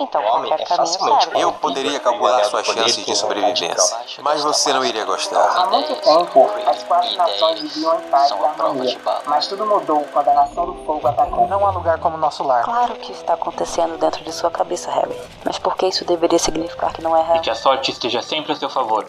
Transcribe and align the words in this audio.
então 0.00 0.22
qualquer 0.22 0.64
caminho 0.66 0.86
serve. 0.86 1.40
Eu 1.40 1.52
poderia 1.52 2.00
calcular 2.00 2.42
suas 2.44 2.66
chances 2.66 3.04
de 3.04 3.14
sobrevivência, 3.16 3.96
mas 4.22 4.42
você 4.42 4.72
não 4.72 4.84
iria 4.84 5.04
gostar. 5.04 5.40
Há 5.56 5.66
muito 5.66 5.94
tempo, 5.96 6.50
as 6.66 6.82
quatro 6.84 7.16
nações 7.16 7.60
viviam 7.60 7.98
em 7.98 8.02
paz 8.08 8.30
e 8.30 8.34
harmonia. 8.34 8.98
Mas 9.26 9.46
tudo 9.46 9.66
mudou 9.66 10.04
quando 10.12 10.28
a 10.28 10.34
Nação 10.34 10.66
do 10.66 10.74
Fogo 10.84 11.06
atacou. 11.06 11.46
Não 11.48 11.66
há 11.66 11.70
lugar 11.70 11.98
como 11.98 12.16
nosso 12.16 12.42
lar. 12.42 12.64
Claro 12.64 12.94
que 12.96 13.12
está 13.12 13.34
acontecendo 13.34 13.98
dentro 13.98 14.24
de 14.24 14.32
sua 14.32 14.50
cabeça, 14.50 14.90
Harry. 14.90 15.16
Mas 15.44 15.58
por 15.58 15.76
que 15.76 15.86
isso 15.86 16.04
deveria 16.04 16.38
significar 16.38 16.92
que 16.92 17.02
não 17.02 17.16
é 17.16 17.20
E 17.20 17.24
real? 17.24 17.40
que 17.40 17.50
a 17.50 17.54
sorte 17.54 17.90
esteja 17.90 18.22
sempre 18.22 18.52
a 18.52 18.56
seu 18.56 18.68
favor. 18.70 19.06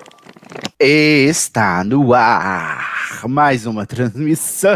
Está 0.79 1.83
no 1.83 2.13
ar 2.13 2.91
mais 3.27 3.65
uma 3.65 3.85
transmissão 3.85 4.71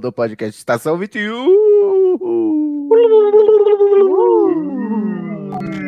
do 0.00 0.10
podcast 0.12 0.58
Estação 0.58 0.96
21. 0.98 1.46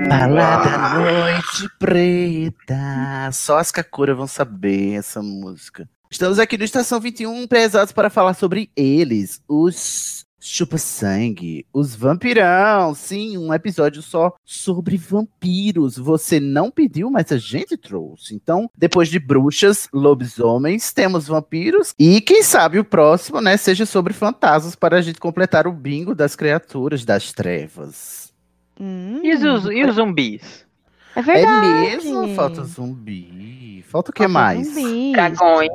Balada 0.06 0.98
Noite 0.98 1.68
Preta. 1.78 3.30
Só 3.32 3.58
as 3.58 3.72
Kakura 3.72 4.14
vão 4.14 4.26
saber 4.26 4.92
essa 4.94 5.22
música. 5.22 5.88
Estamos 6.10 6.38
aqui 6.38 6.56
no 6.56 6.64
Estação 6.64 7.00
21, 7.00 7.46
pesados 7.46 7.92
para 7.92 8.10
falar 8.10 8.34
sobre 8.34 8.70
eles, 8.76 9.42
os 9.48 10.26
chupa-sangue, 10.40 11.66
os 11.72 11.94
vampirão. 11.94 12.94
Sim, 12.94 13.36
um 13.36 13.52
episódio 13.52 14.00
só 14.02 14.34
sobre 14.44 14.96
vampiros. 14.96 15.98
Você 15.98 16.40
não 16.40 16.70
pediu, 16.70 17.10
mas 17.10 17.30
a 17.32 17.38
gente 17.38 17.76
trouxe. 17.76 18.34
Então, 18.34 18.70
depois 18.76 19.08
de 19.08 19.18
bruxas, 19.18 19.88
lobisomens, 19.92 20.92
temos 20.92 21.26
vampiros. 21.26 21.92
E 21.98 22.20
quem 22.20 22.42
sabe 22.42 22.78
o 22.78 22.84
próximo, 22.84 23.40
né, 23.40 23.56
seja 23.56 23.84
sobre 23.84 24.12
fantasmas 24.12 24.74
para 24.74 24.98
a 24.98 25.02
gente 25.02 25.20
completar 25.20 25.66
o 25.66 25.72
bingo 25.72 26.14
das 26.14 26.36
criaturas 26.36 27.04
das 27.04 27.32
trevas. 27.32 28.27
Hum, 28.80 29.20
E 29.22 29.34
os, 29.34 29.64
e 29.66 29.84
os 29.84 29.94
zumbis? 29.96 30.66
é 31.16 31.22
verdade. 31.22 31.66
É 31.66 31.80
mesmo? 31.96 32.34
Falta 32.34 32.62
zumbi. 32.64 33.84
Falta 33.88 34.10
o 34.10 34.14
que 34.14 34.22
Falta 34.22 34.32
mais? 34.32 34.66
zumbi. 34.68 35.12
Dragões. 35.12 35.70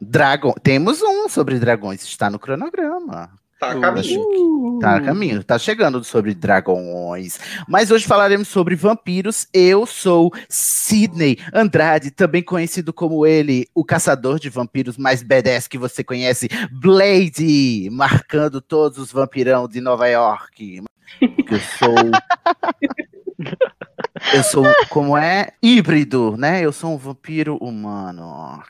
Dragão. 0.00 0.54
Temos 0.62 1.02
um 1.02 1.28
sobre 1.28 1.58
dragões, 1.58 2.02
está 2.02 2.30
no 2.30 2.38
cronograma. 2.38 3.30
Tá 3.58 3.72
a 3.72 3.80
caminho. 3.80 4.78
Tá 4.80 4.96
a 4.96 5.00
caminho, 5.00 5.42
tá 5.42 5.58
chegando 5.58 6.04
sobre 6.04 6.32
dragões. 6.32 7.40
Mas 7.66 7.90
hoje 7.90 8.06
falaremos 8.06 8.46
sobre 8.46 8.76
vampiros. 8.76 9.48
Eu 9.52 9.84
sou 9.84 10.32
Sidney 10.48 11.36
Andrade, 11.52 12.12
também 12.12 12.40
conhecido 12.40 12.92
como 12.92 13.26
ele, 13.26 13.66
o 13.74 13.84
caçador 13.84 14.38
de 14.38 14.48
vampiros 14.48 14.96
mais 14.96 15.24
badass 15.24 15.66
que 15.66 15.76
você 15.76 16.04
conhece, 16.04 16.48
Blade, 16.70 17.88
marcando 17.90 18.60
todos 18.60 18.96
os 18.98 19.10
vampirão 19.10 19.66
de 19.66 19.80
Nova 19.80 20.06
York. 20.06 20.80
Eu 21.20 21.58
sou. 21.58 21.94
Eu 24.34 24.42
sou, 24.42 24.64
como 24.90 25.16
é? 25.16 25.52
Híbrido, 25.62 26.36
né? 26.36 26.60
Eu 26.60 26.72
sou 26.72 26.92
um 26.92 26.96
vampiro 26.96 27.56
humano. 27.56 28.60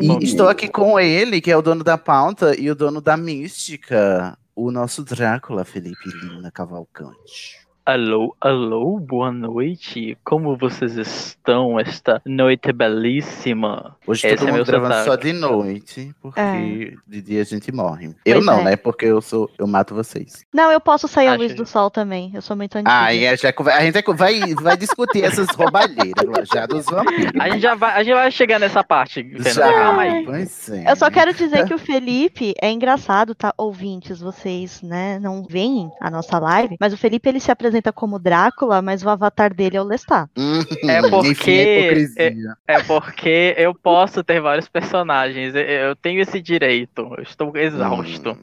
E 0.00 0.24
estou 0.24 0.48
aqui 0.48 0.68
com 0.68 0.98
ele, 0.98 1.40
que 1.40 1.50
é 1.50 1.56
o 1.56 1.62
dono 1.62 1.84
da 1.84 1.98
pauta 1.98 2.58
e 2.58 2.70
o 2.70 2.74
dono 2.74 3.00
da 3.00 3.16
mística, 3.16 4.38
o 4.56 4.70
nosso 4.70 5.04
Drácula, 5.04 5.64
Felipe 5.64 6.08
Lina 6.22 6.50
Cavalcante. 6.50 7.67
Alô, 7.88 8.36
alô, 8.38 8.98
boa 9.00 9.32
noite. 9.32 10.14
Como 10.22 10.58
vocês 10.58 10.98
estão 10.98 11.80
esta 11.80 12.20
noite 12.26 12.70
belíssima? 12.70 13.96
Hoje 14.06 14.26
Esse 14.26 14.36
todo 14.36 14.48
é 14.48 14.50
mundo 14.50 14.56
meu 14.56 14.64
gravando 14.66 14.92
sotaque. 14.92 15.10
só 15.10 15.16
de 15.16 15.32
noite, 15.32 16.14
porque 16.20 16.38
É. 16.38 16.92
de 17.06 17.22
dia 17.22 17.40
a 17.40 17.44
gente 17.46 17.72
morre. 17.72 18.14
Eu 18.26 18.42
não, 18.42 18.58
é. 18.60 18.64
né? 18.64 18.76
Porque 18.76 19.06
eu 19.06 19.22
sou, 19.22 19.50
eu 19.58 19.66
mato 19.66 19.94
vocês. 19.94 20.44
Não, 20.52 20.70
eu 20.70 20.82
posso 20.82 21.08
sair 21.08 21.28
à 21.28 21.34
luz 21.34 21.54
do 21.54 21.64
sol 21.64 21.90
também. 21.90 22.30
Eu 22.34 22.42
sou 22.42 22.54
muito 22.54 22.76
antiga. 22.76 22.90
Ah, 22.92 23.14
e 23.14 23.26
a, 23.26 23.34
já, 23.34 23.54
a 23.56 23.80
gente 23.82 24.02
vai, 24.14 24.38
vai 24.56 24.76
discutir 24.76 25.24
essas 25.24 25.48
roubalheiras 25.48 26.46
já 26.52 26.66
dos 26.66 26.84
vampiros. 26.84 27.40
A 27.40 27.48
gente 27.48 27.62
já 27.62 27.74
vai, 27.74 27.92
a 27.94 28.02
gente 28.02 28.14
vai 28.14 28.30
chegar 28.30 28.58
nessa 28.58 28.84
parte. 28.84 29.32
Já, 29.54 29.72
Calma 29.72 30.02
aí. 30.02 30.26
Pois 30.26 30.68
é. 30.68 30.92
Eu 30.92 30.96
só 30.96 31.10
quero 31.10 31.32
dizer 31.32 31.64
que 31.66 31.72
o 31.72 31.78
Felipe 31.78 32.52
é 32.60 32.70
engraçado, 32.70 33.34
tá? 33.34 33.54
Ouvintes, 33.56 34.20
vocês, 34.20 34.82
né, 34.82 35.18
não 35.18 35.42
veem 35.42 35.90
a 36.02 36.10
nossa 36.10 36.38
live, 36.38 36.76
mas 36.78 36.92
o 36.92 36.98
Felipe 36.98 37.30
ele 37.30 37.40
se 37.40 37.50
apresenta 37.50 37.77
como 37.92 38.18
Drácula, 38.18 38.80
mas 38.82 39.02
o 39.02 39.08
avatar 39.08 39.52
dele 39.54 39.76
é 39.76 39.80
o 39.80 39.84
Lestat. 39.84 40.28
Hum, 40.36 40.60
É 40.88 41.00
porque- 41.08 41.28
enfim, 41.30 41.50
a 41.50 41.62
hipocrisia. 41.80 42.56
É 42.66 42.82
porque 42.82 43.54
eu 43.58 43.74
posso 43.74 44.22
ter 44.24 44.40
vários 44.40 44.68
personagens. 44.68 45.54
eu- 45.54 45.96
tenho 45.96 46.20
esse 46.20 46.40
direito. 46.40 47.12
Eu 47.16 47.22
estou 47.22 47.56
exausto. 47.56 48.30
Hum. 48.32 48.36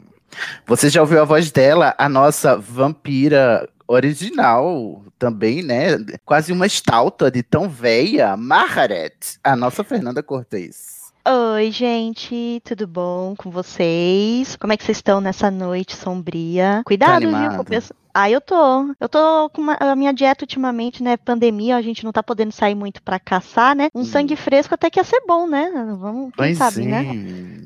Você 0.66 0.90
já 0.90 1.02
ouviu 1.02 1.22
a 1.22 1.26
voz 1.26 1.50
dela, 1.52 1.96
a 1.98 2.10
nossa 2.10 2.58
vampira 2.58 3.68
original 3.88 5.04
também, 5.18 5.62
né? 5.64 5.98
Quase 6.26 6.52
uma 6.52 6.66
estalta 6.66 7.30
de 7.32 7.42
tão 7.44 7.70
veia, 7.70 8.36
Margaret, 8.36 9.14
a 9.44 9.56
nossa 9.56 9.84
Fernanda 9.84 10.22
Cortez. 10.24 10.96
Oi, 11.56 11.72
gente, 11.72 12.62
tudo 12.64 12.86
bom 12.86 13.34
com 13.38 13.50
vocês? 13.50 14.56
Como 14.58 14.74
é 14.74 14.78
que 14.78 14.84
vocês 14.84 14.98
estão 14.98 15.20
nessa 15.20 15.50
noite 15.50 15.96
sombria? 15.96 16.82
Cuidado, 16.86 17.22
viu? 17.22 17.30
animada? 17.30 17.56
com 17.56 17.62
o 17.64 17.66
pesso- 17.66 17.94
Ah, 18.18 18.30
eu 18.30 18.40
tô. 18.40 18.96
Eu 18.98 19.10
tô 19.10 19.50
com 19.50 19.62
uma- 19.62 19.78
a 19.78 19.94
minha 19.94 20.14
dieta 20.14 20.46
ultimamente, 20.46 21.04
né? 21.04 21.18
Pandemia, 21.18 21.76
a 21.76 21.82
gente 21.82 22.06
não 22.06 22.14
tá 22.14 22.24
podendo 22.24 22.54
sair 22.54 22.74
muito 22.74 23.02
pra 23.04 23.20
caçar, 23.20 23.76
né? 23.76 23.90
Um 23.94 24.00
Hum. 24.00 24.06
sangue 24.06 24.38
fresco 24.38 24.74
até 24.74 24.90
que 24.90 24.98
ia 24.98 25.04
ser 25.04 25.22
bom, 25.28 25.46
né? 25.46 25.70
Vamos, 26.00 26.28
quem 26.28 26.38
Pois 26.38 26.58
sabe, 26.58 26.84
é. 26.84 26.86
né? 26.86 27.04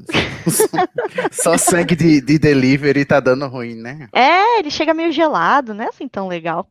Só 1.31 1.55
sangue 1.55 1.95
de, 1.95 2.19
de 2.21 2.39
delivery 2.39 3.05
tá 3.05 3.19
dando 3.19 3.45
ruim, 3.47 3.75
né? 3.75 4.07
É, 4.11 4.57
ele 4.59 4.71
chega 4.71 4.91
meio 4.91 5.11
gelado, 5.11 5.75
não 5.75 5.83
é 5.83 5.88
assim 5.89 6.07
tão 6.07 6.27
legal. 6.27 6.67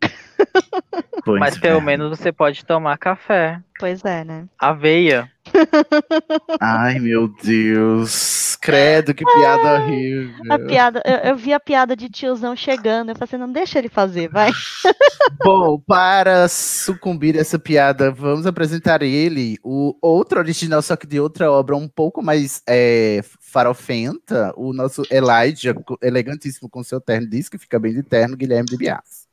Pois 1.24 1.40
Mas 1.40 1.56
é. 1.56 1.60
pelo 1.60 1.80
menos 1.80 2.10
você 2.18 2.32
pode 2.32 2.64
tomar 2.64 2.96
café. 2.96 3.60
Pois 3.78 4.04
é, 4.04 4.24
né? 4.24 4.46
Aveia. 4.58 5.30
Ai, 6.60 6.98
meu 6.98 7.28
Deus. 7.28 8.56
Credo, 8.60 9.14
que 9.14 9.24
piada 9.24 9.82
horrível. 9.82 10.34
A 10.50 10.58
piada, 10.58 11.02
eu, 11.04 11.30
eu 11.30 11.36
vi 11.36 11.52
a 11.52 11.60
piada 11.60 11.94
de 11.94 12.08
tiozão 12.08 12.56
chegando, 12.56 13.10
eu 13.10 13.14
falei 13.14 13.28
assim, 13.28 13.36
não 13.36 13.52
deixa 13.52 13.78
ele 13.78 13.88
fazer, 13.88 14.28
vai. 14.28 14.50
Bom, 15.44 15.78
para 15.78 16.48
sucumbir 16.48 17.36
a 17.36 17.40
essa 17.40 17.58
piada, 17.58 18.10
vamos 18.10 18.46
apresentar 18.46 19.02
ele, 19.02 19.58
o 19.62 19.94
outro 20.02 20.40
original, 20.40 20.82
só 20.82 20.96
que 20.96 21.06
de 21.06 21.20
outra 21.20 21.50
obra 21.52 21.76
um 21.76 21.88
pouco 21.88 22.20
mais 22.20 22.62
é, 22.68 23.20
farofenta, 23.38 24.52
o 24.56 24.72
nosso 24.72 25.02
Elijah, 25.10 25.74
elegantíssimo 26.02 26.68
com 26.68 26.82
seu 26.82 27.00
terno, 27.00 27.28
diz 27.28 27.48
que 27.48 27.58
fica 27.58 27.78
bem 27.78 27.92
de 27.92 28.02
terno, 28.02 28.36
Guilherme 28.36 28.66
de 28.66 28.76
Bias. 28.76 29.27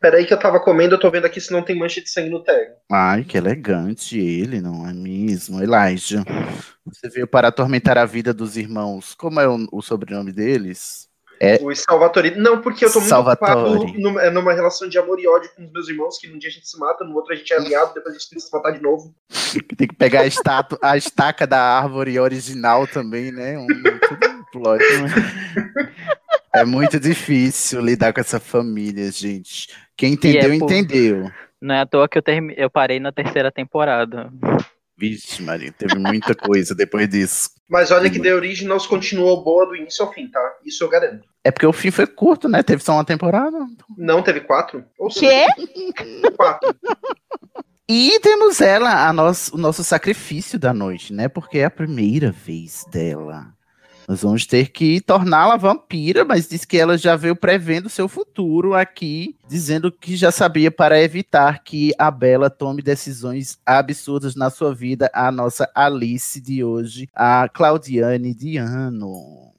Peraí 0.00 0.26
que 0.26 0.34
eu 0.34 0.38
tava 0.38 0.58
comendo, 0.60 0.94
eu 0.94 1.00
tô 1.00 1.10
vendo 1.10 1.26
aqui 1.26 1.40
se 1.40 1.52
não 1.52 1.62
tem 1.62 1.78
mancha 1.78 2.00
de 2.00 2.10
sangue 2.10 2.30
no 2.30 2.42
terno. 2.42 2.74
Ai, 2.90 3.24
que 3.24 3.36
elegante 3.36 4.18
ele, 4.18 4.60
não 4.60 4.88
é 4.88 4.92
mesmo? 4.92 5.62
Elijah, 5.62 6.24
você 6.84 7.08
veio 7.08 7.26
para 7.26 7.48
atormentar 7.48 7.96
a 7.96 8.04
vida 8.04 8.34
dos 8.34 8.56
irmãos. 8.56 9.14
Como 9.14 9.40
é 9.40 9.48
o, 9.48 9.66
o 9.70 9.82
sobrenome 9.82 10.32
deles? 10.32 11.08
Os 11.60 11.80
Salvatori. 11.80 12.36
Não, 12.36 12.60
porque 12.60 12.84
eu 12.84 12.92
tô 12.92 13.00
muito 13.00 13.08
Salvatore. 13.08 13.52
ocupado 13.52 13.98
numa, 13.98 14.30
numa 14.30 14.52
relação 14.52 14.88
de 14.88 14.96
amor 14.96 15.18
e 15.18 15.26
ódio 15.26 15.50
com 15.56 15.64
os 15.64 15.72
meus 15.72 15.88
irmãos, 15.88 16.18
que 16.18 16.28
num 16.28 16.38
dia 16.38 16.48
a 16.48 16.52
gente 16.52 16.68
se 16.68 16.78
mata, 16.78 17.04
no 17.04 17.16
outro 17.16 17.32
a 17.32 17.36
gente 17.36 17.52
é 17.52 17.56
aliado, 17.56 17.94
depois 17.94 18.14
a 18.14 18.18
gente 18.18 18.30
tem 18.30 18.38
que 18.38 18.44
se 18.44 18.52
matar 18.52 18.70
de 18.70 18.80
novo. 18.80 19.12
Tem 19.76 19.88
que 19.88 19.94
pegar 19.94 20.20
a, 20.20 20.26
estátua, 20.26 20.78
a 20.80 20.96
estaca 20.96 21.46
da 21.46 21.60
árvore 21.60 22.18
original 22.18 22.86
também, 22.86 23.32
né? 23.32 23.58
Um, 23.58 23.64
um 23.64 24.44
plot. 24.52 24.82
É 26.54 26.64
muito 26.64 27.00
difícil 27.00 27.80
lidar 27.80 28.12
com 28.12 28.20
essa 28.20 28.38
família, 28.38 29.10
gente. 29.10 29.68
Quem 29.96 30.12
entendeu, 30.12 30.52
é 30.52 30.58
por- 30.58 30.64
entendeu. 30.64 31.30
Não 31.60 31.74
é 31.74 31.80
à 31.80 31.86
toa 31.86 32.08
que 32.08 32.18
eu, 32.18 32.22
termi... 32.22 32.54
eu 32.56 32.68
parei 32.68 33.00
na 33.00 33.12
terceira 33.12 33.50
temporada. 33.50 34.30
Vixe, 34.98 35.42
Maria, 35.42 35.72
teve 35.72 35.98
muita 35.98 36.34
coisa 36.34 36.74
depois 36.74 37.08
disso. 37.08 37.50
Mas 37.68 37.90
olha 37.90 38.10
que 38.10 38.20
The 38.20 38.34
Originals 38.34 38.86
continuou 38.86 39.42
boa 39.42 39.66
do 39.66 39.74
início 39.74 40.04
ao 40.04 40.12
fim, 40.12 40.28
tá? 40.28 40.40
Isso 40.64 40.84
eu 40.84 40.88
garanto. 40.88 41.26
É 41.42 41.50
porque 41.50 41.66
o 41.66 41.72
fim 41.72 41.90
foi 41.90 42.06
curto, 42.06 42.48
né? 42.48 42.62
Teve 42.62 42.82
só 42.82 42.92
uma 42.92 43.04
temporada. 43.04 43.58
Não 43.96 44.22
teve 44.22 44.40
quatro? 44.40 44.84
Ou 44.98 45.08
Quê? 45.08 45.46
quatro. 46.36 46.76
E 47.88 48.20
temos 48.20 48.60
ela, 48.60 49.08
a 49.08 49.12
nosso, 49.12 49.54
o 49.54 49.58
nosso 49.58 49.82
sacrifício 49.82 50.58
da 50.58 50.72
noite, 50.72 51.12
né? 51.12 51.28
Porque 51.28 51.58
é 51.58 51.64
a 51.64 51.70
primeira 51.70 52.30
vez 52.30 52.84
dela. 52.92 53.52
Nós 54.08 54.22
vamos 54.22 54.46
ter 54.46 54.70
que 54.70 55.00
torná-la 55.00 55.56
vampira, 55.56 56.24
mas 56.24 56.48
diz 56.48 56.64
que 56.64 56.76
ela 56.76 56.98
já 56.98 57.16
veio 57.16 57.36
prevendo 57.36 57.88
seu 57.88 58.08
futuro 58.08 58.74
aqui, 58.74 59.36
dizendo 59.48 59.90
que 59.92 60.16
já 60.16 60.30
sabia 60.30 60.70
para 60.70 61.00
evitar 61.00 61.62
que 61.62 61.92
a 61.98 62.10
Bela 62.10 62.50
tome 62.50 62.82
decisões 62.82 63.58
absurdas 63.64 64.34
na 64.34 64.50
sua 64.50 64.74
vida. 64.74 65.10
A 65.14 65.30
nossa 65.30 65.70
Alice 65.74 66.40
de 66.40 66.64
hoje, 66.64 67.08
a 67.14 67.48
Claudiane 67.48 68.34
Diano. 68.34 69.52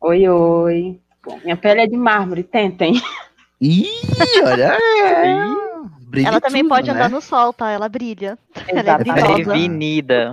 Oi, 0.00 0.28
oi. 0.28 1.00
Bom, 1.24 1.38
minha 1.44 1.56
pele 1.56 1.82
é 1.82 1.86
de 1.86 1.96
mármore, 1.96 2.42
tentem. 2.42 3.00
Ih, 3.60 3.86
olha 4.44 4.72
aí. 5.16 5.72
Brilha 6.12 6.28
ela 6.28 6.40
também 6.40 6.62
tudo, 6.62 6.68
pode 6.68 6.88
né? 6.88 6.92
andar 6.94 7.08
no 7.08 7.22
sol, 7.22 7.52
tá? 7.54 7.70
Ela 7.70 7.88
brilha. 7.88 8.36
Ela 8.68 8.80
é 8.80 8.98
brilhosa. 8.98 9.34
Prevenida. 9.34 10.32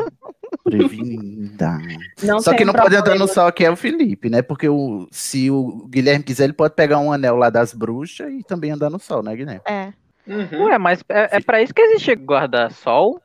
Prevenida. 0.70 1.78
Não 2.24 2.40
Só 2.40 2.54
que 2.54 2.64
não 2.66 2.74
pode 2.74 2.96
andar 2.96 3.04
problema. 3.04 3.26
no 3.26 3.32
sol 3.32 3.48
aqui 3.48 3.66
é 3.66 3.72
o 3.72 3.76
Felipe, 3.76 4.30
né? 4.30 4.42
Porque 4.42 4.68
o, 4.70 5.08
se 5.12 5.50
o 5.52 5.88
Guilherme 5.90 6.24
quiser, 6.24 6.46
ele 6.46 6.54
pode 6.54 6.74
pegar 6.76 7.00
um 7.00 7.12
anel 7.12 7.36
lá 7.36 7.50
das 7.50 7.74
bruxas 7.74 8.32
e 8.32 8.44
também 8.44 8.72
andar 8.72 8.90
no 8.90 9.00
sol, 9.00 9.22
né, 9.24 9.36
Guilherme? 9.36 9.62
É. 9.66 9.94
Uhum. 10.28 10.66
Ué, 10.66 10.78
mas 10.78 11.04
é, 11.10 11.38
é 11.38 11.40
pra 11.42 11.62
isso 11.62 11.74
que 11.74 11.82
existe 11.82 12.14
guarda-sol? 12.14 13.20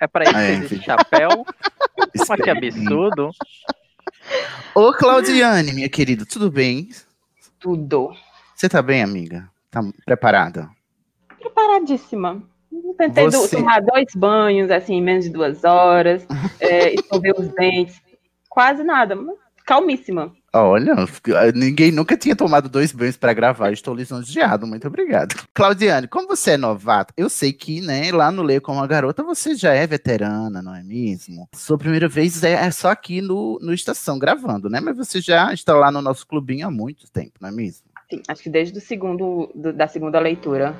É 0.00 0.06
pra 0.06 0.24
isso 0.24 0.32
que 0.32 0.38
É, 0.38 0.50
existe 0.52 0.84
chapéu? 0.84 1.46
Mas 2.28 2.40
que 2.42 2.50
absurdo. 2.50 3.30
Ô, 4.74 4.92
Claudiane, 4.92 5.72
minha 5.72 5.88
querida, 5.88 6.26
tudo 6.26 6.50
bem? 6.50 6.88
Tudo. 7.58 8.10
Você 8.54 8.68
tá 8.68 8.82
bem, 8.82 9.02
amiga? 9.02 9.48
Tá 9.70 9.80
preparada? 10.04 10.68
Preparadíssima. 11.38 12.42
Tentei 12.98 13.24
Você- 13.30 13.56
tomar 13.56 13.80
dois 13.80 14.06
banhos, 14.14 14.70
assim, 14.70 14.94
em 14.94 15.02
menos 15.02 15.24
de 15.24 15.30
duas 15.30 15.64
horas, 15.64 16.26
é, 16.60 16.94
escover 16.94 17.34
os 17.38 17.48
dentes. 17.48 18.00
Quase 18.48 18.82
nada, 18.84 19.16
calmíssima. 19.66 20.32
Olha, 20.56 20.94
ninguém 21.52 21.90
nunca 21.90 22.16
tinha 22.16 22.36
tomado 22.36 22.68
dois 22.68 22.92
banhos 22.92 23.16
pra 23.16 23.32
gravar. 23.32 23.72
Estou 23.72 23.92
lisonjeado, 23.92 24.66
muito 24.68 24.86
obrigado. 24.86 25.34
Claudiane, 25.52 26.06
como 26.06 26.28
você 26.28 26.52
é 26.52 26.56
novata, 26.56 27.12
eu 27.16 27.28
sei 27.28 27.52
que, 27.52 27.80
né, 27.80 28.12
lá 28.12 28.30
no 28.30 28.42
Leio 28.42 28.62
como 28.62 28.78
uma 28.78 28.86
garota, 28.86 29.24
você 29.24 29.56
já 29.56 29.72
é 29.74 29.84
veterana, 29.84 30.62
não 30.62 30.72
é 30.72 30.82
mesmo? 30.84 31.48
Sua 31.56 31.76
primeira 31.76 32.06
vez 32.08 32.44
é, 32.44 32.52
é 32.52 32.70
só 32.70 32.90
aqui 32.90 33.20
no, 33.20 33.58
no 33.60 33.74
Estação 33.74 34.16
gravando, 34.16 34.70
né? 34.70 34.78
Mas 34.80 34.96
você 34.96 35.20
já 35.20 35.52
está 35.52 35.74
lá 35.74 35.90
no 35.90 36.00
nosso 36.00 36.24
clubinho 36.24 36.68
há 36.68 36.70
muito 36.70 37.10
tempo, 37.10 37.32
não 37.40 37.48
é 37.48 37.52
mesmo? 37.52 37.86
Sim, 38.08 38.22
acho 38.28 38.42
que 38.44 38.50
desde 38.50 38.78
o 38.78 38.80
segundo, 38.80 39.50
do- 39.56 39.72
da 39.72 39.88
segunda 39.88 40.20
leitura. 40.20 40.72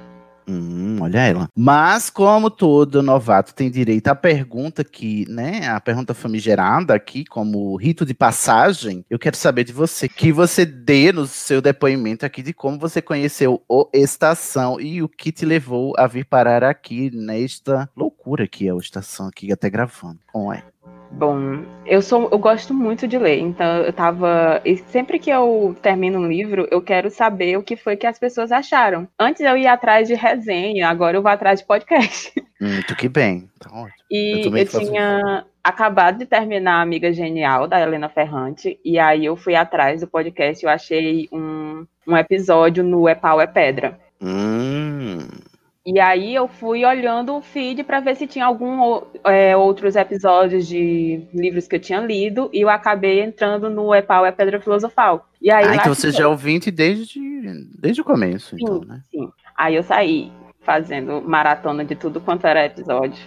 Hum, 0.47 0.99
olha 1.01 1.21
ela. 1.21 1.49
Mas, 1.57 2.11
como 2.11 2.51
todo 2.51 3.03
novato 3.03 3.55
tem 3.55 3.71
direito 3.71 4.09
à 4.09 4.15
pergunta 4.15 4.85
que, 4.85 5.25
né, 5.29 5.69
a 5.69 5.81
pergunta 5.81 6.15
famigerada 6.15 6.95
aqui, 6.95 7.25
como 7.25 7.77
rito 7.77 8.05
de 8.05 8.15
passagem, 8.15 9.05
eu 9.09 9.19
quero 9.19 9.37
saber 9.37 9.65
de 9.65 9.73
você, 9.73 10.09
que 10.09 10.33
você 10.33 10.67
dê 10.67 11.13
no 11.13 11.27
seu 11.27 11.61
depoimento 11.61 12.27
aqui 12.27 12.43
de 12.43 12.53
como 12.53 12.79
você 12.79 13.01
conheceu 13.01 13.63
o 13.69 13.89
Estação 13.93 14.81
e 14.81 15.03
o 15.03 15.09
que 15.09 15.33
te 15.33 15.47
levou 15.47 15.95
a 15.97 16.07
vir 16.07 16.25
parar 16.25 16.63
aqui 16.65 17.11
nesta 17.11 17.89
loucura 17.97 18.47
que 18.47 18.69
é 18.69 18.75
o 18.75 18.79
Estação 18.79 19.29
aqui, 19.29 19.53
até 19.53 19.71
gravando. 19.71 20.19
Como 20.33 20.53
é? 20.53 20.63
Bom, 21.17 21.65
eu 21.87 22.03
sou, 22.03 22.29
eu 22.31 22.39
gosto 22.39 22.75
muito 22.75 23.07
de 23.07 23.17
ler, 23.17 23.39
então 23.39 23.79
eu 23.79 23.93
tava. 23.93 24.61
e 24.65 24.77
sempre 24.77 25.19
que 25.19 25.31
eu 25.31 25.77
termino 25.81 26.19
um 26.19 26.27
livro, 26.27 26.67
eu 26.73 26.83
quero 26.83 27.09
saber 27.09 27.57
o 27.57 27.63
que 27.63 27.77
foi 27.77 27.97
que 27.97 28.07
as 28.07 28.19
pessoas 28.19 28.51
acharam. 28.51 29.07
Antes 29.19 29.41
eu 29.41 29.57
ia 29.57 29.73
atrás 29.73 30.09
de 30.09 30.15
resenha, 30.15 30.89
agora 30.89 31.17
eu 31.17 31.23
vou 31.23 31.31
atrás 31.31 31.61
de 31.61 31.67
podcast. 31.67 32.33
Muito 32.61 32.97
que 32.97 33.09
bem. 33.09 33.49
Tá 33.61 33.71
ótimo. 33.71 33.93
Eu 34.11 34.19
E 34.19 34.47
eu, 34.47 34.67
faço 34.67 34.81
tinha 34.81 35.45
acabado 35.63 36.19
de 36.19 36.27
terminar 36.27 36.79
a 36.79 36.83
Amiga 36.83 37.13
Genial, 37.13 37.69
da 37.69 37.81
Helena 37.81 38.09
Ferrante, 38.09 38.79
e 38.85 38.99
aí 38.99 39.25
eu 39.25 39.37
fui 39.37 39.55
atrás 39.55 40.01
do 40.01 40.09
podcast, 40.09 40.65
eu 40.65 40.71
achei 40.71 41.29
um, 41.33 41.87
um 42.07 42.17
episódio 42.17 42.83
no 42.83 43.09
É 43.09 43.15
Pau 43.15 43.41
é 43.41 43.47
Pedra. 43.47 43.99
Hum. 44.21 45.19
E 45.87 46.01
aí 46.01 46.35
eu 46.35 46.49
fui 46.49 46.83
olhando 46.85 47.37
o 47.37 47.43
feed 47.43 47.85
para 47.85 48.01
ver 48.01 48.17
se 48.17 48.27
tinha 48.27 48.47
algum 48.47 49.03
é, 49.25 49.55
outros 49.55 49.97
episódios 49.97 50.67
de 50.67 51.27
livros 51.35 51.69
que 51.69 51.77
eu 51.77 51.81
tinha 51.81 52.01
lido, 52.01 52.49
e 52.55 52.63
eu 52.63 52.71
acabei 52.71 53.21
entrando 53.21 53.69
no 53.69 53.93
É 53.93 54.01
Pau 54.01 54.25
é 54.25 54.33
Pedra 54.33 54.59
Filosofal. 54.61 55.29
E 55.43 55.51
aí 55.51 55.65
Ah, 55.67 55.77
então 55.77 55.95
você 55.95 56.11
já 56.11 56.25
é 56.25 56.27
ouvinte 56.27 56.71
desde, 56.71 57.21
desde 57.79 58.01
o 58.01 58.05
começo, 58.05 58.57
então, 58.59 58.81
Sim, 58.81 58.89
né? 58.89 59.01
sim. 59.11 59.31
Aí 59.57 59.75
eu 59.75 59.83
saí 59.83 60.33
fazendo 60.63 61.21
maratona 61.21 61.85
de 61.85 61.95
tudo 61.95 62.19
quanto 62.19 62.47
era 62.47 62.65
episódio. 62.65 63.23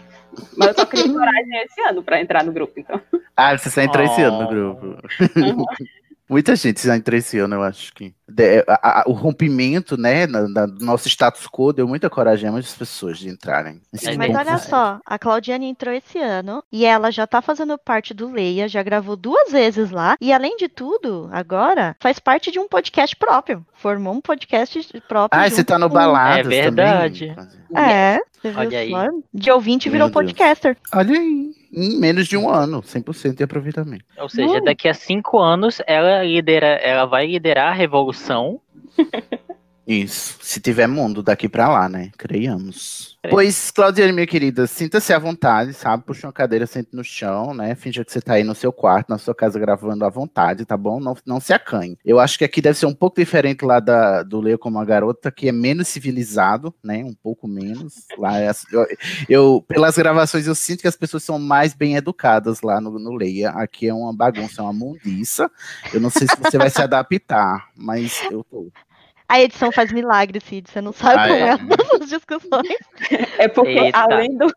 Mas 0.57 0.69
eu 0.69 0.73
só 0.75 0.85
criei 0.87 1.07
coragem 1.13 1.57
esse 1.63 1.79
ano 1.81 2.01
para 2.01 2.19
entrar 2.19 2.43
no 2.43 2.51
grupo, 2.51 2.73
então. 2.79 2.99
Ah, 3.35 3.55
você 3.55 3.69
já 3.69 3.83
entrou 3.83 4.03
esse 4.03 4.21
ano 4.23 4.39
no 4.41 4.45
Oh. 4.45 4.49
grupo. 4.49 5.07
Muita 6.29 6.55
gente 6.55 6.85
já 6.85 6.95
entrou 6.95 7.17
esse 7.17 7.39
ano, 7.39 7.55
eu 7.55 7.63
acho 7.63 7.93
que. 7.93 8.13
De- 8.27 8.59
a- 8.67 9.01
a- 9.01 9.03
o 9.07 9.13
rompimento, 9.13 9.95
né, 9.95 10.27
na- 10.27 10.47
na- 10.47 10.65
do 10.65 10.83
nosso 10.83 11.07
status 11.07 11.47
quo 11.47 11.71
deu 11.71 11.87
muita 11.87 12.09
coragem 12.09 12.49
a 12.49 12.51
muitas 12.51 12.73
pessoas 12.75 13.17
de 13.17 13.29
entrarem. 13.29 13.79
Esse 13.93 14.09
É 14.09 14.17
Mas 14.17 14.35
olha 14.35 14.57
só, 14.57 14.99
a 15.05 15.17
Claudiane 15.17 15.65
entrou 15.67 15.93
esse 15.93 16.19
ano 16.19 16.61
e 16.69 16.85
ela 16.85 17.09
já 17.11 17.25
tá 17.25 17.41
fazendo 17.41 17.77
parte 17.77 18.13
do 18.13 18.29
Leia, 18.29 18.67
já 18.67 18.83
gravou 18.83 19.15
duas 19.15 19.51
vezes 19.51 19.89
lá 19.91 20.17
e 20.19 20.33
além 20.33 20.57
de 20.57 20.67
tudo, 20.67 21.29
agora 21.31 21.95
faz 22.01 22.19
parte 22.19 22.51
de 22.51 22.59
um 22.59 22.67
podcast 22.67 23.15
próprio. 23.15 23.65
Formou 23.73 24.13
um 24.13 24.21
podcast 24.21 24.83
próprio. 25.07 25.39
Ah, 25.41 25.49
você 25.49 25.63
tá 25.63 25.79
no 25.79 25.87
Baladas 25.87 26.45
É 26.47 26.49
verdade. 26.49 27.33
também? 27.35 27.57
É, 27.75 28.19
você 28.33 28.49
viu 28.51 28.59
Olha 28.59 28.79
aí. 28.79 28.89
só? 28.91 29.05
De 29.33 29.51
ouvinte 29.51 29.89
virou 29.89 30.09
Meu 30.09 30.13
Deus. 30.21 30.33
podcaster. 30.33 30.77
Olha 30.93 31.17
aí. 31.17 31.51
Em 31.71 31.99
menos 31.99 32.27
de 32.27 32.37
um 32.37 32.49
ano, 32.49 32.81
100% 32.81 33.35
de 33.35 33.43
aproveitamento. 33.43 34.05
Ou 34.17 34.29
seja, 34.29 34.61
daqui 34.61 34.87
a 34.87 34.93
cinco 34.93 35.39
anos 35.39 35.81
ela 35.85 36.23
lidera, 36.23 36.67
ela 36.67 37.05
vai 37.05 37.27
liderar 37.27 37.71
a 37.71 37.75
revolução. 37.75 38.61
Isso. 39.87 40.37
Se 40.41 40.59
tiver 40.59 40.87
mundo 40.87 41.23
daqui 41.23 41.47
pra 41.47 41.69
lá, 41.69 41.87
né? 41.87 42.11
Creiamos. 42.17 43.16
Pois, 43.29 43.71
Claudiane, 43.71 44.11
minha 44.13 44.27
querida, 44.27 44.65
sinta-se 44.67 45.11
à 45.13 45.19
vontade, 45.19 45.73
sabe? 45.73 46.03
Puxa 46.03 46.27
uma 46.27 46.33
cadeira, 46.33 46.65
sente 46.65 46.89
no 46.93 47.03
chão, 47.03 47.53
né? 47.53 47.75
Finja 47.75 48.03
que 48.05 48.11
você 48.11 48.21
tá 48.21 48.33
aí 48.33 48.43
no 48.43 48.55
seu 48.55 48.71
quarto, 48.71 49.09
na 49.09 49.17
sua 49.17 49.33
casa, 49.35 49.59
gravando 49.59 50.05
à 50.05 50.09
vontade, 50.09 50.65
tá 50.65 50.75
bom? 50.77 50.99
Não, 50.99 51.15
não 51.25 51.39
se 51.39 51.53
acanhe. 51.53 51.97
Eu 52.05 52.19
acho 52.19 52.37
que 52.37 52.43
aqui 52.45 52.61
deve 52.61 52.77
ser 52.77 52.85
um 52.85 52.93
pouco 52.93 53.19
diferente 53.19 53.65
lá 53.65 53.79
da, 53.79 54.23
do 54.23 54.39
Leio 54.39 54.57
como 54.59 54.77
uma 54.77 54.85
garota, 54.85 55.31
que 55.31 55.47
é 55.47 55.51
menos 55.51 55.87
civilizado, 55.87 56.73
né? 56.83 57.03
Um 57.03 57.13
pouco 57.13 57.47
menos. 57.47 58.05
Lá 58.17 58.39
é, 58.39 58.51
eu, 58.71 58.87
eu- 59.29 59.65
pelas 59.67 59.97
gravações, 59.97 60.47
eu 60.47 60.55
sinto 60.55 60.81
que 60.81 60.87
as 60.87 60.95
pessoas 60.95 61.23
são 61.23 61.37
mais 61.39 61.73
bem 61.73 61.95
educadas 61.95 62.61
lá 62.61 62.79
no, 62.81 62.97
no 62.99 63.13
Leia. 63.15 63.49
Aqui 63.51 63.87
é 63.87 63.93
uma 63.93 64.15
bagunça, 64.15 64.61
é 64.61 64.63
uma 64.63 64.73
mundiça. 64.73 65.49
Eu 65.93 65.99
não 65.99 66.09
sei 66.09 66.27
se 66.27 66.35
você 66.39 66.57
vai 66.57 66.69
se 66.69 66.81
adaptar, 66.81 67.67
mas 67.75 68.21
eu 68.31 68.43
tô. 68.43 68.71
A 69.29 69.41
edição 69.41 69.71
faz 69.71 69.91
milagre, 69.91 70.39
Cid. 70.39 70.69
Você 70.71 70.79
não 70.81 70.93
sabe 70.93 71.19
Ah, 71.19 71.27
como 71.27 71.33
é? 71.35 71.49
é 71.49 71.93
essas 71.95 72.09
discussões. 72.09 72.77
É 73.37 73.47
porque, 73.47 73.71
Eita. 73.77 73.99
além 73.99 74.37
do, 74.37 74.47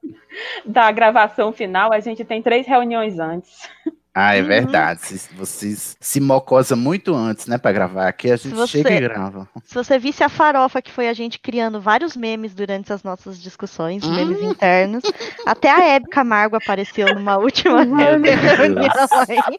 da 0.65 0.91
gravação 0.93 1.53
final, 1.53 1.93
a 1.93 1.99
gente 2.01 2.25
tem 2.25 2.41
três 2.41 2.67
reuniões 2.67 3.19
antes. 3.19 3.69
Ah, 4.15 4.35
é 4.37 4.41
Uhum. 4.43 4.49
verdade. 4.49 5.01
Vocês, 5.01 5.31
vocês 5.33 5.97
se 6.01 6.21
mocosa 6.21 6.75
muito 6.75 7.15
antes, 7.15 7.47
né, 7.47 7.59
pra 7.59 7.71
gravar. 7.71 8.09
Aqui 8.09 8.31
a 8.31 8.37
gente 8.37 8.55
você- 8.55 8.79
chega 8.79 8.93
e 8.93 9.01
grava. 9.01 9.49
Se 9.65 9.73
você 9.75 9.99
visse 10.01 10.25
a 10.25 10.29
farofa 10.29 10.83
que 10.83 10.91
foi 10.91 11.09
a 11.09 11.13
gente 11.13 11.39
criando 11.39 11.81
vários 11.81 12.17
memes 12.17 12.53
durante 12.53 12.93
as 12.93 13.05
nossas 13.05 13.41
discussões, 13.41 14.03
Hum. 14.05 14.13
memes 14.15 14.43
internos, 14.43 15.05
até 15.47 15.71
a 15.71 15.81
Hebe 15.95 16.09
Camargo 16.09 16.57
apareceu 16.57 17.15
numa 17.15 17.37
última 17.39 17.83
reunião 17.85 18.21
aí. 19.29 19.59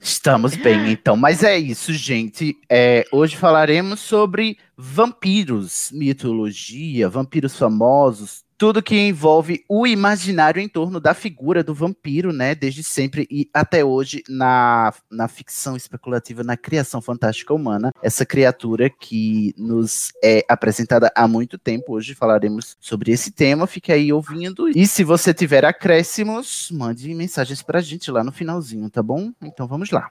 Estamos 0.00 0.56
bem, 0.56 0.92
então. 0.92 1.14
Mas 1.14 1.42
é 1.44 1.58
isso, 1.58 1.92
gente. 1.92 2.56
É, 2.70 3.04
hoje 3.12 3.36
falaremos 3.36 4.00
sobre 4.00 4.56
vampiros, 4.76 5.90
mitologia, 5.92 7.08
vampiros 7.08 7.54
famosos, 7.54 8.42
tudo 8.60 8.82
que 8.82 8.94
envolve 8.94 9.64
o 9.66 9.86
imaginário 9.86 10.60
em 10.60 10.68
torno 10.68 11.00
da 11.00 11.14
figura 11.14 11.64
do 11.64 11.72
vampiro, 11.72 12.30
né? 12.30 12.54
Desde 12.54 12.82
sempre 12.82 13.26
e 13.30 13.48
até 13.54 13.82
hoje 13.82 14.22
na, 14.28 14.92
na 15.10 15.28
ficção 15.28 15.76
especulativa, 15.76 16.44
na 16.44 16.58
criação 16.58 17.00
fantástica 17.00 17.54
humana. 17.54 17.90
Essa 18.02 18.26
criatura 18.26 18.90
que 18.90 19.54
nos 19.56 20.12
é 20.22 20.44
apresentada 20.46 21.10
há 21.16 21.26
muito 21.26 21.56
tempo. 21.56 21.94
Hoje 21.94 22.14
falaremos 22.14 22.76
sobre 22.78 23.10
esse 23.10 23.30
tema. 23.30 23.66
Fique 23.66 23.90
aí 23.90 24.12
ouvindo. 24.12 24.68
E 24.68 24.86
se 24.86 25.04
você 25.04 25.32
tiver 25.32 25.64
acréscimos, 25.64 26.68
mande 26.70 27.14
mensagens 27.14 27.62
pra 27.62 27.80
gente 27.80 28.10
lá 28.10 28.22
no 28.22 28.30
finalzinho, 28.30 28.90
tá 28.90 29.02
bom? 29.02 29.32
Então 29.42 29.66
vamos 29.66 29.90
lá. 29.90 30.10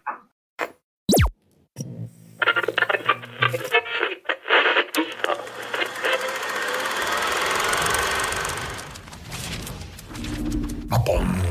Papum. 10.89 11.48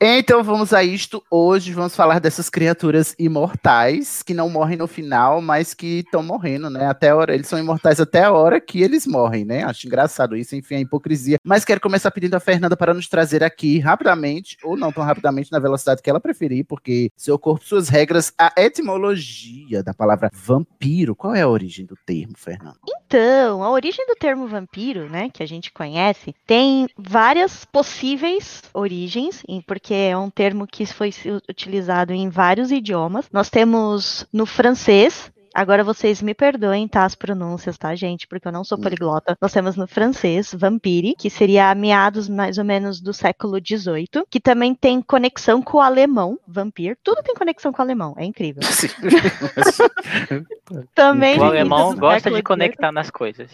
Então 0.00 0.42
vamos 0.44 0.74
a 0.74 0.84
isto. 0.84 1.22
Hoje 1.30 1.72
vamos 1.72 1.96
falar 1.96 2.20
dessas 2.20 2.50
criaturas 2.50 3.14
imortais 3.18 4.22
que 4.22 4.34
não 4.34 4.50
morrem 4.50 4.76
no 4.76 4.86
final, 4.86 5.40
mas 5.40 5.72
que 5.72 6.00
estão 6.00 6.22
morrendo, 6.22 6.68
né? 6.68 6.86
Até 6.86 7.14
hora, 7.14 7.34
eles 7.34 7.46
são 7.48 7.58
imortais 7.58 7.98
até 7.98 8.24
a 8.24 8.32
hora 8.32 8.60
que 8.60 8.82
eles 8.82 9.06
morrem, 9.06 9.44
né? 9.44 9.64
Acho 9.64 9.86
engraçado 9.86 10.36
isso, 10.36 10.54
enfim, 10.54 10.74
a 10.76 10.80
hipocrisia. 10.80 11.38
Mas 11.42 11.64
quero 11.64 11.80
começar 11.80 12.10
pedindo 12.10 12.34
a 12.34 12.40
Fernanda 12.40 12.76
para 12.76 12.92
nos 12.92 13.08
trazer 13.08 13.42
aqui 13.42 13.78
rapidamente, 13.78 14.58
ou 14.62 14.76
não 14.76 14.92
tão 14.92 15.02
rapidamente, 15.02 15.50
na 15.50 15.58
velocidade 15.58 16.02
que 16.02 16.10
ela 16.10 16.20
preferir, 16.20 16.66
porque 16.66 17.10
seu 17.16 17.38
corpo, 17.38 17.64
suas 17.64 17.88
regras, 17.88 18.32
a 18.36 18.52
etimologia 18.56 19.82
da 19.82 19.94
palavra 19.94 20.30
vampiro. 20.32 21.16
Qual 21.16 21.34
é 21.34 21.40
a 21.40 21.48
origem 21.48 21.86
do 21.86 21.96
termo, 22.04 22.34
Fernanda? 22.36 22.76
Então, 22.86 23.62
a 23.62 23.70
origem 23.70 24.04
do 24.06 24.16
termo 24.16 24.46
vampiro, 24.46 25.08
né, 25.08 25.30
que 25.32 25.42
a 25.42 25.46
gente 25.46 25.72
conhece, 25.72 26.34
tem 26.46 26.88
várias 26.98 27.64
possíveis 27.64 28.62
origens, 28.74 29.42
em- 29.48 29.62
porque 29.86 29.94
é 29.94 30.18
um 30.18 30.28
termo 30.28 30.66
que 30.66 30.84
foi 30.84 31.10
utilizado 31.48 32.12
em 32.12 32.28
vários 32.28 32.72
idiomas. 32.72 33.28
Nós 33.32 33.48
temos 33.48 34.26
no 34.32 34.44
francês 34.44 35.30
Agora 35.54 35.82
vocês 35.82 36.20
me 36.20 36.34
perdoem, 36.34 36.86
tá? 36.86 37.06
As 37.06 37.14
pronúncias, 37.14 37.78
tá, 37.78 37.94
gente? 37.94 38.26
Porque 38.26 38.46
eu 38.46 38.52
não 38.52 38.62
sou 38.62 38.76
poliglota. 38.78 39.38
Nós 39.40 39.54
temos 39.54 39.74
no 39.74 39.86
francês 39.86 40.52
vampire, 40.52 41.14
que 41.18 41.30
seria 41.30 41.74
meados 41.74 42.28
mais 42.28 42.58
ou 42.58 42.64
menos 42.64 43.00
do 43.00 43.14
século 43.14 43.56
XVIII, 43.58 44.26
que 44.30 44.38
também 44.38 44.74
tem 44.74 45.00
conexão 45.00 45.62
com 45.62 45.78
o 45.78 45.80
alemão, 45.80 46.38
vampir. 46.46 46.98
Tudo 47.02 47.22
tem 47.22 47.34
conexão 47.34 47.72
com 47.72 47.80
o 47.80 47.82
alemão, 47.82 48.14
é 48.18 48.26
incrível. 48.26 48.60
também 50.94 51.38
O 51.38 51.44
alemão 51.44 51.96
gosta 51.96 52.30
de 52.30 52.42
conectar 52.42 52.92
nas 52.92 53.08
coisas. 53.08 53.50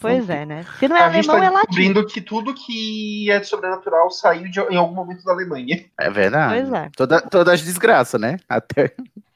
Pois 0.00 0.28
é, 0.30 0.44
né? 0.46 0.64
Se 0.78 0.88
não 0.88 0.96
é 0.96 1.02
a 1.02 1.10
gente 1.10 1.28
alemão, 1.30 1.40
tá 1.40 1.46
é 1.46 1.50
latim. 1.50 1.66
descobrindo 1.68 2.06
que 2.06 2.20
tudo 2.20 2.54
que 2.54 3.30
é 3.30 3.42
sobrenatural 3.42 4.10
saiu 4.10 4.50
de- 4.50 4.60
em 4.60 4.76
algum 4.76 4.94
momento 4.94 5.22
da 5.24 5.32
Alemanha. 5.32 5.84
É 5.98 6.10
verdade. 6.10 6.60
Pois 6.60 6.72
é. 6.72 6.90
Toda, 6.96 7.20
todas 7.20 7.54
as 7.54 7.62
desgraças, 7.62 8.20
né? 8.20 8.38
Até, 8.48 8.92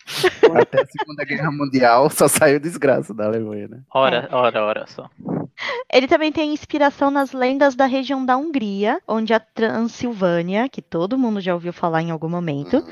até 0.60 0.82
a 0.82 0.86
Segunda 0.86 1.24
Guerra 1.24 1.50
Mundial 1.50 2.10
só 2.10 2.28
saiu 2.28 2.58
desgraça 2.60 3.12
da 3.14 3.26
Alemanha, 3.26 3.68
né? 3.68 3.80
Ora, 3.92 4.28
ora, 4.32 4.62
ora 4.64 4.84
só. 4.86 5.08
Ele 5.92 6.08
também 6.08 6.32
tem 6.32 6.52
inspiração 6.52 7.10
nas 7.10 7.32
lendas 7.32 7.74
da 7.76 7.86
região 7.86 8.24
da 8.26 8.36
Hungria, 8.36 9.00
onde 9.06 9.32
a 9.32 9.38
Transilvânia, 9.38 10.68
que 10.68 10.82
todo 10.82 11.16
mundo 11.18 11.40
já 11.40 11.54
ouviu 11.54 11.72
falar 11.72 12.02
em 12.02 12.10
algum 12.10 12.28
momento, 12.28 12.84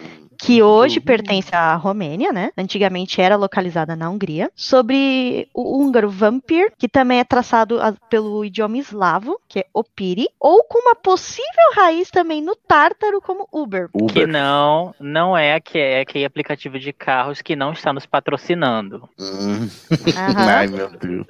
que 0.45 0.61
hoje 0.61 0.99
pertence 0.99 1.55
à 1.55 1.75
Romênia, 1.77 2.33
né? 2.33 2.51
Antigamente 2.59 3.21
era 3.21 3.37
localizada 3.37 3.95
na 3.95 4.11
Hungria, 4.11 4.51
sobre 4.57 5.49
o 5.55 5.79
húngaro 5.79 6.11
vampir, 6.11 6.73
que 6.77 6.89
também 6.89 7.21
é 7.21 7.25
traçado 7.25 7.81
a- 7.81 7.93
pelo 8.11 8.45
idioma 8.45 8.77
eslavo, 8.77 9.39
que 9.49 9.61
é 9.61 9.67
opiri, 9.73 10.29
ou 10.41 10.65
com 10.65 10.81
uma 10.81 10.97
possível 10.97 11.73
raiz 11.77 12.11
também 12.11 12.43
no 12.43 12.57
tártaro 12.57 13.21
como 13.21 13.49
Uber. 13.53 13.89
Que 14.13 14.27
não, 14.27 14.93
não 14.99 15.37
é 15.39 15.61
que 15.61 15.79
é 15.79 16.01
aquele 16.01 16.25
aplicativo 16.25 16.77
de 16.79 16.93
carros 16.93 17.41
que 17.41 17.55
não 17.55 17.73
está 17.73 17.93
nos 17.93 18.05
patrocinando. 18.05 19.09
Hum. 19.21 19.69
Ai, 20.37 20.67
meu 20.67 20.91
Deus. 20.91 21.27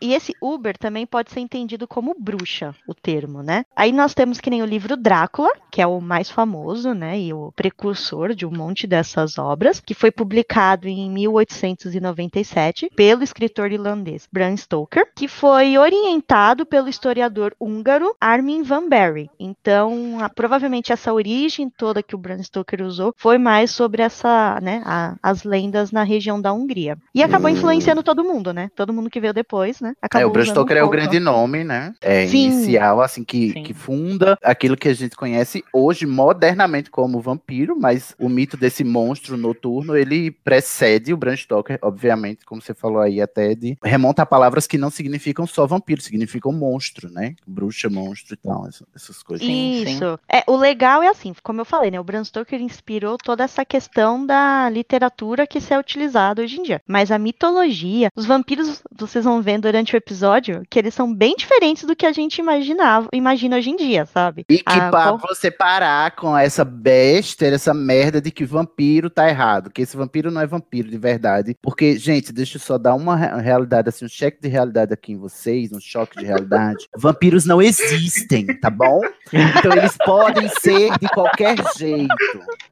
E 0.00 0.12
esse 0.14 0.34
Uber 0.40 0.76
também 0.76 1.06
pode 1.06 1.30
ser 1.30 1.40
entendido 1.40 1.88
como 1.88 2.14
bruxa, 2.18 2.74
o 2.86 2.92
termo, 2.94 3.42
né? 3.42 3.64
Aí 3.74 3.90
nós 3.92 4.12
temos 4.14 4.38
que 4.40 4.50
nem 4.50 4.62
o 4.62 4.66
livro 4.66 4.96
Drácula, 4.96 5.48
que 5.70 5.80
é 5.80 5.86
o 5.86 6.00
mais 6.00 6.30
famoso, 6.30 6.92
né? 6.92 7.18
E 7.18 7.32
o 7.32 7.50
precursor 7.56 8.25
de 8.34 8.46
um 8.46 8.50
monte 8.50 8.86
dessas 8.86 9.38
obras, 9.38 9.80
que 9.80 9.94
foi 9.94 10.10
publicado 10.10 10.88
em 10.88 11.10
1897 11.10 12.90
pelo 12.94 13.22
escritor 13.22 13.70
irlandês 13.72 14.28
Bram 14.32 14.56
Stoker, 14.56 15.08
que 15.14 15.28
foi 15.28 15.76
orientado 15.78 16.64
pelo 16.66 16.88
historiador 16.88 17.54
húngaro 17.60 18.14
Armin 18.20 18.62
van 18.62 18.88
Bury. 18.88 19.30
Então, 19.38 20.18
a- 20.20 20.28
provavelmente 20.28 20.92
essa 20.92 21.12
origem 21.12 21.70
toda 21.70 22.02
que 22.02 22.14
o 22.14 22.18
Bram 22.18 22.42
Stoker 22.42 22.82
usou 22.82 23.12
foi 23.16 23.38
mais 23.38 23.70
sobre 23.70 24.02
essa, 24.02 24.58
né, 24.62 24.82
a- 24.84 25.14
as 25.22 25.42
lendas 25.42 25.90
na 25.92 26.02
região 26.02 26.40
da 26.40 26.52
Hungria. 26.52 26.96
E 27.14 27.22
acabou 27.22 27.50
influenciando 27.50 28.02
todo 28.02 28.24
mundo, 28.24 28.52
né? 28.52 28.70
Todo 28.74 28.92
mundo 28.92 29.10
que 29.10 29.20
veio 29.20 29.32
depois, 29.34 29.80
né? 29.80 29.94
É, 30.02 30.06
Acabou 30.06 30.28
o 30.28 30.32
Bram 30.32 30.44
Stoker 30.44 30.76
um 30.76 30.80
é 30.80 30.84
o 30.84 30.88
grande 30.90 31.18
nome, 31.20 31.64
né? 31.64 31.92
É 32.00 32.26
Sim. 32.26 32.44
inicial, 32.46 33.00
assim, 33.00 33.24
que, 33.24 33.52
que 33.62 33.74
funda 33.74 34.38
aquilo 34.42 34.76
que 34.76 34.88
a 34.88 34.94
gente 34.94 35.16
conhece 35.16 35.64
hoje 35.72 36.06
modernamente 36.06 36.90
como 36.90 37.20
vampiro, 37.20 37.76
mas 37.78 38.05
o 38.18 38.28
mito 38.28 38.56
desse 38.56 38.84
monstro 38.84 39.36
noturno, 39.36 39.96
ele 39.96 40.30
precede 40.30 41.12
o 41.12 41.16
Bram 41.16 41.36
Stoker, 41.36 41.78
obviamente, 41.82 42.44
como 42.44 42.60
você 42.60 42.74
falou 42.74 43.00
aí, 43.00 43.20
até 43.20 43.54
de 43.54 43.76
remonta 43.82 44.22
a 44.22 44.26
palavras 44.26 44.66
que 44.66 44.78
não 44.78 44.90
significam 44.90 45.46
só 45.46 45.66
vampiro, 45.66 46.00
significam 46.00 46.52
monstro, 46.52 47.10
né? 47.10 47.34
Bruxa, 47.46 47.88
monstro 47.88 48.34
e 48.34 48.36
tal, 48.36 48.66
essas, 48.94 49.22
coisas. 49.22 49.46
Isso. 49.46 50.18
É, 50.30 50.42
o 50.46 50.56
legal 50.56 51.02
é 51.02 51.08
assim, 51.08 51.34
como 51.42 51.60
eu 51.60 51.64
falei, 51.64 51.90
né? 51.90 51.98
O 52.00 52.04
Bram 52.04 52.24
Stoker 52.24 52.60
inspirou 52.60 53.16
toda 53.18 53.44
essa 53.44 53.64
questão 53.64 54.24
da 54.24 54.68
literatura 54.68 55.46
que 55.46 55.60
se 55.60 55.72
é 55.72 55.78
utilizada 55.78 56.42
hoje 56.42 56.58
em 56.58 56.62
dia. 56.62 56.80
Mas 56.86 57.10
a 57.10 57.18
mitologia, 57.18 58.10
os 58.14 58.26
vampiros, 58.26 58.82
vocês 58.96 59.24
vão 59.24 59.40
ver 59.40 59.58
durante 59.58 59.94
o 59.94 59.96
episódio, 59.96 60.62
que 60.68 60.78
eles 60.78 60.94
são 60.94 61.12
bem 61.12 61.34
diferentes 61.36 61.84
do 61.84 61.96
que 61.96 62.04
a 62.06 62.12
gente 62.12 62.38
imaginava, 62.38 63.08
imagina 63.12 63.56
hoje 63.56 63.70
em 63.70 63.76
dia, 63.76 64.04
sabe? 64.06 64.44
E 64.48 64.58
que 64.58 64.64
Ah, 64.66 64.90
pra 64.90 65.02
qual- 65.04 65.18
você 65.18 65.50
parar 65.50 66.10
com 66.16 66.36
essa 66.36 66.64
besta, 66.64 67.46
essa 67.46 67.72
merda 67.72 67.95
de 68.20 68.30
que 68.30 68.44
vampiro 68.44 69.08
tá 69.10 69.28
errado, 69.28 69.70
que 69.70 69.82
esse 69.82 69.96
vampiro 69.96 70.30
não 70.30 70.40
é 70.40 70.46
vampiro 70.46 70.88
de 70.90 70.98
verdade. 70.98 71.56
Porque, 71.62 71.96
gente, 71.98 72.32
deixa 72.32 72.56
eu 72.56 72.60
só 72.60 72.76
dar 72.78 72.94
uma 72.94 73.16
re- 73.16 73.40
realidade, 73.42 73.88
assim, 73.88 74.04
um 74.04 74.08
cheque 74.08 74.40
de 74.40 74.48
realidade 74.48 74.92
aqui 74.92 75.12
em 75.12 75.16
vocês, 75.16 75.72
um 75.72 75.80
choque 75.80 76.18
de 76.18 76.24
realidade. 76.24 76.86
Vampiros 76.96 77.44
não 77.44 77.60
existem, 77.62 78.46
tá 78.60 78.70
bom? 78.70 79.00
Então 79.32 79.72
eles 79.72 79.96
podem 80.04 80.48
ser 80.60 80.96
de 80.98 81.08
qualquer 81.08 81.56
jeito, 81.76 82.14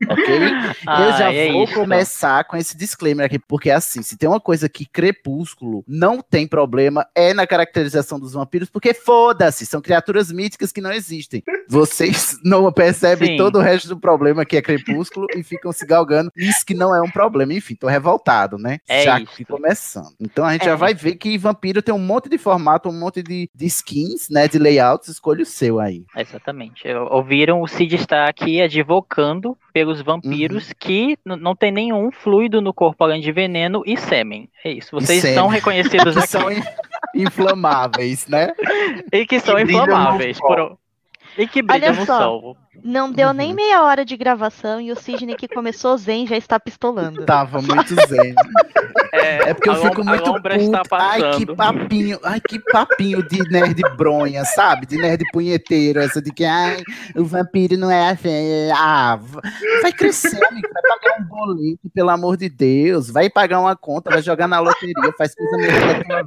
ok? 0.08 0.36
eu 0.36 0.74
Ah, 0.86 1.16
já 1.18 1.32
é 1.32 1.50
vou 1.52 1.64
isso. 1.64 1.74
começar 1.74 2.44
com 2.44 2.56
esse 2.56 2.76
disclaimer 2.76 3.26
aqui, 3.26 3.38
porque 3.38 3.70
assim, 3.70 4.02
se 4.02 4.16
tem 4.16 4.28
uma 4.28 4.40
coisa 4.40 4.68
que 4.68 4.86
Crepúsculo 4.86 5.84
não 5.86 6.20
tem 6.20 6.46
problema, 6.46 7.06
é 7.14 7.32
na 7.34 7.46
caracterização 7.46 8.20
dos 8.20 8.32
vampiros, 8.34 8.68
porque 8.70 8.94
foda-se, 8.94 9.66
são 9.66 9.80
criaturas 9.80 10.30
míticas 10.30 10.70
que 10.70 10.80
não 10.80 10.92
existem. 10.92 11.42
Vocês 11.68 12.36
não 12.44 12.70
percebem 12.72 13.30
Sim. 13.32 13.36
todo 13.36 13.58
o 13.58 13.62
resto 13.62 13.88
do 13.88 13.98
problema 13.98 14.44
que 14.44 14.56
é 14.56 14.62
Crepúsculo 14.62 15.13
e 15.34 15.42
ficam 15.42 15.72
se 15.72 15.86
galgando. 15.86 16.30
Isso 16.36 16.64
que 16.66 16.74
não 16.74 16.94
é 16.94 17.00
um 17.00 17.10
problema. 17.10 17.52
Enfim, 17.54 17.74
tô 17.74 17.86
revoltado, 17.86 18.58
né? 18.58 18.78
É 18.88 19.02
já 19.02 19.20
isso. 19.20 19.32
que 19.36 19.44
começando. 19.44 20.14
Então 20.20 20.44
a 20.44 20.52
gente 20.52 20.62
É. 20.62 20.66
já 20.66 20.76
vai 20.76 20.94
ver 20.94 21.16
que 21.16 21.36
vampiro 21.38 21.82
tem 21.82 21.94
um 21.94 21.98
monte 21.98 22.28
de 22.28 22.38
formato, 22.38 22.88
um 22.88 22.98
monte 22.98 23.22
de, 23.22 23.48
de 23.54 23.66
skins, 23.66 24.28
né? 24.30 24.48
De 24.48 24.58
layouts. 24.58 25.08
Escolha 25.08 25.42
o 25.42 25.46
seu 25.46 25.78
aí. 25.80 26.04
Exatamente. 26.16 26.86
Ouviram 27.10 27.60
o 27.62 27.66
Cid 27.68 27.94
estar 27.96 28.28
aqui 28.28 28.60
advocando 28.60 29.56
pelos 29.72 30.00
vampiros 30.02 30.68
Uhum. 30.68 30.74
que 30.78 31.18
não 31.24 31.54
tem 31.56 31.72
nenhum 31.72 32.10
fluido 32.12 32.60
no 32.60 32.72
corpo 32.72 33.02
além 33.04 33.20
de 33.20 33.32
veneno 33.32 33.82
e 33.84 33.96
sêmen. 33.96 34.48
É 34.64 34.70
isso. 34.70 34.90
Vocês 34.92 35.20
sêmen. 35.20 35.36
são 35.36 35.48
reconhecidos 35.48 36.14
Que 36.14 36.18
aqui. 36.20 36.28
são 36.28 36.50
in- 36.52 36.62
inflamáveis, 37.14 38.26
né? 38.28 38.52
E 39.12 39.26
que 39.26 39.40
são 39.40 39.56
Que 39.56 39.62
inflamáveis. 39.62 40.38
por- 40.38 40.78
E 41.36 41.46
que 41.48 41.62
brilham 41.62 41.90
Olha 41.90 42.00
no 42.00 42.06
só. 42.06 42.18
sol. 42.18 42.56
Não 42.82 43.10
deu 43.10 43.28
Uhum. 43.28 43.34
nem 43.34 43.54
meia 43.54 43.82
hora 43.82 44.04
de 44.04 44.16
gravação 44.16 44.80
e 44.80 44.90
o 44.92 44.96
Sidney 44.96 45.36
que 45.36 45.48
começou 45.48 45.96
zen 45.96 46.26
já 46.26 46.36
está 46.36 46.58
pistolando. 46.60 47.24
Tava 47.24 47.60
muito 47.62 47.94
zen. 48.08 48.34
É, 49.12 49.50
É 49.50 49.54
porque 49.54 49.68
eu 49.68 49.72
a 49.74 49.76
fico 49.76 50.02
lom- 50.02 50.08
muito 50.10 50.28
A 50.30 50.32
puto. 50.82 50.94
Ai, 50.94 51.36
que 51.36 51.46
papinho, 51.46 52.18
ai, 52.24 52.40
que 52.40 52.58
papinho 52.58 53.22
de 53.26 53.38
nerd 53.48 53.80
bronha, 53.96 54.44
sabe? 54.44 54.86
De 54.86 54.96
nerd 54.96 55.22
punheteiro, 55.32 56.00
essa 56.00 56.20
de 56.20 56.32
que, 56.32 56.44
ai, 56.44 56.82
o 57.14 57.24
vampiro 57.24 57.76
não 57.76 57.90
é 57.90 58.10
assim. 58.10 58.68
Ah, 58.76 59.16
va- 59.20 59.40
vai 59.82 59.92
crescer, 59.92 60.44
amigo, 60.44 60.68
vai 60.72 60.82
pagar 60.82 61.20
um 61.20 61.24
boleto, 61.26 61.90
pelo 61.94 62.10
amor 62.10 62.36
de 62.36 62.48
Deus, 62.48 63.08
vai 63.08 63.30
pagar 63.30 63.60
uma 63.60 63.76
conta, 63.76 64.10
vai 64.10 64.20
jogar 64.20 64.48
na 64.48 64.58
loteria, 64.58 64.94
faz 65.16 65.34
coisa 65.34 65.56
melhor. 65.58 66.24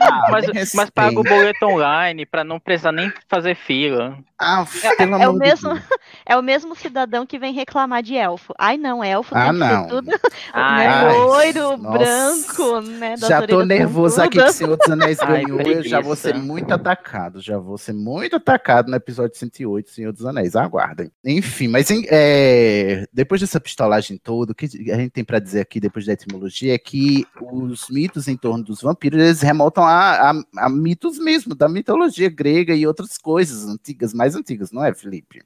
Ah, 0.00 0.26
Mas, 0.30 0.74
mas 0.74 0.90
paga 0.90 1.18
o 1.18 1.22
boleto 1.22 1.66
online 1.66 2.26
pra 2.26 2.42
não 2.42 2.58
precisar 2.58 2.92
nem 2.92 3.12
fazer 3.28 3.54
fila. 3.54 4.18
Ah, 4.38 4.64
pelo 4.98 5.14
É 5.16 5.24
amor 5.24 5.38
de 5.38 5.51
mesmo, 5.52 5.74
Deus. 5.74 5.82
é 6.26 6.36
o 6.36 6.42
mesmo 6.42 6.74
cidadão 6.76 7.24
que 7.26 7.38
vem 7.38 7.52
reclamar 7.52 8.02
de 8.02 8.14
elfo. 8.16 8.52
Ai, 8.58 8.76
não, 8.76 9.02
elfo 9.02 9.34
Ah, 9.34 9.44
tem 9.44 9.52
que 9.52 9.58
não. 9.58 9.82
ser 9.84 9.88
tudo 9.88 10.10
Ai, 10.52 10.86
né, 10.86 10.94
Ai, 10.94 11.18
loiro, 11.18 11.76
nossa. 11.78 11.98
branco, 11.98 12.80
né? 12.82 13.16
Já 13.16 13.46
tô 13.46 13.64
nervoso 13.64 14.20
aqui 14.20 14.38
que 14.38 14.44
o. 14.44 14.52
Senhor 14.52 14.76
dos 14.76 14.88
Anéis 14.88 15.18
Ai, 15.22 15.42
ganhou. 15.44 15.60
eu 15.60 15.82
já 15.82 16.00
vou 16.00 16.16
ser 16.16 16.34
muito 16.36 16.72
atacado. 16.72 17.40
Já 17.40 17.58
vou 17.58 17.78
ser 17.78 17.92
muito 17.92 18.36
atacado 18.36 18.90
no 18.90 18.96
episódio 18.96 19.36
108, 19.36 19.90
Senhor 19.90 20.12
dos 20.12 20.24
Anéis. 20.26 20.56
Aguardem. 20.56 21.10
Enfim, 21.24 21.68
mas 21.68 21.90
em- 21.90 22.04
é, 22.10 23.06
depois 23.12 23.40
dessa 23.40 23.60
pistolagem 23.60 24.16
toda, 24.18 24.52
o 24.52 24.54
que 24.54 24.66
a 24.90 24.96
gente 24.96 25.10
tem 25.10 25.24
pra 25.24 25.38
dizer 25.38 25.60
aqui, 25.60 25.80
depois 25.80 26.04
da 26.06 26.12
etimologia, 26.12 26.74
é 26.74 26.78
que 26.78 27.24
os 27.40 27.88
mitos 27.88 28.28
em 28.28 28.36
torno 28.36 28.62
dos 28.64 28.82
vampiros 28.82 29.20
eles 29.20 29.40
remontam 29.42 29.84
a, 29.84 30.30
a- 30.30 30.42
a 30.58 30.68
mitos 30.68 31.18
mesmo, 31.18 31.54
da 31.54 31.68
mitologia 31.68 32.28
grega 32.30 32.74
e 32.74 32.86
outras 32.86 33.16
coisas 33.18 33.66
antigas, 33.68 34.12
mais 34.14 34.34
antigas, 34.34 34.70
não 34.72 34.84
é, 34.84 34.94
Felipe? 34.94 35.41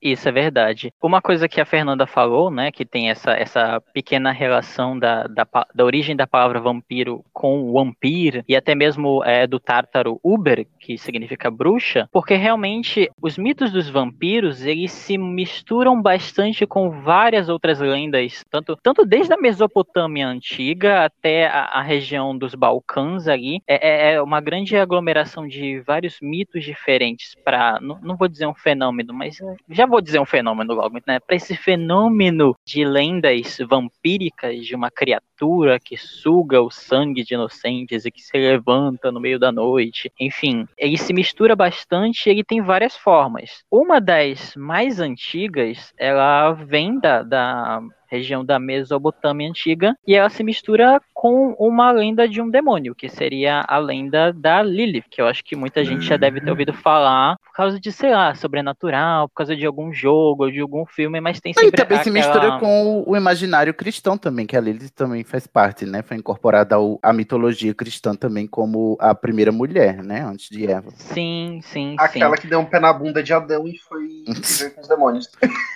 Isso 0.00 0.28
é 0.28 0.32
verdade. 0.32 0.92
Uma 1.02 1.20
coisa 1.20 1.48
que 1.48 1.60
a 1.60 1.64
Fernanda 1.64 2.06
falou, 2.06 2.52
né, 2.52 2.70
que 2.70 2.84
tem 2.86 3.10
essa, 3.10 3.32
essa 3.32 3.80
pequena 3.92 4.30
relação 4.30 4.96
da, 4.96 5.24
da, 5.26 5.44
da 5.74 5.84
origem 5.84 6.14
da 6.14 6.24
palavra 6.24 6.60
vampiro 6.60 7.24
com 7.32 7.72
vampir 7.72 8.44
e 8.48 8.54
até 8.54 8.76
mesmo 8.76 9.24
é, 9.24 9.44
do 9.44 9.58
tártaro 9.58 10.20
uber, 10.22 10.64
que 10.78 10.96
significa 10.96 11.50
bruxa, 11.50 12.08
porque 12.12 12.34
realmente 12.34 13.10
os 13.20 13.36
mitos 13.36 13.72
dos 13.72 13.88
vampiros 13.90 14.64
eles 14.64 14.92
se 14.92 15.18
misturam 15.18 16.00
bastante 16.00 16.64
com 16.64 16.90
várias 16.90 17.48
outras 17.48 17.80
lendas, 17.80 18.44
tanto, 18.48 18.76
tanto 18.80 19.04
desde 19.04 19.32
a 19.34 19.36
Mesopotâmia 19.36 20.28
antiga 20.28 21.04
até 21.06 21.48
a, 21.48 21.64
a 21.64 21.82
região 21.82 22.38
dos 22.38 22.54
Balcãs 22.54 23.26
ali. 23.26 23.60
É, 23.66 23.88
é- 23.88 24.12
é 24.14 24.22
uma 24.22 24.40
grande 24.40 24.76
aglomeração 24.76 25.46
de 25.48 25.80
vários 25.80 26.18
mitos 26.22 26.62
diferentes 26.64 27.34
para, 27.44 27.80
não, 27.80 27.98
não 28.00 28.16
vou 28.16 28.28
dizer 28.28 28.46
um 28.46 28.54
fenômeno, 28.54 29.12
mas 29.12 29.40
é, 29.40 29.56
já 29.68 29.87
vou 29.88 30.00
dizer 30.00 30.20
um 30.20 30.26
fenômeno 30.26 30.74
logo, 30.74 30.98
né? 31.06 31.18
Para 31.20 31.36
esse 31.36 31.56
fenômeno 31.56 32.54
de 32.66 32.84
lendas 32.84 33.58
vampíricas 33.68 34.64
de 34.64 34.74
uma 34.74 34.90
criatura 34.90 35.27
criatura 35.38 35.78
que 35.78 35.96
suga 35.96 36.60
o 36.60 36.70
sangue 36.70 37.22
de 37.24 37.34
inocentes 37.34 38.04
e 38.04 38.10
que 38.10 38.20
se 38.20 38.36
levanta 38.36 39.12
no 39.12 39.20
meio 39.20 39.38
da 39.38 39.52
noite. 39.52 40.12
Enfim, 40.18 40.66
ele 40.76 40.98
se 40.98 41.12
mistura 41.12 41.54
bastante 41.54 42.26
e 42.26 42.30
ele 42.30 42.44
tem 42.44 42.60
várias 42.60 42.96
formas. 42.96 43.62
Uma 43.70 44.00
das 44.00 44.54
mais 44.56 44.98
antigas, 45.00 45.92
ela 45.96 46.52
vem 46.52 46.98
da, 46.98 47.22
da 47.22 47.80
região 48.10 48.42
da 48.42 48.58
Mesopotâmia 48.58 49.46
antiga, 49.50 49.94
e 50.06 50.14
ela 50.14 50.30
se 50.30 50.42
mistura 50.42 50.98
com 51.12 51.54
uma 51.58 51.90
lenda 51.90 52.26
de 52.26 52.40
um 52.40 52.48
demônio, 52.48 52.94
que 52.94 53.06
seria 53.06 53.62
a 53.68 53.76
lenda 53.76 54.32
da 54.32 54.62
Lilith, 54.62 55.04
que 55.10 55.20
eu 55.20 55.26
acho 55.26 55.44
que 55.44 55.54
muita 55.54 55.84
gente 55.84 56.06
já 56.06 56.16
deve 56.16 56.40
ter 56.40 56.48
ouvido 56.48 56.72
falar 56.72 57.36
por 57.44 57.52
causa 57.52 57.78
de, 57.78 57.92
sei 57.92 58.12
lá, 58.12 58.34
sobrenatural, 58.34 59.28
por 59.28 59.34
causa 59.34 59.54
de 59.54 59.66
algum 59.66 59.92
jogo 59.92 60.50
de 60.50 60.58
algum 60.60 60.86
filme, 60.86 61.20
mas 61.20 61.38
tem 61.38 61.52
sempre 61.52 61.68
E 61.68 61.72
também 61.72 61.98
se 62.02 62.08
aquela- 62.08 62.14
mistura 62.26 62.58
com 62.58 63.04
o 63.06 63.14
imaginário 63.14 63.74
cristão 63.74 64.16
também, 64.16 64.46
que 64.46 64.56
a 64.56 64.60
Lilith 64.60 64.88
também 64.94 65.22
faz 65.28 65.46
parte, 65.46 65.84
né? 65.86 66.02
Foi 66.02 66.16
incorporada 66.16 66.74
ao- 66.76 66.98
à 67.02 67.12
mitologia 67.12 67.74
cristã 67.74 68.14
também 68.14 68.46
como 68.46 68.96
a 69.00 69.14
primeira 69.14 69.52
mulher, 69.52 70.02
né? 70.02 70.22
Antes 70.22 70.48
de 70.48 70.66
Eva. 70.66 70.90
Sim, 70.96 71.60
sim, 71.62 71.94
Aquela 71.98 72.36
sim. 72.36 72.42
que 72.42 72.48
deu 72.48 72.60
um 72.60 72.64
pé 72.64 72.80
na 72.80 72.92
bunda 72.92 73.22
de 73.22 73.32
Adão 73.32 73.66
e 73.68 73.76
foi 73.78 74.24
com 74.74 74.80
os 74.80 74.88
demônios. 74.88 75.30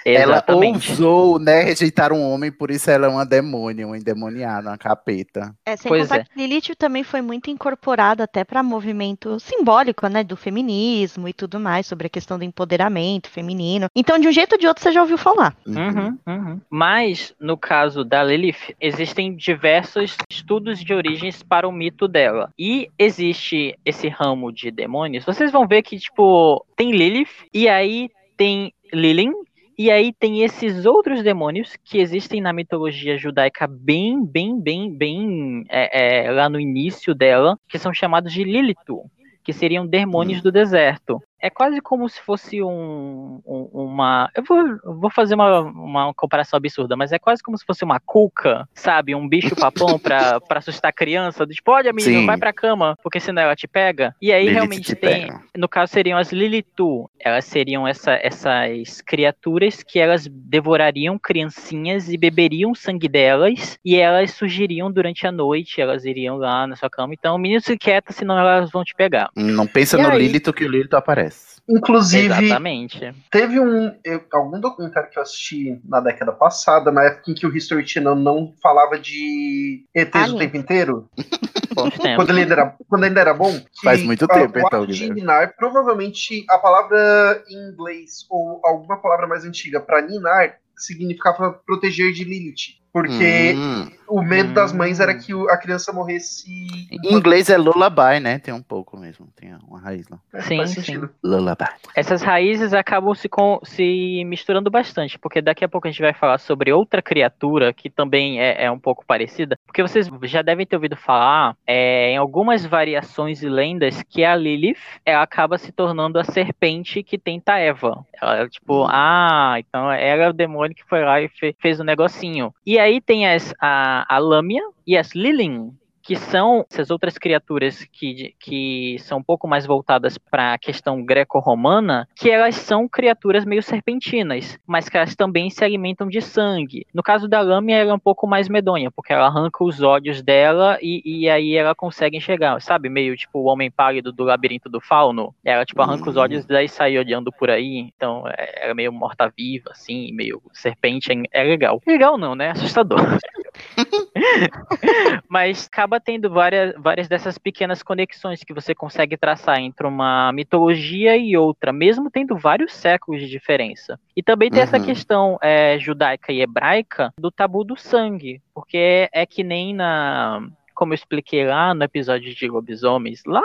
Ela 0.04 0.44
ousou, 0.48 1.38
né, 1.38 1.62
rejeitar 1.62 2.12
um 2.12 2.22
homem, 2.22 2.50
por 2.50 2.70
isso 2.70 2.90
ela 2.90 3.06
é 3.06 3.10
uma 3.10 3.24
demônia, 3.26 3.86
uma 3.86 3.96
endemoniada, 3.96 4.70
uma 4.70 4.78
capeta. 4.78 5.54
É, 5.64 5.76
sem 5.76 5.88
Pois 5.88 6.02
contar 6.08 6.20
é. 6.20 6.24
que 6.24 6.30
Lilith 6.36 6.74
também 6.76 7.04
foi 7.04 7.20
muito 7.22 7.50
incorporada 7.50 8.24
até 8.24 8.44
para 8.44 8.62
movimento 8.62 9.38
simbólico, 9.38 10.06
né, 10.08 10.24
do 10.24 10.36
feminismo 10.36 11.28
e 11.28 11.32
tudo 11.32 11.60
mais, 11.60 11.86
sobre 11.86 12.06
a 12.06 12.10
questão 12.10 12.38
do 12.38 12.44
empoderamento 12.44 13.28
feminino. 13.30 13.86
Então, 13.94 14.18
de 14.18 14.26
um 14.28 14.32
jeito 14.32 14.52
ou 14.54 14.58
de 14.58 14.66
outro, 14.66 14.82
você 14.82 14.92
já 14.92 15.00
ouviu 15.02 15.18
falar. 15.18 15.56
Uhum, 15.66 16.18
uhum. 16.26 16.60
Mas, 16.70 17.34
no 17.40 17.56
caso 17.56 18.04
da 18.04 18.22
Lilith, 18.24 18.74
existem 18.80 19.36
diversos 19.42 20.16
estudos 20.30 20.78
de 20.78 20.94
origens 20.94 21.42
para 21.42 21.68
o 21.68 21.72
mito 21.72 22.06
dela. 22.06 22.50
E 22.56 22.88
existe 22.96 23.76
esse 23.84 24.08
ramo 24.08 24.52
de 24.52 24.70
demônios. 24.70 25.24
Vocês 25.24 25.50
vão 25.50 25.66
ver 25.66 25.82
que, 25.82 25.98
tipo, 25.98 26.64
tem 26.76 26.92
Lilith, 26.92 27.46
e 27.52 27.68
aí 27.68 28.08
tem 28.36 28.72
Lilin, 28.92 29.32
e 29.76 29.90
aí 29.90 30.12
tem 30.12 30.42
esses 30.42 30.86
outros 30.86 31.24
demônios 31.24 31.76
que 31.82 31.98
existem 31.98 32.40
na 32.40 32.52
mitologia 32.52 33.18
judaica 33.18 33.66
bem, 33.66 34.24
bem, 34.24 34.60
bem, 34.60 34.94
bem 34.94 35.64
é, 35.68 36.26
é, 36.26 36.30
lá 36.30 36.48
no 36.48 36.60
início 36.60 37.14
dela, 37.14 37.58
que 37.68 37.78
são 37.78 37.92
chamados 37.92 38.32
de 38.32 38.44
Lilitu, 38.44 39.10
que 39.42 39.52
seriam 39.52 39.84
demônios 39.84 40.40
do 40.40 40.52
deserto. 40.52 41.20
É 41.42 41.50
quase 41.50 41.80
como 41.80 42.08
se 42.08 42.20
fosse 42.22 42.62
um, 42.62 43.40
um- 43.44 43.68
uma. 43.72 44.30
Eu 44.34 44.44
vou, 44.44 44.58
eu 44.58 44.94
vou 45.00 45.10
fazer 45.10 45.34
uma, 45.34 45.60
uma 45.60 46.14
comparação 46.14 46.56
absurda, 46.56 46.94
mas 46.96 47.10
é 47.10 47.18
quase 47.18 47.42
como 47.42 47.58
se 47.58 47.64
fosse 47.66 47.82
uma 47.82 47.98
cuca, 47.98 48.68
sabe? 48.72 49.12
Um 49.12 49.28
bicho 49.28 49.56
papão 49.56 49.98
pra, 49.98 50.40
pra 50.46 50.58
assustar 50.60 50.90
a 50.90 50.92
criança. 50.94 51.44
Tipo, 51.46 51.72
olha, 51.72 51.92
menino, 51.92 52.20
Sim. 52.20 52.26
vai 52.26 52.38
pra 52.38 52.52
cama, 52.52 52.96
porque 53.02 53.18
senão 53.18 53.42
ela 53.42 53.56
te 53.56 53.66
pega. 53.66 54.14
E 54.22 54.32
aí 54.32 54.42
Lilith 54.44 54.54
realmente 54.54 54.82
te 54.86 54.94
tem. 54.94 55.26
pega. 55.26 55.42
No 55.56 55.68
caso, 55.68 55.92
seriam 55.92 56.16
as 56.16 56.30
Lilitu. 56.32 57.10
Elas 57.18 57.44
seriam 57.44 57.88
essa- 57.88 58.18
essas 58.22 59.00
criaturas 59.02 59.82
que 59.82 59.98
elas 59.98 60.28
devorariam 60.30 61.18
criancinhas 61.18 62.08
e 62.08 62.16
beberiam 62.16 62.72
sangue 62.74 63.08
delas. 63.08 63.78
E 63.84 63.96
elas 63.96 64.30
surgiriam 64.32 64.92
durante 64.92 65.26
a 65.26 65.32
noite. 65.32 65.80
Elas 65.80 66.04
iriam 66.04 66.36
lá 66.36 66.68
na 66.68 66.76
sua 66.76 66.88
cama. 66.88 67.14
Então, 67.14 67.36
menino, 67.36 67.60
se 67.60 67.76
quieta, 67.76 68.12
senão 68.12 68.38
elas 68.38 68.70
vão 68.70 68.84
te 68.84 68.94
pegar. 68.94 69.28
Não 69.34 69.66
pensa 69.66 69.98
E 69.98 70.02
no 70.02 70.08
aí? 70.10 70.18
Lilith 70.18 70.52
que 70.52 70.64
o 70.64 70.68
Lilith 70.70 70.94
aparece. 70.94 71.31
Inclusive, 71.68 72.26
Exatamente. 72.26 73.14
teve 73.30 73.60
um 73.60 73.94
eu- 74.04 74.24
algum 74.32 74.58
documentário 74.58 75.08
que 75.10 75.16
eu 75.18 75.22
assisti 75.22 75.80
na 75.84 76.00
década 76.00 76.32
passada, 76.32 76.90
na 76.90 77.04
época 77.04 77.30
em 77.30 77.34
que 77.34 77.46
o 77.46 77.56
History 77.56 77.86
Channel 77.86 78.16
não 78.16 78.52
falava 78.60 78.98
de 78.98 79.84
ETs 79.94 80.12
o 80.14 80.18
Alien. 80.18 80.38
tempo 80.38 80.56
inteiro, 80.56 81.08
quando 82.16 82.30
ele 82.30 82.40
ainda 82.40 82.52
era, 82.54 82.76
quando 82.88 83.04
ainda 83.04 83.20
era 83.20 83.32
bom. 83.32 83.60
Faz 83.82 84.02
muito 84.02 84.24
a- 84.24 84.28
tempo, 84.28 84.58
o 84.58 84.60
então, 84.66 84.84
ninar, 85.14 85.54
provavelmente 85.56 86.44
a 86.50 86.58
palavra 86.58 87.42
em 87.48 87.70
inglês 87.70 88.26
ou 88.28 88.60
alguma 88.64 88.96
palavra 89.00 89.28
mais 89.28 89.44
antiga 89.44 89.80
para 89.80 90.02
ninar 90.02 90.56
significava 90.76 91.52
proteger 91.64 92.12
de 92.12 92.24
Lilith. 92.24 92.82
Porque 92.92 93.54
Hum. 93.56 93.88
O 94.18 94.22
medo 94.22 94.50
Hum. 94.50 94.54
das 94.54 94.72
mães 94.72 95.00
era 95.00 95.14
que 95.14 95.32
a 95.50 95.56
criança 95.56 95.92
morresse. 95.92 96.44
Em 96.50 97.14
inglês 97.14 97.48
é 97.50 97.56
lullaby, 97.56 98.20
né? 98.20 98.38
Tem 98.38 98.52
um 98.52 98.62
pouco 98.62 98.96
mesmo. 98.96 99.26
Tem 99.36 99.54
uma 99.68 99.80
raiz 99.80 100.08
lá. 100.08 100.18
É, 100.34 100.40
Sim, 100.42 100.56
faz 100.58 100.70
sim. 100.70 100.80
sentido. 100.82 101.10
Lullaby. 101.22 101.64
Essas 101.94 102.22
raízes 102.22 102.72
acabam 102.74 103.14
se, 103.14 103.28
com- 103.28 103.60
se 103.62 104.22
misturando 104.26 104.70
bastante, 104.70 105.18
porque 105.18 105.40
daqui 105.40 105.64
a 105.64 105.68
pouco 105.68 105.86
a 105.86 105.90
gente 105.90 106.02
vai 106.02 106.12
falar 106.12 106.38
sobre 106.38 106.72
outra 106.72 107.00
criatura 107.02 107.72
que 107.72 107.88
também 107.90 108.40
é, 108.40 108.64
é 108.64 108.70
um 108.70 108.78
pouco 108.78 109.04
parecida, 109.06 109.56
porque 109.66 109.82
vocês 109.82 110.08
já 110.24 110.42
devem 110.42 110.66
ter 110.66 110.76
ouvido 110.76 110.96
falar 110.96 111.56
é, 111.66 112.10
em 112.10 112.16
algumas 112.16 112.64
variações 112.66 113.42
e 113.42 113.48
lendas 113.48 114.02
que 114.02 114.24
a 114.24 114.34
Lilith 114.36 114.78
ela 115.04 115.22
acaba 115.22 115.58
se 115.58 115.72
tornando 115.72 116.18
a 116.18 116.24
serpente 116.24 117.02
que 117.02 117.18
tenta 117.18 117.58
Eva. 117.58 118.04
Ela, 118.20 118.48
tipo, 118.48 118.86
ah, 118.88 119.54
então 119.58 119.90
ela 119.90 120.24
é 120.24 120.28
o 120.28 120.32
demônio 120.32 120.74
que 120.74 120.84
foi 120.84 121.04
lá 121.04 121.20
e 121.20 121.28
fe- 121.28 121.56
fez 121.60 121.80
o 121.80 121.84
negocinho. 121.84 122.54
E 122.64 122.78
aí 122.78 123.00
tem 123.00 123.26
as, 123.28 123.52
a, 123.60 124.01
a 124.08 124.18
Lâmia 124.18 124.62
e 124.86 124.96
as 124.96 125.14
Lilin, 125.14 125.72
que 126.02 126.16
são 126.16 126.66
essas 126.68 126.90
outras 126.90 127.16
criaturas 127.16 127.84
que, 127.92 128.34
que 128.40 128.96
são 128.98 129.18
um 129.18 129.22
pouco 129.22 129.46
mais 129.46 129.64
voltadas 129.64 130.18
para 130.18 130.54
a 130.54 130.58
questão 130.58 131.04
greco-romana, 131.04 132.08
que 132.16 132.28
elas 132.28 132.56
são 132.56 132.88
criaturas 132.88 133.44
meio 133.44 133.62
serpentinas, 133.62 134.58
mas 134.66 134.88
que 134.88 134.96
elas 134.96 135.14
também 135.14 135.48
se 135.48 135.64
alimentam 135.64 136.08
de 136.08 136.20
sangue. 136.20 136.84
No 136.92 137.02
caso 137.02 137.28
da 137.28 137.40
Lâmia, 137.40 137.76
ela 137.76 137.92
é 137.92 137.94
um 137.94 138.00
pouco 138.00 138.26
mais 138.26 138.48
medonha, 138.48 138.90
porque 138.90 139.12
ela 139.12 139.26
arranca 139.26 139.62
os 139.62 139.80
olhos 139.80 140.22
dela 140.22 140.76
e, 140.82 141.02
e 141.04 141.30
aí 141.30 141.54
ela 141.54 141.74
consegue 141.74 142.16
enxergar, 142.16 142.60
sabe? 142.60 142.88
Meio 142.88 143.16
tipo 143.16 143.38
o 143.38 143.44
homem 143.44 143.70
pálido 143.70 144.12
do 144.12 144.24
labirinto 144.24 144.68
do 144.68 144.80
fauno. 144.80 145.32
Ela, 145.44 145.64
tipo, 145.64 145.80
arranca 145.82 146.10
os 146.10 146.16
olhos 146.16 146.44
e 146.44 146.48
daí 146.48 146.68
sai 146.68 146.98
olhando 146.98 147.30
por 147.30 147.48
aí. 147.48 147.90
Então, 147.96 148.24
é- 148.26 148.62
ela 148.64 148.72
é 148.72 148.74
meio 148.74 148.92
morta-viva, 148.92 149.70
assim, 149.70 150.12
meio 150.12 150.42
serpente. 150.52 151.12
É, 151.12 151.42
é 151.42 151.44
legal. 151.44 151.80
Legal 151.86 152.18
não, 152.18 152.34
né? 152.34 152.50
Assustador. 152.50 152.98
Mas 155.28 155.66
acaba 155.66 156.00
tendo 156.00 156.30
várias, 156.30 156.74
várias 156.76 157.08
dessas 157.08 157.38
pequenas 157.38 157.82
conexões 157.82 158.42
que 158.44 158.52
você 158.52 158.74
consegue 158.74 159.16
traçar 159.16 159.58
entre 159.58 159.86
uma 159.86 160.32
mitologia 160.32 161.16
e 161.16 161.36
outra, 161.36 161.72
mesmo 161.72 162.10
tendo 162.10 162.36
vários 162.36 162.72
séculos 162.72 163.20
de 163.20 163.28
diferença. 163.28 163.98
E 164.16 164.22
também 164.22 164.50
tem 164.50 164.62
essa 164.62 164.78
Uhum. 164.78 164.84
questão 164.84 165.38
é, 165.42 165.78
judaica 165.78 166.32
e 166.32 166.40
hebraica 166.40 167.12
do 167.18 167.30
tabu 167.30 167.64
do 167.64 167.76
sangue, 167.76 168.40
porque 168.54 169.08
é 169.12 169.24
que 169.26 169.42
nem 169.42 169.74
na. 169.74 170.40
Como 170.82 170.92
eu 170.92 170.96
expliquei 170.96 171.46
lá 171.46 171.72
no 171.72 171.84
episódio 171.84 172.34
de 172.34 172.48
lobisomens, 172.48 173.22
lá 173.24 173.40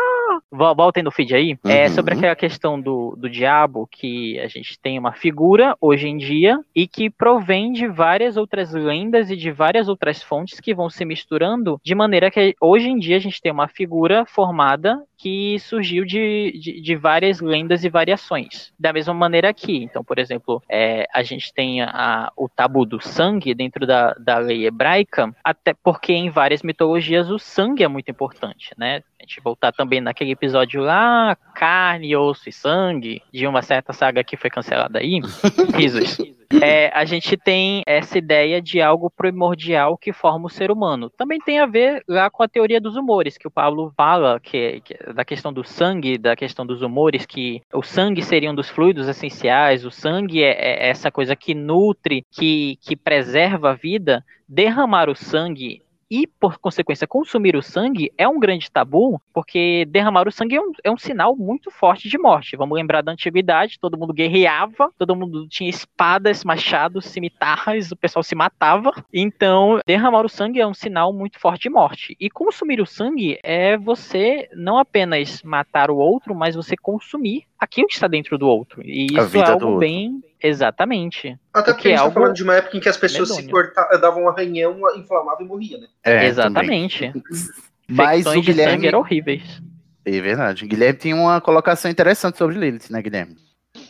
Vol- 0.51 0.75
Voltem 0.75 1.03
no 1.03 1.11
feed 1.11 1.35
aí. 1.35 1.57
É 1.65 1.83
Uhum. 1.83 1.89
sobre 1.89 2.13
aquela 2.15 2.35
questão 2.35 2.79
do, 2.81 3.15
do 3.15 3.29
diabo, 3.29 3.87
que 3.91 4.39
a 4.39 4.47
gente 4.47 4.79
tem 4.79 4.97
uma 4.97 5.11
figura 5.13 5.75
hoje 5.79 6.07
em 6.07 6.17
dia 6.17 6.59
e 6.75 6.87
que 6.87 7.09
provém 7.11 7.71
de 7.71 7.87
várias 7.87 8.37
outras 8.37 8.73
lendas 8.73 9.29
e 9.29 9.35
de 9.35 9.51
várias 9.51 9.87
outras 9.87 10.23
fontes 10.23 10.59
que 10.59 10.73
vão 10.73 10.89
se 10.89 11.05
misturando, 11.05 11.79
de 11.83 11.93
maneira 11.93 12.31
que 12.31 12.55
hoje 12.59 12.87
em 12.89 12.97
dia 12.97 13.17
a 13.17 13.19
gente 13.19 13.39
tem 13.41 13.51
uma 13.51 13.67
figura 13.67 14.25
formada 14.25 14.99
que 15.17 15.57
surgiu 15.59 16.05
de, 16.05 16.51
de, 16.59 16.81
de 16.81 16.95
várias 16.95 17.39
lendas 17.41 17.83
e 17.83 17.89
variações. 17.89 18.71
Da 18.79 18.93
mesma 18.93 19.13
maneira 19.13 19.49
aqui. 19.49 19.83
Então, 19.83 20.03
por 20.03 20.19
exemplo, 20.19 20.61
é, 20.69 21.07
a 21.13 21.23
gente 21.23 21.51
tem 21.53 21.81
a- 21.81 22.31
o 22.37 22.47
tabu 22.47 22.85
do 22.85 23.01
sangue 23.01 23.53
dentro 23.53 23.85
da, 23.87 24.13
da 24.13 24.37
lei 24.37 24.65
hebraica, 24.67 25.35
até 25.43 25.73
porque 25.73 26.13
em 26.13 26.29
várias 26.29 26.61
mitologias 26.61 27.29
o 27.29 27.39
sangue 27.39 27.83
é 27.83 27.87
muito 27.87 28.09
importante, 28.11 28.73
né? 28.77 29.01
Gente 29.27 29.41
voltar 29.43 29.73
também 29.73 29.99
naquele 29.99 30.31
episódio 30.31 30.81
lá, 30.81 31.35
carne, 31.53 32.15
osso 32.15 32.47
e 32.47 32.53
sangue, 32.53 33.21
de 33.29 33.45
uma 33.45 33.61
certa 33.61 33.91
saga 33.91 34.23
que 34.23 34.37
foi 34.37 34.49
cancelada 34.49 34.99
aí, 34.99 35.19
risos. 35.75 36.17
É, 36.61 36.87
a 36.97 37.03
gente 37.03 37.35
tem 37.35 37.83
essa 37.85 38.17
ideia 38.17 38.61
de 38.61 38.81
algo 38.81 39.09
primordial 39.09 39.97
que 39.97 40.13
forma 40.13 40.45
o 40.45 40.49
ser 40.49 40.71
humano. 40.71 41.09
Também 41.09 41.39
tem 41.39 41.59
a 41.59 41.65
ver 41.65 42.01
lá 42.07 42.29
com 42.29 42.41
a 42.41 42.47
teoria 42.47 42.79
dos 42.79 42.95
humores, 42.95 43.37
que 43.37 43.45
o 43.45 43.51
Pablo 43.51 43.91
fala, 43.97 44.39
que, 44.39 44.79
que- 44.79 44.97
da 45.13 45.25
questão 45.25 45.51
do 45.51 45.61
sangue, 45.61 46.17
da 46.17 46.33
questão 46.33 46.65
dos 46.65 46.81
humores, 46.81 47.25
que 47.25 47.61
o 47.73 47.83
sangue 47.83 48.21
seria 48.23 48.49
um 48.49 48.55
dos 48.55 48.69
fluidos 48.69 49.09
essenciais, 49.09 49.83
o 49.83 49.91
sangue 49.91 50.41
é, 50.41 50.85
é 50.85 50.87
essa 50.87 51.11
coisa 51.11 51.35
que 51.35 51.53
nutre, 51.53 52.25
que, 52.31 52.77
que 52.81 52.95
preserva 52.95 53.71
a 53.71 53.75
vida. 53.75 54.23
Derramar 54.47 55.09
o 55.09 55.15
sangue 55.15 55.81
e, 56.09 56.25
por 56.25 56.57
consequência, 56.57 57.07
consumir 57.07 57.55
o 57.55 57.61
sangue 57.61 58.11
é 58.17 58.27
um 58.27 58.39
grande 58.39 58.71
tabu, 58.71 59.21
porque 59.33 59.85
derramar 59.89 60.27
o 60.27 60.31
sangue 60.31 60.55
é 60.55 60.61
um, 60.61 60.71
é 60.83 60.91
um 60.91 60.97
sinal 60.97 61.35
muito 61.35 61.69
forte 61.69 62.09
de 62.09 62.17
morte. 62.17 62.55
Vamos 62.55 62.75
lembrar 62.75 63.01
da 63.01 63.11
antiguidade, 63.11 63.79
todo 63.79 63.97
mundo 63.97 64.13
guerreava, 64.13 64.91
todo 64.97 65.15
mundo 65.15 65.47
tinha 65.47 65.69
espadas, 65.69 66.43
machados, 66.43 67.05
cimitarras, 67.05 67.91
o 67.91 67.95
pessoal 67.95 68.23
se 68.23 68.35
matava. 68.35 68.91
Então, 69.13 69.79
derramar 69.85 70.25
o 70.25 70.29
sangue 70.29 70.61
é 70.61 70.67
um 70.67 70.73
sinal 70.73 71.11
muito 71.11 71.39
forte 71.39 71.63
de 71.63 71.69
morte. 71.69 72.15
E 72.19 72.29
consumir 72.29 72.79
o 72.79 72.85
sangue 72.85 73.39
é 73.43 73.77
você 73.77 74.49
não 74.53 74.77
apenas 74.77 75.41
matar 75.43 75.91
o 75.91 75.97
outro, 75.97 76.33
mas 76.33 76.55
você 76.55 76.75
consumir 76.75 77.45
aquilo 77.59 77.87
que 77.87 77.93
está 77.93 78.07
dentro 78.07 78.37
do 78.37 78.47
outro. 78.47 78.81
E 78.83 79.07
isso 79.07 79.37
é 79.37 79.45
algo 79.45 79.65
outro. 79.65 79.79
bem 79.79 80.21
Exatamente. 80.41 81.37
Até 81.53 81.71
porque 81.73 81.73
Porque 81.73 81.87
a 81.87 81.91
gente 81.91 81.93
é 81.93 81.97
tá 81.97 82.01
algo 82.03 82.13
falando 82.13 82.35
de 82.35 82.43
uma 82.43 82.55
época 82.55 82.77
em 82.77 82.79
que 82.79 82.89
as 82.89 82.97
pessoas 82.97 83.29
se 83.29 83.41
medonho. 83.41 83.51
cortavam, 83.51 83.99
davam 83.99 84.23
um 84.23 84.29
arranhão, 84.29 84.79
inflamavam 84.95 85.45
e 85.45 85.47
morriam, 85.47 85.79
né? 85.81 85.87
É, 86.03 86.27
Exatamente. 86.27 87.11
Mas 87.89 88.25
o 88.25 88.33
de 88.33 88.41
Guilherme. 88.41 88.73
sangue 88.73 88.87
eram 88.87 88.99
horríveis. 88.99 89.61
É 90.05 90.21
verdade. 90.21 90.65
O 90.65 90.67
Guilherme 90.67 90.99
tem 90.99 91.13
uma 91.13 91.39
colocação 91.41 91.89
interessante 91.89 92.37
sobre 92.37 92.57
Lilith, 92.57 92.89
né, 92.89 93.01
Guilherme? 93.01 93.35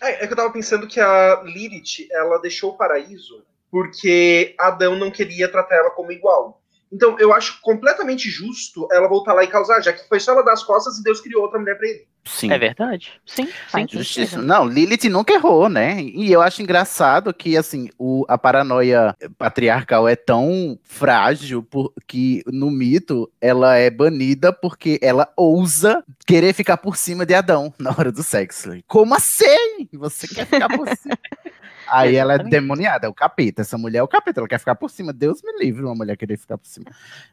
É, 0.02 0.24
é 0.24 0.28
que 0.28 0.34
eu 0.34 0.38
tava 0.38 0.52
pensando 0.52 0.88
que 0.88 1.00
a 1.00 1.42
Lilith, 1.44 2.08
ela 2.12 2.40
deixou 2.40 2.72
o 2.72 2.78
paraíso 2.78 3.44
porque 3.70 4.56
Adão 4.58 4.96
não 4.96 5.12
queria 5.12 5.52
tratar 5.52 5.76
ela 5.76 5.92
como 5.92 6.12
igual. 6.12 6.62
Então, 6.92 7.18
eu 7.20 7.34
acho 7.34 7.60
completamente 7.62 8.30
justo 8.30 8.88
ela 8.92 9.08
voltar 9.10 9.34
lá 9.34 9.44
e 9.44 9.48
causar, 9.48 9.82
já 9.82 9.92
que 9.92 10.08
foi 10.08 10.20
só 10.20 10.32
ela 10.32 10.44
dar 10.44 10.54
as 10.54 10.64
costas 10.64 10.98
e 10.98 11.04
Deus 11.04 11.20
criou 11.20 11.42
outra 11.44 11.60
mulher 11.60 11.78
pra 11.78 11.88
ele. 11.88 12.08
Sim. 12.24 12.52
É 12.52 12.58
verdade? 12.58 13.14
Sim, 13.26 13.46
sim. 13.70 13.88
Justíssimo. 13.90 14.26
sentido. 14.28 14.44
Não, 14.44 14.66
Lilith 14.68 15.10
nunca 15.10 15.34
errou, 15.34 15.70
né? 15.70 16.02
E 16.02 16.30
eu 16.32 16.42
acho 16.42 16.62
engraçado 16.62 17.34
que, 17.34 17.56
assim, 17.56 17.90
o, 17.98 18.26
a 18.28 18.38
paranoia 18.38 19.16
patriarcal 19.38 20.08
é 20.10 20.16
tão 20.16 20.78
frágil 20.84 21.64
por- 21.64 21.94
que 22.06 22.44
no 22.48 22.70
mito 22.70 23.32
ela 23.40 23.76
é 23.78 23.90
banida 23.90 24.52
porque 24.52 25.00
ela 25.02 25.32
ousa 25.38 26.04
querer 26.26 26.54
ficar 26.54 26.78
por 26.78 26.98
cima 26.98 27.26
de 27.26 27.34
Adão 27.34 27.74
na 27.80 27.92
hora 27.92 28.12
do 28.12 28.22
sexo. 28.24 28.72
Como 28.88 29.16
assim? 29.16 29.88
Você 29.94 30.28
quer 30.28 30.46
ficar 30.46 30.68
por 30.68 30.88
cima? 30.98 31.18
Aí 31.90 32.16
ela 32.16 32.34
é 32.34 32.38
demoniada, 32.40 33.06
é 33.08 33.10
o 33.10 33.14
capeta. 33.14 33.62
Essa 33.62 33.78
mulher 33.78 34.00
é 34.00 34.04
o 34.04 34.08
capeta, 34.08 34.40
ela 34.40 34.48
quer 34.48 34.60
ficar 34.60 34.76
por 34.76 34.90
cima. 34.90 35.12
Deus 35.14 35.42
me 35.44 35.52
livre 35.60 35.84
uma 35.84 35.96
mulher 35.96 36.16
querer 36.18 36.38
ficar 36.38 36.58
por 36.58 36.68
cima. 36.68 36.86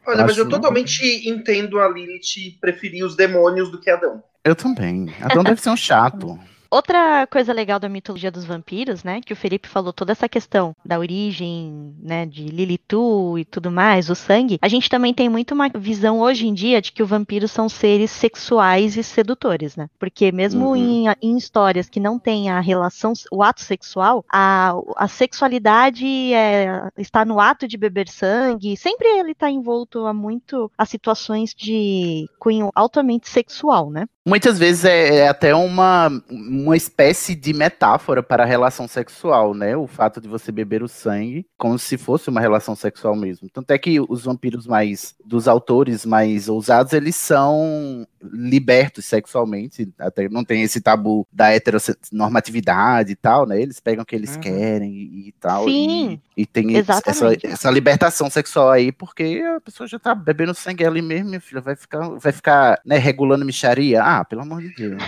Olha, 0.05 0.15
Eu 0.17 0.21
mas 0.21 0.31
acho- 0.31 0.41
eu 0.41 0.49
totalmente 0.49 1.29
entendo 1.29 1.79
a 1.79 1.87
Lilith 1.89 2.57
preferir 2.59 3.05
os 3.05 3.15
demônios 3.15 3.69
do 3.71 3.79
que 3.79 3.89
Adão. 3.89 4.23
Eu 4.43 4.55
também. 4.55 5.13
Adão 5.21 5.43
deve 5.43 5.61
ser 5.61 5.69
um 5.69 5.77
chato. 5.77 6.39
Outra 6.69 7.25
coisa 7.27 7.53
legal 7.53 7.79
da 7.79 7.87
mitologia 7.89 8.31
dos 8.31 8.45
vampiros, 8.45 9.03
né, 9.03 9.21
que 9.21 9.33
o 9.33 9.35
Felipe 9.35 9.67
falou 9.67 9.93
toda 9.93 10.11
essa 10.11 10.27
questão 10.29 10.75
da 10.83 10.99
origem, 10.99 11.95
né, 11.99 12.25
de 12.25 12.45
Lilitu 12.45 13.37
e 13.39 13.45
tudo 13.45 13.71
mais, 13.71 14.09
o 14.09 14.15
sangue, 14.15 14.57
a 14.61 14.67
gente 14.67 14.89
também 14.89 15.13
tem 15.13 15.29
muito 15.29 15.53
uma 15.53 15.69
visão 15.69 16.19
hoje 16.19 16.47
em 16.47 16.53
dia 16.53 16.81
de 16.81 16.91
que 16.91 17.03
os 17.03 17.09
vampiros 17.09 17.51
são 17.51 17.69
seres 17.69 18.11
sexuais 18.11 18.97
e 18.97 19.03
sedutores, 19.03 19.75
né? 19.75 19.87
Porque 19.99 20.31
mesmo 20.31 20.69
Uhum. 20.69 20.75
em, 20.75 21.05
em 21.21 21.37
histórias 21.37 21.89
que 21.89 21.99
não 21.99 22.17
tem 22.19 22.49
a 22.49 22.59
relação, 22.59 23.13
o 23.31 23.43
ato 23.43 23.61
sexual, 23.61 24.23
a, 24.31 24.73
a 24.97 25.07
sexualidade 25.07 26.05
é, 26.33 26.89
está 26.97 27.23
no 27.25 27.39
ato 27.39 27.67
de 27.67 27.77
beber 27.77 28.07
sangue, 28.09 28.75
sempre 28.77 29.07
ele 29.07 29.31
está 29.31 29.49
envolto 29.49 30.05
a 30.05 30.13
muito 30.13 30.71
a 30.77 30.85
situações 30.85 31.53
de 31.53 32.29
cunho 32.39 32.69
altamente 32.75 33.29
sexual, 33.29 33.89
né? 33.91 34.05
Muitas 34.27 34.57
vezes 34.57 34.85
é, 34.85 35.17
é 35.17 35.27
até 35.27 35.53
uma, 35.53 36.09
uma 36.29 36.75
espécie 36.75 37.35
de 37.35 37.53
metáfora 37.53 38.23
para 38.23 38.41
a 38.43 38.45
relação 38.45 38.87
sexual, 38.87 39.53
né? 39.53 39.77
O 39.77 39.85
fato 39.85 40.19
de 40.19 40.27
você 40.27 40.51
beber 40.51 40.81
o 40.81 40.87
sangue, 40.87 41.45
como 41.57 41.77
se 41.77 41.95
fosse 41.95 42.27
uma 42.29 42.41
relação 42.41 42.75
sexual 42.75 43.15
mesmo. 43.15 43.47
Tanto 43.53 43.69
é 43.71 43.77
que 43.77 43.99
os 43.99 44.23
vampiros 44.23 44.65
mais, 44.65 45.13
dos 45.23 45.47
autores 45.47 46.05
mais 46.07 46.49
ousados, 46.49 46.91
eles 46.93 47.15
são 47.15 48.07
libertos 48.33 49.05
sexualmente, 49.05 49.93
até 49.99 50.27
não 50.27 50.43
tem 50.43 50.63
esse 50.63 50.81
tabu 50.81 51.27
da 51.31 51.51
heteronormatividade 51.53 53.11
e 53.11 53.15
tal, 53.15 53.45
né? 53.45 53.61
Eles 53.61 53.79
pegam 53.79 54.01
o 54.01 54.05
que 54.05 54.15
eles 54.15 54.33
Uhum. 54.35 54.41
querem 54.41 54.91
e, 54.91 55.27
e 55.29 55.31
tal. 55.39 55.65
Sim, 55.65 56.19
e, 56.35 56.41
e 56.41 56.45
tem 56.45 56.75
essa, 56.77 57.01
essa 57.43 57.69
libertação 57.69 58.29
sexual 58.29 58.71
aí, 58.71 58.91
porque 58.91 59.43
a 59.55 59.61
pessoa 59.61 59.87
já 59.87 59.99
tá 59.99 60.15
bebendo 60.15 60.53
sangue 60.55 60.83
ali 60.83 61.01
mesmo, 61.01 61.29
minha 61.29 61.39
filha, 61.41 61.61
vai 61.61 61.75
ficar, 61.75 62.09
vai 62.17 62.31
ficar 62.31 62.79
né, 62.85 62.97
regulando 62.97 63.45
micharia. 63.45 64.01
Ah, 64.03 64.14
pelo 64.23 64.43
amor 64.43 64.61
de 64.61 64.69
Deus. 64.75 65.01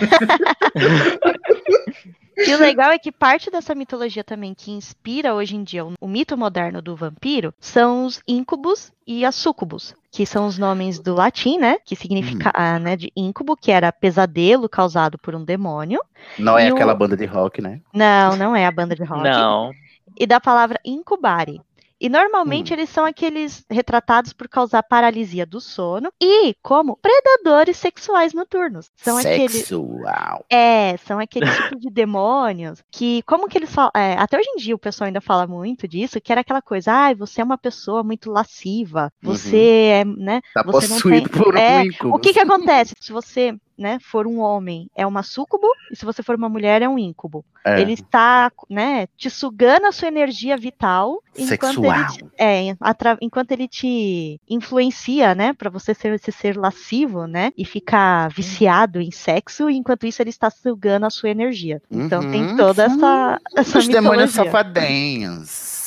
E 2.40 2.54
o 2.54 2.58
legal 2.58 2.92
é 2.92 2.98
que 3.00 3.10
parte 3.10 3.50
dessa 3.50 3.74
mitologia 3.74 4.22
também 4.22 4.54
que 4.54 4.70
inspira 4.70 5.34
hoje 5.34 5.56
em 5.56 5.64
dia 5.64 5.84
o, 6.00 6.06
mito 6.06 6.36
moderno 6.38 6.80
do 6.80 6.94
vampiro 6.94 7.52
são 7.58 8.04
os 8.04 8.20
íncubos 8.28 8.92
e 9.04 9.24
as 9.24 9.34
súcubos, 9.34 9.92
que 10.12 10.24
são 10.24 10.46
os 10.46 10.56
nomes 10.56 11.00
do 11.00 11.14
latim, 11.16 11.58
né? 11.58 11.78
Que 11.84 11.96
significa, 11.96 12.52
ah, 12.54 12.78
né, 12.78 12.94
de 12.94 13.10
íncubo, 13.16 13.56
que 13.56 13.72
era 13.72 13.90
pesadelo 13.90 14.68
causado 14.68 15.18
por 15.18 15.34
um 15.34 15.44
demônio. 15.44 16.00
Não 16.38 16.56
é 16.56 16.70
o- 16.70 16.76
aquela 16.76 16.94
banda 16.94 17.16
de 17.16 17.24
rock, 17.24 17.60
né? 17.60 17.80
Não, 17.92 18.36
não 18.36 18.54
é 18.54 18.66
a 18.66 18.70
banda 18.70 18.94
de 18.94 19.02
rock. 19.02 19.24
Não. 19.24 19.72
E 20.16 20.24
da 20.24 20.40
palavra 20.40 20.78
incubare. 20.84 21.60
E 22.00 22.08
normalmente 22.08 22.72
eles 22.72 22.88
são 22.90 23.04
aqueles 23.04 23.64
retratados 23.70 24.32
por 24.32 24.48
causar 24.48 24.82
paralisia 24.82 25.44
do 25.44 25.60
sono 25.60 26.12
e 26.22 26.54
como 26.62 26.96
predadores 26.96 27.76
sexuais 27.76 28.32
noturnos. 28.32 28.90
São 28.96 29.18
aqueles 29.18 29.52
Sexual. 29.52 30.44
é, 30.50 30.96
são 30.98 31.18
aquele 31.18 31.50
tipo 31.50 31.76
de 31.78 31.90
demônios 31.90 32.82
que, 32.90 33.22
como 33.22 33.48
que 33.48 33.58
eles 33.58 33.74
falam, 33.74 33.90
é, 33.96 34.14
até 34.14 34.38
hoje 34.38 34.48
em 34.50 34.56
dia 34.56 34.74
o 34.74 34.78
pessoal 34.78 35.06
ainda 35.06 35.20
fala 35.20 35.46
muito 35.46 35.88
disso, 35.88 36.20
que 36.20 36.30
era 36.30 36.40
aquela 36.42 36.62
coisa, 36.62 36.92
ai, 36.92 37.14
você 37.14 37.40
é 37.40 37.44
uma 37.44 37.58
pessoa 37.58 38.02
muito 38.04 38.30
lasciva, 38.30 39.12
você 39.20 39.56
é, 40.00 40.04
né, 40.04 40.40
Tá 40.54 40.62
você 40.62 40.86
não 40.88 40.94
possuído 40.96 41.28
tem- 41.28 41.42
por 41.42 41.54
um 41.54 41.58
é. 41.58 41.82
O 42.04 42.18
que 42.18 42.32
que 42.32 42.40
acontece? 42.40 42.94
Se 43.00 43.12
você, 43.12 43.54
né, 43.78 43.98
for 44.00 44.26
um 44.26 44.40
homem, 44.40 44.90
é 44.96 45.06
uma 45.06 45.22
súcubo, 45.22 45.68
e 45.92 45.96
se 45.96 46.04
você 46.04 46.22
for 46.22 46.34
uma 46.34 46.48
mulher, 46.48 46.82
é 46.82 46.88
um 46.88 46.98
íncubus. 46.98 47.44
É. 47.64 47.80
Ele 47.80 47.92
está, 47.92 48.50
né, 48.68 49.06
te 49.16 49.28
sugando 49.30 49.86
a 49.86 49.92
sua 49.92 50.08
energia 50.08 50.56
vital 50.56 51.22
enquanto 51.36 51.84
ele, 51.84 52.04
te, 52.06 52.12
Sexual. 52.14 52.30
é, 52.38 52.76
atra- 52.80 53.18
enquanto 53.20 53.52
ele 53.52 53.68
te 53.68 54.40
influencia, 54.48 55.34
né, 55.34 55.52
para 55.52 55.70
você 55.70 55.94
ser 55.94 56.12
esse 56.14 56.32
ser 56.32 56.56
lascivo, 56.56 57.26
né, 57.26 57.52
e 57.56 57.64
ficar 57.64 58.28
viciado 58.30 59.00
em 59.00 59.10
sexo, 59.10 59.68
e 59.70 59.76
enquanto 59.76 60.06
isso 60.06 60.20
ele 60.22 60.30
está 60.30 60.50
sugando 60.50 61.04
a 61.06 61.10
sua 61.10 61.28
energia. 61.30 61.80
Então 61.90 62.28
tem 62.30 62.42
Uhum, 62.44 62.56
toda 62.56 62.84
essa, 62.84 63.40
essa 63.56 63.78
Os 63.78 63.88
demônios 63.88 64.30
mitologia. 64.32 64.44
safadinhos. 64.52 65.86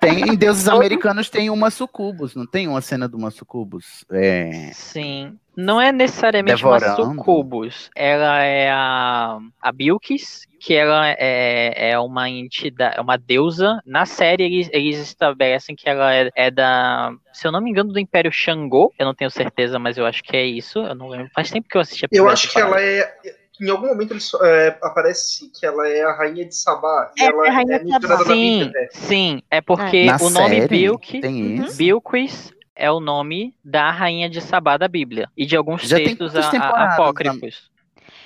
Tem, 0.00 0.30
em 0.30 0.36
deuses 0.36 0.68
americanos 0.68 1.28
tem 1.28 1.50
uma 1.50 1.70
sucubus, 1.70 2.34
não 2.34 2.46
tem 2.46 2.68
uma 2.68 2.80
cena 2.80 3.08
de 3.08 3.16
uma 3.16 3.30
sucubus? 3.30 4.04
É. 4.10 4.70
Sim. 4.72 5.38
Não 5.56 5.80
é 5.80 5.92
necessariamente 5.92 6.64
uma 6.64 6.78
Devorando. 6.78 7.16
sucubus. 7.16 7.90
Ela 7.94 8.42
é 8.42 8.70
a, 8.70 9.38
a 9.60 9.72
Bilkis, 9.72 10.46
que 10.58 10.74
ela 10.74 11.08
é, 11.08 11.90
é 11.90 11.98
uma 11.98 12.30
entidade, 12.30 12.96
é 12.96 13.00
uma 13.00 13.16
deusa. 13.18 13.80
Na 13.84 14.06
série 14.06 14.44
eles, 14.44 14.70
eles 14.72 14.98
estabelecem 14.98 15.76
que 15.76 15.88
ela 15.88 16.14
é, 16.14 16.30
é 16.34 16.50
da, 16.50 17.12
se 17.32 17.46
eu 17.46 17.52
não 17.52 17.60
me 17.60 17.70
engano, 17.70 17.92
do 17.92 17.98
Império 17.98 18.32
Xangô. 18.32 18.92
Eu 18.98 19.06
não 19.06 19.14
tenho 19.14 19.30
certeza, 19.30 19.78
mas 19.78 19.98
eu 19.98 20.06
acho 20.06 20.22
que 20.22 20.36
é 20.36 20.46
isso. 20.46 20.78
Eu 20.78 20.94
não 20.94 21.08
lembro. 21.08 21.30
Faz 21.34 21.50
tempo 21.50 21.68
que 21.68 21.76
eu 21.76 21.80
assisti 21.80 22.04
a 22.04 22.08
Eu 22.12 22.28
acho 22.28 22.50
que 22.50 22.58
ela 22.58 22.80
é. 22.80 23.12
Em 23.60 23.68
algum 23.68 23.88
momento 23.88 24.12
ele 24.12 24.20
só- 24.20 24.42
é, 24.44 24.78
aparece 24.82 25.50
que 25.50 25.66
ela 25.66 25.86
é 25.88 26.02
a 26.02 26.12
rainha 26.12 26.44
de 26.46 26.54
Sabá. 26.54 27.12
E 27.18 27.22
É, 27.22 27.26
ela 27.26 27.46
é 27.46 27.50
a 27.50 27.52
rainha 27.52 27.78
de 27.78 27.84
mencionada 27.84 28.08
na 28.08 28.16
Bíblia 28.24 28.34
Sim, 28.34 28.68
até. 28.70 28.88
sim. 28.92 29.42
É 29.50 29.60
porque 29.60 30.04
Na 30.04 30.16
o 30.20 30.30
nome 30.30 30.68
tem 30.68 30.88
Uhum. 30.90 31.66
Bilquis 31.76 32.52
é 32.74 32.90
o 32.90 33.00
nome 33.00 33.54
da 33.64 33.90
rainha 33.90 34.28
de 34.30 34.40
Sabá 34.40 34.76
da 34.76 34.88
Bíblia. 34.88 35.28
E 35.36 35.44
de 35.44 35.56
alguns 35.56 35.82
Já 35.82 35.96
tem 35.96 36.06
textos 36.16 36.34
a- 36.36 36.40
a- 36.58 36.94
apócrifos. 36.94 37.70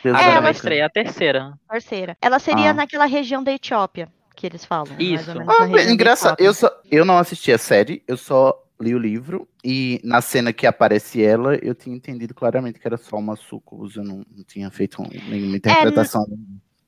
Deus 0.04 0.16
É, 0.16 0.20
Agora 0.20 0.36
ela- 0.36 0.50
estrear 0.50 0.86
a 0.86 0.90
terceira. 0.90 1.52
Terceira. 1.70 2.16
Ela 2.20 2.38
seria 2.38 2.70
Ah. 2.70 2.74
naquela 2.74 3.06
região 3.06 3.42
da 3.42 3.52
Etiópia 3.52 4.08
que 4.36 4.46
eles 4.46 4.64
falam. 4.64 4.86
mais 4.88 5.00
Isso. 5.00 5.30
Ah, 5.30 5.82
engraçado. 5.90 6.36
Eu, 6.38 6.52
só, 6.52 6.70
eu 6.90 7.04
não 7.04 7.16
assisti 7.18 7.50
a 7.52 7.58
série, 7.58 8.02
eu 8.06 8.16
só 8.16 8.54
li 8.80 8.94
o 8.94 8.98
livro. 8.98 9.48
E 9.64 10.00
na 10.04 10.20
cena 10.20 10.52
que 10.52 10.66
aparece 10.66 11.22
ela, 11.22 11.56
eu 11.56 11.74
tinha 11.74 11.94
entendido 11.94 12.34
claramente 12.34 12.78
que 12.78 12.86
era 12.86 12.96
só 12.96 13.16
uma 13.16 13.36
sucubus. 13.36 13.96
Eu 13.96 14.04
não, 14.04 14.24
não 14.36 14.44
tinha 14.44 14.70
feito 14.70 15.02
nenhuma 15.28 15.56
interpretação. 15.56 16.26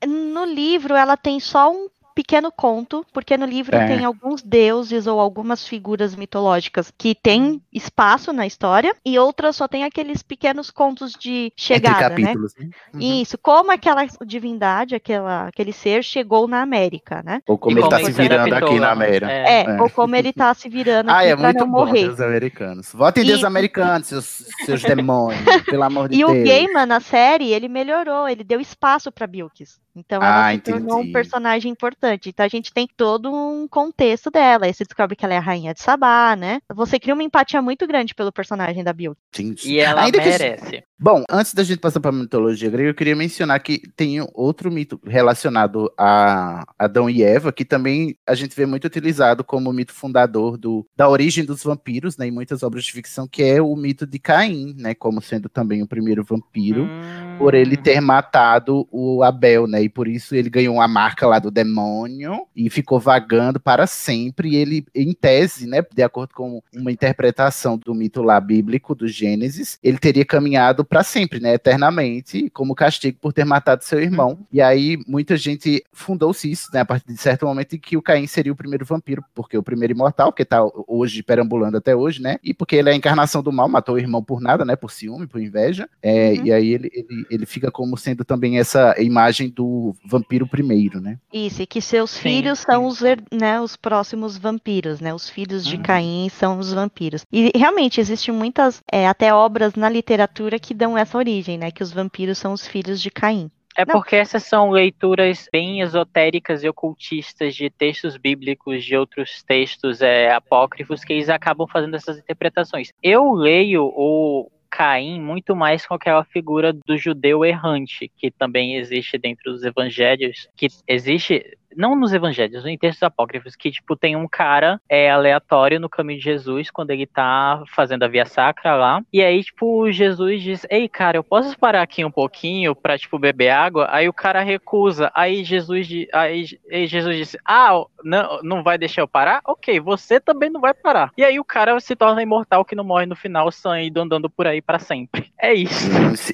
No 0.07 0.45
livro, 0.45 0.95
ela 0.95 1.17
tem 1.17 1.41
só 1.41 1.73
um 1.73 1.89
pequeno 2.17 2.51
conto, 2.51 3.05
porque 3.13 3.37
no 3.37 3.45
livro 3.45 3.77
É. 3.77 3.87
tem 3.87 4.03
alguns 4.05 4.43
deuses 4.43 5.07
ou 5.07 5.21
algumas 5.21 5.69
figuras 5.69 6.17
mitológicas 6.17 6.91
que 6.97 7.15
têm 7.15 7.61
espaço 7.71 8.33
na 8.33 8.47
história, 8.47 8.97
e 9.05 9.19
outras 9.19 9.55
só 9.55 9.69
tem 9.69 9.85
aqueles 9.85 10.23
pequenos 10.23 10.71
contos 10.71 11.13
de 11.13 11.53
chegada, 11.55 12.07
Entre 12.07 12.23
né? 12.23 12.29
capítulos. 12.29 12.55
né? 12.59 12.71
Uhum. 12.95 13.01
Isso, 13.21 13.37
como 13.37 13.71
aquela 13.71 14.07
divindade, 14.25 14.95
aquela, 14.95 15.49
aquele 15.49 15.73
ser 15.75 16.03
chegou 16.03 16.49
na 16.49 16.63
América, 16.63 17.23
né? 17.23 17.43
Ou 17.47 17.59
como 17.59 17.77
E 17.77 17.81
ele 17.81 17.89
tá 17.91 17.97
como 17.97 18.07
se 18.09 18.15
se 18.15 18.23
virando 18.23 18.55
aqui 18.55 18.81
na. 18.81 18.91
América. 18.93 19.31
É. 19.31 19.43
É, 19.47 19.65
É. 19.77 19.83
ou 19.83 19.91
como 19.91 20.17
ele 20.17 20.33
tá 20.33 20.55
se 20.55 20.69
virando 20.71 21.11
Ah, 21.13 21.19
aqui 21.19 21.29
é 21.29 21.37
pra 21.37 21.45
muito 21.45 21.59
não 21.59 21.71
bom, 21.71 21.79
morrer. 21.81 22.07
Deus 22.07 22.21
americanos. 22.21 22.93
Votem 22.95 23.23
E- 23.23 23.27
Deus 23.27 23.45
americanos, 23.45 24.07
seus, 24.09 24.47
seus 24.65 24.83
demônios, 24.83 25.43
pelo 25.69 25.83
amor 25.83 26.09
de 26.09 26.17
E 26.19 26.25
o 26.25 26.33
Deus. 26.33 26.49
Gaiman, 26.49 26.87
na 26.87 26.99
série, 27.01 27.53
ele 27.53 27.69
melhorou, 27.69 28.27
ele 28.27 28.43
deu 28.43 28.59
espaço 28.59 29.13
pra 29.13 29.27
Bilkis. 29.27 29.79
Então 29.97 30.23
ela 30.23 30.49
Ah, 30.49 30.53
se 30.53 30.59
tornou 30.61 30.97
um 30.97 31.01
entendi. 31.01 31.13
personagem 31.13 31.73
importante. 31.73 32.29
Então 32.29 32.45
a 32.45 32.49
gente 32.49 32.73
tem 32.73 32.87
todo 32.97 33.33
um 33.33 33.67
contexto 33.67 34.31
dela. 34.31 34.67
Aí 34.67 34.75
você 34.75 34.85
descobre 34.85 35.17
que 35.17 35.25
ela 35.25 35.35
é 35.35 35.39
a 35.39 35.41
rainha 35.41 35.73
de 35.73 35.81
Sabá, 35.81 36.37
né? 36.37 36.61
Você 36.75 37.01
cria 37.01 37.15
uma 37.15 37.23
empatia 37.23 37.63
muito 37.63 37.87
grande 37.87 38.15
pelo 38.15 38.31
personagem 38.31 38.85
da 38.85 38.93
Bilkis. 38.93 39.23
Entendi. 39.35 39.73
E 39.75 39.81
ela 39.81 40.03
Ainda 40.05 40.19
que- 40.21 40.29
merece. 40.29 40.85
Bom, 40.99 41.25
antes 41.31 41.53
da 41.53 41.63
gente 41.63 41.79
passar 41.79 42.01
para 42.01 42.09
a 42.09 42.13
mitologia 42.13 42.71
grega, 42.71 42.89
eu 42.89 42.95
queria 42.95 43.15
mencionar 43.15 43.61
que 43.61 43.83
tem 43.95 44.27
outro 44.33 44.73
mito 44.73 44.99
relacionado 45.05 45.93
a 45.97 46.65
Adão 46.79 47.11
e 47.11 47.23
Eva, 47.23 47.53
que 47.53 47.67
também 47.67 48.17
a 48.27 48.35
gente 48.35 48.57
vê 48.57 48.65
muito 48.65 48.87
utilizado 48.87 49.45
como 49.45 49.71
mito 49.75 49.93
fundador 49.93 50.57
do, 50.57 50.87
da 50.97 51.07
origem 51.07 51.45
dos 51.45 51.63
vampiros, 51.63 52.17
né, 52.17 52.29
em 52.29 52.31
muitas 52.31 52.63
obras 52.63 52.83
de 52.83 52.93
ficção, 52.93 53.29
que 53.29 53.43
é 53.43 53.61
o 53.61 53.77
mito 53.77 54.07
de 54.07 54.19
Caim, 54.19 54.75
né, 54.79 54.95
como 54.95 55.21
sendo 55.21 55.51
também 55.51 55.83
o 55.83 55.87
primeiro 55.87 56.25
vampiro. 56.25 56.85
Hum, 56.85 57.37
por 57.39 57.55
ele 57.55 57.77
ter 57.77 58.01
matado 58.01 58.89
o 58.91 59.23
Abel, 59.23 59.67
né? 59.67 59.83
E 59.83 59.89
por 59.91 60.09
isso 60.09 60.35
ele 60.35 60.49
ganhou 60.49 60.81
a 60.81 60.89
marca 60.89 61.27
lá 61.27 61.39
do 61.39 61.51
demônio 61.51 62.47
e 62.55 62.71
ficou 62.71 62.99
vagando 62.99 63.61
para 63.61 63.87
sempre. 63.87 64.51
E 64.51 64.57
ele, 64.57 64.87
em 64.95 65.13
tese, 65.13 65.67
né, 65.67 65.83
de 65.95 66.03
acordo 66.03 66.35
com 66.35 66.63
uma 66.75 66.91
interpretação 66.91 67.77
do 67.77 67.95
mito 67.95 68.23
lá 68.23 68.41
bíblico 68.41 68.95
do 68.95 69.07
Gênesis, 69.07 69.79
ele 69.83 69.99
teria 69.99 70.25
caminhado 70.25 70.86
para 70.87 71.03
sempre, 71.03 71.41
né, 71.41 71.55
eternamente, 71.55 72.51
como 72.51 72.75
castigo 72.75 73.19
por 73.21 73.33
ter 73.33 73.45
matado 73.45 73.85
seu 73.85 74.01
irmão. 74.01 74.39
E 74.53 74.61
aí 74.61 74.99
muita 75.07 75.37
gente 75.37 75.85
fundou-se 75.93 76.51
isso, 76.51 76.71
né, 76.73 76.81
a 76.81 76.85
partir 76.85 77.13
de 77.13 77.21
certo 77.21 77.47
momento 77.47 77.75
em 77.75 77.79
que 77.79 77.97
o 77.97 78.03
Caim 78.03 78.27
seria 78.27 78.53
o 78.53 78.57
primeiro 78.57 78.85
vampiro, 78.85 79.25
porque 79.35 79.57
o 79.59 79.63
primeiro 79.63 79.93
imortal, 79.93 80.33
que 80.33 80.45
tá 80.45 80.61
hoje 80.87 81.23
perambulando 81.23 81.77
até 81.77 81.95
hoje, 81.95 82.23
né? 82.23 82.37
E 82.43 82.55
porque 82.55 82.77
ele 82.77 82.89
é 82.89 82.93
a 82.93 82.97
encarnação 82.97 83.43
do 83.43 83.53
mal, 83.53 83.69
matou 83.69 83.97
o 83.97 83.99
irmão 83.99 84.23
por 84.23 84.41
nada, 84.41 84.65
né? 84.65 84.77
Por 84.77 84.91
ciúme, 84.91 85.27
por 85.27 85.41
inveja. 85.41 85.89
É, 86.03 86.37
Uhum. 86.37 86.47
E 86.47 86.53
aí 86.53 86.69
ele, 86.73 86.91
ele, 86.93 87.27
ele 87.31 87.47
fica 87.47 87.71
como 87.71 87.97
sendo 87.97 88.25
também 88.25 88.59
essa 88.59 88.95
imagem 88.99 89.49
do 89.49 89.95
vampiro 90.05 90.47
primeiro, 90.47 91.01
né? 91.01 91.19
Isso, 91.33 91.63
e 91.63 91.67
que 91.67 91.81
seus 91.81 92.11
Sim, 92.11 92.23
filhos 92.23 92.61
são 92.61 92.87
os, 92.87 93.01
né, 93.33 93.61
os 93.61 93.77
próximos 93.77 94.37
vampiros, 94.37 95.01
né? 95.01 95.15
Os 95.15 95.29
filhos 95.29 95.65
de 95.65 95.79
Caim 95.79 96.29
são 96.31 96.59
os 96.59 96.73
vampiros. 96.73 97.25
E 97.33 97.51
realmente 97.55 98.01
existem 98.01 98.35
muitas, 98.35 98.83
é, 98.91 99.07
até 99.07 99.33
obras 99.33 99.75
na 99.75 99.89
literatura 99.89 100.59
que 100.59 100.75
dão 100.77 100.97
essa 100.97 101.19
origem, 101.19 101.59
né? 101.59 101.71
Que 101.71 101.83
os 101.83 101.93
vampiros 101.93 102.39
são 102.39 102.53
os 102.53 102.67
filhos 102.67 103.01
de 103.01 103.11
Caim. 103.11 103.51
É 103.77 103.85
Não. 103.85 103.95
porque 103.95 104.17
essas 104.17 104.43
são 104.45 104.71
leituras 104.71 105.49
bem 105.53 105.83
esotéricas 105.83 106.65
e 106.65 106.69
ocultistas 106.69 107.55
de 107.55 107.69
textos 107.69 108.17
bíblicos, 108.17 108.83
de 108.83 108.97
outros 108.97 109.43
textos 109.43 110.01
é, 110.01 110.33
apócrifos, 110.33 111.05
que 111.05 111.13
eles 111.13 111.29
acabam 111.29 111.67
fazendo 111.69 111.95
essas 111.95 112.19
interpretações. 112.19 112.91
Eu 113.03 113.33
leio 113.35 113.85
o 113.85 114.51
Caim 114.71 115.21
muito 115.21 115.55
mais 115.55 115.87
com 115.87 115.95
aquela 115.95 116.25
figura 116.25 116.73
do 116.73 116.97
judeu 116.97 117.45
errante, 117.45 118.11
que 118.17 118.31
também 118.31 118.77
existe 118.77 119.19
dentro 119.19 119.53
dos 119.53 119.63
evangelhos, 119.63 120.49
que 120.57 120.69
existe 120.89 121.59
não 121.77 121.95
nos 121.95 122.13
evangelhos, 122.13 122.65
em 122.65 122.79
textos 122.79 123.03
apócrifos, 123.03 123.55
que, 123.55 123.71
tipo, 123.71 123.95
tem 123.97 124.17
um 124.17 124.27
cara 124.27 124.81
é, 124.89 125.11
aleatório 125.11 125.79
no 125.79 125.89
caminho 125.89 126.19
de 126.19 126.25
Jesus, 126.25 126.71
quando 126.71 126.91
ele 126.91 127.07
tá 127.07 127.63
fazendo 127.75 128.03
a 128.05 128.09
via 128.09 128.25
sacra 128.25 128.75
lá, 128.75 129.01
e 129.13 129.23
aí, 129.23 129.43
tipo, 129.45 129.91
Jesus 129.93 130.43
diz, 130.43 130.67
ei, 130.71 130.89
cara, 130.89 131.17
eu 131.19 131.25
posso 131.25 131.59
parar 131.59 131.83
aqui 131.83 132.05
um 132.05 132.11
pouquinho 132.11 132.75
pra, 132.75 132.99
tipo, 132.99 133.19
beber 133.19 133.51
água? 133.51 133.87
Aí 133.91 134.09
o 134.09 134.13
cara 134.13 134.43
recusa, 134.43 135.11
aí 135.15 135.45
Jesus, 135.45 135.89
aí, 136.13 136.47
aí 136.71 136.87
Jesus 136.87 137.17
disse, 137.17 137.39
ah, 137.45 137.85
não, 138.03 138.41
não 138.43 138.63
vai 138.63 138.79
deixar 138.79 139.03
eu 139.03 139.09
parar? 139.09 139.41
Ok, 139.47 139.79
você 139.81 140.19
também 140.19 140.49
não 140.51 140.61
vai 140.61 140.73
parar. 140.75 141.11
E 141.17 141.25
aí 141.25 141.39
o 141.39 141.45
cara 141.45 141.79
se 141.81 141.95
torna 141.95 142.23
imortal 142.23 142.65
que 142.65 142.75
não 142.75 142.85
morre 142.85 143.07
no 143.07 143.17
final, 143.17 143.51
saindo 143.53 144.01
andando 144.01 144.31
por 144.31 144.47
aí 144.47 144.63
pra 144.63 144.79
sempre. 144.79 145.31
É 145.39 145.53
isso. 145.53 145.89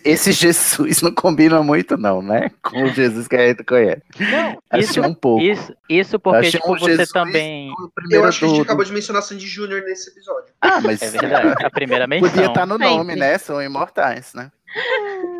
Esse- 0.04 0.32
Jesus 0.32 1.02
não 1.02 1.12
combina 1.12 1.62
muito, 1.62 1.96
não, 1.96 2.20
né? 2.22 2.50
Com 2.62 2.84
o 2.84 2.88
Jesus 2.88 3.26
que 3.28 3.36
a 3.36 3.48
gente 3.48 3.64
conhece. 3.64 4.02
Não, 4.18 4.58
isso, 4.78 5.00
um 5.00 5.14
pouco. 5.14 5.31
Isso, 5.40 5.74
isso 5.88 6.18
porque, 6.18 6.38
Achei 6.46 6.60
tipo, 6.60 6.68
você 6.78 6.84
Jesus 6.92 7.08
também... 7.10 7.68
do 7.70 7.92
Eu 8.10 8.24
acho 8.24 8.38
que 8.40 8.44
a 8.44 8.48
gente 8.48 8.56
do- 8.58 8.62
acabou 8.62 8.84
de 8.84 8.92
mencionar 8.92 9.22
Sandy 9.22 9.46
Júnior 9.46 9.82
nesse 9.82 10.10
episódio. 10.10 10.52
Ah, 10.60 10.80
mas 10.80 11.00
É 11.02 11.08
verdade, 11.10 11.64
a 11.64 11.70
primeira 11.70 12.06
menção. 12.06 12.28
podia 12.30 12.46
estar 12.46 12.66
no 12.66 12.78
nome, 12.78 13.12
Sempre. 13.12 13.16
né? 13.16 13.38
São 13.38 13.62
imortais, 13.62 14.34
né? 14.34 14.50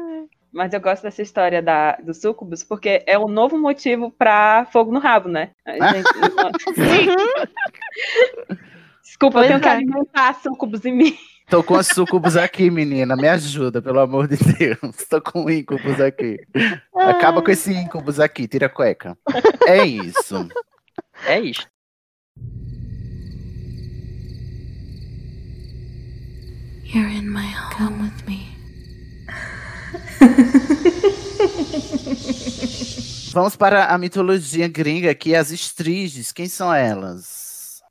Mas 0.55 0.71
eu 0.75 0.81
gosto 0.83 1.03
dessa 1.05 1.23
história 1.23 1.63
da, 1.63 1.93
do 1.97 2.13
Sucubus, 2.13 2.63
porque 2.63 3.03
é 3.07 3.19
um 3.19 3.27
novo 3.27 3.57
motivo 3.59 4.11
pra 4.11 4.67
fogo 4.71 4.93
no 4.93 4.99
rabo, 5.01 5.27
né? 5.31 5.53
A 5.65 5.73
gente- 5.97 6.13
Desculpa, 9.03 9.39
Pois 9.39 9.45
eu 9.45 9.49
tenho 9.49 9.61
que 9.61 9.69
é. 9.69 9.71
alimentar 9.71 10.35
Sucubus 10.43 10.85
em 10.85 10.93
mim. 10.95 11.17
Tô 11.53 11.63
com 11.63 11.75
as 11.75 11.89
sucubus 11.89 12.35
aqui, 12.35 12.71
menina. 12.71 13.15
Me 13.15 13.29
ajuda, 13.29 13.83
pelo 13.83 14.01
amor 14.01 14.27
de 14.27 14.39
Deus. 14.39 14.97
Tô 15.07 15.21
com 15.21 15.51
incubus 15.51 16.01
aqui. 16.01 16.41
Acaba 16.97 17.43
com 17.43 17.51
esse 17.51 17.75
incubus 17.75 18.19
aqui, 18.19 18.49
tira 18.49 18.65
a 18.65 18.71
cueca. 18.71 19.19
É 19.67 19.85
isso. 19.85 20.49
É 21.27 21.39
isso. 21.39 21.69
You're 26.85 27.15
in 27.15 27.29
my 27.29 27.53
home 27.79 28.03
with 28.03 28.25
me. 28.27 28.51
Vamos 33.35 33.57
para 33.57 33.89
a 33.89 33.99
mitologia 33.99 34.69
gringa, 34.69 35.15
que 35.15 35.35
é 35.35 35.39
as 35.39 35.51
estriges. 35.51 36.33
Quem 36.33 36.49
são 36.49 36.73
elas? 36.73 37.42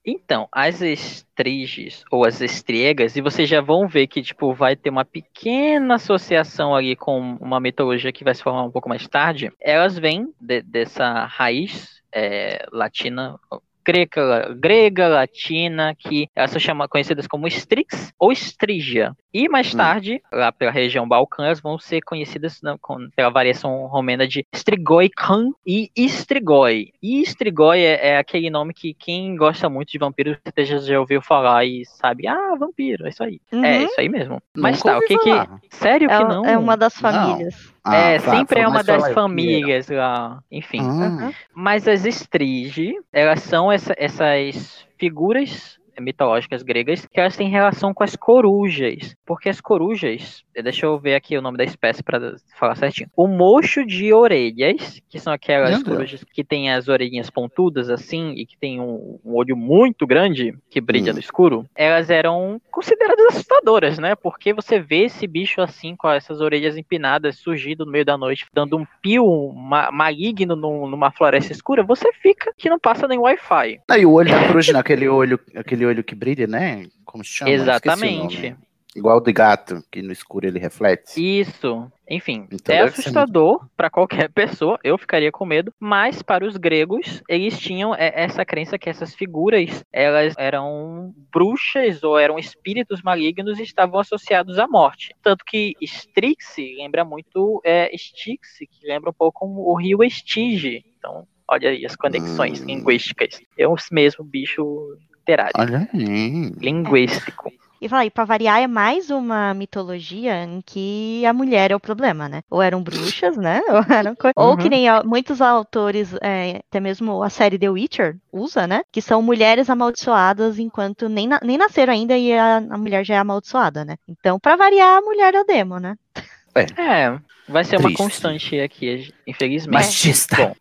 Então, 0.06 0.48
as 0.52 0.82
estriges 0.82 2.04
ou 2.12 2.26
as 2.26 2.42
estriegas, 2.42 3.16
e 3.16 3.22
vocês 3.22 3.48
já 3.48 3.62
vão 3.62 3.88
ver 3.88 4.08
que 4.08 4.22
tipo 4.22 4.52
vai 4.54 4.76
ter 4.76 4.90
uma 4.90 5.06
pequena 5.06 5.96
associação 5.96 6.76
ali 6.76 6.96
com 6.96 7.20
uma 7.40 7.60
mitologia 7.60 8.12
que 8.12 8.24
vai 8.24 8.34
se 8.34 8.42
formar 8.42 8.64
um 8.64 8.72
pouco 8.72 8.90
mais 8.90 9.08
tarde. 9.08 9.52
Elas 9.60 9.98
vêm 10.00 10.34
de- 10.40 10.64
dessa 10.64 11.26
raiz 11.26 12.02
é, 12.12 12.66
latina, 12.72 13.40
grega, 13.86 14.54
grega, 14.60 15.08
latina, 15.08 15.96
que 15.98 16.28
elas 16.36 16.52
são 16.52 16.60
chama, 16.60 16.88
conhecidas 16.88 17.28
como 17.28 17.48
Strix 17.48 18.14
ou 18.20 18.32
Estrígia. 18.32 19.16
E 19.34 19.48
mais 19.48 19.74
Hum. 19.74 19.78
tarde, 19.78 20.22
lá 20.32 20.52
pela 20.52 20.72
região 20.72 21.08
Balcã, 21.08 21.46
elas 21.46 21.62
vão 21.62 21.80
ser 21.80 22.02
conhecidas 22.02 22.62
na- 22.62 22.78
com- 22.82 23.10
pela 23.16 23.30
variação 23.30 23.86
romena 23.88 24.28
de 24.28 24.46
Strigoican 24.54 25.52
e 25.66 25.90
Strigoi. 25.96 26.92
E 27.02 27.22
Strigoi 27.22 27.80
é, 27.80 28.10
é 28.10 28.18
aquele 28.18 28.50
nome 28.50 28.74
que 28.74 28.94
quem 28.94 29.36
gosta 29.36 29.70
muito 29.70 29.92
de 29.92 29.98
vampiros 29.98 30.38
certeza 30.44 30.86
já 30.86 31.00
ouviu 31.00 31.22
falar 31.22 31.66
e 31.66 31.86
sabe, 31.86 32.28
ah, 32.28 32.56
vampiro, 32.60 33.06
é 33.06 33.10
isso 33.10 33.24
aí. 33.24 33.40
É 33.52 33.56
Uhum. 33.56 33.86
isso 33.86 34.00
aí 34.02 34.10
mesmo. 34.10 34.42
Mas 34.56 34.78
Nunca 34.80 34.92
tá, 34.92 34.98
o 34.98 35.02
que 35.02 35.18
que... 35.18 35.30
falar. 35.30 35.60
Sério 35.70 36.08
que 36.10 36.14
É, 36.14 36.24
não? 36.26 36.46
é 36.46 36.58
uma 36.58 36.76
das 36.76 37.00
Não. 37.02 37.38
Ah, 37.84 37.96
é, 37.96 38.20
tá, 38.20 38.38
sempre 38.38 38.60
é 38.60 38.68
uma 38.68 38.84
das 38.84 39.04
famílias 39.14 39.90
lá, 39.90 40.44
enfim. 40.52 40.82
Ah, 40.82 41.32
Mas 41.54 41.88
as 41.88 42.06
estrige, 42.06 42.94
elas 43.12 43.42
são 43.42 43.72
essa- 43.72 43.96
essas 43.98 44.86
figuras 45.00 45.80
mitológicas 46.00 46.64
gregas 46.64 47.06
que 47.06 47.20
elas 47.20 47.36
têm 47.36 47.50
relação 47.50 47.94
com 47.94 48.04
as 48.04 48.16
corujas. 48.16 49.16
Porque 49.26 49.50
as 49.50 49.60
corujas, 49.62 50.44
deixa 50.64 50.86
eu 50.86 50.98
ver 51.00 51.16
aqui 51.16 51.38
o 51.38 51.42
nome 51.42 51.58
da 51.58 51.64
espécie 51.64 52.04
para 52.04 52.36
falar 52.58 52.76
certinho. 52.76 53.10
O 53.16 53.28
mocho 53.28 53.86
de 53.86 54.12
orelhas, 54.14 55.02
que 55.10 55.20
são 55.20 55.32
aquelas 55.32 55.72
corujas 55.84 56.24
que 56.24 56.44
têm 56.44 56.72
as 56.72 56.88
orelhinhas 56.88 57.30
pontudas 57.30 57.90
assim 57.90 58.32
e 58.36 58.46
que 58.46 58.58
tem 58.58 58.80
um, 58.80 59.20
um 59.24 59.36
olho 59.36 59.56
muito 59.56 60.06
grande 60.08 60.54
que 60.70 60.82
brilha 60.82 61.12
Hum. 61.12 61.16
no 61.16 61.20
escuro, 61.20 61.66
elas 61.76 62.10
eram 62.10 62.62
consideradas 62.72 63.26
assustadoras, 63.28 63.98
né? 64.00 64.16
Porque 64.16 64.54
você 64.54 64.80
vê 64.80 65.06
esse 65.06 65.26
bicho 65.28 65.62
assim 65.62 65.96
com 65.96 66.10
essas 66.10 66.42
orelhas 66.42 66.78
empinadas 66.78 67.38
surgindo 67.38 67.86
no 67.86 67.92
meio 67.92 68.06
da 68.06 68.18
noite, 68.18 68.46
dando 68.54 68.78
um 68.78 68.86
pio 69.02 69.52
ma- 69.54 69.92
maligno 69.92 70.56
num- 70.56 70.88
numa 70.88 71.12
floresta 71.12 71.52
escura, 71.52 71.84
você 71.84 72.12
fica 72.14 72.54
que 72.58 72.70
não 72.70 72.80
passa 72.80 73.08
nem 73.08 73.18
Wi-Fi. 73.20 73.80
E 73.98 74.06
o 74.06 74.12
olho 74.14 74.30
da 74.32 74.48
coruja, 74.48 74.78
aquele 74.80 75.08
olho, 75.08 75.40
aquele 75.56 75.86
olho 75.86 76.04
que 76.04 76.16
brilha, 76.16 76.48
né? 76.48 76.88
Como 77.06 77.24
se 77.24 77.32
chama? 77.32 77.52
Exatamente. 77.52 78.56
Igual 78.96 79.18
o 79.18 79.22
de 79.22 79.32
gato, 79.32 79.82
que 79.90 80.02
no 80.02 80.12
escuro 80.12 80.46
ele 80.46 80.60
reflete. 80.60 81.18
Isso. 81.40 81.90
Enfim, 82.10 82.46
Então 82.52 82.76
é 82.76 82.82
assustador 82.82 83.66
para 83.78 83.90
qualquer 83.90 84.30
pessoa, 84.34 84.78
eu 84.84 84.98
ficaria 84.98 85.32
com 85.32 85.46
medo, 85.46 85.74
mas 85.80 86.22
para 86.22 86.46
os 86.46 86.58
gregos, 86.58 87.24
eles 87.30 87.58
tinham 87.58 87.96
é, 87.96 88.12
essa 88.14 88.44
crença 88.44 88.78
que 88.78 88.90
essas 88.90 89.16
figuras, 89.16 89.82
elas 89.94 90.34
eram 90.38 91.14
bruxas 91.32 92.04
ou 92.04 92.20
eram 92.20 92.38
espíritos 92.38 93.02
malignos 93.02 93.60
e 93.60 93.64
estavam 93.64 93.98
associados 93.98 94.60
à 94.60 94.68
morte. 94.68 95.16
Tanto 95.24 95.46
que 95.46 95.74
Strix 95.82 96.58
lembra 96.78 97.06
muito 97.06 97.62
é, 97.64 97.90
Styx, 97.96 98.58
que 98.60 98.86
lembra 98.88 99.10
um 99.10 99.14
pouco 99.14 99.46
o 99.46 99.74
rio 99.76 100.04
Estige. 100.04 100.84
Então, 100.98 101.26
olha 101.48 101.70
aí 101.70 101.86
as 101.86 101.96
conexões 101.96 102.62
Hum. 102.62 102.66
linguísticas. 102.66 103.40
É 103.58 103.66
o 103.66 103.76
mesmo 103.90 104.26
bicho 104.26 104.98
literário, 105.18 105.54
Olha 105.58 105.88
aí. 105.94 106.52
linguístico. 106.58 107.52
E 107.82 107.90
falar, 107.90 108.06
e 108.06 108.12
pra 108.12 108.24
variar, 108.26 108.62
é 108.62 108.68
mais 108.68 109.10
uma 109.10 109.54
mitologia 109.56 110.44
em 110.44 110.62
que 110.62 111.26
a 111.26 111.34
mulher 111.34 111.72
é 111.72 111.76
o 111.76 111.80
problema, 111.80 112.30
né? 112.30 112.44
Ou 112.50 112.62
eram 112.62 112.82
bruxas, 112.84 113.36
né? 113.36 113.60
Ou, 113.68 113.84
eram 113.96 114.16
co- 114.16 114.32
Ou 114.36 114.56
que 114.56 114.68
Uhum. 114.68 114.70
nem 114.70 114.86
muitos 115.04 115.42
autores, 115.42 116.14
é, 116.22 116.58
até 116.70 116.80
mesmo 116.80 117.24
a 117.24 117.30
série 117.30 117.58
The 117.58 117.70
Witcher 117.72 118.18
usa, 118.32 118.68
né? 118.68 118.84
Que 118.92 119.02
são 119.02 119.22
mulheres 119.24 119.68
amaldiçoadas 119.70 120.60
enquanto 120.60 121.10
nem, 121.10 121.28
na- 121.28 121.40
nem 121.44 121.58
nasceram 121.58 121.92
ainda 121.94 122.16
e 122.16 122.32
a, 122.38 122.58
a 122.58 122.78
mulher 122.78 123.04
já 123.04 123.16
é 123.16 123.18
amaldiçoada, 123.18 123.84
né? 123.84 123.98
Então, 124.08 124.40
pra 124.40 124.56
variar, 124.56 124.98
a 125.00 125.02
mulher 125.02 125.34
é 125.34 125.42
o 125.42 125.46
demo, 125.46 125.80
né? 125.80 125.96
É, 126.56 127.18
vai 127.48 127.64
ser 127.64 127.78
uma 127.78 127.84
Triste. 127.84 127.98
constante 127.98 128.60
aqui, 128.60 129.14
infelizmente. 129.28 129.74
Machista. 129.74 130.36
Bom, 130.38 130.54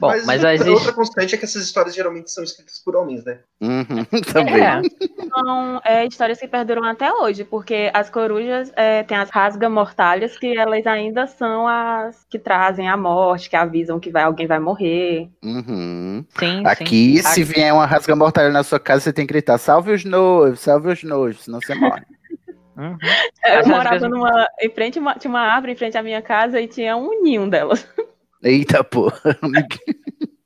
bom 0.00 0.08
mas 0.08 0.24
mas, 0.24 0.36
outra, 0.42 0.54
existe. 0.54 0.70
outra 0.70 0.92
constante 0.92 1.34
é 1.34 1.38
que 1.38 1.44
essas 1.44 1.62
histórias 1.64 1.94
geralmente 1.94 2.30
são 2.30 2.44
escritas 2.44 2.78
por 2.78 2.96
homens, 2.96 3.24
né? 3.24 3.38
Uhum, 3.60 4.04
também. 4.32 4.62
É, 4.62 4.80
São 5.28 5.80
é, 5.84 6.06
histórias 6.06 6.38
que 6.38 6.48
perduram 6.48 6.84
até 6.84 7.12
hoje, 7.12 7.44
porque 7.44 7.90
as 7.92 8.08
corujas 8.08 8.72
é, 8.76 9.02
têm 9.02 9.16
as 9.16 9.30
rasga-mortalhas, 9.30 10.38
que 10.38 10.56
elas 10.56 10.86
ainda 10.86 11.26
são 11.26 11.66
as 11.66 12.24
que 12.30 12.38
trazem 12.38 12.88
a 12.88 12.96
morte, 12.96 13.50
que 13.50 13.56
avisam 13.56 13.98
que 14.00 14.10
vai, 14.10 14.22
alguém 14.22 14.46
vai 14.46 14.58
morrer. 14.58 15.28
Uhum. 15.42 16.24
sim, 16.38 16.62
Aqui, 16.64 17.22
sim. 17.22 17.22
se 17.22 17.42
vier 17.44 17.72
uma 17.72 17.86
rasga 17.86 18.14
mortalha 18.14 18.50
na 18.50 18.62
sua 18.62 18.78
casa, 18.80 19.00
você 19.02 19.12
tem 19.12 19.26
que 19.26 19.32
gritar: 19.32 19.58
salve 19.58 19.92
os 19.92 20.04
noivos, 20.04 20.60
salve 20.60 20.92
os 20.92 21.02
noivos, 21.02 21.44
senão 21.44 21.60
você 21.60 21.74
morre. 21.74 22.02
Uhum. 22.78 22.96
Eu 23.44 23.58
As 23.60 23.66
morava 23.66 23.90
rasgas- 23.90 24.10
numa. 24.10 24.46
Em 24.62 24.70
frente, 24.70 24.98
uma- 24.98 25.14
tinha 25.14 25.30
uma 25.30 25.40
árvore 25.40 25.72
em 25.72 25.76
frente 25.76 25.98
à 25.98 26.02
minha 26.02 26.22
casa 26.22 26.60
e 26.60 26.68
tinha 26.68 26.96
um 26.96 27.22
ninho 27.22 27.50
delas. 27.50 27.86
Eita, 28.42 28.84
pô. 28.84 29.10
Ninguém, 29.42 29.68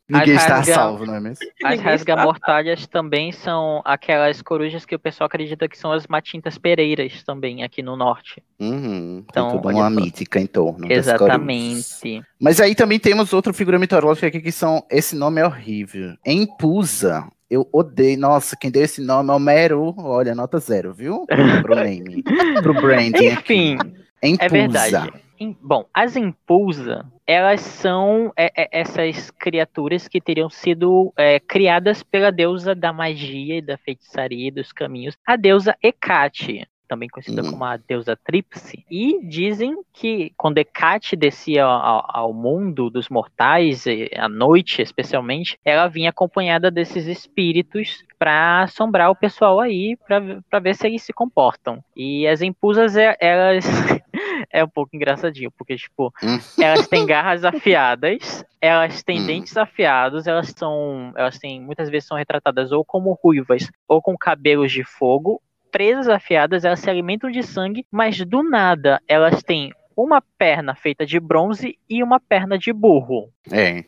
ninguém 0.09 0.35
está 0.35 0.57
rasga- 0.57 0.75
salvo, 0.75 1.07
não 1.07 1.15
é 1.15 1.21
mesmo? 1.21 1.47
As 1.65 1.81
rasgamortalhas 1.81 2.87
também 2.87 3.33
são 3.33 3.81
aquelas 3.85 4.41
corujas 4.43 4.85
que 4.87 4.95
o 4.95 4.99
pessoal 4.99 5.27
acredita 5.27 5.69
que 5.69 5.79
são 5.79 5.93
as 5.93 6.07
matintas 6.07 6.57
pereiras 6.59 7.23
também 7.23 7.63
aqui 7.63 7.83
no 7.83 7.97
norte. 7.97 8.43
Uhum, 8.61 9.25
Então, 9.29 9.51
tem 9.51 9.61
toda 9.61 9.75
uma 9.75 9.91
só. 9.91 9.91
mítica 9.91 10.41
em 10.41 10.47
torno. 10.47 10.91
Exatamente. 10.91 12.23
Mas 12.41 12.61
aí 12.61 12.75
também 12.75 12.99
temos 12.99 13.33
outra 13.33 13.53
figura 13.53 13.79
mitológica 13.79 14.27
aqui 14.27 14.41
que 14.41 14.53
são. 14.53 14.85
Esse 14.91 15.15
nome 15.17 15.41
é 15.41 15.47
horrível. 15.47 16.15
Empusa. 16.27 17.27
Eu 17.53 17.69
odeio. 17.71 18.19
Nossa, 18.19 18.57
quem 18.57 18.71
deu 18.71 18.83
esse 18.83 19.03
nome 19.03 19.31
é 19.31 19.35
o 19.35 19.39
Mero. 19.39 19.95
Olha, 19.99 20.35
nota 20.35 20.59
zero, 20.59 20.95
viu? 20.95 21.27
Pro 21.63 21.75
name. 21.75 22.23
Pro 22.63 22.73
branding. 22.73 23.27
Enfim, 23.27 23.77
é 24.23 24.29
Empusa. 24.29 24.49
verdade. 24.49 25.13
Bom, 25.61 25.85
as 25.93 26.17
Impulsa, 26.17 27.05
elas 27.27 27.61
são 27.61 28.33
é, 28.39 28.51
é, 28.57 28.81
essas 28.81 29.31
criaturas 29.31 30.09
que 30.09 30.19
teriam 30.19 30.49
sido 30.49 31.13
é, 31.15 31.39
criadas 31.41 32.03
pela 32.03 32.33
deusa 32.33 32.75
da 32.75 32.91
magia 32.91 33.59
e 33.59 33.63
da 33.63 33.77
feitiçaria 33.77 34.49
e 34.49 34.51
dos 34.51 34.73
caminhos, 34.73 35.19
a 35.27 35.37
deusa 35.37 35.77
Hecate, 35.83 36.67
também 36.93 37.09
conhecida 37.09 37.43
Hum. 37.43 37.51
como 37.53 37.65
a 37.65 37.79
deusa 37.79 38.15
Tríplice. 38.15 38.85
E 38.91 39.27
dizem 39.27 39.75
que 39.95 40.31
quando 40.37 40.59
Hecate 40.59 41.17
descia 41.17 41.65
ao, 41.65 42.05
ao 42.07 42.35
mundo 42.35 42.91
dos 42.91 43.09
mortais, 43.09 43.85
à 44.15 44.29
noite 44.29 44.83
especialmente, 44.83 45.59
ela 45.65 45.89
vinha 45.89 46.11
acompanhada 46.11 46.71
desses 46.71 47.07
espíritos 47.07 48.05
para 48.19 48.63
assombrar 48.65 49.11
o 49.11 49.17
pessoal 49.17 49.59
aí, 49.59 49.97
para 50.07 50.61
ver 50.61 50.75
se 50.75 50.87
eles 50.87 51.03
se 51.03 51.13
comportam. 51.15 51.83
E 51.97 52.27
as 52.29 52.43
Impulsas, 52.43 52.95
é- 52.97 53.17
elas 53.19 53.65
é 54.53 54.63
um 54.63 54.69
pouco 54.69 54.95
engraçadinho, 54.95 55.51
porque, 55.57 55.75
tipo, 55.77 56.13
Hum. 56.23 56.39
elas 56.61 56.87
têm 56.87 57.07
garras 57.07 57.43
afiadas, 57.45 58.45
elas 58.61 59.03
têm 59.03 59.23
Hum. 59.23 59.27
dentes 59.27 59.57
afiados, 59.57 60.27
elas 60.27 60.53
são. 60.57 61.13
Elas 61.17 61.39
têm, 61.39 61.61
muitas 61.61 61.89
vezes 61.89 62.07
são 62.07 62.17
retratadas 62.19 62.71
ou 62.71 62.85
como 62.85 63.19
ruivas, 63.25 63.69
ou 63.89 64.01
com 64.03 64.17
cabelos 64.17 64.71
de 64.71 64.85
fogo. 64.85 65.41
Presas 65.73 66.09
afiadas, 66.09 66.65
elas 66.65 66.79
se 66.81 66.89
alimentam 66.89 67.31
de 67.31 67.43
sangue, 67.43 67.85
mas 67.91 68.25
do 68.25 68.43
nada 68.43 69.01
elas 69.09 69.43
têm 69.43 69.73
uma 69.97 70.23
perna 70.39 70.75
feita 70.75 71.05
de 71.07 71.19
bronze 71.21 71.79
e 71.89 72.03
uma 72.03 72.19
perna 72.21 72.59
de 72.59 72.73
burro. 72.73 73.31
É. 73.51 73.85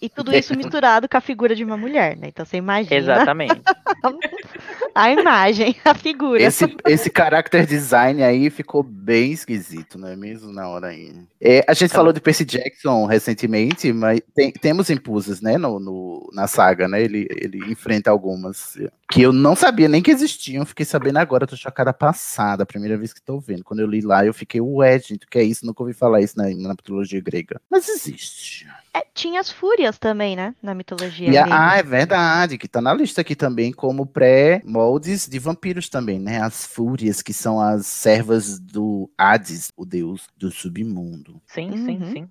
E 0.00 0.08
tudo 0.08 0.34
isso 0.34 0.54
misturado 0.56 1.08
com 1.08 1.16
a 1.16 1.20
figura 1.20 1.54
de 1.54 1.64
uma 1.64 1.76
mulher, 1.76 2.16
né? 2.16 2.28
Então 2.28 2.44
você 2.44 2.56
imagina 2.56 2.96
Exatamente. 2.96 3.60
a 4.94 5.10
imagem, 5.10 5.76
a 5.84 5.94
figura. 5.94 6.42
Esse, 6.42 6.64
esse 6.86 7.10
character 7.14 7.66
design 7.66 8.22
aí 8.22 8.48
ficou 8.50 8.82
bem 8.82 9.32
esquisito, 9.32 9.98
não 9.98 10.08
é 10.08 10.16
mesmo? 10.16 10.52
Na 10.52 10.68
hora 10.68 10.88
aí. 10.88 11.14
É, 11.40 11.64
a 11.68 11.74
gente 11.74 11.92
falou 11.92 12.12
de 12.12 12.20
Percy 12.20 12.44
Jackson 12.44 13.04
recentemente, 13.06 13.92
mas 13.92 14.20
tem- 14.34 14.52
temos 14.52 14.88
impulsos, 14.88 15.40
né, 15.40 15.58
no, 15.58 15.78
no- 15.78 16.30
na 16.32 16.46
saga, 16.46 16.88
né? 16.88 17.02
Ele, 17.02 17.26
ele 17.30 17.58
enfrenta 17.70 18.10
algumas 18.10 18.78
que 19.10 19.22
eu 19.22 19.32
não 19.32 19.54
sabia 19.54 19.88
nem 19.88 20.02
que 20.02 20.10
existiam, 20.10 20.64
fiquei 20.64 20.84
sabendo 20.84 21.18
agora, 21.18 21.46
tô 21.46 21.56
chocada 21.56 21.92
passada, 21.92 22.62
a 22.62 22.66
primeira 22.66 22.96
vez 22.96 23.12
que 23.12 23.22
tô 23.22 23.38
vendo. 23.38 23.62
Quando 23.64 23.80
eu 23.80 23.86
li 23.86 24.00
lá, 24.00 24.24
eu 24.24 24.34
fiquei, 24.34 24.60
ué, 24.60 24.98
gente, 24.98 25.25
o 25.26 25.30
que 25.30 25.38
é 25.38 25.42
isso? 25.44 25.66
Nunca 25.66 25.82
ouvi 25.82 25.92
falar 25.92 26.20
isso 26.20 26.36
na, 26.38 26.44
na 26.44 26.70
mitologia 26.70 27.20
grega. 27.20 27.60
Mas 27.70 27.88
existe. 27.88 28.66
É, 28.94 29.04
tinha 29.14 29.40
as 29.40 29.50
fúrias 29.50 29.98
também, 29.98 30.34
né? 30.36 30.54
Na 30.62 30.74
mitologia. 30.74 31.32
E 31.32 31.36
a- 31.36 31.42
grega. 31.44 31.72
ah, 31.72 31.76
é 31.76 31.82
verdade, 31.82 32.56
que 32.58 32.68
tá 32.68 32.80
na 32.80 32.94
lista 32.94 33.20
aqui 33.20 33.34
também 33.36 33.72
como 33.72 34.06
pré-moldes 34.06 35.26
de 35.28 35.38
vampiros 35.38 35.88
também, 35.88 36.18
né? 36.18 36.40
As 36.40 36.64
fúrias, 36.66 37.20
que 37.20 37.32
são 37.32 37.60
as 37.60 37.86
servas 37.86 38.58
do 38.58 39.10
Hades, 39.18 39.70
o 39.76 39.84
deus 39.84 40.26
do 40.36 40.50
submundo. 40.50 41.42
Sim, 41.46 41.76
sim, 41.76 41.98
Uhum. 41.98 42.12
sim. 42.12 42.30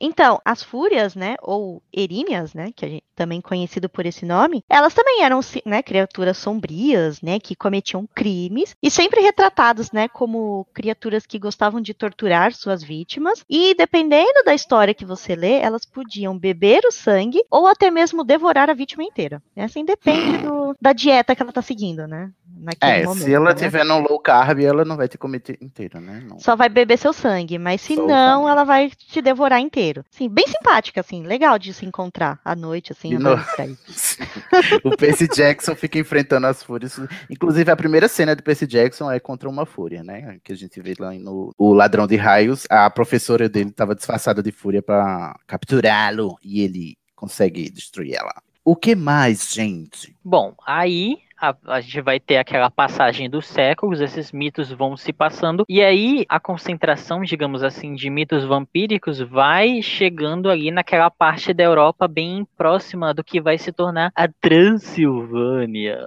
Então, 0.00 0.40
as 0.44 0.62
fúrias, 0.62 1.14
né, 1.14 1.36
ou 1.42 1.82
eríneas, 1.92 2.54
né, 2.54 2.70
que 2.74 2.84
a 2.84 2.88
gente 2.88 3.04
também 3.14 3.40
conhecido 3.40 3.88
por 3.88 4.04
esse 4.06 4.24
nome, 4.26 4.62
elas 4.68 4.92
também 4.92 5.22
eram, 5.22 5.40
né, 5.64 5.82
criaturas 5.82 6.36
sombrias, 6.36 7.20
né, 7.22 7.38
que 7.38 7.54
cometiam 7.54 8.08
crimes 8.14 8.74
e 8.82 8.90
sempre 8.90 9.20
retratadas, 9.20 9.92
né, 9.92 10.08
como 10.08 10.66
criaturas 10.74 11.24
que 11.26 11.38
gostavam 11.38 11.80
de 11.80 11.94
torturar 11.94 12.52
suas 12.52 12.82
vítimas 12.82 13.44
e 13.48 13.74
dependendo 13.74 14.42
da 14.44 14.54
história 14.54 14.94
que 14.94 15.04
você 15.04 15.34
lê, 15.36 15.58
elas 15.60 15.84
podiam 15.84 16.36
beber 16.36 16.82
o 16.86 16.90
sangue 16.92 17.40
ou 17.50 17.66
até 17.66 17.90
mesmo 17.90 18.24
devorar 18.24 18.68
a 18.68 18.74
vítima 18.74 19.04
inteira. 19.04 19.40
Assim 19.56 19.84
depende 19.84 20.38
do- 20.38 20.74
da 20.80 20.92
dieta 20.92 21.34
que 21.34 21.42
ela 21.42 21.52
tá 21.52 21.62
seguindo, 21.62 22.06
né? 22.06 22.30
Naquele 22.56 22.92
É, 23.00 23.04
momento, 23.04 23.24
se 23.24 23.34
ela 23.34 23.50
né? 23.50 23.54
tiver 23.54 23.84
no 23.84 23.98
low 23.98 24.18
carb, 24.18 24.60
ela 24.60 24.84
não 24.84 24.96
vai 24.96 25.08
ter 25.08 25.18
comido 25.18 25.52
inteiro, 25.60 26.00
né? 26.00 26.22
Não. 26.26 26.38
Só 26.38 26.54
vai 26.56 26.68
beber 26.68 26.96
seu 26.98 27.12
sangue, 27.12 27.58
mas 27.58 27.80
se 27.80 27.94
Só 27.94 28.06
não, 28.06 28.48
ela 28.48 28.64
vai 28.64 28.90
te 28.90 29.20
devorar 29.20 29.60
inteiro. 29.64 30.04
Sim, 30.10 30.28
bem 30.28 30.46
simpática, 30.46 31.00
assim, 31.00 31.22
legal 31.22 31.58
de 31.58 31.72
se 31.72 31.84
encontrar 31.84 32.40
à 32.44 32.54
noite, 32.54 32.92
assim, 32.92 33.16
por 33.18 33.38
aí. 33.58 33.76
o 34.84 34.96
Percy 34.96 35.28
Jackson 35.28 35.74
fica 35.74 35.98
enfrentando 35.98 36.46
as 36.46 36.62
fúrias. 36.62 36.98
Inclusive, 37.30 37.70
a 37.70 37.76
primeira 37.76 38.08
cena 38.08 38.36
de 38.36 38.42
Percy 38.42 38.66
Jackson 38.66 39.10
é 39.10 39.18
contra 39.18 39.48
uma 39.48 39.66
fúria, 39.66 40.02
né? 40.02 40.38
Que 40.44 40.52
a 40.52 40.56
gente 40.56 40.80
vê 40.80 40.94
lá 40.98 41.12
no 41.12 41.52
O 41.58 41.72
Ladrão 41.72 42.06
de 42.06 42.16
Raios. 42.16 42.66
A 42.70 42.88
professora 42.90 43.48
dele 43.48 43.70
estava 43.70 43.94
disfarçada 43.94 44.42
de 44.42 44.52
fúria 44.52 44.82
para 44.82 45.38
capturá-lo 45.46 46.36
e 46.42 46.60
ele 46.60 46.96
consegue 47.14 47.70
destruir 47.70 48.14
ela. 48.14 48.34
O 48.64 48.74
que 48.74 48.94
mais, 48.94 49.52
gente? 49.52 50.16
Bom, 50.24 50.54
aí 50.66 51.18
a, 51.40 51.54
a 51.66 51.80
gente 51.80 52.00
vai 52.00 52.18
ter 52.20 52.36
aquela 52.36 52.70
passagem 52.70 53.28
dos 53.28 53.46
séculos, 53.46 54.00
esses 54.00 54.32
mitos 54.32 54.70
vão 54.70 54.96
se 54.96 55.12
passando, 55.12 55.64
e 55.68 55.82
aí 55.82 56.24
a 56.28 56.40
concentração, 56.40 57.22
digamos 57.22 57.62
assim, 57.62 57.94
de 57.94 58.08
mitos 58.10 58.44
vampíricos 58.44 59.20
vai 59.20 59.82
chegando 59.82 60.50
ali 60.50 60.70
naquela 60.70 61.10
parte 61.10 61.52
da 61.52 61.64
Europa 61.64 62.08
bem 62.08 62.46
próxima 62.56 63.12
do 63.12 63.24
que 63.24 63.40
vai 63.40 63.58
se 63.58 63.72
tornar 63.72 64.12
a 64.14 64.28
Transilvânia. 64.28 65.98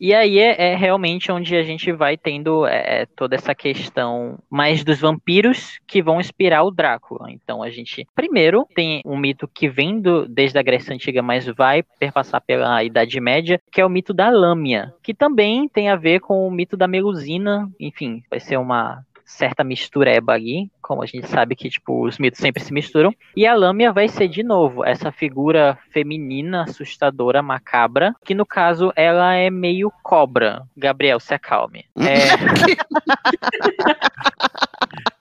E 0.00 0.14
aí 0.14 0.38
é, 0.38 0.72
é 0.72 0.76
realmente 0.76 1.30
onde 1.30 1.56
a 1.56 1.62
gente 1.62 1.90
vai 1.92 2.16
tendo 2.16 2.66
é, 2.66 3.06
toda 3.16 3.34
essa 3.34 3.54
questão 3.54 4.38
mais 4.50 4.84
dos 4.84 5.00
vampiros 5.00 5.78
que 5.86 6.02
vão 6.02 6.20
inspirar 6.20 6.62
o 6.62 6.70
Drácula. 6.70 7.30
Então 7.30 7.62
a 7.62 7.70
gente 7.70 8.06
primeiro 8.14 8.66
tem 8.74 9.02
um 9.04 9.16
mito 9.16 9.48
que 9.48 9.68
vem 9.68 10.00
do, 10.00 10.26
desde 10.26 10.58
a 10.58 10.62
Grécia 10.62 10.94
Antiga, 10.94 11.22
mas 11.22 11.46
vai 11.46 11.82
perpassar 11.82 12.40
pela 12.40 12.82
Idade 12.82 13.20
Média, 13.20 13.60
que 13.70 13.80
é 13.80 13.86
o 13.86 13.90
mito 13.90 14.12
da 14.12 14.30
lâmia, 14.30 14.94
que 15.02 15.14
também 15.14 15.68
tem 15.68 15.88
a 15.88 15.96
ver 15.96 16.20
com 16.20 16.46
o 16.46 16.50
mito 16.50 16.76
da 16.76 16.88
Melusina. 16.88 17.70
Enfim, 17.78 18.22
vai 18.30 18.40
ser 18.40 18.56
uma 18.56 19.04
certa 19.34 19.64
mistureba 19.64 20.32
ali, 20.32 20.70
como 20.80 21.02
a 21.02 21.06
gente 21.06 21.26
sabe 21.26 21.56
que 21.56 21.68
tipo 21.68 22.06
os 22.06 22.18
mitos 22.18 22.40
sempre 22.40 22.62
se 22.62 22.72
misturam. 22.72 23.12
E 23.36 23.46
a 23.46 23.54
Lâmia 23.54 23.92
vai 23.92 24.08
ser 24.08 24.28
de 24.28 24.42
novo 24.42 24.84
essa 24.84 25.10
figura 25.10 25.78
feminina, 25.90 26.62
assustadora, 26.62 27.42
macabra, 27.42 28.14
que 28.24 28.34
no 28.34 28.46
caso 28.46 28.92
ela 28.94 29.34
é 29.34 29.50
meio 29.50 29.92
cobra. 30.02 30.62
Gabriel, 30.76 31.20
se 31.20 31.34
acalme. 31.34 31.84
É, 32.04 32.28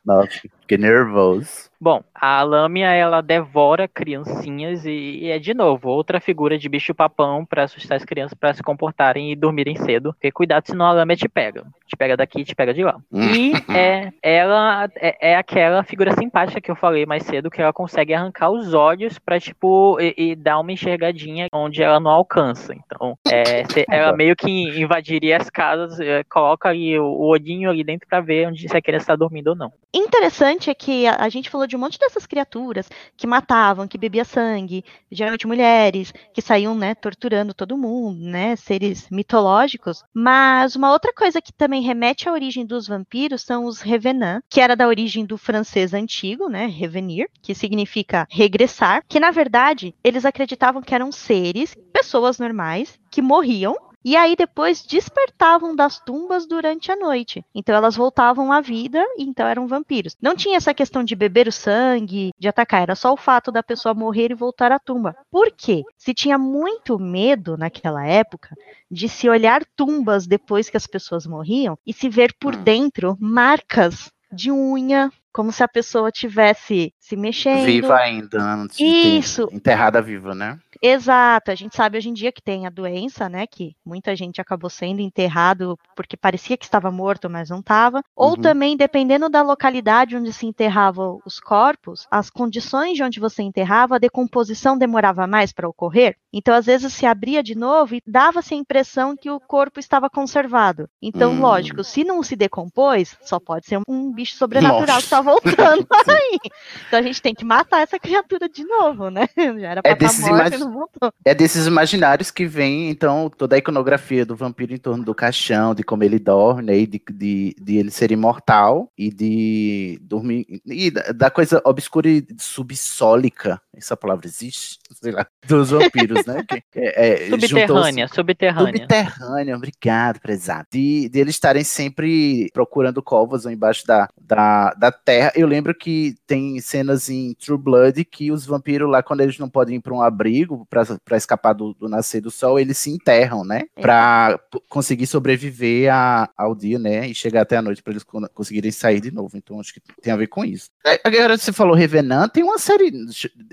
nossa, 0.06 0.30
fiquei 0.30 0.78
nervoso. 0.78 1.70
Bom, 1.84 2.02
a 2.16 2.42
Lâmia 2.44 2.94
ela 2.94 3.20
devora 3.20 3.90
criancinhas 3.90 4.86
e, 4.86 5.20
e 5.24 5.30
é 5.30 5.38
de 5.38 5.54
novo 5.54 5.90
outra 5.90 6.22
figura 6.22 6.58
de 6.58 6.70
bicho 6.70 6.96
papão 6.96 7.46
para 7.46 7.64
assustar 7.64 7.98
as 7.98 8.06
crianças 8.06 8.34
para 8.38 8.54
se 8.54 8.64
comportarem 8.64 9.34
e 9.34 9.36
dormirem 9.36 9.76
cedo. 9.76 10.14
Porque 10.14 10.32
cuidado, 10.32 10.66
senão 10.66 10.86
a 10.86 10.94
Lâmia 10.94 11.18
te 11.18 11.28
pega. 11.28 11.66
Te 11.86 11.98
pega 11.98 12.16
daqui, 12.16 12.46
te 12.46 12.56
pega 12.56 12.74
de 12.74 12.84
lá. 12.86 12.96
E 13.12 13.52
é 13.76 14.14
ela 14.24 14.88
é, 14.96 15.32
é 15.32 15.36
aquela 15.36 15.84
figura 15.84 16.14
simpática 16.14 16.62
que 16.62 16.72
eu 16.72 16.76
falei 16.78 17.06
mais 17.06 17.24
cedo 17.24 17.52
que 17.52 17.62
ela 17.62 17.74
consegue 17.74 18.14
arrancar 18.14 18.50
os 18.50 18.74
olhos 18.74 19.20
para 19.20 19.38
tipo 19.38 20.00
e, 20.00 20.14
e 20.18 20.36
dar 20.38 20.60
uma 20.60 20.72
enxergadinha 20.72 21.48
onde 21.52 21.84
ela 21.84 22.00
não 22.00 22.12
alcança. 22.12 22.74
Então, 22.74 23.18
é, 23.30 23.66
se- 23.66 23.86
ela 23.92 24.16
meio 24.16 24.38
que 24.38 24.50
invadiria 24.80 25.36
as 25.36 25.50
casas, 25.50 26.00
é, 26.00 26.24
coloca 26.24 26.70
ali 26.70 26.98
o, 26.98 27.04
o 27.04 27.26
olhinho 27.28 27.70
ali 27.70 27.84
dentro 27.84 28.08
para 28.08 28.22
ver 28.22 28.48
onde 28.48 28.70
se 28.70 28.78
a 28.78 28.82
criança 28.82 29.04
está 29.04 29.16
dormindo 29.18 29.48
ou 29.48 29.56
não. 29.56 29.74
Interessante 29.94 30.70
é 30.70 30.74
que 30.76 31.06
a, 31.06 31.18
a 31.20 31.28
gente 31.28 31.50
falou 31.50 31.68
de 31.68 31.73
um 31.76 31.80
monte 31.80 32.00
dessas 32.00 32.26
criaturas 32.26 32.90
que 33.16 33.28
matavam, 33.28 33.88
que 33.88 33.98
bebia 33.98 34.26
sangue, 34.26 34.84
geralmente 35.12 35.48
mulheres, 35.48 36.14
que 36.34 36.42
saíam, 36.42 36.76
né, 36.76 36.96
torturando 36.96 37.54
todo 37.54 37.78
mundo, 37.78 38.20
né, 38.20 38.56
seres 38.56 39.10
mitológicos. 39.10 40.04
Mas 40.14 40.76
uma 40.76 40.92
outra 40.92 41.14
coisa 41.14 41.42
que 41.42 41.54
também 41.54 41.82
remete 41.82 42.28
à 42.28 42.34
origem 42.34 42.66
dos 42.66 42.88
vampiros 42.88 43.42
são 43.42 43.66
os 43.66 43.82
revenants, 43.82 44.44
que 44.50 44.62
era 44.62 44.76
da 44.76 44.88
origem 44.88 45.26
do 45.26 45.38
francês 45.38 45.94
antigo, 45.94 46.48
né, 46.50 46.66
revenir, 46.66 47.30
que 47.42 47.54
significa 47.56 48.28
regressar, 48.30 49.04
que 49.08 49.20
na 49.20 49.32
verdade 49.32 49.96
eles 50.04 50.26
acreditavam 50.26 50.82
que 50.82 50.96
eram 50.96 51.12
seres, 51.12 51.76
pessoas 51.92 52.40
normais, 52.40 53.00
que 53.12 53.22
morriam 53.22 53.76
e 54.04 54.16
aí 54.16 54.36
depois 54.36 54.86
despertavam 54.86 55.76
das 55.76 56.00
tumbas 56.00 56.46
durante 56.46 56.92
a 56.92 56.96
noite. 56.96 57.44
Então 57.54 57.76
elas 57.76 57.96
voltavam 57.96 58.52
à 58.52 58.62
vida 58.62 59.04
e 59.18 59.24
então 59.24 59.48
eram 59.48 59.68
vampiros. 59.68 60.18
Não 60.22 60.36
tinha 60.36 60.58
essa 60.58 60.74
questão 60.74 61.04
de 61.04 61.16
beber 61.16 61.48
o 61.48 61.52
sangue, 61.52 62.32
de 62.38 62.48
atacar, 62.48 62.82
era 62.84 62.96
só 62.96 63.14
o 63.14 63.18
fato 63.18 63.52
da 63.52 63.64
pessoa 63.64 63.94
morrer 63.94 64.32
e 64.32 64.36
voltar 64.36 64.72
à 64.72 64.80
tumba. 64.80 65.16
Por 65.32 65.52
quê? 65.52 65.84
Se 65.98 66.14
tinha 66.14 66.38
muito 66.38 67.00
medo 67.00 67.58
naquela 67.58 68.06
época 68.06 68.56
de 68.90 69.08
se 69.08 69.30
olhar 69.30 69.64
tumbas 69.76 70.28
depois 70.28 70.70
que 70.70 70.78
as 70.78 70.88
pessoas 70.88 71.26
morriam 71.26 71.78
e 71.86 71.94
se 71.94 72.10
ver 72.10 72.36
por 72.40 72.56
dentro 72.56 73.18
marcas 73.20 74.12
de 74.32 74.52
unha, 74.52 75.12
como 75.34 75.52
se 75.52 75.64
a 75.64 75.68
pessoa 75.68 76.12
tivesse 76.12 76.94
se 77.00 77.16
mexendo. 77.16 77.66
Viva 77.66 77.96
ainda, 77.98 78.42
antes 78.42 78.78
de 78.78 78.84
ter- 78.84 79.20
Isso. 79.20 79.48
enterrada 79.52 80.02
viva, 80.02 80.34
né? 80.36 80.58
Exato, 80.82 81.50
a 81.50 81.56
gente 81.56 81.76
sabe 81.76 81.98
hoje 81.98 82.10
em 82.10 82.14
dia 82.14 82.32
que 82.32 82.42
tem 82.42 82.68
a 82.68 82.70
doença, 82.70 83.30
né? 83.30 83.48
Que 83.48 83.74
muita 83.86 84.16
gente 84.16 84.42
acabou 84.42 84.70
sendo 84.70 85.00
enterrado 85.02 85.78
porque 85.96 86.18
parecia 86.18 86.58
que 86.58 86.66
estava 86.66 86.92
morto, 86.92 87.30
mas 87.30 87.50
não 87.50 87.60
estava. 87.60 88.02
Ou 88.16 88.32
Uhum. 88.32 88.36
também, 88.42 88.76
dependendo 88.76 89.30
da 89.30 89.42
localidade 89.42 90.16
onde 90.18 90.34
se 90.34 90.46
enterravam 90.46 91.20
os 91.26 91.40
corpos, 91.40 92.06
as 92.12 92.30
condições 92.30 92.98
de 92.98 93.04
onde 93.04 93.20
você 93.20 93.42
enterrava, 93.44 93.96
a 93.96 94.00
decomposição 94.00 94.78
demorava 94.78 95.26
mais 95.26 95.54
para 95.54 95.70
ocorrer. 95.70 96.16
Então, 96.34 96.54
às 96.54 96.66
vezes, 96.66 96.94
se 96.94 97.06
abria 97.06 97.42
de 97.42 97.56
novo 97.56 97.96
e 97.96 98.02
dava-se 98.06 98.54
a 98.54 98.58
impressão 98.58 99.16
que 99.16 99.30
o 99.30 99.40
corpo 99.40 99.80
estava 99.80 100.10
conservado. 100.10 100.90
Então, 101.02 101.32
Hum. 101.32 101.40
lógico, 101.40 101.84
se 101.84 102.04
não 102.04 102.22
se 102.22 102.36
decompôs, 102.36 103.16
só 103.22 103.40
pode 103.40 103.68
ser 103.68 103.80
um 103.88 104.12
bicho 104.12 104.36
sobrenatural 104.36 104.82
Nossa. 104.88 104.98
que 105.02 105.06
está 105.06 105.22
voltando 105.24 105.88
aí. 106.08 106.40
Então, 106.88 107.00
a 107.00 107.02
gente 107.02 107.22
tem 107.22 107.34
que 107.34 107.46
matar 107.46 107.82
essa 107.82 107.98
criatura 107.98 108.48
de 108.50 108.64
novo, 108.64 109.10
né? 109.10 109.28
Já 109.60 109.70
era 109.70 109.82
pra 109.82 109.92
É 109.92 109.96
desses 109.96 110.28
morta 110.28 110.58
não 110.58 110.72
voltou. 110.74 111.12
É 111.26 111.34
desses 111.34 111.66
imaginários 111.66 112.30
que 112.32 112.46
vem, 112.46 112.90
então, 112.90 113.30
toda 113.36 113.56
a 113.56 113.60
iconografia 113.60 114.26
do 114.26 114.36
vampiro 114.36 114.74
em 114.74 114.78
torno 114.78 115.04
do 115.04 115.16
caixão, 115.16 115.74
de 115.74 115.84
como 115.84 116.04
ele 116.04 116.20
dorme, 116.20 116.64
né, 116.64 116.78
e 116.78 116.88
de, 116.88 117.02
de, 117.12 117.56
de 117.60 117.78
ele 117.78 117.92
ser 117.92 118.12
imortal, 118.12 118.92
e 118.98 119.10
de 119.12 120.00
dormir, 120.02 120.46
e 120.66 120.92
da, 120.92 121.02
da 121.12 121.30
coisa 121.30 121.62
obscura 121.66 122.10
e 122.10 122.26
subsólica, 122.38 123.62
essa 123.76 123.96
palavra 123.96 124.28
existe? 124.28 124.80
Sei 124.94 125.12
lá, 125.12 125.26
dos 125.48 125.72
vampiros, 125.72 126.26
né? 126.26 126.44
que 126.48 126.64
é- 126.76 127.26
é, 127.26 127.30
Subterrânea, 127.30 128.08
subterrânea. 128.08 128.78
Subterrânea, 128.80 129.56
obrigado, 129.56 130.20
prezado. 130.20 130.68
De, 130.72 131.10
de 131.10 131.20
eles 131.20 131.36
estarem 131.36 131.64
sempre 131.64 132.50
procurando 132.54 133.02
covas 133.02 133.46
ou 133.46 133.52
embaixo 133.52 133.86
da, 133.86 134.08
da, 134.20 134.74
da 134.74 134.92
terra. 134.92 135.13
Eu 135.36 135.48
lembro 135.48 135.74
que 135.76 136.16
tem 136.28 136.60
cenas 136.62 137.10
em 137.10 137.34
True 137.36 137.58
Blood 137.58 138.04
que 138.06 138.32
os 138.32 138.46
vampiros 138.46 138.90
lá, 138.90 139.02
quando 139.04 139.22
eles 139.22 139.38
não 139.38 139.50
podem 139.50 139.78
ir 139.78 139.82
para 139.82 139.94
um 139.94 140.02
abrigo 140.02 140.68
pra 140.70 141.18
escapar 141.18 141.54
do, 141.54 141.74
do 141.74 141.88
nascer 141.90 142.22
do 142.22 142.32
sol, 142.32 142.60
eles 142.60 142.78
se 142.78 142.90
enterram, 142.90 143.44
né? 143.44 143.64
É. 143.76 143.82
Pra 143.82 144.40
p- 144.52 144.62
conseguir 144.70 145.08
sobreviver 145.08 145.94
a- 145.94 146.30
ao 146.38 146.56
dia, 146.56 146.80
né? 146.80 147.08
E 147.08 147.16
chegar 147.16 147.42
até 147.42 147.58
a 147.58 147.62
noite 147.62 147.82
para 147.84 147.94
eles 147.94 148.04
con- 148.04 148.28
conseguirem 148.34 148.72
sair 148.72 149.00
de 149.02 149.12
novo. 149.12 149.38
Então 149.38 149.60
acho 149.60 149.74
que 149.74 149.82
tem 150.02 150.12
a 150.14 150.18
ver 150.18 150.28
com 150.28 150.44
isso. 150.46 150.70
É, 150.86 151.00
Agora 151.04 151.38
você 151.38 151.52
falou 151.52 151.76
Revenant, 151.76 152.32
tem 152.32 152.44
uma 152.44 152.58
série 152.58 152.92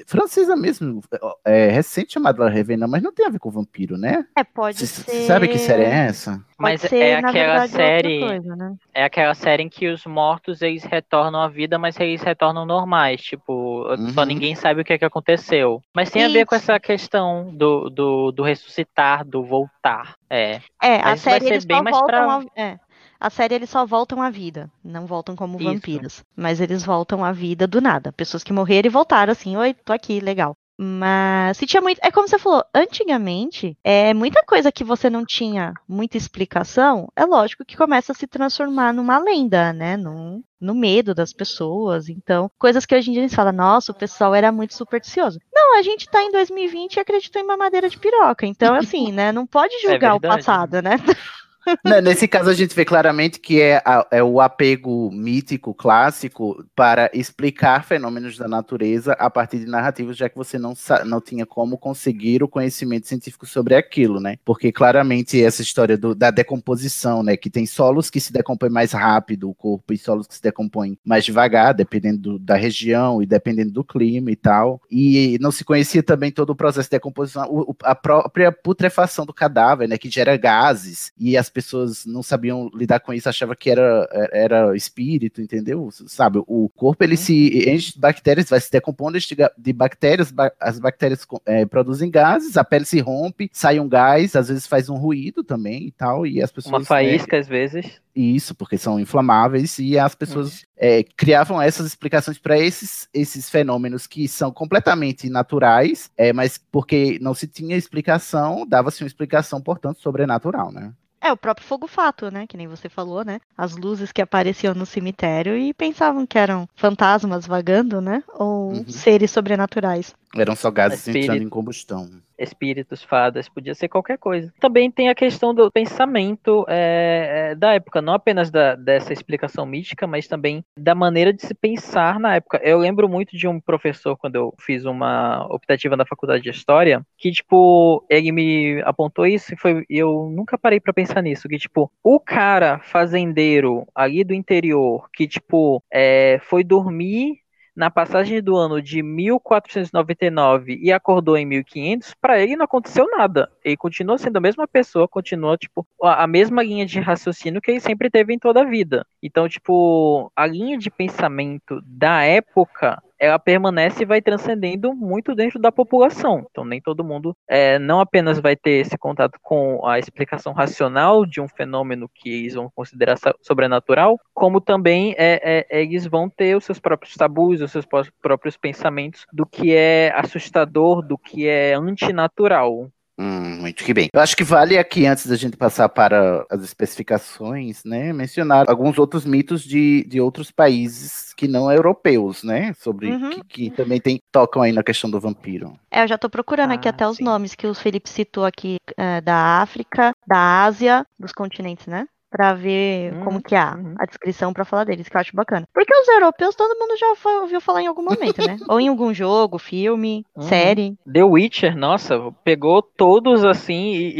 francesa 0.06 0.56
mesmo, 0.56 1.02
é, 1.44 1.68
recente 1.68 2.12
chamada 2.14 2.48
Revenant, 2.48 2.88
mas 2.88 3.02
não 3.02 3.12
tem 3.12 3.26
a 3.26 3.30
ver 3.30 3.38
com 3.38 3.50
vampiro, 3.50 3.96
né? 3.96 4.24
É, 4.36 4.44
pode 4.44 4.78
Você 4.78 4.86
ser. 4.86 5.26
sabe 5.26 5.48
que 5.48 5.58
série 5.58 5.82
é 5.82 6.06
essa? 6.06 6.40
Mas 6.60 6.80
ser, 6.80 6.94
é 6.94 7.14
aquela 7.16 7.32
verdade, 7.32 7.76
outra 7.76 8.10
série. 8.10 8.12
coisa, 8.12 8.54
né? 8.56 8.74
É 8.92 9.04
aquela 9.04 9.34
série 9.34 9.62
em 9.62 9.68
que 9.68 9.88
os 9.88 10.04
mortos 10.06 10.62
eles 10.62 10.84
retornam 10.84 11.40
à 11.40 11.48
vida, 11.48 11.78
mas 11.78 11.98
eles 12.00 12.22
retornam 12.22 12.66
normais. 12.66 13.22
Tipo, 13.22 13.84
só 14.08 14.24
Uhum. 14.24 14.26
ninguém 14.26 14.54
sabe 14.54 14.80
o 14.82 14.84
que, 14.84 14.92
é 14.94 14.98
que 14.98 15.04
aconteceu. 15.04 15.80
Mas 15.94 16.10
tem 16.10 16.24
a 16.24 16.28
ver 16.28 16.44
com 16.46 16.54
essa 16.54 16.78
questão 16.80 17.54
do, 17.56 17.88
do, 17.90 18.32
do 18.32 18.42
ressuscitar, 18.42 19.24
do 19.24 19.44
voltar. 19.44 20.16
É. 20.28 20.60
É, 20.82 20.96
a 20.96 21.14
Mas 21.14 21.22
vai 21.26 21.40
série 21.40 21.46
ser 21.46 21.48
eles 21.48 21.64
bem 21.64 21.80
só 21.80 21.82
mais 21.82 22.00
voltam 22.00 22.02
pra- 22.02 22.30
ao... 22.30 22.42
é. 22.56 22.78
A 23.18 23.30
série 23.30 23.54
eles 23.54 23.70
só 23.70 23.84
voltam 23.86 24.20
à 24.22 24.30
vida, 24.30 24.70
não 24.84 25.06
voltam 25.06 25.36
como 25.36 25.58
Isso. 25.58 25.58
vampiros, 25.58 26.24
mas 26.36 26.60
eles 26.60 26.82
voltam 26.84 27.24
à 27.24 27.32
vida 27.32 27.66
do 27.66 27.80
nada. 27.80 28.12
Pessoas 28.12 28.42
que 28.44 28.52
morreram 28.52 28.86
e 28.86 28.90
voltaram 28.90 29.32
assim, 29.32 29.56
oi, 29.56 29.74
tô 29.74 29.92
aqui, 29.92 30.20
legal. 30.20 30.56
Mas 30.82 31.58
se 31.58 31.66
tinha 31.66 31.82
muito, 31.82 31.98
é 32.02 32.10
como 32.10 32.26
você 32.26 32.38
falou, 32.38 32.64
antigamente, 32.74 33.76
é 33.84 34.14
muita 34.14 34.42
coisa 34.42 34.72
que 34.72 34.82
você 34.82 35.10
não 35.10 35.26
tinha 35.26 35.74
muita 35.86 36.16
explicação, 36.16 37.06
é 37.14 37.26
lógico 37.26 37.66
que 37.66 37.76
começa 37.76 38.12
a 38.12 38.14
se 38.14 38.26
transformar 38.26 38.90
numa 38.94 39.18
lenda, 39.18 39.74
né? 39.74 39.98
Num, 39.98 40.42
no 40.58 40.74
medo 40.74 41.14
das 41.14 41.34
pessoas. 41.34 42.08
Então, 42.08 42.50
coisas 42.58 42.86
que 42.86 42.94
hoje 42.96 43.10
em 43.10 43.12
dia 43.12 43.22
a 43.22 43.26
gente 43.26 43.36
fala, 43.36 43.52
nossa, 43.52 43.92
o 43.92 43.94
pessoal 43.94 44.34
era 44.34 44.50
muito 44.50 44.72
supersticioso. 44.72 45.38
Não, 45.52 45.78
a 45.78 45.82
gente 45.82 46.08
tá 46.08 46.22
em 46.22 46.32
2020 46.32 46.96
e 46.96 47.00
acreditou 47.00 47.42
em 47.42 47.46
mamadeira 47.46 47.90
de 47.90 47.98
piroca. 47.98 48.46
Então, 48.46 48.74
assim, 48.74 49.12
né? 49.12 49.32
Não 49.32 49.46
pode 49.46 49.78
julgar 49.82 50.14
o 50.14 50.18
verdade. 50.18 50.44
passado, 50.46 50.80
né? 50.80 50.92
Né, 51.84 52.00
Nesse 52.00 52.26
caso, 52.26 52.48
a 52.50 52.54
gente 52.54 52.74
vê 52.74 52.84
claramente 52.84 53.38
que 53.38 53.60
é, 53.60 53.82
a- 53.84 54.06
é 54.10 54.22
o 54.22 54.40
apego 54.40 55.10
mítico, 55.12 55.74
clássico, 55.74 56.64
para 56.74 57.10
explicar 57.12 57.84
fenômenos 57.84 58.36
da 58.38 58.48
natureza 58.48 59.12
a 59.14 59.28
partir 59.28 59.58
de 59.58 59.66
narrativas, 59.66 60.16
já 60.16 60.28
que 60.28 60.36
você 60.36 60.58
não, 60.58 60.72
não 61.04 61.20
tinha 61.20 61.44
como 61.44 61.76
conseguir 61.78 62.42
o 62.42 62.48
conhecimento 62.48 63.06
científico 63.06 63.46
sobre 63.46 63.74
aquilo, 63.74 64.20
né? 64.20 64.36
Porque 64.44 64.72
claramente 64.72 65.42
essa 65.42 65.62
história 65.62 65.96
do- 65.98 66.14
da 66.14 66.30
decomposição, 66.30 67.22
né? 67.22 67.36
Que 67.36 67.50
tem 67.50 67.66
solos 67.66 68.08
que 68.10 68.20
se 68.20 68.32
decompõem 68.32 68.70
mais 68.70 68.92
rápido 68.92 69.50
o 69.50 69.54
corpo 69.54 69.92
e 69.92 69.98
solos 69.98 70.26
que 70.26 70.34
se 70.34 70.42
decompõem 70.42 70.98
mais 71.04 71.24
devagar, 71.24 71.74
dependendo 71.74 72.18
do- 72.20 72.38
da 72.38 72.56
região 72.56 73.22
e 73.22 73.26
dependendo 73.26 73.70
do 73.72 73.84
clima 73.84 74.30
e 74.30 74.36
tal. 74.36 74.80
E 74.90 75.36
não 75.40 75.50
se 75.50 75.64
conhecia 75.64 76.02
também 76.02 76.30
todo 76.32 76.50
o 76.50 76.56
processo 76.56 76.88
de 76.88 76.96
decomposição, 76.96 77.46
o- 77.50 77.76
a 77.82 77.94
própria 77.94 78.50
putrefação 78.50 79.26
do 79.26 79.34
cadáver, 79.34 79.86
né? 79.88 79.98
Que 79.98 80.08
gera 80.10 80.36
gases 80.36 81.12
e 81.18 81.36
as 81.36 81.49
pessoas 81.50 82.06
não 82.06 82.22
sabiam 82.22 82.70
lidar 82.74 83.00
com 83.00 83.12
isso, 83.12 83.28
achavam 83.28 83.54
que 83.54 83.70
era, 83.70 84.08
era 84.32 84.76
espírito, 84.76 85.42
entendeu? 85.42 85.88
Sabe, 86.06 86.42
o 86.46 86.68
corpo 86.70 87.04
ele 87.04 87.16
se 87.16 87.68
enche 87.68 87.92
de 87.92 87.98
bactérias, 88.00 88.48
vai 88.48 88.60
se 88.60 88.70
decompondo 88.70 89.18
de 89.58 89.72
bactérias, 89.72 90.30
ba- 90.30 90.52
as 90.60 90.78
bactérias 90.78 91.26
eh, 91.46 91.66
produzem 91.66 92.10
gases, 92.10 92.56
a 92.56 92.64
pele 92.64 92.84
se 92.84 93.00
rompe, 93.00 93.50
sai 93.52 93.78
um 93.80 93.88
gás, 93.88 94.36
às 94.36 94.48
vezes 94.48 94.66
faz 94.66 94.88
um 94.88 94.96
ruído 94.96 95.42
também 95.42 95.86
e 95.86 95.90
tal, 95.90 96.26
e 96.26 96.42
as 96.42 96.50
pessoas... 96.50 96.72
Uma 96.72 96.78
né, 96.78 96.84
faísca, 96.84 97.38
às 97.38 97.48
vezes. 97.48 98.00
isso, 98.14 98.54
porque 98.54 98.78
são 98.78 98.98
inflamáveis 99.00 99.78
e 99.78 99.98
as 99.98 100.14
pessoas 100.14 100.64
é, 100.76 101.02
criavam 101.02 101.60
essas 101.60 101.86
explicações 101.86 102.38
para 102.38 102.58
esses, 102.58 103.08
esses 103.12 103.50
fenômenos 103.50 104.06
que 104.06 104.26
são 104.28 104.52
completamente 104.52 105.28
naturais, 105.28 106.10
é, 106.16 106.32
mas 106.32 106.58
porque 106.70 107.18
não 107.20 107.34
se 107.34 107.46
tinha 107.46 107.76
explicação, 107.76 108.66
dava-se 108.66 109.02
uma 109.02 109.08
explicação, 109.08 109.60
portanto, 109.60 110.00
sobrenatural, 110.00 110.72
né? 110.72 110.92
É, 111.22 111.30
o 111.32 111.36
próprio 111.36 111.66
fogo 111.66 111.86
fato, 111.86 112.30
né? 112.30 112.46
Que 112.46 112.56
nem 112.56 112.66
você 112.68 112.88
falou, 112.88 113.24
né? 113.24 113.40
As 113.56 113.76
luzes 113.76 114.10
que 114.12 114.22
apareciam 114.22 114.74
no 114.74 114.86
cemitério 114.86 115.56
e 115.56 115.72
pensavam 115.74 116.26
que 116.26 116.38
eram 116.38 116.66
fantasmas 116.74 117.46
vagando, 117.46 118.00
né? 118.00 118.22
Ou 118.34 118.72
Uhum. 118.72 118.88
seres 118.88 119.30
sobrenaturais. 119.30 120.14
Eram 120.36 120.54
só 120.54 120.70
gases 120.70 121.00
Espírito. 121.00 121.24
entrando 121.24 121.42
em 121.42 121.48
combustão. 121.48 122.08
espíritos, 122.38 123.02
fadas, 123.02 123.48
podia 123.48 123.74
ser 123.74 123.88
qualquer 123.88 124.16
coisa. 124.16 124.52
Também 124.58 124.90
tem 124.90 125.08
a 125.10 125.14
questão 125.14 125.54
do 125.54 125.70
pensamento 125.70 126.64
é, 126.68 127.50
é, 127.50 127.54
da 127.54 127.74
época, 127.74 128.00
não 128.00 128.14
apenas 128.14 128.50
da, 128.50 128.74
dessa 128.74 129.12
explicação 129.12 129.66
mística, 129.66 130.06
mas 130.06 130.26
também 130.26 130.64
da 130.78 130.94
maneira 130.94 131.32
de 131.32 131.42
se 131.42 131.52
pensar 131.52 132.18
na 132.18 132.36
época. 132.36 132.60
Eu 132.62 132.78
lembro 132.78 133.08
muito 133.08 133.36
de 133.36 133.46
um 133.46 133.60
professor, 133.60 134.16
quando 134.16 134.36
eu 134.36 134.54
fiz 134.58 134.84
uma 134.84 135.46
optativa 135.50 135.96
na 135.96 136.06
faculdade 136.06 136.42
de 136.42 136.50
História, 136.50 137.02
que, 137.18 137.30
tipo, 137.30 138.04
ele 138.08 138.32
me 138.32 138.82
apontou 138.84 139.26
isso 139.26 139.52
e 139.52 139.56
foi, 139.56 139.84
eu 139.90 140.30
nunca 140.34 140.56
parei 140.56 140.80
pra 140.80 140.92
pensar 140.92 141.22
nisso, 141.22 141.48
que, 141.48 141.58
tipo, 141.58 141.90
o 142.02 142.18
cara 142.18 142.78
fazendeiro 142.78 143.86
ali 143.94 144.24
do 144.24 144.32
interior, 144.32 145.08
que, 145.12 145.26
tipo, 145.28 145.82
é, 145.92 146.38
foi 146.42 146.64
dormir 146.64 147.39
na 147.74 147.90
passagem 147.90 148.42
do 148.42 148.56
ano 148.56 148.80
de 148.82 149.02
1499 149.02 150.78
e 150.80 150.92
acordou 150.92 151.36
em 151.36 151.46
1500, 151.46 152.14
para 152.20 152.40
ele 152.40 152.56
não 152.56 152.64
aconteceu 152.64 153.06
nada. 153.16 153.50
Ele 153.64 153.76
continua 153.76 154.18
sendo 154.18 154.36
a 154.36 154.40
mesma 154.40 154.66
pessoa, 154.66 155.08
continua 155.08 155.56
tipo 155.56 155.86
a 156.02 156.26
mesma 156.26 156.62
linha 156.62 156.86
de 156.86 157.00
raciocínio 157.00 157.60
que 157.60 157.70
ele 157.70 157.80
sempre 157.80 158.10
teve 158.10 158.34
em 158.34 158.38
toda 158.38 158.62
a 158.62 158.64
vida. 158.64 159.06
Então, 159.22 159.48
tipo, 159.48 160.30
a 160.34 160.46
linha 160.46 160.78
de 160.78 160.90
pensamento 160.90 161.80
da 161.84 162.22
época 162.22 163.02
ela 163.20 163.38
permanece 163.38 164.02
e 164.02 164.06
vai 164.06 164.22
transcendendo 164.22 164.94
muito 164.94 165.34
dentro 165.34 165.60
da 165.60 165.70
população. 165.70 166.46
Então, 166.50 166.64
nem 166.64 166.80
todo 166.80 167.04
mundo 167.04 167.36
é, 167.46 167.78
não 167.78 168.00
apenas 168.00 168.40
vai 168.40 168.56
ter 168.56 168.80
esse 168.80 168.96
contato 168.96 169.38
com 169.42 169.86
a 169.86 169.98
explicação 169.98 170.52
racional 170.54 171.26
de 171.26 171.40
um 171.40 171.46
fenômeno 171.46 172.10
que 172.12 172.30
eles 172.30 172.54
vão 172.54 172.70
considerar 172.74 173.18
so- 173.18 173.34
sobrenatural, 173.42 174.18
como 174.32 174.60
também 174.60 175.14
é, 175.18 175.66
é, 175.70 175.82
eles 175.82 176.06
vão 176.06 176.30
ter 176.30 176.56
os 176.56 176.64
seus 176.64 176.80
próprios 176.80 177.14
tabus, 177.14 177.60
os 177.60 177.70
seus 177.70 177.84
pró- 177.84 178.02
próprios 178.22 178.56
pensamentos 178.56 179.26
do 179.32 179.44
que 179.44 179.74
é 179.74 180.12
assustador, 180.16 181.02
do 181.02 181.18
que 181.18 181.46
é 181.46 181.74
antinatural. 181.74 182.90
Hum, 183.20 183.60
muito 183.60 183.84
que 183.84 183.92
bem. 183.92 184.08
Eu 184.14 184.20
acho 184.20 184.34
que 184.34 184.42
vale 184.42 184.78
aqui, 184.78 185.04
antes 185.04 185.26
da 185.26 185.36
gente 185.36 185.54
passar 185.54 185.90
para 185.90 186.46
as 186.50 186.62
especificações, 186.62 187.84
né, 187.84 188.14
mencionar 188.14 188.64
alguns 188.70 188.98
outros 188.98 189.26
mitos 189.26 189.62
de, 189.62 190.04
de 190.04 190.18
outros 190.18 190.50
países 190.50 191.34
que 191.34 191.46
não 191.46 191.70
europeus, 191.70 192.42
né? 192.42 192.72
Sobre 192.80 193.10
Uhum. 193.10 193.30
que, 193.30 193.42
que 193.42 193.70
também 193.70 194.00
tem, 194.00 194.18
tocam 194.32 194.62
aí 194.62 194.72
na 194.72 194.82
questão 194.82 195.10
do 195.10 195.20
vampiro. 195.20 195.78
É, 195.90 196.02
eu 196.02 196.08
já 196.08 196.16
tô 196.16 196.30
procurando 196.30 196.72
aqui 196.72 196.88
Ah, 196.88 196.92
até 196.92 197.06
os 197.06 197.16
sim. 197.16 197.24
nomes 197.24 197.54
que 197.54 197.66
o 197.66 197.74
Felipe 197.74 198.08
citou 198.08 198.46
aqui 198.46 198.76
é, 198.96 199.20
da 199.20 199.60
África, 199.60 200.12
da 200.26 200.64
Ásia, 200.64 201.04
dos 201.18 201.32
continentes, 201.32 201.86
né? 201.86 202.06
Pra 202.30 202.54
ver 202.54 203.12
Uhum, 203.12 203.24
como 203.24 203.42
que 203.42 203.54
é 203.54 203.58
a, 203.58 203.74
uhum. 203.74 203.94
a 203.98 204.06
descrição 204.06 204.52
pra 204.52 204.64
falar 204.64 204.84
deles, 204.84 205.08
que 205.08 205.16
eu 205.16 205.20
acho 205.20 205.34
bacana. 205.34 205.66
Porque 205.74 205.92
os 205.92 206.08
europeus 206.08 206.54
todo 206.54 206.78
mundo 206.78 206.96
já 206.96 207.40
ouviu 207.42 207.60
falar 207.60 207.82
em 207.82 207.86
algum 207.88 208.02
momento, 208.04 208.46
né? 208.46 208.56
Ou 208.70 208.78
em 208.80 208.88
algum 208.88 209.12
jogo, 209.12 209.58
filme, 209.58 210.24
Uhum. 210.36 210.42
série. 210.42 210.94
The 211.12 211.24
Witcher, 211.24 211.76
nossa, 211.76 212.32
pegou 212.44 212.80
todos 212.82 213.44
assim 213.44 213.92
e, 213.94 214.14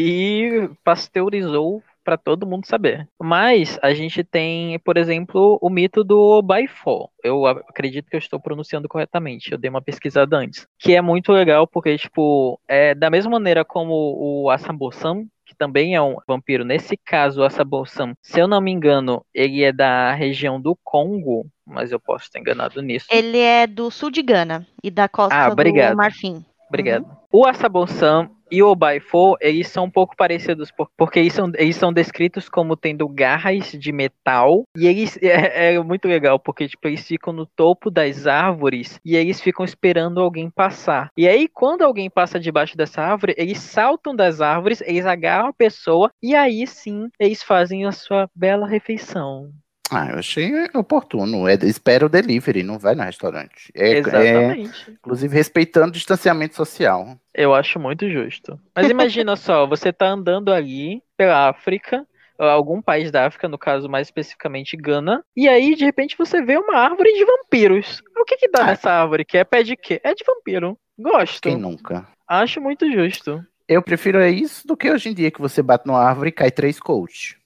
e 0.64 0.70
pasteurizou 0.84 1.82
pra 2.02 2.16
todo 2.16 2.46
mundo 2.46 2.66
saber. 2.66 3.06
Mas 3.20 3.78
a 3.82 3.92
gente 3.92 4.24
tem, 4.24 4.78
por 4.80 4.96
exemplo, 4.96 5.58
o 5.60 5.68
mito 5.70 6.02
do 6.02 6.42
Bifall. 6.42 7.10
Eu 7.22 7.46
acredito 7.46 8.08
que 8.08 8.16
eu 8.16 8.18
estou 8.18 8.40
pronunciando 8.40 8.88
corretamente. 8.88 9.52
Eu 9.52 9.58
dei 9.58 9.68
uma 9.70 9.82
pesquisada 9.82 10.36
antes. 10.36 10.66
Que 10.78 10.94
é 10.96 11.02
muito 11.02 11.30
legal 11.30 11.66
porque, 11.68 11.96
tipo, 11.98 12.58
é 12.66 12.94
da 12.94 13.10
mesma 13.10 13.32
maneira 13.32 13.64
como 13.64 13.92
o 14.18 14.50
Asambo-san, 14.50 15.24
que 15.50 15.56
também 15.56 15.96
é 15.96 16.00
um 16.00 16.16
vampiro. 16.28 16.64
Nesse 16.64 16.96
caso, 16.96 17.40
o 17.40 17.44
Asambo-san, 17.44 18.14
se 18.22 18.38
eu 18.38 18.46
não 18.46 18.60
me 18.60 18.70
engano, 18.70 19.24
ele 19.34 19.64
é 19.64 19.72
da 19.72 20.14
região 20.14 20.60
do 20.60 20.78
Congo, 20.84 21.44
mas 21.66 21.90
eu 21.90 21.98
posso 21.98 22.26
estar 22.26 22.38
enganado 22.38 22.80
nisso. 22.80 23.06
Ele 23.10 23.38
é 23.38 23.66
do 23.66 23.90
sul 23.90 24.12
de 24.12 24.22
Gana 24.22 24.64
e 24.82 24.92
da 24.92 25.08
costa 25.08 25.34
Ah, 25.34 25.50
do 25.50 25.96
Marfim. 25.96 26.44
Obrigado. 26.68 27.04
O 27.32 27.44
Asabo-san 27.44 28.30
e 28.50 28.62
o 28.62 28.74
Baifo, 28.74 29.36
eles 29.40 29.68
são 29.68 29.84
um 29.84 29.90
pouco 29.90 30.16
parecidos, 30.16 30.70
por- 30.70 30.90
porque 30.96 31.18
eles 31.18 31.32
são, 31.32 31.50
eles 31.56 31.76
são 31.76 31.92
descritos 31.92 32.48
como 32.48 32.76
tendo 32.76 33.08
garras 33.08 33.72
de 33.72 33.92
metal, 33.92 34.64
e 34.76 34.86
eles 34.86 35.16
é, 35.22 35.74
é 35.74 35.80
muito 35.82 36.06
legal, 36.08 36.38
porque 36.38 36.68
tipo, 36.68 36.86
eles 36.88 37.06
ficam 37.06 37.32
no 37.32 37.46
topo 37.46 37.90
das 37.90 38.26
árvores 38.26 38.98
e 39.04 39.16
eles 39.16 39.40
ficam 39.40 39.64
esperando 39.64 40.20
alguém 40.20 40.50
passar. 40.50 41.10
E 41.16 41.26
aí, 41.28 41.48
quando 41.48 41.82
alguém 41.82 42.10
passa 42.10 42.38
debaixo 42.40 42.76
dessa 42.76 43.02
árvore, 43.02 43.34
eles 43.36 43.58
saltam 43.58 44.14
das 44.14 44.40
árvores, 44.40 44.80
eles 44.82 45.06
agarram 45.06 45.48
a 45.48 45.52
pessoa, 45.52 46.10
e 46.22 46.34
aí 46.34 46.66
sim, 46.66 47.08
eles 47.18 47.42
fazem 47.42 47.84
a 47.86 47.92
sua 47.92 48.28
bela 48.34 48.66
refeição. 48.66 49.50
Ah, 49.90 50.10
eu 50.12 50.18
achei 50.18 50.52
oportuno. 50.74 51.48
É, 51.48 51.54
espera 51.64 52.06
o 52.06 52.08
delivery, 52.08 52.62
não 52.62 52.78
vai 52.78 52.94
no 52.94 53.02
restaurante. 53.02 53.72
É, 53.74 53.92
é, 53.94 53.98
Exatamente. 53.98 54.90
inclusive 54.92 55.34
respeitando 55.34 55.88
o 55.88 55.92
distanciamento 55.92 56.54
social. 56.54 57.18
Eu 57.34 57.54
acho 57.54 57.78
muito 57.80 58.08
justo. 58.08 58.58
Mas 58.74 58.88
imagina 58.88 59.34
só, 59.36 59.66
você 59.66 59.92
tá 59.92 60.06
andando 60.08 60.52
ali 60.52 61.02
pela 61.16 61.48
África, 61.48 62.06
algum 62.38 62.80
país 62.80 63.10
da 63.10 63.26
África, 63.26 63.48
no 63.48 63.58
caso 63.58 63.88
mais 63.88 64.06
especificamente 64.06 64.76
Gana, 64.76 65.22
e 65.36 65.48
aí 65.48 65.74
de 65.74 65.84
repente 65.84 66.16
você 66.16 66.40
vê 66.42 66.56
uma 66.56 66.76
árvore 66.78 67.12
de 67.12 67.24
vampiros. 67.24 68.00
O 68.18 68.24
que 68.24 68.36
que 68.36 68.48
dá 68.50 68.62
Ah. 68.62 68.66
nessa 68.66 68.90
árvore? 68.90 69.24
Que 69.24 69.38
é 69.38 69.44
pé 69.44 69.62
de 69.62 69.76
quê? 69.76 70.00
É 70.04 70.14
de 70.14 70.24
vampiro. 70.24 70.78
Gosto. 70.98 71.42
Quem 71.42 71.56
nunca? 71.56 72.06
Acho 72.28 72.60
muito 72.60 72.90
justo. 72.92 73.44
Eu 73.68 73.82
prefiro 73.82 74.18
é 74.18 74.30
isso 74.30 74.66
do 74.66 74.76
que 74.76 74.90
hoje 74.90 75.08
em 75.10 75.14
dia 75.14 75.30
que 75.30 75.40
você 75.40 75.62
bate 75.62 75.86
numa 75.86 76.02
árvore 76.02 76.28
e 76.30 76.32
cai 76.32 76.50
três 76.50 76.78
coach. 76.80 77.36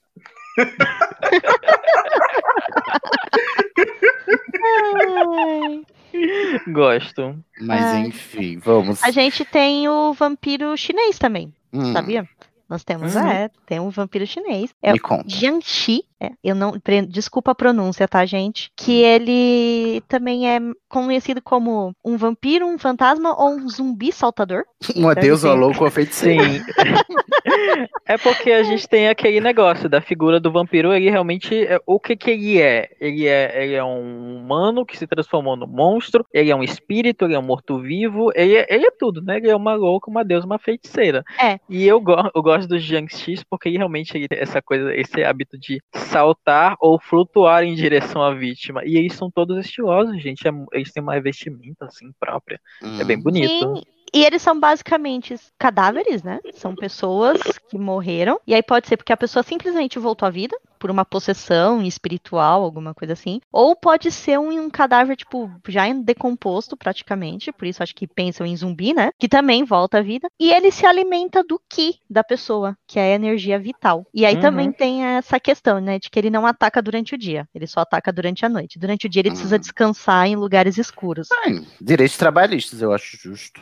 Gosto. 6.69 7.37
Mas 7.61 7.85
Ai. 7.85 8.07
enfim, 8.07 8.59
vamos. 8.59 9.03
A 9.03 9.11
gente 9.11 9.45
tem 9.45 9.89
o 9.89 10.13
vampiro 10.13 10.77
chinês 10.77 11.19
também, 11.19 11.53
Hum, 11.73 11.93
sabia? 11.93 12.29
Nós 12.69 12.85
temos, 12.85 13.15
Uhum. 13.15 13.27
é, 13.27 13.51
tem 13.67 13.81
um 13.81 13.91
vampiro 13.91 14.27
chinês. 14.27 14.75
É 14.83 14.93
Me 14.93 14.99
conta. 14.99 15.25
Jiangxi, 15.29 16.05
é, 16.25 16.31
eu 16.43 16.55
não, 16.55 16.75
desculpa 17.09 17.51
a 17.53 17.55
pronúncia, 17.55 18.07
tá, 18.09 18.25
gente? 18.25 18.71
Que 18.77 19.03
ele 19.03 20.01
também 20.09 20.49
é 20.49 20.59
conhecido 20.89 21.43
como 21.43 21.93
um 22.05 22.17
vampiro, 22.17 22.67
um 22.67 22.79
fantasma 22.79 23.35
ou 23.37 23.57
um 23.57 23.69
zumbi 23.69 24.13
saltador. 24.13 24.65
Uma 24.97 25.15
Deve 25.15 25.29
deusa 25.29 25.49
ser. 25.51 25.55
louca 25.55 25.85
ou 25.85 25.91
feiticeira. 25.91 26.43
Sim. 26.45 26.61
é 28.07 28.17
porque 28.19 28.51
a 28.53 28.63
gente 28.63 28.89
tem 28.89 29.09
aquele 29.09 29.41
negócio 29.41 29.89
da 29.89 30.01
figura 30.01 30.39
do 30.41 30.51
vampiro, 30.51 30.93
ele 30.93 31.11
realmente. 31.11 31.55
é- 31.67 31.81
O 31.87 31.99
que 31.99 32.17
que 32.17 32.31
ele 32.31 32.61
é? 32.61 32.91
Ele 33.01 33.27
é, 33.27 33.65
ele 33.65 33.75
é 33.75 33.85
um 33.85 34.37
humano 34.37 34.85
que 34.87 34.97
se 34.97 35.07
transformou 35.07 35.57
no 35.57 35.67
monstro, 35.67 36.25
ele 36.33 36.51
é 36.51 36.57
um 36.57 36.63
espírito, 36.63 37.25
ele 37.25 37.35
é 37.35 37.39
um 37.39 37.43
morto-vivo, 37.43 38.31
ele, 38.35 38.57
é- 38.57 38.67
ele 38.69 38.87
é 38.87 38.91
tudo, 38.91 39.23
né? 39.23 39.37
Ele 39.39 39.51
é 39.51 39.57
uma 39.57 39.75
louca, 39.75 40.11
uma 40.11 40.25
deusa, 40.25 40.47
uma 40.47 40.59
feiticeira. 40.59 41.25
É. 41.41 41.59
E 41.69 41.87
eu, 41.87 42.01
go 42.01 42.15
eu 42.35 42.43
gosto 42.43 42.69
dos 42.69 42.83
Jiangxis 42.83 43.43
porque 43.49 43.69
ele 43.69 43.79
realmente 43.79 44.17
ele 44.17 44.29
tem 44.29 44.39
essa 44.39 44.63
coisa, 44.63 44.95
esse 44.95 45.23
hábito 45.23 45.59
de 45.59 45.81
saltar 46.15 46.77
ou 46.81 46.99
flutuar 47.01 47.65
em 47.65 47.75
direção 47.75 48.23
à 48.23 48.35
vítima. 48.35 48.83
E 48.85 48.97
eles 48.97 49.15
são 49.15 49.31
todos 49.31 49.59
estilosos, 49.59 50.23
gente. 50.23 50.47
é 50.47 50.51
eles 50.73 50.93
têm 50.93 51.03
uma 51.03 51.21
vestimenta 51.21 51.87
assim 51.87 52.11
própria. 52.19 52.61
É 53.01 53.05
bem 53.05 53.19
Hum. 53.19 53.23
bonito. 53.23 53.51
Sim, 53.51 53.83
e 54.15 54.25
eles 54.25 54.43
são 54.43 54.59
basicamente 54.59 55.35
cadáveres, 55.59 56.23
né? 56.23 56.41
São 56.53 56.75
pessoas 56.75 57.41
que 57.69 57.79
morreram. 57.79 58.39
E 58.47 58.55
aí 58.55 58.63
pode 58.63 58.87
ser 58.87 58.97
porque 58.97 59.13
a 59.13 59.17
pessoa 59.17 59.43
simplesmente 59.43 59.99
voltou 59.99 60.27
à 60.27 60.31
vida 60.31 60.57
por 60.85 60.91
uma 60.91 61.03
possessão 61.07 61.83
espiritual, 61.83 62.63
alguma 62.63 62.93
coisa 62.93 63.15
assim. 63.15 63.41
Ou 63.51 63.75
pode 63.75 64.11
ser 64.11 64.39
um, 64.39 64.51
um 64.51 64.69
cadáver, 64.69 65.17
tipo, 65.17 65.51
já 65.67 65.91
decomposto 65.95 66.77
praticamente. 66.77 67.51
Por 67.51 67.67
isso 67.67 67.83
acho 67.83 67.95
que 67.95 68.07
pensam 68.07 68.45
em 68.45 68.55
zumbi, 68.55 68.93
né? 68.93 69.09
Que 69.19 69.27
também 69.27 69.65
volta 69.65 69.97
à 69.97 70.03
vida. 70.03 70.29
E 70.39 70.53
ele 70.53 70.71
se 70.71 70.85
alimenta 70.85 71.43
do 71.43 71.59
ki 71.71 72.01
da 72.11 72.23
pessoa, 72.23 72.77
que 72.87 72.99
é 72.99 73.13
a 73.13 73.15
energia 73.15 73.59
vital. 73.59 74.05
E 74.13 74.27
aí 74.27 74.35
Uhum. 74.35 74.41
também 74.43 74.73
tem 74.73 75.07
essa 75.07 75.41
questão, 75.41 75.81
né? 75.81 75.99
De 75.99 76.11
que 76.11 76.19
ele 76.19 76.29
não 76.29 76.45
ataca 76.47 76.83
durante 76.83 77.15
o 77.15 77.19
dia. 77.19 77.49
Ele 77.55 77.67
só 77.67 77.81
ataca 77.81 78.13
durante 78.13 78.45
a 78.45 78.49
noite. 78.51 78.79
Durante 78.79 79.07
o 79.07 79.09
dia 79.09 79.23
ele 79.23 79.31
precisa 79.31 79.55
Uhum. 79.57 79.61
descansar 79.61 80.27
em 80.27 80.37
lugares 80.37 80.77
escuros. 80.77 81.29
Ai, 81.47 81.63
direitos 81.81 82.19
trabalhistas, 82.19 82.83
eu 82.83 82.93
acho 82.93 83.17
justo. 83.17 83.59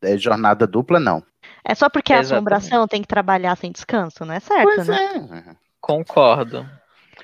É 0.00 0.16
jornada 0.16 0.64
dupla, 0.64 1.00
não. 1.00 1.24
É 1.64 1.74
só 1.74 1.88
porque 1.88 2.12
a 2.12 2.20
Exatamente. 2.20 2.34
assombração 2.36 2.86
tem 2.86 3.02
que 3.02 3.08
trabalhar 3.08 3.56
sem 3.56 3.72
descanso, 3.72 4.24
não 4.24 4.32
é 4.32 4.38
certo, 4.38 4.62
Pois 4.62 4.86
né? 4.86 4.96
é. 4.96 5.65
Concordo. 5.80 6.68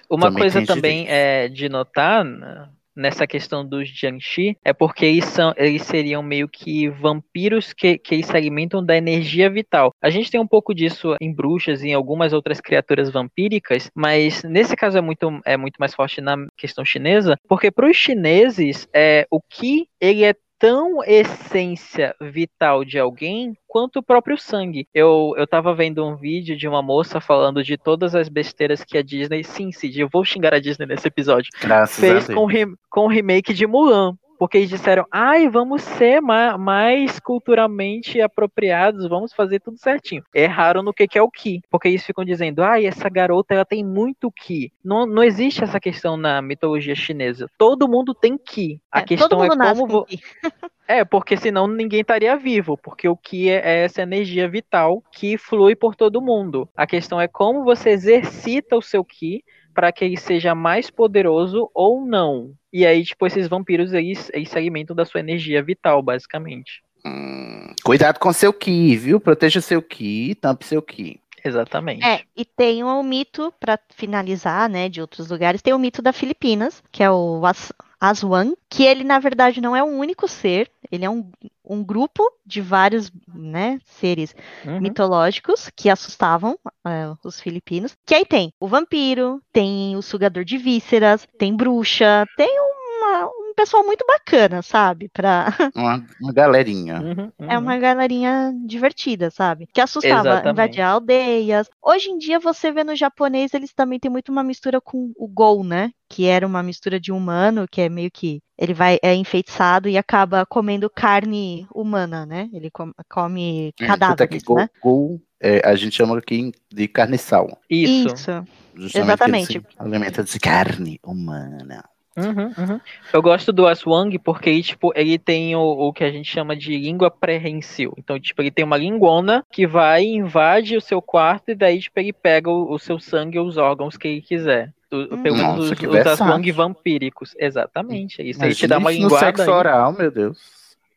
Uma 0.09 0.27
Também 0.27 0.41
coisa 0.41 0.67
também 0.67 1.07
é 1.09 1.49
de 1.49 1.69
notar 1.69 2.25
né, 2.25 2.69
nessa 2.95 3.27
questão 3.27 3.67
dos 3.67 3.89
Jiangxi 3.89 4.57
é 4.65 4.73
porque 4.73 5.05
eles, 5.05 5.25
são, 5.25 5.53
eles 5.57 5.83
seriam 5.83 6.23
meio 6.23 6.49
que 6.49 6.89
vampiros 6.89 7.73
que, 7.73 7.99
que 7.99 8.15
eles 8.15 8.27
se 8.27 8.37
alimentam 8.37 8.85
da 8.85 8.97
energia 8.97 9.49
vital. 9.51 9.93
A 10.01 10.11
gente 10.11 10.31
tem 10.31 10.41
um 10.41 10.47
pouco 10.47 10.75
disso 10.75 11.17
em 11.21 11.33
bruxas 11.33 11.83
e 11.83 11.89
em 11.89 11.95
algumas 11.95 12.33
outras 12.33 12.61
criaturas 12.61 13.11
vampíricas, 13.11 13.91
mas 13.95 14.43
nesse 14.45 14.77
caso 14.77 14.99
é 14.99 15.01
muito, 15.01 15.41
é 15.45 15.57
muito 15.57 15.77
mais 15.79 15.95
forte 15.95 16.21
na 16.21 16.37
questão 16.57 16.85
chinesa, 16.85 17.39
porque 17.49 17.71
para 17.71 17.89
os 17.89 17.97
chineses 17.97 18.87
é, 18.95 19.27
o 19.31 19.41
que 19.41 19.87
ele 20.01 20.25
é 20.25 20.35
tão 20.63 21.03
essência 21.03 22.15
vital 22.21 22.85
de 22.85 22.97
alguém 22.97 23.53
quanto 23.67 23.99
o 23.99 24.03
próprio 24.03 24.39
sangue. 24.39 24.87
Eu, 24.95 25.35
eu 25.37 25.45
tava 25.45 25.75
vendo 25.75 26.07
um 26.07 26.15
vídeo 26.15 26.57
de 26.57 26.69
uma 26.69 26.81
moça 26.81 27.21
falando 27.21 27.65
de 27.65 27.77
todas 27.77 28.15
as 28.15 28.29
besteiras 28.29 28.85
que 28.85 28.97
a 28.97 29.03
Disney, 29.03 29.43
sim, 29.43 29.73
Cid, 29.73 30.01
eu 30.01 30.09
vou 30.09 30.25
xingar 30.25 30.55
a 30.55 30.61
Disney 30.61 30.87
nesse 30.87 31.09
episódio, 31.09 31.51
Graças 31.61 31.99
fez 31.99 32.27
com, 32.29 32.45
re- 32.45 32.73
com 32.89 33.07
o 33.07 33.09
remake 33.09 33.53
de 33.53 33.67
Mulan. 33.67 34.17
Porque 34.43 34.59
eles 34.59 34.71
disseram, 34.71 35.07
ai, 35.09 35.49
vamos 35.49 35.83
ser 35.83 36.21
ma- 36.21 36.59
mais 36.59 37.21
culturalmente 37.21 38.21
apropriados, 38.21 39.09
vamos 39.09 39.33
fazer 39.33 39.61
tudo 39.61 39.79
certinho. 39.79 40.25
Erraram 40.35 40.83
no 40.83 40.93
que, 40.93 41.07
que 41.07 41.17
é 41.17 41.23
o 41.23 41.31
Ki. 41.31 41.61
Porque 41.71 41.87
eles 41.87 42.05
ficam 42.05 42.25
dizendo, 42.25 42.61
ai, 42.61 42.85
essa 42.85 43.09
garota 43.09 43.55
ela 43.55 43.65
tem 43.65 43.85
muito 43.85 44.33
Ki. 44.33 44.73
Não, 44.85 45.07
não 45.07 45.23
existe 45.23 45.63
essa 45.63 45.79
questão 45.79 46.17
na 46.17 46.43
mitologia 46.43 46.95
chinesa. 46.97 47.49
Todo 47.57 47.89
mundo 47.89 48.13
tem 48.15 48.37
Ki. 48.37 48.81
A 48.91 48.99
É, 48.99 49.03
questão 49.05 49.29
todo 49.29 49.49
mundo 49.49 49.63
é 49.63 49.69
como. 49.69 49.87
vo- 49.87 50.07
é, 50.89 51.05
porque 51.05 51.37
senão 51.37 51.69
ninguém 51.69 52.01
estaria 52.01 52.37
vivo, 52.37 52.77
porque 52.77 53.09
o 53.09 53.17
que 53.17 53.49
é, 53.49 53.61
é 53.65 53.85
essa 53.85 54.03
energia 54.03 54.49
vital 54.49 55.03
que 55.13 55.39
flui 55.39 55.77
por 55.77 55.95
todo 55.95 56.21
mundo. 56.21 56.69
A 56.77 56.85
questão 56.85 57.21
é 57.21 57.29
como 57.29 57.63
você 57.63 57.91
exercita 57.91 58.77
o 58.77 58.83
seu 58.83 59.05
ki 59.05 59.45
para 59.75 59.93
que 59.93 60.05
ele 60.05 60.17
seja 60.17 60.55
mais 60.55 60.91
poderoso 60.91 61.71
ou 61.75 62.05
não. 62.05 62.53
E 62.73 62.87
aí, 62.87 63.05
tipo, 63.05 63.27
esses 63.27 63.49
vampiros 63.49 63.93
eles, 63.93 64.31
eles 64.33 64.49
se 64.49 64.57
alimentam 64.57 64.97
da 64.97 65.05
sua 65.05 65.21
energia 65.21 65.63
vital, 65.63 66.03
basicamente. 66.03 66.83
Hum, 67.05 67.75
cuidado 67.85 68.19
com 68.19 68.33
seu 68.33 68.53
ki, 68.53 68.97
viu? 68.97 69.21
Proteja 69.21 69.61
seu 69.61 69.83
ki, 69.83 70.37
tampe 70.41 70.65
seu 70.65 70.81
ki. 70.81 71.21
Exatamente. 71.45 72.05
É, 72.05 72.23
e 72.37 72.45
tem 72.45 72.85
o 72.85 73.03
mito, 73.03 73.53
pra 73.59 73.79
finalizar, 73.97 74.69
né, 74.69 74.89
de 74.89 75.01
outros 75.01 75.29
lugares, 75.29 75.61
tem 75.61 75.75
o 75.75 75.79
mito 75.79 76.01
da 76.01 76.13
Filipinas, 76.13 76.83
que 76.93 77.03
é 77.03 77.11
o 77.11 77.45
As 77.45 77.73
Aswan, 78.01 78.55
que 78.69 78.85
ele, 78.85 79.05
na 79.05 79.19
verdade, 79.19 79.61
não 79.61 79.77
é 79.77 79.83
um 79.83 79.99
único 79.99 80.27
ser, 80.27 80.71
ele 80.91 81.05
é 81.05 81.11
um, 81.11 81.31
um 81.73 81.83
grupo 81.85 82.23
de 82.45 82.61
vários, 82.61 83.11
né, 83.35 83.79
seres 83.85 84.35
Uhum. 84.65 84.81
mitológicos 84.81 85.71
que 85.77 85.89
assustavam 85.89 86.59
é, 86.87 87.13
os 87.25 87.41
filipinos. 87.41 87.97
Que 88.07 88.15
aí 88.15 88.25
tem 88.27 88.53
o 88.61 88.67
vampiro, 88.69 89.41
tem 89.53 89.97
o 89.97 90.03
sugador 90.03 90.45
de 90.45 90.59
vísceras, 90.59 91.27
tem 91.39 91.55
bruxa, 91.57 92.27
tem 92.37 92.49
uma- 92.61 93.27
um 93.27 93.42
um 93.53 93.55
pessoal 93.55 93.85
muito 93.85 94.05
bacana, 94.07 94.63
sabe? 94.63 95.09
Pra... 95.09 95.47
Uma, 95.77 96.05
uma 96.21 96.33
galerinha. 96.33 97.01
Uhum, 97.01 97.33
É 97.49 97.59
uma 97.59 97.77
galerinha 97.79 98.53
divertida, 98.67 99.31
sabe? 99.31 99.69
Que 99.73 99.81
assustava, 99.81 100.21
Exatamente. 100.21 100.53
invadia 100.53 100.87
aldeias. 100.89 101.69
Hoje 101.83 102.11
em 102.11 102.19
dia, 102.19 102.39
você 102.41 102.73
vê 102.73 102.83
no 102.85 102.97
japonês, 102.97 103.55
eles 103.55 103.73
também 103.73 103.99
têm 103.99 104.11
muito 104.11 104.31
uma 104.33 104.43
mistura 104.43 104.81
com 104.81 105.13
o 105.17 105.29
Gol, 105.29 105.63
né? 105.65 105.91
Que 106.09 106.27
era 106.27 106.47
uma 106.47 106.63
mistura 106.63 106.99
de 107.01 107.13
humano, 107.13 107.67
que 107.71 107.81
é 107.81 107.89
meio 107.89 108.11
que. 108.11 108.41
Ele 108.59 108.75
vai, 108.75 108.99
é 109.03 109.15
enfeitiçado 109.15 109.89
e 109.89 109.97
acaba 109.99 110.45
comendo 110.47 110.89
carne 110.91 111.67
humana, 111.75 112.25
né? 112.27 112.49
Ele 112.53 112.71
com- 112.71 112.93
come 113.11 113.73
É, 113.81 113.85
é 113.85 113.87
cadáveres, 113.87 114.43
gol, 114.43 114.57
né? 114.57 114.69
gol, 114.81 115.21
é, 115.41 115.67
a 115.69 115.75
gente 115.75 115.97
chama 115.97 116.17
aqui 116.19 116.53
de 116.73 116.87
carniçal. 116.87 117.59
Isso. 117.69 118.15
Isso. 118.15 118.45
Justamente 118.75 119.07
Exatamente. 119.09 119.57
ele 119.59 119.67
se 119.69 119.75
alimenta 119.79 120.23
de 120.25 120.39
carne 120.39 120.99
humana. 121.05 121.85
Uhum, 122.17 122.53
uhum. 122.59 122.81
Eu 123.13 123.23
gosto 123.23 123.53
do 123.53 123.67
Aswang 123.67 124.19
porque 124.19 124.51
ele, 124.51 124.63
tipo, 124.63 124.93
ele 124.95 125.19
tem 125.19 125.57
o, 125.57 125.61
o 125.63 125.93
que 125.93 126.05
a 126.05 126.11
gente 126.11 126.31
chama 126.31 126.55
de 126.55 126.77
língua 126.77 127.11
pré-rensil. 127.11 127.95
Então, 127.97 128.21
tipo, 128.21 128.43
ele 128.43 128.51
tem 128.51 128.65
uma 128.65 128.77
linguona 128.77 129.45
que 129.51 129.67
vai, 129.67 130.05
invade 130.05 130.77
o 130.77 130.81
seu 130.81 131.01
quarto 131.01 131.51
e 131.51 131.55
daí, 131.55 131.79
tipo, 131.81 131.99
ele 131.99 132.13
pega 132.13 132.51
o, 132.51 132.73
o 132.73 132.79
seu 132.79 132.99
sangue 133.01 133.39
ou 133.39 133.47
os 133.47 133.57
órgãos 133.57 133.97
que 133.97 134.09
ele 134.09 134.21
quiser. 134.21 134.71
O- 134.93 135.07
Pelo 135.09 135.37
menos 135.37 135.41
Nossa, 135.41 135.73
os, 135.73 135.79
que 135.79 135.87
os. 135.87 136.07
Aswang 136.07 136.53
vampíricos. 136.53 137.35
Exatamente. 137.39 138.21
é 138.21 138.27
Isso 138.27 138.45
aí 138.45 138.55
te 138.55 138.67
dá 138.67 138.77
uma 138.77 138.93
isso 138.93 139.01
no 139.01 139.07
linguada. 139.09 139.27
sexo 139.27 139.43
ainda. 139.43 139.55
oral, 139.57 139.93
meu 139.93 140.11
Deus. 140.11 140.39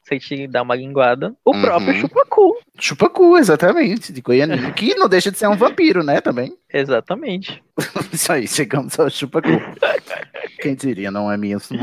Você 0.03 0.20
te 0.20 0.47
dá 0.47 0.61
uma 0.61 0.76
linguada. 0.76 1.34
O 1.45 1.55
Uhum. 1.55 1.61
próprio 1.61 1.93
chupacu. 1.95 2.57
Chupacu, 2.80 3.38
exatamente, 3.38 4.11
de 4.11 4.21
Goianinha. 4.21 4.71
Que 4.76 4.95
não 4.95 5.07
deixa 5.07 5.32
de 5.32 5.38
ser 5.38 5.47
um 5.47 5.55
vampiro, 5.55 6.03
né, 6.03 6.19
também. 6.21 6.55
Exatamente. 6.73 7.63
Isso 8.11 8.32
aí, 8.32 8.47
chegamos 8.47 8.99
ao 8.99 9.09
chupacu. 9.09 9.49
Quem 10.61 10.76
diria, 10.76 11.11
não 11.11 11.32
é 11.32 11.38
mesmo? 11.38 11.78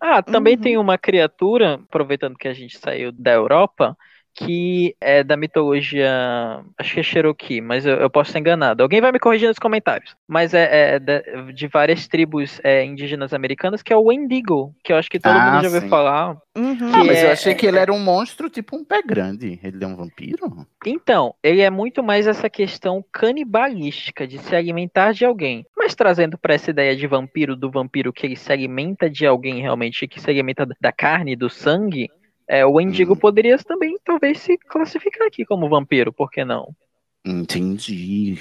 Ah, 0.00 0.22
também 0.22 0.56
Uhum. 0.56 0.62
tem 0.62 0.78
uma 0.78 0.98
criatura, 0.98 1.74
aproveitando 1.74 2.36
que 2.36 2.48
a 2.48 2.54
gente 2.54 2.78
saiu 2.78 3.12
da 3.12 3.32
Europa, 3.32 3.96
que 4.36 4.94
é 5.00 5.24
da 5.24 5.36
mitologia. 5.36 6.10
Acho 6.78 6.94
que 6.94 7.00
é 7.00 7.02
Cherokee, 7.02 7.60
mas 7.60 7.86
eu, 7.86 7.96
eu 7.96 8.10
posso 8.10 8.28
estar 8.28 8.38
enganado. 8.38 8.82
Alguém 8.82 9.00
vai 9.00 9.10
me 9.10 9.18
corrigir 9.18 9.48
nos 9.48 9.58
comentários. 9.58 10.14
Mas 10.28 10.52
é, 10.52 10.96
é 10.96 10.98
de, 10.98 11.52
de 11.54 11.66
várias 11.68 12.06
tribos 12.06 12.60
é, 12.62 12.84
indígenas 12.84 13.32
americanas, 13.32 13.82
que 13.82 13.92
é 13.92 13.96
o 13.96 14.04
Wendigo, 14.04 14.74
que 14.84 14.92
eu 14.92 14.96
acho 14.96 15.10
que 15.10 15.18
todo 15.18 15.36
Ah, 15.36 15.50
mundo 15.52 15.62
já 15.62 15.68
ouviu 15.68 15.80
sim. 15.80 15.88
falar. 15.88 16.36
Uhum. 16.56 16.92
Ah, 16.94 17.04
mas 17.04 17.22
eu 17.22 17.28
é- 17.28 17.32
achei 17.32 17.54
que 17.54 17.66
ele 17.66 17.78
era 17.78 17.92
um 17.92 17.98
monstro, 17.98 18.50
tipo 18.50 18.76
um 18.76 18.84
pé 18.84 19.02
grande. 19.02 19.58
Ele 19.62 19.82
é 19.82 19.86
um 19.86 19.96
vampiro? 19.96 20.66
Então, 20.84 21.34
ele 21.42 21.62
é 21.62 21.70
muito 21.70 22.02
mais 22.02 22.26
essa 22.26 22.48
questão 22.50 23.04
canibalística, 23.12 24.26
de 24.26 24.38
se 24.38 24.54
alimentar 24.54 25.12
de 25.12 25.24
alguém. 25.24 25.64
Mas 25.76 25.94
trazendo 25.94 26.36
para 26.38 26.54
essa 26.54 26.70
ideia 26.70 26.94
de 26.94 27.06
vampiro, 27.06 27.56
do 27.56 27.70
vampiro 27.70 28.12
que 28.12 28.26
ele 28.26 28.36
se 28.36 28.52
alimenta 28.52 29.08
de 29.08 29.26
alguém 29.26 29.60
realmente, 29.60 30.06
que 30.06 30.20
se 30.20 30.28
alimenta 30.30 30.66
da 30.80 30.92
carne, 30.92 31.36
do 31.36 31.48
sangue, 31.48 32.08
é, 32.48 32.64
o 32.64 32.72
Wendigo 32.72 33.14
Hum. 33.14 33.16
poderia 33.16 33.58
também, 33.58 33.96
talvez, 34.04 34.40
se 34.40 34.56
classificar 34.58 35.26
aqui 35.26 35.44
como 35.44 35.68
vampiro, 35.68 36.12
por 36.12 36.30
que 36.30 36.44
não? 36.44 36.74
Entendi. 37.24 38.38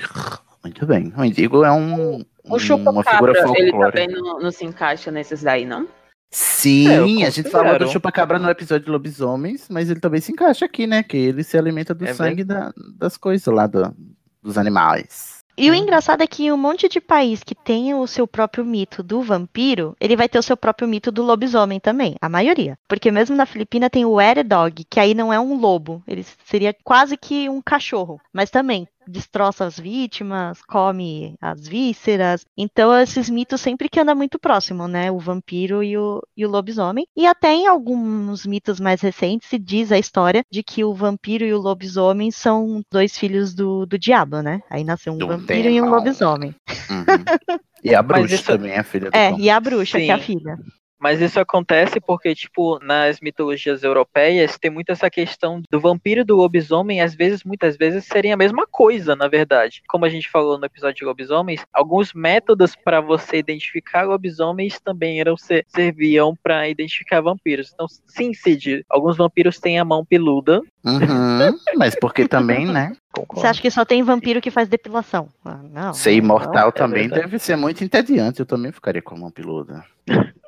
Muito 0.64 0.86
bem. 0.86 1.14
O 1.18 1.24
Indigo 1.24 1.64
é 1.64 1.72
um, 1.72 2.18
O 2.18 2.26
uma 2.44 2.60
chupacabra, 2.60 3.34
figura 3.36 3.60
ele 3.60 3.72
também 3.72 4.08
não, 4.08 4.40
não 4.40 4.52
se 4.52 4.66
encaixa 4.66 5.12
nesses 5.12 5.44
daí, 5.44 5.66
não? 5.66 5.88
Sim, 6.32 7.24
É, 7.24 7.28
a 7.28 7.30
gente 7.30 7.50
falou 7.50 7.78
do 7.80 7.88
chupacabra 7.88 8.38
no 8.38 8.50
episódio 8.50 8.86
de 8.86 8.92
lobisomens, 8.92 9.70
mas 9.70 9.90
ele 9.90 10.00
também 10.00 10.20
se 10.20 10.32
encaixa 10.32 10.66
aqui, 10.66 10.86
né? 10.86 11.02
Que 11.02 11.16
ele 11.18 11.44
se 11.44 11.58
alimenta 11.58 11.94
do 11.94 12.06
É 12.06 12.14
sangue 12.14 12.44
da- 12.44 12.74
das 12.98 13.16
coisas 13.16 13.46
lá, 13.54 13.68
do- 13.68 13.96
dos 14.44 14.58
animais. 14.58 15.35
E 15.58 15.72
o 15.72 15.74
engraçado 15.74 16.22
é 16.22 16.28
que 16.28 16.52
um 16.52 16.58
monte 16.58 16.90
de 16.90 17.00
país 17.00 17.42
que 17.42 17.56
tem 17.56 17.94
o 17.94 18.06
seu 18.06 18.28
próprio 18.28 18.66
mito 18.66 19.02
do 19.02 19.22
vampiro, 19.22 19.96
ele 20.02 20.16
vai 20.16 20.28
ter 20.28 20.38
o 20.38 20.44
seu 20.44 20.58
próprio 20.58 20.88
mito 20.88 21.14
do 21.14 21.24
lobisomem 21.24 21.80
também, 21.80 22.16
a 22.22 22.28
maioria. 22.28 22.78
Porque 22.90 23.10
mesmo 23.10 23.38
na 23.38 23.46
Filipina 23.46 23.90
tem 23.90 24.06
o 24.06 24.20
Ere 24.20 24.44
Dog, 24.44 24.84
que 24.90 25.00
aí 25.00 25.14
não 25.14 25.32
é 25.32 25.40
um 25.40 25.58
lobo, 25.58 26.04
ele 26.06 26.26
seria 26.46 26.76
quase 26.84 27.16
que 27.16 27.48
um 27.48 27.62
cachorro, 27.62 28.20
mas 28.34 28.50
também 28.50 28.86
destroça 29.08 29.66
as 29.66 29.80
vítimas, 29.80 30.62
come 30.68 31.36
as 31.42 31.68
vísceras. 31.68 32.46
Então 32.58 32.94
esses 33.00 33.30
mitos 33.30 33.62
sempre 33.62 33.90
que 33.90 34.00
andam 34.00 34.16
muito 34.16 34.40
próximo, 34.40 34.88
né? 34.88 35.12
O 35.12 35.20
vampiro 35.20 35.84
e 35.84 35.98
o, 35.98 36.22
e 36.36 36.46
o 36.46 36.50
lobisomem. 36.50 37.06
E 37.16 37.26
até 37.26 37.54
em 37.54 37.68
alguns 37.68 38.46
mitos 38.46 38.80
mais 38.80 39.02
recentes 39.02 39.50
se 39.50 39.58
diz 39.60 39.92
a 39.92 39.98
história 39.98 40.44
de 40.52 40.64
que 40.64 40.84
o 40.84 40.94
vampiro 40.94 41.46
e 41.46 41.54
o 41.54 41.60
lobisomem 41.60 42.32
são 42.32 42.82
dois 42.92 43.18
filhos 43.18 43.54
do, 43.54 43.86
do 43.86 43.98
diabo, 43.98 44.42
né? 44.42 44.62
Aí 44.70 44.84
nasceu 44.84 45.14
um 45.14 45.18
Do 45.18 45.28
vampiro 45.28 45.70
e 45.70 45.82
um 45.82 45.90
lobisomem. 45.90 46.56
Uhum. 46.90 47.60
E 47.84 47.94
a 47.94 48.02
bruxa 48.02 48.36
isso- 48.36 48.46
também, 48.46 48.76
a 48.76 48.84
filha 48.84 49.12
do 49.12 49.16
É, 49.18 49.32
Tom. 49.32 49.40
e 49.40 49.50
a 49.50 49.60
bruxa, 49.60 50.00
que 50.00 50.10
é 50.10 50.14
a 50.14 50.18
Sim. 50.18 50.24
filha. 50.24 50.58
Mas 51.00 51.22
isso 51.22 51.40
acontece 51.40 52.00
porque, 52.00 52.34
tipo, 52.34 52.80
nas 52.80 53.20
mitologias 53.20 53.84
europeias 53.84 54.58
tem 54.58 54.72
muito 54.72 54.92
essa 54.92 55.10
questão 55.10 55.62
do 55.70 55.80
vampiro 55.80 56.22
e 56.22 56.24
do 56.24 56.36
lobisomem, 56.36 57.02
às 57.02 57.14
vezes, 57.14 57.44
muitas 57.44 57.78
vezes, 57.78 58.06
serem 58.06 58.32
a 58.32 58.38
mesma 58.38 58.66
coisa, 58.66 59.16
na 59.16 59.28
verdade. 59.28 59.84
Como 59.88 60.06
a 60.06 60.10
gente 60.10 60.30
falou 60.30 60.58
no 60.58 60.66
episódio 60.66 60.96
de 60.96 61.06
lobisomens, 61.06 61.66
alguns 61.74 62.14
métodos 62.14 62.76
para 62.76 63.02
você 63.02 63.38
identificar 63.38 64.04
lobisomens 64.04 64.80
também 64.80 65.20
eram 65.20 65.38
ser, 65.38 65.66
serviam 65.68 66.36
para 66.42 66.68
identificar 66.70 67.22
vampiros. 67.22 67.72
Então, 67.74 67.88
sim, 68.08 68.34
Cid, 68.34 68.86
alguns 68.90 69.18
vampiros 69.18 69.60
têm 69.60 69.80
a 69.80 69.86
mão 69.86 70.06
peluda. 70.06 70.62
Uhum, 70.84 71.60
mas 71.78 71.96
porque 72.00 72.28
também, 72.28 72.66
né? 72.66 72.96
Você 73.34 73.48
acha 73.48 73.62
que 73.62 73.72
só 73.72 73.86
tem 73.86 74.04
vampiro 74.04 74.42
que 74.42 74.52
faz 74.52 74.68
depilação? 74.68 75.30
Ah, 75.44 75.60
não. 75.72 75.94
Ser 75.94 76.14
imortal 76.14 76.54
não, 76.64 76.70
é 76.70 76.72
também 76.72 77.02
verdade. 77.04 77.22
deve 77.24 77.40
ser 77.40 77.56
muito 77.56 77.84
entediante. 77.84 78.40
Eu 78.40 78.46
também 78.46 78.72
ficaria 78.72 79.02
com 79.02 79.16
a 79.16 79.20
mão 79.20 79.32
peluda. 79.32 79.84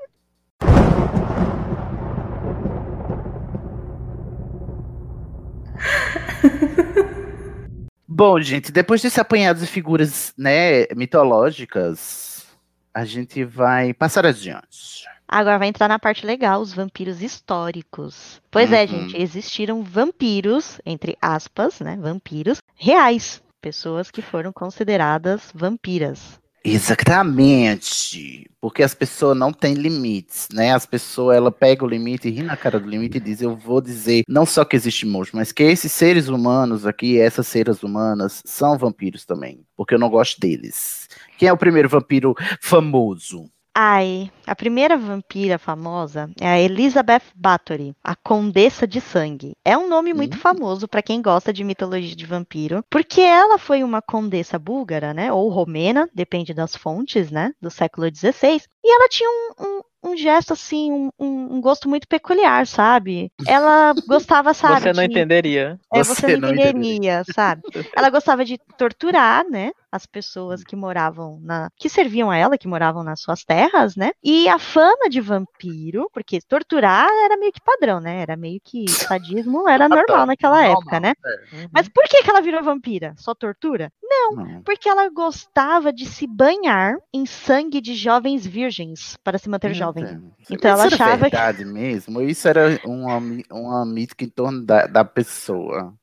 Bom, 8.08 8.40
gente, 8.42 8.72
depois 8.72 9.02
desse 9.02 9.20
apanhado 9.20 9.60
de 9.60 9.68
figuras, 9.68 10.34
né, 10.38 10.86
mitológicas, 10.96 12.46
a 12.94 13.06
gente 13.06 13.44
vai 13.44 13.94
passar 13.94 14.26
adiante. 14.26 15.06
Agora 15.28 15.60
vai 15.60 15.68
entrar 15.68 15.90
na 15.90 16.00
parte 16.00 16.26
legal, 16.26 16.62
os 16.62 16.74
vampiros 16.74 17.22
históricos. 17.22 18.42
Pois 18.50 18.72
é, 18.72 18.84
Uhum. 18.84 18.88
gente, 18.88 19.22
existiram 19.22 19.84
vampiros, 19.84 20.80
entre 20.86 21.18
aspas, 21.22 21.82
né? 21.82 21.98
Vampiros 22.00 22.60
reais. 22.76 23.42
Pessoas 23.62 24.10
que 24.10 24.22
foram 24.22 24.54
consideradas 24.54 25.52
vampiras. 25.54 26.40
Exatamente. 26.70 28.50
Porque 28.60 28.84
as 28.84 28.94
pessoas 28.94 29.38
não 29.38 29.54
têm 29.54 29.74
limites, 29.74 30.50
né? 30.52 30.74
As 30.74 30.86
pessoas, 30.86 31.38
ela 31.38 31.52
pega 31.52 31.86
o 31.86 31.88
limite, 31.88 32.30
ri 32.30 32.44
na 32.44 32.58
cara 32.58 32.80
do 32.80 32.90
limite 32.90 33.18
e 33.18 33.22
diz, 33.22 33.42
eu 33.42 33.56
vou 33.56 33.80
dizer 33.80 34.24
não 34.28 34.46
só 34.46 34.66
que 34.66 34.76
existe 34.76 35.06
monstro, 35.06 35.38
mas 35.38 35.52
que 35.52 35.64
esses 35.64 35.92
seres 35.92 36.28
humanos 36.28 36.86
aqui, 36.86 37.20
essas 37.20 37.48
seres 37.48 37.82
humanas, 37.84 38.42
são 38.46 38.78
vampiros 38.78 39.26
também. 39.26 39.62
Porque 39.76 39.94
eu 39.94 40.00
não 40.00 40.10
gosto 40.10 40.40
deles. 40.40 41.08
Quem 41.38 41.48
é 41.48 41.54
o 41.54 41.58
primeiro 41.58 41.88
vampiro 41.88 42.36
famoso? 42.62 43.50
Ai, 43.74 44.32
a 44.48 44.56
primeira 44.56 44.98
vampira 44.98 45.58
famosa 45.60 46.30
é 46.40 46.48
a 46.48 46.60
Elizabeth 46.60 47.22
Bathory, 47.36 47.94
a 48.04 48.16
Condessa 48.16 48.88
de 48.88 49.02
Sangue. 49.02 49.56
É 49.66 49.78
um 49.78 49.88
nome 49.90 50.14
muito 50.14 50.36
Hum. 50.38 50.40
famoso 50.40 50.88
para 50.88 51.02
quem 51.02 51.22
gosta 51.22 51.52
de 51.54 51.64
mitologia 51.64 52.16
de 52.16 52.26
vampiro, 52.26 52.84
porque 52.90 53.22
ela 53.22 53.58
foi 53.58 53.84
uma 53.84 54.02
condessa 54.02 54.58
búlgara, 54.58 55.14
né, 55.14 55.32
ou 55.32 55.50
romena, 55.50 56.10
depende 56.14 56.54
das 56.54 56.76
fontes, 56.76 57.30
né, 57.32 57.52
do 57.62 57.70
século 57.70 58.10
XVI, 58.10 58.64
e 58.84 58.94
ela 58.94 59.08
tinha 59.10 59.30
um, 59.30 59.66
um- 59.66 59.82
um 60.04 60.16
gesto 60.16 60.54
assim, 60.54 60.92
um, 60.92 61.10
um- 61.20 61.60
gosto 61.60 61.90
muito 61.90 62.08
peculiar, 62.08 62.66
sabe? 62.68 63.30
Ela 63.46 63.94
gostava, 64.08 64.54
sabe? 64.54 64.80
Você 64.82 64.94
não 64.94 65.04
de- 65.04 65.06
entenderia. 65.06 65.80
É, 65.94 66.04
Você 66.04 66.22
você 66.22 66.38
não 66.38 66.50
não 66.50 66.56
entenderia, 66.56 67.24
sabe? 67.34 67.62
Ela 67.96 68.10
gostava 68.10 68.46
de 68.46 68.58
torturar, 68.78 69.44
né? 69.50 69.72
As 69.92 70.06
pessoas 70.06 70.64
que 70.64 70.76
moravam 70.76 71.40
na. 71.42 71.70
que 71.78 71.90
serviam 71.90 72.30
a 72.30 72.38
ela, 72.38 72.58
que 72.58 72.68
moravam 72.68 73.04
nas 73.04 73.22
suas 73.22 73.44
terras, 73.44 73.96
né? 73.96 74.12
E 74.24 74.37
a 74.48 74.60
fama 74.60 75.10
de 75.10 75.22
vampiro, 75.22 76.10
porque 76.14 76.42
torturar 76.42 77.10
era 77.24 77.38
meio 77.38 77.54
que 77.54 77.62
padrão, 77.62 78.02
né? 78.02 78.22
Era 78.22 78.36
meio 78.36 78.60
que 78.62 78.86
sadismo 78.92 79.68
era 79.70 79.88
normal 79.88 80.26
naquela 80.26 80.66
época, 80.66 81.00
né? 81.00 81.14
Uhum. 81.54 81.68
Mas 81.72 81.88
por 81.88 82.04
que, 82.04 82.22
que 82.22 82.30
ela 82.30 82.42
virou 82.42 82.62
vampira? 82.62 83.14
Só 83.18 83.34
tortura? 83.34 83.92
Não. 84.04 84.62
Porque 84.64 84.90
ela 84.90 85.10
gostava 85.10 85.94
de 85.94 86.06
se 86.06 86.28
banhar 86.28 86.98
em 87.14 87.26
sangue 87.26 87.80
de 87.80 87.96
jovens 87.96 88.46
virgens 88.46 89.18
para 89.24 89.38
se 89.38 89.50
manter 89.50 89.74
jovem. 89.74 90.04
Então 90.50 90.72
ela 90.72 90.88
isso 90.88 90.96
era 90.96 91.06
achava 91.06 91.30
que. 91.30 91.32
verdade 91.32 91.66
mesmo? 91.66 92.20
Ou 92.20 92.26
isso 92.26 92.48
era 92.48 92.80
uma, 92.86 93.18
uma 93.52 93.86
mítica 93.86 94.26
em 94.26 94.30
torno 94.30 94.66
da, 94.66 94.88
da 94.88 95.06
pessoa? 95.06 95.94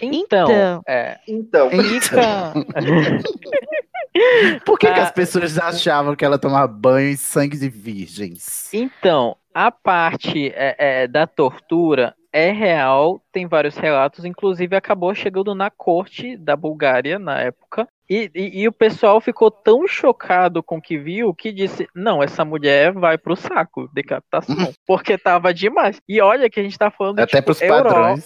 Então, 0.00 0.44
Então. 0.44 0.82
é, 0.86 1.18
Então, 1.28 1.70
fica. 1.70 2.52
Por 4.64 4.78
que, 4.78 4.92
que 4.92 5.00
Ah. 5.00 5.04
as 5.04 5.10
pessoas 5.10 5.58
achavam 5.58 6.14
que 6.14 6.24
ela 6.24 6.38
tomava 6.38 6.66
banho 6.68 7.10
em 7.10 7.16
sangue 7.16 7.56
de 7.56 7.68
virgens? 7.68 8.72
Então, 8.72 9.36
a 9.54 9.70
parte 9.70 10.52
é, 10.54 10.76
é, 11.02 11.06
da 11.08 11.26
tortura 11.26 12.14
é 12.32 12.50
real, 12.50 13.20
tem 13.30 13.46
vários 13.46 13.76
relatos, 13.76 14.24
inclusive 14.24 14.74
acabou 14.74 15.14
chegando 15.14 15.54
na 15.54 15.70
corte 15.70 16.36
da 16.36 16.56
Bulgária 16.56 17.18
na 17.18 17.38
época, 17.40 17.86
E, 18.08 18.30
e, 18.34 18.60
e 18.62 18.68
o 18.68 18.72
pessoal 18.72 19.20
ficou 19.22 19.50
tão 19.50 19.86
chocado 19.86 20.62
com 20.62 20.76
o 20.76 20.82
que 20.82 20.98
viu 20.98 21.32
que 21.34 21.50
disse: 21.52 21.88
não, 21.94 22.22
essa 22.22 22.44
mulher 22.44 22.92
vai 22.92 23.16
pro 23.16 23.34
saco, 23.36 23.88
decapitação. 23.92 24.54
porque 24.86 25.16
tava 25.16 25.54
demais. 25.54 25.98
E 26.06 26.20
olha 26.20 26.50
que 26.50 26.60
a 26.60 26.62
gente 26.62 26.78
tá 26.78 26.90
falando 26.90 27.20
Até 27.20 27.36
tipo, 27.38 27.46
pros 27.46 27.62
Europa. 27.62 28.16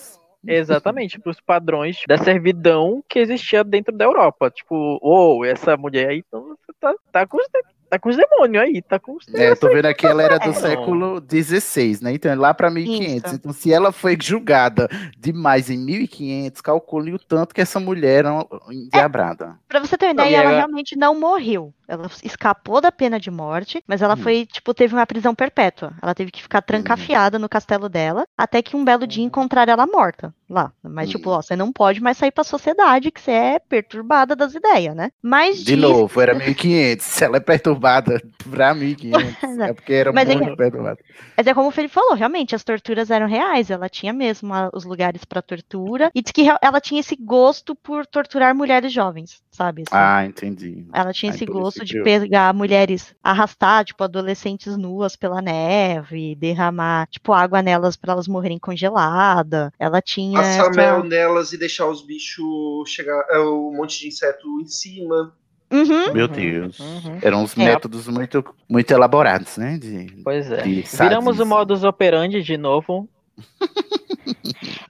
Exatamente, 0.47 1.19
pros 1.19 1.41
padrões 1.41 1.99
da 2.07 2.17
servidão 2.19 3.03
que 3.09 3.19
existia 3.19 3.65
dentro 3.65 3.97
da 3.97 4.05
Europa. 4.05 4.51
Tipo, 4.51 4.99
ô, 5.03 5.45
essa 5.45 5.77
mulher 5.77 6.11
aí 6.11 6.19
então, 6.27 6.57
tá, 6.81 6.95
tá, 7.13 7.27
com 7.27 7.37
os, 7.39 7.47
tá 7.89 7.99
com 7.99 8.09
os 8.09 8.17
demônios 8.17 8.63
aí, 8.63 8.83
tá 8.83 8.99
com 8.99 9.13
os 9.17 9.27
É, 9.35 9.55
tô 9.55 9.69
vendo 9.69 9.87
aqui, 9.87 10.07
ela 10.07 10.23
era 10.23 10.39
do 10.39 10.51
É. 10.51 10.53
século 10.53 11.21
XVI, 11.21 11.99
né? 12.03 12.13
Então 12.15 12.31
é 12.31 12.35
lá 12.35 12.53
pra 12.55 12.71
1500. 12.71 13.25
Isso. 13.27 13.35
Então, 13.37 13.53
se 13.53 13.73
ela 13.73 13.93
foi 13.93 14.17
julgada 14.21 14.89
demais 15.19 15.71
em 15.71 15.79
1500, 15.79 16.61
calcule 16.61 17.13
o 17.15 17.19
tanto 17.19 17.55
que 17.55 17.61
essa 17.61 17.79
mulher 17.81 18.25
era 18.25 18.45
endiabrada. 18.71 19.57
Pra 19.69 19.81
você 19.81 19.97
ter 19.97 20.07
uma 20.07 20.13
ideia, 20.13 20.37
ela 20.37 20.51
ela- 20.51 20.59
realmente 20.59 20.97
não 20.97 21.19
morreu. 21.19 21.73
Ela 21.89 22.11
escapou 22.25 22.81
da 22.81 22.91
pena 22.91 23.19
de 23.21 23.31
morte, 23.31 23.83
mas 23.87 24.03
ela 24.03 24.15
Hum. 24.15 24.19
foi, 24.19 24.45
tipo, 24.45 24.75
teve 24.75 24.93
uma 24.95 25.07
prisão 25.07 25.35
perpétua. 25.37 25.93
Ela 26.03 26.15
teve 26.17 26.33
que 26.33 26.43
ficar 26.43 26.61
trancafiada 26.61 27.39
no 27.39 27.49
castelo 27.49 27.89
dela, 27.89 28.27
até 28.37 28.61
que 28.61 28.75
um 28.75 28.85
belo 28.85 29.07
dia 29.07 29.23
encontraram 29.25 29.73
ela 29.73 29.87
morta 29.87 30.35
lá. 30.51 30.73
Mas, 30.83 31.11
tipo, 31.11 31.31
ó, 31.31 31.41
você 31.41 31.55
não 31.55 31.73
pode 31.73 32.01
mais 32.01 32.17
sair 32.17 32.33
pra 32.33 32.43
sociedade, 32.43 33.13
que 33.13 33.21
você 33.21 33.31
é 33.31 33.59
perturbada 33.61 34.35
das 34.35 34.53
ideias, 34.55 34.97
né? 34.97 35.11
Mas 35.23 35.59
De 35.59 35.65
diz- 35.77 35.79
novo, 35.79 36.21
era 36.21 36.35
1500. 36.57 37.07
Se 37.07 37.23
ela 37.25 37.37
é 37.37 37.41
perturbada 37.41 37.77
pra 38.51 38.75
1500, 38.75 39.59
é 39.61 39.73
porque 39.73 39.93
era 39.93 40.13
Mas 40.13 40.29
é 40.29 40.35
muito 40.35 40.51
que- 40.51 40.57
perturbada. 40.57 40.99
Mas 41.37 41.47
é 41.47 41.55
como 41.55 41.69
o 41.69 41.71
Felipe 41.71 41.95
falou, 41.95 42.15
realmente, 42.15 42.55
as 42.55 42.65
torturas 42.65 43.11
eram 43.11 43.27
reais. 43.27 43.71
Ela 43.71 43.89
tinha 43.89 44.13
mesmo 44.13 44.53
a- 44.55 44.71
os 44.73 44.85
lugares 44.85 45.25
pra 45.25 45.41
tortura. 45.43 46.11
E 46.15 46.23
diz 46.23 46.33
que 46.33 46.47
ela 46.63 46.81
tinha 46.81 47.01
esse 47.01 47.17
gosto 47.17 47.75
por 47.75 48.07
torturar 48.07 48.55
mulheres 48.55 48.93
jovens, 48.93 49.41
sabe? 49.51 49.83
assim. 49.87 49.97
Ah, 49.97 50.25
entendi. 50.25 50.87
Ela 50.93 51.13
tinha 51.13 51.31
Ai, 51.31 51.37
esse 51.37 51.45
isso 51.45 51.53
gosto 51.53 51.81
que 51.81 51.87
de 51.87 51.99
eu- 51.99 52.05
pegar 52.05 52.53
mulheres, 52.55 53.15
arrastar, 53.23 53.85
tipo, 53.85 54.03
adolescentes 54.05 54.77
nuas 54.77 55.17
pela 55.17 55.41
neve, 55.43 56.35
derramar, 56.37 57.07
tipo, 57.09 57.33
água 57.33 57.63
nelas 57.63 57.97
pra 57.97 58.13
elas 58.13 58.27
morrerem 58.29 58.59
congeladas. 58.59 59.71
Ela 59.79 60.01
tinha. 60.01 60.39
Passar 60.39 60.61
essa- 60.63 60.71
mel 60.71 61.05
nelas 61.05 61.53
e 61.53 61.59
deixar 61.59 61.87
os 61.87 62.03
bichos 62.05 62.89
chegar. 62.91 63.25
É, 63.31 63.39
um 63.39 63.73
monte 63.77 64.01
de 64.01 64.09
inseto 64.09 64.47
em 64.61 64.67
cima. 64.67 65.35
Uhum. 65.71 66.13
Meu 66.13 66.29
Deus. 66.29 66.79
uhum. 66.79 67.19
Eram 67.23 67.43
uns 67.43 67.57
É. 67.57 67.65
métodos 67.65 68.07
muito, 68.09 68.45
muito 68.69 68.91
elaborados, 68.93 69.57
né? 69.57 69.77
De, 69.79 70.07
Pois 70.23 70.51
é. 70.51 70.63
de 70.63 70.83
Viramos 70.83 71.41
o 71.41 71.47
modus 71.47 71.83
operandi 71.85 72.43
de 72.43 72.57
novo. 72.57 73.09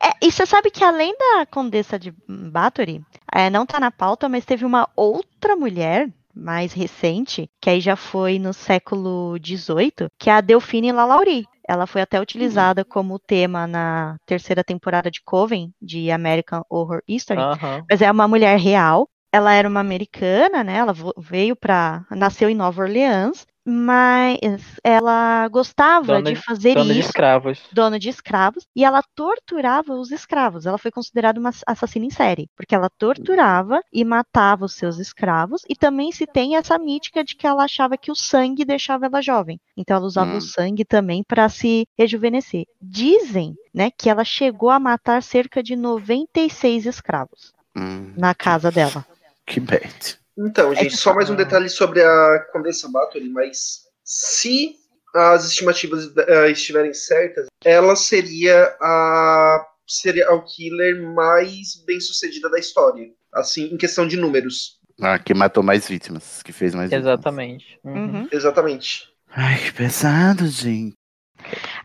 É, 0.03 0.11
e 0.27 0.31
você 0.31 0.47
sabe 0.47 0.70
que 0.70 0.85
além 0.85 1.14
da 1.18 1.47
Condessa 1.47 1.99
de 1.99 2.14
Bathory, 2.29 3.03
é, 3.33 3.51
não 3.51 3.66
tá 3.66 3.79
na 3.81 3.91
pauta, 3.91 4.29
mas 4.29 4.45
teve 4.45 4.64
uma 4.64 4.89
outra 4.97 5.57
mulher 5.57 6.09
mais 6.35 6.72
recente, 6.72 7.51
que 7.61 7.68
aí 7.70 7.81
já 7.81 7.97
foi 7.97 8.39
no 8.39 8.53
século 8.53 9.37
XVIII, 9.45 10.09
que 10.18 10.31
é 10.31 10.35
a 10.35 10.41
Delphine 10.41 10.93
Lalaurie. 10.93 11.47
Ela 11.68 11.87
foi 11.87 12.01
até 12.03 12.20
utilizada 12.20 12.85
como 12.85 13.18
tema 13.18 13.66
na 13.66 14.16
terceira 14.24 14.62
temporada 14.62 15.11
de 15.11 15.20
Coven, 15.24 15.72
de 15.83 16.11
American 16.11 16.62
Horror 16.70 17.03
History. 17.09 17.41
Aham. 17.41 17.85
Mas 17.91 18.01
é 18.03 18.11
uma 18.11 18.29
mulher 18.29 18.59
real. 18.59 19.09
Ela 19.37 19.53
era 19.55 19.68
uma 19.68 19.80
americana, 19.80 20.64
né? 20.64 20.76
Ela 20.76 20.95
veio 21.18 21.55
para, 21.57 22.05
nasceu 22.11 22.49
em 22.49 22.55
Nova 22.55 22.82
Orleans, 22.82 23.47
mas 23.68 24.39
ela 24.84 25.49
gostava 25.49 26.07
Dona- 26.07 26.30
de 26.30 26.37
fazer 26.37 26.74
Dona 26.74 26.93
de 26.95 27.01
isso 27.01 27.09
escravos. 27.09 27.61
dona 27.72 27.99
de 27.99 28.09
escravos, 28.09 28.64
e 28.76 28.84
ela 28.84 29.03
torturava 29.14 29.93
os 29.95 30.11
escravos. 30.12 30.66
Ela 30.66 30.78
foi 30.78 30.91
considerada 30.91 31.39
uma 31.41 31.51
assassina 31.66 32.07
em 32.07 32.11
série, 32.11 32.49
porque 32.57 32.74
ela 32.74 32.89
torturava 32.89 33.80
e 33.93 34.05
matava 34.05 34.64
os 34.64 34.74
seus 34.74 34.99
escravos, 34.99 35.62
e 35.68 35.74
também 35.74 36.12
se 36.12 36.26
tem 36.26 36.57
essa 36.57 36.78
mítica 36.78 37.24
de 37.24 37.34
que 37.34 37.47
ela 37.47 37.64
achava 37.64 37.97
que 37.99 38.11
o 38.11 38.14
sangue 38.16 38.64
deixava 38.64 39.07
ela 39.07 39.20
jovem. 39.20 39.59
Então 39.76 39.97
ela 39.97 40.07
usava 40.07 40.32
Hum. 40.34 40.39
o 40.39 40.41
sangue 40.41 40.84
também 40.84 41.24
para 41.24 41.49
se 41.49 41.87
rejuvenescer. 41.99 42.64
Dizem, 42.80 43.55
né, 43.74 43.91
que 43.91 44.09
ela 44.09 44.24
chegou 44.24 44.70
a 44.70 44.78
matar 44.78 45.22
cerca 45.22 45.62
de 45.62 45.74
96 45.76 46.87
escravos 46.87 47.53
Hum, 47.76 48.14
na 48.16 48.34
casa 48.34 48.70
dela. 48.70 49.05
Que 49.47 49.61
bad. 49.61 50.18
Então, 50.38 50.72
É 50.72 50.76
gente, 50.76 50.90
que 50.90 50.97
só 50.97 51.14
mais 51.14 51.30
um 51.30 51.34
fala- 51.34 51.44
detalhe 51.44 51.68
sobre 51.70 52.03
a 52.03 52.40
Condessa 52.53 52.88
Bathory, 52.90 53.28
mas 53.30 53.84
se 54.05 54.74
as 55.14 55.47
estimativas 55.47 56.12
eh, 56.16 56.51
estiverem 56.51 56.92
certas, 56.92 57.47
ela 57.64 57.97
seria 57.97 58.76
a 58.80 59.66
serial 59.86 60.44
killer 60.44 61.03
mais 61.14 61.82
bem 61.86 61.99
sucedida 62.01 62.51
da 62.51 62.59
história. 62.59 63.09
Assim, 63.32 63.66
em 63.72 63.76
questão 63.76 64.07
de 64.07 64.16
números. 64.16 64.78
Ah, 65.01 65.18
que 65.18 65.32
matou 65.34 65.62
mais 65.62 65.86
vítimas, 65.88 66.42
que 66.42 66.53
fez 66.53 66.74
mais 66.74 66.90
vítimas. 66.90 67.07
Exatamente. 67.12 67.78
Uhum. 67.84 67.94
Uhum. 68.20 68.28
Exatamente. 68.32 69.09
Ai, 69.30 69.59
que 69.59 69.72
pesado, 69.72 70.47
gente. 70.49 70.94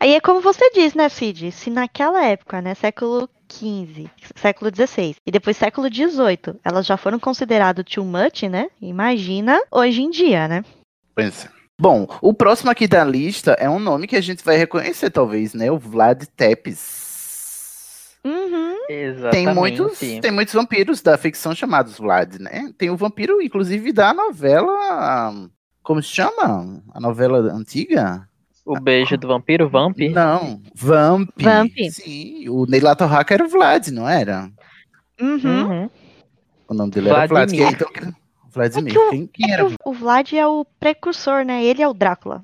Aí 0.00 0.14
é 0.14 0.20
como 0.20 0.40
você 0.40 0.70
diz, 0.70 0.94
né, 0.94 1.08
Cid? 1.08 1.52
Se 1.52 1.70
naquela 1.70 2.24
época, 2.24 2.60
né, 2.60 2.74
século 2.74 3.28
XV, 3.50 4.10
século 4.34 4.70
XVI 4.74 5.16
e 5.26 5.30
depois 5.30 5.56
século 5.56 5.88
XVIII, 5.88 6.58
elas 6.64 6.86
já 6.86 6.96
foram 6.96 7.18
consideradas 7.18 7.84
too 7.84 8.04
much, 8.04 8.44
né? 8.44 8.68
Imagina 8.80 9.60
hoje 9.70 10.02
em 10.02 10.10
dia, 10.10 10.48
né? 10.48 10.64
Pois 11.14 11.44
é. 11.44 11.62
Bom, 11.80 12.06
o 12.20 12.32
próximo 12.32 12.70
aqui 12.70 12.86
da 12.86 13.04
lista 13.04 13.52
é 13.58 13.68
um 13.68 13.78
nome 13.78 14.06
que 14.06 14.16
a 14.16 14.20
gente 14.20 14.44
vai 14.44 14.56
reconhecer, 14.56 15.10
talvez, 15.10 15.52
né? 15.52 15.70
O 15.70 15.78
Vlad 15.78 16.24
Tepes. 16.36 18.14
Uhum. 18.24 18.76
Exatamente. 18.88 19.32
Tem 19.32 19.54
muitos, 19.54 19.98
tem 19.98 20.30
muitos 20.30 20.54
vampiros 20.54 21.02
da 21.02 21.18
ficção 21.18 21.54
chamados 21.54 21.98
Vlad, 21.98 22.36
né? 22.38 22.72
Tem 22.78 22.88
o 22.88 22.96
vampiro, 22.96 23.42
inclusive, 23.42 23.92
da 23.92 24.14
novela. 24.14 25.50
Como 25.82 26.00
se 26.00 26.10
chama? 26.10 26.80
A 26.94 27.00
novela 27.00 27.38
antiga? 27.52 28.28
O 28.64 28.78
beijo 28.80 29.16
do 29.16 29.26
vampiro, 29.28 29.68
Vamp? 29.68 29.98
Não, 30.12 30.60
Vamp. 30.74 31.28
Vamp. 31.40 31.72
Sim, 31.90 32.48
o 32.48 32.64
Neilato 32.66 33.04
Haka 33.04 33.34
era 33.34 33.44
o 33.44 33.48
Vlad, 33.48 33.88
não 33.88 34.08
era? 34.08 34.48
Uhum. 35.20 35.40
Uhum. 35.44 35.90
O 36.68 36.74
nome 36.74 36.90
dele 36.92 37.08
era 37.10 37.26
Vlad. 37.26 37.50
Vladimir. 37.50 37.66
Quem, 37.78 37.88
então, 37.90 38.12
Vladimir. 38.50 38.92
É 38.92 38.94
que 38.94 38.98
o- 38.98 39.10
Quem, 39.10 39.26
quem 39.26 39.50
É 39.50 39.54
era? 39.54 39.66
que 39.66 39.74
o, 39.84 39.90
o 39.90 39.92
Vlad 39.92 40.32
é 40.32 40.46
o 40.46 40.64
precursor, 40.78 41.44
né? 41.44 41.64
Ele 41.64 41.82
é 41.82 41.88
o 41.88 41.92
Drácula. 41.94 42.40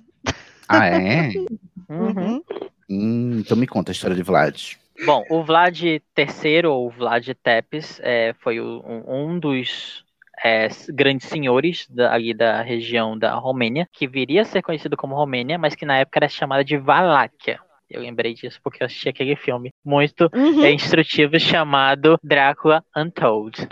Ah, 0.68 0.86
é? 0.86 1.30
Uhum. 1.88 2.42
Hum, 2.90 3.38
então 3.38 3.56
me 3.56 3.66
conta 3.66 3.90
a 3.90 3.94
história 3.94 4.14
de 4.14 4.22
Vlad. 4.22 4.74
Bom, 5.06 5.24
o 5.30 5.42
Vlad 5.42 5.80
III, 5.82 6.66
ou 6.66 6.90
Vlad 6.90 7.26
Tepes, 7.42 7.98
é, 8.02 8.34
foi 8.40 8.60
o- 8.60 8.82
um 9.06 9.38
dos 9.38 10.04
é, 10.44 10.68
grandes 10.90 11.28
senhores 11.28 11.86
da, 11.88 12.12
ali 12.12 12.32
da 12.34 12.62
região 12.62 13.18
da 13.18 13.34
Romênia, 13.34 13.88
que 13.92 14.06
viria 14.06 14.42
a 14.42 14.44
ser 14.44 14.62
conhecido 14.62 14.96
como 14.96 15.14
Romênia, 15.16 15.58
mas 15.58 15.74
que 15.74 15.86
na 15.86 15.98
época 15.98 16.18
era 16.18 16.28
chamada 16.28 16.64
de 16.64 16.76
Valáquia. 16.76 17.60
Eu 17.90 18.02
lembrei 18.02 18.34
disso 18.34 18.60
porque 18.62 18.82
eu 18.82 18.86
assisti 18.86 19.08
aquele 19.08 19.34
filme 19.34 19.70
muito 19.84 20.30
Uhum. 20.34 20.66
instrutivo 20.66 21.40
chamado 21.40 22.18
Drácula 22.22 22.84
Untold. 22.94 23.66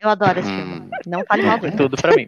Eu 0.00 0.08
adoro 0.08 0.38
esse 0.40 0.50
Hum. 0.50 0.56
filme. 0.56 0.90
Não 1.06 1.24
fale 1.24 1.42
mal 1.42 1.56
É 1.56 1.60
dele. 1.60 1.76
tudo 1.76 1.96
pra 1.96 2.14
mim. 2.16 2.26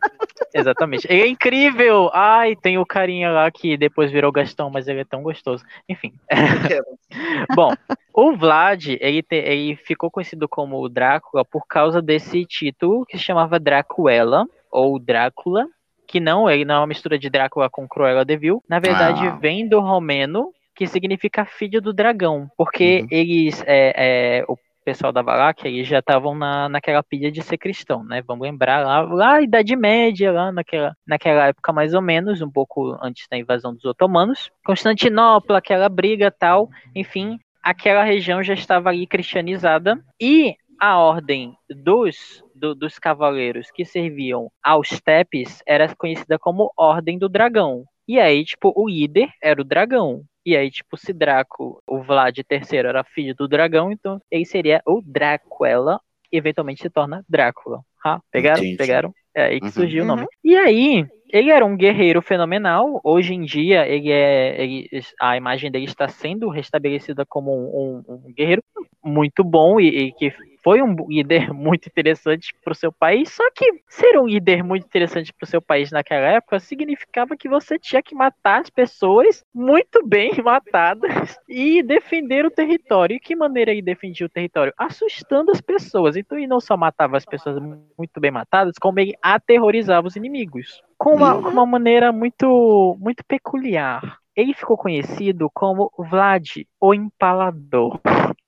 Exatamente. 0.54 1.06
Ele 1.10 1.22
é 1.22 1.26
incrível! 1.26 2.10
Ai, 2.12 2.54
tem 2.54 2.78
o 2.78 2.84
carinha 2.86 3.30
lá 3.30 3.50
que 3.50 3.76
depois 3.76 4.10
virou 4.10 4.30
Gastão, 4.30 4.70
mas 4.70 4.88
ele 4.88 5.00
é 5.00 5.04
tão 5.04 5.22
gostoso. 5.22 5.64
Enfim. 5.88 6.12
Bom, 7.54 7.72
o 8.12 8.36
Vlad, 8.36 8.86
ele, 9.00 9.22
te- 9.22 9.36
ele 9.36 9.76
ficou 9.76 10.10
conhecido 10.10 10.48
como 10.48 10.88
Drácula 10.88 11.44
por 11.44 11.66
causa 11.66 12.00
desse 12.02 12.44
título 12.44 13.04
que 13.06 13.16
se 13.18 13.24
chamava 13.24 13.58
Dracuela, 13.58 14.46
ou 14.70 14.98
Drácula, 14.98 15.66
que 16.06 16.20
não, 16.20 16.48
ele 16.50 16.64
não 16.64 16.74
é 16.76 16.78
uma 16.80 16.86
mistura 16.86 17.18
de 17.18 17.30
Drácula 17.30 17.70
com 17.70 17.88
Cruella 17.88 18.24
de 18.24 18.36
Vil. 18.36 18.62
Na 18.68 18.78
verdade, 18.78 19.26
Ah. 19.26 19.30
vem 19.36 19.66
do 19.68 19.80
romeno, 19.80 20.50
que 20.74 20.86
significa 20.86 21.44
filho 21.44 21.80
do 21.80 21.92
dragão, 21.92 22.50
porque 22.56 23.00
Uhum. 23.02 23.08
eles, 23.10 23.62
é, 23.66 23.92
é, 24.40 24.44
o 24.48 24.56
pessoal 24.84 25.12
da 25.12 25.22
Valáquia, 25.22 25.68
eles 25.68 25.86
já 25.88 25.98
estavam 26.00 26.34
na, 26.34 26.68
naquela 26.68 27.02
pilha 27.02 27.30
de 27.30 27.42
ser 27.42 27.58
cristão, 27.58 28.04
né? 28.04 28.22
Vamos 28.26 28.42
lembrar 28.42 28.84
lá, 28.84 29.00
lá 29.02 29.40
Idade 29.42 29.76
Média, 29.76 30.32
lá 30.32 30.50
naquela, 30.52 30.94
naquela 31.06 31.46
época 31.46 31.72
mais 31.72 31.94
ou 31.94 32.02
menos, 32.02 32.40
um 32.42 32.50
pouco 32.50 32.96
antes 33.02 33.26
da 33.30 33.36
invasão 33.36 33.74
dos 33.74 33.84
otomanos. 33.84 34.50
Constantinopla, 34.64 35.58
aquela 35.58 35.88
briga 35.88 36.30
tal, 36.30 36.68
enfim, 36.94 37.38
aquela 37.62 38.02
região 38.02 38.42
já 38.42 38.54
estava 38.54 38.88
ali 38.88 39.06
cristianizada 39.06 40.02
e 40.20 40.56
a 40.80 40.98
ordem 40.98 41.54
dos, 41.70 42.42
do- 42.54 42.74
dos 42.74 42.98
cavaleiros 42.98 43.70
que 43.70 43.84
serviam 43.84 44.50
aos 44.62 44.88
tepes 45.00 45.62
era 45.64 45.94
conhecida 45.94 46.38
como 46.38 46.72
Ordem 46.76 47.18
do 47.18 47.28
Dragão. 47.28 47.84
E 48.08 48.18
aí, 48.18 48.44
tipo, 48.44 48.72
o 48.74 48.88
líder 48.88 49.28
era 49.40 49.60
o 49.60 49.64
dragão. 49.64 50.24
E 50.44 50.56
aí, 50.56 50.70
tipo, 50.70 50.96
se 50.96 51.12
Draco, 51.12 51.82
o 51.86 52.02
Vlad 52.02 52.36
III 52.38 52.76
era 52.78 53.04
filho 53.04 53.34
do 53.34 53.46
dragão, 53.46 53.92
então 53.92 54.20
ele 54.30 54.44
seria 54.44 54.82
o 54.86 55.00
Dracuela, 55.04 56.00
e 56.32 56.36
eventualmente 56.36 56.82
se 56.82 56.90
torna 56.90 57.24
Drácula. 57.28 57.80
Ah, 58.04 58.20
pegaram? 58.30 58.62
Entendi. 58.62 58.76
Pegaram? 58.76 59.14
É 59.34 59.44
aí 59.44 59.60
que 59.60 59.66
Uhum. 59.66 59.72
surgiu 59.72 60.02
o 60.04 60.06
Uhum. 60.08 60.16
nome. 60.16 60.26
E 60.42 60.56
aí, 60.56 61.06
ele 61.32 61.50
era 61.50 61.64
um 61.64 61.76
guerreiro 61.76 62.20
fenomenal. 62.20 63.00
Hoje 63.04 63.34
em 63.34 63.42
dia, 63.42 63.86
ele 63.86 64.10
é, 64.10 64.62
ele- 64.62 64.88
a 65.20 65.36
imagem 65.36 65.70
dele 65.70 65.84
está 65.84 66.08
sendo 66.08 66.48
restabelecida 66.48 67.24
como 67.24 67.52
um, 67.54 68.02
um- 68.08 68.14
um 68.26 68.32
guerreiro 68.32 68.62
muito 69.04 69.44
bom 69.44 69.78
e, 69.80 69.86
e 70.08 70.12
que 70.12 70.32
foi 70.62 70.80
um 70.82 70.94
líder 71.08 71.52
muito 71.52 71.86
interessante 71.88 72.54
para 72.62 72.72
o 72.72 72.74
seu 72.74 72.92
país, 72.92 73.30
só 73.30 73.50
que 73.50 73.82
ser 73.88 74.18
um 74.18 74.26
líder 74.26 74.62
muito 74.62 74.84
interessante 74.84 75.32
para 75.32 75.44
o 75.44 75.48
seu 75.48 75.60
país 75.60 75.90
naquela 75.90 76.26
época 76.26 76.60
significava 76.60 77.36
que 77.36 77.48
você 77.48 77.78
tinha 77.78 78.02
que 78.02 78.14
matar 78.14 78.60
as 78.60 78.70
pessoas 78.70 79.44
muito 79.54 80.06
bem 80.06 80.32
matadas 80.42 81.38
e 81.48 81.82
defender 81.82 82.44
o 82.44 82.50
território. 82.50 83.16
E 83.16 83.20
que 83.20 83.34
maneira 83.34 83.70
ele 83.70 83.82
defendia 83.82 84.26
o 84.26 84.30
território? 84.30 84.72
Assustando 84.78 85.50
as 85.50 85.60
pessoas. 85.60 86.16
Então 86.16 86.38
ele 86.38 86.46
não 86.46 86.60
só 86.60 86.76
matava 86.76 87.16
as 87.16 87.24
pessoas 87.24 87.60
muito 87.98 88.20
bem 88.20 88.30
matadas, 88.30 88.74
como 88.80 89.00
ele 89.00 89.14
aterrorizava 89.22 90.06
os 90.06 90.16
inimigos. 90.16 90.82
Com 90.96 91.16
uma, 91.16 91.42
com 91.42 91.48
uma 91.48 91.66
maneira 91.66 92.12
muito, 92.12 92.96
muito 93.00 93.24
peculiar. 93.26 94.18
Ele 94.36 94.54
ficou 94.54 94.76
conhecido 94.76 95.50
como 95.52 95.92
Vlad, 95.98 96.48
o 96.80 96.94
Empalador. 96.94 98.00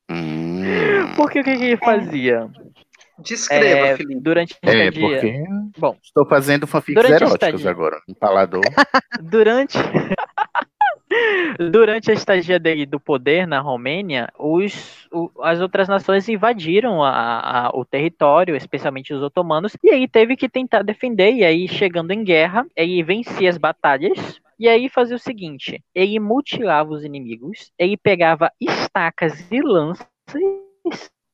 Porque 1.16 1.40
o 1.40 1.44
que, 1.44 1.56
que 1.56 1.64
ele 1.64 1.76
fazia? 1.76 2.48
Descreva, 3.20 3.86
É, 3.88 3.96
Felipe. 3.96 4.20
durante 4.20 4.54
a 4.62 4.70
É, 4.70 4.88
estadia. 4.88 5.00
porque 5.08 5.44
Bom, 5.78 5.96
estou 6.02 6.26
fazendo 6.26 6.66
fanfics 6.66 7.04
eróticos 7.04 7.32
estadia. 7.34 7.70
agora. 7.70 8.00
Empalador. 8.08 8.62
durante 9.22 9.78
durante 11.70 12.10
a 12.10 12.14
estadia 12.14 12.58
dele 12.58 12.84
do 12.86 12.98
poder 12.98 13.46
na 13.46 13.60
Romênia, 13.60 14.28
os, 14.38 15.06
o- 15.12 15.30
as 15.42 15.60
outras 15.60 15.86
nações 15.88 16.28
invadiram 16.28 17.04
a- 17.04 17.66
a- 17.68 17.70
o 17.72 17.84
território, 17.84 18.56
especialmente 18.56 19.14
os 19.14 19.22
otomanos, 19.22 19.76
e 19.82 19.90
aí 19.90 20.08
teve 20.08 20.36
que 20.36 20.48
tentar 20.48 20.82
defender, 20.82 21.32
e 21.34 21.44
aí 21.44 21.68
chegando 21.68 22.10
em 22.10 22.24
guerra, 22.24 22.66
ele 22.74 23.02
vencia 23.02 23.48
as 23.48 23.58
batalhas, 23.58 24.40
e 24.58 24.68
aí 24.68 24.88
fazia 24.88 25.14
o 25.16 25.20
seguinte, 25.20 25.82
ele 25.94 26.18
mutilava 26.18 26.90
os 26.90 27.04
inimigos, 27.04 27.70
ele 27.78 27.96
pegava 27.96 28.50
estacas 28.60 29.46
e 29.52 29.60
lanças, 29.60 30.06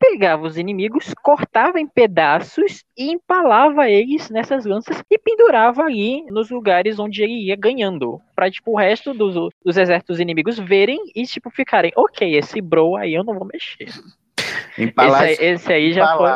pegava 0.00 0.46
os 0.46 0.56
inimigos, 0.56 1.12
cortava 1.22 1.78
em 1.78 1.86
pedaços 1.86 2.82
e 2.96 3.12
empalava 3.12 3.88
eles 3.88 4.30
nessas 4.30 4.64
lanças 4.64 5.02
e 5.10 5.18
pendurava 5.18 5.82
ali 5.82 6.24
nos 6.30 6.50
lugares 6.50 6.98
onde 6.98 7.22
ele 7.22 7.48
ia 7.48 7.56
ganhando. 7.56 8.18
Pra, 8.34 8.50
tipo, 8.50 8.72
o 8.72 8.76
resto 8.76 9.12
dos, 9.12 9.34
dos 9.62 9.76
exércitos 9.76 10.18
inimigos 10.18 10.58
verem 10.58 10.98
e, 11.14 11.24
tipo, 11.24 11.50
ficarem, 11.50 11.92
ok, 11.94 12.34
esse 12.34 12.62
bro 12.62 12.96
aí 12.96 13.14
eu 13.14 13.22
não 13.22 13.34
vou 13.34 13.46
mexer. 13.46 13.90
Empalar, 14.78 15.30
esse, 15.30 15.44
esse 15.44 15.72
aí 15.72 15.92
já 15.92 16.16
foi. 16.16 16.30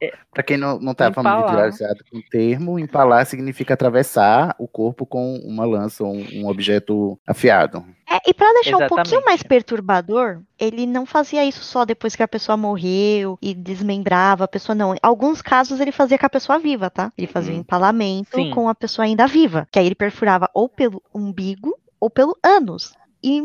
Empalar, 0.00 0.18
Pra 0.32 0.42
quem 0.42 0.56
não, 0.56 0.78
não 0.80 0.94
tá 0.94 1.12
familiarizado 1.12 2.04
com 2.10 2.18
o 2.18 2.22
termo, 2.30 2.78
empalar 2.78 3.24
significa 3.26 3.74
atravessar 3.74 4.54
o 4.58 4.66
corpo 4.68 5.06
com 5.06 5.36
uma 5.44 5.64
lança 5.64 6.02
ou 6.04 6.14
um, 6.14 6.26
um 6.42 6.48
objeto 6.48 7.18
afiado. 7.26 7.84
É, 8.10 8.18
e 8.30 8.34
pra 8.34 8.52
deixar 8.54 8.76
um 8.76 8.78
pouquinho 8.80 9.00
Exatamente. 9.02 9.24
mais 9.24 9.42
perturbador, 9.42 10.40
ele 10.58 10.86
não 10.86 11.06
fazia 11.06 11.44
isso 11.44 11.64
só 11.64 11.84
depois 11.84 12.14
que 12.14 12.22
a 12.22 12.28
pessoa 12.28 12.56
morreu 12.56 13.38
e 13.40 13.54
desmembrava 13.54 14.44
a 14.44 14.48
pessoa, 14.48 14.74
não. 14.74 14.94
Em 14.94 14.98
alguns 15.02 15.40
casos 15.40 15.80
ele 15.80 15.92
fazia 15.92 16.18
com 16.18 16.26
a 16.26 16.30
pessoa 16.30 16.58
viva, 16.58 16.90
tá? 16.90 17.12
Ele 17.16 17.26
fazia 17.26 17.54
um 17.54 17.58
empalamento 17.58 18.36
Sim. 18.36 18.50
com 18.50 18.68
a 18.68 18.74
pessoa 18.74 19.06
ainda 19.06 19.26
viva. 19.26 19.66
Que 19.70 19.78
aí 19.78 19.86
ele 19.86 19.94
perfurava 19.94 20.48
ou 20.52 20.68
pelo 20.68 21.02
umbigo 21.14 21.74
ou 21.98 22.10
pelo 22.10 22.36
ânus. 22.44 22.92
E 23.22 23.40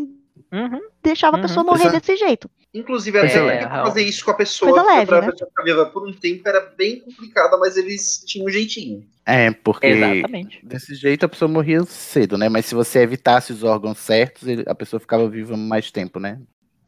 Uhum. 0.52 0.82
deixava 1.04 1.36
a 1.36 1.40
Uhum. 1.40 1.42
pessoa 1.44 1.64
morrer 1.64 1.84
Coisa- 1.84 2.00
desse 2.00 2.18
jeito. 2.18 2.50
Inclusive, 2.74 3.18
É, 3.22 3.26
até 3.26 3.40
é, 3.64 3.68
fazer 3.84 4.04
isso 4.04 4.24
com 4.24 4.32
a 4.32 4.36
pessoa, 4.38 4.72
Coisa 4.72 4.84
leve, 4.84 5.12
pra 5.12 5.22
né? 5.22 5.30
pessoa 5.32 5.50
ficar 5.50 5.64
viva 5.64 5.86
por 5.88 6.08
um 6.08 6.14
tempo 6.14 6.48
era 6.48 6.62
bem 6.62 7.00
complicada, 7.02 7.58
mas 7.58 7.78
eles 7.78 8.24
tinham 8.26 8.48
um 8.48 8.50
jeitinho. 8.50 9.08
É, 9.26 9.52
porque 9.52 9.88
Exatamente. 9.88 10.64
desse 10.64 10.96
jeito 10.96 11.26
a 11.26 11.30
pessoa 11.30 11.48
morria 11.50 11.84
cedo, 11.86 12.38
né? 12.38 12.50
Mas 12.50 12.66
se 12.66 12.74
você 12.74 13.00
evitasse 13.00 13.54
os 13.54 13.64
órgãos 13.64 14.00
certos, 14.00 14.44
a 14.68 14.74
pessoa 14.74 15.00
ficava 15.00 15.30
viva 15.30 15.56
mais 15.56 15.92
tempo, 15.92 16.20
né? 16.20 16.42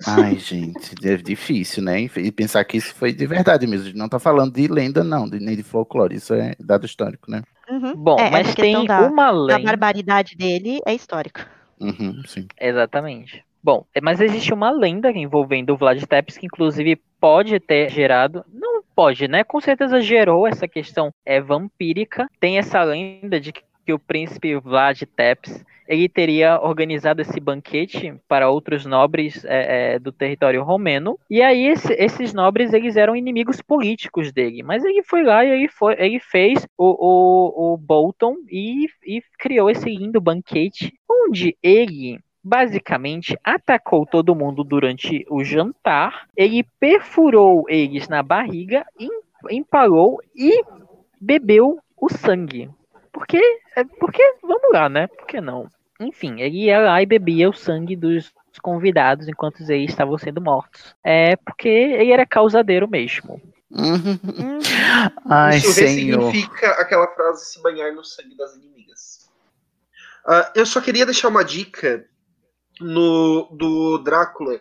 Ai, 0.03 0.37
gente, 0.39 0.95
é 1.07 1.17
difícil, 1.17 1.83
né? 1.83 2.01
E 2.01 2.31
pensar 2.31 2.65
que 2.65 2.77
isso 2.77 2.95
foi 2.95 3.13
de 3.13 3.27
verdade 3.27 3.67
mesmo. 3.67 3.83
A 3.85 3.89
gente 3.89 3.97
não 3.97 4.09
tá 4.09 4.17
falando 4.19 4.53
de 4.53 4.67
lenda, 4.67 5.03
não, 5.03 5.29
de- 5.29 5.39
nem 5.39 5.55
de 5.55 5.61
folclore. 5.63 6.15
Isso 6.15 6.33
é 6.33 6.55
dado 6.59 6.85
histórico, 6.85 7.29
né? 7.29 7.43
Uhum. 7.69 7.95
Bom, 7.95 8.25
É, 8.25 8.29
mas 8.29 8.47
essa 8.47 8.53
questão 8.53 8.85
tem 8.85 8.85
da, 8.85 9.11
uma 9.11 9.31
da 9.43 9.57
lenda. 9.57 9.57
barbaridade 9.57 10.35
dele 10.35 10.79
é 10.85 10.93
histórica. 10.93 11.49
Uhum, 11.79 12.23
sim. 12.27 12.47
Exatamente. 12.57 13.43
Bom, 13.63 13.85
é, 13.93 14.01
mas 14.01 14.19
existe 14.19 14.53
uma 14.53 14.71
lenda 14.71 15.11
envolvendo 15.11 15.71
o 15.73 15.77
Vlad 15.77 16.01
Tepes 16.03 16.37
que 16.37 16.45
inclusive 16.47 16.95
pode 17.19 17.59
ter 17.59 17.89
gerado, 17.89 18.43
não 18.51 18.81
pode, 18.95 19.27
né? 19.27 19.43
Com 19.43 19.61
certeza 19.61 20.01
gerou 20.01 20.47
essa 20.47 20.67
questão 20.67 21.11
é 21.25 21.39
vampírica. 21.39 22.27
Tem 22.39 22.57
essa 22.57 22.81
lenda 22.83 23.39
de 23.39 23.53
que 23.53 23.93
o 23.93 23.99
príncipe 23.99 24.55
Vlad 24.57 25.01
Tepes 25.15 25.63
ele 25.87 26.07
teria 26.07 26.59
organizado 26.61 27.21
esse 27.21 27.37
banquete 27.39 28.13
para 28.27 28.49
outros 28.49 28.85
nobres 28.85 29.43
é, 29.43 29.95
é, 29.95 29.99
do 29.99 30.11
território 30.11 30.63
romeno. 30.63 31.19
E 31.29 31.41
aí 31.41 31.67
esse- 31.67 31.93
esses 31.93 32.33
nobres 32.33 32.71
eles 32.73 32.95
eram 32.95 33.15
inimigos 33.15 33.61
políticos 33.61 34.31
dele. 34.31 34.63
Mas 34.63 34.85
ele 34.85 35.03
foi 35.03 35.23
lá 35.23 35.43
e 35.43 35.49
ele, 35.49 35.67
foi, 35.67 35.95
ele 35.99 36.19
fez 36.19 36.65
o, 36.77 36.85
o, 36.85 37.73
o 37.73 37.77
Bolton 37.77 38.35
e, 38.49 38.87
e 39.05 39.21
criou 39.37 39.69
esse 39.69 39.89
lindo 39.89 40.21
banquete 40.21 40.93
onde 41.09 41.57
ele 41.61 42.19
basicamente 42.43 43.37
atacou 43.43 44.05
todo 44.05 44.35
mundo 44.35 44.63
durante 44.63 45.25
o 45.29 45.43
jantar. 45.43 46.27
Ele 46.35 46.63
perfurou 46.79 47.65
eles 47.69 48.07
na 48.07 48.21
barriga, 48.23 48.85
em- 48.99 49.21
empalou 49.49 50.21
e 50.35 50.63
bebeu 51.19 51.79
o 51.97 52.09
sangue. 52.09 52.69
Porque, 53.11 53.41
é, 53.75 53.83
porque 53.83 54.21
vamos 54.41 54.71
lá, 54.71 54.87
né? 54.89 55.07
Por 55.07 55.25
que 55.27 55.39
não? 55.41 55.67
Enfim, 55.99 56.39
ele 56.41 56.63
ia 56.65 56.79
lá 56.79 57.01
e 57.01 57.05
bebia 57.05 57.49
o 57.49 57.53
sangue 57.53 57.95
dos 57.95 58.31
convidados 58.61 59.27
enquanto 59.27 59.61
eles 59.69 59.91
estavam 59.91 60.17
sendo 60.17 60.41
mortos. 60.41 60.95
É 61.03 61.35
porque 61.35 61.67
ele 61.69 62.11
era 62.11 62.25
causadeiro 62.25 62.87
mesmo. 62.87 63.39
Uhum. 63.69 64.19
Hum, 64.25 64.59
Ai, 65.29 65.57
Isso 65.57 65.71
senhor. 65.73 66.19
ressignifica 66.31 66.71
aquela 66.71 67.07
frase 67.07 67.45
se 67.45 67.61
banhar 67.61 67.93
no 67.93 68.03
sangue 68.03 68.35
das 68.35 68.55
inimigas. 68.55 69.29
Ah, 70.25 70.51
eu 70.55 70.65
só 70.65 70.81
queria 70.81 71.05
deixar 71.05 71.27
uma 71.29 71.43
dica 71.45 72.05
no, 72.81 73.49
do 73.51 73.97
Drácula, 73.99 74.59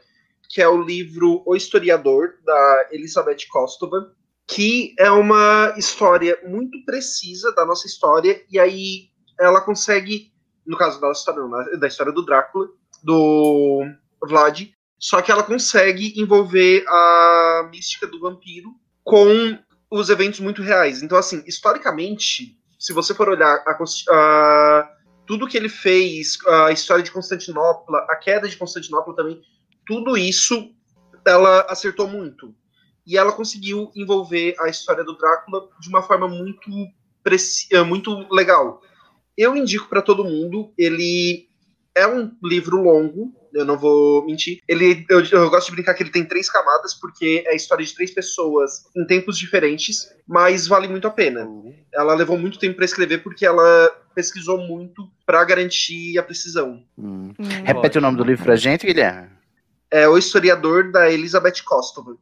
que 0.48 0.60
é 0.60 0.68
o 0.68 0.82
livro 0.82 1.42
O 1.46 1.54
Historiador, 1.54 2.34
da 2.44 2.88
Elizabeth 2.92 3.46
Kostova, 3.50 4.12
que 4.46 4.94
é 4.98 5.10
uma 5.10 5.74
história 5.76 6.36
muito 6.44 6.84
precisa 6.84 7.52
da 7.54 7.64
nossa 7.64 7.86
história, 7.86 8.42
e 8.50 8.58
aí 8.58 9.08
ela 9.38 9.60
consegue, 9.60 10.32
no 10.66 10.76
caso 10.76 11.00
da 11.00 11.10
história, 11.12 11.78
da 11.78 11.86
história 11.86 12.12
do 12.12 12.24
Drácula, 12.24 12.66
do 13.02 13.84
Vlad, 14.26 14.68
só 14.98 15.22
que 15.22 15.30
ela 15.32 15.42
consegue 15.42 16.20
envolver 16.20 16.84
a 16.88 17.68
mística 17.70 18.06
do 18.06 18.20
vampiro 18.20 18.74
com 19.04 19.58
os 19.90 20.10
eventos 20.10 20.40
muito 20.40 20.62
reais. 20.62 21.02
Então, 21.02 21.16
assim, 21.16 21.42
historicamente, 21.46 22.56
se 22.78 22.92
você 22.92 23.14
for 23.14 23.28
olhar 23.28 23.62
a, 23.66 23.78
a- 24.10 24.88
tudo 25.30 25.46
que 25.46 25.56
ele 25.56 25.68
fez, 25.68 26.38
a 26.44 26.72
história 26.72 27.04
de 27.04 27.12
Constantinopla, 27.12 27.98
a 28.10 28.16
queda 28.16 28.48
de 28.48 28.56
Constantinopla 28.56 29.14
também, 29.14 29.40
tudo 29.86 30.18
isso 30.18 30.74
ela 31.24 31.60
acertou 31.68 32.08
muito. 32.08 32.52
E 33.06 33.16
ela 33.16 33.30
conseguiu 33.30 33.92
envolver 33.94 34.56
a 34.58 34.68
história 34.68 35.04
do 35.04 35.16
Drácula 35.16 35.68
de 35.78 35.88
uma 35.88 36.02
forma 36.02 36.26
muito, 36.26 36.68
eh, 37.70 37.82
muito 37.82 38.26
legal. 38.34 38.82
Eu 39.38 39.54
indico 39.54 39.88
para 39.88 40.02
todo 40.02 40.24
mundo, 40.24 40.74
ele 40.76 41.48
é 41.94 42.08
um 42.08 42.36
livro 42.42 42.82
longo, 42.82 43.32
eu 43.52 43.64
não 43.64 43.78
vou 43.78 44.24
mentir. 44.26 44.60
Ele, 44.66 45.04
eu, 45.08 45.24
eu 45.24 45.50
gosto 45.50 45.68
de 45.68 45.76
brincar 45.76 45.94
que 45.94 46.02
ele 46.02 46.10
tem 46.10 46.24
três 46.24 46.50
camadas, 46.50 46.94
porque 46.94 47.44
é 47.46 47.52
a 47.52 47.54
história 47.54 47.84
de 47.84 47.94
três 47.94 48.10
pessoas 48.10 48.84
em 48.96 49.04
tempos 49.06 49.38
diferentes, 49.38 50.12
mas 50.26 50.66
vale 50.66 50.88
muito 50.88 51.06
a 51.06 51.10
pena. 51.10 51.48
Ela 51.92 52.14
levou 52.14 52.38
muito 52.38 52.58
tempo 52.58 52.76
para 52.76 52.84
escrever, 52.84 53.22
porque 53.22 53.44
ela 53.44 53.90
pesquisou 54.14 54.58
muito 54.58 55.08
para 55.24 55.44
garantir 55.44 56.18
a 56.18 56.22
precisão. 56.22 56.82
Hum. 56.98 57.32
hum. 57.38 57.48
Repete 57.64 57.98
o 57.98 58.00
nome 58.00 58.16
do 58.16 58.24
livro 58.24 58.44
pra 58.44 58.56
gente, 58.56 58.86
Guilherme. 58.86 59.28
É 59.90 60.08
o 60.08 60.16
historiador 60.16 60.90
da 60.92 61.10
Elizabeth 61.10 61.62
Kostova. 61.64 62.16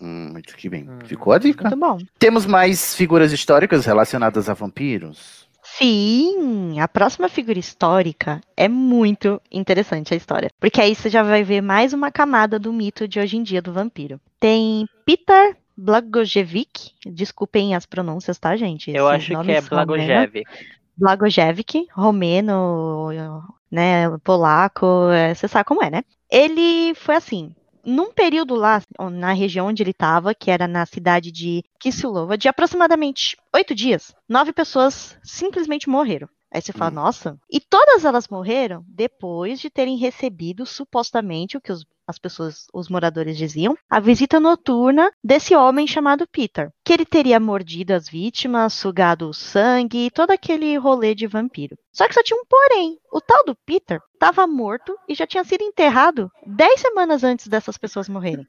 Hum, 0.00 0.30
muito 0.32 0.56
que 0.56 0.68
bem. 0.68 0.88
Hum. 0.88 0.98
Ficou 1.04 1.32
a 1.32 1.38
dica. 1.38 1.64
Muito 1.64 1.78
bom. 1.78 1.98
Temos 2.18 2.46
mais 2.46 2.94
figuras 2.94 3.32
históricas 3.32 3.84
relacionadas 3.84 4.48
a 4.48 4.54
vampiros? 4.54 5.49
Sim, 5.76 6.78
a 6.80 6.86
próxima 6.86 7.28
figura 7.28 7.58
histórica 7.58 8.40
é 8.56 8.68
muito 8.68 9.40
interessante 9.50 10.12
a 10.12 10.16
história. 10.16 10.50
Porque 10.58 10.80
aí 10.80 10.94
você 10.94 11.08
já 11.08 11.22
vai 11.22 11.42
ver 11.42 11.60
mais 11.60 11.92
uma 11.92 12.10
camada 12.10 12.58
do 12.58 12.72
mito 12.72 13.08
de 13.08 13.18
hoje 13.18 13.36
em 13.36 13.42
dia 13.42 13.62
do 13.62 13.72
vampiro. 13.72 14.20
Tem 14.38 14.86
Peter 15.04 15.56
Blagojevic, 15.76 16.92
desculpem 17.06 17.74
as 17.74 17.86
pronúncias, 17.86 18.38
tá, 18.38 18.56
gente? 18.56 18.90
Eu 18.90 19.10
Esses 19.10 19.34
acho 19.34 19.44
que 19.44 19.52
é. 19.52 19.60
Blagojevic. 19.60 20.44
Blagojevic, 20.96 21.86
romeno, 21.92 23.08
né, 23.70 24.10
polaco, 24.22 25.08
é, 25.10 25.34
você 25.34 25.48
sabe 25.48 25.64
como 25.64 25.82
é, 25.82 25.88
né? 25.88 26.02
Ele 26.30 26.94
foi 26.94 27.16
assim, 27.16 27.54
num 27.84 28.12
período 28.12 28.54
lá, 28.54 28.82
na 29.12 29.32
região 29.32 29.66
onde 29.66 29.82
ele 29.82 29.90
estava, 29.90 30.34
que 30.34 30.50
era 30.50 30.68
na 30.68 30.84
cidade 30.86 31.30
de 31.30 31.64
Kisilova, 31.78 32.36
de 32.36 32.48
aproximadamente 32.48 33.36
oito 33.54 33.74
dias, 33.74 34.14
nove 34.28 34.52
pessoas 34.52 35.18
simplesmente 35.22 35.88
morreram. 35.88 36.28
Aí 36.52 36.60
você 36.60 36.72
fala, 36.72 36.90
nossa. 36.90 37.38
E 37.50 37.60
todas 37.60 38.04
elas 38.04 38.28
morreram 38.28 38.84
depois 38.88 39.60
de 39.60 39.70
terem 39.70 39.96
recebido 39.96 40.66
supostamente 40.66 41.56
o 41.56 41.60
que 41.60 41.72
os 41.72 41.84
as 42.10 42.18
pessoas, 42.18 42.66
os 42.74 42.88
moradores 42.88 43.36
diziam, 43.36 43.76
a 43.88 44.00
visita 44.00 44.40
noturna 44.40 45.12
desse 45.22 45.54
homem 45.54 45.86
chamado 45.86 46.26
Peter, 46.26 46.70
que 46.84 46.92
ele 46.92 47.06
teria 47.06 47.40
mordido 47.40 47.94
as 47.94 48.08
vítimas, 48.08 48.74
sugado 48.74 49.28
o 49.28 49.32
sangue 49.32 50.06
e 50.06 50.10
todo 50.10 50.32
aquele 50.32 50.76
rolê 50.76 51.14
de 51.14 51.26
vampiro. 51.26 51.78
Só 51.92 52.06
que 52.06 52.14
só 52.14 52.22
tinha 52.22 52.38
um 52.38 52.44
porém. 52.44 52.98
O 53.12 53.20
tal 53.20 53.44
do 53.44 53.54
Peter 53.64 54.00
estava 54.12 54.46
morto 54.46 54.96
e 55.08 55.14
já 55.14 55.26
tinha 55.26 55.44
sido 55.44 55.62
enterrado 55.62 56.30
10 56.46 56.80
semanas 56.80 57.24
antes 57.24 57.46
dessas 57.46 57.78
pessoas 57.78 58.08
morrerem. 58.08 58.46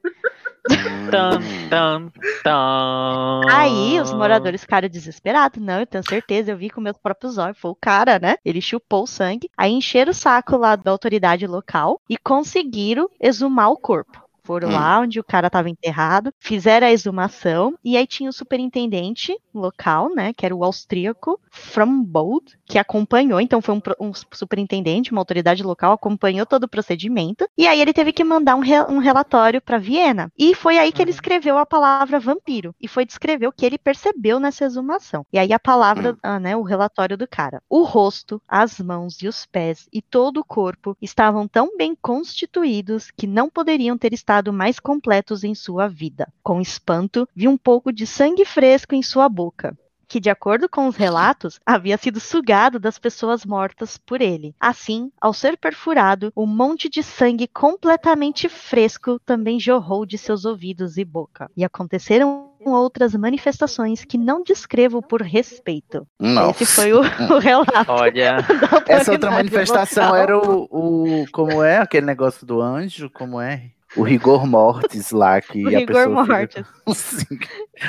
Tam, 1.09 1.39
tam, 1.69 2.11
tam. 2.43 3.41
Aí 3.49 3.99
os 3.99 4.13
moradores 4.13 4.61
ficaram 4.61 4.87
desesperados. 4.87 5.61
Não, 5.61 5.79
eu 5.79 5.87
tenho 5.87 6.07
certeza, 6.07 6.51
eu 6.51 6.57
vi 6.57 6.69
com 6.69 6.79
meus 6.79 6.97
próprios 6.97 7.37
olhos. 7.37 7.57
Foi 7.57 7.71
o 7.71 7.75
cara, 7.75 8.19
né? 8.19 8.35
Ele 8.45 8.61
chupou 8.61 9.03
o 9.03 9.07
sangue. 9.07 9.49
Aí 9.57 9.71
encheram 9.71 10.11
o 10.11 10.15
saco 10.15 10.55
lá 10.57 10.75
da 10.75 10.91
autoridade 10.91 11.47
local 11.47 11.99
e 12.07 12.17
conseguiram 12.17 13.09
exumar 13.19 13.71
o 13.71 13.77
corpo. 13.77 14.21
Foram 14.43 14.69
Hum. 14.69 14.71
lá 14.71 14.99
onde 14.99 15.19
o 15.19 15.23
cara 15.23 15.47
estava 15.47 15.69
enterrado, 15.69 16.31
fizeram 16.39 16.87
a 16.87 16.91
exumação, 16.91 17.75
e 17.83 17.95
aí 17.95 18.07
tinha 18.07 18.29
o 18.29 18.33
superintendente 18.33 19.37
local, 19.53 20.13
né, 20.15 20.33
que 20.33 20.45
era 20.45 20.55
o 20.55 20.63
austríaco 20.63 21.39
Frombold, 21.51 22.57
que 22.65 22.77
acompanhou, 22.79 23.39
então 23.39 23.61
foi 23.61 23.75
um, 23.75 23.81
um 23.99 24.11
superintendente, 24.33 25.11
uma 25.11 25.21
autoridade 25.21 25.61
local, 25.63 25.93
acompanhou 25.93 26.45
todo 26.45 26.63
o 26.63 26.67
procedimento, 26.69 27.47
e 27.57 27.67
aí 27.67 27.79
ele 27.79 27.93
teve 27.93 28.11
que 28.11 28.23
mandar 28.23 28.55
um, 28.55 28.59
re- 28.59 28.83
um 28.89 28.97
relatório 28.97 29.61
para 29.61 29.77
Viena. 29.77 30.31
E 30.37 30.55
foi 30.55 30.77
aí 30.77 30.91
que 30.91 31.01
ele 31.01 31.11
escreveu 31.11 31.57
a 31.57 31.65
palavra 31.65 32.19
vampiro, 32.19 32.73
e 32.79 32.87
foi 32.87 33.05
descrever 33.05 33.47
o 33.47 33.51
que 33.51 33.65
ele 33.65 33.77
percebeu 33.77 34.39
nessa 34.39 34.65
exumação. 34.65 35.25
E 35.31 35.37
aí 35.37 35.53
a 35.53 35.59
palavra, 35.59 36.17
ah, 36.23 36.39
né, 36.39 36.55
o 36.55 36.61
relatório 36.63 37.17
do 37.17 37.27
cara. 37.27 37.61
O 37.69 37.83
rosto, 37.83 38.41
as 38.47 38.79
mãos 38.79 39.21
e 39.21 39.27
os 39.27 39.45
pés 39.45 39.87
e 39.91 40.01
todo 40.01 40.37
o 40.39 40.45
corpo 40.45 40.95
estavam 41.01 41.47
tão 41.47 41.75
bem 41.77 41.95
constituídos 42.01 43.11
que 43.11 43.27
não 43.27 43.49
poderiam 43.49 43.97
ter 43.97 44.13
estado 44.13 44.30
mais 44.53 44.79
completos 44.79 45.43
em 45.43 45.53
sua 45.53 45.87
vida. 45.87 46.31
Com 46.41 46.61
espanto, 46.61 47.27
vi 47.35 47.47
um 47.47 47.57
pouco 47.57 47.91
de 47.91 48.07
sangue 48.07 48.45
fresco 48.45 48.95
em 48.95 49.03
sua 49.03 49.27
boca. 49.27 49.77
Que, 50.07 50.19
de 50.19 50.29
acordo 50.29 50.67
com 50.67 50.87
os 50.87 50.95
relatos, 50.97 51.59
havia 51.65 51.97
sido 51.97 52.19
sugado 52.19 52.79
das 52.79 52.99
pessoas 52.99 53.45
mortas 53.45 53.97
por 53.97 54.21
ele. 54.21 54.53
Assim, 54.59 55.11
ao 55.19 55.33
ser 55.33 55.57
perfurado, 55.57 56.31
um 56.35 56.45
monte 56.45 56.89
de 56.89 57.01
sangue 57.01 57.47
completamente 57.47 58.49
fresco 58.49 59.19
também 59.25 59.59
jorrou 59.59 60.05
de 60.05 60.17
seus 60.17 60.45
ouvidos 60.45 60.97
e 60.97 61.05
boca. 61.05 61.49
E 61.55 61.63
aconteceram 61.63 62.51
outras 62.65 63.15
manifestações 63.15 64.03
que 64.03 64.17
não 64.17 64.43
descrevo 64.43 65.01
por 65.01 65.21
respeito. 65.21 66.05
Nossa. 66.19 66.63
Esse 66.63 66.65
foi 66.65 66.93
o, 66.93 66.99
o 67.33 67.39
relato. 67.39 67.89
Olha. 67.91 68.37
Essa 68.87 69.13
outra 69.13 69.31
manifestação 69.31 70.15
era 70.15 70.37
o, 70.37 70.67
o. 70.69 71.25
Como 71.31 71.63
é 71.63 71.77
aquele 71.77 72.05
negócio 72.05 72.45
do 72.45 72.61
anjo? 72.61 73.09
Como 73.09 73.39
é? 73.39 73.71
O 73.97 74.03
rigor 74.03 74.45
mortis 74.47 75.11
lá, 75.11 75.41
que 75.41 75.65
O 75.65 75.67
a 75.67 75.71
rigor 75.79 75.85
pessoa 76.07 76.23
fica- 76.25 76.37
mortis. 76.37 76.65
Sim. 76.97 77.39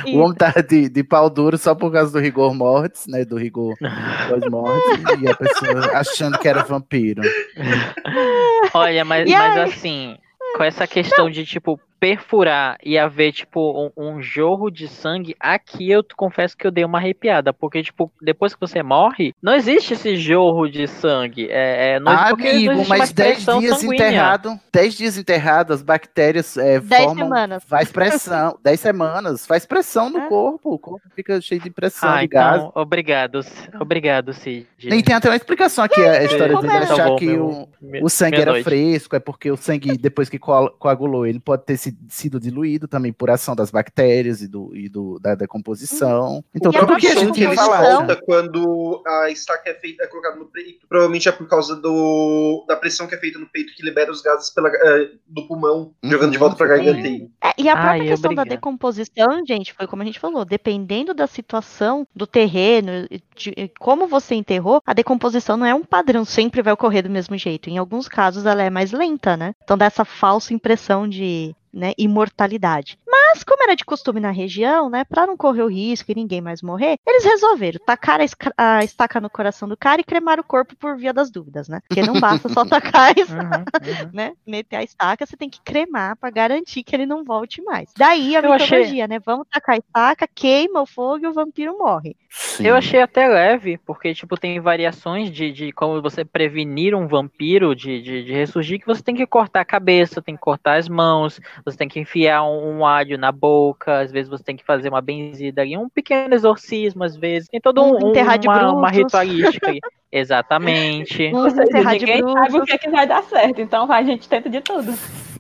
O 0.14 0.18
homem 0.20 0.34
tá 0.36 0.50
de, 0.66 0.88
de 0.88 1.04
pau 1.04 1.28
duro 1.28 1.58
só 1.58 1.74
por 1.74 1.92
causa 1.92 2.10
do 2.12 2.18
rigor 2.18 2.54
mortis, 2.54 3.06
né? 3.06 3.24
Do 3.24 3.36
rigor 3.36 3.74
pós-morte. 4.28 5.02
e 5.20 5.28
a 5.28 5.34
pessoa 5.36 5.80
achando 5.98 6.38
que 6.38 6.48
era 6.48 6.62
vampiro. 6.64 7.20
Olha, 8.74 9.04
mas, 9.04 9.28
mas 9.30 9.58
assim, 9.58 10.16
com 10.56 10.64
essa 10.64 10.86
questão 10.86 11.28
de, 11.30 11.44
tipo, 11.44 11.78
perfurar 12.06 12.76
e 12.84 12.98
haver, 12.98 13.30
tipo, 13.32 13.92
um, 13.96 14.16
um 14.16 14.20
jorro 14.20 14.70
de 14.72 14.88
sangue, 14.88 15.36
aqui 15.38 15.88
eu 15.88 16.02
te 16.02 16.16
confesso 16.16 16.56
que 16.56 16.66
eu 16.66 16.70
dei 16.72 16.84
uma 16.84 16.98
arrepiada, 16.98 17.52
porque, 17.52 17.80
tipo, 17.80 18.10
depois 18.20 18.52
que 18.56 18.60
você 18.60 18.82
morre, 18.82 19.32
não 19.40 19.54
existe 19.54 19.94
esse 19.94 20.16
jorro 20.16 20.68
de 20.68 20.88
sangue. 20.88 21.46
É, 21.48 21.92
é, 21.94 22.00
não, 22.00 22.10
Ah, 22.10 22.26
porque 22.30 22.42
não 22.42 22.50
amigo, 22.56 22.72
existe 22.72 22.88
mas 22.88 22.98
mais 22.98 23.12
10 23.12 23.34
pressão 23.36 23.60
dias 23.60 23.78
sanguínea. 23.78 23.94
enterrado, 24.08 24.60
10 24.72 24.94
dias 24.96 25.16
enterrado, 25.16 25.72
as 25.72 25.80
bactérias 25.80 26.56
é, 26.56 26.80
Dez 26.80 27.04
formam, 27.04 27.24
semanas. 27.26 27.62
faz 27.68 27.92
pressão, 27.92 28.58
10 28.64 28.80
semanas, 28.80 29.46
faz 29.46 29.64
pressão 29.64 30.10
no 30.10 30.18
É. 30.18 30.28
corpo, 30.28 30.74
o 30.74 30.78
corpo 30.80 31.08
fica 31.14 31.40
cheio 31.40 31.60
de 31.60 31.70
pressão, 31.70 32.08
Ah, 32.10 32.20
de 32.22 32.26
gás. 32.26 32.56
então, 32.56 32.72
obrigado, 32.74 33.38
obrigado, 33.80 34.32
Cid. 34.32 34.66
E 34.80 35.02
tem 35.04 35.14
até 35.14 35.28
uma 35.28 35.36
explicação 35.36 35.84
aqui, 35.84 36.00
a 36.00 36.24
história 36.24 36.52
era? 36.56 36.78
achar 36.82 36.96
Salvou 36.96 37.16
que 37.16 37.26
meu- 37.26 37.46
o, 37.46 37.68
minha- 37.80 38.04
o 38.04 38.08
sangue 38.08 38.40
era 38.40 38.50
noite. 38.50 38.64
fresco, 38.64 39.14
é 39.14 39.20
porque 39.20 39.52
o 39.52 39.56
sangue, 39.56 39.96
depois 39.96 40.28
que 40.28 40.38
coa- 40.38 40.70
coagulou, 40.78 41.24
ele 41.26 41.38
pode 41.38 41.64
ter 41.64 41.76
si- 41.76 41.91
sido 42.08 42.38
diluído 42.40 42.86
também 42.88 43.12
por 43.12 43.30
ação 43.30 43.54
das 43.54 43.70
bactérias 43.70 44.42
e, 44.42 44.48
do, 44.48 44.74
e 44.74 44.88
do, 44.88 45.18
da 45.18 45.34
decomposição. 45.34 46.44
Então, 46.54 46.72
E 46.72 46.76
a 46.76 46.80
tudo 46.80 46.96
que 46.96 47.06
a 47.06 47.14
gente 47.14 47.32
que 47.32 47.44
ele 47.44 47.54
fala. 47.54 47.84
solta 47.96 48.16
quando 48.24 49.02
a 49.06 49.30
estaca 49.30 49.70
é 49.70 49.74
feita, 49.74 50.04
é 50.04 50.06
colocada 50.06 50.36
no 50.36 50.46
peito. 50.46 50.86
Provavelmente 50.88 51.28
é 51.28 51.32
por 51.32 51.46
causa 51.48 51.74
do, 51.76 52.64
da 52.68 52.76
pressão 52.76 53.06
que 53.06 53.14
é 53.14 53.18
feita 53.18 53.38
no 53.38 53.46
peito 53.46 53.74
que 53.74 53.82
libera 53.84 54.10
os 54.10 54.20
gases 54.22 54.50
pela, 54.50 54.68
eh, 54.68 55.10
do 55.26 55.46
pulmão, 55.46 55.92
Uhum. 56.02 56.10
jogando 56.10 56.32
de 56.32 56.38
volta 56.38 56.56
pra 56.56 56.66
garganta. 56.66 57.06
E 57.08 57.30
É, 57.42 57.52
e 57.58 57.68
a 57.68 57.76
própria 57.76 58.02
Ai, 58.02 58.08
questão 58.08 58.34
da 58.34 58.44
decomposição, 58.44 59.44
gente, 59.46 59.72
foi 59.72 59.86
como 59.86 60.02
a 60.02 60.04
gente 60.04 60.18
falou, 60.20 60.44
dependendo 60.44 61.14
da 61.14 61.26
situação 61.26 62.06
do 62.14 62.26
terreno, 62.26 63.08
de 63.36 63.70
como 63.78 64.06
você 64.06 64.34
enterrou, 64.34 64.80
a 64.86 64.92
decomposição 64.94 65.56
não 65.56 65.66
é 65.66 65.74
um 65.74 65.84
padrão, 65.84 66.24
sempre 66.24 66.62
vai 66.62 66.72
ocorrer 66.72 67.02
do 67.02 67.10
mesmo 67.10 67.36
jeito. 67.38 67.68
Em 67.70 67.78
alguns 67.78 68.08
casos 68.08 68.46
ela 68.46 68.62
é 68.62 68.70
mais 68.70 68.92
lenta, 68.92 69.36
né? 69.36 69.54
Então 69.64 69.76
dá 69.78 69.86
essa 69.86 70.04
falsa 70.04 70.52
impressão 70.54 71.08
de 71.08 71.54
né, 71.72 71.92
imortalidade. 71.98 72.98
Mas, 73.06 73.42
como 73.44 73.62
era 73.62 73.74
de 73.74 73.84
costume 73.84 74.20
na 74.20 74.30
região, 74.30 74.90
né, 74.90 75.04
para 75.04 75.26
não 75.26 75.36
correr 75.36 75.62
o 75.62 75.68
risco 75.68 76.10
e 76.10 76.14
ninguém 76.14 76.40
mais 76.40 76.62
morrer, 76.62 76.96
eles 77.06 77.24
resolveram 77.24 77.80
tacar 77.84 78.20
a, 78.20 78.76
a 78.78 78.84
estaca 78.84 79.20
no 79.20 79.30
coração 79.30 79.68
do 79.68 79.76
cara 79.76 80.00
e 80.00 80.04
cremar 80.04 80.38
o 80.38 80.44
corpo 80.44 80.76
por 80.76 80.96
via 80.96 81.12
das 81.12 81.30
dúvidas, 81.30 81.68
né? 81.68 81.80
Porque 81.88 82.02
não 82.02 82.18
basta 82.20 82.48
só 82.48 82.64
tacar 82.66 83.10
a 83.10 83.12
Uhum, 83.32 83.38
uhum. 83.38 84.10
né, 84.12 84.32
meter 84.46 84.76
a 84.76 84.82
estaca, 84.82 85.24
você 85.24 85.36
tem 85.36 85.48
que 85.48 85.60
cremar 85.62 86.16
pra 86.16 86.30
garantir 86.30 86.82
que 86.82 86.94
ele 86.96 87.06
não 87.06 87.24
volte 87.24 87.62
mais. 87.62 87.90
Daí 87.96 88.34
a 88.36 88.40
Eu 88.40 88.52
achei- 88.52 88.78
mitologia, 88.78 89.08
né? 89.08 89.18
Vamos 89.18 89.46
tacar 89.50 89.74
a 89.76 89.78
estaca, 89.78 90.28
queima 90.34 90.82
o 90.82 90.86
fogo 90.86 91.24
e 91.24 91.28
o 91.28 91.32
vampiro 91.32 91.76
morre. 91.78 92.16
Sim. 92.30 92.66
Eu 92.66 92.74
achei 92.76 93.00
até 93.00 93.28
leve, 93.28 93.78
porque, 93.78 94.14
tipo, 94.14 94.38
tem 94.38 94.58
variações 94.58 95.30
de, 95.30 95.52
de 95.52 95.70
como 95.72 96.00
você 96.00 96.24
prevenir 96.24 96.94
um 96.94 97.06
vampiro 97.06 97.74
de, 97.76 98.00
de, 98.00 98.24
de 98.24 98.32
ressurgir, 98.32 98.80
que 98.80 98.86
você 98.86 99.02
tem 99.02 99.14
que 99.14 99.26
cortar 99.26 99.60
a 99.60 99.64
cabeça, 99.66 100.22
tem 100.22 100.34
que 100.34 100.40
cortar 100.40 100.78
as 100.78 100.88
mãos, 100.88 101.38
você 101.64 101.76
tem 101.76 101.88
que 101.88 102.00
enfiar 102.00 102.42
um, 102.44 102.78
um 102.78 102.86
alho 102.86 103.16
na 103.18 103.30
boca, 103.32 104.00
às 104.00 104.10
vezes 104.12 104.28
você 104.30 104.42
tem 104.42 104.56
que 104.56 104.64
fazer 104.64 104.88
uma 104.88 105.00
benzida 105.00 105.62
ali, 105.62 105.76
um 105.76 105.88
pequeno 105.88 106.34
exorcismo, 106.34 107.04
às 107.04 107.16
vezes. 107.16 107.48
Tem 107.48 107.60
todo 107.60 107.82
um, 107.82 108.06
Um 108.06 108.10
enterrar 108.10 108.38
de 108.38 108.48
uma, 108.48 108.72
uma 108.72 108.90
ritualística. 108.90 109.72
Exatamente. 110.10 111.16
Seja, 111.16 111.62
enterrar 111.62 111.96
de 111.98 112.04
ninguém 112.06 112.32
sabe 112.32 112.58
o 112.58 112.64
que, 112.64 112.72
é 112.72 112.78
que 112.78 112.90
vai 112.90 113.06
dar 113.06 113.22
certo, 113.22 113.60
então 113.60 113.90
a 113.90 114.02
gente 114.02 114.28
tenta 114.28 114.50
de 114.50 114.60
tudo. 114.60 114.92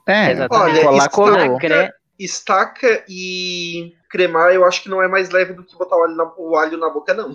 É, 0.06 0.32
Exatamente. 0.32 0.78
Olha, 0.78 1.08
colar, 1.08 1.08
colou. 1.10 1.58
Cre- 1.58 1.92
estaca 2.18 3.04
e 3.08 3.92
cremar, 4.08 4.52
eu 4.52 4.64
acho 4.64 4.82
que 4.82 4.88
não 4.88 5.02
é 5.02 5.08
mais 5.08 5.30
leve 5.30 5.52
do 5.52 5.64
que 5.64 5.76
botar 5.76 5.96
o 5.96 6.02
alho 6.04 6.14
na, 6.16 6.32
o 6.36 6.56
alho 6.56 6.78
na 6.78 6.88
boca, 6.90 7.12
não. 7.14 7.34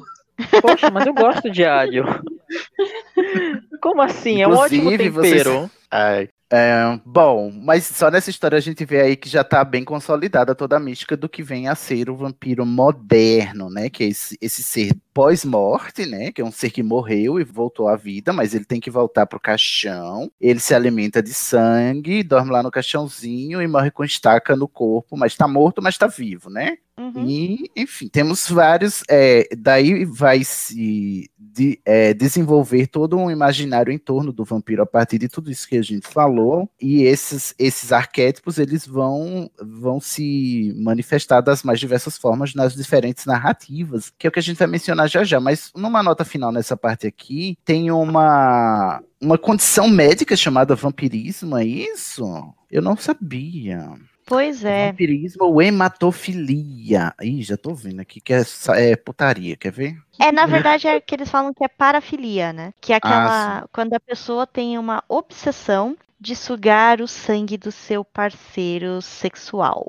Poxa, 0.61 0.89
mas 0.91 1.05
eu 1.05 1.13
gosto 1.13 1.49
de 1.49 1.65
alho. 1.65 2.05
Como 3.81 4.01
assim? 4.01 4.41
É 4.41 4.47
um 4.47 4.53
ótimo 4.55 4.91
Inclusive, 4.93 5.09
vocês- 5.09 5.43
tempero. 5.43 5.71
Ai. 5.91 6.29
É, 6.49 6.97
bom, 7.05 7.51
mas 7.51 7.85
só 7.85 8.09
nessa 8.09 8.29
história 8.29 8.57
a 8.57 8.61
gente 8.61 8.85
vê 8.85 9.01
aí 9.01 9.17
que 9.17 9.27
já 9.27 9.43
tá 9.43 9.65
bem 9.65 9.83
consolidada 9.83 10.55
toda 10.55 10.77
a 10.77 10.79
mística 10.79 11.17
do 11.17 11.27
que 11.27 11.43
vem 11.43 11.67
a 11.67 11.75
ser 11.75 12.09
o 12.09 12.15
vampiro 12.15 12.65
moderno, 12.65 13.69
né? 13.69 13.89
Que 13.89 14.05
é 14.05 14.07
esse, 14.07 14.37
esse 14.39 14.63
ser 14.63 14.93
pós-morte, 15.17 16.05
né? 16.05 16.31
Que 16.31 16.41
é 16.41 16.45
um 16.45 16.51
ser 16.51 16.69
que 16.69 16.83
morreu 16.83 17.39
e 17.39 17.43
voltou 17.43 17.87
à 17.87 17.95
vida, 17.95 18.31
mas 18.31 18.53
ele 18.53 18.65
tem 18.65 18.79
que 18.79 18.91
voltar 18.91 19.25
pro 19.25 19.39
caixão. 19.39 20.31
Ele 20.39 20.59
se 20.59 20.75
alimenta 20.75 21.23
de 21.23 21.33
sangue, 21.33 22.21
dorme 22.21 22.51
lá 22.51 22.61
no 22.61 22.69
caixãozinho 22.69 23.59
e 23.59 23.67
morre 23.67 23.89
com 23.89 24.03
estaca 24.03 24.55
no 24.55 24.67
corpo, 24.67 25.17
mas 25.17 25.35
tá 25.35 25.47
morto, 25.47 25.81
mas 25.81 25.97
tá 25.97 26.05
vivo, 26.05 26.51
né? 26.51 26.77
Uhum. 26.99 27.27
E, 27.27 27.71
enfim, 27.75 28.07
temos 28.07 28.49
vários. 28.49 29.03
é, 29.07 29.47
daí 29.55 30.03
vai 30.03 30.43
se 30.43 31.29
de- 31.37 31.79
é, 31.85 32.11
desenvolver 32.13 32.87
todo 32.87 33.15
um 33.17 33.29
imaginário 33.29 33.93
em 33.93 33.99
torno 33.99 34.31
do 34.33 34.43
vampiro 34.43 34.81
a 34.81 34.85
partir 34.85 35.19
de 35.19 35.27
tudo 35.29 35.51
isso 35.51 35.67
que 35.67 35.77
a 35.77 35.81
gente 35.83 36.07
falou. 36.07 36.67
E 36.81 37.03
esses, 37.03 37.53
esses 37.59 37.91
arquétipos 37.91 38.57
eles 38.57 38.85
vão, 38.87 39.49
vão 39.61 39.99
se 39.99 40.73
manifestar 40.75 41.41
das 41.41 41.61
mais 41.61 41.79
diversas 41.79 42.17
formas 42.17 42.55
nas 42.55 42.73
diferentes 42.73 43.25
narrativas, 43.25 44.11
que 44.17 44.25
é 44.25 44.29
o 44.29 44.31
que 44.33 44.39
a 44.39 44.43
gente 44.43 44.57
vai 44.57 44.67
mencionar 44.67 45.06
já 45.07 45.23
já. 45.23 45.39
Mas 45.39 45.71
numa 45.75 46.03
nota 46.03 46.23
final 46.25 46.51
nessa 46.51 46.75
parte 46.77 47.07
aqui, 47.07 47.57
tem 47.65 47.91
uma. 47.91 49.01
Uma 49.19 49.37
condição 49.37 49.87
médica 49.87 50.35
chamada 50.35 50.75
vampirismo, 50.75 51.57
é 51.57 51.65
isso? 51.65 52.23
Eu 52.69 52.83
não 52.83 52.95
sabia. 52.95 53.89
Pois 54.27 54.63
é. 54.63 54.87
Vampirismo 54.91 55.45
ou 55.45 55.61
hematofilia. 55.61 57.13
Ih, 57.21 57.41
já 57.41 57.57
tô 57.57 57.73
vendo 57.73 58.01
aqui 58.01 58.19
que 58.19 58.33
é, 58.33 58.43
é 58.75 58.95
putaria, 58.95 59.55
quer 59.55 59.71
ver? 59.71 59.97
É, 60.19 60.31
na 60.31 60.45
verdade, 60.45 60.87
é 60.87 60.99
que 60.99 61.15
eles 61.15 61.29
falam 61.29 61.53
que 61.53 61.63
é 61.63 61.67
parafilia, 61.67 62.51
né? 62.53 62.73
Que 62.81 62.93
é 62.93 62.95
Ah, 62.97 62.97
aquela. 62.97 63.67
quando 63.71 63.93
a 63.93 63.99
pessoa 63.99 64.45
tem 64.45 64.77
uma 64.77 65.03
obsessão 65.09 65.95
de 66.19 66.35
sugar 66.35 66.99
o 67.01 67.07
sangue 67.07 67.57
do 67.57 67.71
seu 67.71 68.03
parceiro 68.03 69.01
sexual. 69.01 69.85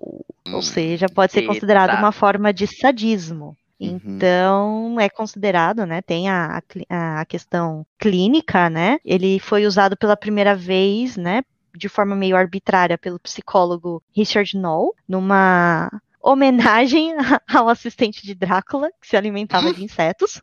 Ou 0.52 0.62
seja, 0.62 1.06
pode 1.08 1.32
ser 1.32 1.42
considerado 1.42 1.98
uma 1.98 2.12
forma 2.12 2.52
de 2.52 2.66
sadismo. 2.66 3.56
Então, 3.80 4.98
é 4.98 5.08
considerado, 5.08 5.86
né? 5.86 6.02
Tem 6.02 6.28
a, 6.28 6.60
a, 6.88 7.20
a 7.20 7.24
questão 7.24 7.86
clínica, 7.98 8.68
né? 8.68 8.98
Ele 9.04 9.38
foi 9.38 9.66
usado 9.66 9.96
pela 9.96 10.16
primeira 10.16 10.54
vez, 10.54 11.16
né? 11.16 11.42
De 11.76 11.88
forma 11.88 12.16
meio 12.16 12.36
arbitrária 12.36 12.98
pelo 12.98 13.20
psicólogo 13.20 14.02
Richard 14.14 14.56
Knoll, 14.56 14.94
numa 15.08 15.90
homenagem 16.20 17.14
ao 17.54 17.68
assistente 17.68 18.24
de 18.24 18.34
Drácula, 18.34 18.90
que 19.00 19.06
se 19.06 19.16
alimentava 19.16 19.72
de 19.72 19.82
insetos. 19.84 20.42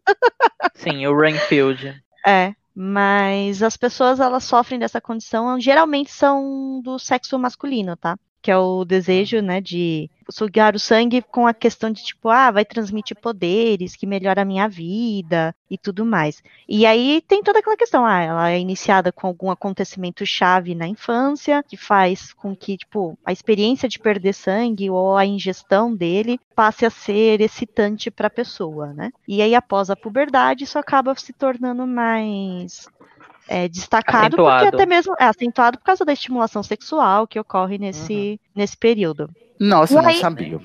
Sim, 0.74 1.06
o 1.08 1.18
Rainfield. 1.18 2.02
É, 2.26 2.54
mas 2.74 3.62
as 3.62 3.78
pessoas 3.78 4.20
elas 4.20 4.44
sofrem 4.44 4.80
dessa 4.80 5.00
condição, 5.00 5.60
geralmente 5.60 6.12
são 6.12 6.82
do 6.84 6.98
sexo 6.98 7.38
masculino, 7.38 7.96
tá? 7.96 8.18
Que 8.46 8.52
é 8.52 8.58
o 8.60 8.86
desejo, 8.86 9.41
né, 9.41 9.60
de 9.60 10.08
sugar 10.30 10.76
o 10.76 10.80
sangue 10.80 11.20
com 11.20 11.48
a 11.48 11.54
questão 11.54 11.89
de 11.89 12.04
tipo, 12.04 12.30
ah, 12.30 12.52
vai 12.52 12.64
transmitir 12.64 13.18
poderes, 13.20 13.96
que 13.96 14.06
melhora 14.06 14.43
a 14.43 14.46
minha 14.46 14.68
vida 14.68 15.56
e 15.68 15.80
tudo 15.80 16.06
mais. 16.06 16.43
E 16.70 16.86
aí 16.86 17.24
tem 17.28 17.41
toda 17.41 17.58
aquela 17.58 17.76
questão, 17.76 18.06
ah, 18.06 18.22
ela 18.22 18.52
é 18.52 18.60
iniciada 18.60 19.12
com 19.12 19.26
algum 19.26 19.50
acontecimento 19.50 20.24
chave 20.28 20.76
na 20.76 20.88
infância, 20.88 21.64
que 21.68 21.76
faz 21.76 22.34
com 22.34 22.56
que, 22.56 22.78
tipo, 22.78 23.18
a 23.26 23.32
experiência 23.32 23.89
de 23.89 23.98
perder 23.98 24.34
sangue 24.34 24.91
ou 24.91 25.18
a 25.18 25.26
ingestão 25.26 25.96
dele 25.96 26.39
passe 26.56 26.86
a 26.86 26.91
ser 26.91 27.41
excitante 27.41 28.12
para 28.12 28.28
a 28.28 28.30
pessoa, 28.30 28.93
né? 28.93 29.12
E 29.28 29.41
aí 29.41 29.56
após 29.56 29.89
a 29.89 29.96
puberdade 29.96 30.66
isso 30.66 30.78
acaba 30.78 31.16
se 31.16 31.34
tornando 31.34 31.88
mais 31.88 32.88
é, 33.48 33.68
destacado, 33.68 34.26
Acentuado. 34.36 34.64
porque 34.66 34.76
até 34.76 34.86
mesmo 34.86 35.16
é 35.20 35.26
acentuado 35.26 35.78
por 35.78 35.86
causa 35.86 36.04
da 36.06 36.14
estimulação 36.14 36.64
sexual 36.64 37.28
que 37.28 37.39
ocorre 37.39 37.78
nesse, 37.78 38.39
nesse 38.56 38.76
período. 38.78 39.30
Nossa, 39.60 39.93
eu 39.93 40.02
não 40.02 40.10
aí- 40.10 40.18
sabia. 40.20 40.60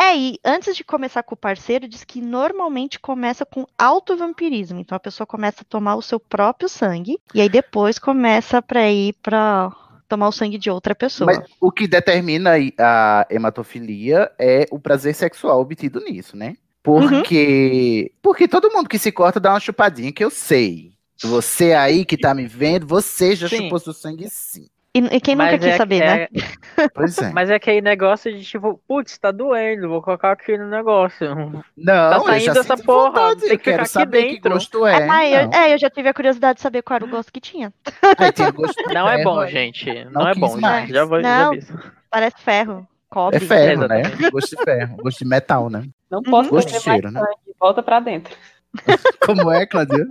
É, 0.00 0.16
e 0.16 0.38
antes 0.44 0.76
de 0.76 0.84
começar 0.84 1.24
com 1.24 1.34
o 1.34 1.36
parceiro, 1.36 1.88
diz 1.88 2.04
que 2.04 2.20
normalmente 2.20 3.00
começa 3.00 3.44
com 3.44 3.66
autovampirismo. 3.76 4.78
Então 4.78 4.94
a 4.94 5.00
pessoa 5.00 5.26
começa 5.26 5.62
a 5.62 5.64
tomar 5.68 5.96
o 5.96 6.02
seu 6.02 6.20
próprio 6.20 6.68
sangue, 6.68 7.18
e 7.34 7.40
aí 7.40 7.48
depois 7.48 7.98
começa 7.98 8.62
pra 8.62 8.88
ir 8.88 9.14
pra 9.20 9.72
tomar 10.08 10.28
o 10.28 10.32
sangue 10.32 10.56
de 10.56 10.70
outra 10.70 10.94
pessoa. 10.94 11.26
Mas 11.26 11.44
o 11.60 11.72
que 11.72 11.88
determina 11.88 12.50
aí 12.52 12.72
a 12.78 13.26
hematofilia 13.28 14.30
é 14.38 14.66
o 14.70 14.78
prazer 14.78 15.14
sexual 15.16 15.60
obtido 15.60 15.98
nisso, 16.00 16.36
né? 16.36 16.54
Porque, 16.80 18.12
porque 18.22 18.46
todo 18.48 18.70
mundo 18.72 18.88
que 18.88 18.98
se 18.98 19.10
corta 19.12 19.40
dá 19.40 19.50
uma 19.52 19.60
chupadinha, 19.60 20.12
que 20.12 20.24
eu 20.24 20.30
sei. 20.30 20.92
Você 21.22 21.72
aí 21.72 22.04
que 22.04 22.16
tá 22.16 22.34
me 22.34 22.46
vendo, 22.46 22.86
você 22.86 23.34
já 23.34 23.48
Sim. 23.48 23.64
chupou 23.64 23.78
seu 23.78 23.92
sangue 23.92 24.28
sim. 24.30 24.66
E, 24.94 25.00
e 25.00 25.20
quem 25.20 25.36
nunca 25.36 25.50
Mas 25.52 25.60
quis 25.60 25.68
é- 25.68 25.76
saber, 25.76 26.02
é- 26.02 26.16
né? 26.16 26.28
Pois 26.94 27.18
é. 27.18 27.30
Mas 27.32 27.50
é 27.50 27.54
aquele 27.56 27.80
negócio 27.82 28.32
de 28.32 28.42
tipo, 28.44 28.80
putz, 28.88 29.18
tá 29.18 29.30
doendo, 29.30 29.88
vou 29.88 30.00
colocar 30.02 30.32
aqui 30.32 30.56
no 30.56 30.68
negócio. 30.68 31.28
Não, 31.34 31.62
tá 32.10 32.16
eu 32.16 32.24
saindo 32.24 32.54
já 32.54 32.60
essa 32.60 32.76
porra, 32.76 33.08
vontade, 33.10 33.40
tem 33.42 33.50
eu 33.50 33.58
que 33.58 33.58
ficar 33.58 33.70
quero 33.70 33.82
aqui 33.82 33.90
saber 33.92 34.22
que 34.24 34.32
dentro. 34.34 34.50
gosto 34.52 34.86
é. 34.86 35.08
Ah, 35.08 35.28
eu, 35.28 35.46
não. 35.48 35.52
é, 35.58 35.74
eu 35.74 35.78
já 35.78 35.90
tive 35.90 36.08
a 36.08 36.14
curiosidade 36.14 36.56
de 36.56 36.62
saber 36.62 36.82
qual 36.82 36.96
era 36.96 37.04
o 37.04 37.08
gosto 37.08 37.32
que 37.32 37.40
tinha. 37.40 37.72
Aí 38.16 38.32
tem 38.32 38.50
gosto 38.52 38.82
Não 38.92 39.08
é 39.08 39.18
ferro, 39.18 39.30
bom, 39.30 39.40
aí. 39.40 39.50
gente. 39.52 40.04
Não, 40.06 40.12
Não 40.12 40.28
é 40.28 40.32
quis 40.32 40.40
bom. 40.40 40.56
mais. 40.60 40.88
Já 40.88 41.04
vou 41.04 41.20
Não. 41.20 41.54
já. 41.54 41.92
Parece 42.10 42.36
ferro, 42.42 42.88
cobre. 43.10 43.36
É 43.36 43.40
ferro, 43.40 43.86
né? 43.86 44.02
Gosto 44.32 44.56
de 44.56 44.64
ferro, 44.64 44.96
gosto 44.96 45.18
de 45.18 45.24
metal, 45.26 45.68
né? 45.68 45.84
Não 46.10 46.22
posso 46.22 46.48
Gosto 46.50 46.72
de 46.72 46.80
cheiro, 46.80 47.12
mais 47.12 47.26
né? 47.26 47.32
Volta 47.60 47.82
pra 47.82 48.00
dentro. 48.00 48.34
Como 49.24 49.50
é, 49.50 49.66
Claudia? 49.66 50.06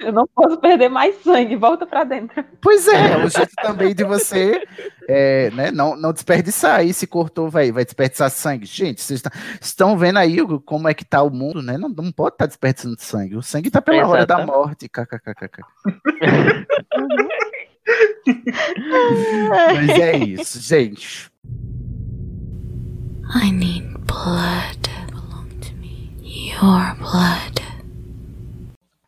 Eu 0.00 0.12
não 0.12 0.26
posso 0.26 0.58
perder 0.58 0.88
mais 0.88 1.22
sangue. 1.22 1.56
Volta 1.56 1.86
pra 1.86 2.04
dentro. 2.04 2.44
Pois 2.60 2.86
é, 2.88 3.12
é 3.12 3.16
o 3.24 3.28
jeito 3.28 3.52
também 3.62 3.94
de 3.94 4.04
você 4.04 4.66
é, 5.08 5.50
né, 5.50 5.70
não, 5.70 5.96
não 5.96 6.12
desperdiçar. 6.12 6.80
Aí 6.80 6.92
se 6.92 7.06
cortou, 7.06 7.48
vai, 7.48 7.72
vai 7.72 7.84
desperdiçar 7.84 8.30
sangue. 8.30 8.66
Gente, 8.66 9.00
vocês 9.00 9.22
tá- 9.22 9.30
estão 9.60 9.96
vendo 9.96 10.18
aí 10.18 10.38
como 10.64 10.88
é 10.88 10.94
que 10.94 11.04
tá 11.04 11.22
o 11.22 11.30
mundo, 11.30 11.62
né? 11.62 11.78
Não, 11.78 11.88
não 11.88 12.12
pode 12.12 12.34
estar 12.34 12.46
desperdiçando 12.46 12.96
sangue. 12.98 13.36
O 13.36 13.42
sangue 13.42 13.70
tá 13.70 13.80
pela 13.80 14.06
hora 14.08 14.26
da 14.26 14.44
morte. 14.44 14.88
KKKKK. 14.88 15.62
Mas 19.74 19.90
é 20.00 20.16
isso, 20.16 20.60
gente. 20.60 21.30
I 23.42 23.50
need 23.50 23.94
blood. 24.06 25.03
Your 26.34 26.96
blood. 26.98 27.62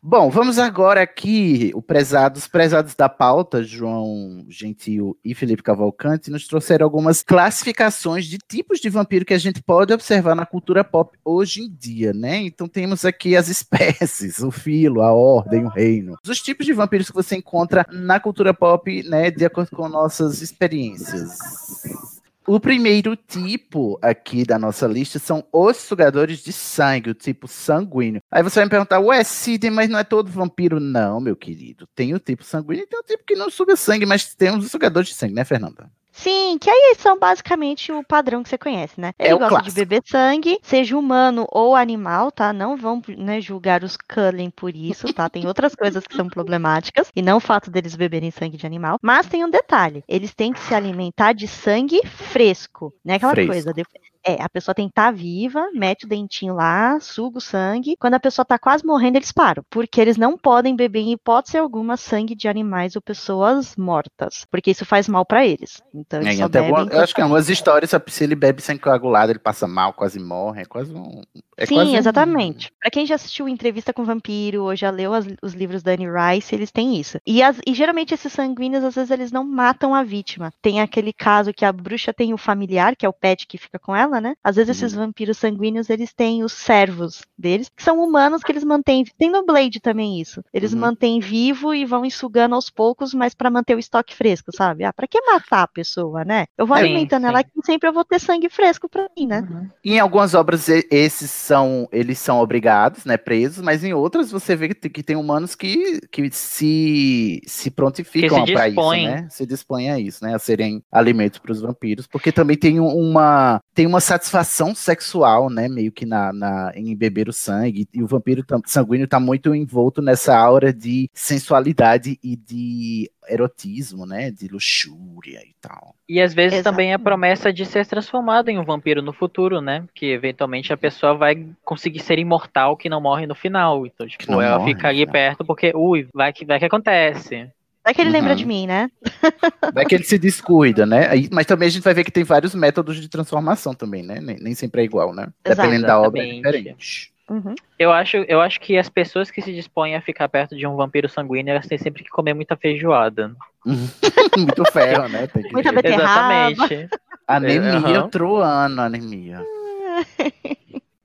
Bom, 0.01 0.29
vamos 0.29 0.57
agora 0.57 1.01
aqui, 1.01 1.73
o 1.75 1.81
prezado, 1.81 2.37
os 2.39 2.47
prezados 2.47 2.95
da 2.95 3.09
pauta, 3.09 3.61
João 3.61 4.45
Gentil 4.47 5.19
e 5.25 5.35
Felipe 5.35 5.61
Cavalcante, 5.61 6.31
nos 6.31 6.47
trouxeram 6.47 6.85
algumas 6.85 7.21
classificações 7.21 8.25
de 8.27 8.37
tipos 8.37 8.79
de 8.79 8.89
vampiro 8.89 9.25
que 9.25 9.33
a 9.33 9.37
gente 9.37 9.61
pode 9.61 9.91
observar 9.91 10.35
na 10.35 10.45
cultura 10.45 10.85
pop 10.85 11.17
hoje 11.25 11.63
em 11.63 11.69
dia, 11.69 12.13
né? 12.13 12.37
Então 12.37 12.65
temos 12.65 13.03
aqui 13.03 13.35
as 13.35 13.49
espécies, 13.49 14.39
o 14.39 14.49
filo, 14.49 15.01
a 15.01 15.11
ordem, 15.11 15.65
o 15.65 15.69
reino. 15.69 16.15
Os 16.25 16.41
tipos 16.41 16.65
de 16.65 16.71
vampiros 16.71 17.09
que 17.09 17.15
você 17.15 17.35
encontra 17.35 17.85
na 17.91 18.21
cultura 18.21 18.53
pop, 18.53 19.03
né, 19.03 19.29
de 19.29 19.43
acordo 19.43 19.75
com 19.75 19.89
nossas 19.89 20.41
experiências. 20.41 22.16
O 22.49 22.61
primeiro 22.61 23.13
tipo 23.17 23.99
aqui 24.01 24.45
da 24.45 24.57
nossa 24.57 24.87
lista 24.87 25.19
são 25.19 25.45
os 25.51 25.75
sugadores 25.75 26.41
de 26.41 26.53
sangue, 26.53 27.09
o 27.09 27.13
tipo 27.13 27.45
sanguíneo. 27.45 28.21
Aí 28.31 28.41
você 28.41 28.59
vai 28.59 28.65
me 28.65 28.69
perguntar, 28.69 29.01
ué, 29.01 29.21
Sidney, 29.21 29.69
mas 29.69 29.89
não 29.89 29.99
é 29.99 30.03
todo 30.05 30.31
vampiro? 30.31 30.79
Não, 30.79 31.19
meu 31.19 31.35
querido. 31.35 31.85
Tem 31.93 32.13
o 32.13 32.19
tipo 32.19 32.45
sanguíneo 32.45 32.83
e 32.83 32.87
tem 32.87 32.99
o 32.99 33.03
tipo 33.03 33.25
que 33.25 33.35
não 33.35 33.49
suga 33.49 33.75
sangue, 33.75 34.05
mas 34.05 34.33
tem 34.33 34.55
os 34.55 34.71
sugadores 34.71 35.09
de 35.09 35.15
sangue, 35.15 35.33
né, 35.33 35.43
Fernanda? 35.43 35.91
Sim, 36.19 36.57
que 36.59 36.67
aí 36.67 36.95
são 36.97 37.17
basicamente 37.19 37.91
o 37.91 38.03
padrão 38.03 38.41
que 38.41 38.49
você 38.49 38.57
conhece, 38.57 38.99
né? 38.99 39.13
Ele 39.19 39.29
É 39.29 39.35
o 39.35 39.39
gosta 39.39 39.61
de 39.61 39.71
beber 39.71 40.01
sangue, 40.03 40.57
seja 40.63 40.97
humano 40.97 41.45
ou 41.51 41.75
animal, 41.75 42.31
tá? 42.31 42.51
Não 42.51 42.75
vão 42.75 42.99
né, 43.15 43.39
julgar 43.39 43.83
os 43.83 43.95
Cullen 43.95 44.49
por 44.49 44.75
isso, 44.75 45.13
tá? 45.13 45.29
Tem 45.29 45.45
outras 45.45 45.75
coisas 45.75 46.05
que 46.07 46.15
são 46.15 46.27
problemáticas, 46.27 47.11
e 47.15 47.21
não 47.21 47.37
o 47.37 47.41
fato 47.41 47.69
deles 47.69 47.95
beberem 47.95 48.31
sangue 48.31 48.57
de 48.57 48.65
animal. 48.65 48.97
Mas 49.01 49.27
tem 49.27 49.45
um 49.45 49.49
detalhe: 49.49 50.03
eles 50.07 50.33
têm 50.33 50.51
que 50.51 50.59
se 50.59 50.73
alimentar 50.73 51.33
de 51.33 51.47
sangue 51.47 52.01
fresco, 52.07 52.91
né? 53.05 53.15
Aquela 53.15 53.33
Fresco. 53.33 53.51
coisa. 53.53 53.73
de- 53.73 53.83
É, 54.27 54.41
a 54.41 54.49
pessoa 54.49 54.75
tem 54.75 54.87
que 54.87 54.91
estar 54.91 55.11
viva, 55.11 55.69
mete 55.73 56.05
o 56.05 56.07
dentinho 56.07 56.53
lá, 56.53 56.99
suga 56.99 57.37
o 57.37 57.41
sangue. 57.41 57.95
Quando 57.97 58.15
a 58.15 58.19
pessoa 58.19 58.45
tá 58.45 58.59
quase 58.59 58.85
morrendo, 58.85 59.17
eles 59.17 59.31
param. 59.31 59.63
Porque 59.69 60.01
eles 60.01 60.17
não 60.17 60.37
podem 60.37 60.75
beber, 60.75 60.99
em 60.99 61.13
hipótese 61.13 61.57
alguma, 61.57 61.95
sangue 61.95 62.35
de 62.35 62.47
animais 62.47 62.95
ou 62.95 63.01
pessoas 63.01 63.75
mortas. 63.77 64.45
Porque 64.51 64.71
isso 64.71 64.85
faz 64.85 65.07
mal 65.07 65.25
pra 65.25 65.45
eles. 65.45 65.81
Então 65.93 66.21
eles 66.21 66.35
É, 66.35 66.37
só 66.37 66.49
bebem 66.49 66.69
alguma- 66.69 66.91
eu 66.93 67.01
acho 67.01 67.15
que 67.15 67.21
em 67.21 67.23
algumas 67.23 67.49
histórias, 67.49 67.91
se 68.07 68.23
ele 68.23 68.35
bebe 68.35 68.61
sangue 68.61 68.81
coagulado, 68.81 69.31
ele 69.31 69.39
passa 69.39 69.67
mal, 69.67 69.93
quase 69.93 70.19
morre. 70.19 70.61
É 70.63 70.65
quase 70.65 70.93
um. 70.93 71.21
É 71.57 71.65
Sim, 71.65 71.79
um- 71.79 71.95
exatamente. 71.95 72.71
Pra 72.79 72.91
quem 72.91 73.05
já 73.05 73.15
assistiu 73.15 73.49
Entrevista 73.49 73.91
com 73.91 74.03
Vampiro 74.05 74.63
ou 74.63 74.75
já 74.75 74.91
leu 74.91 75.11
as- 75.13 75.25
os 75.41 75.53
livros 75.53 75.81
da 75.81 75.91
Anne 75.93 76.05
Rice, 76.07 76.53
eles 76.53 76.71
têm 76.71 76.99
isso. 76.99 77.17
E, 77.25 77.41
as- 77.41 77.59
e 77.65 77.73
geralmente 77.73 78.13
esses 78.13 78.31
sanguíneos, 78.31 78.83
às 78.83 78.93
vezes, 78.95 79.09
eles 79.09 79.31
não 79.31 79.43
matam 79.43 79.95
a 79.95 80.03
vítima. 80.03 80.53
Tem 80.61 80.81
aquele 80.81 81.11
caso 81.11 81.51
que 81.51 81.65
a 81.65 81.71
bruxa 81.73 82.13
tem 82.13 82.31
o 82.33 82.37
familiar, 82.37 82.95
que 82.95 83.05
é 83.05 83.09
o 83.09 83.13
pet 83.13 83.47
que 83.47 83.57
fica 83.57 83.79
com 83.79 83.95
ela, 83.95 84.21
né? 84.21 84.35
Às 84.43 84.55
vezes 84.55 84.77
esses 84.77 84.93
vampiros 84.93 85.37
sanguíneos, 85.37 85.89
eles 85.89 86.13
têm 86.13 86.43
os 86.43 86.53
servos 86.53 87.23
deles, 87.37 87.69
que 87.75 87.81
são 87.83 88.03
humanos 88.03 88.43
que 88.43 88.51
eles 88.51 88.63
mantêm. 88.63 89.03
Tem 89.17 89.31
no 89.31 89.43
Blade 89.43 89.79
também 89.79 90.21
isso. 90.21 90.43
Eles 90.53 90.73
Uhum. 90.73 90.79
mantêm 90.79 91.19
vivo 91.19 91.73
e 91.73 91.85
vão 91.85 92.05
ensugando 92.05 92.53
aos 92.53 92.69
poucos, 92.69 93.13
mas 93.15 93.33
pra 93.33 93.49
manter 93.49 93.75
o 93.75 93.79
estoque 93.79 94.15
fresco, 94.15 94.55
sabe? 94.55 94.83
Ah, 94.83 94.93
pra 94.93 95.07
que 95.07 95.19
matar 95.21 95.63
a 95.63 95.67
pessoa, 95.67 96.23
né? 96.23 96.45
Eu 96.55 96.67
vou 96.67 96.77
Sim, 96.77 96.83
alimentando 96.83 97.25
ela 97.25 97.43
que 97.43 97.49
sempre 97.65 97.89
eu 97.89 97.93
vou 97.93 98.05
ter 98.05 98.19
sangue 98.19 98.47
fresco 98.49 98.87
pra 98.87 99.07
mim, 99.17 99.25
né? 99.25 99.47
Em 99.83 99.99
algumas 99.99 100.35
obras 100.35 100.67
esses 100.69 101.46
são 101.47 101.87
eles 101.91 102.19
são 102.19 102.39
obrigados, 102.39 103.05
né, 103.05 103.17
presos, 103.17 103.63
mas 103.63 103.83
em 103.83 103.93
outras 103.93 104.29
você 104.31 104.55
vê 104.55 104.67
que 104.69 104.75
tem, 104.75 104.91
que 104.91 105.03
tem 105.03 105.15
humanos 105.15 105.55
que, 105.55 105.99
que 106.11 106.29
se 106.31 107.41
se 107.47 107.71
prontificam 107.71 108.39
para 108.53 108.67
isso, 108.69 108.75
né? 109.07 109.27
Se 109.29 109.45
dispõem 109.45 109.89
a 109.91 109.99
isso, 109.99 110.23
né, 110.23 110.35
a 110.35 110.39
serem 110.39 110.83
alimentos 110.91 111.39
para 111.39 111.51
os 111.51 111.61
vampiros, 111.61 112.07
porque 112.07 112.31
também 112.31 112.57
tem 112.57 112.79
um- 112.79 112.95
uma 112.95 113.61
tem 113.73 113.85
uma 113.85 113.99
satisfação 114.01 114.75
sexual, 114.75 115.49
né, 115.49 115.67
meio 115.67 115.91
que 115.91 116.05
na, 116.05 116.33
na 116.33 116.71
em 116.75 116.95
beber 116.95 117.29
o 117.29 117.33
sangue 117.33 117.87
e 117.93 118.03
o 118.03 118.07
vampiro 118.07 118.43
sanguíneo 118.65 119.05
está 119.05 119.19
muito 119.19 119.53
envolto 119.55 120.01
nessa 120.01 120.35
aura 120.37 120.73
de 120.73 121.09
sensualidade 121.13 122.19
e 122.23 122.35
de 122.35 123.09
erotismo, 123.29 124.05
né, 124.05 124.31
de 124.31 124.47
luxúria 124.47 125.39
e 125.45 125.53
tal. 125.61 125.95
E 126.07 126.21
às 126.21 126.33
vezes 126.33 126.63
também 126.63 126.93
a 126.93 126.99
promessa 126.99 127.51
de 127.51 127.65
ser 127.65 127.85
transformado 127.85 128.49
em 128.49 128.57
um 128.57 128.63
vampiro 128.63 129.01
no 129.01 129.11
futuro, 129.13 129.59
né? 129.61 129.83
Que 129.93 130.07
eventualmente 130.07 130.71
a 130.71 130.77
pessoa 130.77 131.13
vai 131.15 131.45
conseguir 131.63 131.99
ser 131.99 132.17
imortal 132.19 132.77
que 132.77 132.89
não 132.89 133.01
morre 133.01 133.25
no 133.27 133.35
final. 133.35 133.85
Então, 133.85 134.07
tipo, 134.07 134.31
não 134.31 134.41
ela 134.41 134.57
morre 134.59 134.73
fica 134.73 134.87
ali 134.89 135.05
perto 135.05 135.43
porque, 135.45 135.71
ui, 135.75 136.07
vai 136.13 136.31
que, 136.31 136.45
vai 136.45 136.59
que 136.59 136.65
acontece. 136.65 137.49
Vai 137.83 137.93
que 137.93 138.01
ele 138.01 138.09
lembra 138.09 138.31
Uhum. 138.31 138.35
de 138.37 138.45
mim, 138.45 138.67
né? 138.67 138.91
Vai 139.73 139.85
que 139.85 139.95
ele 139.95 140.03
se 140.03 140.17
descuida, 140.17 140.85
né? 140.85 141.07
Aí- 141.09 141.29
mas 141.31 141.45
também 141.45 141.67
a 141.67 141.71
gente 141.71 141.83
vai 141.83 141.93
ver 141.93 142.03
que 142.03 142.11
tem 142.11 142.23
vários 142.23 142.53
métodos 142.53 142.99
de 142.99 143.07
transformação 143.07 143.73
também, 143.73 144.03
né? 144.03 144.19
Nem, 144.21 144.37
nem 144.39 144.53
sempre 144.53 144.81
é 144.81 144.83
igual, 144.85 145.13
né? 145.13 145.27
Exato. 145.45 145.61
Dependendo 145.61 145.87
da 145.87 146.01
obra 146.01 146.21
é 146.21 146.33
diferente. 146.33 147.13
Uhum. 147.29 147.55
Eu 147.77 147.91
acho, 147.91 148.17
eu 148.17 148.39
acho 148.39 148.59
que 148.59 148.77
as 148.77 148.89
pessoas 148.89 149.29
que 149.29 149.41
se 149.41 149.53
dispõem 149.53 149.95
a 149.95 150.01
ficar 150.01 150.29
perto 150.29 150.55
de 150.55 150.65
um 150.65 150.75
vampiro 150.75 151.09
sanguíneo, 151.09 151.51
elas 151.51 151.67
têm 151.67 151.77
sempre 151.77 152.03
que 152.03 152.09
comer 152.09 152.33
muita 152.33 152.55
feijoada. 152.55 153.35
Muito 154.37 154.63
ferro, 154.71 155.09
né? 155.09 155.27
Muita 155.51 155.71
beterraba. 155.71 156.51
Exatamente. 156.51 156.89
Anemia 157.27 157.99
Aham. 157.99 158.09
troando, 158.09 158.81
anemia. 158.81 159.43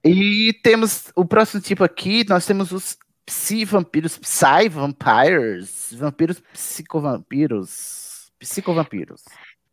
E 0.05 0.53
temos 0.63 1.11
o 1.17 1.25
próximo 1.25 1.61
tipo 1.61 1.83
aqui, 1.83 2.25
nós 2.29 2.47
temos 2.47 2.71
os 2.71 2.97
psi-vampiros, 3.27 4.19
psy-vampires, 4.19 5.93
vampiros 5.95 6.41
psicovampiros, 6.53 8.31
psicovampiros. 8.39 9.25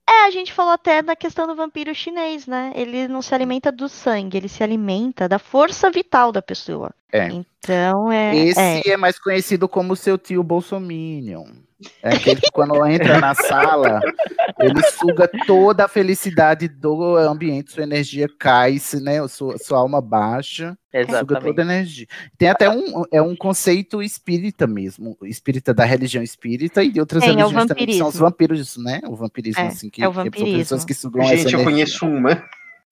É, 0.10 0.26
a 0.26 0.31
gente 0.31 0.52
falou 0.52 0.73
até 0.73 1.03
da 1.03 1.15
questão 1.15 1.45
do 1.45 1.53
vampiro 1.53 1.94
chinês, 1.94 2.48
né? 2.48 2.72
Ele 2.73 3.07
não 3.07 3.22
se 3.22 3.36
alimenta 3.36 3.72
do 3.72 3.88
sangue, 3.88 4.38
ele 4.38 4.49
se 4.49 4.64
alimenta 4.64 5.30
da 5.30 5.38
força 5.38 5.91
vital 5.91 6.31
da 6.31 6.41
pessoa. 6.41 6.91
É. 7.14 7.27
Então 7.27 8.11
é. 8.11 8.36
Esse 8.36 8.60
é. 8.60 8.90
é. 8.90 8.98
mais 8.98 9.19
conhecido 9.19 9.69
como 9.69 9.95
seu 9.95 10.18
tio 10.18 10.41
Bolsominion. 10.41 11.45
É 12.03 12.14
aquele 12.15 12.41
que 12.41 12.51
quando 12.51 12.85
entra 12.85 13.19
na 13.19 13.34
sala, 13.34 14.01
ele 14.60 14.81
suga 14.84 15.30
toda 15.47 15.85
a 15.85 15.88
felicidade 15.88 16.68
do 16.68 17.15
ambiente, 17.15 17.72
sua 17.72 17.84
energia 17.84 18.27
cai, 18.38 18.77
né, 19.01 19.26
sua, 19.30 19.57
sua 19.57 19.77
alma 19.80 20.01
baixa, 20.01 20.77
suga 20.91 20.99
Exatamente. 20.99 21.45
toda 21.45 21.61
a 21.61 21.65
energia. 21.65 22.06
Tem 22.38 22.49
até 22.49 22.69
um, 22.69 23.03
é 23.11 23.22
um 23.22 23.34
conceito 23.35 24.03
espírita 24.03 24.68
mesmo, 24.68 25.15
espírita 25.23 25.73
da 25.73 25.85
religião 25.85 26.22
espírita 26.22 26.84
e 26.84 26.91
de 26.91 26.99
outras 26.99 27.23
Tem, 27.23 27.31
é 27.31 27.35
religiões 27.38 27.68
também, 27.68 27.85
que 27.85 27.93
são 27.97 28.07
os 28.10 28.18
vampirismo. 28.18 28.76
vampiros, 28.76 28.77
né? 28.77 29.01
O 29.07 29.15
vampirismo, 29.15 29.61
É, 29.64 29.68
assim, 29.68 29.89
que, 29.89 30.03
é 30.03 30.07
o 30.07 30.11
que 30.11 30.15
são 30.15 30.23
vampirismo. 30.26 30.57
pessoas 30.57 30.84
que 30.85 30.93
sugam 30.93 31.22
essa 31.22 31.35
Gente, 31.38 31.53
eu 31.53 31.60
energia. 31.61 31.64
conheço 31.72 32.06
uma. 32.06 32.43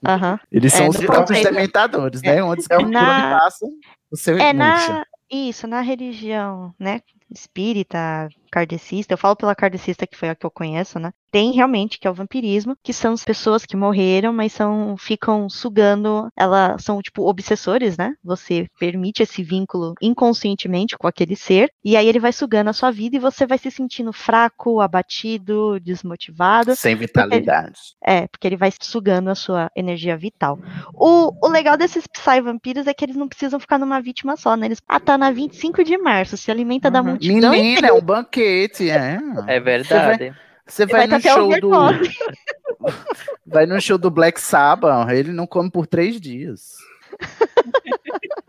Aham. 0.06 0.40
Eles 0.52 0.74
É, 0.74 0.78
são 0.78 0.88
os 0.90 0.96
no 1.00 1.06
próprios 1.08 1.42
dementadores, 1.44 2.22
né? 2.22 2.42
Onde, 2.42 2.64
é 2.70 2.78
um- 2.78 2.84
onde 2.84 2.92
Na- 2.92 3.38
passam, 3.40 3.70
o 4.10 4.16
seu 4.16 4.38
É 4.38 4.54
na. 4.54 5.04
Isso, 5.30 5.68
na 5.68 5.82
religião, 5.82 6.74
né? 6.80 7.02
Espírita, 7.30 8.30
kardecista, 8.50 9.14
eu 9.14 9.18
falo 9.18 9.36
pela 9.36 9.56
kardecista 9.56 10.08
que 10.08 10.18
foi 10.18 10.30
a 10.30 10.36
que 10.36 10.46
eu 10.46 10.52
conheço, 10.52 11.00
né? 11.00 11.12
Tem 11.32 11.52
realmente 11.52 12.00
que 12.00 12.08
é 12.08 12.12
o 12.12 12.14
vampirismo, 12.14 12.76
que 12.82 12.94
são 12.94 13.14
as 13.14 13.24
pessoas 13.24 13.66
que 13.66 13.76
morreram, 13.76 14.32
mas 14.32 14.54
são 14.54 14.96
ficam 14.98 15.50
sugando, 15.50 16.30
elas 16.36 16.84
são 16.84 17.02
tipo 17.02 17.28
obsessores, 17.28 17.98
né? 17.98 18.14
Você 18.24 18.68
permite 18.80 19.22
esse 19.22 19.44
vínculo 19.44 19.94
inconscientemente 20.02 20.98
com 20.98 21.08
aquele 21.08 21.36
ser, 21.36 21.70
e 21.84 21.96
aí 21.96 22.08
ele 22.08 22.20
vai 22.20 22.32
sugando 22.32 22.70
a 22.70 22.74
sua 22.74 22.92
vida 22.92 23.16
e 23.16 23.20
você 23.20 23.46
vai 23.46 23.58
se 23.58 23.70
sentindo 23.70 24.14
fraco, 24.14 24.80
abatido, 24.80 25.80
desmotivado. 25.80 26.76
Sem 26.76 26.96
vitalidade. 26.96 27.78
É, 28.04 28.28
porque 28.28 28.48
ele 28.48 28.58
vai 28.58 28.72
sugando 28.82 29.30
a 29.30 29.36
sua 29.36 29.70
energia 29.76 30.18
vital. 30.18 30.60
O, 30.94 31.34
o 31.46 31.50
legal 31.50 31.78
desses 31.78 32.08
Psy-vampiros 32.08 32.88
é 32.88 32.94
que 32.94 33.04
eles 33.04 33.16
não 33.16 33.28
precisam 33.28 33.60
ficar 33.60 33.78
numa 33.78 34.02
vítima 34.02 34.36
só, 34.38 34.56
né? 34.56 34.68
Eles, 34.68 34.82
ah, 34.88 35.00
tá 35.00 35.18
na 35.18 35.32
25 35.32 35.84
de 35.84 35.98
março, 35.98 36.38
se 36.38 36.50
alimenta 36.50 36.90
da 36.90 37.04
multidão 37.04 37.52
Menina, 37.52 37.88
é 37.88 37.94
um 37.94 38.02
banquete, 38.38 38.90
é. 38.90 39.20
É 39.48 39.60
verdade. 39.60 40.34
Você 40.66 40.86
vai, 40.86 41.08
Vai 41.08 41.08
no 41.08 41.22
ter 41.22 41.30
até 41.30 41.40
show 41.40 41.60
do. 41.62 41.72
vai 43.46 43.66
no 43.66 43.82
show 43.82 43.98
do 43.98 44.12
Black 44.12 44.40
Sabbath, 44.40 45.10
ele 45.10 45.32
não 45.32 45.48
come 45.48 45.72
por 45.72 45.88
três 45.88 46.20
dias. 46.20 46.76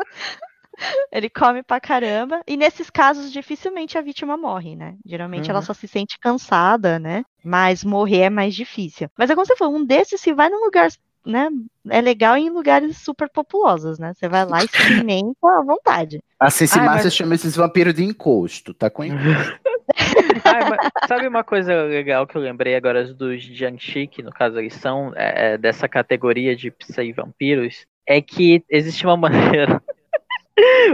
Ele 1.11 1.29
come 1.29 1.61
pra 1.63 1.81
caramba. 1.81 2.41
E 2.47 2.57
nesses 2.57 2.89
casos, 2.89 3.33
dificilmente 3.33 3.99
a 3.99 4.01
vítima 4.01 4.37
morre, 4.37 4.77
né? 4.77 4.95
Geralmente 5.05 5.51
ela 5.51 5.59
Uhum. 5.59 5.65
só 5.65 5.75
se 5.75 5.89
sente 5.89 6.17
cansada, 6.21 7.01
né? 7.01 7.25
Mas 7.45 7.83
morrer 7.83 8.21
é 8.23 8.31
mais 8.31 8.55
difícil. 8.55 9.11
Mas 9.19 9.29
é 9.29 9.35
como 9.35 9.45
você 9.45 9.57
falou, 9.57 9.75
um 9.75 9.85
desses, 9.85 10.21
se 10.21 10.33
vai 10.33 10.49
num 10.49 10.65
lugar, 10.65 10.89
né? 11.25 11.49
É 11.91 12.01
legal 12.01 12.37
em 12.37 12.51
lugares 12.51 12.97
super 12.99 13.29
populosos, 13.29 13.99
né? 13.99 14.13
Você 14.15 14.29
vai 14.29 14.45
lá 14.45 14.65
e 14.65 14.69
se 14.69 14.77
alimenta 14.83 15.47
à 15.47 15.63
vontade. 15.63 16.21
A 16.39 16.51
Cici 16.51 16.79
Márcia 16.79 17.05
mas- 17.05 17.15
chama 17.15 17.35
esses 17.35 17.57
vampiros 17.57 17.95
de 17.95 18.05
encosto, 18.05 18.73
tá 18.75 18.89
com 18.89 19.05
encosto. 19.05 19.61
Ai, 20.45 21.09
sabe 21.09 21.27
uma 21.27 21.43
coisa 21.43 21.83
legal 21.85 22.27
que 22.27 22.37
eu 22.37 22.43
lembrei 22.43 22.77
agora 22.77 23.13
dos 23.13 23.43
Jiangxi, 23.43 24.07
que 24.07 24.23
no 24.23 24.31
caso 24.31 24.59
eles 24.59 24.75
são 24.75 25.13
é, 25.17 25.55
é, 25.55 25.59
dessa 25.59 25.89
categoria 25.89 26.55
de 26.55 26.71
psi-vampiros, 26.71 27.87
é 28.07 28.21
que 28.21 28.63
existe 28.69 29.05
uma 29.05 29.17
maneira, 29.19 29.83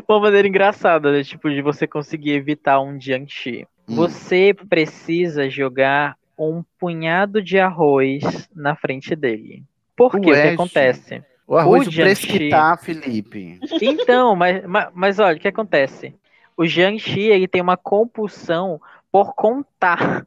uma 0.09 0.21
maneira 0.21 0.49
engraçada, 0.49 1.13
né, 1.13 1.23
tipo, 1.23 1.51
de 1.51 1.61
você 1.61 1.87
conseguir 1.87 2.33
evitar 2.33 2.81
um 2.81 3.01
Jiangxi. 3.01 3.67
Hum. 3.89 3.97
Você 3.97 4.55
precisa 4.69 5.49
jogar 5.51 6.17
um 6.39 6.65
punhado 6.79 7.43
de 7.43 7.59
arroz 7.59 8.49
na 8.55 8.75
frente 8.75 9.15
dele. 9.15 9.63
Por 9.97 10.13
quê? 10.13 10.19
o 10.19 10.23
que 10.23 10.31
acontece? 10.33 11.23
O 11.47 11.57
arroz, 11.57 11.87
O 11.87 11.91
o 11.91 11.95
preço 11.95 12.27
que 12.27 12.49
tá, 12.49 12.77
Felipe. 12.77 13.59
Então, 13.81 14.35
mas, 14.35 14.65
mas, 14.65 14.89
mas 14.95 15.19
olha, 15.19 15.37
o 15.37 15.41
que 15.41 15.49
acontece? 15.49 16.15
O 16.57 16.67
Jiangxi, 16.67 17.21
ele 17.21 17.49
tem 17.49 17.61
uma 17.61 17.77
compulsão 17.77 18.81
por 19.13 19.35
contar. 19.35 20.27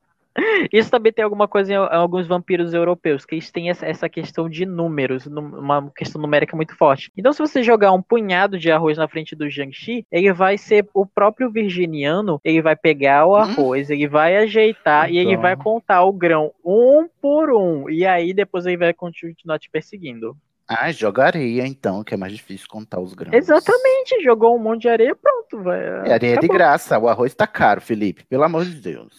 Isso 0.71 0.91
também 0.91 1.11
tem 1.11 1.23
alguma 1.23 1.47
coisa 1.47 1.73
em 1.73 1.75
al- 1.75 1.91
alguns 1.91 2.27
vampiros 2.27 2.73
europeus, 2.73 3.25
que 3.25 3.35
eles 3.35 3.51
têm 3.51 3.69
essa, 3.69 4.07
questão 4.07 4.47
de 4.49 4.65
números, 4.65 5.25
uma 5.27 5.91
questão 5.95 6.21
numérica 6.21 6.55
muito 6.55 6.75
forte. 6.75 7.11
Então, 7.17 7.33
se 7.33 7.39
você 7.39 7.63
jogar 7.63 7.91
um 7.91 8.01
punhado 8.01 8.57
de 8.59 8.71
arroz 8.71 8.97
na 8.97 9.07
frente 9.07 9.35
do 9.35 9.49
Jiangxi, 9.49 10.05
ele 10.11 10.31
vai 10.33 10.57
ser 10.57 10.87
o 10.93 11.05
próprio 11.05 11.49
virginiano, 11.49 12.39
ele 12.43 12.61
vai 12.61 12.75
pegar 12.75 13.25
o 13.25 13.35
arroz, 13.35 13.89
ele 13.89 14.07
vai 14.07 14.37
ajeitar 14.37 15.11
e 15.11 15.17
ele 15.17 15.31
Então. 15.31 15.41
vai 15.41 15.55
contar 15.55 16.03
o 16.03 16.13
grão 16.13 16.51
um 16.63 17.07
por 17.21 17.51
um. 17.51 17.89
E 17.89 18.05
aí 18.05 18.33
depois 18.33 18.65
ele 18.65 18.77
vai 18.77 18.93
continuar 18.93 19.57
te 19.59 19.69
perseguindo. 19.69 20.35
Ah, 20.69 20.91
joga 20.91 21.23
areia 21.23 21.65
então, 21.65 22.03
que 22.03 22.13
é 22.13 22.17
mais 22.17 22.33
difícil 22.33 22.67
contar 22.69 22.99
os 22.99 23.13
grãos. 23.13 23.33
Exatamente, 23.33 24.21
jogou 24.21 24.53
um 24.55 24.59
monte 24.59 24.81
de 24.81 24.89
areia, 24.89 25.15
pronto, 25.15 25.63
vai. 25.63 25.79
É 25.81 26.13
areia 26.13 26.33
de 26.33 26.39
acabou. 26.39 26.55
graça, 26.55 26.99
o 26.99 27.07
arroz 27.07 27.33
tá 27.33 27.47
caro, 27.47 27.79
Felipe, 27.79 28.25
pelo 28.25 28.43
amor 28.43 28.65
de 28.65 28.75
Deus. 28.75 29.13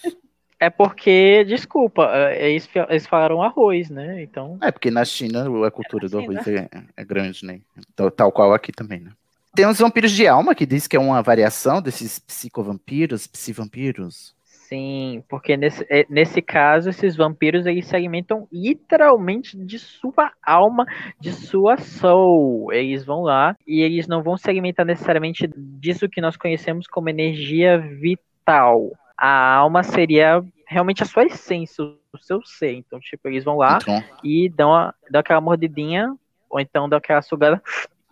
É 0.61 0.69
porque, 0.69 1.45
desculpa, 1.45 2.11
é, 2.13 2.51
eles, 2.51 2.69
eles 2.89 3.07
falaram 3.07 3.43
arroz, 3.43 3.91
né? 3.91 4.23
Então. 4.23 4.59
É 4.61 4.73
porque 4.73 4.91
na 4.91 5.05
China 5.05 5.47
a 5.67 5.71
cultura 5.71 6.09
do 6.09 6.21
China. 6.21 6.41
arroz 6.41 6.49
é, 6.49 6.69
é 6.97 7.05
grande, 7.05 7.45
né? 7.45 7.61
Tal, 7.95 8.11
tal 8.11 8.33
qual 8.33 8.53
aqui 8.53 8.73
também, 8.73 9.01
né? 9.01 9.13
Tem 9.55 9.67
os 9.67 9.79
vampiros 9.79 10.13
de 10.13 10.27
alma, 10.27 10.55
que 10.55 10.67
diz 10.67 10.87
que 10.87 10.97
é 10.97 11.01
uma 11.01 11.23
variação 11.23 11.81
desses 11.81 12.19
psicovampiros, 12.19 13.27
psivampiros. 13.27 14.35
Sim, 14.69 15.25
porque 15.29 15.57
nesse, 15.57 15.87
é, 15.89 16.05
nesse 16.11 16.43
caso, 16.43 16.91
esses 16.91 17.17
vampiros 17.17 17.65
eles 17.65 17.87
se 17.87 17.97
alimentam 17.97 18.47
literalmente 18.53 19.57
de 19.57 19.79
sua 19.79 20.31
alma, 20.45 20.85
de 21.19 21.33
sua 21.33 21.79
soul. 21.79 22.71
Eles 22.71 23.03
vão 23.03 23.23
lá 23.23 23.57
e 23.67 23.81
eles 23.81 24.07
não 24.07 24.23
vão 24.23 24.37
se 24.37 24.51
alimentar 24.51 24.85
necessariamente 24.85 25.49
disso 25.57 26.09
que 26.09 26.21
nós 26.21 26.37
conhecemos 26.37 26.87
como 26.87 27.09
energia 27.09 27.79
vital. 27.79 28.93
A 29.19 29.57
alma 29.57 29.83
seria 29.83 30.45
realmente 30.67 31.03
a 31.03 31.07
sua 31.07 31.25
essência, 31.25 31.83
o 31.85 32.19
seu 32.21 32.41
ser. 32.45 32.75
Então, 32.75 33.01
tipo, 33.01 33.27
eles 33.27 33.45
vão 33.45 33.57
lá 33.57 33.79
Então, 33.81 34.05
e 34.23 34.49
dão, 34.49 34.75
a, 34.75 34.95
dão 35.11 35.21
aquela 35.21 35.41
mordidinha, 35.41 36.15
ou 36.49 36.61
então 36.61 36.89
dão 36.89 36.99
aquela 36.99 37.21
sugada, 37.23 37.61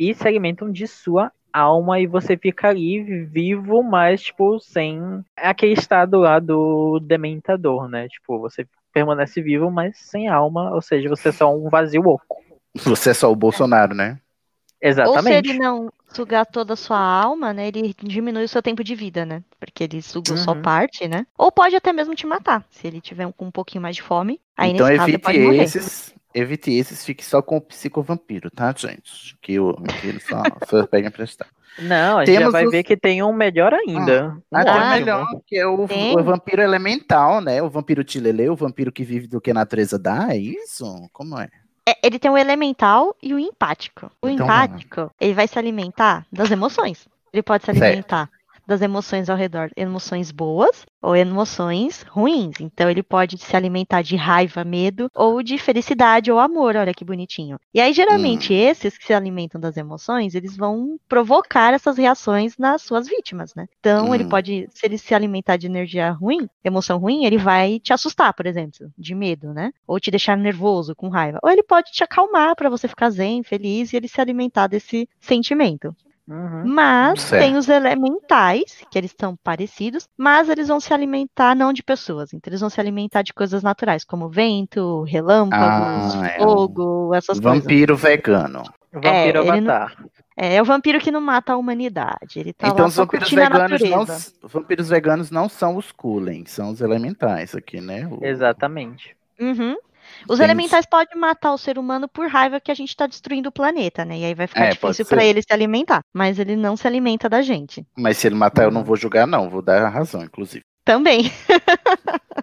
e 0.01 0.13
se 0.15 0.27
alimentam 0.27 0.71
de 0.71 0.87
sua 0.87 1.31
alma, 1.53 2.01
e 2.01 2.07
você 2.07 2.37
fica 2.37 2.69
ali 2.69 3.03
vivo, 3.25 3.83
mas, 3.83 4.23
tipo, 4.23 4.59
sem 4.59 5.25
aquele 5.37 5.73
estado 5.73 6.19
lá 6.19 6.39
do 6.39 6.99
dementador, 7.01 7.89
né? 7.89 8.09
Tipo, 8.09 8.39
você 8.39 8.67
permanece 8.93 9.41
vivo, 9.41 9.71
mas 9.71 9.97
sem 9.99 10.29
alma, 10.29 10.75
ou 10.75 10.83
seja, 10.83 11.09
você 11.09 11.29
é 11.29 11.33
só 11.33 11.55
um 11.55 11.69
vazio 11.69 12.07
oco. 12.07 12.43
você 12.75 13.11
é 13.11 13.15
só 13.15 13.31
o 13.31 13.37
Bolsonaro, 13.37 13.95
né? 13.95 14.19
Ou 14.83 14.89
se 14.93 15.01
Exatamente. 15.01 15.51
ele 15.51 15.59
não 15.59 15.91
sugar 16.13 16.47
toda 16.47 16.73
a 16.73 16.77
sua 16.77 16.99
alma, 16.99 17.53
né? 17.53 17.69
Ele 17.69 17.95
diminui 18.03 18.45
o 18.45 18.49
seu 18.49 18.63
tempo 18.63 18.83
de 18.83 18.95
vida, 18.95 19.25
né? 19.27 19.43
Porque 19.61 19.85
ele 19.85 20.01
só 20.03 20.21
Uhum. 20.53 20.63
parte, 20.63 21.07
né? 21.09 21.27
Ou 21.37 21.51
pode 21.53 21.77
até 21.77 21.93
mesmo 21.93 22.15
te 22.15 22.27
matar, 22.27 22.65
se 22.71 22.87
ele 22.87 23.01
tiver 23.01 23.31
com 23.37 23.47
um 23.47 23.51
pouquinho 23.51 23.83
mais 23.83 23.97
de 23.97 24.03
fome. 24.03 24.41
Aí 24.57 24.73
então 24.73 24.87
nesse 24.87 24.99
caso 24.99 25.11
evite 25.11 25.39
morrer. 25.41 25.63
esses, 25.63 26.15
evite 26.35 26.73
esses, 26.73 27.05
fique 27.05 27.25
só 27.25 27.43
com 27.43 27.57
o 27.59 27.61
psicovampiro, 27.61 28.51
tá, 28.51 28.73
gente? 28.77 29.37
Que 29.43 29.59
o 29.61 29.75
que 29.75 30.07
ele 30.07 30.21
só, 30.21 30.43
só 30.69 30.87
pega 30.87 31.09
emprestado. 31.09 31.51
Não, 31.79 32.19
a 32.19 32.25
gente 32.25 32.41
já 32.41 32.49
vai 32.49 32.65
os- 32.65 32.71
ver 32.71 32.83
que 32.85 32.97
tem 32.97 33.23
um 33.23 33.35
melhor 33.35 33.75
ainda. 33.75 34.35
Um 34.51 34.57
Até 34.57 34.99
melhor, 34.99 35.27
que 35.47 35.57
é 35.59 35.67
o, 35.67 35.87
Tem. 35.87 36.19
o 36.19 36.25
vampiro 36.25 36.63
elemental, 36.63 37.43
né? 37.43 37.61
O 37.63 37.69
vampiro 37.69 38.03
tilelê, 38.03 38.49
o 38.49 38.57
vampiro 38.57 38.91
que 38.91 39.05
vive 39.05 39.27
do 39.27 39.43
que 39.43 39.51
a 39.51 39.55
natureza 39.55 39.99
dá, 39.99 40.29
é 40.31 40.39
isso? 40.39 40.87
Como 41.13 41.39
é? 41.39 41.51
É, 41.89 41.97
ele 42.03 42.19
tem 42.19 42.31
o 42.31 42.37
elemental 42.37 43.15
e 43.23 43.33
o 43.33 43.39
empático. 43.39 44.11
O 44.21 44.29
Então, 44.29 44.45
empático, 44.47 45.11
ele 45.21 45.35
vai 45.35 45.47
se 45.47 45.59
alimentar 45.59 46.27
das 46.33 46.51
emoções. 46.51 47.07
Ele 47.33 47.43
pode 47.43 47.65
se 47.65 47.71
alimentar 47.71 48.31
das 48.67 48.83
emoções 48.83 49.29
ao 49.31 49.37
redor, 49.37 49.71
emoções 49.77 50.31
boas 50.33 50.85
ou 51.03 51.15
emoções 51.17 52.03
ruins. 52.09 52.61
Então 52.61 52.91
ele 52.91 53.03
pode 53.03 53.39
se 53.39 53.57
alimentar 53.57 54.03
de 54.03 54.17
raiva, 54.17 54.65
medo 54.65 55.09
ou 55.15 55.43
de 55.43 55.57
felicidade 55.59 56.31
ou 56.33 56.39
amor. 56.39 56.77
Olha 56.77 56.93
que 56.95 57.05
bonitinho. 57.05 57.59
E 57.73 57.81
aí 57.81 57.93
geralmente 57.93 58.53
Hum. 58.53 58.55
esses 58.55 58.99
que 58.99 59.05
se 59.07 59.15
alimentam 59.15 59.61
das 59.61 59.77
emoções, 59.77 60.35
eles 60.35 60.57
vão 60.57 60.99
provocar 61.09 61.73
essas 61.75 61.97
reações 61.99 62.57
nas 62.59 62.83
suas 62.83 63.07
vítimas, 63.09 63.55
né? 63.55 63.67
Então 63.81 64.15
ele 64.15 64.25
Hum. 64.25 64.29
pode, 64.29 64.67
se 64.71 64.87
ele 64.87 64.99
se 64.99 65.15
alimentar 65.15 65.57
de 65.57 65.67
energia 65.67 66.11
ruim, 66.11 66.49
emoção 66.65 66.99
ruim, 66.99 67.25
ele 67.25 67.39
vai 67.39 67.79
te 67.81 67.93
assustar, 67.93 68.33
por 68.35 68.47
exemplo, 68.47 68.91
de 68.99 69.15
medo, 69.15 69.53
né? 69.53 69.71
Ou 69.87 70.01
te 70.01 70.11
deixar 70.11 70.37
nervoso, 70.37 70.95
com 70.95 71.09
raiva. 71.09 71.39
Ou 71.43 71.51
ele 71.51 71.63
pode 71.63 71.93
te 71.93 72.03
acalmar 72.03 72.55
para 72.57 72.69
você 72.71 72.89
ficar 72.89 73.11
zen, 73.11 73.43
feliz 73.43 73.93
e 73.93 73.97
ele 73.97 74.09
se 74.09 74.21
alimentar 74.21 74.67
desse 74.67 75.09
sentimento. 75.21 75.95
Uhum. 76.29 76.63
Mas 76.67 77.23
Certo. 77.23 77.43
tem 77.43 77.57
os 77.57 77.69
elementais, 77.69 78.83
que 78.91 78.99
eles 78.99 79.11
estão 79.13 79.37
parecidos, 79.37 80.09
mas 80.19 80.49
eles 80.49 80.69
vão 80.69 80.81
se 80.81 80.93
alimentar 80.93 81.55
não 81.55 81.73
de 81.73 81.83
pessoas. 81.83 82.33
Então 82.33 82.51
eles 82.51 82.61
vão 82.61 82.69
se 82.71 82.81
alimentar 82.81 83.23
de 83.23 83.33
coisas 83.33 83.63
naturais, 83.63 84.05
como 84.05 84.29
vento, 84.29 85.03
relâmpagos, 85.05 86.15
Ah, 86.17 86.27
é 86.27 86.39
fogo, 86.39 87.15
essas 87.15 87.39
coisas. 87.39 87.63
Vampiro 87.63 87.97
vegano. 87.97 88.63
Vampiro 88.93 89.09
É, 89.09 89.61
não- 89.61 89.73
Avatar. 89.75 90.05
É, 90.37 90.57
é 90.57 90.63
o 90.63 90.65
vampiro 90.65 90.99
que 91.01 91.11
não 91.11 91.21
mata 91.21 91.53
a 91.53 91.57
humanidade. 91.57 92.39
Ele 92.39 92.53
tá 92.53 92.69
então 92.69 92.81
lá 92.81 92.87
os 92.89 92.97
vampiros 92.97 93.31
veganos 93.31 93.81
não, 93.83 94.03
os 94.03 94.35
vampiros 94.53 94.89
veganos 94.89 95.31
não 95.31 95.49
são 95.49 95.77
os 95.77 95.93
Kullen, 95.93 96.45
são 96.47 96.71
os 96.71 96.81
elementais 96.81 97.55
aqui, 97.55 97.81
né? 97.81 98.07
O- 98.11 98.25
Exatamente. 98.25 99.17
Uhum. 99.41 99.77
Os 100.29 100.39
Tem 100.39 100.45
elementais 100.45 100.87
podem 100.87 101.19
matar 101.19 101.53
o 101.53 101.59
ser 101.59 101.79
humano 101.79 102.09
por 102.09 102.29
raiva 102.29 102.61
que 102.61 102.71
a 102.71 102.75
gente 102.75 102.95
tá 102.97 103.07
destruindo 103.07 103.49
o 103.49 103.53
planeta, 103.53 104.05
né? 104.05 104.19
E 104.19 104.25
aí 104.25 104.35
vai 104.35 104.47
ficar 104.47 104.67
É, 104.67 104.71
difícil 104.71 105.07
pra 105.07 105.25
ele 105.25 105.43
se 105.43 105.53
alimentar. 105.53 106.01
Mas 106.13 106.39
ele 106.39 106.57
não 106.57 106.77
se 106.77 106.87
alimenta 106.87 107.29
da 107.29 107.43
gente. 107.43 107.87
Mas 107.97 108.17
se 108.19 108.27
ele 108.27 108.35
matar, 108.35 108.65
eu 108.65 108.71
não 108.71 108.85
vou 108.85 108.97
julgar, 108.97 109.27
não. 109.27 109.49
Vou 109.51 109.63
dar 109.63 109.83
a 109.83 109.89
razão, 109.89 110.23
inclusive. 110.23 110.65
Também. 110.85 111.31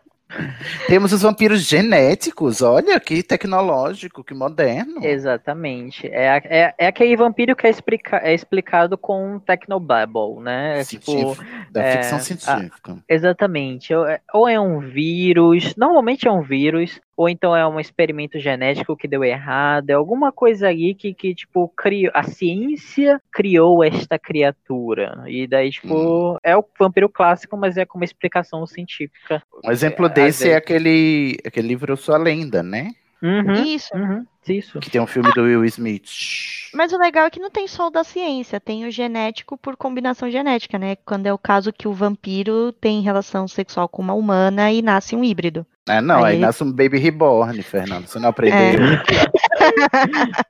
Temos 0.87 1.13
os 1.13 1.21
vampiros 1.21 1.61
genéticos. 1.61 2.63
Olha 2.63 2.99
que 2.99 3.21
tecnológico, 3.21 4.23
que 4.23 4.33
moderno. 4.33 5.05
Exatamente. 5.05 6.07
É, 6.07 6.29
a- 6.31 6.37
é, 6.45 6.73
é 6.75 6.87
aquele 6.87 7.15
vampiro 7.15 7.55
que 7.55 7.67
é, 7.67 7.69
explica, 7.69 8.17
é 8.17 8.33
explicado 8.33 8.97
com 8.97 9.37
Technobabble, 9.39 10.41
né? 10.41 10.79
É 10.81 10.83
tipo, 10.85 11.37
da 11.71 11.83
é, 11.83 11.91
ficção 11.97 12.17
a- 12.17 12.21
científica. 12.21 12.97
Exatamente. 13.07 13.93
Ou 13.93 14.07
é- 14.07 14.21
Ou 14.33 14.47
é 14.47 14.59
um 14.59 14.79
vírus, 14.79 15.75
normalmente 15.75 16.27
é 16.27 16.31
um 16.31 16.41
vírus, 16.41 16.99
ou 17.15 17.29
então 17.29 17.55
é 17.55 17.65
um 17.67 17.79
experimento 17.79 18.39
genético 18.39 18.97
que 18.97 19.07
deu 19.07 19.23
errado, 19.23 19.89
é 19.89 19.93
alguma 19.93 20.31
coisa 20.31 20.69
ali 20.69 20.95
que, 20.95 21.13
que 21.13 21.35
tipo, 21.35 21.67
criou, 21.69 22.11
a 22.15 22.23
ciência 22.23 23.21
criou 23.31 23.83
esta 23.83 24.17
criatura. 24.17 25.23
E 25.27 25.47
daí, 25.47 25.69
tipo, 25.69 26.37
é 26.43 26.57
o 26.57 26.65
vampiro 26.79 27.09
clássico, 27.09 27.55
mas 27.55 27.77
é 27.77 27.85
com 27.85 27.97
uma 27.97 28.05
explicação 28.05 28.65
científica. 28.65 29.43
Um 29.63 29.71
exemplo 29.71 30.05
É, 30.07 30.09
desse 30.09 30.49
é 30.49 30.55
aquele, 30.55 31.37
aquele 31.45 31.67
livro 31.67 31.91
Eu 31.91 31.97
Sou 31.97 32.15
a 32.15 32.17
Lenda, 32.17 32.63
né? 32.63 32.91
Uhum, 33.21 33.53
Isso. 33.63 33.95
uhum, 33.95 34.25
isso. 34.49 34.79
Que 34.81 34.89
tem 34.89 34.99
um 34.99 35.07
filme 35.07 35.31
do 35.31 35.43
Will 35.43 35.63
Smith. 35.63 36.09
Mas 36.73 36.91
o 36.91 36.97
legal 36.97 37.25
é 37.25 37.29
que 37.29 37.39
não 37.39 37.49
tem 37.49 37.67
só 37.69 37.87
o 37.87 37.89
da 37.89 38.03
ciência, 38.03 38.59
tem 38.59 38.85
o 38.85 38.91
genético 38.91 39.57
por 39.57 39.77
combinação 39.77 40.29
genética, 40.29 40.77
né? 40.77 40.97
Quando 41.05 41.27
é 41.27 41.31
o 41.31 41.37
caso 41.37 41.71
que 41.71 41.87
o 41.87 41.93
vampiro 41.93 42.73
tem 42.73 43.01
relação 43.01 43.47
sexual 43.47 43.87
com 43.87 44.01
uma 44.01 44.13
humana 44.13 44.73
e 44.73 44.81
nasce 44.81 45.15
um 45.15 45.23
híbrido. 45.23 45.65
Ah, 45.87 46.01
não, 46.01 46.23
aí, 46.23 46.35
Aí- 46.35 46.39
nasce 46.39 46.63
um 46.63 46.71
Baby 46.71 46.97
Reborn, 46.97 47.61
Fernando. 47.61 48.07
Você 48.07 48.17
não 48.19 48.29
aprendeu? 48.29 48.57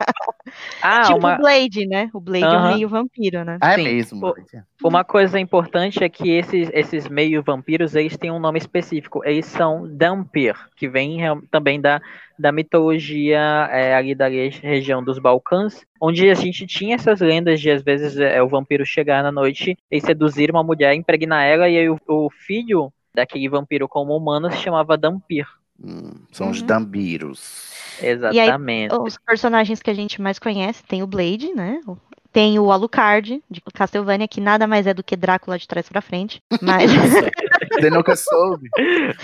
Ah, 0.81 1.03
tipo 1.03 1.17
uma, 1.17 1.35
o 1.35 1.37
Blade, 1.37 1.87
né? 1.87 2.09
O 2.13 2.19
Blade 2.19 2.43
é 2.43 2.47
um 2.49 2.51
Aham. 2.51 2.73
meio 2.75 2.89
vampiro, 2.89 3.43
né? 3.43 3.57
Ah, 3.61 3.73
é 3.73 3.75
Sim. 3.77 3.83
mesmo. 3.83 4.27
O- 4.27 4.87
Uma 4.87 5.03
coisa 5.03 5.39
importante 5.39 6.03
é 6.03 6.09
que 6.09 6.29
esses, 6.29 6.69
esses 6.73 7.07
meio 7.07 7.41
vampiros, 7.41 7.95
eles 7.95 8.17
têm 8.17 8.29
um 8.29 8.39
nome 8.39 8.59
específico. 8.59 9.21
Eles 9.25 9.45
são 9.45 9.87
Dampir, 9.87 10.53
que 10.75 10.87
vem 10.87 11.19
também 11.49 11.79
da, 11.81 12.01
da 12.37 12.51
mitologia 12.51 13.39
é, 13.71 13.95
ali 13.95 14.13
da 14.13 14.27
re- 14.27 14.49
região 14.61 15.03
dos 15.03 15.17
Balcãs, 15.17 15.83
onde 15.99 16.29
a 16.29 16.33
gente 16.35 16.67
tinha 16.67 16.95
essas 16.95 17.21
lendas 17.21 17.59
de, 17.61 17.71
às 17.71 17.81
vezes, 17.81 18.17
é, 18.19 18.41
o 18.43 18.47
vampiro 18.49 18.85
chegar 18.85 19.23
na 19.23 19.31
noite 19.31 19.75
e 19.89 20.01
seduzir 20.01 20.51
uma 20.51 20.63
mulher, 20.63 20.93
impregnar 20.93 21.43
ela, 21.45 21.67
e 21.69 21.77
aí 21.77 21.89
o, 21.89 21.97
o 22.07 22.29
filho 22.29 22.91
daquele 23.13 23.49
vampiro 23.49 23.87
como 23.87 24.15
humano 24.15 24.51
se 24.51 24.57
chamava 24.57 24.97
Dampir. 24.97 25.47
Hum, 25.83 26.11
são 26.31 26.49
os 26.49 26.61
Uhum. 26.61 26.67
Dambiros. 26.67 27.73
Exatamente. 28.01 28.95
Os 28.95 29.17
personagens 29.17 29.81
que 29.81 29.89
a 29.89 29.93
gente 29.93 30.21
mais 30.21 30.39
conhece 30.39 30.83
tem 30.83 31.03
o 31.03 31.07
Blade, 31.07 31.53
né? 31.53 31.79
O- 32.33 32.39
Tem 32.43 32.57
o 32.57 32.71
Alucard, 32.71 33.43
de 33.49 33.61
Castlevania, 33.73 34.27
que 34.27 34.41
nada 34.41 34.65
mais 34.65 34.87
é 34.87 34.93
do 34.93 35.03
que 35.03 35.15
Drácula 35.15 35.57
de 35.59 35.67
trás 35.67 35.87
pra 35.87 36.01
frente. 36.01 36.41
Mas. 36.61 36.91
Você 37.73 37.89
nunca 37.89 38.15
soube? 38.15 38.69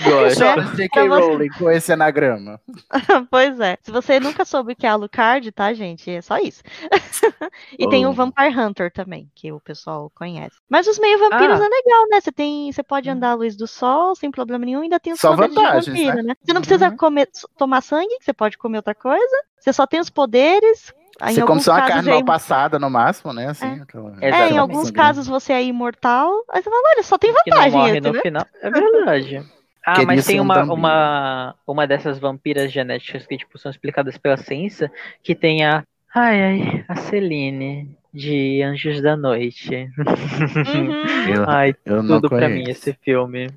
Gosto. 0.03 0.39
Né? 0.43 0.71
J.K. 0.75 0.89
Pra 0.89 1.07
você- 1.07 1.21
Rowling 1.27 1.49
com 1.57 1.71
esse 1.71 1.91
anagrama. 1.93 2.59
pois 3.31 3.59
é. 3.59 3.77
Se 3.81 3.91
você 3.91 4.19
nunca 4.19 4.45
soube 4.45 4.73
o 4.73 4.75
que 4.75 4.85
é 4.85 4.89
Alucard, 4.89 5.51
tá, 5.51 5.73
gente? 5.73 6.09
É 6.09 6.21
só 6.21 6.37
isso. 6.37 6.61
e 7.77 7.87
tem 7.89 8.05
Oh. 8.05 8.09
o 8.09 8.13
Vampire 8.13 8.55
Hunter 8.57 8.91
também, 8.91 9.29
que 9.35 9.51
o 9.51 9.59
pessoal 9.59 10.11
conhece. 10.15 10.55
Mas 10.69 10.87
os 10.87 10.99
meio 10.99 11.17
vampiros 11.19 11.59
Ah. 11.59 11.65
é 11.65 11.67
legal, 11.69 12.07
né? 12.09 12.21
Você 12.21 12.31
tem, 12.31 12.71
você 12.71 12.83
pode 12.83 13.09
andar 13.09 13.31
à 13.31 13.33
luz 13.35 13.55
do 13.55 13.67
sol 13.67 14.15
sem 14.15 14.29
problema 14.31 14.65
nenhum, 14.65 14.81
e 14.81 14.83
ainda 14.83 14.99
tem 14.99 15.13
os 15.13 15.19
Só 15.19 15.31
poderes 15.31 15.55
vantagens, 15.55 15.85
de 15.85 15.91
vampiro, 15.91 16.15
né? 16.17 16.23
né? 16.23 16.35
Você 16.43 16.53
não 16.53 16.61
precisa 16.61 16.89
Uhum. 16.89 16.97
comer, 16.97 17.27
tomar 17.57 17.81
sangue, 17.81 18.15
você 18.21 18.33
pode 18.33 18.57
comer 18.57 18.77
outra 18.77 18.93
coisa. 18.95 19.35
Você 19.59 19.73
só 19.73 19.85
tem 19.85 19.99
os 19.99 20.09
poderes. 20.09 20.93
Aí, 21.21 21.35
Você 21.35 21.41
come 21.43 21.61
só 21.61 21.73
uma 21.73 21.85
carne 21.85 22.09
é 22.09 22.13
mal 22.13 22.25
passada 22.25 22.79
no 22.79 22.89
máximo, 22.89 23.33
né? 23.33 23.49
Assim, 23.49 23.81
aquela- 23.81 24.15
É, 24.21 24.49
em 24.49 24.57
alguns 24.57 24.89
casos 24.91 25.27
você 25.27 25.53
é 25.53 25.63
imortal. 25.63 26.31
Aí 26.49 26.61
você 26.61 26.69
fala, 26.69 26.81
olha, 26.93 27.03
só 27.03 27.17
tem 27.17 27.33
que 27.33 27.49
não 27.49 27.57
vantagem, 27.57 27.77
morre 27.79 27.91
esse, 27.91 28.01
no 28.01 28.13
né? 28.13 28.21
final. 28.21 28.45
É 28.61 28.69
verdade. 28.69 29.45
Ah, 29.85 29.93
Queria 29.93 30.07
mas 30.07 30.25
tem 30.25 30.39
um 30.39 30.43
uma, 30.43 30.63
uma, 30.63 31.55
uma 31.65 31.87
dessas 31.87 32.19
vampiras 32.19 32.71
genéticas 32.71 33.25
que 33.25 33.37
tipo, 33.37 33.57
são 33.57 33.71
explicadas 33.71 34.17
pela 34.17 34.37
ciência, 34.37 34.91
que 35.23 35.33
tem 35.35 35.65
a. 35.65 35.83
Ai, 36.13 36.43
ai, 36.43 36.85
a 36.87 36.95
Celine, 36.95 37.95
de 38.13 38.61
Anjos 38.63 39.01
da 39.01 39.15
Noite. 39.15 39.89
Uhum. 39.97 41.33
Eu, 41.33 41.45
Ai, 41.49 41.75
eu 41.85 42.05
tudo 42.05 42.29
pra 42.29 42.49
mim 42.49 42.69
esse 42.69 42.93
filme. 43.01 43.47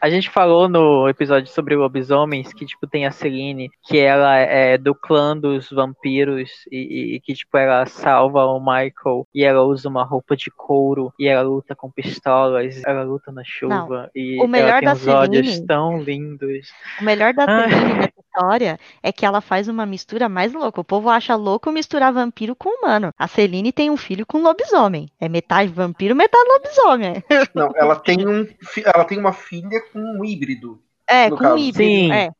A 0.00 0.10
gente 0.10 0.28
falou 0.28 0.68
no 0.68 1.08
episódio 1.08 1.50
sobre 1.50 1.74
lobisomens 1.74 2.52
que, 2.52 2.66
tipo, 2.66 2.86
tem 2.86 3.06
a 3.06 3.10
Celine, 3.10 3.70
que 3.82 3.98
ela 3.98 4.36
é 4.36 4.76
do 4.76 4.94
clã 4.94 5.36
dos 5.36 5.70
vampiros 5.70 6.50
e, 6.70 7.14
e 7.14 7.20
que, 7.20 7.32
tipo, 7.32 7.56
ela 7.56 7.86
salva 7.86 8.44
o 8.44 8.60
Michael 8.60 9.26
e 9.34 9.42
ela 9.44 9.62
usa 9.62 9.88
uma 9.88 10.04
roupa 10.04 10.36
de 10.36 10.50
couro 10.50 11.12
e 11.18 11.26
ela 11.26 11.42
luta 11.42 11.74
com 11.74 11.90
pistolas, 11.90 12.82
ela 12.84 13.02
luta 13.02 13.32
na 13.32 13.42
chuva 13.44 14.10
e 14.14 14.38
o 14.42 14.46
melhor 14.46 14.82
ela 14.82 14.94
tem 14.94 15.06
da 15.06 15.20
olhos 15.20 15.46
Celine- 15.48 15.66
tão 15.66 16.02
lindos. 16.02 16.68
O 17.00 17.04
melhor 17.04 17.32
da 17.32 17.46
Ai. 17.48 17.70
Celine 17.70 17.94
nessa 17.94 18.13
história 18.34 18.78
é 19.02 19.12
que 19.12 19.24
ela 19.24 19.40
faz 19.40 19.68
uma 19.68 19.86
mistura 19.86 20.28
mais 20.28 20.52
louca. 20.52 20.80
O 20.80 20.84
povo 20.84 21.08
acha 21.08 21.34
louco 21.36 21.70
misturar 21.70 22.12
vampiro 22.12 22.54
com 22.56 22.68
humano. 22.68 23.10
A 23.18 23.28
Celine 23.28 23.72
tem 23.72 23.90
um 23.90 23.96
filho 23.96 24.26
com 24.26 24.42
lobisomem. 24.42 25.08
É 25.20 25.28
metade 25.28 25.70
vampiro, 25.72 26.16
metade 26.16 26.44
lobisomem. 26.48 27.22
Não, 27.54 27.70
ela 27.76 27.96
tem, 27.96 28.26
um, 28.26 28.46
ela 28.84 29.04
tem 29.04 29.18
uma 29.18 29.32
filha 29.32 29.80
com 29.92 30.00
um 30.00 30.24
híbrido. 30.24 30.80
É, 31.08 31.30
com 31.30 31.36
caso. 31.36 31.58
híbrido. 31.58 31.90
Sim. 31.90 32.12
É. 32.12 32.30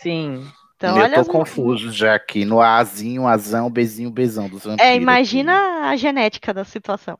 Sim. 0.00 0.46
Então, 0.76 0.96
eu 0.96 1.04
olha 1.04 1.14
tô 1.14 1.20
as- 1.20 1.28
confuso 1.28 1.92
já 1.92 2.14
aqui. 2.14 2.44
No 2.44 2.60
Azinho, 2.60 3.26
Azão, 3.26 3.70
Bezinho, 3.70 4.10
Bezão 4.10 4.48
dos 4.48 4.64
vampiros. 4.64 4.90
É, 4.90 4.96
imagina 4.96 5.88
a 5.88 5.96
genética 5.96 6.52
da 6.52 6.64
situação. 6.64 7.18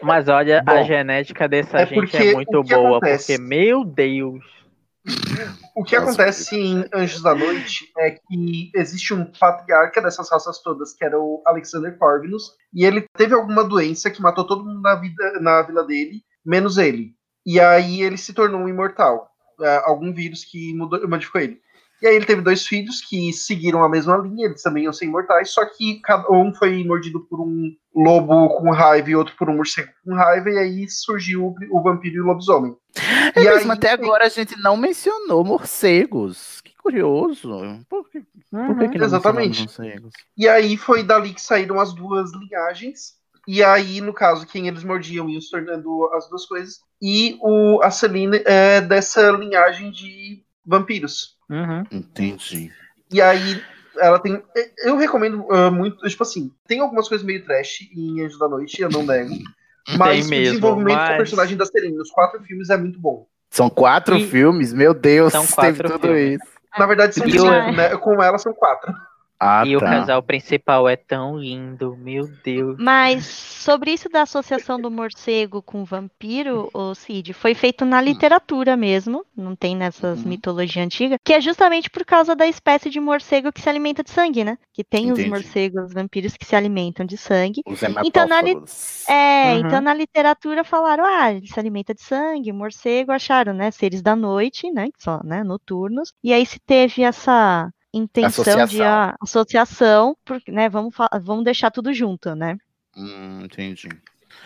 Mas 0.00 0.28
olha, 0.28 0.62
a 0.66 0.76
Bom, 0.76 0.84
genética 0.84 1.46
dessa 1.46 1.78
é 1.80 1.86
gente 1.86 1.94
porque 1.94 2.16
é 2.16 2.32
muito 2.32 2.62
boa, 2.62 2.96
acontece? 2.96 3.36
porque, 3.36 3.42
meu 3.48 3.84
Deus. 3.84 4.42
O 5.74 5.82
que 5.82 5.96
acontece 5.96 6.54
em 6.56 6.84
Anjos 6.94 7.22
da 7.22 7.34
Noite 7.34 7.90
é 7.98 8.10
que 8.10 8.70
existe 8.74 9.12
um 9.12 9.24
patriarca 9.24 10.00
dessas 10.00 10.30
raças 10.30 10.60
todas, 10.62 10.92
que 10.92 11.04
era 11.04 11.18
o 11.18 11.42
Alexander 11.44 11.96
Corvinus, 11.98 12.52
e 12.72 12.84
ele 12.84 13.04
teve 13.16 13.34
alguma 13.34 13.64
doença 13.64 14.10
que 14.10 14.22
matou 14.22 14.46
todo 14.46 14.64
mundo 14.64 14.80
na, 14.80 14.94
vida, 14.94 15.40
na 15.40 15.62
vila 15.62 15.84
dele, 15.84 16.22
menos 16.44 16.78
ele. 16.78 17.14
E 17.44 17.58
aí 17.58 18.02
ele 18.02 18.16
se 18.16 18.32
tornou 18.32 18.60
um 18.60 18.68
imortal. 18.68 19.28
É, 19.60 19.82
algum 19.84 20.12
vírus 20.12 20.44
que 20.44 20.74
mudou, 20.74 21.06
modificou 21.08 21.40
ele. 21.40 21.60
E 22.02 22.06
aí 22.08 22.16
ele 22.16 22.26
teve 22.26 22.42
dois 22.42 22.66
filhos 22.66 23.00
que 23.00 23.32
seguiram 23.32 23.84
a 23.84 23.88
mesma 23.88 24.16
linha, 24.16 24.46
eles 24.46 24.60
também 24.60 24.84
iam 24.84 24.92
ser 24.92 25.04
imortais, 25.04 25.50
só 25.50 25.64
que 25.64 26.00
cada 26.00 26.28
um 26.32 26.52
foi 26.52 26.82
mordido 26.82 27.20
por 27.20 27.40
um 27.40 27.72
lobo 27.94 28.48
com 28.58 28.72
raiva 28.72 29.08
e 29.08 29.14
outro 29.14 29.36
por 29.36 29.48
um 29.48 29.54
morcego 29.54 29.92
com 30.04 30.12
raiva, 30.12 30.50
e 30.50 30.58
aí 30.58 30.88
surgiu 30.88 31.54
o, 31.70 31.80
vampiro 31.80 32.16
e 32.16 32.20
o 32.20 32.24
lobisomem. 32.24 32.74
É 33.36 33.40
e 33.40 33.44
mesmo, 33.44 33.70
aí 33.70 33.78
até 33.78 33.92
agora 33.92 34.26
a 34.26 34.28
gente 34.28 34.60
não 34.60 34.76
mencionou 34.76 35.44
morcegos. 35.44 36.60
Que 36.64 36.74
curioso. 36.76 37.50
Por 37.88 38.10
que, 38.10 38.24
por 38.50 38.78
que, 38.78 38.88
que 38.88 38.98
não 38.98 39.06
Exatamente. 39.06 39.60
morcegos? 39.60 40.12
E 40.36 40.48
aí 40.48 40.76
foi 40.76 41.04
dali 41.04 41.32
que 41.32 41.40
saíram 41.40 41.78
as 41.78 41.94
duas 41.94 42.32
linhagens. 42.32 43.14
E 43.46 43.62
aí, 43.62 44.00
no 44.00 44.12
caso, 44.12 44.46
quem 44.46 44.66
eles 44.66 44.84
mordiam 44.84 45.28
iam 45.28 45.40
se 45.40 45.50
tornando 45.50 46.10
as 46.14 46.28
duas 46.28 46.46
coisas. 46.46 46.80
E 47.00 47.38
o, 47.40 47.80
a 47.82 47.90
Celine 47.90 48.40
é 48.44 48.80
dessa 48.80 49.30
linhagem 49.30 49.90
de 49.90 50.44
vampiros. 50.64 51.36
Uhum. 51.52 51.84
Entendi. 51.90 52.72
E 53.10 53.20
aí 53.20 53.62
ela 53.98 54.18
tem. 54.18 54.42
Eu 54.84 54.96
recomendo 54.96 55.46
ah, 55.50 55.70
muito. 55.70 56.08
Tipo 56.08 56.22
assim, 56.22 56.50
tem 56.66 56.80
algumas 56.80 57.08
coisas 57.08 57.26
meio 57.26 57.44
trash 57.44 57.82
em 57.94 58.22
Anjos 58.24 58.38
da 58.38 58.48
Noite, 58.48 58.80
eu 58.80 58.88
não 58.88 59.02
nego. 59.04 59.34
Mas 59.98 60.28
mesmo, 60.30 60.46
o 60.46 60.50
desenvolvimento 60.50 60.96
mas- 60.96 61.10
do 61.10 61.16
personagem 61.16 61.56
da 61.56 61.66
Celine 61.66 61.96
nos 61.96 62.10
quatro 62.10 62.40
filmes 62.44 62.70
é 62.70 62.76
muito 62.76 63.00
bom. 63.00 63.26
São 63.50 63.68
quatro 63.68 64.16
E- 64.16 64.26
filmes? 64.28 64.72
Meu 64.72 64.94
Deus, 64.94 65.32
São 65.32 65.42
teve 65.44 65.54
quatro 65.82 65.90
tudo 65.90 66.06
filmes. 66.14 66.40
isso. 66.40 66.52
Na 66.78 66.86
verdade, 66.86 67.14
são 67.16 67.28
cinco, 67.28 67.72
né? 67.76 67.96
Com 67.96 68.22
ela 68.22 68.38
são 68.38 68.54
quatro. 68.54 68.94
Ah, 69.44 69.64
e 69.66 69.76
o 69.76 69.80
tá. 69.80 69.86
casal 69.86 70.22
principal 70.22 70.88
é 70.88 70.96
tão 70.96 71.36
lindo, 71.36 71.96
meu 71.96 72.28
Deus. 72.44 72.76
Mas 72.78 73.24
sobre 73.26 73.92
isso 73.92 74.08
da 74.08 74.22
associação 74.22 74.80
do 74.80 74.90
morcego 74.90 75.60
com 75.62 75.84
vampiro, 75.84 76.68
o 76.72 76.94
Cid, 76.94 77.32
foi 77.32 77.54
feito 77.54 77.84
na 77.84 78.00
literatura 78.00 78.76
mesmo, 78.76 79.24
não 79.36 79.56
tem 79.56 79.76
nessas 79.76 80.22
Uhum. 80.22 80.28
mitologias 80.30 80.84
antigas, 80.84 81.18
que 81.24 81.32
é 81.32 81.40
justamente 81.40 81.90
por 81.90 82.04
causa 82.04 82.34
da 82.36 82.46
espécie 82.46 82.88
de 82.88 83.00
morcego 83.00 83.52
que 83.52 83.60
se 83.60 83.68
alimenta 83.68 84.02
de 84.02 84.10
sangue, 84.10 84.44
né? 84.44 84.56
Que 84.72 84.84
tem 84.84 85.06
Entendi. 85.10 85.22
os 85.22 85.28
morcegos 85.28 85.92
vampiros 85.92 86.36
que 86.36 86.44
se 86.44 86.54
alimentam 86.56 87.04
de 87.04 87.16
sangue. 87.16 87.62
Os 87.66 87.82
Então, 88.04 88.26
na 88.26 88.40
li-. 88.42 88.56
É, 89.08 89.54
Uhum. 89.54 89.58
então 89.60 89.80
na 89.80 89.94
literatura 89.94 90.62
falaram, 90.64 91.04
ah, 91.04 91.32
ele 91.32 91.46
se 91.46 91.58
alimenta 91.58 91.92
de 91.94 92.02
sangue, 92.02 92.52
morcego, 92.52 93.10
acharam, 93.12 93.52
né, 93.52 93.70
seres 93.70 94.00
da 94.02 94.14
noite, 94.14 94.70
né, 94.70 94.86
que 94.86 95.02
são, 95.02 95.20
né, 95.24 95.42
noturnos. 95.42 96.12
E 96.22 96.32
aí 96.32 96.46
se 96.46 96.58
teve 96.60 97.02
essa 97.02 97.68
intenção 97.92 98.44
de 98.44 98.50
Associação. 98.50 98.86
ah, 98.86 99.16
associação, 99.20 100.16
porque, 100.24 100.50
né, 100.50 100.68
vamos, 100.68 100.94
vamos 101.22 101.44
deixar 101.44 101.70
tudo 101.70 101.92
junto, 101.92 102.34
né? 102.34 102.56
Hum, 102.96 103.42
entendi. 103.44 103.88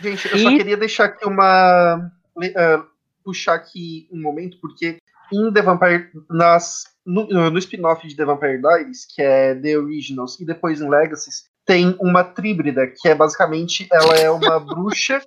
Gente, 0.00 0.28
eu 0.30 0.38
só 0.38 0.50
queria 0.50 0.76
deixar 0.76 1.04
aqui 1.06 1.26
uma. 1.26 2.10
uh, 2.36 2.86
puxar 3.24 3.54
aqui 3.54 4.08
um 4.12 4.20
momento, 4.20 4.58
porque 4.60 4.98
em 5.32 5.52
The 5.52 5.62
Vampire. 5.62 6.10
Nas, 6.30 6.84
no, 7.04 7.26
no 7.50 7.58
spin-off 7.58 8.06
de 8.06 8.16
The 8.16 8.24
Vampire 8.24 8.60
Diaries, 8.60 9.06
que 9.06 9.22
é 9.22 9.54
The 9.54 9.78
Originals, 9.78 10.38
e 10.40 10.44
depois 10.44 10.80
em 10.80 10.88
Legacies, 10.88 11.44
tem 11.64 11.96
uma 12.00 12.22
tríbrida, 12.22 12.86
que 12.86 13.08
é 13.08 13.14
basicamente 13.14 13.88
ela 13.92 14.16
é 14.16 14.30
uma 14.30 14.58
bruxa, 14.60 15.20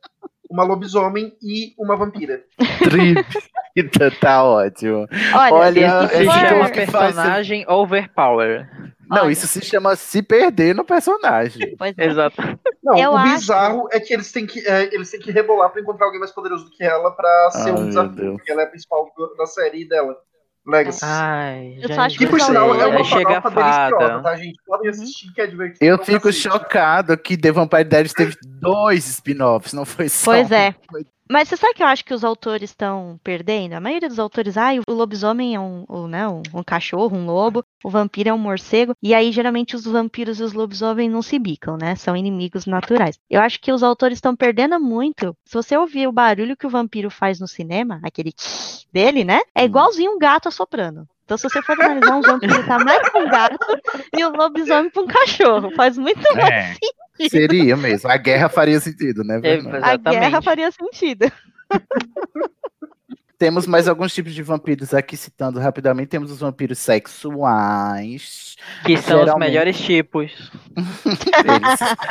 uma 0.50 0.64
lobisomem 0.64 1.36
e 1.42 1.74
uma 1.78 1.96
vampira. 1.96 2.44
Tríbrida, 2.80 3.28
tá 4.20 4.44
ótimo. 4.44 5.08
Olha, 5.34 5.54
Olha 5.54 5.80
isso 5.80 6.08
se 6.16 6.24
esse 6.24 6.40
chama 6.40 6.70
que 6.70 6.86
faz- 6.88 7.16
personagem 7.16 7.66
overpower. 7.68 8.70
Não, 9.10 9.30
isso 9.32 9.48
se 9.48 9.62
chama 9.62 9.96
se 9.96 10.22
perder 10.22 10.76
no 10.76 10.86
personagem. 10.86 11.76
Exato. 11.98 12.36
Não, 12.84 12.96
Eu 12.98 13.12
o 13.14 13.18
acho- 13.18 13.34
bizarro 13.34 13.88
é 13.92 14.00
que 14.00 14.14
eles 14.14 14.32
têm 14.32 14.46
que, 14.46 14.60
é, 14.68 14.94
eles 14.94 15.10
têm 15.10 15.20
que 15.20 15.32
rebolar 15.32 15.72
pra 15.72 15.82
encontrar 15.82 16.06
alguém 16.06 16.20
mais 16.20 16.32
poderoso 16.32 16.66
do 16.66 16.72
que 16.72 16.84
ela 16.84 17.10
pra 17.12 17.50
ser 17.52 17.72
Ai, 17.72 17.72
um 17.72 17.88
desafio, 17.88 18.16
Deus. 18.16 18.34
porque 18.38 18.52
ela 18.52 18.62
é 18.62 18.66
a 18.66 18.68
principal 18.70 19.08
da 19.38 19.46
série 19.48 19.88
dela. 19.88 20.16
Legacy. 20.68 21.00
Ai, 21.04 21.78
Eu 21.82 21.92
só 21.96 22.02
acho 22.02 22.18
que 22.20 22.28
por 22.28 22.38
os 22.38 22.44
sinal 22.46 22.76
é 22.76 22.86
uma 22.86 23.04
chega 23.04 23.42
farofa 23.42 23.50
deliciosa, 23.50 23.98
fada. 24.12 24.22
tá, 24.22 24.36
gente? 24.36 24.60
Podem 24.68 24.90
assistir 24.92 25.34
que 25.34 25.42
é 25.42 25.48
divertido. 25.48 25.84
Eu 25.84 25.98
fico 25.98 26.28
cacete. 26.28 26.44
chocado 26.44 27.18
que 27.18 27.36
The 27.36 27.52
Vampire 27.52 27.86
Diaries 27.86 28.14
teve 28.14 28.36
dois 28.46 29.08
spin-offs, 29.08 29.74
não 29.74 29.86
foi 29.86 30.08
só. 30.10 30.32
Pois 30.32 30.52
um. 30.52 30.54
é. 30.54 30.76
Mas 31.32 31.48
você 31.48 31.58
sabe 31.58 31.76
que 31.76 31.84
eu 31.84 31.88
acho 31.88 32.04
que 32.04 32.14
os 32.14 32.24
autores 32.24 32.72
estão 32.72 33.20
perdendo? 33.24 33.74
A 33.74 33.80
maioria 33.80 34.10
dos 34.10 34.18
autores, 34.18 34.58
ah, 34.58 34.72
o 34.88 34.94
lobisomem 34.94 35.54
é 35.54 35.60
um, 35.60 35.86
um, 35.88 36.08
né, 36.08 36.28
um, 36.28 36.42
um 36.52 36.64
cachorro, 36.64 37.16
um 37.16 37.28
lobo, 37.28 37.64
o 37.84 37.90
vampiro 37.90 38.30
é 38.30 38.34
um 38.34 38.38
morcego, 38.38 38.96
e 39.02 39.14
aí 39.14 39.32
geralmente 39.32 39.76
os 39.76 39.86
vampiros 39.86 40.40
e 40.40 40.44
os 40.44 40.54
lobisomens 40.54 41.12
não 41.12 41.22
se 41.22 41.38
bicam, 41.38 41.78
né? 41.78 41.96
São 41.96 42.18
inimigos 42.18 42.66
naturais. 42.66 43.20
Eu 43.30 43.42
acho 43.42 43.62
que 43.62 43.72
os 43.72 43.84
autores 43.84 44.18
estão 44.18 44.36
perdendo 44.36 44.80
muito. 44.80 45.38
Se 45.46 45.54
você 45.54 45.78
ouvir 45.78 46.08
o 46.08 46.12
barulho 46.12 46.58
que 46.58 46.66
o 46.66 46.70
vampiro 46.70 47.12
faz 47.12 47.40
no 47.40 47.48
cinema, 47.48 48.00
aquele 48.04 48.34
dele, 48.92 49.24
né? 49.24 49.40
É 49.54 49.64
igualzinho 49.64 50.14
um 50.14 50.18
gato 50.18 50.48
assoprando. 50.48 51.08
Então, 51.30 51.38
se 51.38 51.44
você 51.48 51.62
for 51.62 51.80
analisar, 51.80 52.16
um 52.16 52.22
vampiro 52.22 52.66
tá 52.66 52.80
mais 52.84 53.08
com 53.10 53.20
um 53.20 53.30
gato 53.30 53.58
e 54.18 54.26
o 54.26 54.32
lobisomem 54.36 54.90
com 54.90 55.02
um 55.02 55.06
cachorro. 55.08 55.70
Faz 55.76 55.96
muito 55.96 56.20
mais 56.36 56.50
É, 56.50 56.74
sentido. 57.22 57.30
seria 57.30 57.78
mesmo. 57.78 58.10
A 58.10 58.18
guerra 58.18 58.50
faria 58.50 58.80
sentido, 58.80 59.24
né? 59.24 59.40
Fernanda? 59.40 59.80
A 59.86 59.96
guerra 59.96 60.42
faria 60.42 60.72
sentido. 60.72 61.32
Temos 63.38 63.68
mais 63.68 63.88
alguns 63.88 64.12
tipos 64.12 64.34
de 64.34 64.42
vampiros 64.42 64.92
aqui, 64.92 65.16
citando 65.16 65.60
rapidamente. 65.60 66.08
Temos 66.10 66.32
os 66.32 66.40
vampiros 66.40 66.80
sexuais. 66.80 68.56
Que 68.84 68.98
são 68.98 69.20
os 69.20 69.26
Geralmente- 69.26 69.50
melhores 69.52 69.78
tipos. 69.80 70.52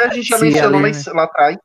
A 0.06 0.14
gente 0.14 0.28
já 0.28 0.38
mencionou 0.38 0.80
lá, 1.20 1.24
atrás. 1.24 1.58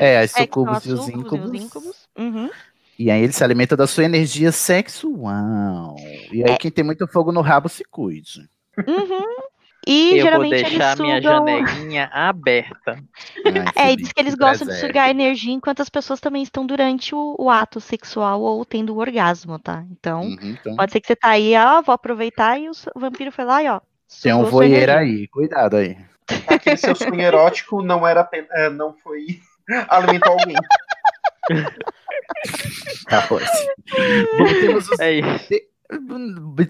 É, 0.00 0.18
as 0.18 0.34
É, 0.36 0.42
sucubos 0.42 0.76
as 0.78 0.86
e 0.86 0.92
os 0.92 1.04
sucubos 1.04 1.14
e 1.14 1.22
íncubos. 1.22 1.50
os 1.50 1.54
íncubos. 1.64 1.96
Uhum. 2.18 2.50
E 2.98 3.10
aí 3.10 3.22
ele 3.22 3.32
se 3.32 3.44
alimenta 3.44 3.76
da 3.76 3.86
sua 3.86 4.04
energia 4.04 4.50
sexual. 4.52 5.96
E 6.32 6.42
É. 6.42 6.50
aí 6.52 6.58
quem 6.58 6.70
tem 6.70 6.84
muito 6.84 7.06
fogo 7.06 7.30
no 7.32 7.40
rabo 7.40 7.68
se 7.68 7.84
cuide. 7.84 8.48
Uhum. 8.86 9.46
E 9.88 10.08
eu 10.08 10.16
vou 10.16 10.24
geralmente 10.24 10.50
deixar 10.64 10.86
eles 10.88 11.00
minha 11.00 11.22
janelinha 11.22 12.10
aberta. 12.12 12.98
É, 13.76 13.92
e 13.92 13.96
diz 13.96 14.12
que 14.12 14.20
eles 14.20 14.34
gostam 14.34 14.66
de 14.66 14.72
preserve. 14.72 14.86
sugar 14.88 15.10
energia 15.10 15.52
enquanto 15.52 15.80
as 15.80 15.88
pessoas 15.88 16.18
também 16.18 16.42
estão 16.42 16.66
durante 16.66 17.14
o, 17.14 17.36
o 17.38 17.48
ato 17.48 17.80
sexual 17.80 18.40
ou 18.40 18.64
tendo 18.64 18.92
o 18.94 18.98
orgasmo, 18.98 19.58
tá? 19.60 19.84
Então, 19.92 20.22
Uhum, 20.22 20.36
então 20.42 20.74
pode 20.74 20.90
ser 20.90 21.00
que 21.00 21.06
você 21.06 21.14
tá 21.14 21.28
aí, 21.28 21.54
ó, 21.56 21.82
vou 21.82 21.94
aproveitar 21.94 22.58
e 22.58 22.68
o 22.68 22.72
vampiro 22.96 23.30
foi 23.30 23.44
lá 23.44 23.62
e 23.62 23.68
ó. 23.68 23.80
tem 24.22 24.34
um 24.34 24.44
voyeur 24.44 24.90
aí. 24.90 25.28
Cuidado 25.28 25.76
aí. 25.76 25.96
Aquele 26.48 26.76
seu 26.78 26.96
sonho 26.96 27.20
erótico 27.20 27.80
não 27.80 28.04
era 28.04 28.22
apenas, 28.22 28.48
é, 28.54 28.68
não 28.68 28.92
foi 29.04 29.38
alimentar 29.88 30.30
alguém. 30.30 30.56
Bom, 34.38 34.44
temos 34.60 34.88
os... 34.88 34.98
É. 35.00 35.20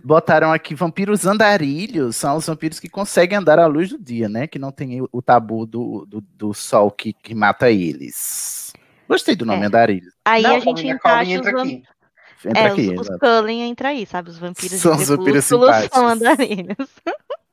Botaram 0.04 0.52
aqui 0.52 0.74
vampiros 0.74 1.26
andarilhos, 1.26 2.16
são 2.16 2.36
os 2.36 2.46
vampiros 2.46 2.78
que 2.78 2.88
conseguem 2.88 3.38
andar 3.38 3.58
à 3.58 3.66
luz 3.66 3.88
do 3.88 3.98
dia, 3.98 4.28
né? 4.28 4.46
Que 4.46 4.58
não 4.58 4.70
tem 4.70 5.00
o- 5.10 5.22
tabu 5.22 5.64
do, 5.64 6.04
do, 6.06 6.20
do 6.20 6.52
sol 6.52 6.90
que, 6.90 7.14
que 7.14 7.34
mata 7.34 7.70
eles. 7.70 8.72
Gostei 9.08 9.34
do 9.34 9.46
nome 9.46 9.62
É. 9.62 9.66
andarilhos. 9.66 10.12
Aí 10.24 10.42
Não, 10.42 10.56
a 10.56 10.60
gente 10.60 10.86
encaixa 10.86 11.30
os 11.30 11.36
entra 11.36 11.52
vampiros. 11.52 11.88
aqui. 11.88 12.48
Entra 12.48 12.60
É, 12.62 12.66
aqui. 12.66 12.90
os, 12.90 13.08
os. 13.08 13.18
Cullen 13.18 13.62
entra 13.62 13.88
aí, 13.88 14.04
sabe? 14.04 14.28
Os 14.28 14.38
vampiros 14.38 14.78
São 14.80 14.94
de 14.96 15.02
os 15.02 15.08
vampiros 15.08 15.44
são 15.46 16.06
andarilhos. 16.06 16.76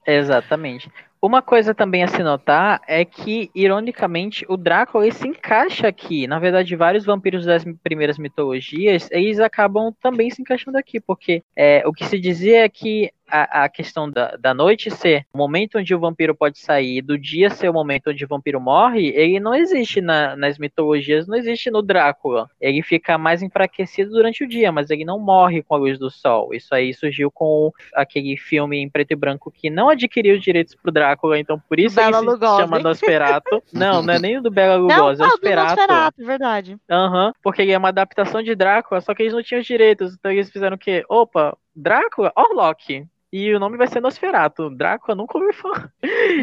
Exatamente. 0.06 0.92
Uma 1.24 1.42
coisa 1.42 1.74
também 1.74 2.04
a 2.04 2.08
se 2.10 2.22
notar 2.22 2.82
é 2.86 3.06
que, 3.06 3.50
ironicamente, 3.56 4.46
o 4.50 4.58
Drácula 4.58 5.10
se 5.10 5.26
encaixa 5.26 5.88
aqui. 5.88 6.28
Na 6.28 6.38
verdade, 6.38 6.76
vários 6.76 7.06
vampiros 7.06 7.46
das 7.46 7.64
primeiras 7.82 8.18
mitologias, 8.18 9.08
eles 9.10 9.40
acabam 9.40 9.94
também 10.02 10.30
se 10.30 10.42
encaixando 10.42 10.78
aqui, 10.78 11.00
porque 11.00 11.42
é, 11.56 11.82
o 11.88 11.94
que 11.94 12.04
se 12.04 12.20
dizia 12.20 12.66
é 12.66 12.68
que 12.68 13.10
a, 13.30 13.64
a 13.64 13.70
questão 13.70 14.10
da, 14.10 14.36
da 14.38 14.54
noite 14.54 14.92
ser 14.92 15.26
o 15.34 15.38
momento 15.38 15.78
onde 15.80 15.94
o 15.96 16.00
vampiro 16.00 16.36
pode 16.36 16.60
sair, 16.60 17.02
do 17.02 17.18
dia 17.18 17.50
ser 17.50 17.70
o 17.70 17.74
momento 17.74 18.10
onde 18.10 18.24
o 18.24 18.28
vampiro 18.28 18.60
morre, 18.60 19.08
ele 19.10 19.40
não 19.40 19.56
existe 19.56 20.02
na- 20.02 20.36
nas 20.36 20.58
mitologias, 20.58 21.28
não 21.28 21.36
existe 21.36 21.72
no 21.72 21.82
Drácula. 21.82 22.50
Ele 22.60 22.82
fica 22.82 23.18
mais 23.18 23.42
enfraquecido 23.42 24.12
durante 24.12 24.44
o 24.44 24.48
dia, 24.48 24.72
mas 24.72 24.90
ele 24.90 25.06
não 25.06 25.20
morre 25.20 25.64
com 25.64 25.76
a 25.76 25.78
luz 25.78 25.98
do 25.98 26.10
sol. 26.10 26.54
Isso 26.54 26.74
aí 26.76 26.94
surgiu 26.94 27.32
com 27.32 27.72
aquele 27.94 28.38
filme 28.38 28.78
em 28.78 28.90
preto 28.90 29.12
e 29.12 29.16
branco 29.16 29.52
que 29.52 29.70
não 29.70 29.90
adquiriu 29.90 30.36
os 30.36 30.42
direitos 30.42 30.76
pro 30.76 30.92
Drácula, 30.92 31.40
então 31.40 31.60
por 31.68 31.80
isso 31.80 32.00
ele 32.00 32.14
se 32.14 32.40
chama 32.40 32.80
Nosferatu. 32.80 33.64
Não, 33.74 34.02
não 34.04 34.14
é 34.14 34.20
nem 34.20 34.38
o 34.38 34.42
do 34.42 34.52
Bela 34.52 34.78
Não, 34.78 34.82
Lugosi, 34.82 35.22
é 35.22 35.26
o 35.26 35.28
não, 35.28 35.36
do 35.36 35.42
Nosferatu. 35.42 35.76
Nosferatu, 35.78 36.26
verdade. 36.26 36.78
Aham, 36.90 37.34
porque 37.42 37.62
ele 37.62 37.72
é 37.72 37.78
uma 37.78 37.90
adaptação 37.90 38.42
de 38.44 38.54
Drácula, 38.56 39.02
só 39.02 39.14
que 39.14 39.24
eles 39.24 39.34
não 39.34 39.42
tinham 39.42 39.62
os 39.62 39.66
direitos, 39.66 40.14
então 40.14 40.32
eles 40.32 40.50
fizeram 40.52 40.76
o 40.76 40.80
quê? 40.80 41.04
Opa, 41.10 41.58
Drácula? 41.76 42.32
Orlok. 42.36 43.06
E 43.36 43.52
o 43.52 43.60
nome 43.60 43.78
vai 43.78 43.88
ser 43.88 44.00
Nosferatu. 44.00 44.70
Drácula 44.70 45.16
nunca 45.16 45.40
ouvi 45.40 45.52
falar. 45.54 45.90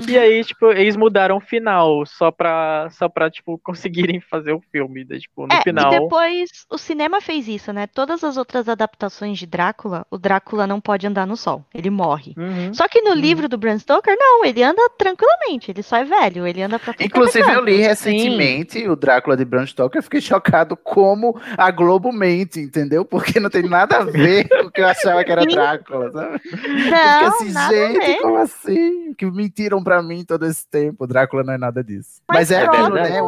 E 0.08 0.18
aí, 0.18 0.42
tipo, 0.42 0.72
eles 0.72 0.96
mudaram 0.96 1.36
o 1.36 1.40
final 1.40 2.04
só 2.04 2.32
pra, 2.32 2.88
só 2.90 3.08
pra 3.08 3.30
tipo, 3.30 3.60
conseguirem 3.62 4.20
fazer 4.20 4.52
o 4.52 4.60
filme. 4.72 5.06
né? 5.08 5.18
Tipo, 5.18 5.46
no 5.46 5.52
É, 5.54 5.62
final. 5.62 5.92
e 5.92 6.00
depois 6.00 6.50
o 6.68 6.76
cinema 6.76 7.20
fez 7.20 7.46
isso, 7.46 7.72
né? 7.72 7.86
Todas 7.86 8.24
as 8.24 8.36
outras 8.36 8.68
adaptações 8.68 9.38
de 9.38 9.46
Drácula, 9.46 10.04
o 10.10 10.18
Drácula 10.18 10.66
não 10.66 10.80
pode 10.80 11.06
andar 11.06 11.28
no 11.28 11.36
sol, 11.36 11.64
ele 11.72 11.90
morre. 11.90 12.34
Uhum. 12.36 12.74
Só 12.74 12.88
que 12.88 13.00
no 13.02 13.14
livro 13.14 13.48
do 13.48 13.56
Bram 13.56 13.78
Stoker, 13.78 14.16
não, 14.18 14.44
ele 14.44 14.62
anda 14.64 14.82
tranquilamente, 14.98 15.70
ele 15.70 15.84
só 15.84 15.96
é 15.98 16.04
velho, 16.04 16.44
ele 16.44 16.60
anda 16.60 16.76
pra 16.78 16.92
tudo 16.92 17.06
Inclusive, 17.06 17.48
eu 17.52 17.64
li 17.64 17.76
recentemente 17.76 18.88
o 18.88 18.96
Drácula 18.96 19.36
de 19.36 19.44
Bram 19.44 19.64
Stoker, 19.64 20.00
eu 20.00 20.02
fiquei 20.02 20.20
chocado 20.20 20.76
como 20.76 21.40
a 21.56 21.70
Globo 21.70 22.10
mente, 22.12 22.58
entendeu? 22.58 23.04
Porque 23.04 23.38
não 23.38 23.48
tem 23.48 23.62
nada 23.62 23.98
a 23.98 24.04
ver 24.04 24.48
com 24.48 24.66
o 24.66 24.70
que 24.72 24.80
eu 24.80 24.88
achava 24.88 25.22
que 25.22 25.30
era 25.30 25.42
Sim. 25.42 25.50
Drácula, 25.50 26.10
sabe? 26.10 26.40
Fiquei 26.82 26.90
Não, 26.90 27.26
assim, 27.28 27.52
nada 27.52 27.74
gente, 27.74 28.22
como 28.22 28.36
assim? 28.36 29.14
Que 29.14 29.26
mentiram 29.26 29.82
pra 29.82 30.02
mim 30.02 30.24
todo 30.24 30.46
esse 30.46 30.66
tempo. 30.68 31.06
Drácula 31.06 31.42
não 31.42 31.52
é 31.54 31.58
nada 31.58 31.82
disso. 31.82 32.20
Mas, 32.28 32.50
Mas 32.50 32.50
é 32.50 32.64
pronto. 32.64 32.92
mesmo, 32.92 32.94
né? 32.94 33.20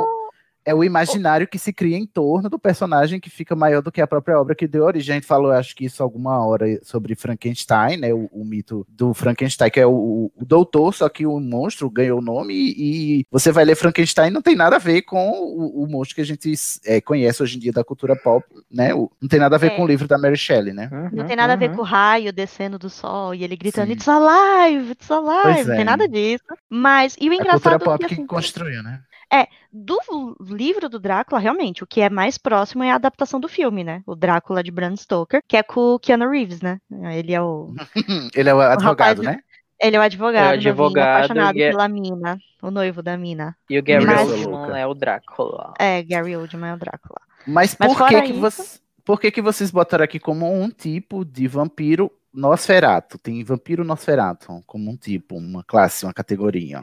O- 0.67 0.71
É 0.71 0.75
o 0.75 0.85
imaginário 0.85 1.47
que 1.49 1.59
se 1.59 1.73
cria 1.73 1.97
em 1.97 2.07
torno 2.07 2.49
do 2.49 2.59
personagem 2.59 3.19
que 3.21 3.29
fica 3.31 3.55
maior 3.57 3.83
do 3.83 3.91
que 3.93 4.01
a 4.01 4.07
própria 4.07 4.41
obra 4.41 4.55
que 4.55 4.67
deu 4.69 4.85
origem. 4.85 5.13
A 5.13 5.17
gente 5.17 5.27
falou, 5.27 5.51
acho 5.53 5.75
que 5.75 5.85
isso 5.85 6.03
alguma 6.03 6.45
hora, 6.47 6.67
sobre 6.83 7.15
Frankenstein, 7.15 7.97
né? 7.97 8.13
O, 8.15 8.29
o 8.33 8.45
mito 8.45 8.87
do 8.89 9.13
Frankenstein, 9.15 9.71
que 9.71 9.81
é 9.81 9.87
o, 9.87 10.31
o 10.37 10.45
doutor, 10.45 10.95
só 10.95 11.09
que 11.09 11.27
o 11.27 11.39
monstro 11.41 11.91
ganhou 11.91 12.19
o 12.19 12.23
nome 12.23 12.55
e, 12.55 13.27
você 13.31 13.51
vai 13.53 13.65
ler 13.65 13.75
Frankenstein 13.77 14.31
não 14.31 14.43
tem 14.43 14.55
nada 14.57 14.77
a 14.77 14.79
ver 14.79 15.03
com 15.03 15.31
o, 15.31 15.83
o 15.83 15.87
monstro 15.89 16.15
que 16.17 16.21
a 16.21 16.25
gente 16.27 16.53
é, 16.85 17.01
conhece 17.01 17.43
hoje 17.43 17.57
em 17.57 17.61
dia 17.61 17.73
da 17.73 17.85
cultura 17.85 18.15
pop, 18.17 18.45
né? 18.71 18.95
O- 18.95 19.11
não 19.21 19.29
tem 19.29 19.41
nada 19.41 19.57
a 19.57 19.59
ver 19.59 19.73
É. 19.73 19.77
com 19.77 19.83
o 19.83 19.87
livro 19.87 20.07
da 20.09 20.19
Mary 20.19 20.37
Shelley, 20.37 20.73
né? 20.73 20.89
Não 21.13 21.27
tem 21.27 21.37
nada 21.37 21.53
a 21.53 21.57
ver 21.57 21.71
uhum. 21.71 21.77
com 21.77 21.83
o 21.83 21.85
raio 21.85 22.33
descendo 22.33 22.79
do 22.79 22.89
sol 22.91 23.35
e 23.35 23.43
ele 23.45 23.57
gritando 23.57 23.87
Sim. 23.89 23.93
It's 23.95 24.09
alive, 24.09 24.93
it's 24.93 25.11
alive, 25.11 25.43
Pois 25.43 25.67
não 25.67 25.75
é. 25.75 25.77
tem 25.77 25.85
nada 25.85 26.09
disso. 26.09 26.45
Mas, 26.71 27.17
e 27.21 27.29
o 27.29 27.33
A 27.33 27.37
cultura 27.37 27.49
engraçado 27.57 27.83
é 27.83 27.85
pop 27.85 27.99
que, 28.01 28.07
que 28.09 28.15
assim, 28.15 28.27
construiu, 28.27 28.83
né? 28.83 29.01
É, 29.33 29.47
do 29.73 29.99
livro 30.41 30.89
do 30.89 30.99
Drácula, 31.01 31.41
realmente, 31.41 31.83
o 31.83 31.87
que 31.87 32.01
é 32.03 32.11
mais 32.11 32.37
próximo 32.37 32.83
é 32.85 32.91
a 32.91 32.97
adaptação 32.97 33.41
do 33.41 33.49
filme, 33.49 33.83
né? 33.83 34.03
O 34.07 34.15
Drácula 34.15 34.63
de 34.63 34.71
Bram 34.71 34.95
Stoker, 34.95 35.41
que 35.49 35.57
é 35.57 35.63
com 35.63 35.95
o 35.95 35.99
Keanu 35.99 36.29
Reeves, 36.29 36.61
né? 36.61 36.79
Ele 37.15 37.33
é 37.33 37.41
o. 37.41 37.73
Ele 38.37 38.49
é 38.51 38.55
o 38.55 38.61
advogado, 38.61 39.23
rapaz- 39.23 39.37
né? 39.39 39.43
Ele 39.81 39.97
é 39.97 39.99
o 39.99 40.03
advogado, 40.03 40.45
É 40.45 40.49
o 40.49 40.53
novinho, 40.57 40.71
advogado, 40.71 41.09
apaixonado 41.17 41.59
é- 41.59 41.71
pela 41.71 41.89
mina, 41.89 42.39
o 42.63 42.71
noivo 42.71 43.03
da 43.03 43.17
mina. 43.17 43.57
E 43.69 43.79
o 43.79 43.83
Gary 43.83 44.05
Mas- 44.07 44.31
Oldman 44.31 44.79
é 44.79 44.87
o 44.87 44.95
Drácula. 44.95 45.75
É, 45.79 46.03
Gary 46.03 46.37
Oldman 46.37 46.71
é 46.71 46.75
o 46.75 46.79
Drácula. 46.79 47.21
Mas 47.47 47.75
Mas 47.81 47.89
por 47.93 48.07
que 48.07 48.15
fora 48.15 48.27
que, 48.27 48.33
isso- 48.33 48.41
você, 48.41 48.79
por 49.05 49.19
que 49.21 49.31
que 49.33 49.43
vocês 49.43 49.71
botaram 49.73 50.05
aqui 50.05 50.21
como 50.21 50.53
um 50.53 50.69
tipo 50.71 51.25
de 51.25 51.49
vampiro 51.49 52.13
Nosferato? 52.33 53.19
Tem 53.19 53.43
vampiro 53.43 53.83
Nosferato 53.83 54.63
como 54.67 54.91
um 54.91 54.97
tipo, 54.97 55.37
uma 55.37 55.65
classe, 55.65 56.05
uma 56.05 56.13
categoria. 56.13 56.83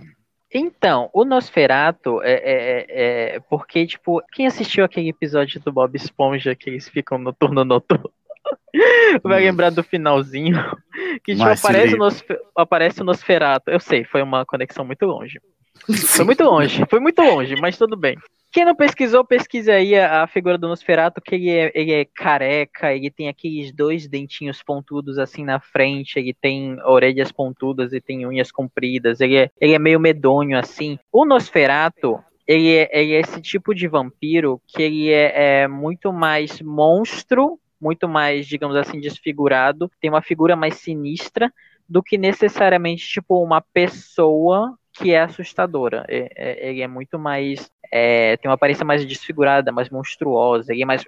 Então, 0.54 1.10
o 1.14 1.24
Nosferatu 1.24 2.22
é, 2.24 2.32
é- 2.34 2.86
é- 2.90 3.36
é 3.36 3.40
porque, 3.42 3.86
tipo, 3.86 4.22
quem 4.32 4.48
assistiu 4.48 4.84
aquele 4.84 5.10
episódio 5.10 5.60
do 5.60 5.72
Bob 5.72 5.96
Esponja 5.96 6.56
que 6.56 6.70
eles 6.70 6.90
ficam 6.90 7.18
no 7.18 7.32
turno 7.32 7.64
noturno 7.64 8.12
vai 9.24 9.42
lembrar 9.42 9.70
do 9.70 9.84
finalzinho 9.84 10.56
que 11.24 11.34
tipo, 11.34 11.44
Mas 11.44 11.64
aparece, 11.64 11.96
o 11.96 12.52
aparece 12.56 13.02
o 13.02 13.06
Nosferatu. 13.06 13.70
Eu 13.70 13.80
sei, 13.80 14.04
foi 14.04 14.22
uma 14.24 14.46
conexão 14.46 14.84
muito 14.84 15.06
longe. 15.06 15.40
Foi 15.88 16.26
muito 16.26 16.44
longe, 16.44 16.86
foi 16.90 17.00
muito 17.00 17.22
longe, 17.22 17.56
mas 17.56 17.78
tudo 17.78 17.96
bem. 17.96 18.18
Quem 18.52 18.66
não 18.66 18.76
pesquisou, 18.76 19.24
pesquise 19.24 19.70
aí 19.70 19.96
a, 19.96 20.24
a 20.24 20.28
figura 20.28 20.58
do 20.58 20.68
Nosferatu, 20.68 21.22
que 21.22 21.36
ele 21.36 21.50
é, 21.52 21.72
ele 21.76 21.92
é 21.92 22.06
careca, 22.06 22.94
ele 22.94 23.12
tem 23.12 23.30
aqueles 23.30 23.72
dois 23.72 24.08
dentinhos 24.08 24.64
pontudos 24.64 25.20
assim 25.20 25.44
na 25.44 25.60
frente, 25.60 26.18
ele 26.18 26.34
tem 26.34 26.82
orelhas 26.84 27.32
pontudas 27.32 27.94
e 27.94 28.02
tem 28.02 28.26
unhas 28.26 28.52
compridas, 28.52 29.22
ele 29.22 29.38
é, 29.38 29.52
ele 29.62 29.74
é 29.74 29.80
meio 29.80 30.00
medonho 30.00 30.58
assim. 30.58 30.98
O 31.12 31.26
Nosferatu, 31.26 32.20
ele 32.48 32.76
é, 32.76 32.90
ele 32.92 33.14
é 33.14 33.20
esse 33.20 33.40
tipo 33.40 33.76
de 33.76 33.88
vampiro 33.88 34.60
que 34.66 34.82
ele 34.82 35.12
é, 35.12 35.62
é 35.62 35.68
muito 35.68 36.12
mais 36.12 36.60
monstro, 36.60 37.60
muito 37.80 38.10
mais, 38.10 38.48
digamos 38.48 38.76
assim, 38.76 39.00
desfigurado, 39.00 39.92
tem 40.02 40.10
uma 40.10 40.24
figura 40.24 40.56
mais 40.56 40.76
sinistra 40.76 41.54
do 41.88 42.02
que 42.02 42.18
necessariamente 42.18 43.08
tipo 43.08 43.44
uma 43.44 43.62
pessoa 43.62 44.76
que 44.94 45.14
é 45.14 45.22
assustadora. 45.22 46.06
É, 46.08 46.32
é, 46.36 46.70
ele 46.70 46.82
é 46.82 46.88
muito 46.88 47.18
mais. 47.18 47.72
É, 47.92 48.38
tem 48.38 48.50
uma 48.50 48.56
aparência 48.56 48.86
mais 48.86 49.06
desfigurada, 49.06 49.72
mais 49.72 49.90
monstruosa, 49.90 50.72
ele 50.74 50.84
é 50.84 50.86
mais. 50.86 51.04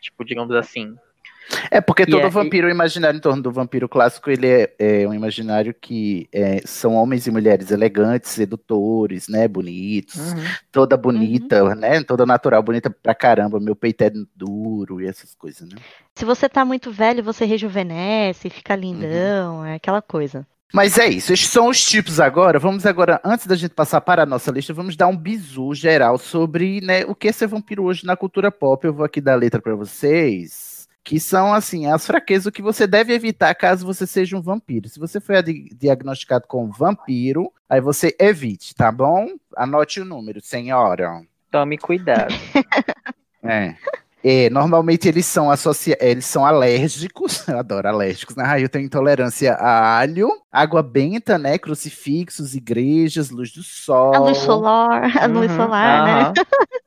Tipo, 0.00 0.24
digamos 0.24 0.54
assim. 0.54 0.96
É, 1.70 1.80
porque 1.80 2.04
todo 2.06 2.26
é- 2.26 2.28
vampiro, 2.28 2.66
o 2.66 2.70
imaginário 2.70 3.16
em 3.16 3.20
torno 3.20 3.42
do 3.42 3.50
vampiro 3.50 3.88
clássico, 3.88 4.30
ele 4.30 4.46
é, 4.46 4.74
é 4.78 5.08
um 5.08 5.14
imaginário 5.14 5.74
que 5.74 6.28
é, 6.32 6.60
são 6.66 6.94
homens 6.94 7.26
e 7.26 7.30
mulheres 7.30 7.70
elegantes, 7.70 8.30
sedutores, 8.30 9.28
né, 9.28 9.48
bonitos, 9.48 10.32
Uhum. 10.34 10.44
toda 10.70 10.96
bonita, 10.96 11.74
né, 11.74 12.02
toda 12.04 12.26
natural, 12.26 12.62
bonita 12.62 12.90
pra 12.90 13.14
caramba, 13.14 13.58
meu 13.58 13.74
peito 13.74 14.02
é 14.04 14.10
duro 14.36 15.00
e 15.00 15.06
essas 15.06 15.34
coisas, 15.34 15.66
né. 15.68 15.76
Se 16.14 16.24
você 16.24 16.48
tá 16.48 16.64
muito 16.64 16.90
velho, 16.90 17.22
você 17.24 17.44
rejuvenesce, 17.44 18.50
fica 18.50 18.76
lindão, 18.76 19.64
é 19.64 19.76
aquela 19.76 20.02
coisa. 20.02 20.46
Mas 20.72 20.98
é 20.98 21.08
isso, 21.08 21.32
esses 21.32 21.48
são 21.48 21.68
os 21.68 21.82
tipos 21.82 22.20
agora. 22.20 22.58
Vamos 22.58 22.84
agora, 22.84 23.20
antes 23.24 23.46
da 23.46 23.56
gente 23.56 23.74
passar 23.74 24.00
para 24.02 24.22
a 24.22 24.26
nossa 24.26 24.50
lista, 24.50 24.74
vamos 24.74 24.96
dar 24.96 25.06
um 25.08 25.16
bizu 25.16 25.74
geral 25.74 26.18
sobre 26.18 26.80
né, 26.82 27.04
o 27.06 27.14
que 27.14 27.28
é 27.28 27.32
ser 27.32 27.46
vampiro 27.46 27.84
hoje 27.84 28.04
na 28.04 28.16
cultura 28.16 28.50
pop. 28.50 28.86
Eu 28.86 28.92
vou 28.92 29.04
aqui 29.04 29.20
dar 29.20 29.32
a 29.32 29.36
letra 29.36 29.62
para 29.62 29.74
vocês, 29.74 30.86
que 31.02 31.18
são 31.18 31.54
assim 31.54 31.86
as 31.86 32.06
fraquezas 32.06 32.52
que 32.52 32.60
você 32.60 32.86
deve 32.86 33.14
evitar 33.14 33.54
caso 33.54 33.86
você 33.86 34.06
seja 34.06 34.36
um 34.36 34.42
vampiro. 34.42 34.90
Se 34.90 35.00
você 35.00 35.20
foi 35.20 35.42
di- 35.42 35.70
diagnosticado 35.74 36.46
com 36.46 36.70
vampiro, 36.70 37.50
aí 37.66 37.80
você 37.80 38.14
evite, 38.20 38.74
tá 38.74 38.92
bom? 38.92 39.26
Anote 39.56 40.00
o 40.00 40.04
número, 40.04 40.40
senhora. 40.42 41.22
Tome 41.50 41.78
cuidado. 41.78 42.34
É. 43.42 43.74
É, 44.22 44.50
normalmente 44.50 45.06
eles 45.08 45.26
são 45.26 45.48
associa 45.48 45.96
eles 46.00 46.26
são 46.26 46.44
alérgicos, 46.44 47.46
eu 47.48 47.58
adoro 47.58 47.88
alérgicos, 47.88 48.34
né? 48.34 48.44
Ah, 48.46 48.58
eu 48.60 48.68
tenho 48.68 48.84
intolerância 48.84 49.54
a 49.54 49.98
alho, 49.98 50.28
água 50.50 50.82
benta, 50.82 51.38
né? 51.38 51.56
Crucifixos, 51.56 52.54
igrejas, 52.54 53.30
luz 53.30 53.52
do 53.52 53.62
sol. 53.62 54.14
A 54.14 54.18
luz 54.18 54.38
solar, 54.38 55.16
a 55.16 55.26
luz 55.26 55.50
Uhum, 55.52 55.56
solar, 55.56 56.04
né? 56.04 56.32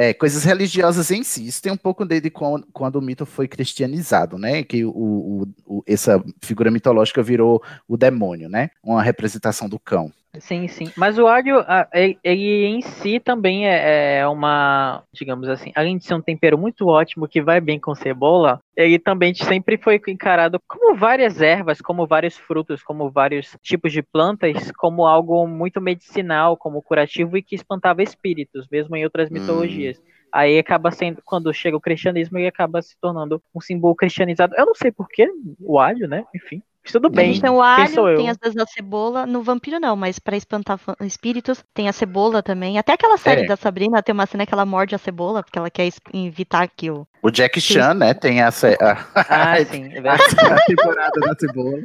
É, 0.00 0.14
coisas 0.14 0.44
religiosas 0.44 1.10
em 1.10 1.24
si. 1.24 1.44
Isso 1.48 1.60
tem 1.60 1.72
um 1.72 1.76
pouco 1.76 2.04
desde 2.04 2.30
quando, 2.30 2.64
quando 2.72 2.96
o 2.96 3.02
mito 3.02 3.26
foi 3.26 3.48
cristianizado, 3.48 4.38
né? 4.38 4.62
Que 4.62 4.84
o, 4.84 4.90
o- 4.92 5.48
o- 5.66 5.82
essa 5.88 6.22
figura 6.40 6.70
mitológica 6.70 7.20
virou 7.20 7.60
o 7.88 7.96
demônio, 7.96 8.48
né? 8.48 8.70
Uma 8.80 9.02
representação 9.02 9.68
do 9.68 9.76
cão. 9.76 10.12
Sim, 10.40 10.68
sim. 10.68 10.92
Mas 10.96 11.18
o 11.18 11.26
alho, 11.26 11.64
ele, 11.92 12.18
ele 12.22 12.66
em 12.66 12.82
si 12.82 13.18
também 13.18 13.66
é, 13.66 14.18
é 14.18 14.28
uma, 14.28 15.02
digamos 15.12 15.48
assim, 15.48 15.72
além 15.74 15.96
de 15.96 16.04
ser 16.04 16.14
um 16.14 16.20
tempero 16.20 16.56
muito 16.58 16.86
ótimo 16.86 17.26
que 17.26 17.40
vai 17.40 17.60
bem 17.60 17.80
com 17.80 17.94
cebola, 17.94 18.60
ele 18.76 18.98
também 18.98 19.34
sempre 19.34 19.78
foi 19.78 20.00
encarado 20.06 20.60
como 20.68 20.94
várias 20.94 21.40
ervas, 21.40 21.80
como 21.80 22.06
vários 22.06 22.36
frutos, 22.36 22.82
como 22.82 23.10
vários 23.10 23.56
tipos 23.62 23.90
de 23.90 24.02
plantas, 24.02 24.70
como 24.76 25.06
algo 25.06 25.46
muito 25.46 25.80
medicinal, 25.80 26.56
como 26.56 26.82
curativo 26.82 27.36
e 27.36 27.42
que 27.42 27.54
espantava 27.54 28.02
espíritos, 28.02 28.68
mesmo 28.70 28.94
em 28.96 29.04
outras 29.04 29.30
mitologias. 29.30 30.00
Aí 30.30 30.58
acaba 30.58 30.90
sendo, 30.90 31.22
quando 31.24 31.52
chega 31.54 31.76
o 31.76 31.80
cristianismo, 31.80 32.38
ele 32.38 32.46
acaba 32.46 32.82
se 32.82 32.94
tornando 33.00 33.42
um 33.54 33.60
símbolo 33.60 33.94
cristianizado. 33.96 34.54
Eu 34.58 34.66
não 34.66 34.74
sei 34.74 34.92
porquê, 34.92 35.26
o 35.58 35.78
alho, 35.80 36.06
né? 36.06 36.24
Enfim. 36.34 36.62
Mas 36.88 36.92
tudo 36.92 37.10
bem. 37.10 37.32
gente 37.34 37.42
tem 37.42 37.50
o 37.50 37.60
alho, 37.60 38.16
tem 38.16 38.30
às 38.30 38.38
vezes 38.42 38.56
a 38.56 38.66
cebola. 38.66 39.26
No 39.26 39.42
vampiro 39.42 39.78
não, 39.78 39.94
mas 39.94 40.18
pra 40.18 40.36
espantar 40.36 40.80
espíritos, 41.02 41.62
tem 41.74 41.86
a 41.88 41.92
cebola 41.92 42.42
também. 42.42 42.78
Até 42.78 42.92
aquela 42.94 43.18
série 43.18 43.42
É. 43.42 43.46
da 43.46 43.56
Sabrina 43.56 44.02
tem 44.02 44.14
uma 44.14 44.24
cena 44.26 44.46
que 44.46 44.54
ela 44.54 44.64
morde 44.64 44.94
a 44.94 44.98
cebola, 44.98 45.42
porque 45.42 45.58
ela 45.58 45.70
quer 45.70 45.88
evitar 46.14 46.66
que 46.68 46.90
o. 46.90 47.06
O 47.22 47.30
Jack 47.30 47.60
Chan, 47.60 47.94
né? 47.94 48.14
Tem 48.14 48.40
essa. 48.40 48.68
a- 48.80 49.04
Ah, 49.14 49.56
sim, 49.70 49.90
é 49.92 49.98
a 50.08 50.58
temporada 50.66 51.20
da 51.20 51.34
cebola. 51.38 51.78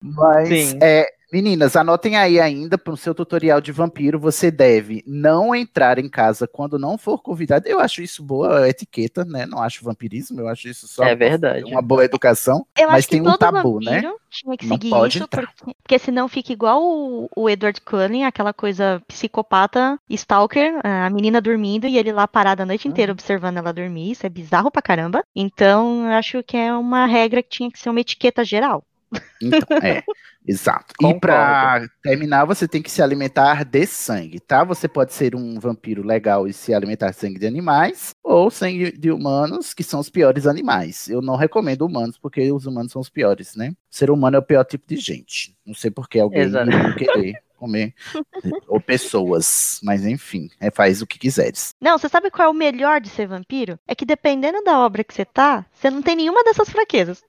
Mas, 0.00 0.48
Sim. 0.48 0.78
é, 0.82 1.06
meninas, 1.34 1.74
anotem 1.74 2.16
aí 2.16 2.38
ainda 2.38 2.78
para 2.78 2.92
o 2.94 2.96
seu 2.96 3.12
tutorial 3.12 3.60
de 3.60 3.72
vampiro. 3.72 4.20
Você 4.20 4.52
deve 4.52 5.02
não 5.04 5.52
entrar 5.52 5.98
em 5.98 6.08
casa 6.08 6.46
quando 6.46 6.78
não 6.78 6.96
for 6.96 7.20
convidado. 7.20 7.66
Eu 7.66 7.80
acho 7.80 8.02
isso 8.02 8.22
boa 8.22 8.68
etiqueta, 8.68 9.24
né? 9.24 9.44
Não 9.44 9.60
acho 9.60 9.84
vampirismo, 9.84 10.40
eu 10.40 10.46
acho 10.46 10.68
isso 10.68 10.86
só 10.86 11.02
É 11.02 11.16
verdade. 11.16 11.64
uma 11.64 11.82
boa 11.82 12.04
educação. 12.04 12.64
Eu 12.78 12.86
mas 12.86 12.98
acho 12.98 13.08
que 13.08 13.14
tem 13.16 13.20
um 13.20 13.24
todo 13.24 13.38
tabu, 13.38 13.80
né? 13.80 14.00
tinha 14.30 14.56
que 14.56 14.66
Não 14.66 14.76
seguir 14.76 14.90
pode 14.90 15.16
isso, 15.16 15.24
entrar. 15.24 15.46
porque, 15.46 15.74
porque 15.82 15.98
senão 15.98 16.28
fica 16.28 16.52
igual 16.52 16.82
o, 16.82 17.28
o 17.36 17.50
Edward 17.50 17.80
Cullen, 17.80 18.24
aquela 18.24 18.52
coisa 18.52 19.02
psicopata, 19.06 19.98
stalker, 20.10 20.80
a 20.84 21.08
menina 21.10 21.40
dormindo 21.40 21.86
e 21.86 21.96
ele 21.98 22.12
lá 22.12 22.26
parado 22.28 22.62
a 22.62 22.66
noite 22.66 22.86
inteira 22.88 23.12
observando 23.12 23.56
ela 23.58 23.72
dormir. 23.72 24.12
Isso 24.12 24.24
é 24.26 24.28
bizarro 24.28 24.70
pra 24.70 24.82
caramba. 24.82 25.24
Então, 25.34 26.06
eu 26.06 26.12
acho 26.12 26.42
que 26.42 26.56
é 26.56 26.72
uma 26.74 27.06
regra 27.06 27.42
que 27.42 27.48
tinha 27.48 27.70
que 27.70 27.78
ser 27.78 27.90
uma 27.90 28.00
etiqueta 28.00 28.44
geral. 28.44 28.84
Então, 29.40 29.78
é, 29.82 30.02
exato. 30.46 30.94
E 31.00 31.04
Concordo. 31.04 31.20
para 31.20 31.88
terminar, 32.02 32.44
você 32.44 32.66
tem 32.66 32.82
que 32.82 32.90
se 32.90 33.02
alimentar 33.02 33.64
de 33.64 33.86
sangue, 33.86 34.40
tá? 34.40 34.64
Você 34.64 34.88
pode 34.88 35.12
ser 35.12 35.34
um 35.34 35.58
vampiro 35.58 36.02
legal 36.02 36.46
e 36.46 36.52
se 36.52 36.72
alimentar 36.72 37.10
de 37.10 37.16
sangue 37.16 37.38
de 37.38 37.46
animais, 37.46 38.14
ou 38.22 38.50
sangue 38.50 38.92
de 38.92 39.10
humanos, 39.10 39.74
que 39.74 39.82
são 39.82 40.00
os 40.00 40.10
piores 40.10 40.46
animais. 40.46 41.08
Eu 41.08 41.20
não 41.20 41.36
recomendo 41.36 41.84
humanos, 41.84 42.18
porque 42.18 42.50
os 42.50 42.66
humanos 42.66 42.92
são 42.92 43.00
os 43.00 43.10
piores, 43.10 43.54
né? 43.54 43.70
O 43.70 43.96
ser 43.96 44.10
humano 44.10 44.36
é 44.36 44.40
o 44.40 44.42
pior 44.42 44.64
tipo 44.64 44.86
de 44.88 44.96
gente. 44.96 45.56
Não 45.64 45.74
sei 45.74 45.90
por 45.90 46.08
que 46.08 46.18
alguém 46.18 46.40
Exato. 46.40 46.70
não 46.70 46.94
querer 46.94 47.34
comer. 47.64 47.94
ou 48.68 48.80
pessoas, 48.80 49.80
mas 49.82 50.04
enfim, 50.04 50.50
é, 50.60 50.70
faz 50.70 51.00
o 51.00 51.06
que 51.06 51.18
quiseres. 51.18 51.70
Não, 51.80 51.98
você 51.98 52.08
sabe 52.08 52.30
qual 52.30 52.48
é 52.48 52.50
o 52.50 52.54
melhor 52.54 53.00
de 53.00 53.08
ser 53.08 53.26
vampiro? 53.26 53.78
É 53.88 53.94
que 53.94 54.04
dependendo 54.04 54.62
da 54.62 54.78
obra 54.78 55.02
que 55.02 55.14
você 55.14 55.24
tá, 55.24 55.64
você 55.72 55.90
não 55.90 56.02
tem 56.02 56.16
nenhuma 56.16 56.44
dessas 56.44 56.68
fraquezas. 56.68 57.22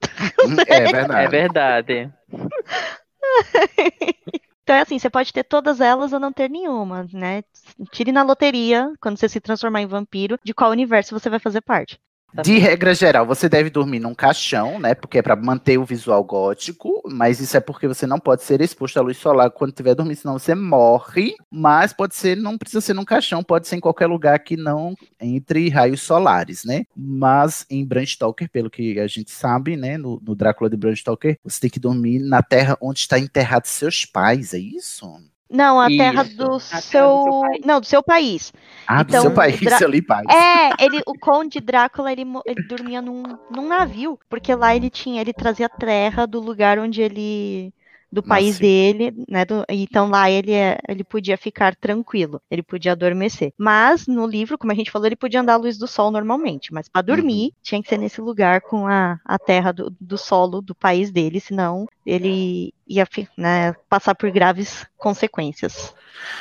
Hum, 0.46 0.56
É 0.68 0.92
verdade. 0.92 1.26
É 1.26 1.30
verdade. 1.30 2.14
Então 4.66 4.76
é 4.76 4.82
assim, 4.82 4.98
você 4.98 5.12
pode 5.12 5.32
ter 5.32 5.44
todas 5.44 5.80
elas 5.80 6.12
ou 6.12 6.20
não 6.20 6.34
ter 6.34 6.50
nenhuma, 6.50 7.08
né? 7.14 7.44
Tire 7.92 8.12
na 8.12 8.24
loteria, 8.24 8.92
quando 9.00 9.16
você 9.16 9.30
se 9.30 9.40
transformar 9.40 9.82
em 9.82 9.86
vampiro, 9.86 10.40
de 10.44 10.56
qual 10.56 10.72
universo 10.72 11.18
você 11.18 11.30
vai 11.30 11.38
fazer 11.38 11.62
parte. 11.62 12.00
De 12.44 12.58
regra 12.58 12.94
geral, 12.94 13.26
você 13.26 13.48
deve 13.48 13.70
dormir 13.70 14.00
num 14.00 14.14
caixão, 14.14 14.80
né? 14.80 14.94
Porque 14.94 15.20
é 15.20 15.22
para 15.22 15.36
manter 15.36 15.78
o 15.78 15.86
visual 15.86 16.24
gótico, 16.24 17.02
mas 17.10 17.40
isso 17.40 17.56
é 17.56 17.60
porque 17.60 17.88
você 17.88 18.06
não 18.06 18.20
pode 18.20 18.44
ser 18.44 18.62
exposto 18.62 18.98
à 18.98 19.02
luz 19.02 19.18
solar 19.18 19.50
quando 19.52 19.72
estiver 19.72 19.96
dormindo, 19.96 20.18
senão 20.18 20.38
você 20.38 20.54
morre. 20.54 21.36
Mas 21.50 21.94
pode 21.94 22.16
ser, 22.16 22.36
não 22.36 22.58
precisa 22.58 22.82
ser 22.82 22.94
num 22.94 23.06
caixão, 23.06 23.44
pode 23.44 23.68
ser 23.68 23.78
em 23.78 23.80
qualquer 23.80 24.08
lugar 24.08 24.40
que 24.40 24.58
não 24.58 24.96
entre 25.20 25.70
raios 25.70 26.02
solares, 26.02 26.66
né? 26.66 26.86
Mas 26.96 27.66
em 27.70 27.86
Bram 27.86 28.06
Stoker, 28.06 28.50
pelo 28.50 28.70
que 28.70 29.00
a 29.00 29.08
gente 29.08 29.32
sabe, 29.32 29.78
né? 29.78 29.98
No, 29.98 30.22
no 30.22 30.36
Drácula 30.36 30.70
de 30.70 30.78
Bram 30.78 30.96
Stoker, 30.96 31.38
você 31.44 31.62
tem 31.62 31.70
que 31.70 31.80
dormir 31.80 32.20
na 32.20 32.44
terra 32.44 32.78
onde 32.82 33.00
está 33.00 33.18
enterrado 33.18 33.66
seus 33.66 34.06
pais, 34.06 34.54
é 34.54 34.60
isso? 34.60 35.10
Não, 35.50 35.80
a 35.80 35.92
terra 35.92 36.24
Isso. 36.24 36.36
do 36.36 36.60
A 36.70 36.82
seu. 36.82 36.92
terra 36.92 37.10
do 37.10 37.20
seu 37.20 37.34
país. 37.36 37.66
Não, 37.66 37.80
do 37.80 37.86
seu 37.86 38.04
país. 38.04 38.54
Ah, 38.88 39.04
do 39.04 39.14
Então, 39.14 39.22
seu 39.22 39.32
país, 39.32 39.60
Drá- 39.60 39.84
ali, 39.84 40.02
paz. 40.02 40.30
É, 40.30 40.84
ele, 40.84 41.02
o 41.08 41.16
Conde 41.18 41.60
Drácula, 41.62 42.12
ele, 42.12 42.24
ele 42.46 42.64
dormia 42.64 43.02
num, 43.02 43.38
num 43.50 43.68
navio, 43.68 44.20
porque 44.30 44.56
lá 44.56 44.76
ele 44.76 44.90
tinha, 44.90 45.22
ele 45.22 45.34
trazia 45.34 45.70
terra 45.70 46.26
do 46.28 46.40
lugar 46.42 46.80
onde 46.80 47.02
ele, 47.02 47.74
do 48.16 48.24
país 48.24 48.52
Nasceu. 48.56 48.62
dele, 48.68 49.26
né? 49.30 49.44
do- 49.46 49.66
então 49.70 50.10
lá 50.10 50.30
ele, 50.32 50.52
é- 50.54 50.78
ele 50.88 51.04
podia 51.04 51.38
ficar 51.38 51.76
tranquilo, 51.76 52.42
ele 52.50 52.64
podia 52.64 52.94
adormecer. 52.94 53.52
Mas 53.58 54.08
no 54.08 54.26
livro, 54.26 54.58
como 54.58 54.72
a 54.72 54.76
gente 54.76 54.90
falou, 54.90 55.06
ele 55.06 55.16
podia 55.16 55.42
andar 55.42 55.54
à 55.54 55.58
luz 55.58 55.78
do 55.78 55.86
sol 55.88 56.10
normalmente, 56.12 56.74
mas 56.74 56.88
para 56.88 57.02
dormir 57.02 57.52
tinha 57.62 57.82
que 57.84 57.90
ser 57.90 57.98
nesse 57.98 58.22
lugar 58.22 58.62
com 58.62 58.88
a, 58.88 59.20
a 59.26 59.38
terra 59.38 59.72
do, 59.72 59.94
do 60.00 60.18
solo 60.18 60.62
do 60.62 60.74
país 60.74 61.12
dele, 61.12 61.40
senão 61.40 61.86
ele 62.06 62.74
ia 62.88 63.06
né, 63.38 63.74
passar 63.90 64.16
por 64.16 64.32
graves 64.32 64.86
consequências. 64.98 65.94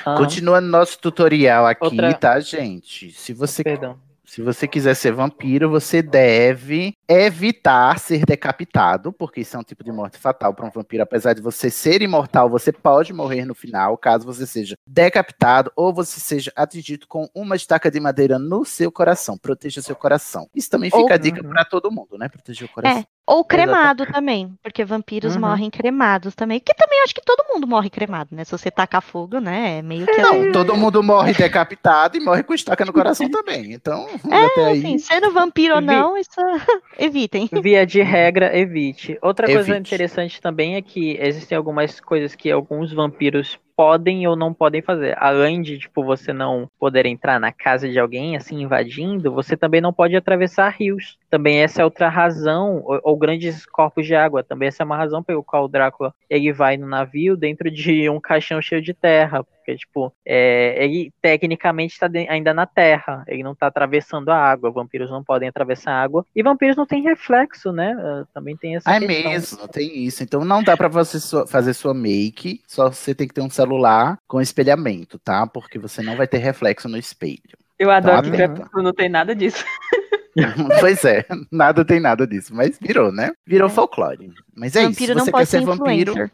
Ah, 0.05 0.15
Continuando 0.17 0.69
nosso 0.69 0.99
tutorial 0.99 1.67
aqui, 1.67 1.85
Outra- 1.85 2.15
tá, 2.15 2.39
gente? 2.41 3.11
Se 3.13 3.33
você 3.33 3.63
Perdão. 3.65 3.99
Se 4.27 4.43
você 4.43 4.67
quiser 4.67 4.95
ser 4.97 5.13
vampiro, 5.13 5.71
você 5.71 6.03
deve 6.03 6.95
evitar 7.09 7.99
ser 7.99 8.25
decapitado, 8.25 9.13
porque 9.13 9.41
isso 9.41 9.57
é 9.57 9.61
um 9.61 9.63
tipo 9.65 9.83
de 9.85 9.93
morte 9.93 10.19
fatal 10.19 10.55
para 10.55 10.67
um 10.67 10.71
vampiro. 10.71 11.03
Apesar 11.03 11.33
de 11.35 11.43
você 11.43 11.71
ser 11.71 12.03
imortal, 12.03 12.49
você 12.49 12.73
pode 12.73 13.13
morrer 13.13 13.45
no 13.45 13.55
final, 13.55 13.97
caso 13.97 14.25
você 14.27 14.47
seja 14.47 14.75
decapitado 14.87 15.71
ou 15.77 15.93
você 15.93 16.21
seja 16.21 16.53
atingido 16.57 17.07
com 17.07 17.29
uma 17.35 17.57
estaca 17.57 17.91
de 17.91 18.01
madeira 18.01 18.39
no 18.39 18.65
seu 18.65 18.91
coração. 18.91 19.37
Proteja 19.37 19.83
seu 19.83 19.97
coração. 19.97 20.49
Isso 20.55 20.71
também 20.71 20.91
fica 20.91 21.03
Ou- 21.03 21.13
a 21.13 21.17
dica 21.17 21.43
para 21.45 21.65
todo 21.65 21.91
mundo, 21.91 22.17
né? 22.19 22.29
Proteger 22.29 22.69
o 22.69 22.73
coração. 22.73 23.01
É. 23.01 23.07
Ou 23.27 23.43
cremado 23.43 24.05
também, 24.05 24.55
porque 24.63 24.85
vampiros 24.85 25.35
Uhum. 25.35 25.41
morrem 25.41 25.71
cremados 25.71 26.35
também. 26.35 26.61
Que 26.61 26.75
também 26.75 27.03
acho 27.03 27.15
que 27.15 27.23
todo 27.25 27.43
mundo 27.49 27.67
morre 27.67 27.89
cremado, 27.89 28.37
né? 28.37 28.45
Se 28.45 28.51
você 28.53 28.71
tacar 28.71 29.01
fogo, 29.01 29.39
né? 29.41 29.79
É 29.79 29.83
meio 29.83 30.05
que. 30.05 30.19
Não, 30.21 30.53
todo 30.53 30.77
mundo 30.77 31.03
morre 31.03 31.33
decapitado 31.33 32.19
e 32.19 32.21
morre 32.21 32.43
com 32.43 32.53
estaca 32.53 32.85
no 32.85 32.93
coração 32.93 33.31
também. 33.31 33.73
Então, 33.73 34.07
até 34.31 34.61
É, 34.61 34.65
aí. 34.67 34.79
assim, 34.79 34.99
sendo 34.99 35.31
vampiro 35.33 35.77
ou 35.77 35.81
não, 35.81 36.19
isso 36.19 36.33
evitem. 36.99 37.49
Via 37.63 37.87
de 37.87 38.03
regra, 38.03 38.57
evite. 38.57 39.19
Outra 39.23 39.47
coisa 39.47 39.71
Evite. 39.71 39.95
interessante 39.95 40.41
também 40.41 40.77
é 40.77 40.83
que 40.83 41.17
existem 41.21 41.57
algumas 41.57 42.01
coisas 42.01 42.35
que 42.35 42.51
alguns 42.51 42.93
vampiros 42.93 43.59
podem 43.77 44.27
ou 44.27 44.37
não 44.37 44.53
podem 44.55 44.83
fazer. 44.83 45.17
Além 45.19 45.63
de, 45.63 45.79
tipo, 45.79 46.05
você 46.05 46.33
não 46.33 46.71
poder 46.79 47.07
entrar 47.07 47.39
na 47.41 47.53
casa 47.53 47.89
de 47.89 47.99
alguém, 47.99 48.37
assim, 48.37 48.61
invadindo, 48.63 49.33
você 49.33 49.57
também 49.57 49.81
não 49.81 49.93
pode 49.93 50.17
atravessar 50.17 50.69
rios. 50.71 51.19
Também 51.31 51.59
essa 51.63 51.83
é 51.83 51.85
outra 51.85 52.09
razão, 52.09 52.83
ou, 52.85 53.01
ou 53.03 53.17
grandes 53.17 53.67
corpos 53.67 54.07
de 54.07 54.15
água. 54.15 54.43
Também 54.43 54.69
essa 54.69 54.83
é 54.83 54.87
uma 54.87 54.97
razão 54.97 55.23
pelo 55.23 55.43
qual 55.43 55.65
o 55.65 55.69
Drácula, 55.69 56.15
ele 56.31 56.53
vai 56.53 56.77
no 56.77 56.87
navio 56.87 57.37
dentro 57.37 57.71
de 57.71 58.09
um 58.11 58.21
caixão 58.21 58.61
cheio 58.63 58.81
de 58.83 58.95
terra. 58.95 59.43
Porque, 59.45 59.77
tipo, 59.79 60.13
é, 60.27 60.85
ele 60.85 61.11
tecnicamente 61.23 61.95
está 61.95 62.07
ainda 62.29 62.53
na 62.53 62.67
terra. 62.67 63.25
Ele 63.27 63.43
não 63.43 63.53
está 63.53 63.67
atravessando 63.67 64.29
a 64.29 64.37
água. 64.37 64.71
Vampiros 64.71 65.11
não 65.11 65.25
podem 65.25 65.49
atravessar 65.49 65.93
a 65.93 66.03
água. 66.03 66.25
E 66.37 66.43
vampiros 66.43 66.77
não 66.77 66.85
têm 66.87 67.03
reflexo, 67.03 67.73
né? 67.73 67.97
Ah, 67.99 68.25
Também 68.35 68.55
tem 68.57 68.77
essa 68.77 68.91
Ah, 68.91 68.97
é 68.97 69.01
mesmo, 69.01 69.67
tem 69.69 70.05
isso. 70.05 70.23
Então 70.23 70.45
não 70.45 70.63
dá 70.63 70.77
pra 70.77 70.89
você 70.89 71.19
sua- 71.19 71.47
fazer 71.47 71.73
sua 71.73 71.95
make, 71.95 72.61
só 72.67 72.91
você 72.93 73.15
tem 73.15 73.27
que 73.27 73.33
ter 73.33 73.41
um 73.41 73.49
celular 73.65 74.19
com 74.27 74.41
espelhamento, 74.41 75.19
tá? 75.19 75.47
Porque 75.47 75.79
você 75.79 76.03
não 76.03 76.17
vai 76.17 76.27
ter 76.27 76.39
reflexo 76.39 76.89
no 76.89 76.97
espelho. 76.97 77.41
Eu 77.79 77.91
adoro 77.91 78.17
Tá 78.17 78.23
que 78.23 78.29
atento. 78.29 78.53
Crepúsculo 78.55 78.83
não 78.83 78.93
tem 78.93 79.09
nada 79.09 79.35
disso. 79.35 79.65
pois 80.81 81.05
é, 81.05 81.25
nada 81.51 81.85
tem 81.85 82.01
nada 82.01 82.27
disso, 82.27 82.55
mas 82.55 82.79
virou, 82.81 83.13
né? 83.13 83.33
Virou 83.47 83.69
folclore. 83.69 84.33
Mas 84.55 84.75
é 84.77 84.83
isso, 84.83 84.91
Vampiro 84.91 85.13
se 85.13 85.19
não 85.19 85.25
você 85.25 85.33
quer 85.33 85.47
ser 85.47 85.59
ser 85.59 85.65
vampiro, 85.65 86.13
influencer. 86.13 86.31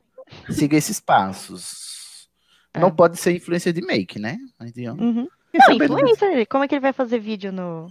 siga 0.51 0.77
esses 0.77 1.01
passos. 1.01 2.29
É. 2.73 2.81
Não 2.81 2.91
pode 2.91 3.17
ser 3.19 3.33
influência 3.33 3.73
de 3.73 3.83
make, 3.83 4.19
né? 4.19 4.39
Uhum. 4.61 5.29
Não, 5.53 5.75
influencer. 5.75 6.47
Como 6.49 6.65
é 6.65 6.69
que 6.69 6.75
ele 6.75 6.81
vai 6.81 6.93
fazer 6.93 7.19
vídeo 7.19 7.53
no, 7.53 7.89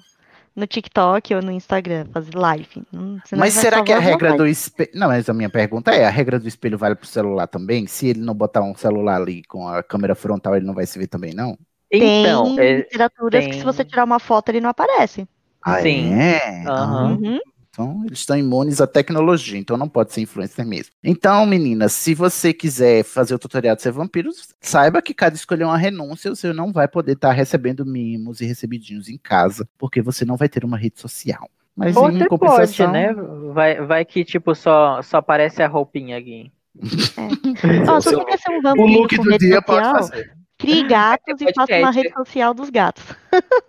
no 0.55 0.67
TikTok 0.67 1.35
ou 1.35 1.41
no 1.41 1.51
Instagram? 1.51 2.05
Fazer 2.11 2.35
live? 2.35 2.67
Senão 2.91 3.19
Mas 3.35 3.53
será 3.53 3.83
que 3.83 3.91
a 3.91 3.99
regra 3.99 4.35
do 4.35 4.45
espelho. 4.45 4.89
Não, 4.93 5.07
mas 5.07 5.29
a 5.29 5.33
minha 5.33 5.49
pergunta 5.49 5.91
é: 5.91 6.05
a 6.05 6.09
regra 6.09 6.39
do 6.39 6.47
espelho 6.47 6.77
vale 6.77 6.95
pro 6.95 7.07
celular 7.07 7.47
também? 7.47 7.87
Se 7.87 8.07
ele 8.07 8.19
não 8.19 8.33
botar 8.33 8.61
um 8.61 8.75
celular 8.75 9.21
ali 9.21 9.43
com 9.43 9.67
a 9.67 9.81
câmera 9.83 10.15
frontal, 10.15 10.55
ele 10.55 10.65
não 10.65 10.73
vai 10.73 10.85
se 10.85 10.97
ver 10.99 11.07
também, 11.07 11.33
não? 11.33 11.57
Então, 11.91 12.55
tem 12.55 12.59
é, 12.59 12.77
literaturas 12.77 13.47
que 13.47 13.53
se 13.53 13.59
tem- 13.59 13.65
você 13.65 13.83
tirar 13.83 14.03
uma 14.03 14.19
foto 14.19 14.49
ele 14.49 14.61
não 14.61 14.69
aparece. 14.69 15.27
Ah, 15.65 15.81
Sim. 15.81 16.13
é? 16.13 16.63
Aham. 16.67 17.17
Uhum. 17.21 17.39
Então, 17.79 18.03
eles 18.05 18.19
estão 18.19 18.37
imunes 18.37 18.81
à 18.81 18.87
tecnologia, 18.87 19.57
então 19.57 19.77
não 19.77 19.87
pode 19.87 20.11
ser 20.11 20.19
influencer 20.19 20.65
mesmo. 20.65 20.91
Então, 21.01 21.45
meninas, 21.45 21.93
se 21.93 22.13
você 22.13 22.53
quiser 22.53 23.05
fazer 23.05 23.33
o 23.33 23.39
tutorial 23.39 23.73
de 23.73 23.81
ser 23.81 23.91
vampiro, 23.93 24.29
saiba 24.59 25.01
que 25.01 25.13
cada 25.13 25.33
escolher 25.33 25.63
uma 25.63 25.77
renúncia, 25.77 26.29
você 26.29 26.51
não 26.51 26.73
vai 26.73 26.89
poder 26.89 27.13
estar 27.13 27.31
recebendo 27.31 27.85
mimos 27.85 28.41
e 28.41 28.45
recebidinhos 28.45 29.07
em 29.07 29.17
casa, 29.17 29.65
porque 29.77 30.01
você 30.01 30.25
não 30.25 30.35
vai 30.35 30.49
ter 30.49 30.65
uma 30.65 30.77
rede 30.77 30.99
social. 30.99 31.49
Mas 31.73 31.95
Ou 31.95 32.11
em 32.11 32.27
compensação, 32.27 32.87
pode, 32.87 32.91
né? 32.91 33.13
Vai, 33.53 33.81
vai 33.85 34.03
que, 34.03 34.25
tipo, 34.25 34.53
só, 34.53 35.01
só 35.01 35.17
aparece 35.17 35.63
a 35.63 35.67
roupinha 35.67 36.17
aqui. 36.17 36.51
Ó, 37.89 38.01
se 38.01 38.13
você 38.13 38.25
quer 38.25 38.39
ser 38.39 38.51
um 38.51 38.59
o 38.59 38.61
vampiro 38.61 38.87
look 38.87 39.15
com 39.15 39.23
do 39.23 39.29
rede 39.29 39.47
dia 39.47 39.61
pode 39.61 39.85
social, 39.85 40.09
fazer. 40.09 40.33
crie 40.57 40.85
gatos 40.85 41.39
e 41.39 41.53
faça 41.53 41.77
uma 41.77 41.91
rede 41.91 42.11
social 42.11 42.53
dos 42.53 42.69
gatos. 42.69 43.05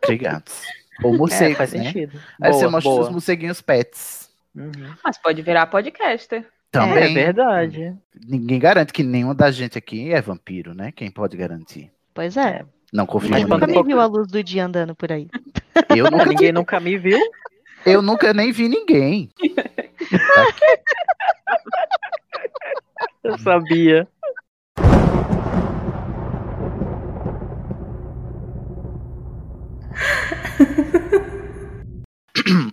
Obrigado. 0.02 0.50
Ou 1.02 1.14
É, 1.14 1.16
morcegos, 1.18 1.56
faz 1.58 1.72
né? 1.72 1.84
sentido. 1.84 2.20
Aí 2.40 2.52
você 2.52 2.60
Boa, 2.60 2.70
mostra 2.72 2.90
boa. 2.90 3.02
os 3.04 3.08
morceguinhos 3.10 3.60
pets. 3.60 4.30
Uhum. 4.54 4.72
Mas 5.04 5.18
pode 5.18 5.42
virar 5.42 5.66
podcaster. 5.66 6.40
É 6.40 6.44
Também. 6.72 7.14
verdade. 7.14 7.94
Ninguém 8.28 8.58
garante 8.58 8.92
que 8.92 9.02
nenhuma 9.02 9.34
da 9.34 9.50
gente 9.50 9.76
aqui 9.78 10.12
é 10.12 10.20
vampiro, 10.20 10.72
né? 10.74 10.92
Quem 10.92 11.10
pode 11.10 11.36
garantir? 11.36 11.90
Pois 12.14 12.36
é. 12.36 12.64
Não 12.92 13.06
confio 13.06 13.30
Mas 13.30 13.44
Nunca 13.46 13.66
me 13.66 13.82
viu 13.82 14.00
a 14.00 14.06
luz 14.06 14.28
do 14.28 14.42
dia 14.42 14.64
andando 14.66 14.94
por 14.94 15.10
aí. 15.12 15.28
Eu 15.96 16.10
nunca, 16.10 16.26
Ninguém 16.26 16.52
nunca 16.52 16.78
me 16.80 16.96
viu. 16.98 17.18
eu 17.86 18.02
nunca 18.02 18.32
nem 18.34 18.52
vi 18.52 18.68
ninguém. 18.68 19.30
Eu 23.24 23.38
sabia. 23.38 24.06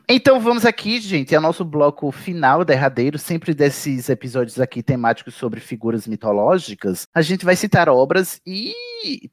Então 0.09 0.39
vamos 0.39 0.65
aqui, 0.65 1.01
gente, 1.01 1.35
é 1.35 1.37
o 1.37 1.41
nosso 1.41 1.65
bloco 1.65 2.09
final, 2.13 2.63
derradeiro, 2.63 3.19
sempre 3.19 3.53
desses 3.53 4.07
episódios 4.07 4.57
aqui 4.57 4.81
temáticos 4.81 5.33
sobre 5.35 5.59
figuras 5.59 6.07
mitológicas. 6.07 7.09
A 7.13 7.21
gente 7.21 7.43
vai 7.43 7.57
citar 7.57 7.89
obras 7.89 8.39
e 8.45 8.73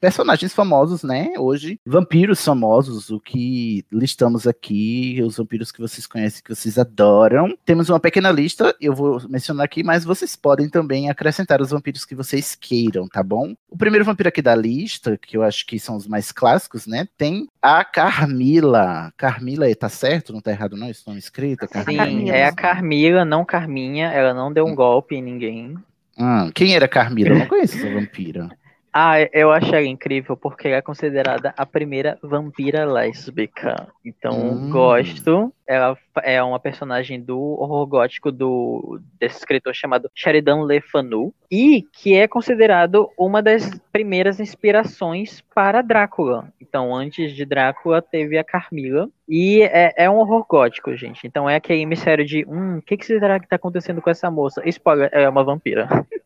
personagens 0.01 0.53
famosos, 0.53 1.03
né? 1.03 1.33
Hoje, 1.39 1.79
vampiros 1.85 2.45
famosos, 2.45 3.11
o 3.11 3.21
que 3.21 3.85
listamos 3.91 4.47
aqui, 4.47 5.21
os 5.23 5.37
vampiros 5.37 5.71
que 5.73 5.81
vocês 5.81 6.07
conhecem, 6.07 6.43
que 6.43 6.55
vocês 6.55 6.79
adoram. 6.79 7.57
Temos 7.65 7.89
uma 7.89 8.01
pequena 8.01 8.31
lista, 8.31 8.75
eu 8.81 8.95
vou 8.95 9.21
mencionar 9.29 9.65
aqui, 9.65 9.83
mas 9.83 10.05
vocês 10.05 10.37
podem 10.37 10.69
também 10.69 11.11
acrescentar 11.11 11.61
os 11.61 11.71
vampiros 11.71 12.05
que 12.05 12.15
vocês 12.15 12.55
queiram, 12.55 13.09
tá 13.09 13.23
bom? 13.23 13.55
O 13.69 13.77
primeiro 13.77 14.05
vampiro 14.05 14.29
aqui 14.29 14.43
da 14.43 14.55
lista, 14.55 15.19
que 15.19 15.37
eu 15.37 15.43
acho 15.43 15.67
que 15.67 15.79
são 15.79 15.97
os 15.97 16.07
mais 16.07 16.31
clássicos, 16.31 16.87
né? 16.87 17.09
Tem 17.17 17.49
a 17.61 17.85
Carmila. 17.85 19.13
Carmila, 19.17 19.73
tá 19.75 19.89
certo? 19.89 20.33
Não 20.33 20.41
tá 20.41 20.51
errado 20.51 20.77
não 20.77 20.91
esse 20.91 21.07
nome 21.07 21.19
escrito? 21.19 21.67
Sim, 21.85 22.31
é 22.31 22.47
a 22.47 22.53
Carmila, 22.53 23.25
não 23.25 23.45
Carminha. 23.45 24.09
Ela 24.09 24.35
não 24.35 24.53
deu 24.53 24.67
um 24.67 24.75
golpe 24.75 25.15
em 25.15 25.23
ninguém. 25.23 25.77
Hum, 26.19 26.51
quem 26.55 26.75
era 26.75 26.87
Carmila? 26.87 27.31
Eu 27.31 27.39
não 27.39 27.47
conheço 27.47 27.77
essa 27.77 27.93
vampira. 27.93 28.51
Ah, 28.97 29.17
eu 29.33 29.51
acho 29.51 29.75
ela 29.75 29.85
incrível 29.85 30.37
porque 30.37 30.69
ela 30.69 30.77
é 30.77 30.81
considerada 30.83 31.53
a 31.57 31.67
primeira 31.67 32.17
vampira 32.23 32.85
lésbica. 32.85 33.89
Então, 34.05 34.33
Hum. 34.53 34.71
gosto. 34.71 35.53
Ela 35.67 35.97
é 36.23 36.41
uma 36.41 36.61
personagem 36.61 37.21
do 37.21 37.41
horror 37.41 37.87
gótico 37.87 38.31
do 38.31 39.01
desse 39.19 39.39
escritor 39.39 39.75
chamado 39.75 40.09
Sheridan 40.15 40.63
Le 40.65 40.81
Fanu 40.81 41.35
e 41.51 41.83
que 41.93 42.15
é 42.15 42.29
considerado 42.29 43.09
uma 43.19 43.43
das 43.43 43.69
primeiras 43.91 44.39
inspirações 44.39 45.43
para 45.55 45.83
Drácula. 45.83 46.53
Então, 46.61 46.95
antes 46.95 47.33
de 47.33 47.45
Drácula, 47.45 48.01
teve 48.01 48.39
a 48.39 48.45
Carmila. 48.45 49.09
E 49.29 49.63
é, 49.63 49.93
é 49.97 50.09
um 50.11 50.19
horror 50.19 50.47
gótico, 50.49 50.95
gente. 50.95 51.27
Então 51.27 51.49
é 51.51 51.57
aquele 51.57 51.85
mistério 51.87 52.25
de, 52.25 52.45
hum, 52.47 52.77
o 52.79 52.83
que, 52.83 52.97
que 52.97 53.07
será 53.07 53.41
que 53.41 53.49
tá 53.49 53.57
acontecendo 53.57 54.01
com 54.03 54.11
essa 54.11 54.31
moça? 54.31 54.63
Spoiler, 54.69 55.09
é 55.13 55.29
uma 55.29 55.43
vampira. 55.43 55.89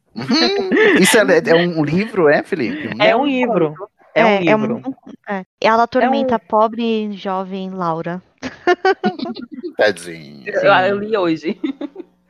Isso 1.01 1.18
é, 1.18 1.51
é 1.51 1.55
um 1.55 1.85
livro, 1.85 2.28
é, 2.28 2.43
Felipe? 2.43 2.89
Um 2.89 3.02
É 3.02 3.16
um 3.16 3.26
livro. 3.26 3.74
É 4.14 4.24
um 4.24 4.39
livro. 4.40 4.97
é. 5.28 5.44
Ela 5.60 5.85
atormenta 5.85 6.36
a 6.36 6.39
pobre 6.39 7.12
jovem 7.12 7.70
Laura. 7.70 8.22
Tadinho. 9.76 10.48
Eu, 10.48 10.72
eu 10.72 10.98
li 10.98 11.16
hoje. 11.16 11.60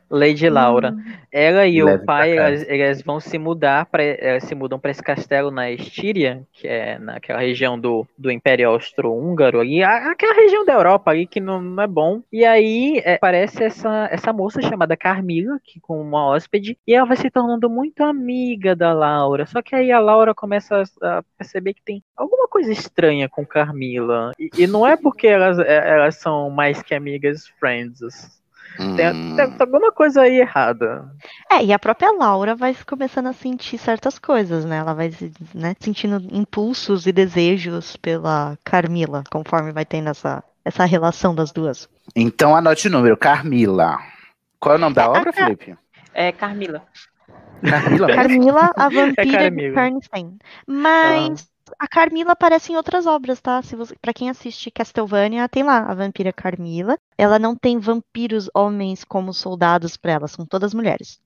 Lady 0.09 0.49
Laura. 0.49 0.95
Ela 1.31 1.67
e 1.67 1.83
Leve 1.83 2.03
o 2.03 2.05
pai, 2.05 2.33
pra 2.33 2.49
elas, 2.49 2.65
elas 2.67 3.01
vão 3.01 3.19
se 3.19 3.37
mudar 3.37 3.85
para 3.85 4.03
elas 4.03 4.43
se 4.43 4.55
mudam 4.55 4.79
para 4.79 4.91
esse 4.91 5.03
castelo 5.03 5.51
na 5.51 5.69
Estíria, 5.71 6.43
que 6.53 6.67
é 6.67 6.97
naquela 6.97 7.39
região 7.39 7.79
do, 7.79 8.07
do 8.17 8.31
Império 8.31 8.69
Austro-Húngaro 8.69 9.59
ali, 9.59 9.83
aquela 9.83 10.33
região 10.33 10.65
da 10.65 10.73
Europa 10.73 11.11
ali 11.11 11.27
que 11.27 11.39
não, 11.39 11.61
não 11.61 11.83
é 11.83 11.87
bom. 11.87 12.21
E 12.31 12.43
aí 12.45 13.01
é, 13.05 13.15
aparece 13.15 13.63
essa, 13.63 14.09
essa 14.11 14.33
moça 14.33 14.61
chamada 14.61 14.97
Carmila, 14.97 15.59
que 15.63 15.79
com 15.79 16.01
uma 16.01 16.25
hóspede, 16.25 16.77
e 16.87 16.93
ela 16.93 17.05
vai 17.05 17.17
se 17.17 17.29
tornando 17.29 17.69
muito 17.69 18.03
amiga 18.03 18.75
da 18.75 18.93
Laura. 18.93 19.45
Só 19.45 19.61
que 19.61 19.75
aí 19.75 19.91
a 19.91 19.99
Laura 19.99 20.33
começa 20.33 20.83
a, 21.01 21.19
a 21.19 21.23
perceber 21.37 21.73
que 21.73 21.83
tem 21.83 22.03
alguma 22.15 22.47
coisa 22.47 22.71
estranha 22.71 23.29
com 23.29 23.45
Carmila. 23.45 24.31
E, 24.39 24.49
e 24.57 24.67
não 24.67 24.85
é 24.85 24.97
porque 24.97 25.27
elas, 25.27 25.59
é, 25.59 25.89
elas 25.89 26.15
são 26.15 26.49
mais 26.49 26.81
que 26.81 26.95
amigas 26.95 27.47
friends. 27.59 28.39
Tem, 28.77 29.09
Hum. 29.11 29.35
tem- 29.35 29.51
tem 29.51 29.57
alguma 29.59 29.91
coisa 29.91 30.21
aí 30.21 30.39
errada. 30.39 31.09
É, 31.51 31.63
e 31.63 31.73
a 31.73 31.79
própria 31.79 32.11
Laura 32.11 32.55
vai 32.55 32.75
começando 32.87 33.27
a 33.27 33.33
sentir 33.33 33.77
certas 33.77 34.17
coisas, 34.17 34.63
né? 34.63 34.77
Ela 34.77 34.93
vai 34.93 35.11
se- 35.11 35.33
né, 35.53 35.75
sentindo 35.79 36.25
impulsos 36.31 37.05
e 37.05 37.11
desejos 37.11 37.97
pela 37.97 38.57
Carmila, 38.63 39.23
conforme 39.31 39.71
vai 39.73 39.85
tendo 39.85 40.09
essa, 40.09 40.43
essa 40.63 40.85
relação 40.85 41.35
das 41.35 41.51
duas. 41.51 41.89
Então 42.15 42.55
anote 42.55 42.87
o 42.87 42.91
número, 42.91 43.17
Carmila. 43.17 43.97
Qual 44.59 44.75
é 44.75 44.77
o 44.77 44.81
nome 44.81 44.95
da 44.95 45.09
obra, 45.09 45.31
Felipe? 45.33 45.75
É 46.13 46.31
Carmila. 46.31 46.83
Carmila? 47.61 48.07
Carmila, 48.15 48.71
a 48.77 48.87
vampira 48.89 49.25
de 49.25 49.31
Carmila. 49.31 49.75
Karnstein. 49.75 50.37
Mas 50.65 51.47
a 51.77 51.87
Carmila 51.87 52.31
aparece 52.31 52.71
em 52.71 52.75
outras 52.75 53.05
obras, 53.05 53.39
tá? 53.39 53.61
Se 53.61 53.75
você, 53.75 53.95
para 54.01 54.13
quem 54.13 54.29
assiste 54.29 54.71
Castlevania, 54.71 55.47
tem 55.49 55.63
lá 55.63 55.79
a 55.79 55.93
vampira 55.93 56.31
Carmila. 56.33 56.97
Ela 57.17 57.37
não 57.37 57.55
tem 57.55 57.79
vampiros 57.79 58.49
homens 58.53 59.03
como 59.03 59.33
soldados 59.33 59.97
para 59.97 60.13
ela, 60.13 60.27
são 60.27 60.45
todas 60.45 60.73
mulheres. 60.73 61.19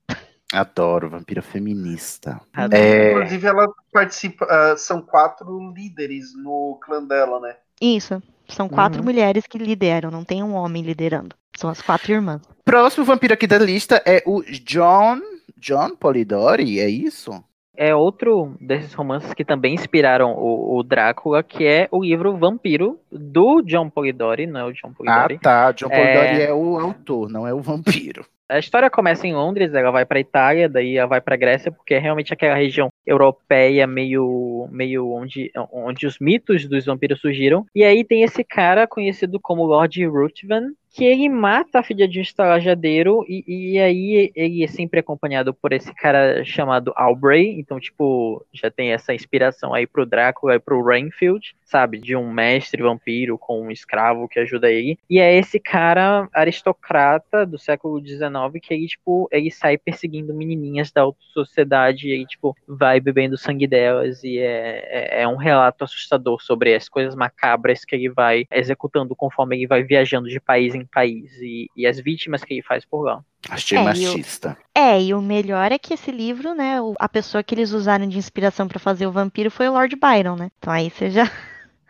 Adoro, 0.53 1.09
vampira 1.09 1.41
feminista. 1.41 2.39
É... 2.71 3.11
Inclusive, 3.11 3.47
ela 3.47 3.67
participa. 3.91 4.45
Uh, 4.45 4.77
são 4.77 5.01
quatro 5.01 5.73
líderes 5.73 6.35
no 6.35 6.79
clã 6.83 7.03
dela, 7.03 7.39
né? 7.39 7.55
Isso. 7.81 8.21
São 8.47 8.69
quatro 8.69 8.99
uhum. 8.99 9.05
mulheres 9.05 9.47
que 9.47 9.57
lideram, 9.57 10.11
não 10.11 10.23
tem 10.23 10.43
um 10.43 10.53
homem 10.53 10.83
liderando. 10.83 11.35
São 11.57 11.69
as 11.69 11.81
quatro 11.81 12.11
irmãs. 12.11 12.41
Próximo 12.63 13.05
vampiro 13.05 13.33
aqui 13.33 13.47
da 13.47 13.57
lista 13.57 14.01
é 14.05 14.21
o 14.25 14.43
John. 14.43 15.19
John 15.57 15.95
Polidori, 15.95 16.79
é 16.79 16.89
isso? 16.89 17.43
É 17.75 17.95
outro 17.95 18.55
desses 18.61 18.93
romances 18.93 19.33
que 19.33 19.43
também 19.43 19.73
inspiraram 19.73 20.33
o, 20.33 20.77
o, 20.77 20.83
Drácula, 20.83 21.41
que 21.41 21.65
é 21.65 21.87
o 21.91 22.03
livro 22.03 22.37
Vampiro, 22.37 22.99
do 23.11 23.61
John 23.63 23.89
Polidori, 23.89 24.45
não 24.45 24.59
é 24.59 24.63
o 24.65 24.73
John 24.73 24.93
Polidori. 24.93 25.35
Ah, 25.35 25.43
tá. 25.43 25.71
John 25.71 25.89
Polidori 25.89 26.41
é... 26.41 26.45
é 26.45 26.53
o 26.53 26.77
autor, 26.77 27.29
não 27.29 27.47
é 27.47 27.53
o 27.53 27.61
vampiro. 27.61 28.25
A 28.47 28.59
história 28.59 28.89
começa 28.89 29.25
em 29.25 29.33
Londres, 29.33 29.73
ela 29.73 29.89
vai 29.89 30.05
para 30.05 30.19
Itália, 30.19 30.69
daí 30.69 30.97
ela 30.97 31.07
vai 31.07 31.19
para 31.19 31.35
Grécia, 31.35 31.71
porque 31.71 31.95
é 31.95 31.99
realmente 31.99 32.31
aquela 32.31 32.55
região 32.55 32.89
europeia 33.05 33.85
meio 33.85 34.67
meio 34.71 35.09
onde 35.11 35.51
onde 35.71 36.07
os 36.07 36.19
mitos 36.19 36.67
dos 36.67 36.85
vampiros 36.85 37.19
surgiram. 37.19 37.65
E 37.75 37.83
aí 37.83 38.03
tem 38.03 38.23
esse 38.23 38.43
cara 38.43 38.87
conhecido 38.87 39.39
como 39.39 39.65
Lord 39.65 40.05
Ruthven, 40.05 40.73
que 40.93 41.03
ele 41.03 41.27
mata 41.27 41.79
a 41.79 41.83
filha 41.83 42.07
de 42.07 42.19
um 42.19 42.21
estalajadeiro 42.21 43.25
e, 43.27 43.43
e 43.47 43.79
aí 43.79 44.31
ele 44.35 44.63
é 44.63 44.67
sempre 44.67 44.99
acompanhado 44.99 45.51
por 45.51 45.73
esse 45.73 45.91
cara 45.95 46.45
chamado 46.45 46.93
Aubrey, 46.95 47.59
então 47.59 47.79
tipo, 47.79 48.45
já 48.53 48.69
tem 48.69 48.91
essa 48.91 49.11
inspiração 49.11 49.73
aí 49.73 49.87
pro 49.87 50.05
Drácula 50.05 50.55
e 50.55 50.59
pro 50.59 50.83
Rainfield, 50.83 51.55
sabe, 51.65 51.97
de 51.97 52.15
um 52.15 52.31
mestre 52.31 52.83
vampiro 52.83 53.39
com 53.39 53.63
um 53.63 53.71
escravo 53.71 54.27
que 54.27 54.39
ajuda 54.39 54.71
ele. 54.71 54.99
E 55.09 55.19
é 55.19 55.35
esse 55.35 55.59
cara 55.59 56.29
aristocrata 56.31 57.43
do 57.43 57.57
século 57.57 57.99
XIX 57.99 58.29
que 58.61 58.75
ele 58.75 58.85
tipo, 58.85 59.27
ele 59.31 59.49
sai 59.49 59.79
perseguindo 59.79 60.31
menininhas 60.31 60.91
da 60.91 61.01
alta 61.01 61.19
sociedade 61.33 62.07
e 62.07 62.11
ele 62.11 62.27
tipo 62.27 62.55
vai 62.67 62.92
bebendo 62.99 63.37
sangue 63.37 63.67
delas 63.67 64.23
e 64.23 64.37
é, 64.37 64.87
é, 64.89 65.21
é 65.23 65.27
um 65.27 65.35
relato 65.35 65.83
assustador 65.83 66.41
sobre 66.41 66.75
as 66.75 66.89
coisas 66.89 67.15
macabras 67.15 67.85
que 67.85 67.95
ele 67.95 68.09
vai 68.09 68.45
executando 68.51 69.15
conforme 69.15 69.55
ele 69.55 69.67
vai 69.67 69.83
viajando 69.83 70.27
de 70.27 70.39
país 70.39 70.73
em 70.75 70.85
país 70.85 71.31
e, 71.41 71.69
e 71.75 71.85
as 71.87 71.99
vítimas 71.99 72.43
que 72.43 72.53
ele 72.53 72.61
faz 72.61 72.85
por 72.85 73.03
lá. 73.03 73.21
Achei 73.49 73.77
é, 73.77 73.83
machista. 73.83 74.57
E 74.75 74.79
o, 74.79 74.81
é, 74.81 75.03
e 75.03 75.13
o 75.13 75.21
melhor 75.21 75.71
é 75.71 75.77
que 75.77 75.93
esse 75.93 76.11
livro, 76.11 76.53
né, 76.53 76.77
a 76.97 77.09
pessoa 77.09 77.43
que 77.43 77.53
eles 77.53 77.71
usaram 77.71 78.07
de 78.07 78.17
inspiração 78.17 78.67
para 78.67 78.79
fazer 78.79 79.05
o 79.05 79.11
vampiro 79.11 79.51
foi 79.51 79.67
o 79.67 79.73
Lord 79.73 79.95
Byron, 79.95 80.35
né? 80.35 80.49
Então 80.57 80.71
aí 80.71 80.89
você 80.89 81.09
já. 81.09 81.29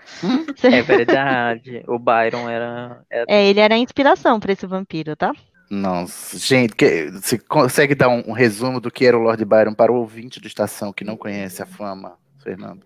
é 0.64 0.82
verdade. 0.82 1.84
O 1.88 2.00
Byron 2.00 2.50
era, 2.50 3.04
era. 3.10 3.26
É, 3.28 3.46
ele 3.46 3.60
era 3.60 3.76
a 3.76 3.78
inspiração 3.78 4.40
para 4.40 4.54
esse 4.54 4.66
vampiro, 4.66 5.16
tá? 5.16 5.32
Nossa, 5.70 6.38
gente, 6.38 6.76
que, 6.76 7.10
você 7.12 7.38
consegue 7.38 7.96
dar 7.96 8.10
um, 8.10 8.24
um, 8.28 8.32
resumo 8.32 8.80
do 8.80 8.92
que 8.92 9.06
era 9.06 9.18
o 9.18 9.22
Lord 9.22 9.44
Byron 9.44 9.74
para 9.74 9.92
o 9.92 9.96
ouvinte 9.96 10.40
do 10.40 10.48
Estação 10.48 10.94
que 10.94 11.04
não 11.04 11.18
conhece 11.18 11.62
a 11.62 11.66
fama, 11.66 12.18
Fernando? 12.44 12.86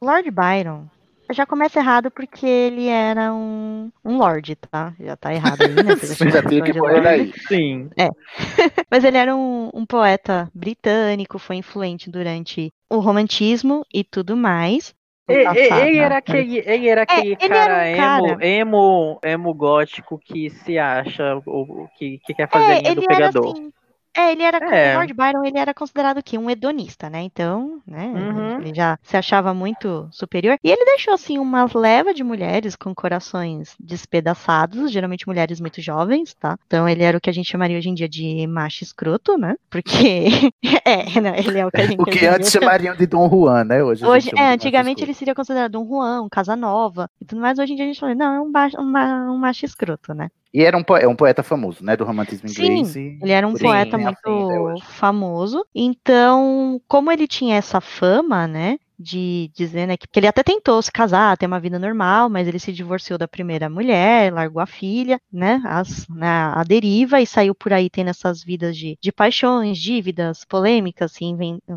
Lord 0.00 0.30
Byron 0.30 0.88
já 1.32 1.46
começa 1.46 1.78
errado 1.78 2.10
porque 2.10 2.46
ele 2.46 2.88
era 2.88 3.32
um, 3.32 3.90
um 4.04 4.18
lord, 4.18 4.54
tá? 4.56 4.94
Já 5.00 5.16
tá 5.16 5.32
errado 5.32 5.62
aí, 5.62 5.74
né? 5.74 5.96
Você 5.96 6.14
já 6.30 6.42
tem 6.42 6.62
que 6.62 6.72
pôr 6.72 7.06
aí. 7.06 7.32
Sim. 7.48 7.90
É. 7.96 8.08
Mas 8.90 9.04
ele 9.04 9.16
era 9.16 9.34
um, 9.34 9.70
um 9.72 9.86
poeta 9.86 10.50
britânico, 10.54 11.38
foi 11.38 11.56
influente 11.56 12.10
durante 12.10 12.70
o 12.90 12.98
romantismo 12.98 13.84
e 13.92 14.04
tudo 14.04 14.36
mais. 14.36 14.94
Ele, 15.28 15.58
ele, 15.58 15.98
era 15.98 16.18
aquele, 16.18 16.58
ele 16.58 16.88
era 16.88 17.02
aquele 17.02 17.32
é, 17.34 17.36
cara, 17.36 17.86
era 17.86 18.22
um 18.22 18.26
emo, 18.26 18.26
cara, 18.34 18.46
emo, 18.46 19.20
emo, 19.22 19.54
gótico 19.54 20.18
que 20.18 20.50
se 20.50 20.78
acha, 20.78 21.40
ou 21.46 21.88
que, 21.96 22.18
que 22.18 22.34
quer 22.34 22.48
fazer 22.48 22.72
é, 22.72 22.76
a 22.76 22.80
linha 22.80 22.94
do 22.96 23.06
pegador. 23.06 23.52
Assim, 23.52 23.72
é, 24.14 24.32
ele 24.32 24.42
era, 24.42 24.58
é. 24.58 24.94
Lord 24.96 25.14
Byron, 25.14 25.44
ele 25.44 25.58
era 25.58 25.72
considerado 25.72 26.22
que 26.22 26.36
um 26.36 26.50
hedonista, 26.50 27.08
né? 27.08 27.22
Então, 27.22 27.80
né, 27.86 28.06
uhum. 28.06 28.60
ele 28.60 28.74
já 28.74 28.98
se 29.02 29.16
achava 29.16 29.54
muito 29.54 30.06
superior. 30.10 30.58
E 30.62 30.70
ele 30.70 30.84
deixou, 30.84 31.14
assim, 31.14 31.38
uma 31.38 31.66
leva 31.74 32.12
de 32.12 32.22
mulheres 32.22 32.76
com 32.76 32.94
corações 32.94 33.74
despedaçados, 33.80 34.90
geralmente 34.90 35.26
mulheres 35.26 35.60
muito 35.60 35.80
jovens, 35.80 36.34
tá? 36.34 36.58
Então, 36.66 36.88
ele 36.88 37.02
era 37.02 37.16
o 37.16 37.20
que 37.20 37.30
a 37.30 37.32
gente 37.32 37.50
chamaria 37.50 37.78
hoje 37.78 37.88
em 37.88 37.94
dia 37.94 38.08
de 38.08 38.46
macho 38.46 38.84
escroto, 38.84 39.38
né? 39.38 39.56
Porque, 39.70 40.52
é, 40.84 41.20
né, 41.20 41.38
ele 41.38 41.58
é 41.58 41.66
o 41.66 41.70
que 41.70 41.80
a 41.80 41.86
gente... 41.86 42.00
o 42.00 42.04
que 42.04 42.26
antes 42.26 42.50
chamariam 42.50 42.94
de 42.94 43.06
Dom 43.06 43.28
Juan, 43.30 43.64
né? 43.64 43.82
Hoje, 43.82 44.04
hoje 44.04 44.30
é, 44.36 44.52
antigamente 44.52 45.02
ele 45.02 45.14
seria 45.14 45.34
considerado 45.34 45.80
um 45.80 45.88
Juan, 45.88 46.22
um 46.22 46.28
Casanova 46.28 47.08
e 47.20 47.24
tudo 47.24 47.40
mais. 47.40 47.58
Hoje 47.58 47.72
em 47.72 47.76
dia 47.76 47.84
a 47.86 47.88
gente 47.88 48.00
fala, 48.00 48.14
não, 48.14 48.34
é 48.34 48.40
um, 48.40 48.52
baixo, 48.52 48.76
um 48.78 49.38
macho 49.38 49.64
escroto, 49.64 50.12
né? 50.12 50.28
E 50.52 50.62
era 50.62 50.76
um, 50.76 50.84
é 50.96 51.08
um 51.08 51.16
poeta 51.16 51.42
famoso, 51.42 51.84
né? 51.84 51.96
Do 51.96 52.04
romantismo 52.04 52.48
inglês. 52.48 52.88
Sim, 52.88 53.18
ele 53.22 53.32
era 53.32 53.46
um 53.46 53.54
poeta 53.54 53.96
muito 53.96 54.18
assim, 54.28 54.82
famoso. 54.92 55.64
Então, 55.74 56.80
como 56.86 57.10
ele 57.10 57.26
tinha 57.26 57.56
essa 57.56 57.80
fama, 57.80 58.46
né? 58.46 58.78
de 59.02 59.50
dizer, 59.54 59.86
né, 59.86 59.96
que, 59.96 60.06
que 60.06 60.18
ele 60.18 60.28
até 60.28 60.42
tentou 60.42 60.80
se 60.80 60.90
casar, 60.90 61.36
ter 61.36 61.46
uma 61.46 61.58
vida 61.58 61.78
normal, 61.78 62.30
mas 62.30 62.46
ele 62.46 62.58
se 62.58 62.72
divorciou 62.72 63.18
da 63.18 63.26
primeira 63.26 63.68
mulher, 63.68 64.32
largou 64.32 64.62
a 64.62 64.66
filha, 64.66 65.20
né, 65.30 65.60
as, 65.64 66.06
né, 66.08 66.28
a 66.28 66.62
deriva 66.62 67.20
e 67.20 67.26
saiu 67.26 67.54
por 67.54 67.72
aí 67.72 67.90
tendo 67.90 68.10
essas 68.10 68.42
vidas 68.44 68.76
de, 68.76 68.96
de 69.00 69.12
paixões, 69.12 69.76
dívidas, 69.78 70.44
polêmicas, 70.44 71.12
se, 71.12 71.24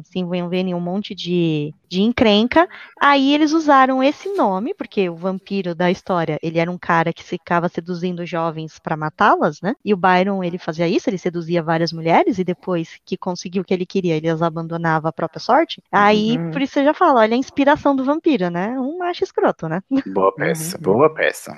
se 0.03 0.19
envolvendo 0.19 0.69
em 0.69 0.75
um 0.75 0.79
monte 0.79 1.15
de, 1.15 1.73
de 1.89 2.01
encrenca. 2.01 2.67
Aí 3.01 3.33
eles 3.33 3.51
usaram 3.51 4.03
esse 4.03 4.29
nome, 4.33 4.73
porque 4.73 5.09
o 5.09 5.15
vampiro 5.15 5.75
da 5.75 5.91
história, 5.91 6.39
ele 6.41 6.59
era 6.59 6.69
um 6.69 6.77
cara 6.77 7.13
que 7.13 7.23
ficava 7.23 7.69
seduzindo 7.69 8.25
jovens 8.25 8.79
para 8.79 8.97
matá-las, 8.97 9.61
né, 9.61 9.75
e 9.83 9.93
o 9.93 9.97
Byron, 9.97 10.43
ele 10.43 10.57
fazia 10.57 10.87
isso, 10.87 11.09
ele 11.09 11.17
seduzia 11.17 11.63
várias 11.63 11.91
mulheres 11.91 12.37
e 12.37 12.43
depois 12.43 12.99
que 13.05 13.17
conseguiu 13.17 13.61
o 13.61 13.65
que 13.65 13.73
ele 13.73 13.85
queria, 13.85 14.15
ele 14.15 14.29
as 14.29 14.41
abandonava 14.41 15.09
a 15.09 15.13
própria 15.13 15.39
sorte. 15.39 15.81
Aí, 15.91 16.37
uhum. 16.37 16.51
por 16.51 16.61
isso 16.61 16.73
você 16.73 16.83
já 16.83 16.93
fala, 16.93 17.21
olha 17.21 17.35
a 17.35 17.37
inspiração 17.37 17.95
do 17.95 18.03
vampiro, 18.03 18.49
né? 18.49 18.79
Um 18.79 18.97
macho 18.97 19.23
escroto, 19.23 19.67
né? 19.67 19.81
Boa 20.13 20.33
peça, 20.33 20.77
boa 20.77 21.13
peça. 21.13 21.53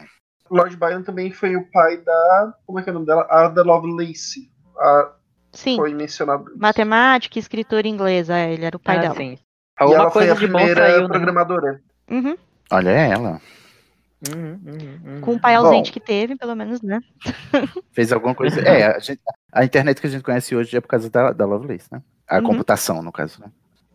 Lord 0.49 0.75
Byron 0.77 1.03
também 1.03 1.31
foi 1.31 1.55
o 1.55 1.69
pai 1.71 1.97
da. 1.97 2.53
Como 2.65 2.79
é 2.79 2.83
que 2.83 2.89
é 2.89 2.91
o 2.91 2.93
nome 2.93 3.05
dela? 3.05 3.27
Ada 3.29 3.63
Lovelace. 3.63 4.49
A, 4.77 5.11
sim. 5.51 5.75
Foi 5.75 5.93
mencionado. 5.93 6.45
Matemática, 6.55 7.37
escritora 7.37 7.87
inglesa, 7.87 8.37
é, 8.37 8.53
ele 8.53 8.65
era 8.65 8.77
o 8.77 8.79
pai 8.79 8.97
ah, 8.97 9.01
dela. 9.01 9.15
Sim. 9.15 9.37
Alguma 9.77 9.97
e 9.97 10.01
ela 10.01 10.11
coisa 10.11 10.35
foi 10.35 10.45
a 10.45 10.49
primeira 10.49 10.87
saiu, 10.87 11.07
programadora. 11.07 11.81
Uhum. 12.09 12.37
Olha 12.71 12.89
ela. 12.89 13.41
Uhum, 14.27 14.59
uhum, 14.65 14.99
uhum. 15.05 15.21
Com 15.21 15.35
o 15.35 15.39
pai 15.39 15.53
ausente 15.53 15.91
Bom, 15.91 15.93
que 15.93 15.99
teve, 15.99 16.35
pelo 16.35 16.55
menos, 16.55 16.81
né? 16.81 16.99
Fez 17.93 18.11
alguma 18.11 18.33
coisa. 18.33 18.59
É, 18.61 18.95
a, 18.95 18.99
gente, 18.99 19.21
a, 19.51 19.63
internet 19.63 20.01
que 20.01 20.07
a 20.07 20.09
gente 20.09 20.23
conhece 20.23 20.55
hoje 20.55 20.75
é 20.75 20.81
por 20.81 20.87
causa 20.87 21.09
da, 21.09 21.31
da 21.31 21.45
Lovelace, 21.45 21.87
né? 21.91 22.01
A 22.27 22.37
uhum. 22.37 22.43
computação, 22.43 23.03
no 23.03 23.11
caso, 23.11 23.39
né? 23.39 23.51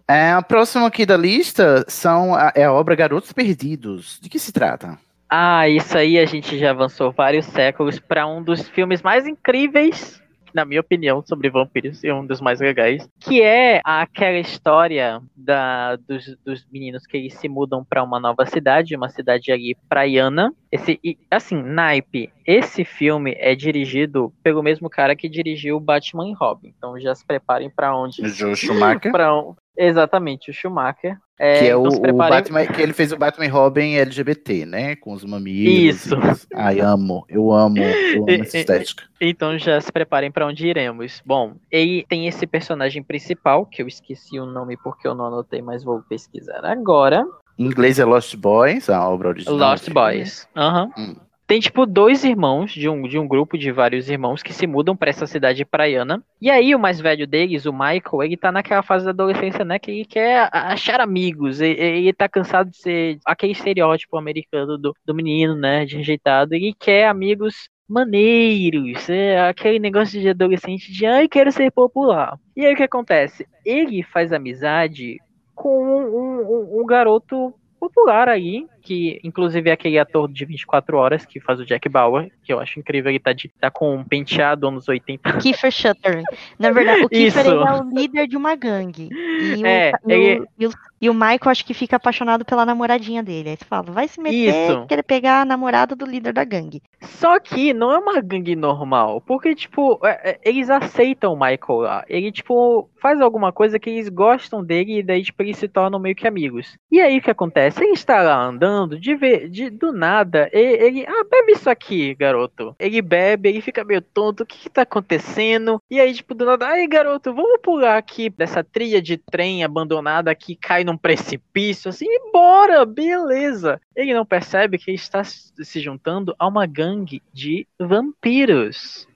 É, 0.07 0.33
a 0.33 0.43
próxima 0.43 0.87
aqui 0.87 1.05
da 1.05 1.17
lista 1.17 1.85
são 1.89 2.35
a, 2.35 2.53
é 2.55 2.65
a 2.65 2.73
obra 2.73 2.95
Garotos 2.95 3.33
Perdidos. 3.33 4.21
De 4.23 4.29
que 4.29 4.39
se 4.39 4.53
trata? 4.53 4.97
Ah, 5.29 5.69
isso 5.69 5.97
aí 5.99 6.19
a 6.19 6.27
gente 6.27 6.57
já 6.59 6.71
avançou 6.71 7.11
vários 7.11 7.47
séculos 7.47 7.99
para 7.99 8.27
um 8.27 8.43
dos 8.43 8.69
filmes 8.69 9.03
mais 9.03 9.27
incríveis 9.27 10.22
na 10.55 10.65
minha 10.65 10.81
opinião, 10.81 11.23
sobre 11.24 11.51
vampiros 11.51 12.03
e 12.05 12.12
um 12.12 12.27
dos 12.27 12.41
mais 12.41 12.61
legais, 12.61 13.09
que 13.20 13.43
é 13.43 13.81
aquela 13.85 14.39
história 14.39 15.20
da, 15.37 15.97
dos, 15.97 16.37
dos 16.45 16.66
meninos 16.70 17.07
que 17.07 17.16
eles 17.16 17.35
se 17.35 17.49
mudam 17.49 17.85
para 17.85 18.03
uma 18.03 18.20
nova 18.20 18.47
cidade, 18.47 18.97
uma 18.97 19.09
cidade 19.09 19.51
ali 19.53 19.77
praiana. 19.89 20.53
Esse, 20.70 20.99
assim, 21.31 21.62
naipe, 21.62 22.33
esse 22.47 22.85
filme 22.85 23.35
é 23.39 23.55
dirigido 23.55 24.33
pelo 24.43 24.62
mesmo 24.62 24.89
cara 24.89 25.15
que 25.15 25.29
dirigiu 25.29 25.79
Batman 25.79 26.29
e 26.29 26.33
Robin. 26.33 26.73
Então 26.77 26.99
já 26.99 27.15
se 27.15 27.27
preparem 27.27 27.70
para 27.70 27.97
onde. 27.97 28.27
Joe 28.29 28.55
Schumacher. 28.57 29.12
pra, 29.12 29.33
Exatamente, 29.77 30.51
o 30.51 30.55
Schumacher. 30.55 31.16
É, 31.44 31.59
que 31.59 31.66
é 31.66 31.77
o, 31.77 31.89
então 31.89 32.14
o 32.14 32.16
Batman, 32.19 32.64
que 32.66 32.81
ele 32.81 32.93
fez 32.93 33.10
o 33.10 33.16
Batman 33.16 33.51
Robin 33.51 33.97
LGBT, 33.97 34.64
né? 34.64 34.94
Com 34.94 35.12
os 35.12 35.24
mamilos. 35.24 36.06
Isso. 36.06 36.14
Ai, 36.55 36.78
amo, 36.78 37.27
eu 37.28 37.51
amo, 37.51 37.78
eu 37.78 38.23
amo 38.23 38.44
essa 38.44 38.59
estética. 38.59 39.02
Então 39.20 39.59
já 39.59 39.81
se 39.81 39.90
preparem 39.90 40.31
para 40.31 40.47
onde 40.47 40.69
iremos. 40.69 41.20
Bom, 41.27 41.56
e 41.73 42.06
tem 42.09 42.28
esse 42.28 42.47
personagem 42.47 43.02
principal, 43.02 43.66
que 43.66 43.82
eu 43.82 43.89
esqueci 43.89 44.39
o 44.39 44.47
nome 44.47 44.77
porque 44.77 45.09
eu 45.09 45.16
não 45.16 45.24
anotei, 45.24 45.60
mas 45.60 45.82
vou 45.82 46.01
pesquisar 46.09 46.64
agora. 46.64 47.27
Em 47.59 47.64
inglês 47.64 47.98
é 47.98 48.05
Lost 48.05 48.36
Boys, 48.36 48.89
a 48.89 49.05
obra 49.09 49.31
original. 49.31 49.56
Lost 49.56 49.90
Boys. 49.90 50.47
Aham. 50.55 50.90
Uhum. 50.97 51.05
Hum. 51.05 51.16
Tem, 51.53 51.61
tipo, 51.61 51.85
dois 51.85 52.24
irmãos, 52.24 52.73
de 52.73 52.89
um, 52.89 53.03
de 53.03 53.19
um 53.19 53.29
grupo 53.29 53.59
de 53.59 53.70
vários 53.70 54.09
irmãos, 54.09 54.43
que 54.43 54.55
se 54.55 54.66
mudam 54.66 54.97
para 54.97 55.11
essa 55.11 55.27
cidade 55.27 55.66
praiana. 55.66 56.24
E 56.41 56.51
aí, 56.51 56.74
o 56.74 56.79
mais 56.79 56.99
velho 56.99 57.27
deles, 57.27 57.66
o 57.66 57.73
Michael, 57.74 58.23
ele 58.23 58.39
tá 58.39 58.51
naquela 58.51 58.83
fase 58.83 59.05
da 59.05 59.11
adolescência, 59.11 59.62
né? 59.62 59.79
Que 59.79 59.91
ele 59.91 60.05
quer 60.07 60.49
achar 60.51 60.99
amigos. 60.99 61.61
Ele, 61.61 62.11
tá 62.15 62.27
cansado 62.27 62.70
de 62.70 62.79
ser 62.79 63.19
aquele 63.27 63.53
estereótipo 63.53 64.16
americano 64.16 64.79
do, 64.79 64.97
do 65.05 65.15
menino, 65.15 65.55
né? 65.55 65.85
De 65.85 65.99
rejeitado. 65.99 66.55
Ele 66.55 66.73
quer 66.73 67.07
amigos 67.07 67.69
maneiros, 67.87 69.11
é 69.11 69.47
aquele 69.47 69.79
negócio 69.79 70.19
de 70.19 70.31
adolescente 70.31 70.91
de 70.91 71.05
ai, 71.05 71.29
quero 71.29 71.53
ser 71.53 71.70
popular. 71.70 72.39
E 72.57 72.65
aí 72.65 72.73
o 72.73 72.77
que 72.79 72.83
acontece? 72.83 73.47
Ele 73.62 74.03
faz 74.03 74.33
amizade 74.33 75.19
com 75.55 75.85
um, 75.85 76.81
um, 76.81 76.81
um 76.81 76.87
garoto 76.87 77.53
popular 77.79 78.27
aí, 78.27 78.66
que 78.83 79.21
inclusive 79.25 79.71
é 79.71 79.73
aquele 79.73 79.99
ator 79.99 80.31
de 80.31 80.45
24 80.45 80.97
horas 80.97 81.25
que 81.25 81.41
faz 81.41 81.61
o 81.61 81.65
Jack 81.65 81.89
Bauer, 81.89 82.31
que 82.43 82.53
eu 82.53 82.61
acho 82.61 82.79
incrível, 82.79 83.11
ele 83.11 83.19
tá, 83.21 83.33
de, 83.33 83.49
tá 83.61 83.71
com 83.71 83.95
um 83.97 84.05
penteado 84.05 84.67
anos 84.69 84.89
80. 84.89 85.39
Kiefer 85.39 85.71
Shutter. 85.71 86.23
Na 86.59 86.71
verdade, 86.71 87.05
o 87.05 87.09
Kiefer 87.11 87.47
é 87.47 87.51
o 87.81 87.89
líder 87.89 88.27
de 88.27 88.37
uma 88.37 88.55
gangue. 88.55 89.09
E, 89.13 89.65
É, 89.65 89.93
o, 90.03 90.11
e, 90.11 90.15
ele- 90.15 90.41
o, 90.41 90.47
e, 90.59 90.67
o, 90.67 90.71
e 91.03 91.11
o 91.11 91.15
Michael 91.15 91.41
acho 91.47 91.65
que 91.65 91.75
fica 91.75 91.97
apaixonado 91.97 92.45
pela 92.45 92.65
namoradinha 92.67 93.23
dele. 93.23 93.51
Aí 93.51 93.57
você 93.57 93.65
fala, 93.65 93.91
vai 93.91 94.09
se 94.09 94.21
meter, 94.21 94.71
Isso. 94.71 94.87
querer 94.87 95.03
pegar 95.03 95.43
a 95.43 95.45
namorada 95.45 95.95
do 95.97 96.05
líder 96.07 96.33
da 96.33 96.45
gangue. 96.45 96.83
Só 97.01 97.39
que 97.41 97.73
não 97.73 97.91
é 97.93 97.99
uma 97.99 98.21
gangue 98.21 98.55
normal, 98.57 99.21
porque, 99.21 99.55
tipo, 99.55 99.99
é- 100.05 100.31
é- 100.33 100.41
eles 100.45 100.69
aceitam 100.71 101.33
o 101.33 101.37
Michael 101.37 101.81
lá. 101.81 102.05
Ele, 102.09 102.31
tipo, 102.31 102.89
faz 103.01 103.21
alguma 103.21 103.53
coisa 103.53 103.79
que 103.79 103.91
eles 103.91 104.09
gostam 104.09 104.63
dele 104.65 104.99
e 104.99 105.03
daí, 105.03 105.23
tipo, 105.23 105.43
eles 105.43 105.57
se 105.59 105.67
tornam 105.69 105.99
meio 105.99 106.15
que 106.15 106.27
amigos. 106.29 106.77
E 106.91 107.01
aí 107.01 107.19
o 107.19 107.23
que 107.23 107.31
acontece? 107.31 107.83
Ele 107.83 107.93
está 107.93 108.23
lá 108.23 108.37
andando, 108.45 108.72
de, 108.99 109.15
ver, 109.15 109.49
de 109.49 109.70
do 109.70 109.93
nada, 109.93 110.49
ele, 110.53 110.82
ele, 110.82 111.07
ah, 111.07 111.24
bebe 111.31 111.53
isso 111.53 111.69
aqui, 111.69 112.15
garoto. 112.15 112.74
Ele 112.78 113.01
bebe, 113.01 113.49
ele 113.49 113.61
fica 113.61 113.85
meio 113.85 114.01
tonto, 114.01 114.43
o 114.43 114.47
que 114.47 114.59
que 114.59 114.70
tá 114.70 114.82
acontecendo? 114.82 115.81
E 115.90 116.01
aí, 116.01 116.12
tipo, 116.12 116.35
do 116.35 116.44
nada, 116.44 116.66
ai, 116.66 116.86
garoto, 116.86 117.35
vamos 117.35 117.61
pular 117.62 117.97
aqui 117.97 118.31
dessa 118.31 118.62
trilha 118.62 119.01
de 119.01 119.16
trem 119.16 119.65
abandonada 119.65 120.35
que 120.35 120.57
cai 120.57 120.85
num 120.85 120.97
precipício, 120.97 121.89
assim, 121.89 122.07
e 122.09 122.32
bora, 122.32 122.85
beleza. 122.85 123.81
Ele 123.94 124.15
não 124.15 124.24
percebe 124.24 124.78
que 124.78 124.90
está 124.93 125.23
se 125.24 125.81
juntando 125.81 126.35
a 126.39 126.47
uma 126.47 126.66
gangue 126.66 127.23
de 127.32 127.66
vampiros. 127.78 129.07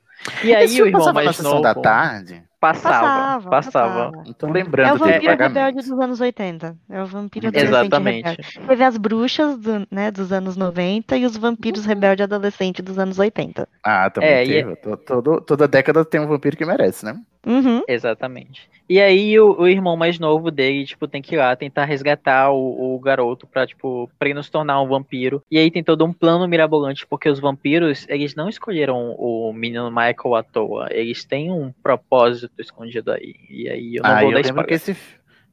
E 0.43 0.55
aí 0.55 0.65
Esse 0.65 0.83
o 0.83 0.87
irmão 0.87 1.13
mais 1.13 1.39
novo 1.41 1.61
da 1.61 1.75
tarde? 1.75 2.43
Passava, 2.61 3.49
Passava, 3.49 3.51
passava. 3.51 4.11
Não 4.25 4.33
tô 4.33 4.47
É 4.47 4.51
o 4.51 4.53
lembrando 4.53 4.99
vampiro 4.99 5.37
rebelde 5.37 5.77
dos 5.79 6.01
anos 6.01 6.21
80. 6.21 6.77
É 6.91 7.03
o 7.03 7.07
vampiro 7.07 7.49
adolescente 7.49 7.69
Exatamente. 7.77 8.25
rebelde. 8.29 8.61
Teve 8.67 8.85
as 8.85 8.97
bruxas 8.97 9.59
do, 9.59 9.87
né, 9.91 10.11
dos 10.11 10.33
anos 10.33 10.57
90 10.57 11.17
e 11.17 11.25
os 11.27 11.37
vampiros 11.37 11.85
rebelde 11.85 12.23
adolescente 12.23 12.83
dos 12.83 12.99
anos 12.99 13.19
80. 13.19 13.69
Ah, 13.85 14.11
também 14.11 14.31
É, 14.31 14.45
e- 14.45 14.49
teve. 14.49 14.77
To- 14.77 14.97
todo- 14.97 15.41
toda 15.41 15.69
década 15.69 16.05
tem 16.05 16.21
um 16.21 16.27
vampiro 16.27 16.57
que 16.57 16.65
merece, 16.65 17.05
né? 17.05 17.17
Uhum. 17.47 17.83
Exatamente. 17.87 18.69
E 18.89 19.01
aí 19.01 19.39
o, 19.39 19.61
o 19.61 19.69
irmão 19.69 19.97
mais 19.97 20.19
novo 20.19 20.51
dele, 20.51 20.85
tipo, 20.85 21.07
tem 21.07 21.23
que 21.23 21.37
ir 21.37 21.39
lá 21.39 21.55
tentar 21.55 21.85
resgatar 21.85 22.51
o, 22.51 22.97
o 22.97 22.99
garoto 22.99 23.47
pra, 23.47 23.67
tipo, 23.67 24.11
pra 24.19 24.29
ele 24.29 24.35
não 24.35 24.43
se 24.43 24.51
tornar 24.51 24.81
um 24.83 24.89
vampiro. 24.89 25.43
E 25.51 25.59
aí 25.59 25.71
tem 25.71 25.83
todo 25.83 26.05
um 26.05 26.13
plano 26.13 26.47
mirabolante, 26.49 27.07
porque 27.07 27.29
os 27.29 27.39
vampiros, 27.39 28.05
eles 28.09 28.35
não 28.35 28.49
escolheram 28.49 29.15
o 29.17 29.53
menino 29.53 29.91
Michael 29.91 30.35
à 30.35 30.43
toa. 30.43 30.89
Eles 30.91 31.25
têm 31.25 31.51
um 31.53 31.73
propósito 31.83 32.61
escondido 32.61 33.13
aí. 33.13 33.35
E 33.49 33.69
aí 33.69 33.97
eu 33.97 34.03
não 34.03 34.11
Ah, 34.11 34.21
vou 34.21 34.31
eu 34.31 34.35
dar 34.35 34.43
lembro 34.43 34.75
esse 34.75 34.97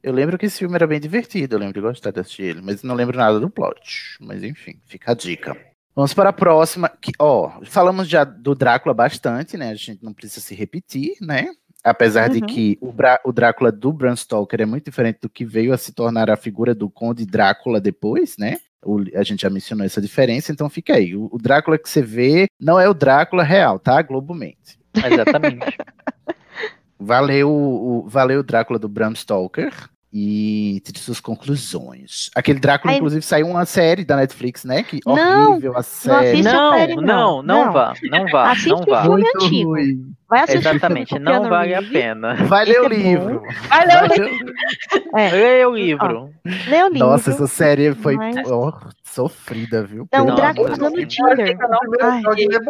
eu 0.04 0.12
lembro 0.12 0.38
que 0.38 0.46
esse 0.46 0.60
filme 0.60 0.76
era 0.76 0.86
bem 0.86 1.00
divertido, 1.00 1.56
eu 1.56 1.60
lembro 1.60 1.76
de 1.76 1.80
gostar 1.80 2.12
de 2.12 2.20
assistir 2.20 2.44
ele, 2.44 2.62
mas 2.62 2.84
não 2.84 2.94
lembro 2.94 3.18
nada 3.18 3.40
do 3.40 3.50
plot. 3.50 4.18
Mas 4.20 4.44
enfim, 4.44 4.78
fica 4.86 5.14
a 5.14 5.16
dica. 5.16 5.56
Vamos 5.96 6.14
para 6.14 6.30
a 6.30 6.34
próxima, 6.34 6.90
que, 6.90 7.12
ó, 7.20 7.62
falamos 7.66 8.10
já 8.10 8.24
do 8.24 8.56
Drácula 8.56 8.94
bastante, 8.94 9.56
né? 9.56 9.70
A 9.70 9.76
gente 9.76 10.04
não 10.04 10.12
precisa 10.12 10.42
se 10.42 10.56
repetir, 10.56 11.14
né? 11.22 11.46
Apesar 11.84 12.30
de 12.30 12.40
Uhum. 12.40 12.46
que 12.48 12.78
o, 12.80 12.92
Bra- 12.92 13.20
o 13.26 13.32
Drácula 13.34 13.72
do 13.72 13.92
Bram 13.92 14.16
Stoker 14.16 14.62
é 14.62 14.66
muito 14.66 14.86
diferente 14.86 15.20
do 15.22 15.30
que 15.30 15.44
veio 15.44 15.74
a 15.74 15.78
se 15.78 15.92
tornar 15.92 16.30
a 16.30 16.38
figura 16.38 16.74
do 16.74 16.90
Conde 16.90 17.26
Drácula 17.26 17.82
depois, 17.82 18.38
né? 18.38 18.58
O- 18.86 19.04
a 19.16 19.24
gente 19.24 19.42
já 19.42 19.50
mencionou 19.50 19.86
essa 19.86 20.02
diferença, 20.02 20.52
então 20.52 20.70
fica 20.70 20.94
aí. 20.96 21.16
O, 21.16 21.30
o 21.32 21.38
Drácula 21.38 21.78
que 21.78 21.90
você 21.90 22.02
vê 22.02 22.48
não 22.60 22.80
é 22.80 22.88
o 22.88 22.94
Drácula 22.94 23.44
real, 23.44 23.80
tá? 23.80 24.02
Globomente. 24.02 24.80
Exatamente. 24.96 25.78
Valeu, 27.00 27.50
o, 27.52 28.06
valeu 28.08 28.40
o 28.40 28.44
Drácula 28.44 28.80
do 28.80 28.88
Bram 28.88 29.14
Stoker 29.14 29.74
e 30.16 30.80
tire 30.86 31.00
suas 31.00 31.20
conclusões. 31.20 32.30
Aquele 32.36 32.60
Drácula, 32.60 32.92
Ai, 32.94 32.98
inclusive, 32.98 33.24
saiu 33.24 33.48
uma 33.48 33.66
série 33.66 34.06
da 34.06 34.16
Netflix, 34.16 34.64
né? 34.64 34.84
Que 34.84 35.00
Não, 35.06 35.52
horrível 35.54 35.76
a 35.76 35.82
série. 35.82 36.48
a 36.48 36.54
não, 36.54 36.72
série, 36.74 36.96
não, 36.96 37.02
não. 37.02 37.42
não, 37.44 37.66
Não. 37.66 37.74
vá, 37.74 37.94
não 38.04 38.28
vá, 38.28 38.52
Assiste 38.52 38.70
não 38.70 38.78
o 38.82 38.86
vá. 38.86 39.02
filme 39.02 39.22
Muito 39.24 39.44
antigo. 39.46 39.70
ruim. 39.72 40.14
Vai 40.30 40.40
assistir 40.44 40.68
Exatamente, 40.68 41.20
não 41.20 41.50
vale 41.50 41.74
a 41.76 41.82
pena. 41.82 42.36
Vai 42.46 42.66
ler 42.66 42.82
o 42.82 42.86
é 42.86 42.90
livro. 42.90 43.42
Vai 43.70 43.86
ler 43.88 44.04
o 44.04 44.08
livro. 44.24 44.54
É, 45.16 45.30
Lê 45.32 45.66
o 45.66 45.76
livro. 45.76 46.30
lê 46.68 46.84
o 46.84 46.88
livro. 46.90 47.08
Nossa, 47.08 47.32
essa 47.32 47.48
série 47.48 47.94
foi 47.96 48.16
Mas- 48.16 48.50
ó, 48.52 48.72
sofrida, 49.04 49.84
viu? 49.84 50.08
Não, 50.12 50.28
o 50.28 50.36
Drácula 50.36 50.78
tá 50.78 50.90
no 50.90 51.06
Tinder. 51.06 51.58
eu 51.60 51.70
não 51.70 51.80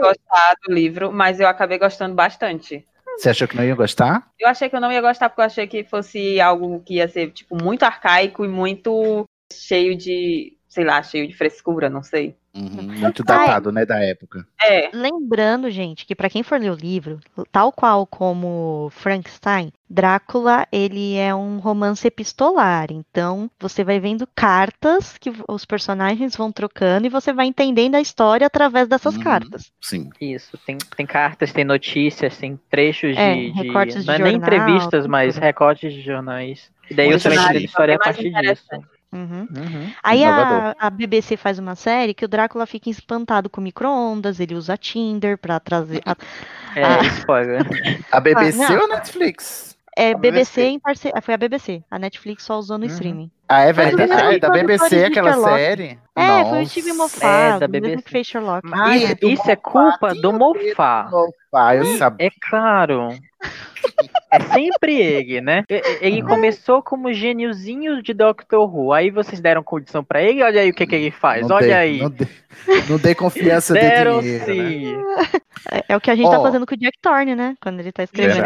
gostar 0.02 0.56
do 0.66 0.74
livro, 0.74 1.12
mas 1.12 1.40
eu 1.40 1.48
acabei 1.48 1.78
gostando 1.78 2.16
bastante. 2.16 2.86
Você 3.18 3.30
achou 3.30 3.48
que 3.48 3.56
não 3.56 3.64
ia 3.64 3.76
gostar? 3.76 4.32
Eu 4.40 4.48
achei 4.48 4.70
que 4.70 4.76
eu 4.76 4.82
não 4.82 4.92
ia 4.92 5.02
gostar 5.02 5.30
porque 5.30 5.42
eu 5.42 5.46
achei 5.46 5.68
que 5.68 5.84
fosse 5.84 6.40
algo 6.40 6.82
que 6.82 6.96
ia 6.96 7.08
ser, 7.08 7.32
tipo, 7.32 7.56
muito 7.62 7.84
arcaico 7.84 8.44
e 8.44 8.48
muito 8.48 9.26
cheio 9.52 9.96
de, 9.96 10.58
sei 10.74 10.84
lá, 10.84 11.04
cheio 11.04 11.28
de 11.28 11.36
frescura, 11.36 11.88
não 11.88 12.02
sei. 12.02 12.36
Uhum, 12.56 12.84
muito 12.84 13.24
Ai. 13.28 13.38
datado, 13.48 13.72
né, 13.72 13.84
da 13.86 14.00
época. 14.04 14.46
É, 14.62 14.90
Lembrando, 14.94 15.70
gente, 15.72 16.06
que 16.06 16.16
pra 16.16 16.30
quem 16.30 16.44
for 16.44 16.60
ler 16.60 16.72
o 16.72 16.76
livro, 16.76 17.20
tal 17.52 17.72
qual 17.72 18.06
como 18.08 18.90
Frankenstein, 18.92 19.72
Drácula, 19.90 20.68
ele 20.72 21.16
é 21.16 21.34
um 21.34 21.58
romance 21.60 22.08
epistolar. 22.08 22.88
Então, 22.92 23.50
você 23.60 23.84
vai 23.84 24.00
vendo 24.00 24.28
cartas 24.36 25.18
que 25.20 25.32
os 25.48 25.66
personagens 25.66 26.36
vão 26.36 26.52
trocando 26.52 27.06
e 27.08 27.10
você 27.10 27.32
vai 27.34 27.46
entendendo 27.48 27.96
a 27.96 28.02
história 28.02 28.46
através 28.48 28.88
dessas 28.88 29.16
Uhum. 29.16 29.24
cartas. 29.24 29.72
Sim. 29.82 30.10
Isso, 30.22 30.58
tem, 30.66 30.78
tem 30.96 31.06
cartas, 31.06 31.52
tem 31.54 31.64
notícias, 31.64 32.38
tem 32.38 32.60
trechos 32.70 33.16
É, 33.18 33.34
de, 33.36 33.52
de- 33.52 33.62
recortes 33.62 34.02
de 34.02 34.08
não 34.08 34.14
é 34.16 34.20
nem 34.20 34.36
entrevistas, 34.36 35.06
mas 35.08 35.38
recortes 35.38 35.94
de 35.94 36.02
jornais. 36.02 36.72
E 36.90 36.94
daí 36.94 37.08
Muito 37.10 37.22
você 37.22 37.30
vai 37.30 37.38
chique. 37.38 37.50
entender 37.50 37.64
a 37.64 37.66
história 37.66 37.94
a 37.94 37.96
É 37.96 38.00
partir 38.00 38.32
disso. 38.32 38.66
Uhum. 39.14 39.48
Uhum. 39.56 39.92
Aí 40.02 40.24
a, 40.24 40.76
a 40.80 40.90
BBC 40.90 41.38
faz 41.38 41.60
uma 41.60 41.76
série 41.76 42.14
que 42.14 42.26
o 42.26 42.28
Drácula 42.28 42.66
fica 42.66 42.90
espantado 42.90 43.50
com 43.50 43.62
micro-ondas, 43.62 44.40
ele 44.40 44.56
usa 44.56 44.76
Tinder 44.76 45.38
pra 45.38 45.60
trazer. 45.60 46.02
a- 46.06 46.16
É, 46.76 46.84
Ah. 46.84 47.04
spoiler. 47.04 47.62
A 48.12 48.20
BBC 48.20 48.64
Ah, 48.64 48.74
ou 48.80 48.86
a 48.86 48.96
Netflix? 48.96 49.78
é 49.96 50.12
A 50.14 50.18
BBC, 50.18 50.62
BBC. 50.62 50.62
em 50.64 50.80
parceria. 50.80 51.22
Foi 51.22 51.34
a 51.36 51.38
BBC. 51.38 51.84
A 51.92 52.00
Netflix 52.00 52.44
só 52.44 52.58
usou 52.58 52.80
no 52.80 52.86
Uhum. 52.86 52.92
streaming. 52.92 53.32
Ah, 53.48 53.62
é 53.64 53.74
verdade. 53.74 54.12
Ah, 54.14 54.34
é 54.34 54.40
da 54.40 54.50
produtores 54.50 54.82
BBC 54.82 54.96
de 54.98 55.04
aquela 55.06 55.34
Sherlock. 55.34 55.54
série? 55.60 56.00
É, 56.16 56.44
foi 56.44 56.52
o 56.52 56.60
Nossa. 56.60 56.66
Steve 56.66 56.90
É, 56.90 56.94
Moffat, 56.94 57.60
da 57.60 57.68
BBC. 57.68 58.02
que 58.02 58.10
fez 58.12 58.28
Sherlock. 58.28 58.68
E 58.68 59.16
do 59.16 59.30
isso 59.30 59.44
é 59.52 59.56
Moffat, 59.56 59.62
culpa 59.62 60.16
do 60.16 60.34
Moffat. 60.34 61.12
Ah, 61.54 61.76
eu 61.76 61.86
sabia. 61.98 62.28
É 62.28 62.32
claro. 62.50 63.10
É 64.32 64.40
sempre 64.40 64.96
ele, 65.00 65.42
né? 65.42 65.64
Ele 66.02 66.24
começou 66.24 66.82
como 66.82 67.14
gêniozinho 67.14 68.02
de 68.02 68.14
Doctor 68.14 68.74
Who. 68.74 68.94
Aí 68.94 69.12
vocês 69.12 69.40
deram 69.42 69.62
condição 69.62 70.04
pra 70.04 70.24
ele, 70.24 70.42
olha 70.42 70.62
aí 70.62 70.70
o 70.70 70.74
que, 70.74 70.88
que 70.88 70.96
ele 70.96 71.12
faz. 71.12 71.46
Não 71.48 71.56
olha 71.58 71.68
dei- 71.68 71.76
aí. 71.76 72.00
Não 72.02 72.10
dei, 72.10 72.28
não 72.90 72.98
dei 72.98 73.14
confiança 73.14 73.74
de 73.74 73.82
Deram 73.82 74.22
dinheiro, 74.22 74.46
né? 74.48 74.54
sim. 74.54 74.96
É, 75.70 75.84
é 75.90 75.98
o 75.98 76.02
que 76.02 76.10
a 76.10 76.16
gente 76.16 76.32
tá 76.32 76.40
Ó. 76.40 76.44
fazendo 76.44 76.66
com 76.66 76.74
o 76.74 76.78
Jack 76.78 76.98
Thorne, 77.02 77.36
né? 77.36 77.56
Quando 77.62 77.80
ele 77.82 77.92
tá 77.92 78.04
escrevendo 78.04 78.42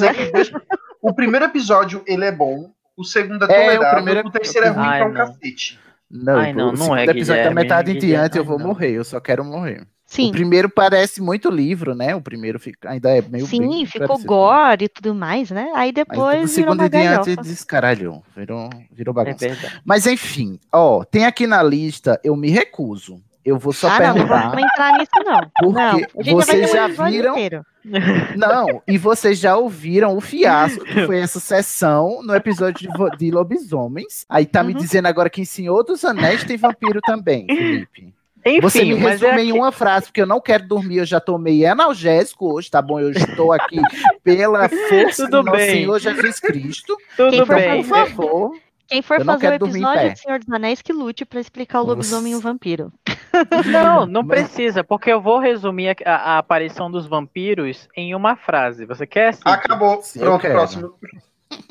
né? 0.00 0.06
é 0.08 0.14
que 0.14 0.32
deixa- 0.32 0.60
O 1.02 1.14
primeiro 1.14 1.44
episódio, 1.44 2.02
ele 2.06 2.24
é 2.24 2.32
bom. 2.32 2.70
O 3.00 3.04
segundo 3.04 3.44
é 3.50 3.74
É, 3.74 3.78
o 3.80 3.90
primeiro- 3.94 4.28
o 4.28 4.30
terceiro 4.30 4.66
é 4.66 4.70
ruim 4.70 4.86
Ai, 4.86 4.98
pra 5.00 5.08
um 5.08 5.12
não. 5.12 5.26
cacete. 5.26 5.78
Não, 6.10 6.36
Ai, 6.36 6.52
não, 6.52 6.64
o 6.68 6.70
não 6.72 6.76
segundo 6.76 6.98
é, 6.98 7.04
episódio 7.04 7.26
da 7.26 7.34
Guilherme, 7.50 7.54
metade 7.54 7.90
em 7.90 7.94
Guilherme, 7.94 8.16
diante 8.18 8.38
eu 8.38 8.44
vou 8.44 8.58
não. 8.58 8.66
morrer, 8.66 8.90
eu 8.90 9.04
só 9.04 9.20
quero 9.20 9.44
morrer. 9.44 9.82
O 9.82 9.86
Sim, 10.12 10.32
primeiro 10.32 10.68
parece 10.68 11.22
muito 11.22 11.48
livro, 11.48 11.94
né? 11.94 12.16
O 12.16 12.20
primeiro 12.20 12.58
fica, 12.58 12.90
ainda 12.90 13.10
é 13.16 13.22
meio 13.22 13.46
sim, 13.46 13.60
bem 13.60 13.86
ficou 13.86 14.08
parecido. 14.08 14.26
gore 14.28 14.84
e 14.86 14.88
tudo 14.88 15.14
mais, 15.14 15.52
né? 15.52 15.70
Aí 15.72 15.92
depois 15.92 16.34
virou 16.34 16.48
segundo 16.48 16.80
uma 16.80 16.86
em 16.86 16.90
diante 16.90 17.36
descaralhou, 17.36 18.24
virou, 18.36 18.68
virou 18.90 19.12
É 19.12 19.14
bagunça. 19.14 19.48
verdade. 19.48 19.80
Mas 19.84 20.06
enfim, 20.08 20.58
ó, 20.72 21.04
tem 21.04 21.24
aqui 21.26 21.46
na 21.46 21.62
lista, 21.62 22.20
eu 22.24 22.34
me 22.34 22.50
recuso. 22.50 23.22
Eu 23.44 23.58
vou 23.58 23.72
só 23.72 23.88
ah, 23.88 23.98
não, 23.98 24.06
não 24.08 24.14
perguntar. 24.14 24.48
vamos 24.50 24.62
entrar 24.64 24.92
nisso, 24.98 25.10
não. 25.24 25.50
Porque 26.12 26.30
não, 26.30 26.36
vocês 26.36 26.70
já 26.70 26.86
episódio 26.86 27.12
viram- 27.12 27.32
inteiro. 27.32 27.66
Não, 28.36 28.82
e 28.86 28.98
vocês 28.98 29.38
já 29.38 29.56
ouviram 29.56 30.14
o 30.14 30.20
fiasco 30.20 30.84
que 30.84 31.06
foi 31.06 31.18
essa 31.18 31.40
sessão 31.40 32.20
no 32.22 32.34
episódio 32.34 32.86
de, 32.86 33.16
de 33.16 33.30
Lobisomens. 33.30 34.26
Aí 34.28 34.44
tá 34.44 34.62
me 34.62 34.74
Uhum. 34.74 34.78
dizendo 34.78 35.06
agora 35.06 35.30
que 35.30 35.40
em 35.40 35.46
Senhor 35.46 35.82
dos 35.82 36.04
Anéis 36.04 36.44
tem 36.44 36.58
vampiro 36.58 37.00
também, 37.00 37.46
Felipe. 37.46 38.14
Enfim, 38.44 38.60
Você 38.60 38.84
me 38.84 38.94
mas 38.96 39.20
resume 39.22 39.40
é 39.40 39.44
em 39.44 39.48
aqui- 39.50 39.58
uma 39.58 39.72
frase, 39.72 40.06
porque 40.06 40.20
eu 40.20 40.26
não 40.26 40.42
quero 40.42 40.68
dormir, 40.68 40.98
eu 40.98 41.04
já 41.06 41.20
tomei 41.20 41.64
analgésico 41.64 42.52
hoje, 42.54 42.70
tá 42.70 42.82
bom? 42.82 43.00
Eu 43.00 43.10
estou 43.12 43.50
aqui 43.50 43.80
pela 44.22 44.68
força 44.88 45.24
Tudo 45.24 45.38
do 45.38 45.42
nosso 45.44 45.56
bem. 45.56 45.70
Senhor 45.70 45.98
Jesus 45.98 46.38
Cristo. 46.40 46.96
tudo 47.16 47.34
Então, 47.34 47.46
bem. 47.56 47.82
por 47.82 47.88
favor, 47.88 48.52
Quem 48.90 49.00
for 49.02 49.20
Eu 49.20 49.24
fazer 49.24 49.48
o 49.52 49.54
episódio 49.54 50.12
de 50.12 50.18
Senhor 50.20 50.38
dos 50.40 50.52
Anéis 50.52 50.82
que 50.82 50.92
lute 50.92 51.24
pra 51.24 51.40
explicar 51.40 51.80
o 51.80 51.84
lobisomem 51.86 52.32
e 52.32 52.36
o 52.36 52.40
vampiro. 52.40 52.92
Não, 53.72 54.06
não 54.06 54.22
Mas- 54.24 54.40
precisa, 54.48 54.82
porque 54.82 55.10
eu 55.12 55.20
vou 55.20 55.38
resumir 55.38 55.90
a, 56.04 56.10
a- 56.12 56.16
a 56.34 56.38
aparição 56.38 56.90
dos 56.90 57.06
vampiros 57.06 57.88
em 57.96 58.12
uma 58.14 58.34
frase. 58.34 58.84
Você 58.84 59.06
quer? 59.06 59.34
Cid? 59.34 59.42
Acabou. 59.48 60.02
Sim, 60.02 60.18
eu 60.18 60.24
Pronto, 60.24 60.42
próximo. 60.48 60.94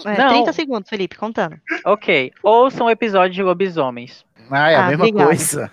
É, 0.06 0.18
Não. 0.18 0.30
30 0.30 0.54
segundos, 0.54 0.90
Felipe, 0.90 1.18
contando. 1.18 1.58
Ok. 1.86 2.32
Ouçam 2.42 2.88
o 2.88 2.90
episódio 2.90 3.34
de 3.36 3.44
lobisomens. 3.44 4.26
ah, 4.50 4.72
é 4.72 4.76
a 4.76 4.86
Ah, 4.86 4.88
mesma 4.90 5.04
obrigada. 5.06 5.24
É, 5.24 5.28
coisa. 5.36 5.72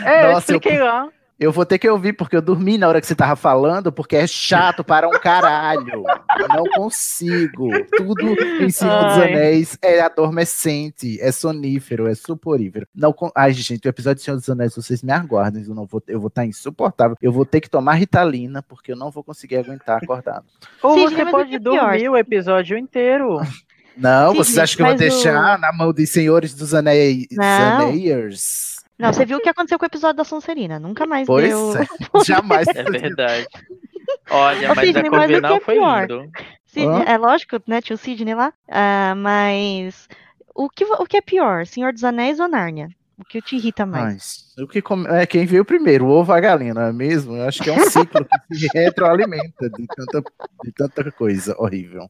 eu 0.00 0.32
Nossa, 0.32 0.52
eu- 0.52 0.56
expliquei 0.56 0.78
lá. 0.78 1.08
Eu 1.40 1.52
vou 1.52 1.64
ter 1.64 1.78
que 1.78 1.88
ouvir, 1.88 2.14
porque 2.14 2.34
eu 2.34 2.42
dormi 2.42 2.76
na 2.76 2.88
hora 2.88 3.00
que 3.00 3.06
você 3.06 3.14
tava 3.14 3.36
falando, 3.36 3.92
porque 3.92 4.16
é 4.16 4.26
chato 4.26 4.82
para 4.82 5.06
um 5.08 5.12
caralho. 5.12 6.02
Eu 6.36 6.48
não 6.48 6.64
consigo. 6.74 7.68
Tudo 7.96 8.22
em 8.60 8.68
cima 8.70 9.04
dos 9.04 9.18
anéis 9.18 9.78
é 9.80 10.00
adormecente, 10.00 11.16
é 11.20 11.30
sonífero, 11.30 12.08
é 12.08 12.14
suporífero. 12.16 12.88
Não, 12.92 13.12
con- 13.12 13.30
Ai, 13.36 13.52
gente, 13.52 13.86
o 13.86 13.88
episódio 13.88 14.16
de 14.16 14.22
Senhor 14.22 14.36
dos 14.36 14.50
Anéis, 14.50 14.74
vocês 14.74 15.00
me 15.02 15.12
aguardem, 15.12 15.62
eu 15.66 15.74
não 15.76 15.86
vou, 15.86 16.02
eu 16.08 16.18
vou 16.18 16.26
estar 16.28 16.44
insuportável. 16.44 17.16
Eu 17.22 17.30
vou 17.30 17.44
ter 17.46 17.60
que 17.60 17.70
tomar 17.70 17.94
Ritalina, 17.94 18.60
porque 18.60 18.90
eu 18.90 18.96
não 18.96 19.10
vou 19.10 19.22
conseguir 19.22 19.58
aguentar 19.58 20.02
acordado. 20.02 20.44
Ou 20.82 20.94
você 20.98 21.22
mas 21.22 21.28
o 21.28 21.30
pode 21.30 21.54
é 21.54 21.60
pior? 21.60 21.80
dormir 21.90 22.08
o 22.08 22.16
episódio 22.16 22.76
inteiro. 22.76 23.40
Não, 23.96 24.32
Sim, 24.32 24.36
vocês 24.38 24.58
acham 24.58 24.76
que 24.76 24.82
eu 24.82 24.86
vou 24.86 24.94
mas 24.94 25.00
o- 25.00 25.08
deixar 25.22 25.58
na 25.58 25.72
mão 25.72 25.92
dos 25.92 26.08
senhores 26.10 26.52
dos 26.54 26.74
anéis? 26.74 27.26
Não. 27.32 27.44
Anéiers? 27.44 28.67
Não, 28.98 29.12
você 29.12 29.24
viu 29.24 29.38
o 29.38 29.40
que 29.40 29.48
aconteceu 29.48 29.78
com 29.78 29.84
o 29.84 29.88
episódio 29.88 30.16
da 30.16 30.24
Sonserina. 30.24 30.78
Nunca 30.78 31.06
mais 31.06 31.26
Pois 31.26 31.48
deu. 31.48 31.72
é, 31.76 31.86
jamais. 32.26 32.66
É 32.68 32.82
verdade. 32.82 33.46
Olha, 34.30 34.72
Ô, 34.72 34.74
mas 34.74 34.86
Sidney, 34.86 35.06
a 35.06 35.10
mas 35.10 35.24
o 35.24 35.26
que 35.26 35.32
Corvinal 35.40 35.56
é 35.56 35.60
foi 35.60 35.74
pior? 35.74 36.00
lindo. 36.10 36.30
Sidney- 36.66 37.04
é 37.06 37.16
lógico, 37.16 37.60
né? 37.66 37.80
Tinha 37.80 37.94
o 37.94 37.98
Sidney 37.98 38.34
lá. 38.34 38.52
ah, 38.68 39.14
mas 39.16 40.08
o 40.54 40.68
que, 40.68 40.84
o 40.84 41.06
que 41.06 41.16
é 41.16 41.20
pior? 41.20 41.64
Senhor 41.66 41.92
dos 41.92 42.04
Anéis 42.04 42.40
ou 42.40 42.48
Nárnia? 42.48 42.88
O 43.20 43.24
que 43.24 43.42
te 43.42 43.56
irrita 43.56 43.84
mais? 43.84 44.04
Mas 44.56 44.64
o 44.64 44.68
que 44.68 44.80
come- 44.80 45.08
é 45.08 45.26
quem 45.26 45.44
veio 45.44 45.64
primeiro, 45.64 46.06
o 46.06 46.08
ovo 46.10 46.30
ou 46.30 46.36
a 46.36 46.40
galinha, 46.40 46.72
não 46.72 46.82
é 46.82 46.92
mesmo? 46.92 47.34
Eu 47.36 47.48
acho 47.48 47.60
que 47.62 47.68
é 47.68 47.72
um 47.72 47.80
ciclo 47.90 48.24
que 48.48 48.54
se 48.56 48.68
retroalimenta 48.74 49.68
de 49.70 49.86
tanta, 49.88 50.22
de 50.64 50.72
tanta 50.72 51.10
coisa 51.12 51.54
horrível. 51.58 52.08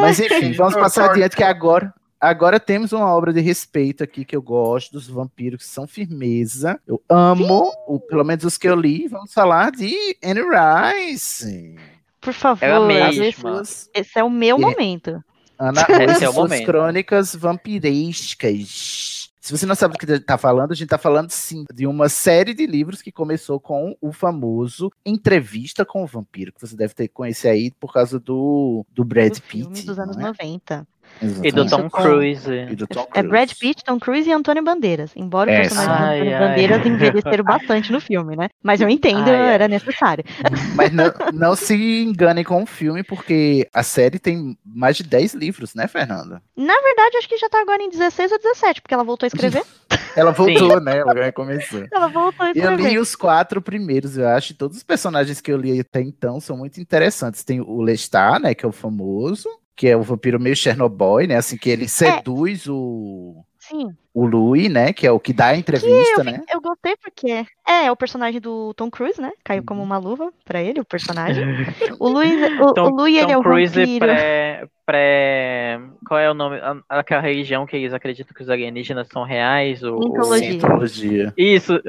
Mas 0.00 0.20
enfim, 0.20 0.52
vamos 0.52 0.74
passar 0.74 1.10
adiante 1.10 1.36
que 1.36 1.42
agora. 1.42 1.92
Agora 2.20 2.58
temos 2.58 2.92
uma 2.92 3.06
obra 3.14 3.32
de 3.32 3.40
respeito 3.40 4.02
aqui 4.02 4.24
que 4.24 4.34
eu 4.34 4.40
gosto 4.42 4.92
dos 4.92 5.06
vampiros 5.06 5.62
que 5.62 5.68
são 5.68 5.86
firmeza. 5.86 6.80
Eu 6.86 7.00
amo, 7.08 7.70
o, 7.86 8.00
pelo 8.00 8.24
menos 8.24 8.44
os 8.44 8.56
que 8.56 8.68
eu 8.68 8.74
li. 8.74 9.06
Vamos 9.06 9.32
falar 9.32 9.70
de 9.70 9.94
Anne 10.24 10.40
Rice. 10.42 11.76
Por 12.20 12.32
favor, 12.32 12.64
É 12.90 13.10
esse, 13.10 13.90
esse 13.94 14.18
é 14.18 14.24
o 14.24 14.30
meu 14.30 14.56
É. 14.56 14.60
momento. 14.60 15.22
Ana 15.58 15.82
Esse 16.10 16.24
é 16.24 16.28
o 16.28 16.32
suas 16.32 16.50
momento. 16.50 16.66
crônicas 16.66 17.34
vampirescas. 17.34 19.30
Se 19.40 19.56
você 19.56 19.64
não 19.64 19.76
sabe 19.76 19.94
do 19.94 19.98
que 19.98 20.10
está 20.10 20.36
falando, 20.36 20.72
a 20.72 20.74
gente 20.74 20.86
está 20.86 20.98
falando 20.98 21.30
sim 21.30 21.64
de 21.72 21.86
uma 21.86 22.08
série 22.08 22.52
de 22.52 22.66
livros 22.66 23.00
que 23.00 23.12
começou 23.12 23.60
com 23.60 23.96
o 24.00 24.12
famoso 24.12 24.90
Entrevista 25.04 25.84
com 25.84 26.02
o 26.02 26.06
Vampiro, 26.06 26.52
que 26.52 26.60
você 26.60 26.74
deve 26.76 26.94
ter 26.94 27.06
conhecer 27.08 27.48
aí 27.50 27.70
por 27.70 27.92
causa 27.92 28.18
do, 28.18 28.84
do 28.92 29.04
Brad 29.04 29.34
do 29.36 29.42
filme 29.42 29.72
Pitt. 29.72 29.86
dos 29.86 29.98
anos 30.00 30.16
é? 30.16 30.20
90. 30.20 30.86
E 31.22 31.26
do 31.26 31.62
Exatamente. 31.62 31.70
Tom 31.70 31.88
Cruise. 31.90 32.50
E 32.52 32.76
do 32.76 32.86
Tom 32.86 33.06
É 33.14 33.22
Brad 33.22 33.48
Cruise. 33.48 33.58
Pitt, 33.60 33.84
Tom 33.84 33.98
Cruise 33.98 34.28
e 34.28 34.32
Antônio 34.32 34.62
Bandeiras. 34.62 35.10
Embora 35.16 35.50
o 35.50 35.54
É, 35.54 35.60
personagem 35.62 35.94
ai, 35.94 36.16
Antônio 36.20 36.34
ai. 36.36 36.48
Bandeiras 36.48 36.86
envelheceram 36.86 37.44
bastante 37.44 37.90
no 37.92 38.00
filme, 38.00 38.36
né? 38.36 38.48
Mas 38.62 38.80
eu 38.80 38.88
entendo, 38.88 39.28
Ai, 39.28 39.34
ai. 39.36 39.54
era 39.54 39.68
necessário. 39.68 40.24
Mas 40.74 40.92
não, 40.92 41.12
não 41.32 41.56
se 41.56 41.74
enganem 42.02 42.44
com 42.44 42.62
o 42.62 42.66
filme, 42.66 43.02
porque 43.02 43.66
a 43.72 43.82
série 43.82 44.18
tem 44.18 44.56
mais 44.64 44.96
de 44.96 45.04
10 45.04 45.34
livros, 45.34 45.74
né, 45.74 45.88
Fernanda? 45.88 46.42
Na 46.56 46.74
verdade, 46.82 47.16
acho 47.18 47.28
que 47.28 47.38
já 47.38 47.48
tá 47.48 47.60
agora 47.62 47.82
em 47.82 47.88
16 47.90 48.32
ou 48.32 48.38
17, 48.38 48.82
porque 48.82 48.94
ela 48.94 49.04
voltou 49.04 49.26
a 49.26 49.28
escrever. 49.28 49.62
Ela 50.16 50.32
voltou, 50.32 50.80
né? 50.80 50.96
Ela 50.98 51.12
recomeçou. 51.12 51.84
Ela 51.92 52.08
voltou 52.08 52.44
a 52.46 52.48
Eu 52.48 52.54
escrever. 52.72 52.88
li 52.90 52.98
os 52.98 53.14
quatro 53.14 53.60
primeiros, 53.60 54.16
eu 54.16 54.26
acho, 54.26 54.52
e 54.52 54.56
todos 54.56 54.78
os 54.78 54.82
personagens 54.82 55.42
que 55.42 55.52
eu 55.52 55.58
li 55.58 55.78
até 55.78 56.00
então 56.00 56.40
são 56.40 56.56
muito 56.56 56.80
interessantes. 56.80 57.44
Tem 57.44 57.60
o 57.60 57.82
Lestat, 57.82 58.40
né, 58.40 58.54
que 58.54 58.64
é 58.64 58.68
o 58.68 58.72
famoso, 58.72 59.46
que 59.76 59.86
é 59.88 59.96
o 59.96 60.02
vampiro 60.02 60.40
meio 60.40 60.56
Chernobyl, 60.56 61.28
né, 61.28 61.36
assim, 61.36 61.56
que 61.58 61.68
ele 61.70 61.86
seduz 61.88 62.66
o, 62.66 63.44
Sim. 63.58 63.88
o 64.14 64.26
Louis, 64.26 64.70
né, 64.72 64.92
que 64.92 65.06
é 65.06 65.12
o 65.12 65.20
que 65.20 65.32
dá 65.32 65.48
a 65.48 65.56
entrevista, 65.56 66.20
eu, 66.20 66.24
né. 66.24 66.40
eu 66.52 66.60
gostei 66.60 66.96
porque 66.96 67.44
é, 67.68 67.90
o 67.92 67.96
personagem 67.96 68.40
do 68.40 68.72
Tom 68.74 68.90
Cruise, 68.90 69.20
né? 69.20 69.30
Caiu 69.44 69.62
como 69.64 69.80
Uhum. 69.80 69.86
uma 69.86 69.98
luva 69.98 70.32
pra 70.44 70.62
ele, 70.62 70.80
o 70.80 70.84
personagem. 70.84 71.44
O 72.00 72.08
Louis, 72.08 72.32
o, 72.60 72.72
Tom, 72.74 72.90
o 72.90 72.94
Louis 72.96 73.16
ele 73.16 73.30
é 73.30 73.34
Tom 73.34 73.40
o 73.40 73.42
Cruise 73.42 73.74
vampiro. 73.78 74.06
pré, 74.06 74.66
pré. 74.84 75.80
Qual 76.06 76.18
é 76.20 76.30
o 76.30 76.34
nome? 76.34 76.58
Aquela 76.88 77.20
religião 77.20 77.66
que 77.66 77.76
eles 77.76 77.92
acreditam 77.92 78.34
que 78.34 78.42
os 78.42 78.48
alienígenas 78.50 79.08
são 79.12 79.24
reais? 79.24 79.82
O, 79.82 79.96
o- 79.96 80.02
Cientologia. 80.02 80.50
Cientologia. 80.50 81.34
Isso, 81.36 81.80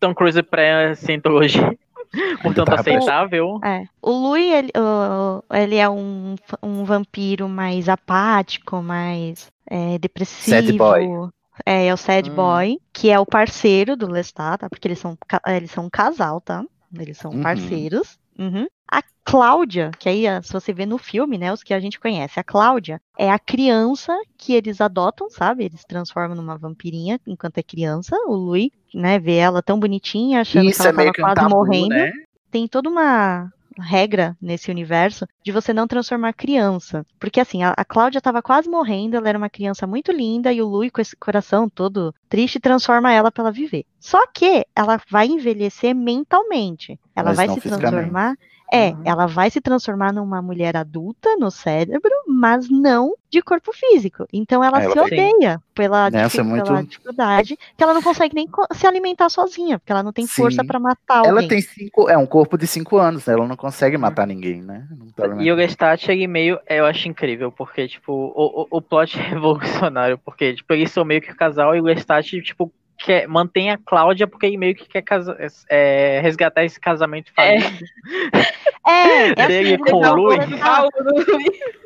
Tom 0.00 0.14
Cruise 0.14 0.42
pré-cientologia. 0.42 1.76
Portanto, 2.42 2.66
tava 2.66 2.80
aceitável. 2.80 3.58
É. 3.64 3.84
O 4.02 4.10
Louis, 4.10 4.52
ele, 4.52 4.70
o- 4.76 5.42
ele 5.54 5.76
é 5.76 5.88
um, 5.88 6.34
um 6.62 6.84
vampiro 6.84 7.48
mais 7.48 7.88
apático, 7.88 8.82
mais 8.82 9.48
é, 9.68 9.98
depressivo. 9.98 10.56
Sad 10.56 10.72
boy. 10.76 11.30
É, 11.64 11.86
é 11.86 11.94
o 11.94 11.96
sad 11.96 12.30
Hum. 12.30 12.34
boy, 12.34 12.78
que 12.92 13.10
é 13.10 13.18
o 13.18 13.24
parceiro 13.26 13.96
do 13.96 14.10
Lestat, 14.10 14.58
tá? 14.60 14.68
Porque 14.68 14.86
eles 14.88 14.98
são, 14.98 15.16
ca- 15.26 15.40
eles 15.46 15.70
são 15.70 15.86
um 15.86 15.90
casal, 15.90 16.40
tá? 16.40 16.62
Eles 16.98 17.16
são 17.18 17.30
Uhum. 17.32 17.42
parceiros. 17.42 18.18
Uhum. 18.38 18.66
A 18.90 19.02
Cláudia, 19.24 19.90
que 19.98 20.08
aí, 20.08 20.24
se 20.42 20.52
você 20.52 20.72
vê 20.72 20.86
no 20.86 20.98
filme, 20.98 21.36
né, 21.36 21.52
os 21.52 21.62
que 21.62 21.74
a 21.74 21.80
gente 21.80 21.98
conhece, 21.98 22.38
a 22.38 22.44
Cláudia 22.44 23.00
é 23.18 23.30
a 23.30 23.38
criança 23.38 24.16
que 24.38 24.54
eles 24.54 24.80
adotam, 24.80 25.28
sabe? 25.28 25.64
Eles 25.64 25.84
transformam 25.84 26.36
numa 26.36 26.56
vampirinha 26.56 27.20
enquanto 27.26 27.58
é 27.58 27.62
criança. 27.62 28.16
O 28.26 28.34
Louis, 28.34 28.70
né, 28.94 29.18
vê 29.18 29.36
ela 29.36 29.62
tão 29.62 29.80
bonitinha, 29.80 30.42
achando 30.42 30.68
Isso 30.68 30.80
que 30.80 30.86
é 30.86 30.90
ela 30.90 30.96
meio 30.98 31.12
tava 31.12 31.34
quase 31.34 31.40
tabu, 31.40 31.56
morrendo 31.56 31.88
né. 31.88 32.12
tem 32.50 32.68
toda 32.68 32.88
uma 32.88 33.50
regra 33.80 34.36
nesse 34.40 34.70
universo 34.70 35.26
de 35.44 35.52
você 35.52 35.72
não 35.72 35.86
transformar 35.86 36.32
criança. 36.32 37.04
Porque 37.18 37.40
assim, 37.40 37.62
a, 37.62 37.74
a 37.76 37.84
Cláudia 37.84 38.18
estava 38.18 38.42
quase 38.42 38.68
morrendo, 38.68 39.16
ela 39.16 39.28
era 39.28 39.38
uma 39.38 39.50
criança 39.50 39.86
muito 39.86 40.12
linda, 40.12 40.52
e 40.52 40.62
o 40.62 40.66
Louis, 40.66 40.90
com 40.90 41.00
esse 41.00 41.16
coração 41.16 41.68
todo 41.68 42.14
triste, 42.28 42.60
transforma 42.60 43.12
ela 43.12 43.30
para 43.30 43.44
ela 43.44 43.52
viver. 43.52 43.84
Só 44.00 44.26
que 44.28 44.64
ela 44.74 45.00
vai 45.10 45.26
envelhecer 45.26 45.94
mentalmente. 45.94 46.98
Ela 47.14 47.30
Mas 47.30 47.36
vai 47.36 47.48
se 47.48 47.60
transformar. 47.60 48.34
É, 48.72 48.90
Uhum. 48.90 49.02
ela 49.04 49.26
vai 49.26 49.48
se 49.48 49.60
transformar 49.60 50.12
numa 50.12 50.42
mulher 50.42 50.76
adulta 50.76 51.36
no 51.36 51.50
cérebro, 51.50 52.10
mas 52.26 52.68
não 52.68 53.14
de 53.30 53.40
corpo 53.40 53.72
físico. 53.72 54.26
Então 54.32 54.62
ela, 54.64 54.82
Ela 54.82 54.92
se 54.92 54.98
odeia 54.98 55.62
pela, 55.74 56.10
Nessa 56.10 56.40
é 56.40 56.42
muito- 56.44 56.64
pela 56.64 56.82
dificuldade, 56.82 57.56
que 57.76 57.84
ela 57.84 57.94
não 57.94 58.02
consegue 58.02 58.34
nem 58.34 58.48
se 58.72 58.86
alimentar 58.86 59.28
sozinha, 59.28 59.78
porque 59.78 59.92
ela 59.92 60.02
não 60.02 60.12
tem 60.12 60.26
força 60.26 60.62
Sim. 60.62 60.66
para 60.66 60.80
matar 60.80 61.18
alguém. 61.18 61.30
Ela 61.30 61.48
tem 61.48 61.60
cinco, 61.60 62.08
é 62.10 62.16
um 62.18 62.26
corpo 62.26 62.56
de 62.58 62.66
cinco 62.66 62.96
anos, 62.96 63.26
né, 63.26 63.34
ela 63.34 63.46
não 63.46 63.56
consegue 63.56 63.96
matar 63.96 64.26
ninguém, 64.26 64.62
né. 64.62 64.86
Tá 65.14 65.26
E 65.40 65.52
o 65.52 65.54
Lestat, 65.54 66.08
ele 66.10 66.26
meio, 66.26 66.58
eu 66.68 66.86
acho 66.86 67.08
incrível, 67.08 67.52
porque, 67.52 67.86
tipo, 67.86 68.12
o, 68.12 68.62
o, 68.62 68.78
o 68.78 68.82
plot 68.82 69.16
é 69.18 69.22
revolucionário, 69.30 70.18
porque, 70.18 70.54
tipo, 70.54 70.72
eles 70.72 70.90
são 70.90 71.04
meio 71.04 71.20
que 71.20 71.30
um 71.30 71.36
casal 71.36 71.76
e 71.76 71.80
o 71.80 71.84
Lestat, 71.84 72.40
tipo, 72.42 72.72
quer, 72.98 73.26
mantém 73.28 73.70
a 73.70 73.78
Cláudia 73.78 74.26
porque 74.26 74.46
meio 74.56 74.74
que 74.74 74.86
quer 74.88 75.02
casa, 75.02 75.36
é, 75.68 76.20
resgatar 76.22 76.64
esse 76.64 76.78
casamento 76.80 77.32
falido. 77.34 77.66
É, 78.88 79.30
é 79.30 79.46
Dele 79.48 79.74
assim, 79.74 79.78
com 79.82 79.96
o. 79.96 80.26
Lestat- 80.28 80.90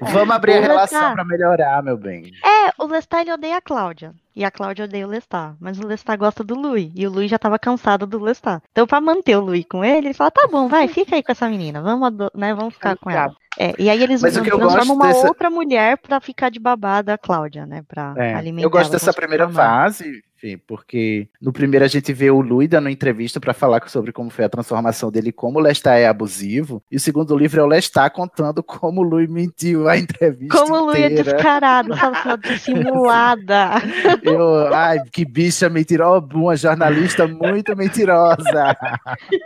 Vamos 0.02 0.34
abrir 0.34 0.52
a 0.52 0.58
O 0.58 0.60
relação 0.60 0.98
Lestat. 1.00 1.14
pra 1.14 1.24
melhorar, 1.24 1.82
meu 1.82 1.96
bem. 1.96 2.30
É, 2.44 2.70
o 2.78 2.86
Lestat 2.86 3.22
ele 3.22 3.32
odeia 3.32 3.56
a 3.56 3.60
Cláudia. 3.62 4.12
E 4.34 4.44
a 4.44 4.50
Cláudia 4.50 4.84
odeia 4.84 5.06
o 5.06 5.10
Lestat. 5.10 5.54
Mas 5.60 5.78
o 5.78 5.86
Lestat 5.86 6.16
gosta 6.18 6.44
do 6.44 6.54
Louis. 6.54 6.90
E 6.94 7.06
o 7.06 7.10
Louis 7.10 7.30
já 7.30 7.38
tava 7.38 7.58
cansado 7.58 8.06
do 8.06 8.18
Lestat. 8.22 8.62
Então, 8.70 8.86
pra 8.86 9.00
manter 9.00 9.36
o 9.36 9.40
Louis 9.40 9.64
com 9.68 9.84
ele, 9.84 10.08
ele 10.08 10.14
fala: 10.14 10.30
tá 10.30 10.48
bom, 10.50 10.68
vai, 10.68 10.86
fica 10.88 11.16
aí 11.16 11.22
com 11.22 11.32
essa 11.32 11.48
menina. 11.48 11.82
Vamos, 11.82 12.10
né, 12.34 12.54
vamos 12.54 12.74
ficar 12.74 12.96
com 12.96 13.10
ela. 13.10 13.34
É, 13.58 13.74
e 13.78 13.90
aí 13.90 14.00
eles 14.02 14.20
transformam 14.20 14.94
uma 14.94 15.08
dessa- 15.08 15.26
outra 15.26 15.50
mulher 15.50 15.98
pra 15.98 16.20
ficar 16.20 16.50
de 16.50 16.60
babá 16.60 17.02
da 17.02 17.18
Cláudia, 17.18 17.66
né? 17.66 17.82
Pra 17.86 18.14
É, 18.16 18.34
alimentar 18.34 18.64
eu 18.66 18.70
gosto 18.70 18.92
dessa 18.92 19.12
primeira 19.12 19.48
fase, 19.48 20.22
porque 20.68 21.28
no 21.42 21.52
primeiro 21.52 21.84
a 21.84 21.88
gente 21.88 22.12
vê 22.12 22.30
o 22.30 22.40
Louis 22.40 22.68
dando 22.70 22.88
entrevista 22.88 23.40
pra 23.40 23.52
falar 23.52 23.86
sobre 23.88 24.12
como 24.12 24.30
foi 24.30 24.44
a 24.44 24.48
transformação 24.48 25.10
dele, 25.10 25.32
como 25.32 25.58
o 25.58 25.60
Lestat 25.60 25.98
é 25.98 26.06
abusivo, 26.06 26.80
e 26.90 26.96
o 26.96 27.00
segundo 27.00 27.36
livro 27.36 27.60
é 27.60 27.64
o 27.64 27.66
Lestat 27.66 28.14
contando 28.14 28.62
como 28.62 29.00
o 29.00 29.04
Louis 29.04 29.28
mentiu 29.28 29.88
a 29.88 29.98
entrevista 29.98 30.56
Como 30.56 30.72
o 30.76 30.84
Louis 30.86 31.00
é 31.02 31.08
descarado, 31.10 31.92
aquela 31.92 32.14
sua 32.22 32.36
dissimulada. 32.36 33.70
Eu, 34.22 34.74
ai, 34.74 34.98
que 35.12 35.24
bicha 35.24 35.68
mentirosa, 35.68 36.26
uma 36.34 36.56
jornalista 36.56 37.26
muito 37.26 37.76
mentirosa. 37.76 38.76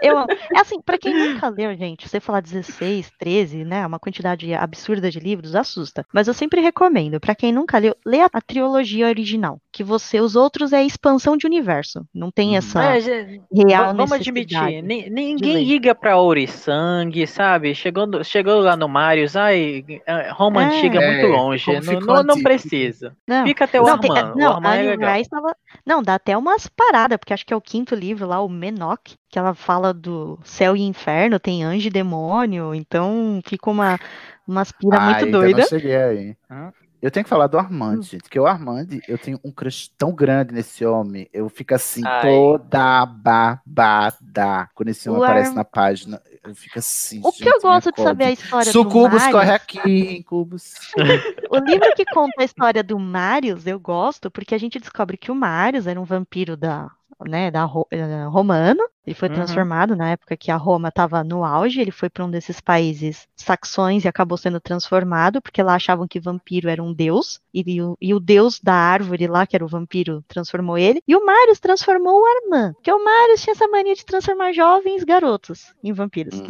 Eu. 0.02 0.18
É 0.54 0.60
assim, 0.60 0.80
pra 0.80 0.98
quem 0.98 1.14
nunca 1.32 1.48
leu, 1.48 1.74
gente, 1.76 2.08
você 2.08 2.20
falar 2.20 2.40
16, 2.40 3.10
13, 3.18 3.64
né? 3.64 3.86
Uma 3.86 3.98
quantidade 3.98 4.52
absurda 4.54 5.10
de 5.10 5.18
livros 5.20 5.54
assusta. 5.54 6.04
Mas 6.12 6.28
eu 6.28 6.34
sempre 6.34 6.60
recomendo, 6.60 7.20
pra 7.20 7.34
quem 7.34 7.52
nunca 7.52 7.78
leu, 7.78 7.94
lê 8.04 8.20
a, 8.20 8.28
a 8.32 8.40
trilogia 8.40 9.06
original. 9.06 9.58
Que 9.72 9.82
você, 9.82 10.20
os 10.20 10.36
outros 10.36 10.72
é 10.72 10.82
expansão 10.84 11.36
de 11.36 11.46
universo. 11.46 12.04
Não 12.14 12.30
tem 12.30 12.56
essa 12.56 12.82
É, 12.96 13.00
gente, 13.00 13.42
real 13.66 13.86
va- 13.86 13.92
vamos 13.92 14.12
admitir, 14.12 14.82
ninguém 14.82 15.64
liga 15.64 15.94
pra 15.94 16.16
Ouriçang, 16.16 17.26
sabe? 17.26 17.74
Chegou, 17.74 18.06
no- 18.06 18.24
chegou 18.24 18.60
lá 18.60 18.76
no 18.76 18.88
Marius, 18.88 19.36
ai, 19.36 19.84
é, 20.06 20.30
Roma 20.30 20.62
É. 20.62 20.66
antiga 20.66 21.00
é 21.00 21.10
muito 21.10 21.26
É, 21.26 21.36
longe, 21.36 21.80
não, 21.80 22.00
não, 22.00 22.22
não 22.22 22.42
precisa. 22.42 23.14
Não, 23.26 23.44
Fica 23.46 23.64
até 23.64 23.80
o 23.80 23.84
não, 23.86 23.98
tem- 23.98 24.10
Armand, 24.16 24.34
não, 24.36 24.60
é 24.72 24.80
Anne 24.80 24.88
legal. 24.90 25.14
Rice 25.14 25.28
tava. 25.30 25.56
Não, 25.84 26.02
dá 26.02 26.14
até 26.14 26.36
umas 26.36 26.66
paradas, 26.66 27.18
porque 27.18 27.32
acho 27.34 27.44
que 27.44 27.52
é 27.52 27.56
o 27.56 27.60
quinto 27.60 27.94
livro 27.94 28.26
lá, 28.26 28.40
o 28.40 28.48
Menok, 28.48 29.16
que 29.28 29.38
ela 29.38 29.54
fala 29.54 29.92
do 29.92 30.38
céu 30.44 30.76
e 30.76 30.82
inferno, 30.82 31.38
tem 31.40 31.62
anjo 31.64 31.88
e 31.88 31.90
demônio, 31.90 32.74
então 32.74 33.40
fica 33.46 33.70
uma, 33.70 33.98
umas 34.46 34.72
pira 34.72 34.98
Ai, 34.98 35.24
muito 35.24 35.24
ainda 35.26 35.38
doida. 35.38 35.58
não 35.62 35.68
cheguei 35.68 35.96
aí. 35.96 36.36
Hã? 36.50 36.72
Eu 37.02 37.10
tenho 37.10 37.24
que 37.24 37.28
falar 37.30 37.48
do 37.48 37.58
Armand, 37.58 38.00
gente, 38.00 38.22
porque 38.22 38.40
o 38.40 38.46
Armand, 38.46 38.86
eu 39.06 39.18
tenho 39.18 39.38
um 39.44 39.52
crush 39.52 39.90
tão 39.98 40.14
grande 40.14 40.54
nesse 40.54 40.86
homem. 40.86 41.28
Eu 41.34 41.50
fico 41.50 41.74
assim, 41.74 42.00
Ai. 42.02 42.22
toda 42.22 43.04
babada 43.04 44.68
quando 44.74 44.88
esse 44.88 45.08
homem 45.08 45.20
O 45.20 45.24
aparece 45.24 45.48
Arm- 45.50 45.56
na 45.56 45.64
página. 45.64 46.22
Eu 46.44 46.54
fico 46.54 46.78
assim. 46.78 47.20
O 47.24 47.32
que 47.32 47.48
eu 47.48 47.60
gosto 47.60 47.90
de 47.90 48.02
saber 48.02 48.24
é 48.24 48.26
a 48.28 48.32
história 48.32 48.70
do 48.70 48.72
Sucubus, 48.72 49.22
Marius. 49.22 49.32
corre 49.32 49.52
aqui, 49.52 50.16
Incubus. 50.18 50.74
O 51.50 51.58
livro 51.58 51.92
que 51.94 52.04
conta 52.06 52.42
a 52.42 52.44
história 52.44 52.82
do 52.82 52.98
Marius, 52.98 53.66
eu 53.66 53.78
gosto, 53.78 54.30
porque 54.30 54.54
a 54.54 54.58
gente 54.58 54.78
descobre 54.78 55.16
que 55.16 55.30
o 55.30 55.34
Marius 55.34 55.86
era 55.86 56.00
um 56.00 56.04
vampiro 56.04 56.56
da, 56.56 56.90
né, 57.26 57.50
da 57.50 57.64
Ro- 57.64 57.86
eh, 57.90 58.24
romano. 58.26 58.80
Ele 59.06 59.14
foi 59.14 59.28
Uhum. 59.28 59.34
transformado 59.34 59.94
na 59.94 60.10
época 60.10 60.36
que 60.36 60.50
a 60.50 60.56
Roma 60.56 60.88
estava 60.88 61.22
no 61.22 61.44
auge. 61.44 61.80
Ele 61.80 61.90
foi 61.90 62.08
para 62.08 62.24
um 62.24 62.30
desses 62.30 62.60
países 62.60 63.28
saxões 63.36 64.04
e 64.04 64.08
acabou 64.08 64.36
sendo 64.38 64.58
transformado, 64.60 65.40
porque 65.42 65.62
lá 65.62 65.74
achavam 65.74 66.08
que 66.08 66.18
vampiro 66.18 66.68
era 66.68 66.82
um 66.82 66.92
deus. 66.92 67.40
E, 67.52 67.80
o- 67.82 67.96
e 68.00 68.14
o 68.14 68.20
deus 68.20 68.58
da 68.60 68.74
árvore 68.74 69.26
lá, 69.26 69.46
que 69.46 69.54
era 69.54 69.64
o 69.64 69.68
vampiro, 69.68 70.24
transformou 70.26 70.78
ele. 70.78 71.02
E 71.06 71.14
o 71.14 71.24
Marius 71.24 71.60
transformou 71.60 72.20
o 72.20 72.24
Armand. 72.26 72.72
Porque 72.74 72.90
o 72.92 73.04
Marius 73.04 73.42
tinha 73.42 73.52
essa 73.52 73.68
mania 73.68 73.94
de 73.94 74.04
transformar 74.04 74.52
jovens 74.52 75.04
garotos 75.04 75.74
em 75.82 75.92
vampiros. 75.92 76.40
O 76.40 76.44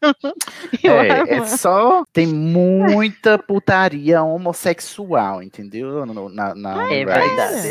É, 0.84 1.36
é 1.36 1.44
só. 1.46 2.04
Tem 2.12 2.26
muita 2.26 3.38
putaria 3.38 4.22
homossexual, 4.22 5.42
entendeu? 5.42 6.04
No- 6.06 6.28
Na, 6.28 6.54
na 6.54 6.82
É 6.92 7.04
Rise. 7.04 7.04
verdade. 7.04 7.68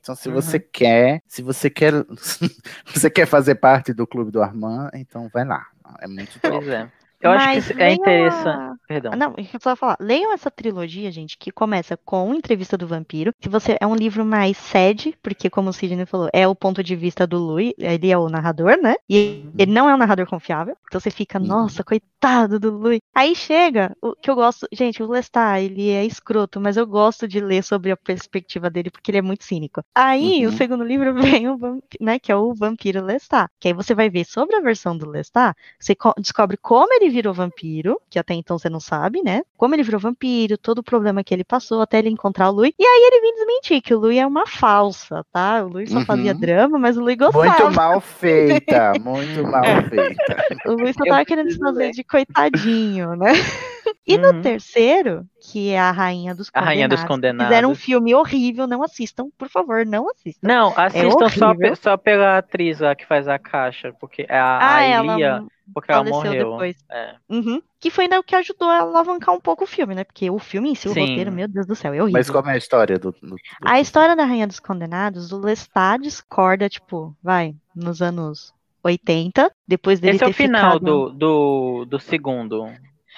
Então, 0.00 0.14
se 0.14 0.28
Uhum. 0.28 0.34
você 0.34 0.58
quer, 0.60 1.20
se 1.26 1.42
você 1.42 1.68
quer, 1.70 1.92
você 2.94 3.10
quer 3.10 3.26
fazer 3.26 3.54
parte 3.56 3.92
do 3.92 4.06
clube 4.06 4.30
do 4.30 4.42
Armand, 4.42 4.90
então 4.94 5.28
vai 5.32 5.44
lá. 5.44 5.66
É 6.00 6.06
muito 6.08 6.38
top. 6.40 6.56
Pois 6.56 6.68
é. 6.68 6.88
Eu 7.24 7.30
acho 7.32 7.46
Mas 7.46 7.66
que 7.66 7.82
é 7.82 7.92
interessante. 7.92 8.48
a- 8.48 8.74
Perdão. 8.86 9.12
Ah, 9.14 9.16
Não, 9.16 9.34
eu 9.38 9.60
só 9.60 9.74
falar. 9.74 9.96
Leiam 9.98 10.32
essa 10.32 10.50
trilogia, 10.50 11.10
gente, 11.10 11.38
que 11.38 11.50
começa 11.50 11.96
com 11.96 12.34
Entrevista 12.34 12.76
do 12.76 12.86
Vampiro. 12.86 13.32
Se 13.42 13.48
você 13.48 13.76
é 13.80 13.86
um 13.86 13.94
livro 13.94 14.24
mais 14.26 14.56
sad, 14.58 15.14
porque 15.22 15.48
como 15.48 15.70
o 15.70 15.72
Sidney 15.72 16.04
falou, 16.06 16.28
é 16.34 16.46
o 16.46 16.54
ponto 16.54 16.82
de 16.82 16.94
vista 16.94 17.26
do 17.26 17.38
Louis, 17.38 17.72
ele 17.78 18.10
é 18.10 18.18
o 18.18 18.28
narrador, 18.28 18.76
né? 18.82 18.94
E 19.08 19.42
Uhum. 19.46 19.52
ele 19.58 19.72
não 19.72 19.88
é 19.88 19.94
um 19.94 19.98
narrador 19.98 20.26
confiável. 20.26 20.76
Então 20.86 21.00
você 21.00 21.10
fica, 21.10 21.38
nossa, 21.38 21.82
coitado 21.82 22.60
do 22.60 22.70
Louis. 22.76 23.00
Aí 23.14 23.34
chega 23.34 23.96
o 24.02 24.14
que 24.14 24.30
eu 24.30 24.34
gosto, 24.34 24.66
gente, 24.72 25.02
o 25.02 25.06
Lestat, 25.10 25.62
ele 25.62 25.88
é 25.90 26.04
escroto, 26.04 26.60
mas 26.60 26.76
eu 26.76 26.86
gosto 26.86 27.26
de 27.26 27.40
ler 27.40 27.62
sobre 27.64 27.90
a 27.90 27.96
perspectiva 27.96 28.68
dele 28.68 28.90
porque 28.90 29.10
ele 29.10 29.18
é 29.18 29.22
muito 29.22 29.44
cínico. 29.44 29.82
Aí 29.94 30.42
Uhum. 30.46 30.52
o 30.52 30.56
segundo 30.56 30.84
livro 30.84 31.14
vem 31.42 31.48
o 31.48 31.56
vamp- 31.56 31.82
né, 32.00 32.18
que 32.18 32.30
é 32.32 32.36
o 32.36 32.54
Vampiro 32.54 33.02
Lestat, 33.04 33.48
que 33.60 33.68
aí 33.68 33.74
você 33.74 33.94
vai 33.94 34.10
ver 34.10 34.24
sobre 34.24 34.56
a 34.56 34.60
versão 34.60 34.96
do 34.96 35.08
Lestat, 35.08 35.56
você 35.78 35.94
co- 35.94 36.14
descobre 36.18 36.56
como 36.56 36.92
ele 36.94 37.10
virou 37.14 37.32
vampiro, 37.34 38.00
que 38.10 38.18
até 38.18 38.34
então 38.34 38.58
você 38.58 38.68
não 38.68 38.80
sabe, 38.80 39.22
né? 39.22 39.42
Como 39.56 39.74
ele 39.74 39.82
virou 39.82 40.00
vampiro, 40.00 40.58
todo 40.58 40.78
o 40.78 40.82
problema 40.82 41.24
que 41.24 41.32
ele 41.34 41.44
passou 41.44 41.80
até 41.80 41.98
ele 41.98 42.10
encontrar 42.10 42.50
o 42.50 42.52
Louis. 42.52 42.72
E 42.78 42.84
aí 42.84 43.08
ele 43.10 43.20
vem 43.20 43.34
desmentir 43.34 43.80
que 43.82 43.94
o 43.94 43.98
Louis 43.98 44.18
é 44.18 44.26
uma 44.26 44.46
falsa, 44.46 45.24
tá? 45.32 45.64
O 45.64 45.68
Louis 45.68 45.90
só 45.90 46.00
Uhum. 46.00 46.04
fazia 46.04 46.34
drama, 46.34 46.78
mas 46.78 46.96
o 46.96 47.00
Louis 47.00 47.16
gostava. 47.16 47.44
Muito 47.46 47.74
mal 47.76 48.00
feita, 48.00 48.94
muito 48.96 49.44
mal 49.46 49.64
feita. 49.88 50.44
O 50.66 50.72
Luiz 50.72 50.94
só 50.96 51.04
Eu 51.04 51.08
tava 51.08 51.24
querendo 51.24 51.50
se 51.50 51.58
fazer 51.58 51.90
de 51.92 52.04
coitadinho, 52.04 53.14
né? 53.16 53.32
E 54.06 54.18
no 54.18 54.32
Uhum. 54.34 54.40
terceiro, 54.42 55.26
que 55.46 55.70
é 55.70 55.78
a 55.78 55.90
Rainha 55.90 56.34
dos 56.34 56.48
A 56.48 56.52
Condenados, 56.52 56.68
Rainha 56.74 56.88
dos 56.88 57.04
Condenados. 57.04 57.46
fizeram 57.46 57.70
um 57.70 57.74
filme 57.74 58.14
horrível, 58.14 58.66
não 58.66 58.82
assistam, 58.82 59.28
por 59.36 59.48
favor, 59.48 59.84
não 59.84 60.08
assistam. 60.10 60.46
Não, 60.48 60.72
assistam 60.76 61.28
só, 61.28 61.48
horrível. 61.50 61.70
pe- 61.70 61.76
só 61.76 61.96
pela 61.96 62.38
atriz 62.38 62.80
lá 62.80 62.94
que 62.94 63.04
faz 63.06 63.28
a 63.28 63.38
caixa, 63.38 63.92
porque 64.00 64.26
a, 64.28 64.42
Ah, 64.42 64.76
a 64.76 64.82
ela 64.82 65.12
Elia, 65.14 65.44
porque 65.74 65.92
ela 65.92 66.02
morreu. 66.04 66.32
depois. 66.50 66.76
É. 66.90 67.14
Uhum. 67.28 67.60
Que 67.78 67.90
foi 67.90 68.04
ainda 68.04 68.18
o 68.18 68.22
que 68.24 68.34
ajudou 68.34 68.68
a 68.68 68.78
alavancar 68.78 69.34
um 69.34 69.40
pouco 69.40 69.64
o 69.64 69.66
filme, 69.66 69.94
né? 69.94 70.04
Porque 70.04 70.30
o 70.30 70.38
filme 70.38 70.70
em 70.70 70.74
si, 70.74 70.88
o 70.88 70.92
Sim. 70.94 71.00
roteiro, 71.00 71.30
meu 71.30 71.46
Deus 71.46 71.66
do 71.66 71.74
céu, 71.76 71.92
é 71.92 72.00
horrível. 72.02 72.18
Mas 72.18 72.30
como 72.30 72.48
é 72.48 72.54
a 72.54 72.56
história 72.56 72.98
do. 72.98 73.12
do- 73.12 73.28
do- 73.30 73.36
A 73.62 73.78
história 73.80 74.16
da 74.16 74.24
Rainha 74.24 74.46
dos 74.46 74.60
Condenados, 74.60 75.30
o 75.32 75.38
Lestat 75.38 76.00
discorda, 76.02 76.68
tipo, 76.70 77.14
vai, 77.22 77.54
nos 77.76 78.00
anos 78.00 78.54
80, 78.82 79.50
depois 79.68 80.00
dele 80.00 80.16
Esse 80.16 80.24
é 80.24 80.28
o 80.28 80.32
final 80.32 80.72
ficado... 80.78 80.84
do, 80.84 81.10
do, 81.10 81.84
do 81.84 82.00
segundo. 82.00 82.66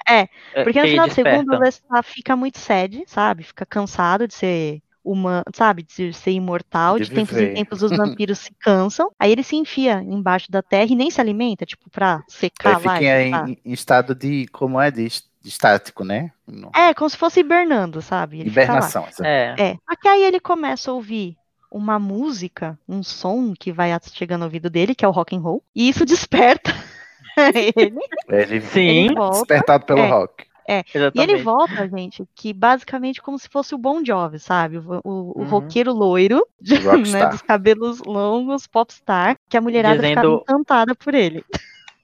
É, 0.09 0.29
É, 0.55 0.65
Porque 0.65 0.81
no 0.83 0.89
final 0.89 1.09
do 1.09 1.15
segundo, 1.15 1.55
o. 1.55 1.59
Lestat 1.59 2.03
fica 2.05 2.37
muito 2.37 2.59
sad, 2.59 3.03
sabe? 3.07 3.43
Fica 3.43 3.65
cansado 3.67 4.27
de 4.29 4.35
ser 4.35 4.83
humano, 5.05 5.45
sabe? 5.55 5.83
De 5.85 6.13
ser 6.13 6.33
imortal. 6.33 6.99
De 6.99 7.05
De, 7.05 7.15
tempos 7.15 7.37
em 7.37 7.55
tempos 7.55 7.83
os 7.83 7.91
vampiros 7.97 8.39
se 8.41 8.51
cansam. 8.61 9.11
Aí 9.19 9.31
ele 9.31 9.43
se 9.43 9.57
enfia 9.57 10.03
embaixo 10.03 10.51
da 10.51 10.63
terra 10.63 10.91
e 10.91 10.97
nem 10.97 11.11
se 11.11 11.21
alimenta, 11.21 11.65
tipo, 11.65 11.89
pra 11.91 12.23
secar 12.29 12.83
lá. 12.85 12.95
fica 12.97 13.23
em, 13.23 13.59
em 13.65 13.73
estado 13.73 14.15
de. 14.15 14.47
Como 14.49 14.81
é? 14.81 14.91
De, 14.91 15.07
de 15.07 15.49
estático, 15.49 16.05
né? 16.05 16.33
No- 16.47 16.71
É, 16.75 16.93
como 16.95 17.09
se 17.09 17.17
fosse 17.17 17.41
hibernando, 17.41 18.03
sabe? 18.03 18.41
Ele. 18.41 18.49
Hibernação. 18.49 19.07
É. 19.23 19.55
É. 19.59 19.77
Que 20.01 20.09
aí 20.09 20.25
ele 20.25 20.41
começa 20.41 20.91
a 20.91 20.95
ouvir 20.95 21.37
uma 21.71 21.99
música, 21.99 22.79
um 22.89 23.03
som 23.03 23.53
que 23.59 23.73
vai 23.73 23.91
chegando 24.13 24.43
ao 24.43 24.47
ouvido 24.47 24.71
dele, 24.71 24.95
que 24.95 25.05
é 25.05 25.09
o 25.09 25.11
rock 25.11 25.37
and 25.37 25.41
roll, 25.41 25.63
e 25.75 25.89
isso 25.89 26.05
desperta 26.07 26.73
ele. 27.37 27.99
Ele 28.29 28.61
Sim, 28.61 28.81
Ele 29.07 29.15
volta. 29.17 29.37
despertado 29.39 29.85
pelo 29.87 30.01
É. 30.01 30.09
rock. 30.09 30.45
E 31.15 31.21
ele 31.21 31.37
volta, 31.45 31.89
gente, 31.89 32.25
que 32.35 32.53
basicamente 32.53 33.23
como 33.23 33.39
se 33.39 33.49
fosse 33.49 33.73
o 33.73 33.79
Bon 33.79 34.05
Jovi, 34.05 34.41
sabe? 34.41 34.79
O, 34.79 34.83
o, 34.83 35.01
o 35.05 35.39
Uhum. 35.43 35.45
roqueiro 35.45 35.93
loiro, 35.93 36.45
né, 37.13 37.27
dos 37.29 37.41
cabelos 37.43 38.01
longos, 38.01 38.67
popstar, 38.67 39.37
que 39.49 39.57
a 39.57 39.61
mulherada 39.61 40.03
ficava 40.03 40.27
Dizendo- 40.27 40.43
encantada 40.43 40.93
por 40.95 41.15
ele. 41.15 41.45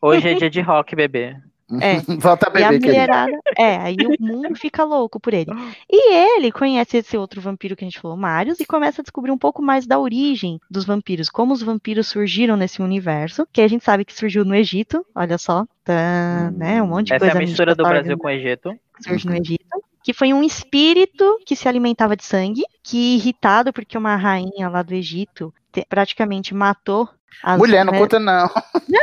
Hoje 0.00 0.28
é 0.28 0.34
dia 0.34 0.48
de 0.50 0.60
rock, 0.60 0.94
bebê. 0.94 1.36
É. 1.80 2.00
Volta 2.18 2.50
a 2.50 2.60
E 2.60 2.64
a 2.64 2.70
beber, 2.70 2.86
mulherada, 2.86 3.32
é, 3.56 3.76
aí 3.76 3.96
o 3.96 4.22
mundo 4.22 4.54
fica 4.56 4.84
louco 4.84 5.18
por 5.20 5.32
ele. 5.32 5.50
E 5.90 6.14
ele 6.36 6.50
conhece 6.52 6.98
esse 6.98 7.16
outro 7.16 7.40
vampiro 7.40 7.74
que 7.76 7.84
a 7.84 7.88
gente 7.88 8.00
falou, 8.00 8.16
Marius, 8.16 8.60
e 8.60 8.66
começa 8.66 9.00
a 9.00 9.04
descobrir 9.04 9.30
um 9.30 9.38
pouco 9.38 9.62
mais 9.62 9.86
da 9.86 9.98
origem 9.98 10.60
dos 10.70 10.84
vampiros, 10.84 11.28
como 11.30 11.52
os 11.52 11.62
vampiros 11.62 12.08
surgiram 12.08 12.56
nesse 12.56 12.82
universo, 12.82 13.46
que 13.52 13.60
a 13.60 13.68
gente 13.68 13.84
sabe 13.84 14.04
que 14.04 14.12
surgiu 14.12 14.44
no 14.44 14.54
Egito, 14.54 15.04
olha 15.14 15.38
só, 15.38 15.66
tá, 15.84 16.50
né, 16.54 16.82
um 16.82 16.86
monte 16.88 17.08
de 17.08 17.14
Essa 17.14 17.26
é 17.26 17.28
coisa 17.30 17.38
a 17.38 17.46
mistura 17.46 17.74
do 17.74 17.82
Brasil 17.84 18.18
com 18.18 18.26
o 18.26 18.30
Egito. 18.30 18.74
surge 19.00 19.26
no 19.26 19.34
Egito, 19.36 19.64
que 20.04 20.12
foi 20.12 20.32
um 20.32 20.42
espírito 20.42 21.38
que 21.46 21.54
se 21.54 21.68
alimentava 21.68 22.16
de 22.16 22.24
sangue, 22.24 22.62
que 22.82 23.16
irritado 23.16 23.72
porque 23.72 23.96
uma 23.96 24.16
rainha 24.16 24.68
lá 24.68 24.82
do 24.82 24.94
Egito 24.94 25.54
te- 25.72 25.86
praticamente 25.88 26.54
matou 26.54 27.08
as 27.42 27.58
Mulher, 27.58 27.84
não 27.84 27.92
conta, 27.92 28.18
não. 28.18 28.50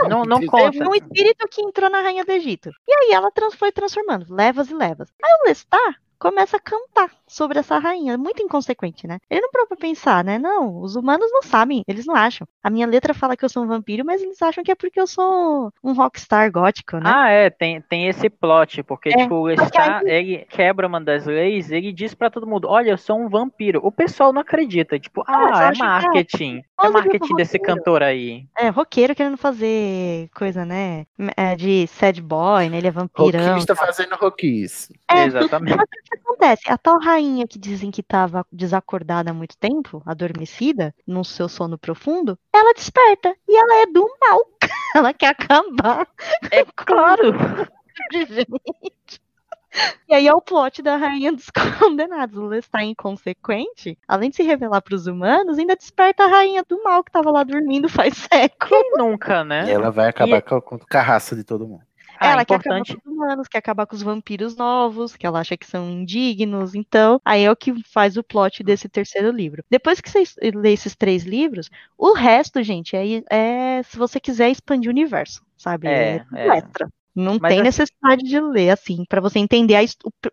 Não, 0.08 0.24
não 0.24 0.38
Teve 0.40 0.48
conta. 0.52 0.72
Teve 0.72 0.88
um 0.88 0.94
espírito 0.96 1.48
que 1.50 1.62
entrou 1.62 1.90
na 1.90 2.02
rainha 2.02 2.24
do 2.26 2.32
Egito. 2.32 2.70
E 2.88 2.94
aí 2.94 3.12
ela 3.12 3.32
trans- 3.32 3.56
foi 3.56 3.72
transformando, 3.72 4.26
levas 4.34 4.70
e 4.70 4.74
levas. 4.74 5.10
Aí 5.24 5.32
o 5.42 5.48
Lestat 5.48 5.96
começa 6.20 6.58
a 6.58 6.60
cantar 6.60 7.10
sobre 7.26 7.60
essa 7.60 7.78
rainha, 7.78 8.18
muito 8.18 8.44
inconsequente, 8.44 9.08
né? 9.08 9.20
Ele 9.30 9.42
não 9.42 9.50
pra 9.52 9.78
pensar, 9.78 10.24
né? 10.24 10.38
Não, 10.38 10.82
os 10.82 10.96
humanos 10.96 11.32
não 11.32 11.42
sabem, 11.44 11.84
eles 11.88 12.06
não 12.06 12.16
acham. 12.16 12.48
A 12.64 12.70
minha 12.70 12.88
letra 12.88 13.14
fala 13.14 13.38
que 13.38 13.46
eu 13.46 13.50
sou 13.50 13.64
um 13.64 13.68
vampiro, 13.68 14.04
mas 14.04 14.22
eles 14.22 14.42
acham 14.42 14.64
que 14.64 14.72
é 14.72 14.76
porque 14.76 15.00
eu 15.00 15.08
sou 15.08 15.72
um 15.84 15.94
rockstar 15.94 16.52
gótico, 16.52 16.98
né? 16.98 17.12
Ah, 17.14 17.30
é, 17.30 17.50
tem, 17.50 17.82
tem 17.82 18.08
esse 18.08 18.30
plot, 18.30 18.84
porque, 18.84 19.10
É, 19.10 19.18
tipo, 19.18 19.36
o 19.36 19.46
Lestat, 19.46 20.04
ele 20.06 20.46
quebra 20.50 20.88
uma 20.88 21.00
das 21.00 21.26
leis, 21.26 21.72
ele 21.72 21.94
diz 21.94 22.14
pra 22.14 22.30
todo 22.30 22.48
mundo, 22.48 22.68
olha, 22.68 22.92
eu 22.92 22.98
sou 22.98 23.18
um 23.18 23.30
vampiro. 23.30 23.80
O 23.84 23.92
pessoal 23.92 24.34
não 24.34 24.42
acredita, 24.42 25.00
tipo, 25.00 25.24
só 25.26 25.32
ah, 25.32 25.72
é 25.72 25.76
é 25.76 25.78
marketing. 25.78 26.64
É 26.82 26.88
de 26.88 26.94
marketing 26.94 27.36
desse 27.36 27.58
roqueiro. 27.58 27.78
cantor 27.78 28.04
aí. 28.04 28.46
É, 28.58 28.70
roqueiro 28.70 29.16
querendo 29.16 29.38
fazer 29.38 30.30
coisa, 30.36 30.66
né? 30.66 31.06
É, 31.38 31.56
de 31.56 31.88
sad 31.88 32.22
boy, 32.22 32.70
né? 32.70 32.78
Ele 32.78 32.88
é 32.88 32.92
vampirão. 32.92 33.50
Roquista 33.50 33.76
fazendo 33.76 34.16
roquice. 34.16 34.94
É, 35.10 35.26
Exatamente. 35.26 35.78
Que 36.10 36.18
o 36.18 36.22
que 36.22 36.28
acontece? 36.28 36.72
A 36.72 36.78
tal 36.78 37.00
rainha 37.00 37.48
que 37.48 37.60
dizem 37.60 37.92
que 37.92 38.02
estava 38.02 38.46
desacordada 38.52 39.32
há 39.32 39.34
muito 39.34 39.58
tempo, 39.58 40.02
adormecida, 40.06 40.94
no 41.06 41.24
seu 41.24 41.48
sono 41.48 41.78
profundo, 41.78 42.38
ela 42.54 42.74
desperta 42.74 43.36
e 43.48 43.56
ela 43.58 43.82
é 43.84 43.86
do 43.88 44.02
mal. 44.20 44.40
Ela 44.96 45.14
quer 45.14 45.28
acabar. 45.28 46.08
É 46.50 46.66
claro. 46.76 47.32
gente. 48.28 49.22
E 50.08 50.16
aí 50.16 50.28
é 50.28 50.34
o 50.34 50.42
plot 50.42 50.82
da 50.82 50.98
Rainha 50.98 51.32
dos 51.32 51.46
Condenados. 51.80 52.36
O 52.38 52.48
Lestat 52.48 52.84
inconsequente, 52.86 53.98
além 54.08 54.32
de 54.32 54.38
se 54.38 54.44
revelar 54.44 54.82
para 54.82 54.96
os 54.96 55.06
humanos, 55.06 55.60
ainda 55.60 55.76
desperta 55.76 56.24
a 56.24 56.28
Rainha 56.28 56.64
do 56.68 56.82
Mal 56.84 57.04
que 57.04 57.10
estava 57.10 57.30
lá 57.30 57.44
dormindo 57.44 57.88
faz 57.88 58.18
séculos. 58.18 58.70
Quem 58.70 58.92
nunca, 58.98 59.44
né? 59.44 59.66
E 59.68 59.72
ela 59.72 59.92
vai 59.92 60.10
acabar 60.10 60.38
E- 60.38 60.42
com, 60.42 60.60
com 60.60 60.76
o 60.76 60.80
carraço 60.80 61.36
de 61.36 61.44
todo 61.44 61.68
mundo. 61.68 61.84
Ah, 62.20 62.32
ela 62.32 62.46
quer 62.46 62.56
importante. 62.56 62.92
acabar 62.92 63.02
com 63.04 63.10
os 63.10 63.16
humanos, 63.16 63.48
quer 63.48 63.58
acabar 63.60 63.86
com 63.86 63.96
os 63.96 64.02
vampiros 64.02 64.56
novos, 64.56 65.16
que 65.16 65.26
ela 65.26 65.40
acha 65.40 65.56
que 65.56 65.66
são 65.66 65.90
indignos. 65.90 66.76
Então, 66.76 67.22
aí 67.24 67.44
é 67.44 67.52
o 67.52 67.56
que 67.56 67.82
faz 67.90 68.18
o 68.18 68.24
plot 68.24 68.62
desse 68.64 68.90
terceiro 68.90 69.32
livro. 69.32 69.64
Depois 69.70 70.02
que 70.02 70.10
você 70.10 70.24
lê 70.54 70.74
esses 70.74 70.96
três 70.96 71.24
livros, 71.24 71.70
o 71.98 72.14
resto, 72.14 72.62
gente, 72.62 72.96
é, 72.96 73.24
é 73.30 73.84
se 73.84 73.98
você 73.98 74.20
quiser 74.20 74.50
expandir 74.50 74.90
o 74.90 74.94
universo, 74.94 75.42
sabe? 75.58 75.88
É, 75.88 76.20
tudo 76.20 76.38
é. 76.38 76.58
extra. 76.58 76.90
Não 77.16 77.38
Mas 77.40 77.50
tem 77.50 77.60
assim- 77.60 77.62
necessidade 77.64 78.24
de 78.24 78.40
ler, 78.40 78.70
assim, 78.70 79.04
pra 79.10 79.20
você 79.20 79.40
entender 79.40 79.76
a 79.76 79.82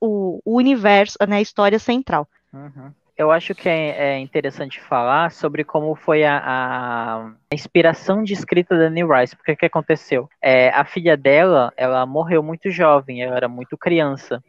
o- 0.01 0.41
o 0.45 0.57
universo, 0.57 1.17
né, 1.29 1.37
a 1.37 1.41
história 1.41 1.79
central. 1.79 2.29
Uhum. 2.53 2.91
Eu 3.17 3.31
acho 3.33 3.55
que 3.55 3.67
é, 3.69 4.15
é 4.17 4.19
interessante 4.19 4.79
falar 4.81 5.31
sobre 5.31 5.65
como 5.65 5.95
foi 5.95 6.23
a, 6.25 6.39
a- 6.45 7.33
inspiração 7.51 8.23
de 8.23 8.35
escrita 8.35 8.77
da 8.77 8.85
Anne 8.87 9.03
Rice, 9.05 9.35
porque 9.35 9.53
o 9.53 9.57
que 9.57 9.65
aconteceu? 9.67 10.29
É, 10.43 10.69
a 10.71 10.85
filha 10.85 11.17
dela, 11.17 11.73
ela 11.79 12.05
morreu 12.05 12.43
muito 12.43 12.71
jovem, 12.71 13.23
ela 13.23 13.37
era 13.37 13.49
muito 13.49 13.77
criança. 13.79 14.43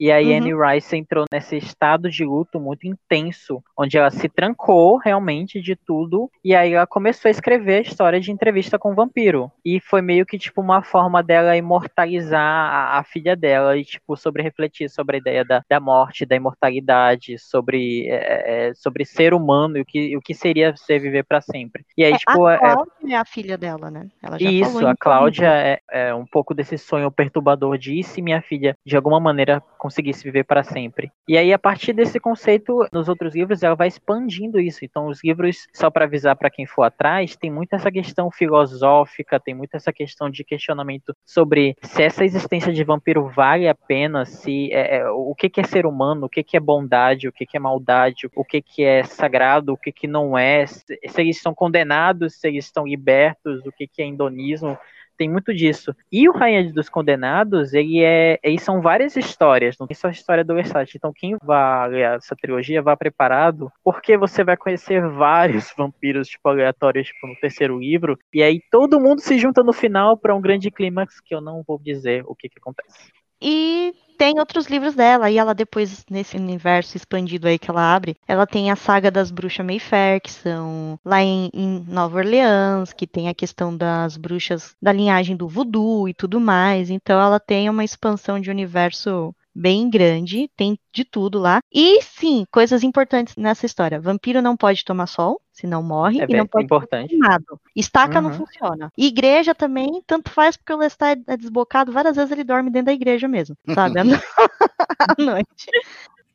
E 0.00 0.10
aí 0.10 0.30
Uhum. 0.30 0.36
Anne 0.38 0.74
Rice 0.74 0.96
entrou 0.96 1.26
nesse 1.30 1.58
estado 1.58 2.08
de 2.08 2.24
luto 2.24 2.58
muito 2.58 2.86
intenso, 2.86 3.62
onde 3.76 3.98
ela 3.98 4.10
se 4.10 4.30
trancou 4.30 4.96
realmente 4.96 5.60
de 5.60 5.76
tudo, 5.76 6.30
e 6.42 6.54
aí 6.54 6.72
ela 6.72 6.86
começou 6.86 7.28
a 7.28 7.30
escrever 7.30 7.78
a 7.78 7.82
história 7.82 8.18
de 8.18 8.32
entrevista 8.32 8.78
com 8.78 8.92
o 8.92 8.94
vampiro. 8.94 9.52
E 9.62 9.78
foi 9.78 10.00
meio 10.00 10.24
que 10.24 10.38
tipo 10.38 10.62
uma 10.62 10.82
forma 10.82 11.22
dela 11.22 11.54
imortalizar 11.54 12.40
a, 12.40 12.98
a 12.98 13.04
filha 13.04 13.36
dela 13.36 13.76
e 13.76 13.84
tipo 13.84 14.16
sobre 14.16 14.42
refletir 14.42 14.88
sobre 14.88 15.16
a 15.16 15.20
ideia 15.20 15.44
da, 15.44 15.62
da 15.68 15.78
morte, 15.78 16.24
da 16.24 16.34
imortalidade, 16.34 17.38
sobre 17.38 18.08
é, 18.08 18.68
é, 18.68 18.74
sobre 18.74 19.04
ser 19.04 19.34
humano 19.34 19.76
e 19.76 19.80
o 19.82 19.84
que, 19.84 20.16
o 20.16 20.20
que 20.20 20.32
seria 20.32 20.74
ser 20.76 20.98
viver 20.98 21.24
para 21.24 21.42
sempre. 21.42 21.84
E 21.96 22.04
aí 22.04 22.14
É, 22.14 22.16
tipo 22.16 22.46
a 22.46 22.54
é- 22.54 22.58
Cláudia 22.58 22.90
é 23.10 23.14
a 23.16 23.24
filha 23.24 23.58
dela, 23.58 23.90
né? 23.90 24.08
Ela 24.22 24.38
já 24.38 24.50
isso, 24.50 24.86
a 24.86 24.92
em 24.92 24.96
Cláudia 24.96 25.48
é, 25.48 25.80
é 25.90 26.14
um 26.14 26.24
pouco 26.24 26.54
desse 26.54 26.78
sonho 26.78 27.10
perturbador 27.10 27.76
de 27.76 28.02
se 28.02 28.22
minha 28.22 28.40
filha 28.40 28.76
de 28.86 28.96
alguma 28.96 29.20
maneira 29.20 29.62
conseguisse 29.90 30.22
viver 30.22 30.44
para 30.44 30.62
sempre. 30.62 31.10
E 31.28 31.36
aí, 31.36 31.52
a 31.52 31.58
partir 31.58 31.92
desse 31.92 32.20
conceito, 32.20 32.86
nos 32.92 33.08
outros 33.08 33.34
livros, 33.34 33.62
ela 33.62 33.74
vai 33.74 33.88
expandindo 33.88 34.60
isso. 34.60 34.84
Então, 34.84 35.08
os 35.08 35.22
livros, 35.22 35.66
só 35.74 35.90
para 35.90 36.04
avisar 36.04 36.36
para 36.36 36.48
quem 36.48 36.64
for 36.64 36.84
atrás, 36.84 37.36
tem 37.36 37.50
muito 37.50 37.74
essa 37.74 37.90
questão 37.90 38.30
filosófica, 38.30 39.40
tem 39.40 39.52
muito 39.52 39.74
essa 39.74 39.92
questão 39.92 40.30
de 40.30 40.44
questionamento 40.44 41.14
sobre 41.26 41.76
se 41.82 42.02
essa 42.02 42.24
existência 42.24 42.72
de 42.72 42.84
vampiro 42.84 43.28
vale 43.28 43.68
a 43.68 43.74
pena, 43.74 44.24
se 44.24 44.72
é, 44.72 44.98
é, 44.98 45.10
o 45.10 45.34
que, 45.34 45.50
que 45.50 45.60
é 45.60 45.64
ser 45.64 45.84
humano, 45.84 46.26
o 46.26 46.28
que, 46.28 46.44
que 46.44 46.56
é 46.56 46.60
bondade, 46.60 47.26
o 47.26 47.32
que, 47.32 47.44
que 47.44 47.56
é 47.56 47.60
maldade, 47.60 48.28
o 48.34 48.44
que, 48.44 48.62
que 48.62 48.84
é 48.84 49.02
sagrado, 49.02 49.72
o 49.72 49.76
que, 49.76 49.90
que 49.90 50.06
não 50.06 50.38
é, 50.38 50.66
se, 50.66 50.98
eles 51.18 51.36
estão 51.36 51.52
condenados, 51.52 52.36
se 52.36 52.46
eles 52.46 52.66
estão 52.66 52.86
libertos, 52.86 53.66
o 53.66 53.72
que, 53.72 53.88
que 53.88 54.02
é 54.02 54.06
indonismo 54.06 54.78
tem 55.20 55.28
muito 55.28 55.52
disso. 55.52 55.94
E 56.10 56.26
o 56.30 56.32
Rainha 56.32 56.72
dos 56.72 56.88
Condenados, 56.88 57.74
ele 57.74 58.02
é, 58.02 58.38
eles 58.42 58.62
são 58.62 58.80
várias 58.80 59.14
histórias, 59.16 59.76
não 59.78 59.86
tem 59.86 59.94
só 59.94 60.08
a 60.08 60.10
história 60.10 60.42
do 60.42 60.54
Versace. 60.54 60.96
Então, 60.96 61.12
quem 61.14 61.36
vai 61.44 61.90
ler 61.90 62.16
essa 62.16 62.34
trilogia, 62.34 62.80
vá 62.80 62.96
preparado, 62.96 63.70
porque 63.84 64.16
você 64.16 64.42
vai 64.42 64.56
conhecer 64.56 65.06
vários 65.06 65.70
vampiros, 65.76 66.26
tipo, 66.26 66.48
aleatórios, 66.48 67.08
tipo, 67.08 67.26
no 67.26 67.36
terceiro 67.36 67.78
livro, 67.78 68.18
e 68.32 68.42
aí 68.42 68.62
todo 68.70 68.98
mundo 68.98 69.20
se 69.20 69.36
junta 69.36 69.62
no 69.62 69.74
final 69.74 70.16
para 70.16 70.34
um 70.34 70.40
grande 70.40 70.70
clímax 70.70 71.20
que 71.20 71.34
eu 71.34 71.42
não 71.42 71.62
vou 71.68 71.78
dizer 71.78 72.24
o 72.26 72.34
que 72.34 72.48
que 72.48 72.58
acontece. 72.58 73.12
E 73.42 73.94
tem 74.18 74.38
outros 74.38 74.66
livros 74.66 74.94
dela, 74.94 75.30
e 75.30 75.38
ela 75.38 75.54
depois, 75.54 76.04
nesse 76.10 76.36
universo 76.36 76.94
expandido 76.94 77.48
aí 77.48 77.58
que 77.58 77.70
ela 77.70 77.94
abre, 77.94 78.16
ela 78.28 78.46
tem 78.46 78.70
a 78.70 78.76
saga 78.76 79.10
das 79.10 79.30
bruxas 79.30 79.64
Mayfair, 79.64 80.20
que 80.20 80.30
são 80.30 80.98
lá 81.02 81.22
em, 81.22 81.48
em 81.54 81.82
Nova 81.88 82.18
Orleans, 82.18 82.92
que 82.92 83.06
tem 83.06 83.28
a 83.30 83.34
questão 83.34 83.74
das 83.74 84.18
bruxas 84.18 84.76
da 84.80 84.92
linhagem 84.92 85.34
do 85.34 85.48
voodoo 85.48 86.06
e 86.06 86.12
tudo 86.12 86.38
mais. 86.38 86.90
Então 86.90 87.18
ela 87.18 87.40
tem 87.40 87.70
uma 87.70 87.82
expansão 87.82 88.38
de 88.38 88.50
universo 88.50 89.34
bem 89.54 89.90
grande, 89.90 90.48
tem 90.56 90.78
de 90.92 91.04
tudo 91.04 91.38
lá. 91.38 91.60
E 91.72 92.00
sim, 92.02 92.44
coisas 92.50 92.82
importantes 92.82 93.36
nessa 93.36 93.66
história. 93.66 94.00
Vampiro 94.00 94.40
não 94.40 94.56
pode 94.56 94.84
tomar 94.84 95.06
sol, 95.06 95.40
senão 95.52 95.82
morre, 95.82 96.20
É 96.20 96.24
e 96.24 96.26
bem 96.26 96.36
não 96.38 96.46
pode 96.46 96.64
importante. 96.64 97.10
queimado. 97.10 97.60
Estaca 97.74 98.20
não 98.20 98.30
Uhum. 98.30 98.36
funciona. 98.38 98.90
E 98.96 99.06
igreja 99.06 99.54
também, 99.54 100.02
tanto 100.06 100.30
faz 100.30 100.56
porque 100.56 100.72
o 100.72 100.76
Lestat 100.78 101.20
é 101.26 101.36
desbocado, 101.36 101.92
várias 101.92 102.16
vezes 102.16 102.30
ele 102.32 102.44
dorme 102.44 102.70
dentro 102.70 102.86
da 102.86 102.92
igreja 102.92 103.26
mesmo, 103.28 103.56
sabe? 103.74 103.98
À 104.00 104.04
no- 104.04 104.10
à 104.98 105.14
noite. 105.18 105.66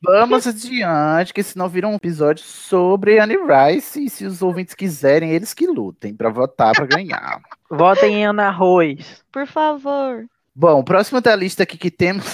Vamos 0.02 0.46
adiante, 0.46 1.32
que 1.32 1.42
senão 1.42 1.68
vira 1.68 1.88
um 1.88 1.94
episódio 1.94 2.44
sobre 2.44 3.18
Anne 3.18 3.34
Rice. 3.36 4.04
E 4.04 4.10
se 4.10 4.26
os 4.26 4.42
ouvintes 4.42 4.74
quiserem, 4.74 5.30
eles 5.30 5.54
que 5.54 5.66
lutem 5.66 6.14
pra 6.14 6.28
votar 6.28 6.72
pra 6.74 6.84
ganhar. 6.86 7.40
Votem 7.70 8.16
em 8.16 8.26
Ana 8.26 8.48
Arroz. 8.48 9.24
Por 9.32 9.46
favor. 9.46 10.26
Bom, 10.54 10.84
próximo 10.84 11.20
da 11.20 11.34
lista 11.34 11.62
aqui 11.64 11.76
que 11.78 11.90
temos. 11.90 12.24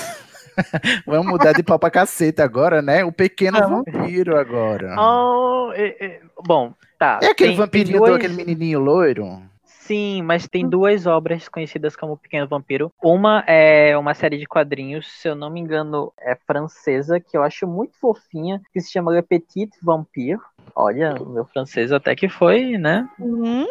Vamos 1.07 1.27
mudar 1.27 1.53
de 1.53 1.63
pau 1.63 1.79
pra 1.79 1.91
caceta 1.91 2.45
agora, 2.45 2.83
né? 2.83 3.05
O 3.05 3.13
pequeno 3.13 3.59
vampiro 3.69 4.37
agora. 4.37 4.95
Oh, 4.99 5.73
é- 5.75 5.97
é- 6.05 6.21
bom, 6.45 6.75
tá. 6.99 7.21
é 7.23 7.27
aquele 7.27 7.35
tem- 7.35 7.47
tem 7.49 7.57
vampirinho, 7.57 7.99
duas- 7.99 8.11
do, 8.11 8.17
aquele 8.17 8.35
menininho 8.35 8.79
loiro? 8.81 9.43
Sim, 9.65 10.23
mas 10.23 10.47
tem 10.47 10.67
duas 10.69 11.07
obras 11.07 11.49
conhecidas 11.49 11.97
como 11.97 12.17
Pequeno 12.17 12.47
Vampiro. 12.47 12.93
Uma 13.03 13.41
é 13.49 13.99
uma 13.99 14.15
série 14.15 14.39
de 14.39 14.47
quadrinhos, 14.47 15.09
se 15.11 15.29
eu 15.29 15.35
não 15.35 15.51
me 15.51 15.59
engano, 15.59 16.13
é 16.21 16.37
francesa, 16.47 17.19
que 17.19 17.37
eu 17.37 17.43
acho 17.43 17.67
muito 17.67 17.99
fofinha, 17.99 18.63
que 18.73 18.81
se 18.81 18.93
chama 18.93 19.11
Le 19.11 19.23
Petit 19.23 19.71
Vampire. 19.83 20.39
Olha, 20.75 21.15
o 21.15 21.29
meu 21.29 21.45
francês 21.45 21.93
até 21.93 22.15
que 22.15 22.29
foi, 22.29 22.79
né? 22.79 23.09
Hum, 23.21 23.67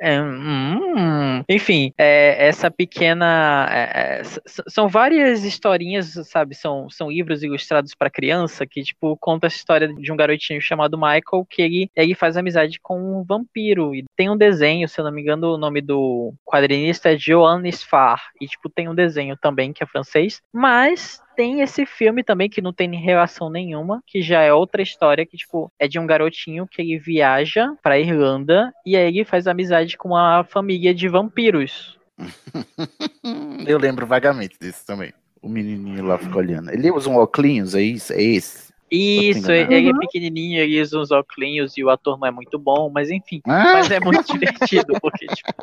É, 0.00 0.20
hum, 0.20 1.42
enfim, 1.48 1.92
é, 1.96 2.46
essa 2.46 2.70
pequena. 2.70 3.66
é, 3.70 4.20
é, 4.20 4.22
são 4.68 4.88
várias 4.88 5.44
historinhas, 5.44 6.12
sabe? 6.28 6.54
São, 6.54 6.88
são 6.90 7.10
livros 7.10 7.42
ilustrados 7.42 7.94
para 7.94 8.10
criança 8.10 8.66
que, 8.66 8.82
tipo, 8.82 9.16
conta 9.18 9.46
a 9.46 9.48
história 9.48 9.88
de 9.88 10.12
um 10.12 10.16
garotinho 10.16 10.60
chamado 10.60 10.96
Michael 10.96 11.46
que 11.48 11.62
ele, 11.62 11.90
ele 11.96 12.14
faz 12.14 12.36
amizade 12.36 12.78
com 12.82 13.20
um 13.20 13.24
vampiro. 13.24 13.94
E 13.94 14.04
tem 14.16 14.30
um 14.30 14.36
desenho, 14.36 14.88
se 14.88 15.00
eu 15.00 15.04
não 15.04 15.12
me 15.12 15.22
engano, 15.22 15.54
o 15.54 15.58
nome 15.58 15.80
do 15.80 16.34
quadrinista 16.44 17.12
é 17.12 17.18
Joan 17.18 17.62
Sfar. 17.70 18.20
E, 18.40 18.46
tipo, 18.46 18.68
tem 18.68 18.88
um 18.88 18.94
desenho 18.94 19.36
também 19.36 19.72
que 19.72 19.82
é 19.82 19.86
francês. 19.86 20.40
Mas 20.52 21.20
tem 21.40 21.62
esse 21.62 21.86
filme 21.86 22.22
também 22.22 22.50
que 22.50 22.60
não 22.60 22.70
tem 22.70 22.94
relação 23.00 23.48
nenhuma, 23.48 24.02
que 24.06 24.20
já 24.20 24.42
é 24.42 24.52
outra 24.52 24.82
história 24.82 25.24
que 25.24 25.38
tipo 25.38 25.72
é 25.78 25.88
de 25.88 25.98
um 25.98 26.04
garotinho 26.06 26.66
que 26.66 26.82
ele 26.82 26.98
viaja 26.98 27.72
pra 27.82 27.98
Irlanda 27.98 28.70
e 28.84 28.94
aí 28.94 29.06
ele 29.06 29.24
faz 29.24 29.46
amizade 29.46 29.96
com 29.96 30.10
uma 30.10 30.44
família 30.44 30.94
de 30.94 31.08
vampiros. 31.08 31.98
Eu 33.66 33.78
lembro 33.78 34.06
vagamente 34.06 34.58
desse 34.60 34.84
também. 34.84 35.14
O 35.40 35.48
menininho 35.48 36.04
lá 36.04 36.18
fica 36.18 36.36
olhando. 36.36 36.68
Ele 36.70 36.90
usa 36.90 37.08
um 37.08 37.16
óculos, 37.16 37.74
é 37.74 37.80
isso? 37.80 38.12
É 38.12 38.22
esse? 38.22 38.70
Isso, 38.90 39.50
enganado. 39.50 39.72
ele 39.72 39.88
é 39.88 39.98
pequenininho, 39.98 40.60
ele 40.60 40.78
usa 40.78 40.98
uns 40.98 41.10
óculos 41.10 41.78
e 41.78 41.82
o 41.82 41.88
ator 41.88 42.18
não 42.18 42.28
é 42.28 42.30
muito 42.30 42.58
bom, 42.58 42.90
mas 42.92 43.10
enfim. 43.10 43.40
Ah! 43.46 43.72
Mas 43.76 43.90
é 43.90 43.98
muito 43.98 44.24
divertido, 44.30 44.92
porque, 45.00 45.26
tipo. 45.26 45.54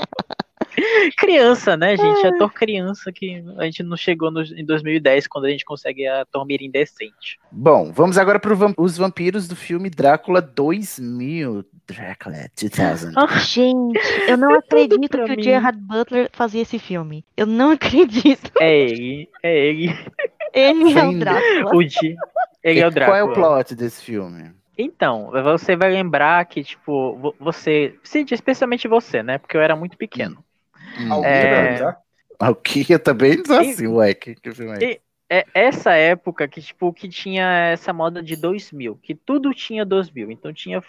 Criança, 1.18 1.76
né, 1.78 1.96
gente? 1.98 2.26
Ator 2.28 2.52
criança 2.54 3.12
que 3.12 3.44
a 3.58 3.66
gente 3.66 3.84
não 3.84 3.98
chegou 3.98 4.30
no, 4.32 4.42
em 4.44 4.66
2010 4.66 5.28
quando 5.28 5.46
a 5.46 5.50
gente 5.50 5.66
consegue 5.66 6.08
ator 6.08 6.46
mirim 6.46 6.70
decente. 6.70 7.40
Bom, 7.52 7.92
vamos 7.92 8.18
agora 8.18 8.40
para 8.40 8.54
os 8.78 8.98
vampiros 8.98 9.48
do 9.48 9.56
filme 9.56 9.90
Drácula 9.90 10.42
2000. 10.42 11.66
Drácula 11.88 12.36
2000. 12.60 13.14
Gente, 13.40 14.00
eu 14.28 14.38
não 14.38 14.54
acredito 14.60 15.10
pra 15.10 15.26
que 15.26 15.34
o 15.34 15.36
mim. 15.38 15.44
Gerard 15.44 15.80
Butler 15.80 16.30
fazia 16.34 16.62
esse 16.62 16.78
filme. 16.80 17.24
Eu 17.36 17.46
não 17.46 17.72
acredito. 17.72 18.52
É 18.60 18.80
ele, 18.80 19.30
é 19.42 19.68
ele. 19.68 20.00
Ele 20.54 20.94
é 21.00 21.06
o 21.06 21.12
Sim. 21.12 21.20
Drácula. 21.20 21.76
O 21.76 21.84
Di. 21.84 22.16
Ele 22.64 22.80
é 22.80 22.88
o 22.88 22.92
Drácula. 22.92 23.18
Qual 23.18 23.30
é 23.30 23.32
o 23.32 23.34
plot 23.34 23.76
desse 23.76 24.04
filme? 24.04 24.52
Então, 24.78 25.32
você 25.32 25.76
vai 25.76 25.92
lembrar 25.92 26.46
que, 26.46 26.64
tipo, 26.64 27.16
vo- 27.18 27.36
você. 27.40 27.96
Sim, 28.04 28.26
especialmente 28.30 28.88
você, 28.88 29.24
né? 29.24 29.38
Porque 29.40 29.58
eu 29.58 29.62
era 29.62 29.76
muito 29.76 29.98
pequeno. 29.98 30.44
É. 31.24 31.50
vai 31.50 31.68
avisar? 31.70 31.98
O 32.40 32.56
que 32.56 32.86
eu 32.88 33.00
também 33.00 33.38
não 33.38 33.44
assim, 33.60 33.88
ué, 33.88 34.14
que, 34.14 34.36
que 34.36 34.50
filme 34.54 34.74
é? 34.74 34.78
esse? 34.78 35.02
É 35.30 35.46
essa 35.54 35.94
época 35.94 36.48
que, 36.48 36.62
tipo, 36.62 36.94
que 36.94 37.10
tinha 37.10 37.70
essa 37.72 37.92
moda 37.92 38.24
de 38.24 38.36
2000, 38.36 38.98
que 39.04 39.14
tudo 39.14 39.54
tinha 39.54 39.86
2000. 39.86 40.32
Então 40.32 40.54
tinha 40.54 40.82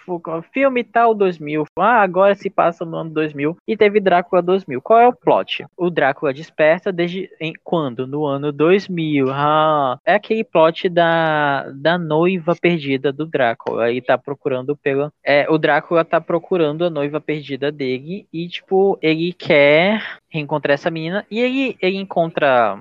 filme 0.53 0.85
tal 0.85 1.15
2000, 1.15 1.65
ah, 1.77 2.03
agora 2.03 2.35
se 2.35 2.49
passa 2.49 2.85
no 2.85 2.97
ano 2.97 3.11
2000, 3.11 3.57
e 3.67 3.77
teve 3.77 4.01
Drácula 4.01 4.41
2000. 4.41 4.81
Qual 4.81 5.01
é 5.01 5.09
o 5.09 5.13
plot? 5.13 5.67
O 5.77 5.91
Drácula 5.91 6.33
desperta 6.33 6.93
desde 6.93 7.29
em, 7.41 7.53
quando? 7.65 8.07
No 8.07 8.25
ano 8.25 8.53
2000. 8.53 9.27
Ah, 9.31 9.99
é 10.05 10.15
aquele 10.15 10.45
plot 10.45 10.89
da, 10.89 11.71
da 11.73 11.99
noiva 11.99 12.55
perdida 12.55 13.13
do 13.13 13.27
Drácula. 13.27 13.91
Ele 13.91 14.01
tá 14.01 14.17
procurando 14.17 14.77
pela. 14.77 15.13
É, 15.25 15.47
o 15.51 15.59
Drácula 15.59 16.05
tá 16.05 16.21
procurando 16.21 16.85
a 16.85 16.91
noiva 16.91 17.21
perdida 17.21 17.73
dele 17.73 18.27
e, 18.33 18.49
tipo, 18.49 18.99
ele 19.03 19.33
quer 19.33 20.21
reencontrar 20.29 20.75
essa 20.75 20.91
menina 20.91 21.27
e 21.31 21.41
ele, 21.41 21.77
ele 21.81 21.97
encontra 21.97 22.79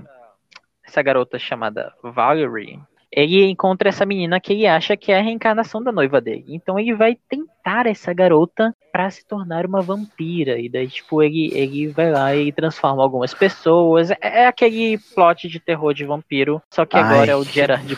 essa 0.87 1.01
garota 1.01 1.37
chamada 1.37 1.93
Valerie, 2.01 2.79
ele 3.11 3.45
encontra 3.45 3.89
essa 3.89 4.05
menina 4.05 4.39
que 4.39 4.53
ele 4.53 4.67
acha 4.67 4.97
que 4.97 5.11
é 5.11 5.19
a 5.19 5.21
reencarnação 5.21 5.81
da 5.81 5.91
noiva 5.91 6.19
dele. 6.19 6.45
Então 6.49 6.77
ele 6.77 6.93
vai 6.93 7.17
tentar 7.29 7.87
essa 7.87 8.13
garota 8.13 8.75
pra 8.91 9.09
se 9.09 9.25
tornar 9.25 9.65
uma 9.65 9.81
vampira. 9.81 10.59
E 10.59 10.69
daí, 10.69 10.87
tipo, 10.87 11.21
ele, 11.23 11.51
ele 11.53 11.87
vai 11.87 12.11
lá 12.11 12.35
e 12.35 12.51
transforma 12.51 13.01
algumas 13.01 13.33
pessoas. 13.33 14.11
É, 14.11 14.17
é 14.21 14.47
aquele 14.47 14.97
plot 15.15 15.47
de 15.47 15.59
terror 15.59 15.93
de 15.93 16.05
vampiro, 16.05 16.61
só 16.71 16.85
que 16.85 16.97
agora 16.97 17.21
Ai. 17.21 17.29
é 17.29 17.35
o 17.35 17.43
Gerard 17.43 17.87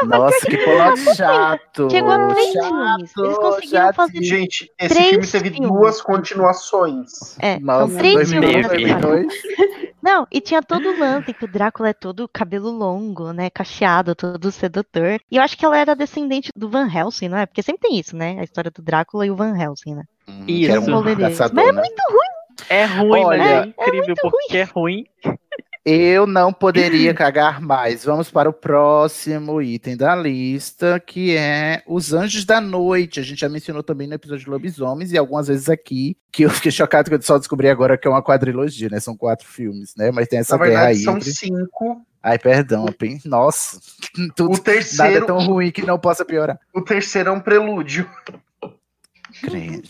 Butler. 0.00 0.20
Nossa, 0.20 0.46
que 0.46 0.56
plot 0.56 1.16
chato. 1.16 1.90
Chegou 1.90 2.10
a 2.10 2.28
três 2.28 2.52
chato, 2.52 2.66
filmes. 2.66 3.12
Eles 3.18 3.38
conseguiram 3.38 3.80
chato. 3.86 3.94
fazer. 3.94 4.22
Gente, 4.22 4.72
esse 4.78 4.94
Três 4.94 5.08
filme 5.10 5.26
teve 5.26 5.50
filmes. 5.50 5.70
duas 5.70 6.02
continuações. 6.02 7.38
É, 7.38 7.58
Nossa, 7.60 7.88
são 7.88 7.98
três 7.98 8.30
filmes 8.30 8.50
2001, 8.52 8.62
nessa 8.62 8.76
história. 8.76 9.26
2002. 9.26 9.92
Não, 10.02 10.26
e 10.32 10.40
tinha 10.40 10.60
todo 10.62 10.88
o 10.90 10.98
lance 10.98 11.32
que 11.32 11.44
o 11.44 11.48
Drácula 11.48 11.90
é 11.90 11.92
todo 11.92 12.28
cabelo 12.28 12.70
longo, 12.70 13.32
né? 13.32 13.48
Cacheado, 13.50 14.14
todo 14.16 14.50
sedutor. 14.50 15.20
E 15.30 15.36
eu 15.36 15.42
acho 15.42 15.56
que 15.56 15.64
ela 15.64 15.78
era 15.78 15.94
descendente 15.94 16.50
do 16.56 16.68
Van 16.68 16.88
Helsing, 16.92 17.28
não 17.28 17.38
é? 17.38 17.46
Porque 17.46 17.62
sempre 17.62 17.88
tem 17.88 17.98
isso, 17.98 18.16
né? 18.16 18.36
A 18.40 18.42
história 18.42 18.70
do 18.70 18.82
Drácula 18.82 19.24
e 19.24 19.30
o 19.30 19.36
Van 19.36 19.56
Helsing, 19.56 19.94
né? 19.94 20.02
Hum, 20.28 20.44
Isso. 20.46 20.66
que 20.66 20.70
era 20.70 20.80
um 20.80 21.02
Mas 21.02 21.40
é 21.40 21.48
né? 21.52 21.72
muito 21.72 22.02
ruim. 22.10 22.32
É 22.68 22.84
ruim, 22.84 23.24
Olha, 23.24 23.38
mas 23.38 23.50
é 23.50 23.66
incrível 23.66 24.14
porque 24.22 24.56
é 24.58 24.62
ruim. 24.64 25.04
Eu 25.84 26.26
não 26.28 26.52
poderia 26.52 27.12
cagar 27.14 27.60
mais. 27.60 28.04
Vamos 28.04 28.30
para 28.30 28.48
o 28.48 28.52
próximo 28.52 29.60
item 29.60 29.96
da 29.96 30.14
lista, 30.14 31.00
que 31.00 31.36
é 31.36 31.82
Os 31.86 32.12
Anjos 32.12 32.44
da 32.44 32.60
Noite. 32.60 33.18
A 33.18 33.22
gente 33.22 33.40
já 33.40 33.48
mencionou 33.48 33.82
também 33.82 34.06
no 34.06 34.14
episódio 34.14 34.44
de 34.44 34.50
Lobisomens 34.50 35.10
e 35.12 35.18
algumas 35.18 35.48
vezes 35.48 35.68
aqui, 35.68 36.16
que 36.30 36.44
eu 36.44 36.50
fiquei 36.50 36.70
chocado 36.70 37.08
que 37.10 37.16
eu 37.16 37.22
só 37.22 37.36
descobri 37.36 37.68
agora 37.68 37.98
que 37.98 38.06
é 38.06 38.10
uma 38.10 38.22
quadrilogia, 38.22 38.88
né? 38.88 39.00
São 39.00 39.16
quatro 39.16 39.46
filmes, 39.48 39.94
né? 39.96 40.12
Mas 40.12 40.28
tem 40.28 40.38
essa 40.38 40.56
Na 40.56 40.64
guerra 40.64 40.76
verdade, 40.86 40.98
aí. 40.98 41.04
são 41.04 41.16
entre- 41.16 41.32
cinco. 41.32 42.00
Ai, 42.22 42.38
perdão. 42.38 42.86
pen- 42.96 43.20
Nossa, 43.24 43.80
tudo, 44.36 44.54
O 44.54 44.58
terceiro- 44.58 45.12
nada 45.14 45.24
é 45.24 45.26
tão 45.26 45.38
ruim 45.44 45.72
que 45.72 45.82
não 45.84 45.98
possa 45.98 46.24
piorar. 46.24 46.60
O 46.72 46.80
terceiro 46.80 47.30
é 47.30 47.32
um 47.32 47.40
prelúdio. 47.40 48.08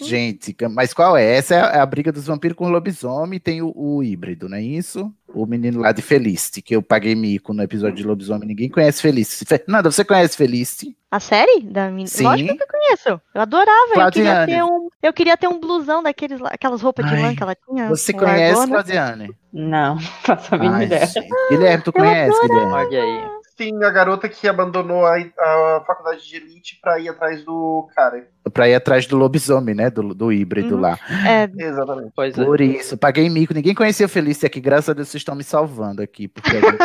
Gente, 0.01 0.56
mas 0.70 0.94
qual 0.94 1.16
é? 1.16 1.24
Essa 1.36 1.55
é 1.56 1.78
a 1.78 1.85
briga 1.85 2.12
dos 2.12 2.27
vampiros 2.27 2.56
com 2.56 2.66
o 2.66 2.70
lobisomem. 2.70 3.40
Tem 3.40 3.60
o, 3.60 3.73
o 3.77 4.02
híbrido, 4.02 4.48
não 4.48 4.56
é 4.56 4.62
isso? 4.62 5.12
O 5.34 5.46
menino 5.46 5.80
lá 5.80 5.92
de 5.92 6.02
Felicity, 6.02 6.60
que 6.60 6.76
eu 6.76 6.82
paguei 6.82 7.14
mico 7.14 7.54
no 7.54 7.62
episódio 7.62 7.96
de 7.96 8.04
lobisomem. 8.04 8.46
Ninguém 8.48 8.68
conhece 8.68 9.00
Felicity. 9.00 9.44
Fernanda, 9.46 9.90
você 9.90 10.04
conhece 10.04 10.36
Felicity? 10.36 10.96
A 11.10 11.20
série 11.20 11.60
da 11.62 11.90
min... 11.90 12.06
Sim. 12.06 12.24
Lógico 12.24 12.56
que 12.56 12.62
eu 12.62 12.66
conheço. 12.68 13.20
Eu 13.34 13.40
adorava. 13.42 13.92
Eu 13.96 14.10
queria, 14.10 14.46
ter 14.46 14.64
um, 14.64 14.88
eu 15.02 15.12
queria 15.12 15.36
ter 15.36 15.48
um 15.48 15.59
blusão 15.60 16.02
daqueles, 16.02 16.40
lá- 16.40 16.50
aquelas 16.52 16.80
roupas 16.80 17.06
de 17.06 17.14
Ai, 17.14 17.22
lã 17.22 17.34
que 17.34 17.42
ela 17.42 17.54
tinha. 17.54 17.88
Você 17.88 18.12
conhece. 18.12 18.66
Claudiane? 18.66 19.30
Não, 19.52 19.98
faço 19.98 20.54
a 20.54 20.59
mínima 20.59 20.84
ideia. 20.84 21.09
Guilherme, 21.50 21.84
tu 21.84 21.92
conhece, 21.92 22.40
Guilherme? 22.48 22.72
Olha 22.72 23.02
aí. 23.02 23.41
Sim, 23.57 23.83
a 23.85 23.91
garota 23.91 24.29
que 24.29 24.49
abandonou 24.49 25.05
a, 25.07 25.16
a 25.16 25.85
faculdade 25.87 26.27
de 26.27 26.37
elite 26.37 26.79
pra 26.81 26.99
ir 26.99 27.09
atrás 27.09 27.45
do 27.45 27.89
cara. 27.95 28.27
Pra 28.53 28.69
ir 28.69 28.74
atrás 28.74 29.07
do 29.07 29.16
lobisomem, 29.16 29.74
né? 29.74 29.91
Do, 29.91 30.15
do 30.15 30.33
híbrido 30.33 30.74
Uhum. 30.77 30.81
lá. 30.81 30.99
É, 31.27 31.49
Exatamente. 31.57 32.12
Pois 32.16 32.37
é. 32.39 32.45
Por 32.45 32.61
isso, 32.61 32.97
paguei 32.97 33.29
mico. 33.29 33.53
Ninguém 33.55 33.74
conhecia 33.74 34.09
Felicity 34.09 34.47
aqui. 34.47 34.61
Graças 34.61 34.89
a 34.89 34.93
Deus, 34.95 35.09
vocês 35.09 35.20
estão 35.20 35.35
me 35.35 35.45
salvando 35.45 36.03
aqui. 36.03 36.29
Porque 36.29 36.57
alguém 36.57 36.79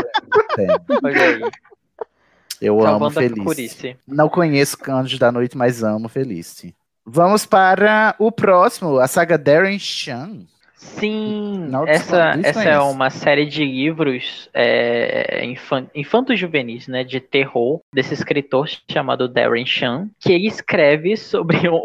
conhece. 0.56 0.81
Olha 1.03 1.22
aí. 1.22 1.41
eu 2.61 2.80
amo 2.81 2.89
Salvando 2.89 3.07
a 3.07 3.22
Felicity. 3.22 3.44
Curice. 3.45 3.98
Não 4.07 4.30
conheço 4.30 4.77
Anjos 4.89 5.19
da 5.19 5.31
Noite, 5.31 5.57
mas 5.57 5.84
amo 5.84 6.10
Felicity. 6.10 6.76
Vamos 7.06 7.45
para 7.45 8.14
o 8.19 8.30
próximo, 8.31 8.99
a 8.99 9.07
saga 9.07 9.38
Darren 9.38 9.80
Shan. 9.80 10.41
Sim, 10.77 11.69
essa, 11.87 12.39
essa 12.43 12.63
é 12.63 12.79
uma 12.79 13.09
série 13.09 13.47
de 13.47 13.65
livros 13.65 14.47
é, 14.53 15.43
infan- 15.43 15.87
infanto-juvenis, 15.93 16.87
né, 16.87 17.03
de 17.03 17.19
terror, 17.19 17.81
desse 17.91 18.13
escritor 18.13 18.69
chamado 18.89 19.27
Darren 19.27 19.65
Shan, 19.65 20.07
que 20.19 20.31
ele 20.31 20.47
escreve 20.47 21.17
sobre 21.17 21.57
um, 21.69 21.75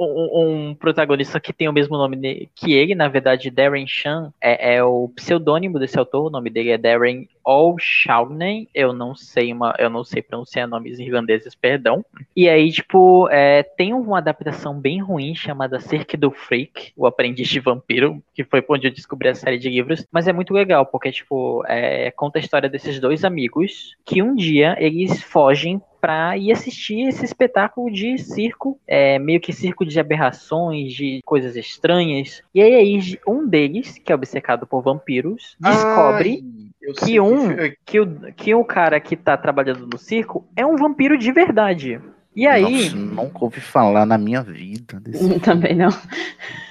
um- 0.70 0.74
protagonista 0.74 1.40
que 1.40 1.52
tem 1.54 1.68
o 1.68 1.72
mesmo 1.72 1.96
nome 1.96 2.50
que 2.54 2.72
ele, 2.74 2.94
na 2.94 3.08
verdade, 3.08 3.50
Darren 3.50 3.86
Shan 3.86 4.30
é, 4.40 4.76
é 4.76 4.84
o 4.84 5.08
pseudônimo 5.16 5.78
desse 5.78 5.98
autor, 5.98 6.26
o 6.26 6.30
nome 6.30 6.50
dele 6.50 6.70
é 6.70 6.78
Darren 6.78 7.26
O'Shaughnessy, 7.44 8.68
eu 8.74 8.92
não 8.92 9.14
sei 9.14 9.52
uma, 9.52 9.74
eu 9.78 9.90
não 9.90 10.04
sei 10.04 10.22
pronunciar 10.22 10.68
nomes 10.68 10.98
irlandeses, 10.98 11.54
perdão. 11.54 12.04
E 12.36 12.48
aí, 12.48 12.70
tipo, 12.70 13.28
é, 13.30 13.62
tem 13.62 13.92
uma 13.92 14.18
adaptação 14.18 14.78
bem 14.78 15.00
ruim 15.00 15.34
chamada 15.34 15.80
Cirque 15.80 16.16
du 16.16 16.30
Freak, 16.30 16.92
o 16.96 17.06
aprendiz 17.06 17.48
de 17.48 17.60
vampiro, 17.60 18.22
que 18.34 18.44
foi 18.44 18.64
onde 18.68 18.86
eu 18.86 18.92
descobri 18.92 19.28
a 19.28 19.34
série 19.34 19.58
de 19.58 19.68
livros, 19.68 20.06
mas 20.10 20.28
é 20.28 20.32
muito 20.32 20.54
legal, 20.54 20.86
porque, 20.86 21.10
tipo, 21.12 21.64
é, 21.66 22.10
conta 22.12 22.38
a 22.38 22.40
história 22.40 22.68
desses 22.68 22.98
dois 22.98 23.24
amigos 23.24 23.96
que 24.04 24.22
um 24.22 24.34
dia 24.34 24.76
eles 24.78 25.22
fogem 25.22 25.80
pra 26.02 26.36
ir 26.36 26.50
assistir 26.50 27.06
esse 27.06 27.24
espetáculo 27.24 27.88
de 27.88 28.18
circo, 28.18 28.76
é, 28.88 29.20
meio 29.20 29.40
que 29.40 29.52
circo 29.52 29.86
de 29.86 30.00
aberrações, 30.00 30.92
de 30.92 31.20
coisas 31.24 31.54
estranhas. 31.54 32.42
E 32.52 32.60
aí 32.60 32.98
um 33.24 33.46
deles, 33.46 33.98
que 33.98 34.10
é 34.10 34.14
obcecado 34.14 34.66
por 34.66 34.82
vampiros, 34.82 35.56
descobre 35.60 36.42
Ai, 36.42 36.71
eu 36.82 36.94
que 36.94 37.20
um 37.20 37.48
fi- 37.56 37.76
que 37.86 38.00
o, 38.00 38.32
que 38.34 38.54
o 38.54 38.64
cara 38.64 39.00
que 39.00 39.16
tá 39.16 39.36
trabalhando 39.36 39.86
no 39.86 39.98
circo 39.98 40.46
é 40.56 40.64
um 40.66 40.76
vampiro 40.76 41.16
de 41.16 41.30
verdade. 41.32 42.00
E 42.34 42.46
aí, 42.46 42.84
Nossa, 42.90 42.96
nunca 42.96 43.44
ouvi 43.44 43.60
falar 43.60 44.06
na 44.06 44.16
minha 44.16 44.42
vida 44.42 44.98
desse 45.00 45.38
Também 45.40 45.74
não. 45.76 45.90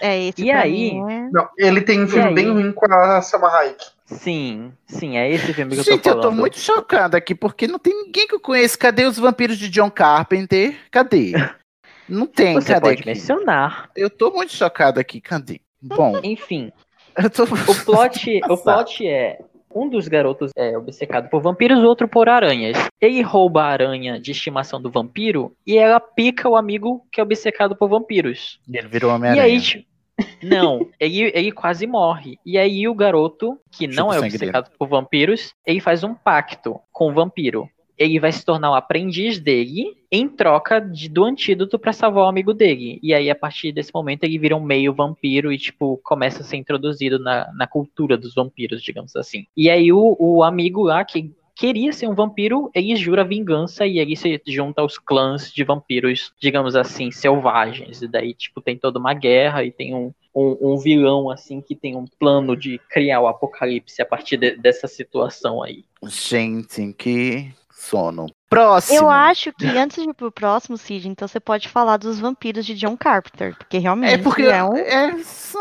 é 0.01 0.27
esse 0.27 0.43
E 0.43 0.51
pra 0.51 0.61
aí? 0.61 0.91
mim 0.93 1.11
é- 1.11 1.29
Não, 1.31 1.47
ele 1.57 1.81
tem 1.81 2.01
um 2.03 2.07
filme 2.07 2.29
aí? 2.29 2.33
bem 2.35 2.49
ruim 2.49 2.71
com 2.71 2.91
a 2.91 3.21
Selma 3.21 3.47
Hayek. 3.47 3.85
sim, 4.05 4.73
sim, 4.87 5.17
é 5.17 5.29
esse 5.29 5.53
filme 5.53 5.73
que 5.75 5.79
eu 5.79 5.83
Gente, 5.83 6.01
tô 6.03 6.09
eu 6.09 6.13
falando. 6.15 6.21
tô 6.23 6.31
muito 6.31 6.57
chocado 6.59 7.15
aqui, 7.15 7.33
porque 7.35 7.67
não 7.67 7.77
tem 7.79 7.93
ninguém 8.05 8.27
que 8.27 8.33
eu 8.35 8.39
conheço. 8.39 8.77
Cadê 8.77 9.05
os 9.05 9.17
vampiros 9.19 9.57
de 9.57 9.69
John 9.69 9.89
Carpenter? 9.91 10.75
Cadê? 10.89 11.33
Não 12.09 12.25
tem, 12.25 12.55
Você 12.55 12.73
cadê 12.73 12.81
pode 12.81 12.99
aqui? 13.01 13.05
mencionar. 13.09 13.89
Eu 13.95 14.09
tô 14.09 14.31
muito 14.31 14.51
chocado 14.51 14.99
aqui, 14.99 15.21
cadê? 15.21 15.61
Bom, 15.81 16.19
Enfim, 16.23 16.71
eu 17.17 17.29
tô... 17.29 17.43
o 17.43 17.85
plot, 17.85 18.41
o 18.49 18.57
plot 18.57 19.07
é 19.07 19.39
um 19.75 19.89
dos 19.89 20.07
garotos 20.07 20.51
é 20.55 20.77
obcecado 20.77 21.29
por 21.29 21.41
vampiros, 21.41 21.79
o 21.79 21.87
outro 21.87 22.07
por 22.07 22.29
aranhas. 22.29 22.77
Ele 22.99 23.21
rouba 23.21 23.63
a 23.63 23.67
aranha 23.67 24.19
de 24.19 24.31
estimação 24.31 24.81
do 24.81 24.89
vampiro 24.89 25.53
e 25.65 25.77
ela 25.77 25.99
pica 25.99 26.49
o 26.49 26.55
amigo 26.55 27.05
que 27.11 27.19
é 27.19 27.23
obcecado 27.23 27.75
por 27.75 27.89
vampiros. 27.89 28.59
Ele 28.71 28.87
virou 28.87 29.11
E 29.11 29.15
Homem-Aranha. 29.15 29.43
aí, 29.43 29.59
tipo, 29.59 29.85
não, 30.41 30.87
ele, 30.99 31.31
ele 31.33 31.51
quase 31.51 31.87
morre. 31.87 32.37
E 32.45 32.57
aí 32.57 32.87
o 32.87 32.95
garoto, 32.95 33.57
que 33.71 33.85
Chupa 33.85 33.95
não 33.95 34.13
é 34.13 34.19
obcecado 34.19 34.71
por 34.77 34.87
vampiros, 34.87 35.53
ele 35.65 35.79
faz 35.79 36.03
um 36.03 36.13
pacto 36.13 36.79
com 36.91 37.09
o 37.09 37.13
vampiro. 37.13 37.69
Ele 37.97 38.19
vai 38.19 38.31
se 38.31 38.43
tornar 38.45 38.71
o 38.71 38.75
aprendiz 38.75 39.39
dele 39.39 39.95
em 40.11 40.27
troca 40.27 40.79
de- 40.79 41.07
do 41.09 41.23
antídoto 41.23 41.77
pra 41.79 41.93
salvar 41.93 42.25
o 42.25 42.27
amigo 42.27 42.53
dele. 42.53 42.99
E 43.01 43.13
aí, 43.13 43.29
a 43.29 43.35
partir 43.35 43.71
desse 43.71 43.91
momento, 43.93 44.23
ele 44.23 44.37
vira 44.37 44.55
um 44.55 44.63
meio 44.63 44.93
vampiro 44.93 45.51
e, 45.51 45.57
tipo, 45.57 45.99
começa 46.03 46.41
a 46.41 46.43
ser 46.45 46.57
introduzido 46.57 47.19
na, 47.19 47.51
na 47.53 47.67
cultura 47.67 48.17
dos 48.17 48.33
vampiros, 48.35 48.81
digamos 48.81 49.15
assim. 49.15 49.45
E 49.55 49.69
aí, 49.69 49.91
o, 49.93 50.15
o 50.19 50.43
amigo 50.43 50.81
lá, 50.83 51.03
que 51.05 51.31
queria 51.55 51.93
ser 51.93 52.07
um 52.07 52.15
vampiro, 52.15 52.71
ele 52.73 52.95
jura 52.95 53.23
vingança 53.23 53.85
e 53.85 53.99
ele 53.99 54.15
se 54.15 54.41
junta 54.47 54.81
aos 54.81 54.97
clãs 54.97 55.51
de 55.51 55.63
vampiros, 55.63 56.33
digamos 56.39 56.75
assim, 56.75 57.11
selvagens. 57.11 58.01
E 58.01 58.07
daí, 58.07 58.33
tipo, 58.33 58.61
tem 58.61 58.75
toda 58.77 58.97
uma 58.97 59.13
guerra 59.13 59.63
e 59.63 59.71
tem 59.71 59.93
um, 59.93 60.11
um, 60.35 60.57
um 60.73 60.77
vilão, 60.77 61.29
assim, 61.29 61.61
que 61.61 61.75
tem 61.75 61.95
um 61.95 62.05
plano 62.19 62.55
de 62.57 62.79
criar 62.89 63.21
o 63.21 63.27
apocalipse 63.27 64.01
a 64.01 64.05
partir 64.05 64.37
de- 64.37 64.55
dessa 64.55 64.87
situação 64.87 65.61
aí. 65.61 65.83
Gente, 66.07 66.93
que 66.93 67.51
sono. 67.81 68.27
Próximo. 68.49 68.97
Eu 68.99 69.09
acho 69.09 69.53
que 69.53 69.65
antes 69.65 70.03
de 70.03 70.09
ir 70.09 70.13
pro 70.13 70.29
próximo, 70.29 70.77
Cid, 70.77 71.07
então 71.07 71.25
você 71.25 71.39
pode 71.39 71.69
falar 71.69 71.95
dos 71.95 72.19
vampiros 72.19 72.65
de 72.65 72.73
John 72.73 72.97
Carpenter, 72.97 73.55
porque 73.57 73.77
realmente 73.77 74.13
É 74.15 74.17
porque 74.17 74.41
é 74.41 74.61
um. 74.61 74.75
é, 74.75 75.15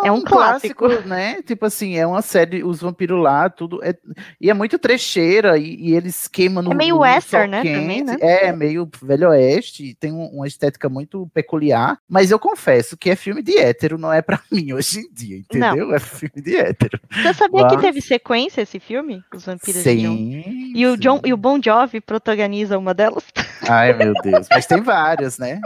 é 0.06 0.10
um 0.10 0.20
clássico. 0.22 0.88
né? 1.06 1.40
Tipo 1.42 1.66
assim, 1.66 1.96
é 1.96 2.04
uma 2.04 2.20
série, 2.20 2.64
os 2.64 2.80
vampiros 2.80 3.22
lá, 3.22 3.48
tudo. 3.48 3.78
É, 3.84 3.94
e 4.40 4.50
é 4.50 4.54
muito 4.54 4.76
trecheira, 4.76 5.56
e, 5.56 5.76
e 5.76 5.94
eles 5.94 6.26
queimam 6.26 6.64
no. 6.64 6.72
É 6.72 6.74
meio 6.74 6.96
no 6.96 7.02
western, 7.02 7.48
né, 7.48 7.58
também, 7.62 8.02
né? 8.02 8.16
É, 8.20 8.50
meio 8.52 8.90
velho 9.00 9.28
oeste, 9.28 9.94
tem 10.00 10.10
um- 10.12 10.26
uma 10.32 10.48
estética 10.48 10.88
muito 10.88 11.30
peculiar. 11.32 11.96
Mas 12.08 12.32
eu 12.32 12.40
confesso 12.40 12.96
que 12.96 13.08
é 13.08 13.14
filme 13.14 13.40
de 13.40 13.56
hétero, 13.56 13.98
não 13.98 14.12
é 14.12 14.20
pra 14.20 14.40
mim 14.50 14.72
hoje 14.72 14.98
em 14.98 15.12
dia, 15.14 15.36
entendeu? 15.36 15.94
É 15.94 16.00
filme 16.00 16.42
de 16.42 16.56
hétero. 16.56 16.98
Você 17.22 17.34
sabia 17.34 17.68
que 17.68 17.78
teve 17.78 18.00
sequência 18.02 18.62
esse 18.62 18.80
filme? 18.80 19.22
Os 19.32 19.46
vampiros 19.46 19.84
de 19.84 19.96
John? 19.96 20.16
E 20.74 20.86
o, 20.86 20.96
John, 20.96 21.20
e 21.24 21.32
o 21.32 21.36
Bon 21.36 21.60
Jovi 21.62 22.00
protagoniza 22.00 22.78
uma 22.78 22.92
delas? 22.94 23.24
Ai, 23.68 23.92
meu 23.92 24.12
Deus. 24.22 24.46
Mas 24.50 24.66
tem 24.66 24.80
várias, 24.80 25.38
né? 25.38 25.60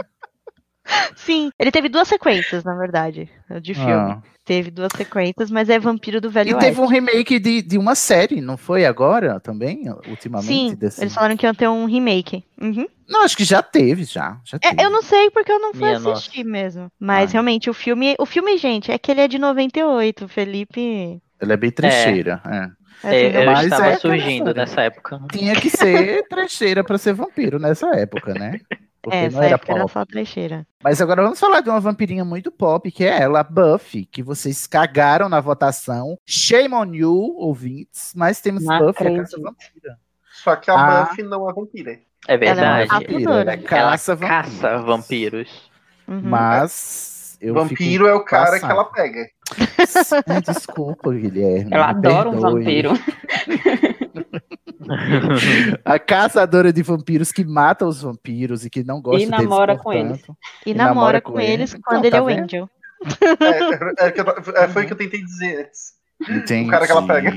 Sim, 1.15 1.49
ele 1.57 1.71
teve 1.71 1.89
duas 1.89 2.07
sequências, 2.07 2.63
na 2.63 2.75
verdade, 2.75 3.27
de 3.61 3.73
filme. 3.73 3.91
Ah. 4.13 4.21
Teve 4.45 4.69
duas 4.69 4.91
sequências, 4.95 5.49
mas 5.49 5.67
é 5.67 5.79
Vampiro 5.79 6.21
do 6.21 6.29
Velho 6.29 6.51
E 6.51 6.53
teve 6.53 6.65
Oeste. 6.67 6.81
um 6.81 6.85
remake 6.85 7.39
de, 7.39 7.63
de 7.63 7.79
uma 7.79 7.95
série, 7.95 8.39
não 8.39 8.55
foi 8.55 8.85
agora 8.85 9.39
também? 9.39 9.89
Ultimamente? 10.07 10.45
Sim, 10.47 10.75
desse- 10.75 11.01
eles 11.01 11.15
falaram 11.15 11.35
que 11.35 11.47
iam 11.47 11.55
ter 11.55 11.67
um 11.67 11.85
remake. 11.85 12.43
Uhum. 12.61 12.85
Não, 13.09 13.23
acho 13.23 13.35
que 13.35 13.43
já 13.43 13.63
teve, 13.63 14.03
já. 14.03 14.39
já 14.45 14.59
teve. 14.59 14.79
É, 14.79 14.85
eu 14.85 14.91
não 14.91 15.01
sei 15.01 15.31
porque 15.31 15.51
eu 15.51 15.59
não 15.59 15.73
fui 15.73 15.87
Minha 15.87 15.97
assistir 15.97 16.43
mesmo. 16.43 16.91
Mas 16.99 17.29
Ai. 17.29 17.33
realmente, 17.33 17.67
o 17.71 17.73
filme, 17.73 18.13
o 18.19 18.25
filme, 18.27 18.55
gente, 18.59 18.91
é 18.91 18.99
que 18.99 19.09
ele 19.09 19.21
é 19.21 19.27
de 19.27 19.39
98, 19.39 20.25
o 20.25 20.27
Felipe. 20.27 21.19
Ela 21.39 21.53
é 21.53 21.57
bem 21.57 21.71
trecheira. 21.71 22.39
é. 22.45 22.57
assim, 22.59 22.71
É, 23.13 23.41
eu 23.41 23.45
Mas 23.45 23.63
estava 23.65 23.87
é 23.87 23.97
surgindo 23.97 24.53
nessa 24.53 24.81
época. 24.81 25.21
Tinha 25.31 25.55
que 25.55 25.69
ser 25.69 26.23
trecheira 26.29 26.83
pra 26.83 26.97
ser 26.97 27.13
vampiro 27.13 27.59
nessa 27.59 27.87
época, 27.95 28.33
né? 28.33 28.59
Porque 29.01 29.15
é, 29.17 29.21
não 29.21 29.27
essa 29.27 29.45
era 29.45 29.55
época 29.55 29.71
era 29.73 29.87
só 29.87 30.05
trecheira. 30.05 30.65
Mas 30.83 30.99
agora 30.99 31.21
vamos 31.21 31.39
falar 31.39 31.61
de 31.61 31.69
uma 31.69 31.79
vampirinha 31.79 32.25
muito 32.25 32.51
pop, 32.51 32.91
que 32.91 33.03
é 33.03 33.21
ela, 33.21 33.41
a 33.41 33.43
Buffy, 33.43 34.05
que 34.05 34.23
vocês 34.23 34.65
cagaram 34.65 35.29
na 35.29 35.39
votação. 35.39 36.17
Shame 36.25 36.73
on 36.73 36.91
you, 36.93 37.35
ouvintes, 37.37 38.13
mas 38.15 38.41
temos 38.41 38.63
Não 38.63 38.79
Buffy, 38.79 38.87
a 38.87 39.09
acredito. 39.09 39.21
caça 39.21 39.37
vampira. 39.41 39.97
Só 40.43 40.55
que 40.55 40.71
a 40.71 40.73
Ah. 40.73 41.03
Buffy 41.05 41.23
não 41.23 41.47
é 41.49 41.53
vampira. 41.53 41.91
É 42.27 42.33
Ela 42.33 42.43
é 42.43 42.47
uma 42.47 42.55
verdade. 42.77 42.89
Vampira, 42.89 43.31
ela 43.41 43.51
é 43.51 43.57
caça 43.57 44.11
Ela 44.13 44.27
caça 44.27 44.77
vampiros. 44.79 45.69
Uhum. 46.07 46.21
Mas 46.23 47.14
eu 47.41 47.53
Vampiro 47.53 48.07
é 48.07 48.13
o 48.13 48.23
cara 48.23 48.51
passado. 48.51 48.65
que 48.67 48.71
ela 48.71 48.85
pega. 48.85 49.27
Ai, 50.27 50.41
Desculpa, 50.41 51.13
Guilherme. 51.13 51.71
Eu 51.71 51.81
adoro 51.83 52.31
um 52.31 52.39
vampiro. 52.39 52.91
A 55.83 55.97
caçadora 55.99 56.71
de 56.71 56.81
vampiros 56.83 57.31
que 57.31 57.43
mata 57.43 57.85
os 57.85 58.01
vampiros 58.01 58.65
e 58.65 58.69
que 58.69 58.83
não 58.83 59.01
gosta 59.01 59.21
E 59.23 59.25
namora 59.25 59.73
deles, 59.73 59.83
com 59.83 59.93
eles. 59.93 60.21
E, 60.65 60.71
E 60.71 60.73
namora, 60.73 60.93
namora 60.95 61.21
com, 61.21 61.33
com 61.33 61.39
eles 61.39 61.73
ele. 61.73 61.81
quando 61.83 62.05
ele 62.05 62.11
tá 62.11 62.17
é 62.17 62.21
o 62.21 62.25
vendo? 62.25 62.43
Angel. 62.43 62.69
É, 63.99 64.05
é 64.07 64.13
eu- 64.15 64.53
é, 64.55 64.67
foi 64.67 64.83
o 64.83 64.87
que 64.87 64.93
eu 64.93 64.97
tentei 64.97 65.23
dizer 65.23 65.65
antes. 65.65 65.95
Entendi. 66.29 66.67
O 66.67 66.71
cara 66.71 66.85
que 66.85 66.91
ela 66.91 67.05
pega. 67.07 67.31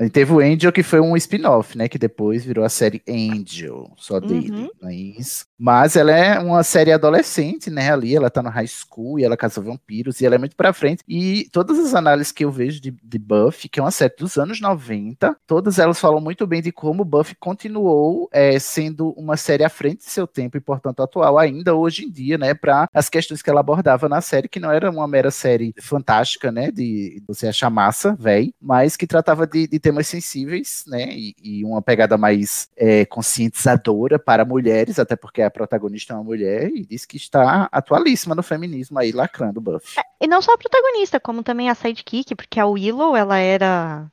E 0.00 0.10
teve 0.10 0.32
o 0.32 0.40
Angel, 0.40 0.72
que 0.72 0.82
foi 0.82 1.00
um 1.00 1.16
spin-off, 1.16 1.76
né? 1.76 1.88
Que 1.88 1.98
depois 1.98 2.44
virou 2.44 2.64
a 2.64 2.68
série 2.68 3.02
Angel, 3.08 3.90
só 3.96 4.20
dele. 4.20 4.50
Uhum. 4.50 4.68
Mas, 4.82 5.46
mas 5.58 5.96
ela 5.96 6.12
é 6.12 6.38
uma 6.38 6.62
série 6.62 6.92
adolescente, 6.92 7.70
né? 7.70 7.90
Ali, 7.90 8.14
ela 8.14 8.30
tá 8.30 8.42
no 8.42 8.50
high 8.50 8.66
school 8.66 9.18
e 9.18 9.24
ela 9.24 9.36
caça 9.36 9.60
vampiros 9.60 10.20
e 10.20 10.26
ela 10.26 10.34
é 10.34 10.38
muito 10.38 10.56
pra 10.56 10.72
frente. 10.72 11.02
E 11.08 11.48
todas 11.50 11.78
as 11.78 11.94
análises 11.94 12.32
que 12.32 12.44
eu 12.44 12.50
vejo 12.50 12.80
de, 12.80 12.90
de 12.90 13.18
Buffy, 13.18 13.68
que 13.68 13.80
é 13.80 13.82
uma 13.82 13.90
série 13.90 14.14
dos 14.18 14.36
anos 14.36 14.60
90, 14.60 15.36
todas 15.46 15.78
elas 15.78 15.98
falam 15.98 16.20
muito 16.20 16.46
bem 16.46 16.60
de 16.60 16.72
como 16.72 17.04
Buffy 17.04 17.34
continuou 17.38 18.28
é, 18.32 18.58
sendo 18.58 19.10
uma 19.10 19.36
série 19.36 19.64
à 19.64 19.68
frente 19.68 19.98
de 19.98 20.10
seu 20.10 20.26
tempo 20.26 20.56
e, 20.56 20.60
portanto, 20.60 21.02
atual 21.02 21.38
ainda 21.38 21.74
hoje 21.74 22.04
em 22.04 22.10
dia, 22.10 22.36
né? 22.36 22.52
Pra 22.52 22.88
as 22.92 23.08
questões 23.08 23.40
que 23.40 23.48
ela 23.48 23.60
abordava 23.60 24.08
na 24.08 24.20
série, 24.20 24.48
que 24.48 24.60
não 24.60 24.70
era 24.70 24.90
uma 24.90 25.08
mera 25.08 25.30
série 25.30 25.74
fantástica, 25.80 26.52
né? 26.52 26.70
De 26.70 27.22
você 27.26 27.48
achar 27.48 27.70
massa, 27.70 28.14
véi, 28.18 28.52
mas 28.60 28.96
que 28.96 29.06
tratava 29.06 29.46
de, 29.46 29.66
de 29.66 29.78
temas 29.86 30.08
sensíveis, 30.08 30.82
né? 30.88 31.06
E, 31.10 31.34
e 31.40 31.64
uma 31.64 31.80
pegada 31.80 32.18
mais 32.18 32.68
é, 32.76 33.04
conscientizadora 33.06 34.18
para 34.18 34.44
mulheres, 34.44 34.98
até 34.98 35.14
porque 35.14 35.42
a 35.42 35.50
protagonista 35.50 36.12
é 36.12 36.16
uma 36.16 36.24
mulher, 36.24 36.68
e 36.74 36.84
diz 36.84 37.04
que 37.06 37.16
está 37.16 37.68
atualíssima 37.70 38.34
no 38.34 38.42
feminismo 38.42 38.98
aí, 38.98 39.12
lacrando 39.12 39.60
Buffy. 39.60 40.00
E 40.20 40.26
não 40.26 40.42
só 40.42 40.54
a 40.54 40.58
protagonista, 40.58 41.20
como 41.20 41.42
também 41.44 41.70
a 41.70 41.74
sidekick, 41.74 42.34
porque 42.34 42.58
a 42.58 42.66
Willow, 42.66 43.16
ela 43.16 43.38
era. 43.38 44.06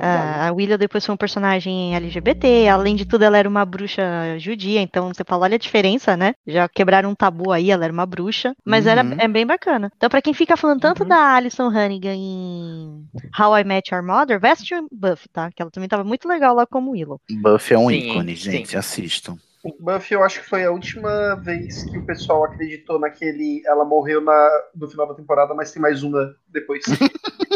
A, 0.00 0.46
a 0.46 0.52
Willow 0.52 0.78
depois 0.78 1.04
foi 1.04 1.12
um 1.12 1.18
personagem 1.18 1.96
LGBT, 1.96 2.68
além 2.68 2.94
de 2.94 3.04
tudo, 3.04 3.24
ela 3.24 3.36
era 3.36 3.48
uma 3.48 3.64
bruxa 3.64 4.38
judia, 4.38 4.80
então 4.80 5.08
você 5.12 5.24
fala, 5.24 5.42
olha 5.44 5.56
a 5.56 5.58
diferença, 5.58 6.16
né? 6.16 6.34
Já 6.46 6.68
quebraram 6.68 7.10
um 7.10 7.16
tabu 7.16 7.50
aí, 7.50 7.72
ela 7.72 7.82
era 7.84 7.92
uma 7.92 8.06
bruxa, 8.06 8.54
mas 8.64 8.86
era, 8.86 9.02
Uhum. 9.02 9.16
é 9.18 9.26
bem 9.26 9.44
bacana. 9.44 9.90
Então, 9.96 10.08
pra 10.08 10.22
quem 10.22 10.32
fica 10.32 10.56
falando 10.56 10.80
tanto 10.80 11.04
da 11.04 11.34
Alison 11.34 11.68
Hannigan 11.68 12.14
em 12.14 13.04
How 13.36 13.58
I 13.58 13.64
Met 13.64 13.92
Your 13.92 14.04
Mother, 14.04 14.38
vai 14.38 14.52
assistir 14.52 14.80
Buffy, 14.92 15.15
tá? 15.32 15.50
Que 15.50 15.62
ela 15.62 15.70
também 15.70 15.88
tava 15.88 16.04
muito 16.04 16.28
legal 16.28 16.54
lá 16.54 16.66
como 16.66 16.92
Willow. 16.92 17.20
Buffy 17.30 17.74
é 17.74 17.78
um 17.78 17.88
Sim, 17.88 17.96
ícone, 17.96 18.36
sim. 18.36 18.50
gente, 18.50 18.76
assistam. 18.76 19.38
Buffy, 19.80 20.14
eu 20.14 20.22
acho 20.22 20.40
que 20.40 20.48
foi 20.48 20.64
a 20.64 20.70
última 20.70 21.34
vez 21.36 21.84
que 21.84 21.98
o 21.98 22.04
pessoal 22.04 22.44
acreditou 22.44 22.98
naquele. 22.98 23.62
Ela 23.66 23.84
morreu 23.84 24.20
na, 24.20 24.48
no 24.74 24.88
final 24.88 25.08
da 25.08 25.14
temporada, 25.14 25.54
mas 25.54 25.72
tem 25.72 25.80
mais 25.80 26.02
uma 26.02 26.34
depois. 26.48 26.82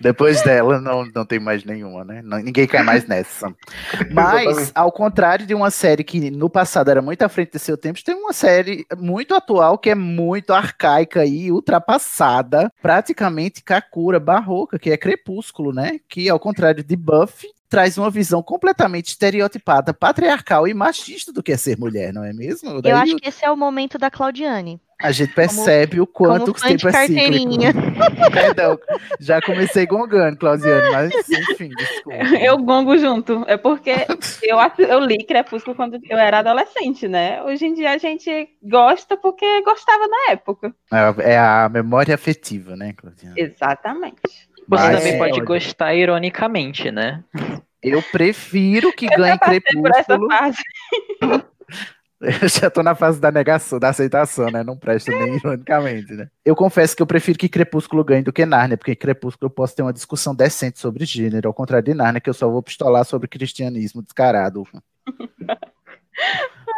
Depois 0.00 0.42
dela, 0.42 0.80
não, 0.80 1.04
não 1.14 1.24
tem 1.24 1.38
mais 1.38 1.64
nenhuma, 1.64 2.04
né? 2.04 2.20
Não- 2.22 2.38
ninguém 2.38 2.66
cai 2.66 2.82
mais 2.82 3.06
nessa. 3.06 3.52
Mas, 4.10 4.72
ao 4.74 4.92
contrário 4.92 5.46
de 5.46 5.54
uma 5.54 5.70
série 5.70 6.04
que 6.04 6.30
no 6.30 6.48
passado 6.48 6.90
era 6.90 7.02
muito 7.02 7.22
à 7.22 7.28
frente 7.28 7.52
de 7.52 7.58
seu 7.58 7.76
tempo, 7.76 8.02
tem 8.04 8.14
uma 8.14 8.32
série 8.32 8.86
muito 8.98 9.34
atual 9.34 9.78
que 9.78 9.90
é 9.90 9.94
muito 9.94 10.52
arcaica 10.52 11.24
e 11.24 11.50
ultrapassada, 11.50 12.72
praticamente 12.80 13.62
Kakura, 13.62 14.20
barroca, 14.20 14.78
que 14.78 14.90
é 14.90 14.96
Crepúsculo, 14.96 15.72
né? 15.72 15.98
Que, 16.08 16.28
ao 16.28 16.38
contrário 16.38 16.84
de 16.84 16.96
Buffy, 16.96 17.48
traz 17.70 17.96
uma 17.96 18.10
visão 18.10 18.42
completamente 18.42 19.06
estereotipada, 19.06 19.94
patriarcal 19.94 20.66
e 20.66 20.74
machista 20.74 21.32
do 21.32 21.42
que 21.42 21.52
é 21.52 21.56
ser 21.56 21.78
mulher, 21.78 22.12
não 22.12 22.24
é 22.24 22.32
mesmo? 22.32 22.68
Eu 22.70 22.82
Daí 22.82 22.92
acho 22.92 23.16
que 23.16 23.28
esse 23.28 23.44
é 23.44 23.50
o 23.50 23.56
momento 23.56 23.96
da 23.96 24.10
Claudiane. 24.10 24.80
a 25.00 25.12
gente 25.12 25.32
percebe 25.32 26.00
o 26.00 26.06
quanto 26.06 26.52
como 26.52 26.56
o 26.56 26.60
fã 26.60 26.68
de 26.68 26.76
tempo 26.76 26.88
é 26.88 27.06
cíclico. 27.06 27.14
carteirinha. 27.14 27.72
Perdão, 28.32 28.78
já 29.20 29.40
comecei 29.40 29.86
gongando, 29.86 30.36
Claudiane, 30.36 30.90
mas 30.90 31.12
enfim, 31.30 31.68
desculpa. 31.70 32.18
Eu 32.42 32.58
gongo 32.58 32.98
junto. 32.98 33.44
É 33.46 33.56
porque 33.56 33.92
eu, 34.42 34.58
eu 34.86 35.00
li 35.00 35.24
Crepúsculo 35.24 35.76
quando 35.76 35.98
eu 36.10 36.18
era 36.18 36.40
adolescente, 36.40 37.06
né? 37.06 37.40
Hoje 37.44 37.66
em 37.66 37.74
dia 37.74 37.92
a 37.92 37.98
gente 37.98 38.48
gosta 38.62 39.16
porque 39.16 39.62
gostava 39.62 40.08
na 40.08 40.32
época. 40.32 40.74
É 41.18 41.38
a 41.38 41.68
memória 41.68 42.14
afetiva, 42.14 42.74
né, 42.76 42.92
Claudiane? 42.94 43.40
Exatamente. 43.40 44.49
Você 44.70 44.82
Mas- 44.84 44.96
também 44.98 45.18
pode 45.18 45.32
olha, 45.34 45.44
gostar 45.44 45.94
ironicamente, 45.94 46.90
né? 46.90 47.24
Eu 47.82 48.00
prefiro 48.02 48.92
que 48.92 49.06
Eu 49.06 49.16
ganhe 49.18 49.38
Crepúsculo. 49.38 50.28
Eu 52.20 52.48
já 52.50 52.68
tô 52.68 52.82
na 52.82 52.94
fase 52.94 53.18
da 53.18 53.32
negação, 53.32 53.78
da 53.78 53.88
aceitação, 53.88 54.50
né? 54.50 54.62
Não 54.62 54.76
presta 54.76 55.10
nem 55.10 55.36
ironicamente, 55.36 56.12
né? 56.12 56.28
Eu 56.44 56.54
confesso 56.54 56.94
que 56.94 57.00
eu 57.00 57.06
prefiro 57.06 57.38
que 57.38 57.48
Crepúsculo 57.48 58.04
ganhe 58.04 58.22
do 58.22 58.30
que 58.30 58.44
Narnia, 58.44 58.76
porque 58.76 58.92
em 58.92 58.96
Crepúsculo 58.96 59.46
eu 59.46 59.54
posso 59.54 59.74
ter 59.74 59.80
uma 59.80 59.92
discussão 59.92 60.34
decente 60.34 60.78
sobre 60.78 61.06
gênero, 61.06 61.48
ao 61.48 61.54
contrário 61.54 61.86
de 61.86 61.94
Narnia, 61.94 62.20
que 62.20 62.28
eu 62.28 62.34
só 62.34 62.46
vou 62.46 62.62
pistolar 62.62 63.06
sobre 63.06 63.26
cristianismo 63.26 64.02
descarado. 64.02 64.68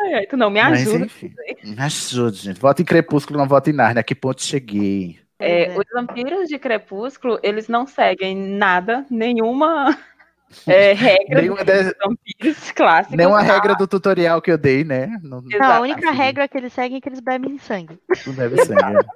Ai, 0.04 0.14
ai, 0.14 0.26
tu 0.26 0.36
não 0.36 0.48
me 0.48 0.62
Mas 0.62 0.86
ajuda. 0.86 1.06
enfim, 1.06 1.34
me 1.64 1.80
ajude, 1.80 2.36
gente. 2.36 2.60
Voto 2.60 2.80
em 2.80 2.84
Crepúsculo, 2.84 3.36
não 3.38 3.48
voto 3.48 3.68
em 3.68 3.72
Narnia. 3.72 4.00
A 4.00 4.04
que 4.04 4.14
ponto 4.14 4.40
cheguei? 4.42 5.18
É, 5.42 5.74
os 5.78 5.84
vampiros 5.92 6.48
de 6.48 6.58
Crepúsculo, 6.58 7.38
eles 7.42 7.68
não 7.68 7.86
seguem 7.86 8.36
nada, 8.36 9.04
nenhuma 9.10 9.96
é, 10.66 10.92
regra 10.92 11.40
Nenhuma 11.40 11.64
dos 11.64 11.84
de- 11.84 11.96
vampiros 12.04 12.70
clássicos. 12.72 13.16
Nenhuma 13.16 13.42
regra 13.42 13.74
do 13.74 13.86
tutorial 13.86 14.40
que 14.42 14.50
eu 14.50 14.58
dei, 14.58 14.84
né? 14.84 15.08
Não, 15.22 15.40
Não, 15.42 15.72
a 15.72 15.80
única 15.80 16.10
regra 16.10 16.46
que 16.48 16.56
eles 16.58 16.72
seguem 16.72 16.98
é 16.98 17.00
que 17.00 17.08
eles 17.08 17.20
bebem 17.20 17.58
sangue. 17.58 17.98
não 18.26 18.34
deve 18.34 18.56
ser. 18.64 18.74
né? 18.76 18.98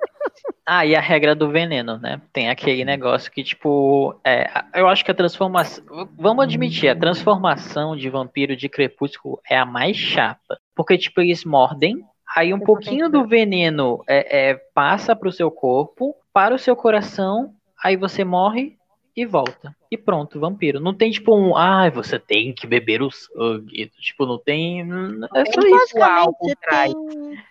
Ah, 0.69 0.85
e 0.85 0.97
a 0.97 1.01
regra 1.01 1.32
do 1.32 1.48
veneno, 1.48 1.97
né? 1.97 2.20
Tem 2.32 2.51
aquele 2.51 2.85
negócio 2.85 3.31
que, 3.31 3.44
tipo, 3.44 4.19
é, 4.24 4.51
eu 4.74 4.89
acho 4.89 5.05
que 5.05 5.12
a 5.12 5.15
transformação. 5.15 5.85
Vamos 6.19 6.43
admitir, 6.44 6.89
a 6.89 6.97
transformação 6.97 7.97
de 7.97 8.11
vampiro 8.11 8.57
de 8.57 8.69
crepúsculo 8.69 9.40
é 9.48 9.57
a 9.57 9.65
mais 9.65 9.97
chata. 9.97 10.59
Porque, 10.74 10.98
tipo, 10.98 11.20
eles 11.20 11.44
mordem, 11.44 12.05
aí 12.35 12.53
um 12.53 12.61
pouquinho 12.61 13.09
do 13.09 13.27
veneno 13.27 14.03
é, 14.09 14.51
é, 14.51 14.55
passa 14.74 15.15
pro 15.15 15.32
seu 15.32 15.51
corpo, 15.51 16.15
para 16.32 16.55
o 16.55 16.59
seu 16.59 16.74
coração, 16.77 17.55
aí 17.82 17.97
você 17.97 18.24
morre 18.24 18.77
e 19.16 19.24
volta. 19.24 19.74
E 19.90 19.97
pronto, 19.97 20.39
vampiro. 20.39 20.78
Não 20.78 20.93
tem, 20.93 21.11
tipo, 21.11 21.35
um. 21.35 21.57
Ah, 21.57 21.89
você 21.89 22.19
tem 22.19 22.53
que 22.53 22.66
beber 22.66 23.01
o 23.01 23.11
sangue. 23.11 23.90
Tipo, 23.98 24.27
não 24.27 24.36
tem. 24.36 24.82
É 24.82 25.44
só 25.47 25.61
tem 25.61 25.74
isso. 25.74 25.94
tem 25.94 26.94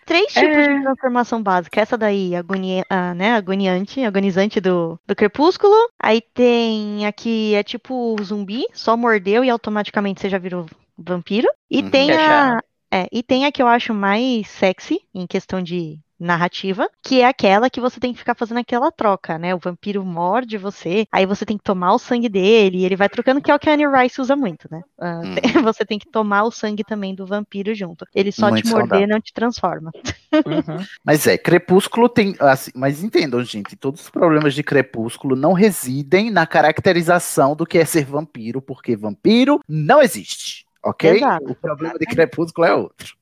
três 0.04 0.32
tipos 0.32 0.56
É. 0.58 0.74
de 0.74 0.82
transformação 0.82 1.42
básica. 1.42 1.80
Essa 1.80 1.96
daí, 1.98 2.36
agonia, 2.36 2.84
ah, 2.88 3.14
né, 3.14 3.32
agoniante, 3.34 4.04
agonizante 4.04 4.60
do, 4.60 4.98
do 5.06 5.16
crepúsculo. 5.16 5.74
Aí 6.00 6.20
tem 6.20 7.04
aqui, 7.06 7.54
é 7.54 7.62
tipo 7.64 8.16
zumbi, 8.22 8.66
só 8.72 8.96
mordeu 8.96 9.42
e 9.42 9.50
automaticamente 9.50 10.20
você 10.20 10.28
já 10.28 10.38
virou 10.38 10.66
vampiro. 10.96 11.48
E 11.70 11.82
Uhum. 11.82 11.90
tem 11.90 12.10
é 12.12 12.26
a. 12.26 12.62
É, 12.92 13.06
e 13.12 13.22
tem 13.22 13.44
a 13.46 13.52
que 13.52 13.62
eu 13.62 13.66
acho 13.66 13.92
mais 13.92 14.48
sexy 14.48 15.00
em 15.14 15.26
questão 15.26 15.62
de 15.62 15.98
narrativa, 16.18 16.88
que 17.02 17.20
é 17.20 17.26
aquela 17.26 17.68
que 17.68 17.80
você 17.80 18.00
tem 18.00 18.12
que 18.12 18.18
ficar 18.18 18.34
fazendo 18.34 18.58
aquela 18.58 18.90
troca, 18.90 19.38
né? 19.38 19.54
O 19.54 19.58
vampiro 19.58 20.04
morde 20.04 20.56
você, 20.56 21.06
aí 21.12 21.26
você 21.26 21.44
tem 21.44 21.58
que 21.58 21.64
tomar 21.64 21.92
o 21.92 21.98
sangue 21.98 22.28
dele, 22.28 22.78
e 22.78 22.84
ele 22.84 22.96
vai 22.96 23.08
trocando, 23.08 23.40
que 23.40 23.50
é 23.50 23.54
o 23.54 23.58
que 23.58 23.68
a 23.68 23.74
Annie 23.74 23.86
Rice 23.86 24.20
usa 24.20 24.34
muito, 24.34 24.66
né? 24.70 24.80
Uhum. 24.98 25.34
tem- 25.60 25.62
você 25.62 25.84
tem 25.84 25.98
que 25.98 26.10
tomar 26.10 26.44
o 26.44 26.50
sangue 26.50 26.82
também 26.84 27.14
do 27.14 27.26
vampiro 27.26 27.74
junto. 27.74 28.06
Ele 28.14 28.32
só 28.32 28.50
Muito 28.50 28.64
te 28.64 28.70
morder, 28.70 28.88
saudável. 28.88 29.08
não 29.08 29.20
te 29.20 29.32
transforma. 29.32 29.90
Uhum. 30.32 30.86
Mas 31.04 31.26
é, 31.26 31.36
Crepúsculo 31.36 32.08
tem. 32.08 32.34
assim, 32.40 32.70
mas 32.74 33.02
entendam, 33.02 33.42
gente, 33.44 33.76
todos 33.76 34.00
os 34.02 34.10
problemas 34.10 34.54
de 34.54 34.62
Crepúsculo 34.62 35.36
não 35.36 35.52
residem 35.52 36.30
na 36.30 36.46
caracterização 36.46 37.54
do 37.54 37.66
que 37.66 37.78
é 37.78 37.84
ser 37.84 38.04
vampiro, 38.04 38.60
porque 38.60 38.96
vampiro 38.96 39.60
não 39.68 40.02
existe. 40.02 40.65
Ok? 40.86 41.16
Exato. 41.16 41.50
O 41.50 41.54
problema 41.56 41.98
de 41.98 42.06
Crepúsculo 42.06 42.64
é 42.64 42.72
outro. 42.72 43.16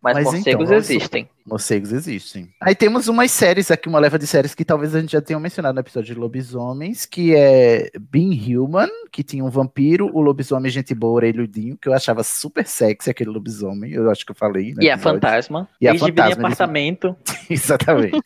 Mas, 0.00 0.14
Mas 0.14 0.24
morcegos 0.24 0.64
então, 0.66 0.78
existem. 0.78 1.28
Morcegos 1.46 1.92
existem. 1.92 2.48
Aí 2.60 2.74
temos 2.74 3.08
umas 3.08 3.30
séries 3.30 3.70
aqui, 3.70 3.88
uma 3.88 3.98
leva 3.98 4.18
de 4.18 4.26
séries 4.26 4.54
que 4.54 4.64
talvez 4.64 4.94
a 4.94 5.00
gente 5.00 5.12
já 5.12 5.20
tenha 5.20 5.38
mencionado 5.40 5.74
no 5.74 5.80
episódio 5.80 6.14
de 6.14 6.20
lobisomens, 6.20 7.06
que 7.06 7.34
é 7.34 7.90
Being 7.98 8.56
Human, 8.56 8.88
que 9.10 9.22
tinha 9.22 9.44
um 9.44 9.50
vampiro, 9.50 10.10
o 10.14 10.20
lobisomem 10.20 10.70
gente 10.70 10.94
boa, 10.94 11.14
orelhudinho, 11.14 11.76
que 11.76 11.88
eu 11.88 11.92
achava 11.94 12.22
super 12.22 12.66
sexy 12.66 13.10
aquele 13.10 13.30
lobisomem, 13.30 13.92
eu 13.92 14.10
acho 14.10 14.24
que 14.24 14.30
eu 14.32 14.36
falei. 14.36 14.74
no 14.74 14.82
E 14.82 14.90
a 14.90 14.96
fantasma. 14.98 15.68
E 15.80 15.88
a 15.88 15.92
fantasma, 15.98 16.24
eles- 16.26 16.38
apartamento. 16.38 17.16
Exatamente. 17.50 18.20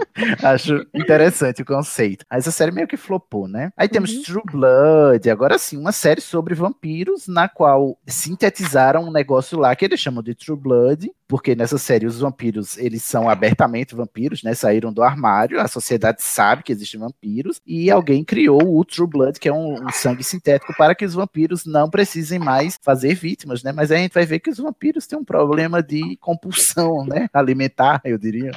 Acho 0.42 0.86
interessante 0.94 1.60
o 1.62 1.64
conceito. 1.66 2.24
Mas 2.30 2.48
a 2.48 2.50
série 2.50 2.72
meio 2.72 2.88
que 2.88 2.96
flopou, 2.96 3.46
né? 3.46 3.70
Aí 3.76 3.88
temos 3.88 4.10
Uhum. 4.14 4.22
True 4.22 4.42
Blood, 4.50 5.28
agora 5.30 5.58
sim, 5.58 5.76
uma 5.76 5.92
série 5.92 6.20
sobre 6.20 6.54
vampiros, 6.54 7.28
na 7.28 7.48
qual 7.48 7.98
sintetizaram 8.06 9.04
um 9.04 9.10
negócio 9.12 9.58
lá 9.58 9.74
que 9.76 9.84
eles 9.84 10.00
chamam 10.00 10.22
de 10.22 10.34
True 10.34 10.56
Blood, 10.58 11.10
porque 11.30 11.54
nessa 11.54 11.78
série 11.78 12.06
os 12.06 12.18
vampiros, 12.18 12.76
eles 12.76 13.04
são 13.04 13.28
abertamente 13.28 13.94
vampiros, 13.94 14.42
né? 14.42 14.52
Saíram 14.52 14.92
do 14.92 15.00
armário, 15.00 15.60
a 15.60 15.68
sociedade 15.68 16.22
sabe 16.22 16.64
que 16.64 16.72
existem 16.72 16.98
vampiros, 16.98 17.60
e 17.64 17.88
alguém 17.88 18.24
criou 18.24 18.76
o 18.76 18.84
True 18.84 19.06
Blood, 19.06 19.38
que 19.38 19.48
é 19.48 19.52
um, 19.52 19.74
um 19.74 19.92
sangue 19.92 20.24
sintético, 20.24 20.74
para 20.76 20.92
que 20.92 21.04
os 21.04 21.14
vampiros 21.14 21.64
não 21.64 21.88
precisem 21.88 22.40
mais 22.40 22.80
fazer 22.82 23.14
vítimas, 23.14 23.62
né? 23.62 23.70
Mas 23.70 23.92
aí 23.92 23.98
a 23.98 24.00
gente 24.00 24.12
vai 24.12 24.26
ver 24.26 24.40
que 24.40 24.50
os 24.50 24.58
vampiros 24.58 25.06
têm 25.06 25.20
um 25.20 25.24
problema 25.24 25.80
de 25.80 26.16
compulsão, 26.16 27.06
né? 27.06 27.28
Alimentar, 27.32 28.00
eu 28.04 28.18
diria 28.18 28.50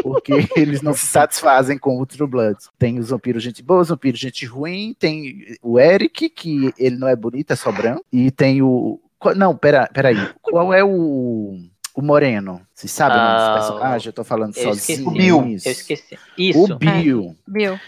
porque 0.00 0.32
eles 0.56 0.80
não 0.80 0.94
se 0.94 1.06
satisfazem 1.06 1.76
com 1.76 2.00
o 2.00 2.06
True 2.06 2.30
Blood. 2.30 2.58
Tem 2.78 3.00
os 3.00 3.10
vampiros 3.10 3.42
gente 3.42 3.64
boa, 3.64 3.80
os 3.80 3.88
vampiros 3.88 4.20
gente 4.20 4.46
ruim, 4.46 4.94
tem 4.96 5.56
o 5.60 5.76
Eric, 5.76 6.28
que 6.28 6.72
ele 6.78 6.96
não 6.96 7.08
é 7.08 7.16
bonito, 7.16 7.52
é 7.52 7.56
só 7.56 7.72
branco, 7.72 8.04
e 8.12 8.30
tem 8.30 8.62
o... 8.62 9.00
Não, 9.36 9.56
pera, 9.56 9.90
peraí, 9.92 10.16
qual 10.40 10.72
é 10.72 10.84
o... 10.84 11.71
O 11.94 12.00
Moreno, 12.02 12.60
vocês 12.74 12.90
sabem 12.90 13.18
o 13.18 13.20
nome 13.20 13.30
Ah, 13.34 13.54
desse 13.54 13.68
personagem? 13.68 14.06
Eu 14.08 14.12
tô 14.12 14.24
falando 14.24 14.56
Eu 14.56 14.70
esqueci. 14.70 15.02
sozinho. 15.04 15.08
O 15.08 15.12
Bill. 15.12 15.46
Isso. 15.54 15.68
Eu 15.68 15.72
esqueci. 15.72 16.18
Isso. 16.38 16.58
O 16.72 16.76
Bill. 16.78 17.36
Bill. 17.46 17.80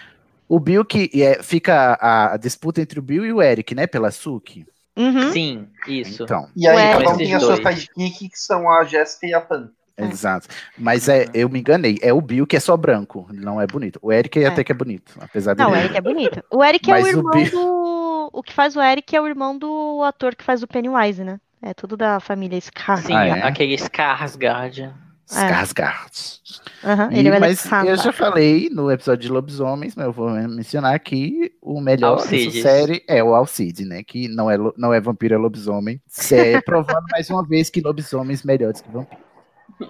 O 0.48 0.60
Bill 0.60 0.84
que 0.84 1.10
é, 1.22 1.42
fica 1.42 1.94
a, 2.00 2.34
a 2.34 2.36
disputa 2.36 2.80
entre 2.82 2.98
o 2.98 3.02
Bill 3.02 3.24
e 3.24 3.32
o 3.32 3.40
Eric, 3.40 3.74
né? 3.74 3.86
Pela 3.86 4.10
Suki. 4.10 4.66
Uhum. 4.96 5.32
Sim, 5.32 5.66
isso. 5.88 6.22
Então, 6.22 6.48
E 6.54 6.68
aí, 6.68 6.92
cada 6.98 7.14
um 7.14 7.16
tem 7.16 7.34
as 7.34 7.42
suas 7.42 7.58
dois. 7.58 7.78
sidekick, 7.80 8.28
que 8.28 8.38
são 8.38 8.70
a 8.70 8.84
Jéssica 8.84 9.26
e 9.26 9.34
a 9.34 9.40
Pan. 9.40 9.70
exato. 9.98 10.46
Mas 10.78 11.08
é, 11.08 11.26
eu 11.34 11.48
me 11.48 11.58
enganei. 11.60 11.98
É 12.02 12.12
o 12.12 12.20
Bill 12.20 12.46
que 12.46 12.56
é 12.56 12.60
só 12.60 12.76
branco. 12.76 13.26
Ele 13.30 13.40
não 13.40 13.60
é 13.60 13.66
bonito. 13.66 13.98
O 14.02 14.12
Eric 14.12 14.38
É. 14.38 14.46
até 14.46 14.62
que 14.62 14.70
é 14.70 14.74
bonito. 14.74 15.14
Apesar 15.18 15.56
Não, 15.56 15.68
o 15.70 15.72
dele. 15.72 15.84
Eric 15.86 15.96
é 15.96 16.00
bonito. 16.02 16.44
O 16.50 16.62
Eric 16.62 16.90
é 16.90 16.94
Mas 16.94 17.04
o 17.04 17.06
o 17.06 17.10
irmão 17.10 17.32
Bill- 17.32 17.50
do. 17.50 18.30
O 18.32 18.42
que 18.42 18.52
faz 18.52 18.76
o 18.76 18.82
Eric 18.82 19.16
é 19.16 19.20
o 19.20 19.26
irmão 19.26 19.56
do 19.56 20.02
ator 20.04 20.34
que 20.36 20.44
faz 20.44 20.62
o 20.62 20.66
Pennywise, 20.68 21.24
né? 21.24 21.40
É 21.66 21.72
tudo 21.72 21.96
da 21.96 22.20
família 22.20 22.60
Scar. 22.60 22.98
Sim, 22.98 23.14
Ah, 23.14 23.26
é? 23.26 23.42
aquele 23.42 23.74
Skarsgård. 23.76 24.92
Skarsgård. 25.26 26.40
Aham, 26.84 27.10
E- 27.10 27.18
ele 27.18 27.30
vai 27.30 27.40
mas 27.40 27.64
eu 27.86 27.96
já 27.96 28.12
falei 28.12 28.68
no 28.70 28.90
episódio 28.90 29.22
de 29.22 29.28
Lobisomens, 29.32 29.94
mas 29.96 30.04
eu 30.04 30.12
vou 30.12 30.28
mencionar 30.30 30.94
aqui 30.94 31.52
o 31.62 31.80
melhor 31.80 32.16
dessa 32.16 32.26
Alcides. 32.34 32.60
série 32.62 33.02
é 33.08 33.24
o 33.24 33.34
Alcide, 33.34 33.86
né? 33.86 34.02
Que 34.04 34.28
não 34.28 34.50
é, 34.50 34.58
não 34.76 34.92
é 34.92 35.00
vampiro, 35.00 35.34
é 35.34 35.38
lobisomem. 35.38 35.98
Cê- 36.06 36.60
provando 36.66 37.06
mais 37.10 37.30
uma 37.30 37.42
vez 37.42 37.70
que 37.70 37.80
lobisomens 37.80 38.42
melhores 38.42 38.82
que 38.82 38.90
vampiros. 38.90 39.24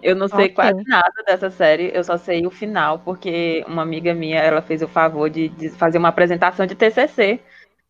Eu 0.01 0.15
não 0.15 0.29
sei 0.29 0.45
Ok. 0.47 0.55
quase 0.55 0.83
nada 0.87 1.13
dessa 1.27 1.51
série, 1.51 1.91
eu 1.93 2.05
só 2.05 2.17
sei 2.17 2.47
o 2.47 2.51
final, 2.51 3.01
porque 3.01 3.65
uma 3.67 3.83
amiga 3.83 4.15
minha, 4.15 4.39
ela 4.39 4.63
fez 4.63 4.81
o 4.81 4.89
favor 4.89 5.29
de, 5.29 5.49
de 5.49 5.69
fazer 5.71 5.99
uma 5.99 6.09
apresentação 6.09 6.65
de 6.67 6.77
TCC, 6.77 7.41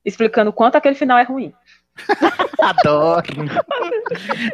explicando 0.05 0.48
o 0.48 0.52
quanto 0.52 0.77
aquele 0.77 0.94
final 0.94 1.19
é 1.19 1.23
ruim. 1.23 1.52
Adoro! 2.60 3.24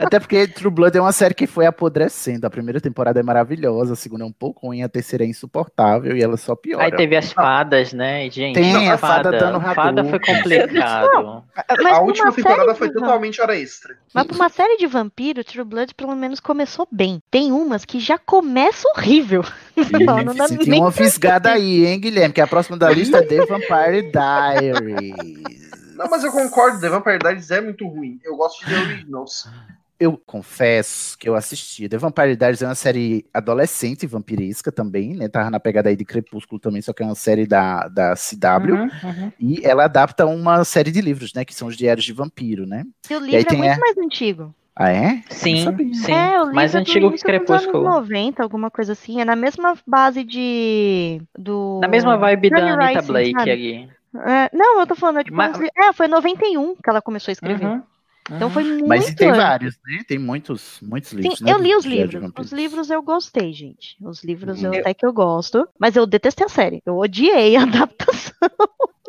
Até 0.00 0.18
porque 0.18 0.46
True 0.48 0.70
Blood 0.70 0.96
é 0.96 1.00
uma 1.00 1.12
série 1.12 1.34
que 1.34 1.46
foi 1.46 1.66
apodrecendo. 1.66 2.46
A 2.46 2.50
primeira 2.50 2.80
temporada 2.80 3.20
é 3.20 3.22
maravilhosa, 3.22 3.92
a 3.92 3.96
segunda 3.96 4.24
é 4.24 4.26
um 4.26 4.32
pouco 4.32 4.66
ruim, 4.66 4.82
a 4.82 4.88
terceira 4.88 5.24
é 5.24 5.26
insuportável 5.26 6.16
e 6.16 6.22
ela 6.22 6.36
só 6.36 6.54
piora. 6.54 6.84
Aí 6.84 6.92
teve 6.92 7.16
as 7.16 7.32
fadas, 7.32 7.92
né? 7.92 8.28
Gente, 8.30 8.54
Tem 8.54 8.90
a 8.90 8.98
fada 8.98 9.30
dando 9.30 9.60
Fada 9.60 10.02
foi 10.04 10.14
Hadouken. 10.14 10.34
complicado. 10.34 11.44
Mas 11.82 11.86
a 11.86 12.00
última 12.00 12.32
temporada 12.32 12.74
foi 12.74 12.90
totalmente 12.90 13.40
hora 13.40 13.56
extra. 13.56 13.96
Mas 14.12 14.26
pra 14.26 14.36
uma 14.36 14.48
série 14.48 14.76
de 14.76 14.86
vampiro, 14.86 15.44
True 15.44 15.64
Blood 15.64 15.94
pelo 15.94 16.14
menos 16.16 16.40
começou 16.40 16.86
bem. 16.90 17.20
Tem 17.30 17.52
umas 17.52 17.84
que 17.84 18.00
já 18.00 18.18
começa 18.18 18.88
horrível. 18.96 19.44
Não, 20.04 20.22
não 20.22 20.34
dá 20.34 20.46
Senti 20.46 20.68
nem 20.68 20.80
uma 20.80 20.92
fisgada 20.92 21.52
aí, 21.52 21.86
hein, 21.86 21.98
Guilherme? 21.98 22.34
Que 22.34 22.40
a 22.42 22.46
próxima 22.46 22.76
da 22.76 22.90
lista 22.90 23.16
é 23.18 23.22
The 23.22 23.46
Vampire 23.46 24.10
Diaries. 24.12 25.69
Não, 26.00 26.08
mas 26.10 26.24
eu 26.24 26.32
concordo, 26.32 26.80
The 26.80 26.88
Vampire 26.88 27.18
Diaries 27.18 27.50
é 27.50 27.60
muito 27.60 27.86
ruim. 27.86 28.18
Eu 28.24 28.34
gosto 28.36 28.64
de 28.64 28.70
The 28.70 28.80
Originals. 28.80 29.48
Eu 29.98 30.16
confesso 30.24 31.18
que 31.18 31.28
eu 31.28 31.34
assisti. 31.34 31.86
The 31.86 31.98
Vampire 31.98 32.34
Diaries 32.34 32.62
é 32.62 32.66
uma 32.66 32.74
série 32.74 33.26
adolescente 33.34 34.06
vampiresca 34.06 34.72
também, 34.72 35.14
né? 35.14 35.28
Tava 35.28 35.50
na 35.50 35.60
pegada 35.60 35.90
aí 35.90 35.96
de 35.96 36.06
Crepúsculo 36.06 36.58
também, 36.58 36.80
só 36.80 36.94
que 36.94 37.02
é 37.02 37.06
uma 37.06 37.14
série 37.14 37.46
da, 37.46 37.86
da 37.86 38.14
CW. 38.16 38.76
Uhum, 38.76 38.90
uhum. 39.04 39.32
E 39.38 39.60
ela 39.62 39.84
adapta 39.84 40.24
uma 40.24 40.64
série 40.64 40.90
de 40.90 41.02
livros, 41.02 41.34
né? 41.34 41.44
Que 41.44 41.54
são 41.54 41.68
os 41.68 41.76
Diários 41.76 42.06
de 42.06 42.14
Vampiro, 42.14 42.66
né? 42.66 42.86
E 43.10 43.14
o 43.14 43.18
aí 43.18 43.24
livro 43.26 43.40
é 43.40 43.44
tem 43.44 43.58
muito 43.58 43.76
a- 43.76 43.78
mais 43.78 43.98
antigo. 43.98 44.54
Ah, 44.74 44.90
é? 44.90 45.22
Sim, 45.28 45.92
sim. 45.92 46.14
É, 46.14 46.38
o 46.40 46.44
livro 46.44 46.54
Mais 46.54 46.74
é 46.74 46.78
do 46.78 46.80
antigo 46.80 47.10
que 47.10 47.16
dos 47.16 47.24
anos 47.28 47.44
Crepúsculo. 47.44 47.84
90, 47.84 48.42
alguma 48.42 48.70
coisa 48.70 48.92
assim. 48.94 49.20
É 49.20 49.24
na 49.26 49.36
mesma 49.36 49.76
base 49.86 50.24
de. 50.24 51.20
Do. 51.38 51.78
Na 51.82 51.88
mesma 51.88 52.16
vibe 52.16 52.48
da 52.48 52.72
Anita 52.72 53.00
Rising, 53.00 53.06
Blake 53.06 53.32
sabe? 53.32 53.50
ali. 53.50 53.90
É, 54.14 54.50
não, 54.56 54.80
eu 54.80 54.86
tô 54.86 54.94
falando, 54.94 55.18
é, 55.20 55.24
tipo, 55.24 55.36
Mas- 55.36 55.58
é, 55.60 55.92
foi 55.92 56.06
em 56.06 56.10
91 56.10 56.74
que 56.76 56.90
ela 56.90 57.00
começou 57.00 57.30
a 57.30 57.32
escrever. 57.32 57.64
Uhum, 57.66 57.82
Então 58.32 58.48
uhum. 58.48 58.54
foi 58.54 58.64
muito 58.64 58.86
Mas 58.88 59.14
tem 59.14 59.28
antes. 59.28 59.42
vários, 59.42 59.78
né? 59.86 60.02
Tem 60.06 60.18
muitos, 60.18 60.80
muitos 60.82 61.10
Sim, 61.10 61.16
livros. 61.18 61.40
né, 61.40 61.52
eu 61.52 61.58
li 61.58 61.74
os 61.76 61.84
livros. 61.84 62.32
Os 62.36 62.52
livros 62.52 62.90
eu 62.90 63.02
gostei, 63.02 63.52
gente. 63.52 63.96
Os 64.02 64.24
livros 64.24 64.62
eu, 64.62 64.74
Eu- 64.74 64.80
até 64.80 64.94
que 64.94 65.06
eu 65.06 65.12
gosto. 65.12 65.68
Mas 65.78 65.94
eu 65.96 66.06
detestei 66.06 66.46
a 66.46 66.48
série. 66.48 66.82
Eu 66.84 66.98
odiei 66.98 67.56
a 67.56 67.62
adaptação. 67.88 68.34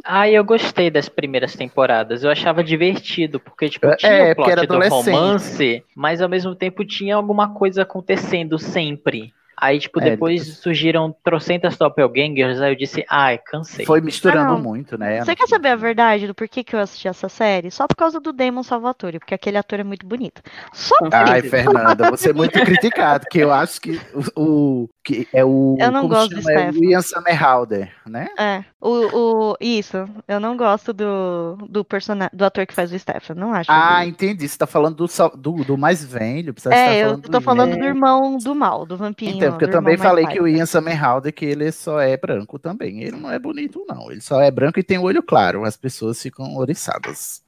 Ah, 0.03 0.27
eu 0.29 0.43
gostei 0.43 0.89
das 0.89 1.07
primeiras 1.09 1.55
temporadas. 1.55 2.23
Eu 2.23 2.31
achava 2.31 2.63
divertido, 2.63 3.39
porque, 3.39 3.69
tipo, 3.69 3.85
É, 3.87 3.95
tinha 3.95 4.31
o 4.31 4.35
porque 4.35 4.51
era 4.51 4.65
plot 4.67 4.79
do 4.89 4.89
romance, 4.89 5.83
mas 5.95 6.21
ao 6.21 6.29
mesmo 6.29 6.55
tempo 6.55 6.83
tinha 6.83 7.15
alguma 7.15 7.53
coisa 7.53 7.83
acontecendo 7.83 8.57
sempre. 8.57 9.31
Aí, 9.61 9.77
tipo, 9.77 10.01
É, 10.01 10.09
depois 10.09 10.57
surgiram 10.57 11.15
trocentas 11.23 11.77
doppelgangers, 11.77 12.59
aí 12.59 12.71
eu 12.71 12.75
disse, 12.75 13.05
ai, 13.07 13.37
cansei. 13.37 13.85
Foi 13.85 14.01
misturando 14.01 14.53
Ah, 14.53 14.57
muito, 14.57 14.97
né? 14.97 15.23
Você 15.23 15.35
quer 15.35 15.47
saber 15.47 15.69
a 15.69 15.75
verdade 15.75 16.25
do 16.25 16.33
porquê 16.33 16.63
que 16.63 16.75
eu 16.75 16.79
assisti 16.79 17.07
essa 17.07 17.29
série? 17.29 17.69
Só 17.69 17.87
por 17.87 17.95
causa 17.95 18.19
do 18.19 18.33
Damon 18.33 18.63
Salvatore, 18.63 19.19
porque 19.19 19.35
aquele 19.35 19.57
ator 19.59 19.79
é 19.79 19.83
muito 19.83 20.03
bonito. 20.07 20.41
Só 20.73 20.97
por 20.97 21.13
Ai, 21.13 21.41
isso. 21.41 21.49
Fernanda, 21.51 22.09
você 22.09 22.31
é 22.31 22.33
muito 22.33 22.59
criticado, 22.63 23.27
que 23.27 23.37
eu 23.37 23.51
acho 23.53 23.79
que 23.79 24.01
o, 24.35 24.41
o- 24.41 24.89
que 25.03 25.27
é 25.33 25.43
o 25.43 25.77
Eu 25.79 25.91
não 25.91 26.07
gosto 26.07 26.35
do 26.35 26.41
chama? 26.41 26.61
É 26.61 26.71
o. 26.71 26.83
Ian 26.83 27.01
Somerhalder, 27.01 27.91
né? 28.05 28.27
É, 28.37 28.63
o, 28.79 29.51
o, 29.51 29.57
isso. 29.59 30.07
Eu 30.27 30.39
não 30.39 30.55
gosto 30.55 30.93
do, 30.93 31.57
do, 31.67 31.83
persona, 31.83 32.29
do 32.31 32.45
ator 32.45 32.65
que 32.67 32.73
faz 32.73 32.91
o 32.91 32.99
Stefan. 32.99 33.33
Não 33.33 33.53
acho. 33.53 33.71
Ah, 33.71 34.01
ele- 34.01 34.11
entendi. 34.11 34.47
Você 34.47 34.57
tá 34.57 34.67
falando 34.67 34.95
do, 34.95 35.07
do, 35.37 35.63
do 35.63 35.77
mais 35.77 36.03
velho. 36.03 36.53
é, 36.69 37.03
eu 37.03 37.07
falando 37.07 37.21
tô 37.23 37.39
do 37.39 37.41
falando 37.41 37.77
do 37.77 37.83
irmão 37.83 38.37
do 38.37 38.53
mal, 38.53 38.85
do 38.85 38.95
vampirinho. 38.95 39.37
Então, 39.37 39.51
porque 39.51 39.65
eu 39.65 39.69
do 39.69 39.73
também 39.73 39.97
falei 39.97 40.25
que 40.27 40.39
o 40.39 40.47
Ian 40.47 40.65
Somerhalder 40.65 41.33
que 41.33 41.45
ele 41.45 41.71
só 41.71 41.99
é 41.99 42.15
branco 42.15 42.59
também. 42.59 43.01
Ele 43.01 43.17
não 43.17 43.31
é 43.31 43.39
bonito, 43.39 43.83
não. 43.87 44.11
Ele 44.11 44.21
só 44.21 44.39
é 44.39 44.51
branco 44.51 44.79
e 44.79 44.83
tem 44.83 44.97
o 44.97 45.03
olho 45.03 45.23
claro. 45.23 45.65
As 45.65 45.75
pessoas 45.75 46.21
ficam 46.21 46.55
oriçadas. 46.55 47.41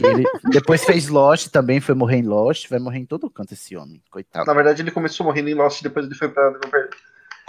Ele 0.00 0.24
depois 0.50 0.84
fez 0.84 1.08
Lost 1.08 1.48
também, 1.48 1.80
foi 1.80 1.94
morrer 1.94 2.16
em 2.18 2.22
Lost. 2.22 2.68
Vai 2.68 2.78
morrer 2.78 2.98
em 2.98 3.06
todo 3.06 3.30
canto 3.30 3.54
esse 3.54 3.76
homem, 3.76 4.02
coitado. 4.10 4.46
Na 4.46 4.54
verdade, 4.54 4.82
ele 4.82 4.90
começou 4.90 5.24
morrendo 5.26 5.48
em 5.48 5.54
Lost, 5.54 5.82
depois 5.82 6.06
ele 6.06 6.14
foi 6.14 6.28
pra 6.28 6.50
The 6.52 6.58
Vampire 6.64 6.88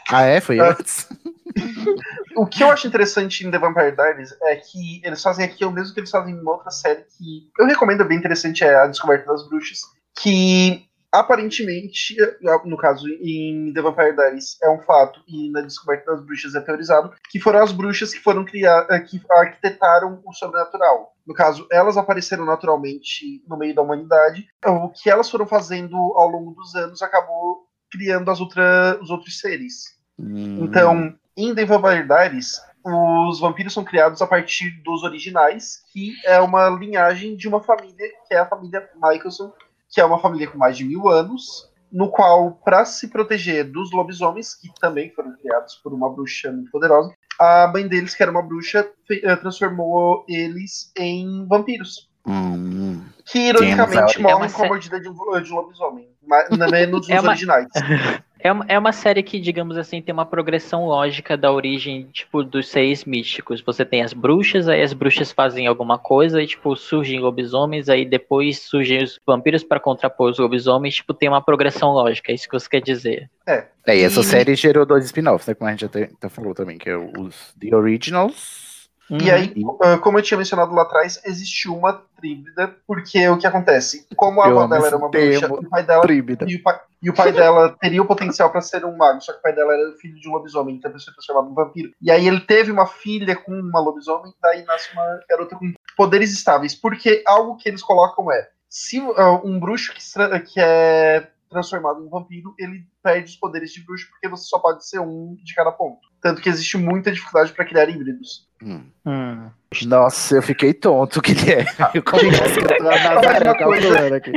Ah, 0.09 0.23
é? 0.23 0.39
Foi 0.41 0.59
Ah. 0.59 0.71
antes? 0.71 1.07
O 2.33 2.45
que 2.47 2.63
eu 2.63 2.69
acho 2.71 2.87
interessante 2.87 3.45
em 3.45 3.51
The 3.51 3.59
Vampire 3.59 3.91
Diaries 3.93 4.33
é 4.43 4.55
que 4.55 5.01
eles 5.03 5.21
fazem 5.21 5.43
aqui 5.45 5.65
o 5.65 5.71
mesmo 5.71 5.93
que 5.93 5.99
eles 5.99 6.09
fazem 6.09 6.33
em 6.33 6.47
outra 6.47 6.71
série 6.71 7.03
que 7.17 7.49
eu 7.59 7.65
recomendo, 7.67 8.01
é 8.01 8.05
bem 8.05 8.17
interessante, 8.17 8.63
é 8.63 8.73
A 8.73 8.87
Descoberta 8.87 9.25
das 9.29 9.47
Bruxas, 9.49 9.79
que 10.17 10.85
aparentemente, 11.11 12.15
no 12.63 12.77
caso 12.77 13.07
em 13.07 13.73
The 13.73 13.81
Vampire 13.81 14.15
Diaries, 14.15 14.57
é 14.63 14.69
um 14.69 14.79
fato, 14.79 15.21
e 15.27 15.51
na 15.51 15.61
Descoberta 15.61 16.11
das 16.11 16.23
Bruxas 16.23 16.55
é 16.55 16.61
teorizado, 16.61 17.11
que 17.29 17.39
foram 17.39 17.61
as 17.61 17.71
bruxas 17.71 18.13
que 18.13 18.19
foram 18.19 18.45
criadas, 18.45 19.09
que 19.09 19.21
arquitetaram 19.29 20.21
o 20.25 20.33
sobrenatural. 20.33 21.13
No 21.27 21.33
caso, 21.33 21.67
elas 21.71 21.97
apareceram 21.97 22.45
naturalmente 22.45 23.43
no 23.47 23.57
meio 23.57 23.75
da 23.75 23.81
humanidade. 23.81 24.47
O 24.65 24.89
que 24.89 25.09
elas 25.09 25.29
foram 25.29 25.45
fazendo 25.45 25.95
ao 25.95 26.27
longo 26.27 26.51
dos 26.53 26.73
anos 26.75 27.01
acabou 27.01 27.67
criando 27.91 28.31
as 28.31 28.39
outra, 28.39 28.97
os 29.01 29.09
outros 29.09 29.39
seres. 29.39 29.97
Hum. 30.17 30.63
Então, 30.63 31.13
em 31.35 31.53
The 31.53 31.65
Vampire 31.65 32.07
Diaries, 32.07 32.61
os 32.83 33.39
vampiros 33.39 33.73
são 33.73 33.83
criados 33.83 34.21
a 34.21 34.27
partir 34.27 34.71
dos 34.83 35.03
originais, 35.03 35.83
que 35.91 36.13
é 36.25 36.39
uma 36.39 36.69
linhagem 36.69 37.35
de 37.35 37.47
uma 37.47 37.61
família, 37.61 38.09
que 38.27 38.33
é 38.33 38.39
a 38.39 38.47
família 38.47 38.89
Michelson, 38.95 39.53
que 39.91 39.99
é 40.01 40.05
uma 40.05 40.19
família 40.19 40.47
com 40.47 40.57
mais 40.57 40.77
de 40.77 40.83
mil 40.85 41.09
anos, 41.09 41.69
no 41.91 42.09
qual, 42.09 42.51
para 42.63 42.85
se 42.85 43.09
proteger 43.09 43.69
dos 43.69 43.91
lobisomens, 43.91 44.55
que 44.55 44.69
também 44.79 45.11
foram 45.13 45.35
criados 45.35 45.75
por 45.83 45.93
uma 45.93 46.09
bruxa 46.09 46.51
muito 46.51 46.71
poderosa, 46.71 47.13
a 47.39 47.67
mãe 47.67 47.87
deles, 47.87 48.15
que 48.15 48.23
era 48.23 48.31
uma 48.31 48.41
bruxa, 48.41 48.87
eh, 49.11 49.35
transformou 49.35 50.23
eles 50.29 50.91
em 50.97 51.45
vampiros. 51.47 52.09
Hum. 52.25 53.03
Que, 53.25 53.49
ironicamente, 53.49 53.97
a- 53.97 54.15
É 54.15 54.19
uma 54.19 54.31
morrem 54.35 54.51
com 54.51 54.63
a 54.63 54.67
mordida 54.67 54.99
de 54.99 55.09
um, 55.09 55.13
de 55.41 55.51
um 55.51 55.55
lobisomem. 55.55 56.07
Mas, 56.25 56.47
menos 56.49 57.07
É 57.09 57.15
os 57.15 57.21
uma- 57.23 57.29
originais. 57.31 57.67
É 58.43 58.51
uma, 58.51 58.65
é 58.67 58.77
uma 58.79 58.91
série 58.91 59.21
que, 59.21 59.39
digamos 59.39 59.77
assim, 59.77 60.01
tem 60.01 60.11
uma 60.13 60.25
progressão 60.25 60.85
lógica 60.85 61.37
da 61.37 61.51
origem, 61.51 62.07
tipo, 62.11 62.43
dos 62.43 62.67
seis 62.69 63.05
místicos. 63.05 63.61
Você 63.61 63.85
tem 63.85 64.01
as 64.01 64.13
bruxas, 64.13 64.67
aí 64.67 64.81
as 64.81 64.93
bruxas 64.93 65.31
fazem 65.31 65.67
alguma 65.67 65.97
coisa, 65.99 66.41
e, 66.41 66.47
tipo, 66.47 66.75
surgem 66.75 67.19
lobisomens, 67.19 67.87
aí 67.89 68.03
depois 68.05 68.59
surgem 68.61 69.03
os 69.03 69.19
vampiros 69.25 69.63
para 69.63 69.79
contrapor 69.79 70.31
os 70.31 70.39
lobisomens, 70.39 70.95
tipo, 70.95 71.13
tem 71.13 71.29
uma 71.29 71.41
progressão 71.41 71.91
lógica, 71.91 72.31
é 72.31 72.35
isso 72.35 72.47
que 72.49 72.59
você 72.59 72.67
quer 72.69 72.81
dizer. 72.81 73.29
É. 73.47 73.65
É, 73.85 73.97
e 73.97 74.03
essa 74.03 74.21
E- 74.21 74.23
série 74.23 74.55
gerou 74.55 74.85
dois 74.85 75.05
spin-offs, 75.05 75.47
né? 75.47 75.53
Como 75.55 75.67
a 75.67 75.71
gente 75.71 75.85
até, 75.85 76.03
até 76.03 76.29
falou 76.29 76.53
também, 76.53 76.77
que 76.77 76.89
é 76.89 76.95
os 76.97 77.53
The 77.59 77.75
Originals. 77.75 78.70
E 79.19 79.29
aí, 79.31 79.53
ah, 79.81 79.97
como 79.97 80.17
eu 80.17 80.21
tinha 80.21 80.37
mencionado 80.37 80.73
lá 80.73 80.83
atrás, 80.83 81.19
existiu 81.25 81.75
uma 81.75 81.93
tríbida, 82.17 82.75
porque 82.87 83.27
o 83.29 83.37
que 83.37 83.47
acontece? 83.47 84.07
Como 84.15 84.41
a 84.41 84.47
Eu 84.47 84.51
avó 84.59 84.67
dela 84.67 84.87
era 84.87 84.97
uma 84.97 85.09
bruxa, 85.09 85.47
e 85.61 85.65
o 85.65 85.69
pai 85.69 85.83
dela, 85.83 86.01
e 86.47 86.55
o 86.55 86.63
pai, 86.63 86.79
e 87.01 87.09
o 87.09 87.13
pai 87.13 87.31
dela 87.31 87.75
teria 87.81 88.01
o 88.01 88.05
potencial 88.05 88.49
para 88.51 88.61
ser 88.61 88.85
um 88.85 88.95
mago, 88.95 89.19
só 89.21 89.33
que 89.33 89.39
o 89.39 89.41
pai 89.41 89.53
dela 89.53 89.73
era 89.73 89.97
filho 89.97 90.19
de 90.19 90.29
um 90.29 90.33
lobisomem, 90.33 90.75
então 90.75 90.91
ele 90.91 90.99
foi 91.03 91.13
transformado 91.13 91.49
em 91.51 91.55
vampiro. 91.55 91.91
E 92.01 92.11
aí 92.11 92.27
ele 92.27 92.41
teve 92.41 92.71
uma 92.71 92.85
filha 92.85 93.35
com 93.35 93.51
uma 93.51 93.79
lobisomem, 93.79 94.33
daí 94.41 94.63
nasce 94.65 94.93
uma 94.93 95.19
garota 95.29 95.55
com 95.55 95.73
poderes 95.97 96.31
estáveis. 96.31 96.75
Porque 96.75 97.23
algo 97.25 97.57
que 97.57 97.67
eles 97.67 97.81
colocam 97.81 98.31
é, 98.31 98.49
se 98.69 98.99
ah, 99.17 99.41
um 99.43 99.59
bruxo 99.59 99.93
que, 99.93 100.03
se- 100.03 100.39
que 100.41 100.59
é 100.59 101.27
transformado 101.49 102.01
em 102.01 102.07
vampiro, 102.09 102.55
ele 102.57 102.85
perde 103.03 103.29
os 103.31 103.35
poderes 103.35 103.73
de 103.73 103.83
bruxo, 103.83 104.07
porque 104.09 104.29
você 104.29 104.45
só 104.45 104.57
pode 104.57 104.87
ser 104.87 104.99
um 104.99 105.35
de 105.43 105.53
cada 105.53 105.71
ponto. 105.71 105.99
Tanto 106.21 106.41
que 106.41 106.47
existe 106.47 106.77
muita 106.77 107.11
dificuldade 107.11 107.51
para 107.51 107.65
criar 107.65 107.89
híbridos. 107.89 108.47
Hum. 108.63 108.83
Hum. 109.05 109.49
Nossa, 109.85 110.35
eu 110.35 110.41
fiquei 110.41 110.73
tonto. 110.73 111.19
O 111.19 111.21
que, 111.21 111.33
que 111.33 111.51
é? 111.53 111.65
Eu 111.95 112.03
confesso 112.03 112.59
que 112.59 112.59
eu 112.59 112.77
tô 112.77 112.83
coisa- 112.83 113.55
calculando 113.55 114.15
aqui. 114.15 114.31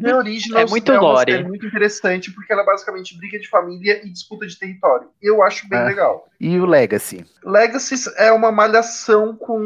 The 0.00 0.14
Originals 0.16 0.66
É 0.66 0.70
muito 0.70 0.90
uma 0.92 1.00
lore. 1.00 1.30
série 1.32 1.44
muito 1.44 1.66
interessante 1.66 2.30
porque 2.32 2.50
ela 2.52 2.62
é 2.62 2.64
basicamente 2.64 3.16
briga 3.18 3.38
de 3.38 3.46
família 3.48 4.00
e 4.04 4.08
disputa 4.10 4.46
de 4.46 4.58
território. 4.58 5.08
Eu 5.22 5.42
acho 5.42 5.68
bem 5.68 5.78
É. 5.78 5.84
legal. 5.84 6.26
E 6.40 6.58
o 6.58 6.64
Legacy? 6.64 7.24
Legacies 7.44 8.06
é 8.16 8.32
uma 8.32 8.50
malhação 8.50 9.36
com 9.36 9.60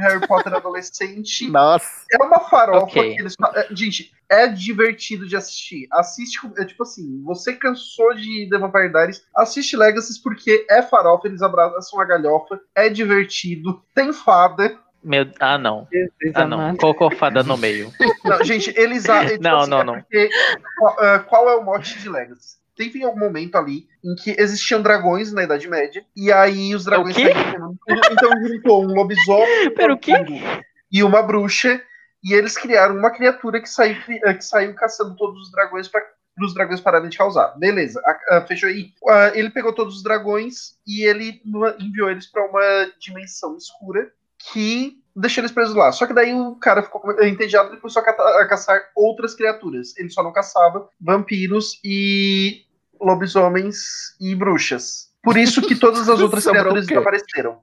Harry 0.00 0.26
Potter 0.26 0.52
adolescente. 0.54 1.48
Nossa. 1.50 2.04
É 2.12 2.22
uma 2.22 2.40
farofa 2.40 2.84
Ok. 2.84 3.14
que 3.14 3.20
eles 3.20 3.34
é, 3.54 3.66
Gente, 3.74 4.12
é 4.28 4.46
divertido 4.46 5.26
de 5.26 5.36
assistir. 5.36 5.86
Assiste, 5.92 6.38
é 6.58 6.64
tipo 6.66 6.82
assim, 6.82 7.22
você 7.24 7.54
cansou 7.54 8.14
de 8.14 8.46
The 8.50 8.58
Vampire 8.58 8.90
Diaries, 8.90 9.22
assiste 9.34 9.74
Legacies 9.76 10.18
porque 10.22 10.66
é 10.68 10.82
farofa, 10.82 11.28
eles 11.28 11.40
abraçam 11.42 11.98
a 12.00 12.04
galhofa, 12.04 12.60
é 12.74 12.88
divertido, 12.90 13.55
tem 13.94 14.12
fada. 14.12 14.78
Meu, 15.02 15.30
ah, 15.38 15.56
não. 15.56 15.86
Jesus 15.92 16.32
Ah, 16.34 16.44
não. 16.46 16.60
amado. 16.60 16.78
Colocou 16.78 17.10
fada 17.14 17.42
no 17.42 17.56
meio. 17.56 17.92
Não, 18.24 18.42
gente, 18.42 18.72
eles. 18.76 19.08
a- 19.08 19.22
é, 19.22 19.28
tipo 19.30 19.42
Não, 19.44 19.60
assim, 19.60 19.70
não, 19.70 19.80
é 19.80 19.84
não. 19.84 19.94
porque, 19.94 20.30
qual, 20.78 20.96
ah, 20.98 21.18
qual 21.20 21.48
é 21.48 21.54
o 21.56 21.62
mote 21.64 21.96
de 22.00 22.08
Legacy? 22.08 22.56
Teve 22.76 23.04
algum 23.04 23.20
momento 23.20 23.54
ali 23.56 23.86
em 24.04 24.14
que 24.16 24.34
existiam 24.38 24.82
dragões 24.82 25.32
na 25.32 25.44
Idade 25.44 25.68
Média, 25.68 26.04
e 26.16 26.32
aí 26.32 26.74
os 26.74 26.84
dragões 26.84 27.14
quê? 27.14 27.32
saíram. 27.32 27.76
Então 28.10 28.30
juntou 28.48 28.82
um 28.84 28.94
lobisomem 28.94 29.68
um 29.68 29.70
Pera, 29.76 29.94
o 29.94 29.98
quê? 29.98 30.12
vampiro 30.18 30.64
e 30.90 31.02
uma 31.04 31.22
bruxa, 31.22 31.80
e 32.22 32.34
eles 32.34 32.58
criaram 32.58 32.96
uma 32.96 33.10
criatura 33.10 33.60
que 33.60 33.68
saiu, 33.68 33.96
que 34.04 34.40
saiu 34.44 34.74
caçando 34.74 35.14
todos 35.16 35.40
os 35.42 35.52
dragões 35.52 35.86
para 35.88 36.02
os 36.44 36.52
dragões 36.54 36.80
pararem 36.80 37.08
de 37.08 37.16
causar. 37.18 37.56
Beleza, 37.58 38.00
a- 38.04 38.36
a- 38.36 38.40
fechou 38.46 38.68
aí. 38.68 38.90
Ah, 39.08 39.32
ele 39.34 39.50
pegou 39.50 39.72
todos 39.72 39.96
os 39.96 40.02
dragões 40.02 40.76
e 40.86 41.02
ele 41.08 41.40
enviou 41.78 42.10
eles 42.10 42.26
para 42.26 42.44
uma 42.48 42.90
dimensão 43.00 43.56
escura 43.56 44.10
que 44.52 44.98
deixou 45.14 45.40
eles 45.42 45.52
presos 45.52 45.74
lá. 45.74 45.90
Só 45.92 46.06
que 46.06 46.12
daí 46.12 46.34
o 46.34 46.56
cara 46.56 46.82
ficou 46.82 47.02
entediado 47.22 47.74
e 47.74 47.78
começou 47.80 48.02
a, 48.02 48.10
a 48.42 48.46
caçar 48.48 48.80
outras 48.94 49.34
criaturas. 49.34 49.96
Ele 49.96 50.10
só 50.10 50.22
não 50.22 50.32
caçava 50.32 50.88
vampiros 51.00 51.80
e 51.82 52.62
lobisomens 53.00 54.14
e 54.20 54.34
bruxas. 54.34 55.06
Por 55.22 55.36
isso 55.36 55.60
que 55.60 55.74
todas 55.74 56.08
as 56.08 56.20
outras 56.20 56.44
criaturas 56.46 56.86
desapareceram. 56.86 57.58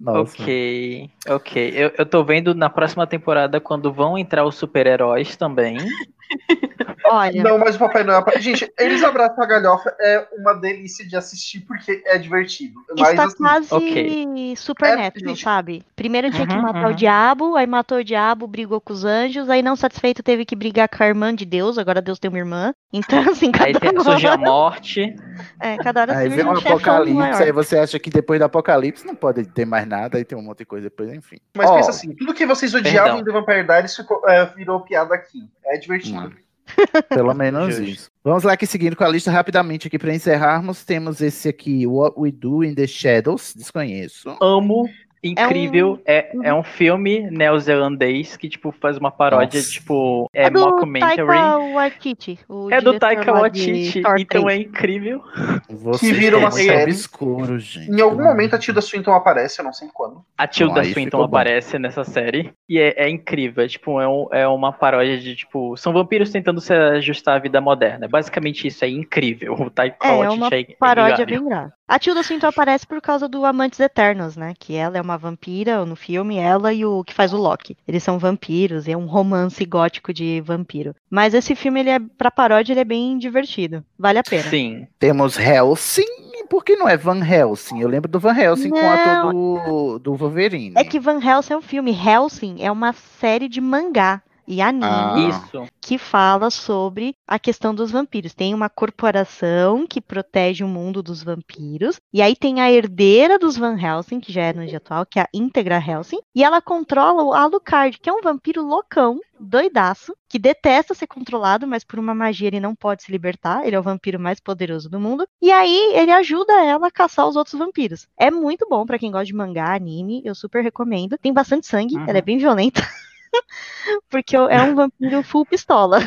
Nossa. 0.00 0.42
Ok, 0.42 1.10
ok. 1.28 1.72
Eu, 1.74 1.92
eu 1.98 2.06
tô 2.06 2.24
vendo 2.24 2.54
na 2.54 2.68
próxima 2.68 3.06
temporada 3.06 3.60
quando 3.60 3.92
vão 3.92 4.18
entrar 4.18 4.44
os 4.44 4.56
super-heróis 4.56 5.36
também. 5.36 5.76
Olha, 7.08 7.42
Não, 7.42 7.58
mas 7.58 7.76
o 7.76 7.78
Papai 7.78 8.04
Noel. 8.04 8.24
Gente, 8.38 8.72
eles 8.78 9.02
abraçam 9.02 9.42
a 9.42 9.46
galhofa 9.46 9.94
é 10.00 10.26
uma 10.38 10.54
delícia 10.54 11.06
de 11.06 11.16
assistir 11.16 11.60
porque 11.60 12.02
é 12.06 12.18
divertido. 12.18 12.74
Mas 12.98 13.10
está 13.10 13.24
assim, 13.24 13.36
quase 13.36 13.68
ok. 13.72 14.54
Supernatural, 14.56 15.06
É, 15.06 15.28
gente. 15.30 15.42
sabe? 15.42 15.82
Primeiro 15.94 16.30
tinha 16.30 16.46
que 16.46 16.56
Uhum, 16.56 16.62
matar 16.62 16.86
o 16.86 16.88
uhum. 16.90 16.94
diabo, 16.94 17.56
aí 17.56 17.66
matou 17.66 17.98
o 17.98 18.04
diabo, 18.04 18.46
brigou 18.46 18.80
com 18.80 18.92
os 18.92 19.04
anjos, 19.04 19.48
aí 19.50 19.62
não 19.62 19.76
satisfeito 19.76 20.22
teve 20.22 20.44
que 20.44 20.56
brigar 20.56 20.88
com 20.88 21.02
a 21.02 21.06
irmã 21.06 21.34
de 21.34 21.44
Deus, 21.44 21.78
agora 21.78 22.00
Deus 22.02 22.18
tem 22.18 22.28
uma 22.28 22.38
irmã. 22.38 22.74
Então, 22.96 23.18
assim, 23.28 23.52
cada 23.52 23.66
Aí 23.66 23.74
tem, 23.74 24.00
surge 24.00 24.26
a 24.26 24.38
morte. 24.38 25.14
é, 25.60 25.76
cada 25.76 26.00
hora 26.00 26.16
Aí 26.16 26.28
vem 26.30 26.44
um 26.46 26.52
apocalipse, 26.52 27.42
aí 27.42 27.52
você 27.52 27.78
acha 27.78 27.98
que 27.98 28.08
depois 28.08 28.38
do 28.40 28.44
apocalipse 28.44 29.06
não 29.06 29.14
pode 29.14 29.44
ter 29.44 29.66
mais 29.66 29.86
nada, 29.86 30.16
aí 30.16 30.24
tem 30.24 30.38
um 30.38 30.42
monte 30.42 30.58
de 30.58 30.64
coisa 30.64 30.84
depois, 30.88 31.12
enfim. 31.12 31.36
mas 31.54 31.68
Ó, 31.68 31.74
pensa 31.76 31.90
assim, 31.90 32.14
tudo 32.14 32.32
que 32.32 32.46
vocês 32.46 32.72
odiavam 32.74 33.16
Perdão. 33.16 33.20
em 33.20 33.24
The 33.24 33.32
Vampire 33.32 33.66
Diaries 33.66 33.96
ficou, 33.96 34.26
é, 34.28 34.46
virou 34.46 34.80
piada 34.80 35.14
aqui. 35.14 35.46
É 35.66 35.76
divertido. 35.76 36.28
Hum. 36.28 36.45
Pelo 37.08 37.34
menos 37.34 37.78
isso. 37.78 38.10
Vamos 38.24 38.42
lá 38.42 38.56
que 38.56 38.66
seguindo 38.66 38.96
com 38.96 39.04
a 39.04 39.08
lista 39.08 39.30
rapidamente 39.30 39.86
aqui 39.86 39.98
para 39.98 40.14
encerrarmos, 40.14 40.84
temos 40.84 41.20
esse 41.20 41.48
aqui, 41.48 41.86
What 41.86 42.18
We 42.18 42.32
Do 42.32 42.64
in 42.64 42.74
the 42.74 42.86
Shadows, 42.86 43.54
desconheço. 43.56 44.36
Amo. 44.40 44.88
Incrível. 45.30 46.00
É, 46.06 46.30
é, 46.42 46.52
Uhum. 46.52 46.60
um 46.60 46.62
filme 46.62 47.28
neozelandês 47.30 48.36
que, 48.36 48.48
tipo, 48.48 48.70
faz 48.72 48.96
uma 48.96 49.10
paródia, 49.10 49.58
Nossa. 49.60 49.70
tipo, 49.70 50.30
é, 50.34 50.44
É 50.44 50.50
do 50.50 50.60
mockumentary. 50.60 51.16
Taika 51.16 51.58
Waititi. 51.74 52.38
o 52.48 52.70
É 52.70 52.80
do 52.80 52.98
Taika 52.98 53.32
Waititi, 53.32 53.98
então 54.18 54.44
3. 54.44 54.46
é 54.46 54.56
incrível. 54.62 55.22
Você 55.68 56.12
vira 56.12 56.38
uma 56.38 56.50
série. 56.50 56.84
obscuro, 56.92 57.58
gente. 57.58 57.90
Em 57.90 58.00
algum 58.00 58.22
momento 58.22 58.54
a 58.54 58.58
Tilda 58.58 58.80
Swinton 58.80 59.12
aparece, 59.12 59.60
eu 59.60 59.64
não 59.64 59.72
sei 59.72 59.88
quando. 59.92 60.22
A 60.36 60.46
Tilda 60.46 60.84
Swinton 60.84 61.22
aparece 61.22 61.78
nessa 61.78 62.04
série 62.04 62.52
e 62.68 62.78
é, 62.78 62.94
é 63.04 63.08
incrível. 63.08 63.64
É, 63.64 63.68
tipo, 63.68 64.00
é, 64.00 64.08
um- 64.08 64.28
é 64.32 64.46
uma 64.48 64.72
paródia 64.72 65.18
de, 65.18 65.34
tipo, 65.36 65.76
são 65.76 65.92
vampiros 65.92 66.30
tentando 66.30 66.60
se 66.60 66.72
ajustar 66.72 67.36
à 67.36 67.38
vida 67.38 67.60
moderna. 67.60 68.08
Basicamente 68.08 68.66
isso 68.66 68.84
é 68.84 68.88
incrível. 68.88 69.54
O 69.54 69.70
Taika 69.70 70.06
É, 70.06 70.10
é 70.10 70.16
Waititi 70.16 70.36
uma 70.38 70.48
é, 70.54 70.60
é 70.60 70.76
paródia 70.78 71.26
bem 71.26 71.44
grave. 71.44 71.72
A 71.88 71.98
Tilda 72.00 72.22
Swinton 72.22 72.48
aparece 72.48 72.84
por 72.86 73.00
causa 73.00 73.28
do 73.28 73.44
Amantes 73.44 73.78
Eternos, 73.78 74.36
né? 74.36 74.54
Que 74.58 74.74
ela 74.74 74.98
é 74.98 75.00
uma 75.00 75.15
vampira 75.16 75.84
no 75.84 75.96
filme, 75.96 76.36
ela 76.36 76.72
e 76.72 76.84
o 76.84 77.04
que 77.04 77.14
faz 77.14 77.32
o 77.32 77.36
Loki. 77.36 77.76
Eles 77.86 78.02
são 78.02 78.18
vampiros, 78.18 78.88
é 78.88 78.96
um 78.96 79.06
romance 79.06 79.64
gótico 79.64 80.12
de 80.12 80.40
vampiro. 80.40 80.94
Mas 81.10 81.34
esse 81.34 81.54
filme, 81.54 81.80
ele 81.80 81.90
é, 81.90 81.98
pra 81.98 82.30
paródia, 82.30 82.72
ele 82.72 82.80
é 82.80 82.84
bem 82.84 83.18
divertido. 83.18 83.84
Vale 83.98 84.18
a 84.18 84.22
pena. 84.22 84.42
Sim. 84.42 84.86
Temos 84.98 85.38
Helsing, 85.38 86.04
por 86.48 86.64
que 86.64 86.76
não 86.76 86.88
é 86.88 86.96
Van 86.96 87.24
Helsing? 87.24 87.80
Eu 87.80 87.88
lembro 87.88 88.10
do 88.10 88.20
Van 88.20 88.36
Helsing 88.36 88.70
com 88.70 88.76
o 88.76 88.88
ator 88.88 89.32
do, 89.32 89.98
do 89.98 90.14
Wolverine. 90.14 90.74
É 90.76 90.84
que 90.84 91.00
Van 91.00 91.20
Helsing 91.20 91.52
é 91.52 91.56
um 91.56 91.62
filme. 91.62 91.92
Helsing 91.92 92.56
é 92.60 92.70
uma 92.70 92.92
série 92.92 93.48
de 93.48 93.60
mangá 93.60 94.22
e 94.46 94.60
anime 94.60 94.86
Ah. 94.86 95.66
Que 95.80 95.98
fala 95.98 96.50
sobre 96.50 97.14
a 97.28 97.38
questão 97.38 97.72
dos 97.74 97.90
vampiros. 97.92 98.34
Tem 98.34 98.52
uma 98.52 98.68
corporação 98.68 99.86
que 99.86 100.00
protege 100.00 100.64
o 100.64 100.68
mundo 100.68 101.00
dos 101.02 101.22
vampiros, 101.22 102.00
e 102.12 102.20
aí 102.20 102.34
tem 102.34 102.60
a 102.60 102.70
herdeira 102.70 103.38
dos 103.38 103.56
Van 103.56 103.78
Helsing, 103.80 104.18
que 104.18 104.32
já 104.32 104.42
é 104.42 104.52
no 104.52 104.66
dia 104.66 104.78
atual, 104.78 105.06
que 105.06 105.18
é 105.20 105.22
a 105.22 105.28
Integra 105.32 105.78
Helsing, 105.78 106.18
e 106.34 106.42
ela 106.42 106.60
controla 106.60 107.22
o 107.22 107.32
Alucard, 107.32 107.98
que 108.00 108.10
é 108.10 108.12
um 108.12 108.20
vampiro 108.20 108.66
loucão, 108.66 109.20
doidaço, 109.38 110.12
que 110.28 110.38
detesta 110.40 110.92
ser 110.92 111.06
controlado, 111.06 111.66
mas 111.68 111.84
por 111.84 111.98
uma 112.00 112.14
magia 112.14 112.48
ele 112.48 112.58
não 112.58 112.74
pode 112.74 113.04
se 113.04 113.12
libertar, 113.12 113.64
ele 113.64 113.76
é 113.76 113.78
o 113.78 113.82
vampiro 113.82 114.18
mais 114.18 114.40
poderoso 114.40 114.88
do 114.90 114.98
mundo, 114.98 115.24
e 115.40 115.52
aí 115.52 115.92
ele 115.94 116.10
ajuda 116.10 116.52
ela 116.64 116.88
a 116.88 116.90
caçar 116.90 117.28
os 117.28 117.36
outros 117.36 117.56
vampiros. 117.56 118.08
É 118.18 118.28
muito 118.30 118.66
bom 118.68 118.84
pra 118.84 118.98
quem 118.98 119.10
gosta 119.12 119.26
de 119.26 119.34
mangá, 119.34 119.72
anime, 119.74 120.20
eu 120.24 120.34
super 120.34 120.62
recomendo. 120.64 121.16
Tem 121.18 121.32
bastante 121.32 121.66
sangue, 121.66 121.94
Uhum. 121.96 122.04
ela 122.08 122.18
é 122.18 122.22
bem 122.22 122.38
violenta. 122.38 122.80
Porque 124.10 124.36
é 124.36 124.62
um 124.62 124.74
vampiro 124.74 125.22
full 125.22 125.46
pistola. 125.46 126.00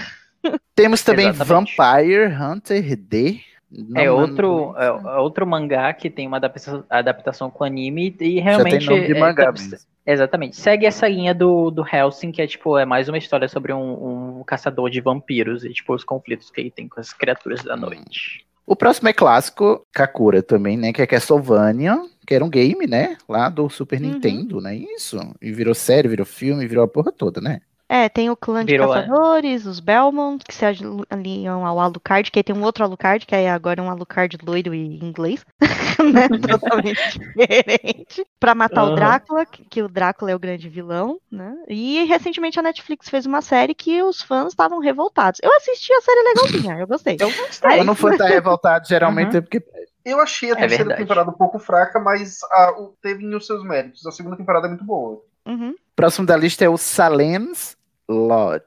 Temos 0.75 1.03
também 1.03 1.29
Exatamente. 1.29 1.75
Vampire 1.77 2.33
Hunter 2.33 2.95
D. 2.95 3.41
Não- 3.71 4.01
é 4.01 4.09
outro, 4.09 4.73
é, 4.77 4.87
é 4.87 5.17
outro 5.19 5.45
mangá 5.45 5.93
que 5.93 6.09
tem 6.09 6.25
uma 6.25 6.37
adaptação, 6.37 6.83
adaptação 6.89 7.51
com 7.51 7.63
anime 7.63 8.15
e 8.19 8.39
realmente. 8.39 8.81
Já 8.83 8.91
tem 8.91 8.97
nome 8.97 9.07
de 9.07 9.17
é, 9.17 9.19
mangá 9.19 9.51
mesmo. 9.51 9.77
Exatamente. 10.05 10.55
Segue 10.55 10.87
essa 10.87 11.07
linha 11.07 11.35
do, 11.35 11.69
do 11.69 11.85
Helsing, 11.85 12.31
que 12.31 12.41
é 12.41 12.47
tipo, 12.47 12.79
é 12.79 12.85
mais 12.85 13.07
uma 13.07 13.17
história 13.17 13.47
sobre 13.47 13.71
um, 13.71 14.39
um 14.39 14.43
caçador 14.43 14.89
de 14.89 14.99
vampiros 14.99 15.63
e 15.63 15.71
tipo 15.71 15.93
os 15.93 16.03
conflitos 16.03 16.49
que 16.49 16.59
ele 16.61 16.71
tem 16.71 16.87
com 16.87 16.99
as 16.99 17.13
criaturas 17.13 17.63
da 17.63 17.77
noite. 17.77 18.43
O 18.69 18.75
próximo 18.75 19.09
é 19.09 19.13
clássico, 19.13 19.83
Kakura 19.91 20.43
também, 20.43 20.77
né? 20.77 20.93
Que 20.93 21.01
é 21.01 21.07
Castlevania, 21.07 21.99
que 22.27 22.35
era 22.35 22.45
um 22.45 22.49
game, 22.51 22.85
né? 22.85 23.17
Lá 23.27 23.49
do 23.49 23.67
Super 23.67 23.99
Uhum. 23.99 24.11
Nintendo, 24.11 24.61
né? 24.61 24.75
Isso. 24.75 25.17
E 25.41 25.51
virou 25.51 25.73
série, 25.73 26.07
virou 26.07 26.23
filme, 26.23 26.67
virou 26.67 26.83
a 26.83 26.87
porra 26.87 27.11
toda, 27.11 27.41
né? 27.41 27.61
É, 27.91 28.07
tem 28.07 28.29
o 28.29 28.35
clã 28.37 28.63
de 28.63 28.71
Virou, 28.73 28.95
é. 28.95 29.01
caçadores, 29.01 29.65
os 29.65 29.79
Belmont, 29.79 30.43
que 30.47 30.53
se 30.53 30.63
ali- 30.63 30.79
aliam 31.09 31.65
ao 31.65 31.79
Alucard, 31.79 32.29
que 32.29 32.37
aí 32.37 32.43
tem 32.43 32.55
um 32.55 32.61
outro 32.63 32.83
Alucard, 32.83 33.25
que 33.25 33.33
é 33.35 33.49
agora 33.49 33.81
um 33.81 33.89
Alucard 33.89 34.37
loiro 34.45 34.75
e 34.75 35.03
inglês, 35.03 35.43
né? 36.13 36.29
Totalmente 36.47 36.99
diferente. 37.19 38.25
Pra 38.39 38.53
matar 38.53 38.83
o 38.83 38.87
Aham. 38.89 38.95
Drácula, 38.95 39.45
que, 39.47 39.81
o 39.81 39.87
Drácula 39.89 40.29
é 40.29 40.35
o 40.35 40.39
grande 40.39 40.69
vilão, 40.69 41.19
né? 41.31 41.55
E 41.67 42.03
recentemente 42.03 42.59
a 42.59 42.61
Netflix 42.61 43.09
fez 43.09 43.25
uma 43.25 43.41
série 43.41 43.73
que 43.73 44.03
os 44.03 44.21
fãs 44.21 44.49
estavam 44.49 44.77
revoltados. 44.79 45.39
Eu 45.43 45.51
assisti 45.57 45.91
a 45.91 46.01
série 46.01 46.21
legalzinha, 46.29 46.77
eu 46.79 46.85
gostei. 46.87 47.17
Eu 47.19 47.31
gostei. 47.31 47.77
Quando 47.77 47.95
for 47.95 48.11
estar 48.11 48.27
revoltado, 48.29 48.87
geralmente 48.87 49.31
Uhum. 49.31 49.37
é 49.39 49.41
porque. 49.41 49.63
Eu 50.05 50.19
achei 50.19 50.49
a 50.49 50.53
É 50.53 50.55
terceira 50.57 50.83
verdade. 50.85 51.01
temporada 51.01 51.29
um 51.31 51.33
pouco 51.33 51.57
fraca, 51.57 51.99
mas 51.99 52.37
a, 52.51 52.71
o, 52.79 52.95
teve 53.01 53.25
os 53.35 53.45
seus 53.47 53.63
méritos. 53.63 54.05
A 54.05 54.11
segunda 54.11 54.37
temporada 54.37 54.67
é 54.67 54.69
muito 54.69 54.83
boa. 54.85 55.21
Uhum. 55.47 55.73
Próximo 55.95 56.25
da 56.27 56.37
lista 56.37 56.63
é 56.63 56.69
o 56.69 56.77
Salem's 56.77 57.75
Lot. 58.09 58.63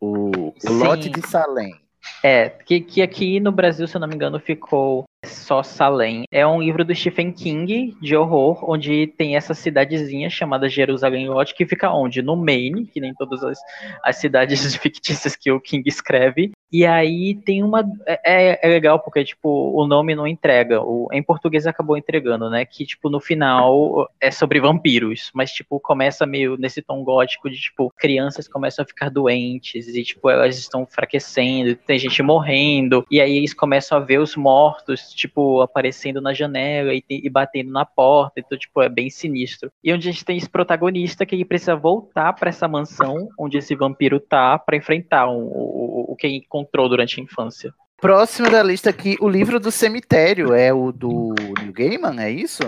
O, 0.00 0.48
o 0.48 0.72
lote 0.72 1.10
de 1.10 1.26
Salem. 1.26 1.74
É, 2.22 2.48
que, 2.48 2.80
que 2.80 3.02
aqui 3.02 3.38
no 3.40 3.52
Brasil, 3.52 3.86
se 3.86 3.96
eu 3.96 4.00
não 4.00 4.08
me 4.08 4.14
engano, 4.14 4.38
ficou 4.40 5.04
só 5.24 5.62
Salem. 5.62 6.24
É 6.30 6.46
um 6.46 6.62
livro 6.62 6.84
do 6.84 6.94
Stephen 6.94 7.32
King 7.32 7.96
de 8.00 8.16
horror, 8.16 8.68
onde 8.68 9.08
tem 9.18 9.36
essa 9.36 9.54
cidadezinha 9.54 10.30
chamada 10.30 10.68
Jerusalém 10.68 11.28
Lot, 11.28 11.54
que 11.54 11.66
fica 11.66 11.92
onde? 11.92 12.22
No 12.22 12.36
Maine, 12.36 12.86
que 12.86 13.00
nem 13.00 13.14
todas 13.14 13.42
as, 13.42 13.58
as 14.02 14.16
cidades 14.16 14.74
fictícias 14.76 15.36
que 15.36 15.50
o 15.50 15.60
King 15.60 15.88
escreve. 15.88 16.52
E 16.76 16.84
aí 16.84 17.34
tem 17.34 17.62
uma. 17.62 17.82
É, 18.06 18.66
é 18.66 18.68
legal 18.68 19.00
porque, 19.00 19.24
tipo, 19.24 19.48
o 19.48 19.86
nome 19.86 20.14
não 20.14 20.26
entrega. 20.26 20.82
O, 20.82 21.08
em 21.10 21.22
português 21.22 21.66
acabou 21.66 21.96
entregando, 21.96 22.50
né? 22.50 22.66
Que, 22.66 22.84
tipo, 22.84 23.08
no 23.08 23.18
final 23.18 24.06
é 24.20 24.30
sobre 24.30 24.60
vampiros. 24.60 25.30
Mas, 25.32 25.52
tipo, 25.52 25.80
começa 25.80 26.26
meio 26.26 26.58
nesse 26.58 26.82
tom 26.82 27.02
gótico 27.02 27.48
de, 27.48 27.58
tipo, 27.58 27.90
crianças 27.96 28.46
começam 28.46 28.82
a 28.82 28.86
ficar 28.86 29.08
doentes 29.08 29.88
e, 29.88 30.04
tipo, 30.04 30.28
elas 30.28 30.58
estão 30.58 30.82
enfraquecendo, 30.82 31.76
tem 31.76 31.98
gente 31.98 32.22
morrendo. 32.22 33.06
E 33.10 33.22
aí 33.22 33.38
eles 33.38 33.54
começam 33.54 33.96
a 33.96 34.00
ver 34.02 34.18
os 34.18 34.36
mortos, 34.36 35.14
tipo, 35.14 35.62
aparecendo 35.62 36.20
na 36.20 36.34
janela 36.34 36.92
e, 36.92 37.02
e 37.08 37.30
batendo 37.30 37.70
na 37.70 37.86
porta. 37.86 38.38
Então, 38.38 38.58
tipo, 38.58 38.82
é 38.82 38.90
bem 38.90 39.08
sinistro. 39.08 39.72
E 39.82 39.94
onde 39.94 40.10
a 40.10 40.12
gente 40.12 40.26
tem 40.26 40.36
esse 40.36 40.50
protagonista 40.50 41.24
que 41.24 41.34
ele 41.34 41.46
precisa 41.46 41.74
voltar 41.74 42.34
para 42.34 42.50
essa 42.50 42.68
mansão 42.68 43.30
onde 43.38 43.56
esse 43.56 43.74
vampiro 43.74 44.20
tá 44.20 44.58
para 44.58 44.76
enfrentar 44.76 45.26
o, 45.30 45.38
o, 45.38 46.12
o 46.12 46.16
que 46.16 46.26
encontrou 46.66 46.88
durante 46.88 47.20
a 47.20 47.22
infância. 47.22 47.72
Próximo 48.00 48.50
da 48.50 48.62
lista 48.62 48.90
aqui, 48.90 49.16
o 49.20 49.28
livro 49.28 49.58
do 49.58 49.70
cemitério 49.70 50.52
é 50.52 50.72
o 50.72 50.92
do 50.92 51.34
Neil 51.58 51.72
Gaiman, 51.72 52.20
é 52.20 52.30
isso? 52.30 52.62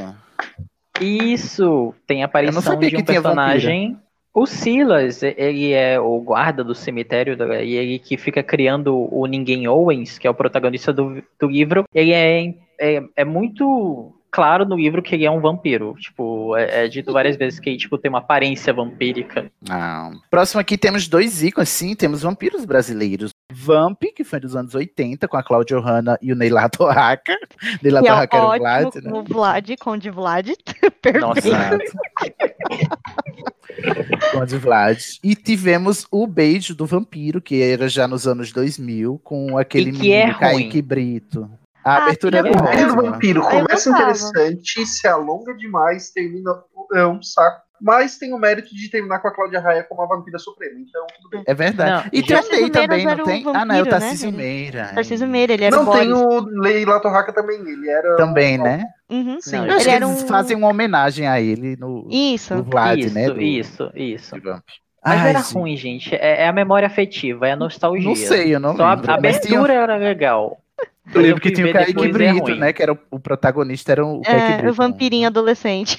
Isso, 1.01 1.95
tem 2.07 2.23
a 2.23 2.27
aparição 2.27 2.79
de 2.79 2.97
um 2.97 3.05
personagem. 3.05 3.99
O 4.33 4.47
Silas, 4.47 5.23
ele 5.23 5.73
é 5.73 5.99
o 5.99 6.21
guarda 6.21 6.63
do 6.63 6.75
cemitério 6.75 7.37
e 7.63 7.77
ele 7.77 7.99
que 7.99 8.17
fica 8.17 8.43
criando 8.43 8.95
o 9.13 9.27
Ninguém 9.27 9.67
Owens, 9.67 10.19
que 10.19 10.27
é 10.27 10.31
o 10.31 10.35
protagonista 10.35 10.93
do, 10.93 11.23
do 11.41 11.49
livro. 11.49 11.85
Ele 11.93 12.13
é, 12.13 12.55
é, 12.81 13.03
é 13.17 13.25
muito 13.25 14.15
claro 14.31 14.65
no 14.65 14.77
livro 14.77 15.03
que 15.03 15.15
ele 15.15 15.25
é 15.25 15.31
um 15.31 15.41
vampiro. 15.41 15.95
Tipo, 15.99 16.57
é, 16.57 16.85
é 16.85 16.89
dito 16.89 17.13
várias 17.13 17.37
vezes 17.37 17.59
que 17.59 17.71
ele 17.71 17.79
tipo, 17.79 17.99
tem 17.99 18.09
uma 18.09 18.19
aparência 18.19 18.73
vampírica. 18.73 19.51
Ah. 19.69 20.11
Próximo 20.31 20.61
aqui 20.61 20.79
temos 20.79 21.09
dois 21.09 21.43
ícones, 21.43 21.69
sim, 21.69 21.95
temos 21.95 22.23
vampiros 22.23 22.65
brasileiros. 22.65 23.31
Vamp, 23.51 24.03
que 24.15 24.25
foi 24.25 24.39
dos 24.41 24.55
anos 24.55 24.75
80, 24.75 25.27
com 25.27 25.37
a 25.39 25.43
Cláudia 25.43 25.79
Hanna 25.79 26.19
e 26.21 26.31
o 26.33 26.37
Neila 26.37 26.69
Torraca. 26.69 27.35
Neila 27.83 28.03
Torraca 28.03 28.37
é 28.37 28.41
era 28.41 28.47
o 28.47 28.59
Vlad, 28.59 28.95
né? 28.97 29.13
O 29.13 29.23
Vlad, 29.23 29.71
Conde 29.81 30.11
Vlad. 30.11 30.49
Perfeito. 31.01 31.99
Conde 34.33 34.57
Vlad. 34.59 34.99
E 35.25 35.35
tivemos 35.35 36.07
o 36.11 36.27
beijo 36.27 36.75
do 36.75 36.85
vampiro, 36.85 37.41
que 37.41 37.63
era 37.63 37.89
já 37.89 38.07
nos 38.07 38.27
anos 38.27 38.53
2000, 38.53 39.19
com 39.25 39.57
aquele 39.57 39.93
menino 39.93 40.13
é 40.13 40.35
Kaique 40.35 40.83
Brito. 40.83 41.51
A 41.85 41.95
ah, 41.95 42.03
abertura 42.03 42.39
é 42.39 42.43
boa. 42.43 42.87
do 42.87 43.03
vampiro 43.03 43.43
começa 43.43 43.91
interessante, 43.91 44.85
se 44.87 45.07
alonga 45.07 45.55
demais, 45.55 46.11
termina 46.11 46.51
é 46.95 47.07
um 47.07 47.23
saco. 47.23 47.69
Mas 47.81 48.19
tem 48.19 48.35
o 48.35 48.39
mérito 48.39 48.75
de 48.75 48.91
terminar 48.91 49.21
com 49.21 49.29
a 49.29 49.35
Cláudia 49.35 49.61
Raia 49.61 49.85
como 49.85 50.03
a 50.03 50.07
vampira 50.07 50.39
suprema. 50.39 50.75
Então, 50.81 51.07
tudo 51.15 51.31
bem. 51.31 51.45
É 51.47 51.55
verdade. 51.55 52.05
Não, 52.05 52.11
e 52.13 52.23
tem 52.23 52.37
o 52.37 52.49
Ney 52.49 52.71
também, 52.71 53.07
não 53.07 53.25
tem? 53.25 53.41
Um 53.41 53.45
vampiro, 53.45 53.57
ah, 53.57 53.65
não, 53.65 53.75
é 53.75 53.83
o 53.83 53.87
Tarcísio 53.87 54.31
né? 54.33 54.37
Meira. 54.37 54.91
Tarcísio 54.95 55.29
Meira, 55.29 55.53
ele 55.53 55.65
era 55.65 55.77
Não, 55.77 55.93
tem 55.93 56.13
o 56.13 56.41
Leila 56.61 57.01
Torraca 57.01 57.33
também. 57.33 57.61
Ele 57.61 57.89
era. 57.89 58.17
Também, 58.17 58.59
um... 58.59 58.65
né? 58.65 58.85
Uhum, 59.09 59.39
sim. 59.41 59.59
Não, 59.59 59.79
ele 59.79 59.91
eles 59.91 60.09
um... 60.09 60.27
fazem 60.27 60.57
uma 60.57 60.69
homenagem 60.69 61.29
a 61.29 61.41
ele 61.41 61.77
no, 61.77 62.09
isso. 62.11 62.55
no 62.55 62.65
Vlad, 62.65 62.99
isso, 62.99 63.15
né? 63.15 63.31
Do, 63.31 63.41
isso, 63.41 63.91
isso. 63.95 64.37
Mas 65.05 65.21
Ai, 65.21 65.29
era 65.31 65.39
sim. 65.41 65.55
ruim, 65.55 65.77
gente. 65.77 66.15
É, 66.17 66.43
é, 66.43 66.49
a 66.49 66.53
memória 66.53 66.87
afetiva, 66.87 67.47
é 67.47 67.53
a 67.53 67.57
nostalgia. 67.57 68.09
Não 68.09 68.17
sei, 68.17 68.55
eu 68.55 68.61
não 68.61 68.77
Só 68.77 68.91
lembro. 68.91 69.11
A 69.11 69.15
abertura 69.15 69.73
tinha... 69.73 69.83
era 69.83 69.97
legal. 69.97 70.61
Eu 71.15 71.21
lembro 71.21 71.41
que 71.41 71.51
tinha 71.51 71.67
o 71.67 71.73
Kaique 71.73 72.05
é 72.05 72.09
Brito, 72.09 72.51
é 72.51 72.55
né? 72.55 72.73
Que 72.73 72.83
era 72.83 72.93
o, 72.93 72.99
o, 73.11 73.21
protagonista, 73.21 73.93
era 73.93 74.05
o 74.05 74.21
Kaique 74.23 74.53
é, 74.53 74.57
Brito. 74.57 74.71
o 74.71 74.75
vampirinho 74.75 75.27
adolescente. 75.27 75.99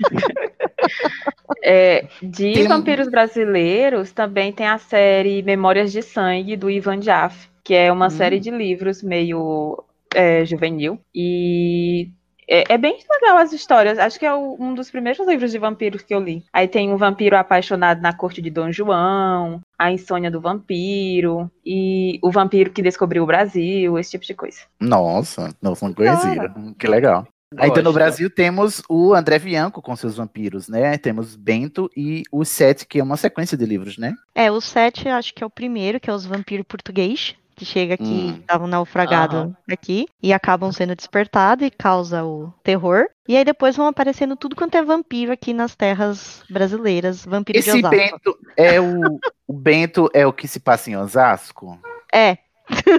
é, 1.62 2.06
de 2.22 2.52
tem... 2.52 2.68
vampiros 2.68 3.08
brasileiros, 3.08 4.12
também 4.12 4.52
tem 4.52 4.66
a 4.66 4.78
série 4.78 5.42
Memórias 5.42 5.92
de 5.92 6.02
Sangue, 6.02 6.56
do 6.56 6.70
Ivan 6.70 7.00
Jaff, 7.00 7.48
que 7.62 7.74
é 7.74 7.92
uma 7.92 8.06
hum. 8.06 8.10
série 8.10 8.40
de 8.40 8.50
livros 8.50 9.02
meio 9.02 9.84
é, 10.14 10.44
juvenil. 10.44 10.98
E 11.14 12.10
é, 12.48 12.74
é, 12.74 12.78
bem 12.78 12.98
legal 13.10 13.38
as 13.38 13.52
histórias. 13.52 13.98
Acho 13.98 14.18
que 14.18 14.26
é 14.26 14.34
o, 14.34 14.56
um 14.58 14.74
dos 14.74 14.90
primeiros 14.90 15.26
livros 15.26 15.50
de 15.50 15.58
vampiros 15.58 16.02
que 16.02 16.14
eu 16.14 16.20
li. 16.20 16.44
Aí 16.52 16.68
tem 16.68 16.92
um 16.92 16.96
vampiro 16.96 17.36
apaixonado 17.36 18.00
na 18.00 18.12
corte 18.12 18.42
de 18.42 18.50
Dom 18.50 18.70
João, 18.70 19.60
a 19.78 19.92
insônia 19.92 20.30
do 20.30 20.40
vampiro 20.40 21.50
e 21.64 22.18
o 22.22 22.30
vampiro 22.30 22.70
que 22.70 22.82
descobriu 22.82 23.22
o 23.22 23.26
Brasil, 23.26 23.98
esse 23.98 24.12
tipo 24.12 24.24
de 24.24 24.34
coisa. 24.34 24.60
Nossa, 24.80 25.54
nossa, 25.60 25.86
não 25.86 25.94
conhecia. 25.94 26.52
Que 26.78 26.86
legal. 26.86 27.26
Ainda 27.56 27.82
no 27.82 27.92
Brasil 27.92 28.28
temos 28.28 28.82
o 28.88 29.14
André 29.14 29.38
Bianco 29.38 29.80
com 29.80 29.94
seus 29.94 30.16
vampiros, 30.16 30.68
né? 30.68 30.98
Temos 30.98 31.36
Bento 31.36 31.88
e 31.96 32.24
o 32.32 32.44
Sete, 32.44 32.84
que 32.84 32.98
é 32.98 33.02
uma 33.02 33.16
sequência 33.16 33.56
de 33.56 33.64
livros, 33.64 33.96
né? 33.96 34.14
É, 34.34 34.50
o 34.50 34.60
Sete 34.60 35.08
acho 35.08 35.32
que 35.32 35.44
é 35.44 35.46
o 35.46 35.50
primeiro, 35.50 36.00
que 36.00 36.10
é 36.10 36.12
os 36.12 36.26
vampiros 36.26 36.66
português 36.66 37.36
que 37.54 37.64
chega 37.64 37.94
aqui, 37.94 38.36
estavam 38.40 38.66
hum. 38.66 38.70
naufragados 38.70 39.44
uhum. 39.44 39.54
aqui, 39.70 40.06
e 40.22 40.32
acabam 40.32 40.72
sendo 40.72 40.94
despertados 40.94 41.66
e 41.66 41.70
causa 41.70 42.24
o 42.24 42.52
terror. 42.62 43.06
E 43.26 43.36
aí 43.36 43.44
depois 43.44 43.76
vão 43.76 43.86
aparecendo 43.86 44.36
tudo 44.36 44.54
quanto 44.54 44.76
é 44.76 44.82
vampiro 44.82 45.32
aqui 45.32 45.54
nas 45.54 45.74
terras 45.74 46.42
brasileiras, 46.50 47.24
vampiro 47.24 47.58
Esse 47.58 47.72
de 47.72 47.78
Osasco. 47.78 47.96
Bento 47.96 48.38
é 48.56 48.80
o, 48.80 49.18
o 49.48 49.52
Bento 49.52 50.10
é 50.12 50.26
o 50.26 50.32
que 50.32 50.46
se 50.46 50.60
passa 50.60 50.90
em 50.90 50.96
Osasco? 50.96 51.78
É. 52.12 52.38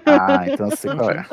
Ah, 0.06 0.46
então 0.48 0.70
sei 0.72 0.96
qual 0.96 1.12
é. 1.12 1.26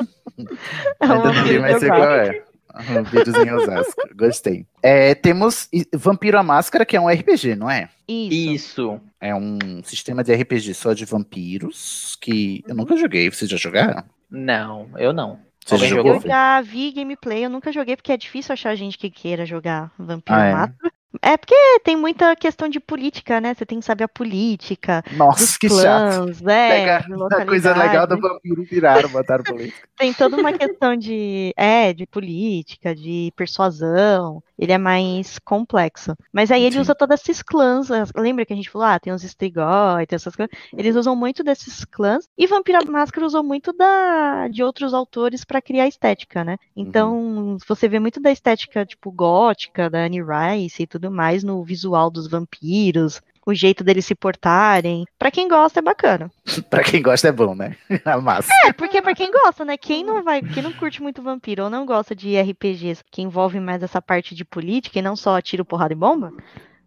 é 0.99 1.05
Ainda 1.05 1.33
não 1.33 1.43
vi, 1.43 1.59
mas 1.59 1.79
sei 1.79 1.89
qual 1.89 2.11
é. 2.11 2.43
Vampiros 2.81 3.35
em 3.35 3.51
Osasco. 3.51 4.01
Gostei. 4.15 4.65
É, 4.81 5.13
temos 5.13 5.69
Vampiro 5.93 6.39
a 6.39 6.43
Máscara, 6.43 6.85
que 6.85 6.97
é 6.97 7.01
um 7.01 7.07
RPG, 7.07 7.55
não 7.55 7.69
é? 7.69 7.89
Isso. 8.07 8.53
Isso. 8.53 9.01
É 9.21 9.33
um 9.33 9.83
sistema 9.83 10.23
de 10.23 10.33
RPG 10.33 10.73
só 10.73 10.93
de 10.93 11.05
vampiros 11.05 12.17
que 12.19 12.63
eu 12.67 12.75
nunca 12.75 12.97
joguei. 12.97 13.29
Vocês 13.29 13.49
já 13.49 13.57
jogaram? 13.57 14.03
Não, 14.29 14.89
eu 14.97 15.13
não. 15.13 15.39
Você 15.65 15.77
já 15.77 15.87
jogou? 15.87 16.15
Eu 16.15 16.21
já 16.21 16.61
vi 16.61 16.91
gameplay, 16.91 17.45
eu 17.45 17.49
nunca 17.49 17.71
joguei 17.71 17.95
porque 17.95 18.11
é 18.11 18.17
difícil 18.17 18.53
achar 18.53 18.75
gente 18.75 18.97
que 18.97 19.09
queira 19.09 19.45
jogar 19.45 19.91
Vampiro 19.97 20.37
ah, 20.37 20.45
é? 20.45 20.51
Máscara. 20.53 20.93
É 21.21 21.37
porque 21.37 21.55
tem 21.83 21.95
muita 21.95 22.35
questão 22.35 22.67
de 22.67 22.79
política, 22.79 23.39
né? 23.39 23.53
Você 23.53 23.65
tem 23.65 23.79
que 23.79 23.85
saber 23.85 24.05
a 24.05 24.07
política. 24.07 25.03
Nossa, 25.11 25.57
que 25.59 25.67
clãs, 25.67 26.39
chato. 26.39 26.49
É, 26.49 26.95
a 26.95 27.45
coisa 27.45 27.75
legal 27.75 28.07
do 28.07 28.19
vampiro 28.19 28.63
viraram, 28.63 29.09
botaram 29.09 29.43
política. 29.43 29.87
tem 29.97 30.11
toda 30.11 30.37
uma 30.37 30.51
questão 30.51 30.95
de, 30.95 31.53
é, 31.55 31.93
de 31.93 32.07
política, 32.07 32.95
de 32.95 33.31
persuasão. 33.35 34.41
Ele 34.63 34.71
é 34.71 34.77
mais 34.77 35.37
complexo. 35.39 36.15
Mas 36.31 36.49
aí 36.49 36.63
ele 36.63 36.75
Sim. 36.75 36.81
usa 36.81 36.95
todos 36.95 37.19
esses 37.19 37.41
clãs. 37.41 37.89
Lembra 38.15 38.45
que 38.45 38.53
a 38.53 38.55
gente 38.55 38.69
falou, 38.69 38.87
ah, 38.87 38.97
tem 38.97 39.11
os 39.11 39.21
Strigoi, 39.21 40.07
tem 40.07 40.15
essas 40.15 40.33
coisas. 40.33 40.55
Eles 40.77 40.95
usam 40.95 41.17
muito 41.17 41.43
desses 41.43 41.83
clãs. 41.83 42.29
E 42.37 42.47
Vampira 42.47 42.79
Máscara 42.85 43.25
usou 43.25 43.43
muito 43.43 43.73
da, 43.73 44.47
de 44.47 44.63
outros 44.63 44.93
autores 44.93 45.43
para 45.43 45.61
criar 45.61 45.85
estética, 45.85 46.45
né? 46.45 46.57
Então, 46.73 47.13
uhum. 47.13 47.57
você 47.67 47.89
vê 47.89 47.99
muito 47.99 48.21
da 48.21 48.31
estética, 48.31 48.85
tipo, 48.85 49.11
gótica, 49.11 49.89
da 49.89 50.05
Annie 50.05 50.23
Rice 50.23 50.83
e 50.83 50.87
tudo 50.87 51.11
mais 51.11 51.43
no 51.43 51.61
visual 51.61 52.09
dos 52.09 52.29
vampiros, 52.29 53.21
o 53.45 53.53
jeito 53.53 53.83
deles 53.83 54.05
se 54.05 54.15
portarem. 54.15 55.05
Para 55.17 55.31
quem 55.31 55.47
gosta 55.47 55.79
é 55.79 55.81
bacana. 55.81 56.31
para 56.69 56.83
quem 56.83 57.01
gosta 57.01 57.27
é 57.27 57.31
bom, 57.31 57.55
né? 57.55 57.75
A 58.05 58.19
massa. 58.19 58.49
É, 58.65 58.73
porque 58.73 59.01
para 59.01 59.15
quem 59.15 59.31
gosta, 59.31 59.65
né? 59.65 59.77
Quem 59.77 60.03
não 60.03 60.23
vai, 60.23 60.41
quem 60.41 60.63
não 60.63 60.73
curte 60.73 61.01
muito 61.01 61.21
vampiro 61.21 61.63
ou 61.63 61.69
não 61.69 61.85
gosta 61.85 62.15
de 62.15 62.39
RPGs 62.39 63.03
que 63.11 63.21
envolvem 63.21 63.61
mais 63.61 63.83
essa 63.83 64.01
parte 64.01 64.35
de 64.35 64.45
política 64.45 64.99
e 64.99 65.01
não 65.01 65.15
só 65.15 65.39
tiro, 65.41 65.65
porrada 65.65 65.93
e 65.93 65.95
bomba, 65.95 66.31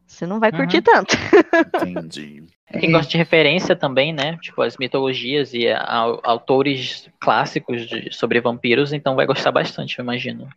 você 0.07 0.27
não 0.27 0.39
vai 0.39 0.51
uhum. 0.51 0.59
curtir 0.59 0.83
tanto. 0.83 1.17
Entendi. 1.87 2.45
Quem 2.81 2.91
gosta 2.91 3.11
de 3.11 3.17
referência 3.17 3.77
também, 3.77 4.13
né? 4.13 4.37
Tipo, 4.41 4.63
as 4.63 4.77
mitologias 4.77 5.53
e 5.55 5.69
a, 5.69 5.79
a, 5.79 6.19
autores 6.25 7.09
clássicos 7.21 7.87
de, 7.87 8.13
sobre 8.13 8.41
vampiros, 8.41 8.93
então 8.93 9.15
vai 9.15 9.27
gostar 9.27 9.53
bastante, 9.53 9.99
eu 9.99 10.03
imagino. 10.03 10.49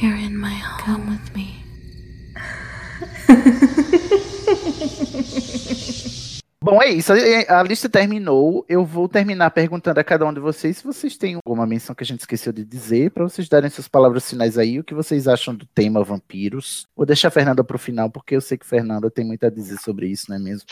You're 0.00 0.16
in 0.16 0.38
my 0.38 0.54
home. 0.54 0.78
Come 0.78 1.10
with 1.10 1.34
me. 1.34 1.58
Bom, 6.62 6.80
é 6.80 6.90
isso. 6.90 7.12
A 7.48 7.60
lista 7.64 7.88
terminou. 7.88 8.64
Eu 8.68 8.84
vou 8.84 9.08
terminar 9.08 9.50
perguntando 9.50 9.98
a 9.98 10.04
cada 10.04 10.24
um 10.24 10.32
de 10.32 10.38
vocês 10.38 10.76
se 10.76 10.84
vocês 10.84 11.16
têm 11.16 11.34
alguma 11.34 11.66
menção 11.66 11.96
que 11.96 12.04
a 12.04 12.06
gente 12.06 12.20
esqueceu 12.20 12.52
de 12.52 12.64
dizer, 12.64 13.10
para 13.10 13.24
vocês 13.24 13.48
darem 13.48 13.68
suas 13.70 13.88
palavras 13.88 14.30
finais 14.30 14.56
aí, 14.56 14.78
o 14.78 14.84
que 14.84 14.94
vocês 14.94 15.26
acham 15.26 15.52
do 15.52 15.66
tema 15.66 16.04
vampiros. 16.04 16.86
Vou 16.94 17.04
deixar 17.04 17.26
a 17.28 17.32
Fernanda 17.32 17.64
pro 17.64 17.76
final, 17.76 18.08
porque 18.08 18.36
eu 18.36 18.40
sei 18.40 18.56
que 18.56 18.66
a 18.66 18.68
Fernanda 18.68 19.10
tem 19.10 19.24
muito 19.24 19.44
a 19.46 19.50
dizer 19.50 19.78
sobre 19.78 20.06
isso, 20.06 20.26
não 20.28 20.36
é 20.36 20.38
mesmo? 20.38 20.68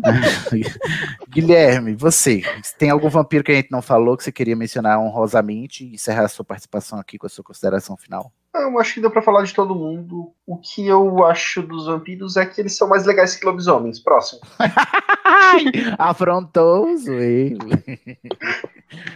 Guilherme, 1.28 1.94
você, 1.94 2.42
tem 2.78 2.90
algum 2.90 3.08
vampiro 3.08 3.44
que 3.44 3.52
a 3.52 3.56
gente 3.56 3.70
não 3.70 3.82
falou 3.82 4.16
que 4.16 4.24
você 4.24 4.32
queria 4.32 4.56
mencionar 4.56 4.98
honrosamente 4.98 5.84
e 5.84 5.94
encerrar 5.94 6.24
a 6.24 6.28
sua 6.28 6.44
participação 6.44 6.98
aqui 6.98 7.16
com 7.16 7.26
a 7.26 7.30
sua 7.30 7.44
consideração 7.44 7.96
final? 7.96 8.32
Eu 8.54 8.78
acho 8.80 8.94
que 8.94 9.00
deu 9.00 9.10
pra 9.10 9.22
falar 9.22 9.44
de 9.44 9.54
todo 9.54 9.74
mundo. 9.74 10.32
O 10.44 10.58
que 10.58 10.86
eu 10.86 11.24
acho 11.24 11.62
dos 11.62 11.86
vampiros 11.86 12.36
é 12.36 12.44
que 12.44 12.60
eles 12.60 12.76
são 12.76 12.88
mais 12.88 13.06
legais 13.06 13.36
que 13.36 13.46
lobisomens. 13.46 14.00
Próximo. 14.00 14.40
Afrontoso 15.98 17.12
ele. 17.12 17.58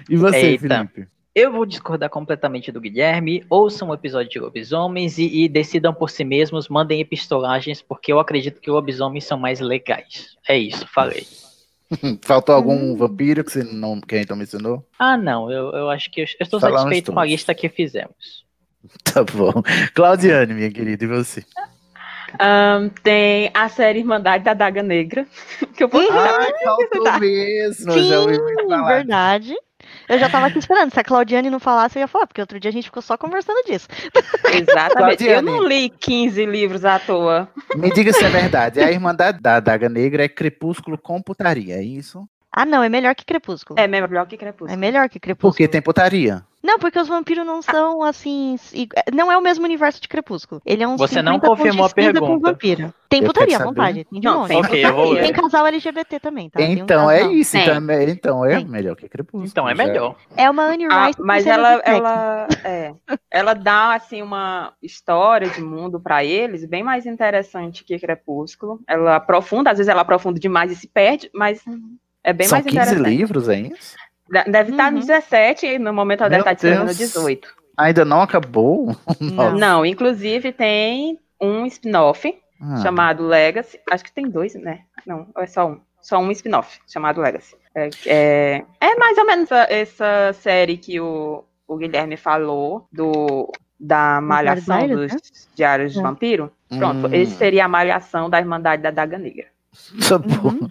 E 0.08 0.16
você, 0.16 0.36
Eita. 0.36 0.86
Felipe? 0.86 1.08
Eu 1.34 1.50
vou 1.50 1.66
discordar 1.66 2.08
completamente 2.08 2.70
do 2.70 2.80
Guilherme. 2.80 3.44
Ouçam 3.50 3.88
um 3.88 3.94
episódio 3.94 4.30
de 4.30 4.38
lobisomens 4.38 5.18
e, 5.18 5.44
e, 5.44 5.48
decidam 5.48 5.92
por 5.92 6.08
si 6.08 6.22
mesmos, 6.22 6.68
mandem 6.68 7.00
epistolagens, 7.00 7.82
porque 7.82 8.12
eu 8.12 8.20
acredito 8.20 8.60
que 8.60 8.70
lobisomens 8.70 9.24
são 9.24 9.36
mais 9.36 9.58
legais. 9.58 10.36
É 10.48 10.56
isso, 10.56 10.86
falei. 10.86 11.26
Faltou 12.22 12.54
algum 12.54 12.94
vampiro 12.96 13.42
que 13.42 13.50
você 13.50 13.64
não 13.64 14.00
que 14.00 14.16
então 14.16 14.36
mencionou? 14.36 14.86
Ah, 14.96 15.16
não. 15.16 15.50
Eu, 15.50 15.72
eu 15.72 15.90
acho 15.90 16.08
que 16.08 16.20
eu, 16.20 16.24
eu 16.24 16.44
estou 16.44 16.60
Falamos 16.60 16.82
satisfeito 16.82 17.06
todos. 17.06 17.14
com 17.16 17.20
a 17.20 17.24
lista 17.24 17.52
que 17.52 17.68
fizemos. 17.68 18.43
Tá 19.04 19.22
bom. 19.24 19.62
Claudiane, 19.94 20.54
minha 20.54 20.70
querida, 20.70 21.04
e 21.04 21.08
você? 21.08 21.44
Um, 22.34 22.88
tem 23.02 23.50
a 23.54 23.68
série 23.68 24.00
Irmandade 24.00 24.44
da 24.44 24.54
Daga 24.54 24.82
Negra. 24.82 25.26
Que 25.76 25.84
eu 25.84 25.88
posso 25.88 26.10
Ai, 26.12 26.52
faltou 26.64 27.18
mesmo. 27.20 27.92
Sim, 27.92 28.08
já 28.08 28.20
ouvi 28.20 28.36
falar. 28.36 28.88
verdade. 28.88 29.54
Eu 30.08 30.18
já 30.18 30.28
tava 30.28 30.46
aqui 30.46 30.58
esperando. 30.58 30.92
Se 30.92 30.98
a 30.98 31.04
Claudiane 31.04 31.50
não 31.50 31.60
falasse, 31.60 31.98
eu 31.98 32.00
ia 32.00 32.08
falar, 32.08 32.26
porque 32.26 32.40
outro 32.40 32.58
dia 32.58 32.70
a 32.70 32.72
gente 32.72 32.86
ficou 32.86 33.02
só 33.02 33.16
conversando 33.16 33.62
disso. 33.66 33.86
Exatamente. 34.52 35.24
Eu 35.24 35.42
não 35.42 35.62
li 35.62 35.90
15 35.90 36.44
livros 36.46 36.84
à 36.84 36.98
toa. 36.98 37.48
Me 37.76 37.92
diga 37.92 38.12
se 38.12 38.24
é 38.24 38.28
verdade. 38.28 38.80
A 38.80 38.90
Irmandade 38.90 39.40
da 39.40 39.60
Daga 39.60 39.88
Negra 39.88 40.24
é 40.24 40.28
Crepúsculo 40.28 40.98
com 40.98 41.22
putaria, 41.22 41.76
é 41.76 41.82
isso? 41.82 42.26
Ah, 42.56 42.64
não, 42.64 42.82
é 42.84 42.88
melhor 42.88 43.14
que 43.16 43.24
Crepúsculo. 43.24 43.80
É 43.80 43.88
melhor 43.88 44.26
que 44.26 44.36
Crepúsculo. 44.36 44.70
É 44.72 44.76
melhor 44.76 45.08
que 45.08 45.18
Crepúsculo. 45.18 45.52
Porque 45.52 45.66
tem 45.66 45.82
putaria. 45.82 46.44
Não, 46.62 46.78
porque 46.78 46.98
os 46.98 47.08
vampiros 47.08 47.44
não 47.44 47.60
são 47.60 48.02
assim. 48.02 48.56
Não 49.12 49.30
é 49.30 49.36
o 49.36 49.42
mesmo 49.42 49.66
universo 49.66 50.00
de 50.00 50.08
Crepúsculo. 50.08 50.62
Ele 50.64 50.82
é 50.82 50.88
um. 50.88 50.96
Você 50.96 51.20
não 51.20 51.38
confirmou 51.38 51.84
a 51.84 51.90
pergunta. 51.90 52.20
Com 52.20 52.38
vampiro. 52.38 52.94
Tem 53.06 53.20
eu 53.20 53.26
putaria 53.26 53.58
à 53.58 53.64
vontade. 53.64 54.04
Tem 54.04 54.18
de 54.18 54.26
não, 54.26 54.40
monte. 54.40 54.54
Okay, 54.54 54.82
tem 55.20 55.32
casal 55.34 55.66
LGBT 55.66 56.18
também, 56.18 56.48
tá? 56.48 56.62
Então 56.62 57.06
um 57.06 57.10
é 57.10 57.30
isso. 57.32 57.58
Então 57.58 57.90
é, 57.90 58.04
então 58.04 58.44
é 58.46 58.64
melhor 58.64 58.96
que 58.96 59.06
Crepúsculo. 59.08 59.44
Então 59.46 59.68
é 59.68 59.74
melhor. 59.74 60.16
É 60.36 60.48
uma 60.48 60.62
Anne 60.62 60.86
ah, 60.90 61.06
Rice. 61.06 61.20
Mas 61.20 61.46
ela, 61.46 61.82
ela, 61.84 62.48
é, 62.64 62.94
ela 63.30 63.52
dá 63.52 63.94
assim 63.94 64.22
uma 64.22 64.72
história 64.82 65.50
de 65.50 65.60
mundo 65.60 66.00
para 66.00 66.24
eles 66.24 66.64
bem 66.64 66.82
mais 66.82 67.04
interessante 67.04 67.84
que 67.84 67.98
Crepúsculo. 67.98 68.80
Ela 68.88 69.16
aprofunda, 69.16 69.70
às 69.70 69.76
vezes 69.76 69.90
ela 69.90 70.00
aprofunda 70.00 70.40
demais 70.40 70.72
e 70.72 70.76
se 70.76 70.88
perde, 70.88 71.30
mas 71.34 71.62
é 72.24 72.32
bem 72.32 72.48
São 72.48 72.56
mais 72.56 72.66
interessante. 72.66 72.96
São 72.96 73.04
15 73.04 73.16
livros, 73.16 73.48
é 73.48 73.60
isso? 73.60 73.96
Deve 74.46 74.70
estar 74.70 74.90
no 74.90 75.00
17 75.00 75.66
e 75.66 75.78
no 75.78 75.92
momento 75.92 76.22
ela 76.22 76.30
deve 76.30 76.50
estar 76.50 76.84
no 76.84 76.94
18. 76.94 77.54
Ainda 77.76 78.04
não 78.04 78.22
acabou? 78.22 78.96
Não, 79.20 79.52
não 79.52 79.86
inclusive 79.86 80.52
tem 80.52 81.18
um 81.40 81.66
spin-off 81.66 82.34
ah. 82.60 82.76
chamado 82.78 83.26
Legacy. 83.26 83.78
Acho 83.90 84.04
que 84.04 84.12
tem 84.12 84.28
dois, 84.30 84.54
né? 84.54 84.80
Não, 85.06 85.26
é 85.36 85.46
só 85.46 85.68
um. 85.68 85.80
Só 86.00 86.18
um 86.18 86.30
spin-off 86.30 86.80
chamado 86.86 87.20
Legacy. 87.20 87.56
É, 87.74 87.90
é, 88.06 88.64
é, 88.80 88.94
mais 88.96 89.18
ou 89.18 89.26
menos 89.26 89.50
essa 89.50 90.32
série 90.34 90.76
que 90.76 91.00
o, 91.00 91.44
o 91.66 91.76
Guilherme 91.76 92.16
falou 92.16 92.86
do, 92.92 93.50
da 93.80 94.20
malhação 94.20 94.86
dos 94.86 95.12
né? 95.12 95.18
Diários 95.54 95.92
é. 95.92 95.96
de 95.96 96.02
Vampiro. 96.02 96.52
Pronto, 96.68 97.06
hum. 97.06 97.14
esse 97.14 97.34
seria 97.34 97.64
a 97.64 97.68
malhação 97.68 98.28
da 98.28 98.38
Irmandade 98.38 98.82
da 98.82 98.90
Daga 98.90 99.18
Negra. 99.18 99.46
Tá. 100.08 100.16
Uhum. 100.16 100.68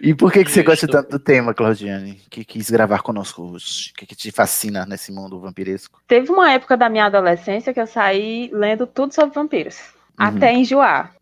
E 0.00 0.14
por 0.14 0.32
que, 0.32 0.44
que 0.44 0.50
você 0.50 0.62
gosta 0.62 0.86
tanto 0.86 1.10
do 1.10 1.18
tema, 1.18 1.52
Claudiane? 1.52 2.20
Que 2.30 2.44
quis 2.44 2.70
gravar 2.70 3.02
conosco 3.02 3.42
hoje? 3.42 3.90
O 3.92 3.98
que, 3.98 4.06
que 4.06 4.16
te 4.16 4.30
fascina 4.30 4.86
nesse 4.86 5.12
mundo 5.12 5.40
vampiresco? 5.40 6.00
Teve 6.06 6.30
uma 6.30 6.52
época 6.52 6.76
da 6.76 6.88
minha 6.88 7.06
adolescência 7.06 7.74
que 7.74 7.80
eu 7.80 7.86
saí 7.86 8.50
lendo 8.52 8.86
tudo 8.86 9.14
sobre 9.14 9.34
vampiros. 9.34 9.78
Uhum. 10.18 10.26
Até 10.26 10.52
enjoar. 10.52 11.14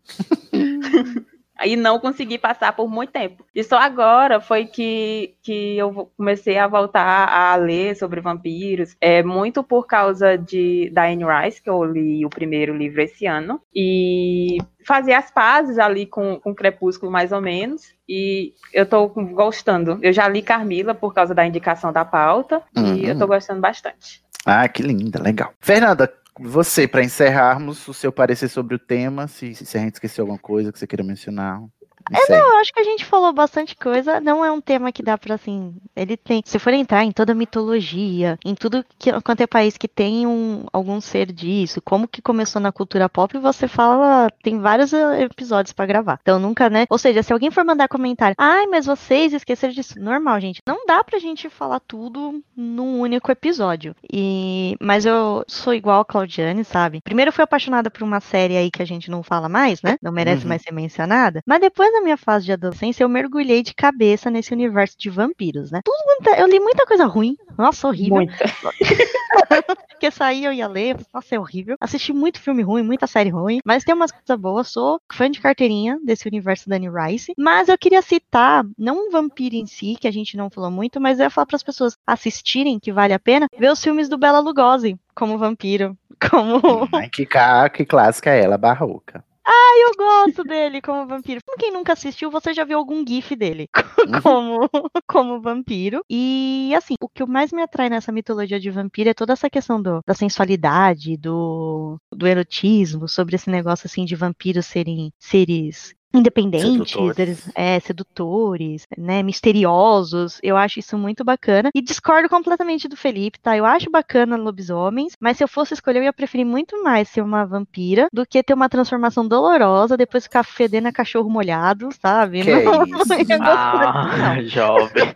e 1.65 1.75
não 1.75 1.99
consegui 1.99 2.37
passar 2.37 2.73
por 2.73 2.89
muito 2.89 3.11
tempo. 3.11 3.45
E 3.53 3.63
só 3.63 3.77
agora 3.77 4.39
foi 4.39 4.65
que, 4.65 5.35
que 5.41 5.77
eu 5.77 6.09
comecei 6.17 6.57
a 6.57 6.67
voltar 6.67 7.27
a 7.29 7.55
ler 7.55 7.95
sobre 7.95 8.21
vampiros, 8.21 8.95
é 8.99 9.23
muito 9.23 9.63
por 9.63 9.85
causa 9.85 10.37
de 10.37 10.89
da 10.91 11.05
Anne 11.05 11.23
Rice, 11.25 11.61
que 11.61 11.69
eu 11.69 11.83
li 11.83 12.25
o 12.25 12.29
primeiro 12.29 12.75
livro 12.75 13.01
esse 13.01 13.25
ano, 13.25 13.61
e 13.73 14.57
fazer 14.85 15.13
as 15.13 15.31
pazes 15.31 15.79
ali 15.79 16.05
com, 16.05 16.39
com 16.39 16.53
Crepúsculo, 16.53 17.11
mais 17.11 17.31
ou 17.31 17.41
menos, 17.41 17.93
e 18.07 18.53
eu 18.73 18.85
tô 18.85 19.07
gostando. 19.07 19.97
Eu 20.01 20.11
já 20.11 20.27
li 20.27 20.41
Carmila 20.41 20.93
por 20.93 21.13
causa 21.13 21.33
da 21.33 21.45
indicação 21.45 21.91
da 21.91 22.03
pauta, 22.03 22.61
uhum. 22.75 22.95
e 22.95 23.07
eu 23.07 23.17
tô 23.17 23.27
gostando 23.27 23.61
bastante. 23.61 24.21
Ah, 24.45 24.67
que 24.67 24.83
linda, 24.83 25.21
legal. 25.21 25.53
Fernanda, 25.61 26.11
você, 26.39 26.87
para 26.87 27.03
encerrarmos, 27.03 27.87
o 27.87 27.93
seu 27.93 28.11
parecer 28.11 28.49
sobre 28.49 28.75
o 28.75 28.79
tema, 28.79 29.27
se, 29.27 29.53
se 29.55 29.77
a 29.77 29.81
gente 29.81 29.95
esqueceu 29.95 30.23
alguma 30.23 30.39
coisa 30.39 30.71
que 30.71 30.79
você 30.79 30.87
queira 30.87 31.03
mencionar. 31.03 31.61
É, 32.11 32.31
não, 32.31 32.53
eu 32.53 32.57
acho 32.59 32.73
que 32.73 32.79
a 32.79 32.83
gente 32.83 33.05
falou 33.05 33.31
bastante 33.31 33.75
coisa. 33.75 34.19
Não 34.19 34.43
é 34.43 34.51
um 34.51 34.61
tema 34.61 34.91
que 34.91 35.03
dá 35.03 35.17
pra, 35.17 35.35
assim. 35.35 35.75
Ele 35.95 36.17
tem. 36.17 36.41
Se 36.45 36.59
for 36.59 36.73
entrar 36.73 37.03
em 37.03 37.11
toda 37.11 37.31
a 37.31 37.35
mitologia, 37.35 38.37
em 38.43 38.55
tudo 38.55 38.85
que, 38.97 39.11
quanto 39.21 39.41
é 39.41 39.47
país 39.47 39.77
que 39.77 39.87
tem 39.87 40.27
um, 40.27 40.65
algum 40.71 40.99
ser 40.99 41.31
disso, 41.31 41.81
como 41.81 42.07
que 42.07 42.21
começou 42.21 42.61
na 42.61 42.71
cultura 42.71 43.07
pop, 43.07 43.37
você 43.37 43.67
fala. 43.67 44.29
Tem 44.43 44.59
vários 44.59 44.93
eh, 44.93 45.23
episódios 45.23 45.73
para 45.73 45.85
gravar. 45.85 46.19
Então 46.21 46.39
nunca, 46.39 46.69
né? 46.69 46.85
Ou 46.89 46.97
seja, 46.97 47.23
se 47.23 47.31
alguém 47.31 47.51
for 47.51 47.63
mandar 47.63 47.87
comentário, 47.87 48.35
ai, 48.37 48.65
mas 48.67 48.85
vocês 48.85 49.33
esqueceram 49.33 49.73
disso. 49.73 49.99
Normal, 49.99 50.39
gente. 50.41 50.61
Não 50.67 50.85
dá 50.85 51.03
pra 51.03 51.19
gente 51.19 51.49
falar 51.49 51.79
tudo 51.79 52.41
num 52.55 52.99
único 52.99 53.31
episódio. 53.31 53.95
E. 54.11 54.75
Mas 54.81 55.05
eu 55.05 55.43
sou 55.47 55.73
igual 55.73 56.01
a 56.01 56.05
Claudiane, 56.05 56.63
sabe? 56.63 57.01
Primeiro 57.01 57.29
eu 57.29 57.33
fui 57.33 57.43
apaixonada 57.43 57.89
por 57.89 58.03
uma 58.03 58.19
série 58.19 58.57
aí 58.57 58.69
que 58.69 58.81
a 58.81 58.85
gente 58.85 59.09
não 59.09 59.23
fala 59.23 59.47
mais, 59.47 59.81
né? 59.81 59.97
Não 60.01 60.11
merece 60.11 60.43
uhum. 60.43 60.49
mais 60.49 60.61
ser 60.61 60.73
mencionada. 60.73 61.41
Mas 61.45 61.61
depois 61.61 61.92
da 61.93 62.01
minha 62.01 62.17
fase 62.17 62.45
de 62.45 62.51
adolescência, 62.51 63.03
eu 63.03 63.09
mergulhei 63.09 63.63
de 63.63 63.73
cabeça 63.73 64.29
nesse 64.29 64.53
universo 64.53 64.97
de 64.97 65.09
vampiros, 65.09 65.71
né? 65.71 65.81
Tudo, 65.83 66.35
eu 66.37 66.47
li 66.47 66.59
muita 66.59 66.85
coisa 66.85 67.05
ruim. 67.05 67.37
Nossa, 67.57 67.87
horrível. 67.87 68.15
Muita. 68.17 68.33
Porque 69.89 70.11
saía, 70.11 70.49
eu 70.49 70.53
ia 70.53 70.67
ler, 70.67 70.97
nossa, 71.13 71.35
é 71.35 71.39
horrível. 71.39 71.77
Assisti 71.79 72.11
muito 72.11 72.41
filme 72.41 72.61
ruim, 72.61 72.83
muita 72.83 73.07
série 73.07 73.29
ruim, 73.29 73.59
mas 73.63 73.83
tem 73.83 73.95
umas 73.95 74.11
coisas 74.11 74.37
boas. 74.37 74.67
Sou 74.67 74.99
fã 75.11 75.29
de 75.29 75.39
carteirinha 75.39 75.97
desse 76.03 76.27
universo 76.27 76.67
da 76.67 76.77
Rice. 76.77 77.33
Mas 77.37 77.69
eu 77.69 77.77
queria 77.77 78.01
citar, 78.01 78.65
não 78.77 79.07
um 79.07 79.11
vampiro 79.11 79.55
em 79.55 79.65
si, 79.65 79.95
que 79.99 80.07
a 80.07 80.11
gente 80.11 80.35
não 80.35 80.49
falou 80.49 80.69
muito, 80.69 80.99
mas 80.99 81.19
eu 81.19 81.23
ia 81.23 81.29
falar 81.29 81.45
para 81.45 81.55
as 81.55 81.63
pessoas 81.63 81.97
assistirem, 82.05 82.79
que 82.79 82.91
vale 82.91 83.13
a 83.13 83.19
pena, 83.19 83.47
ver 83.57 83.71
os 83.71 83.81
filmes 83.81 84.09
do 84.09 84.17
Bela 84.17 84.39
Lugosi 84.39 84.97
como 85.15 85.37
vampiro. 85.37 85.97
Como. 86.29 86.87
Que, 87.11 87.25
que 87.25 87.85
clássica 87.85 88.29
é 88.29 88.43
ela, 88.43 88.57
barroca. 88.57 89.23
Ai, 89.45 89.83
eu 89.83 89.91
gosto 89.97 90.43
dele 90.43 90.81
como 90.81 91.07
vampiro. 91.07 91.41
Quem 91.59 91.71
nunca 91.71 91.93
assistiu, 91.93 92.31
você 92.31 92.53
já 92.53 92.63
viu 92.63 92.77
algum 92.77 93.05
gif 93.05 93.35
dele 93.35 93.67
uhum. 94.07 94.21
como, 94.21 94.69
como 95.07 95.41
vampiro. 95.41 96.03
E, 96.09 96.73
assim, 96.75 96.95
o 97.01 97.09
que 97.09 97.25
mais 97.25 97.51
me 97.51 97.61
atrai 97.61 97.89
nessa 97.89 98.11
mitologia 98.11 98.59
de 98.59 98.69
vampiro 98.69 99.09
é 99.09 99.13
toda 99.13 99.33
essa 99.33 99.49
questão 99.49 99.81
do, 99.81 100.01
da 100.05 100.13
sensualidade, 100.13 101.17
do, 101.17 101.97
do 102.11 102.27
erotismo, 102.27 103.07
sobre 103.07 103.35
esse 103.35 103.49
negócio, 103.49 103.87
assim, 103.87 104.05
de 104.05 104.15
vampiros 104.15 104.65
serem 104.65 105.11
seres 105.19 105.93
independentes, 106.13 106.91
sedutores. 106.91 107.49
É, 107.55 107.79
sedutores, 107.79 108.87
né, 108.97 109.23
misteriosos. 109.23 110.39
Eu 110.43 110.55
acho 110.55 110.79
isso 110.79 110.97
muito 110.97 111.23
bacana. 111.23 111.69
E 111.73 111.81
discordo 111.81 112.29
completamente 112.29 112.87
do 112.87 112.95
Felipe, 112.95 113.39
tá? 113.39 113.57
Eu 113.57 113.65
acho 113.65 113.89
bacana 113.89 114.37
lobisomens, 114.37 115.13
mas 115.19 115.37
se 115.37 115.43
eu 115.43 115.47
fosse 115.47 115.73
escolher, 115.73 115.99
eu 115.99 116.03
ia 116.03 116.13
preferir 116.13 116.45
muito 116.45 116.81
mais 116.83 117.09
ser 117.09 117.21
uma 117.21 117.45
vampira 117.45 118.07
do 118.13 118.25
que 118.25 118.43
ter 118.43 118.53
uma 118.53 118.69
transformação 118.69 119.27
dolorosa, 119.27 119.97
depois 119.97 120.23
ficar 120.23 120.43
fedendo 120.43 120.87
a 120.87 120.91
cachorro 120.91 121.29
molhado, 121.29 121.89
sabe? 122.01 122.43
Que 122.43 122.53
não, 122.63 122.85
isso? 122.85 123.07
Não 123.37 123.45
ah, 123.45 124.37
jovem. 124.45 125.13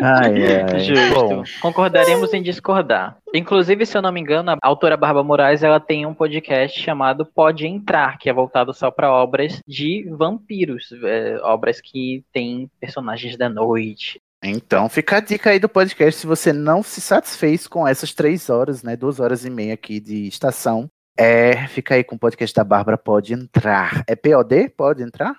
Ai, 0.00 0.34
ai. 0.46 0.78
Justo. 0.80 1.14
Bom. 1.14 1.42
Concordaremos 1.60 2.32
em 2.32 2.42
discordar. 2.42 3.16
Inclusive, 3.34 3.84
se 3.84 3.96
eu 3.96 4.02
não 4.02 4.12
me 4.12 4.20
engano, 4.20 4.52
a 4.52 4.58
autora 4.62 4.96
Barba 4.96 5.22
Moraes 5.22 5.62
ela 5.62 5.80
tem 5.80 6.06
um 6.06 6.14
podcast 6.14 6.80
chamado 6.80 7.26
Pode 7.26 7.66
Entrar, 7.66 8.18
que 8.18 8.28
é 8.28 8.32
voltado 8.32 8.72
só 8.72 8.90
para 8.90 9.12
obras 9.12 9.60
de 9.66 10.06
vampiros, 10.10 10.90
é, 11.02 11.38
obras 11.42 11.80
que 11.80 12.24
têm 12.32 12.70
personagens 12.80 13.36
da 13.36 13.48
noite. 13.48 14.20
Então, 14.44 14.88
fica 14.88 15.18
a 15.18 15.20
dica 15.20 15.50
aí 15.50 15.60
do 15.60 15.68
podcast. 15.68 16.20
Se 16.20 16.26
você 16.26 16.52
não 16.52 16.82
se 16.82 17.00
satisfez 17.00 17.68
com 17.68 17.86
essas 17.86 18.12
três 18.12 18.50
horas, 18.50 18.82
né, 18.82 18.96
duas 18.96 19.20
horas 19.20 19.44
e 19.44 19.50
meia 19.50 19.74
aqui 19.74 20.00
de 20.00 20.26
estação, 20.26 20.90
é, 21.16 21.68
fica 21.68 21.94
aí 21.94 22.02
com 22.02 22.16
o 22.16 22.18
podcast 22.18 22.54
da 22.54 22.64
Bárbara 22.64 22.98
Pode 22.98 23.34
Entrar. 23.34 24.02
É 24.08 24.16
POD? 24.16 24.70
Pode 24.70 25.02
entrar? 25.02 25.36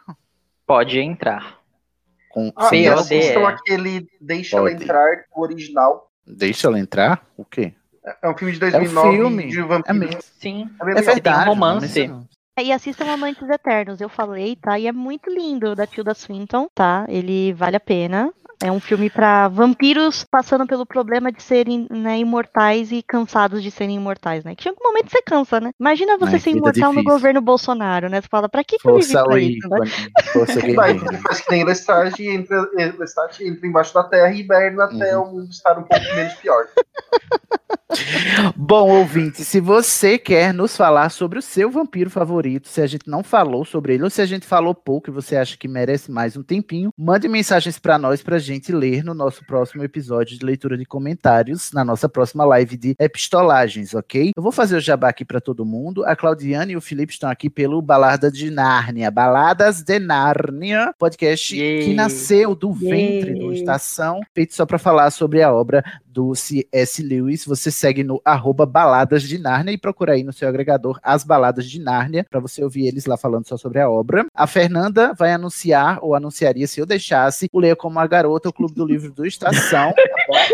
Pode 0.65 0.99
entrar. 0.99 1.62
Com 2.33 2.51
ah, 2.55 2.67
sem 2.67 2.87
assistam 2.87 3.47
aquele 3.47 4.07
Deixa 4.19 4.57
Pode. 4.57 4.73
Ela 4.73 4.83
Entrar, 4.83 5.25
o 5.35 5.41
original. 5.41 6.09
Deixa 6.25 6.67
Ela 6.67 6.79
Entrar? 6.79 7.23
O 7.37 7.45
quê? 7.45 7.73
É 8.23 8.27
um 8.27 8.35
filme 8.35 8.53
de 8.53 8.59
2009 8.59 9.07
é 9.07 9.11
um 9.11 9.13
filme. 9.13 9.47
de 9.47 9.61
vampiro. 9.61 10.17
É 10.17 10.21
Sim, 10.39 10.67
é, 10.81 10.83
é 10.83 10.93
verdade. 10.95 11.21
Tem 11.21 11.33
um 11.33 11.45
romance. 11.45 12.11
E 12.59 12.71
assistam 12.71 13.05
Amantes 13.05 13.47
Eternos, 13.47 14.01
eu 14.01 14.09
falei, 14.09 14.55
tá? 14.55 14.77
E 14.77 14.87
é 14.87 14.91
muito 14.91 15.29
lindo, 15.29 15.75
da 15.75 15.87
Tilda 15.87 16.13
Swinton, 16.13 16.67
tá? 16.73 17.05
Ele 17.07 17.53
vale 17.53 17.75
a 17.75 17.79
pena. 17.79 18.33
É 18.61 18.71
um 18.71 18.79
filme 18.79 19.09
pra 19.09 19.47
vampiros 19.47 20.23
passando 20.23 20.65
pelo 20.65 20.85
problema 20.85 21.31
de 21.31 21.41
serem 21.43 21.87
né, 21.89 22.17
imortais 22.19 22.91
e 22.91 23.01
cansados 23.03 23.61
de 23.61 23.69
serem 23.71 23.95
imortais, 23.97 24.43
né? 24.43 24.55
Que 24.55 24.67
em 24.67 24.71
algum 24.71 24.83
momento 24.83 25.09
você 25.11 25.21
cansa, 25.21 25.59
né? 25.59 25.71
Imagina 25.79 26.17
você 26.17 26.33
Ai, 26.35 26.39
ser 26.39 26.49
imortal 26.51 26.91
no 26.93 26.99
difícil. 26.99 27.03
governo 27.03 27.41
Bolsonaro, 27.41 28.09
né? 28.09 28.21
Você 28.21 28.27
fala, 28.29 28.47
pra 28.47 28.63
que, 28.63 28.77
que 28.77 28.87
eu 28.87 28.95
vivi 28.95 29.11
Força 29.11 29.23
pra 29.25 29.35
aí, 29.35 29.57
isso, 29.57 29.67
né? 29.69 29.79
Força 30.31 30.59
Vai, 30.75 30.93
guerreira. 30.93 31.17
faz 31.19 31.41
que 31.41 31.51
nem 31.51 31.63
Lestat 31.65 32.19
entra, 32.23 32.69
Lestat 32.99 33.39
entra 33.43 33.67
embaixo 33.67 33.93
da 33.93 34.03
terra 34.03 34.31
e 34.31 34.39
hiberna 34.39 34.85
até 34.85 35.17
Uhum. 35.17 35.23
o 35.23 35.31
mundo 35.33 35.49
estar 35.49 35.77
um 35.77 35.83
pouco 35.83 36.05
menos 36.15 36.33
pior. 36.35 36.65
Bom, 38.55 38.89
ouvinte, 38.89 39.43
se 39.43 39.59
você 39.59 40.17
quer 40.17 40.51
nos 40.53 40.75
falar 40.75 41.09
sobre 41.09 41.37
o 41.37 41.41
seu 41.41 41.69
vampiro 41.69 42.09
favorito, 42.09 42.67
se 42.67 42.81
a 42.81 42.87
gente 42.87 43.07
não 43.07 43.23
falou 43.23 43.63
sobre 43.65 43.93
ele, 43.93 44.03
ou 44.03 44.09
se 44.09 44.21
a 44.21 44.25
gente 44.25 44.47
falou 44.47 44.73
pouco 44.73 45.09
e 45.09 45.13
você 45.13 45.35
acha 45.35 45.55
que 45.57 45.67
merece 45.67 46.11
mais 46.11 46.35
um 46.35 46.41
tempinho, 46.41 46.91
mande 46.97 47.27
mensagens 47.27 47.77
pra 47.77 47.97
nós 47.99 48.23
pra 48.23 48.39
gente 48.43 48.71
ler 48.71 49.03
no 49.03 49.15
nosso 49.15 49.43
próximo 49.45 49.83
episódio 49.83 50.37
de 50.37 50.45
leitura 50.45 50.77
de 50.77 50.85
comentários, 50.85 51.71
na 51.71 51.83
nossa 51.83 52.07
próxima 52.07 52.45
live 52.45 52.77
de 52.77 52.95
epistolagens, 52.99 53.95
ok? 53.95 54.31
Eu 54.35 54.43
vou 54.43 54.51
fazer 54.51 54.77
o 54.77 54.81
jabá 54.81 55.09
aqui 55.09 55.25
pra 55.25 55.41
todo 55.41 55.65
mundo. 55.65 56.05
A 56.05 56.15
Claudiane 56.15 56.73
e 56.73 56.77
o 56.77 56.81
Felipe 56.81 57.13
estão 57.13 57.29
aqui 57.29 57.49
pelo 57.49 57.81
Balada 57.81 58.31
de 58.31 58.51
Nárnia, 58.51 59.09
Baladas 59.09 59.81
de 59.81 59.97
Nárnia, 59.97 60.93
podcast 60.99 61.55
que 61.55 61.93
nasceu 61.93 62.53
do 62.53 62.71
ventre 62.71 63.33
do. 63.33 63.53
Estação, 63.53 64.19
feito 64.33 64.53
só 64.53 64.65
pra 64.65 64.77
falar 64.77 65.09
sobre 65.11 65.41
a 65.41 65.53
obra 65.53 65.83
do 66.13 66.35
C.S. 66.35 67.01
Lewis. 67.01 67.43
Você 67.45 67.71
segue 67.71 68.03
no 68.03 68.21
arroba 68.23 68.65
Baladas 68.65 69.23
de 69.23 69.39
Nárnia 69.39 69.73
e 69.73 69.77
procura 69.77 70.13
aí 70.13 70.23
no 70.23 70.31
seu 70.31 70.47
agregador 70.47 70.99
as 71.01 71.23
Baladas 71.23 71.67
de 71.67 71.79
Nárnia 71.79 72.25
para 72.29 72.39
você 72.39 72.63
ouvir 72.63 72.87
eles 72.87 73.07
lá 73.07 73.17
falando 73.17 73.47
só 73.47 73.57
sobre 73.57 73.79
a 73.79 73.89
obra. 73.89 74.25
A 74.33 74.45
Fernanda 74.45 75.13
vai 75.17 75.31
anunciar, 75.31 75.97
ou 76.01 76.13
anunciaria 76.13 76.67
se 76.67 76.79
eu 76.79 76.85
deixasse, 76.85 77.49
o 77.51 77.59
Leia 77.59 77.75
como 77.75 77.99
a 77.99 78.05
Garota, 78.05 78.49
o 78.49 78.53
Clube 78.53 78.75
do 78.75 78.85
Livro 78.85 79.11
do 79.11 79.25
Estação. 79.25 79.91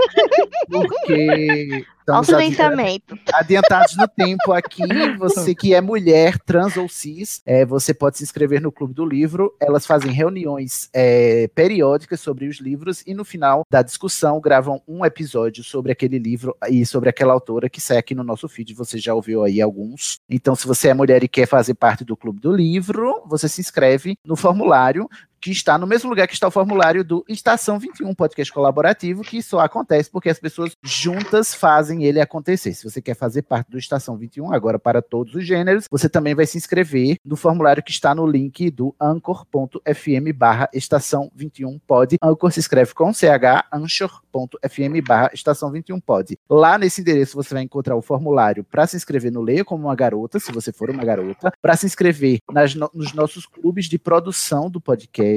Porque 0.72 1.86
estamos 2.10 2.28
silenciamento. 2.28 3.18
adiantados 3.34 3.96
no 3.96 4.08
tempo 4.08 4.52
aqui. 4.52 4.84
Você 5.20 5.54
que 5.54 5.74
é 5.74 5.82
mulher, 5.82 6.40
trans 6.40 6.78
ou 6.78 6.88
cis, 6.88 7.42
é, 7.46 7.66
você 7.66 7.94
pode 7.94 8.18
se 8.18 8.24
inscrever 8.24 8.62
no 8.62 8.72
Clube 8.72 8.94
do 8.94 9.06
Livro. 9.06 9.54
Elas 9.60 9.86
fazem 9.86 10.12
reuniões 10.12 10.90
é, 10.94 11.48
periódicas 11.50 12.20
sobre 12.20 12.48
os 12.48 12.60
livros 12.60 13.04
e 13.06 13.14
no 13.14 13.24
final 13.24 13.64
da 13.70 13.82
discussão 13.82 14.40
gravam 14.40 14.82
um 14.88 15.06
episódio 15.06 15.64
sobre 15.64 15.92
aquele 15.92 16.18
livro 16.18 16.56
e 16.70 16.86
sobre 16.86 17.10
aquela 17.10 17.34
autora 17.34 17.70
que 17.70 17.82
sai 17.82 17.98
aqui 17.98 18.16
no 18.16 18.24
nosso 18.24 18.48
feed. 18.48 18.74
Você 18.74 18.98
já 18.98 19.14
ouviu 19.14 19.44
aí 19.44 19.62
alguns. 19.62 20.20
Então, 20.30 20.56
se 20.56 20.68
você 20.68 20.90
é 20.90 20.94
mulher 20.94 21.24
e 21.24 21.28
quer 21.28 21.48
fazer 21.48 21.74
parte 21.74 22.04
do 22.04 22.16
Clube 22.16 22.40
do 22.40 22.52
Livro, 22.52 23.24
você 23.28 23.48
se 23.48 23.62
inscreve 23.62 24.18
no 24.26 24.36
formulário 24.36 25.10
que 25.42 25.52
está 25.52 25.78
no 25.78 25.88
mesmo 25.88 26.10
lugar 26.10 26.28
que 26.28 26.34
está 26.34 26.48
o 26.48 26.52
formulário 26.52 27.04
do 27.04 27.24
Estação 27.28 27.80
21, 27.80 28.14
podcast 28.14 28.52
colaborativo, 28.54 29.22
que 29.24 29.42
só 29.42 29.60
acontece 29.60 30.10
porque 30.10 30.30
as 30.30 30.40
pessoas 30.40 30.76
juntas 30.84 31.54
fazem 31.54 32.04
ele 32.04 32.20
acontecer. 32.20 32.74
Se 32.74 32.84
você 32.90 33.02
quer 33.02 33.16
fazer 33.16 33.44
parte 33.44 33.70
do 33.72 33.78
Estação 33.78 34.18
21, 34.18 34.52
agora 34.54 34.78
para 34.80 35.02
todos 35.02 35.34
os 35.36 35.46
gêneros, 35.46 35.86
você 35.90 36.10
também 36.10 36.36
vai 36.36 36.46
se 36.46 36.58
inscrever 36.58 37.18
no 37.24 37.36
formulário 37.36 37.84
que 37.84 37.92
está 37.92 38.14
no 38.14 38.26
link 38.28 38.70
do 38.70 38.96
anchor.fm 39.00 40.34
barra 40.36 40.70
estação 40.74 41.32
21 41.36 41.80
pod. 41.80 42.18
Anchor 42.22 42.52
se 42.52 42.60
escreve 42.60 42.94
com 42.94 43.14
CH, 43.14 43.66
anchor.fm 43.72 45.02
barra 45.08 45.30
estação 45.34 45.72
21 45.72 46.00
pod. 46.00 46.38
Lá 46.50 46.78
nesse 46.78 47.02
endereço 47.02 47.36
você 47.36 47.54
vai 47.54 47.64
encontrar 47.64 47.96
o 47.96 48.02
formulário 48.02 48.64
para 48.64 48.86
se 48.88 48.96
inscrever 48.98 49.32
no 49.32 49.42
Leia 49.42 49.64
como 49.66 49.86
uma 49.88 49.96
garota, 49.96 50.40
se 50.40 50.52
você 50.52 50.72
for 50.72 50.90
uma 50.90 51.04
garota, 51.04 51.52
para 51.62 51.76
se 51.76 51.86
inscrever 51.86 52.40
nas 52.52 52.76
no- 52.76 52.90
nos 52.94 53.14
nossos 53.14 53.46
clubes 53.46 53.86
de 53.88 53.98
produção 53.98 54.70
do 54.70 54.82
podcast 54.82 55.29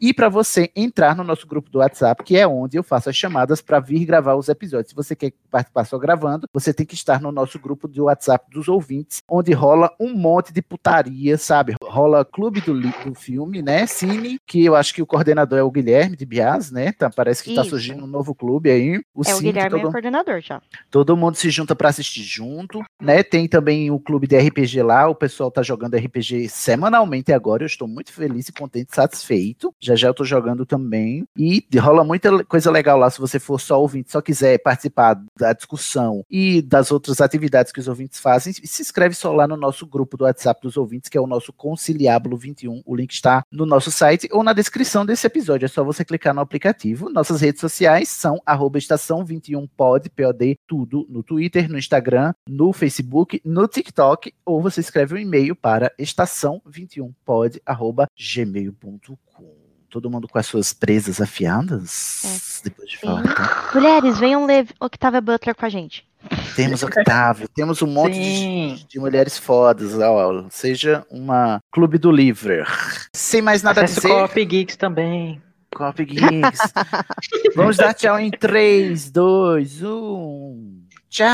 e 0.00 0.12
para 0.12 0.28
você 0.28 0.70
entrar 0.76 1.16
no 1.16 1.24
nosso 1.24 1.46
grupo 1.46 1.70
do 1.70 1.78
WhatsApp, 1.78 2.22
que 2.22 2.36
é 2.36 2.46
onde 2.46 2.76
eu 2.76 2.82
faço 2.82 3.08
as 3.08 3.16
chamadas 3.16 3.60
para 3.62 3.80
vir 3.80 4.04
gravar 4.04 4.34
os 4.34 4.48
episódios. 4.48 4.90
Se 4.90 4.94
você 4.94 5.16
quer 5.16 5.32
participar 5.50 5.84
só 5.84 5.98
gravando, 5.98 6.46
você 6.52 6.72
tem 6.72 6.84
que 6.84 6.94
estar 6.94 7.20
no 7.20 7.32
nosso 7.32 7.58
grupo 7.58 7.88
do 7.88 8.04
WhatsApp 8.04 8.50
dos 8.50 8.68
ouvintes, 8.68 9.22
onde 9.28 9.52
rola 9.52 9.90
um 9.98 10.14
monte 10.14 10.52
de 10.52 10.60
putaria, 10.60 11.38
sabe? 11.38 11.74
Rola 11.82 12.24
clube 12.24 12.60
do, 12.60 12.78
do 12.78 13.14
filme, 13.14 13.62
né? 13.62 13.86
Cine, 13.86 14.38
que 14.46 14.64
eu 14.64 14.74
acho 14.76 14.94
que 14.94 15.00
o 15.02 15.06
coordenador 15.06 15.58
é 15.58 15.62
o 15.62 15.70
Guilherme 15.70 16.16
de 16.16 16.26
Bias, 16.26 16.70
né? 16.70 16.92
Tá, 16.92 17.08
parece 17.08 17.42
que 17.42 17.54
tá 17.54 17.62
Isso. 17.62 17.70
surgindo 17.70 18.04
um 18.04 18.08
novo 18.08 18.34
clube 18.34 18.70
aí. 18.70 18.98
O 19.14 19.22
é 19.26 19.32
o 19.32 19.36
Cine, 19.36 19.38
que 19.38 19.44
Guilherme 19.44 19.78
é 19.78 19.80
todo- 19.80 19.88
o 19.88 19.92
coordenador 19.92 20.40
já. 20.40 20.60
Todo 20.90 21.16
mundo 21.16 21.36
se 21.36 21.48
junta 21.48 21.74
para 21.74 21.88
assistir 21.88 22.22
junto, 22.22 22.82
né? 23.00 23.22
Tem 23.22 23.48
também 23.48 23.90
o 23.90 23.98
clube 23.98 24.26
de 24.26 24.36
RPG 24.36 24.82
lá, 24.82 25.08
o 25.08 25.14
pessoal 25.14 25.50
tá 25.50 25.62
jogando 25.62 25.96
RPG 25.96 26.48
semanalmente 26.50 27.32
agora. 27.32 27.62
Eu 27.62 27.66
estou 27.66 27.88
muito 27.88 28.12
feliz 28.12 28.48
e 28.48 28.52
contente, 28.52 28.94
satisfeito. 28.94 29.15
Já 29.80 29.94
já 29.94 30.08
eu 30.08 30.14
tô 30.14 30.24
jogando 30.24 30.64
também. 30.66 31.26
E 31.36 31.64
rola 31.78 32.04
muita 32.04 32.44
coisa 32.44 32.70
legal 32.70 32.98
lá 32.98 33.10
se 33.10 33.20
você 33.20 33.38
for 33.38 33.60
só 33.60 33.80
ouvinte, 33.80 34.10
só 34.10 34.20
quiser 34.20 34.58
participar 34.58 35.20
da 35.38 35.52
discussão 35.52 36.24
e 36.30 36.62
das 36.62 36.90
outras 36.90 37.20
atividades 37.20 37.72
que 37.72 37.80
os 37.80 37.88
ouvintes 37.88 38.20
fazem, 38.20 38.52
se 38.52 38.82
inscreve 38.82 39.14
só 39.14 39.32
lá 39.32 39.46
no 39.46 39.56
nosso 39.56 39.86
grupo 39.86 40.16
do 40.16 40.24
WhatsApp 40.24 40.60
dos 40.62 40.76
ouvintes, 40.76 41.08
que 41.08 41.18
é 41.18 41.20
o 41.20 41.26
nosso 41.26 41.52
Conciliábulo 41.52 42.36
21. 42.36 42.82
O 42.84 42.96
link 42.96 43.12
está 43.12 43.42
no 43.50 43.66
nosso 43.66 43.90
site 43.90 44.28
ou 44.32 44.42
na 44.42 44.52
descrição 44.52 45.04
desse 45.04 45.26
episódio. 45.26 45.66
É 45.66 45.68
só 45.68 45.84
você 45.84 46.04
clicar 46.04 46.34
no 46.34 46.40
aplicativo. 46.40 47.10
Nossas 47.10 47.40
redes 47.40 47.60
sociais 47.60 48.08
são 48.08 48.40
arroba 48.44 48.78
estação 48.78 49.24
21pod, 49.24 50.10
POD, 50.14 50.58
tudo 50.66 51.06
no 51.08 51.22
Twitter, 51.22 51.68
no 51.68 51.78
Instagram, 51.78 52.32
no 52.48 52.72
Facebook, 52.72 53.40
no 53.44 53.66
TikTok, 53.66 54.32
ou 54.44 54.60
você 54.60 54.80
escreve 54.80 55.14
um 55.14 55.18
e-mail 55.18 55.54
para 55.54 55.92
estação21pod, 55.98 57.60
arroba 59.06 59.20
gmail.com. 59.38 59.66
Todo 59.88 60.10
mundo 60.10 60.26
com 60.28 60.38
as 60.38 60.46
suas 60.46 60.72
presas 60.72 61.20
afiadas? 61.20 62.60
Depois 62.64 62.90
de 62.90 62.98
falar. 62.98 63.22
tá? 63.22 63.70
Mulheres, 63.72 64.18
venham 64.18 64.44
ler 64.44 64.66
Octavia 64.80 65.20
Butler 65.20 65.54
com 65.54 65.64
a 65.64 65.68
gente. 65.68 66.04
Temos 66.56 66.82
Octávio, 66.82 67.48
temos 67.48 67.80
um 67.82 67.86
monte 67.86 68.14
de, 68.14 68.84
de 68.88 68.98
mulheres 68.98 69.38
fodas. 69.38 69.96
Ó, 69.96 70.44
seja 70.50 71.06
uma 71.08 71.60
clube 71.70 71.98
do 71.98 72.10
livro. 72.10 72.64
Sem 73.14 73.40
mais 73.40 73.62
nada 73.62 73.82
a 73.82 73.84
Acesse 73.84 74.00
o 74.00 74.02
dizer. 74.02 74.28
Coop 74.28 74.44
Geeks 74.44 74.76
também. 74.76 75.40
Cop 75.72 76.04
Geeks. 76.04 76.58
Vamos 77.54 77.76
dar 77.76 77.94
tchau 77.94 78.18
em 78.18 78.30
3, 78.30 79.10
2, 79.10 79.82
1. 79.82 80.82
Tchau. 81.08 81.28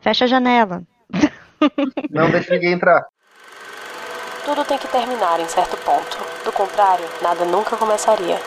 Fecha 0.00 0.24
a 0.24 0.28
janela. 0.28 0.82
Não 2.10 2.30
deixa 2.30 2.54
ninguém 2.54 2.72
entrar. 2.72 3.04
Tudo 4.44 4.64
tem 4.64 4.76
que 4.78 4.88
terminar 4.88 5.38
em 5.40 5.48
certo 5.48 5.76
ponto. 5.78 6.18
Do 6.44 6.52
contrário, 6.52 7.04
nada 7.22 7.44
nunca 7.44 7.76
começaria. 7.76 8.38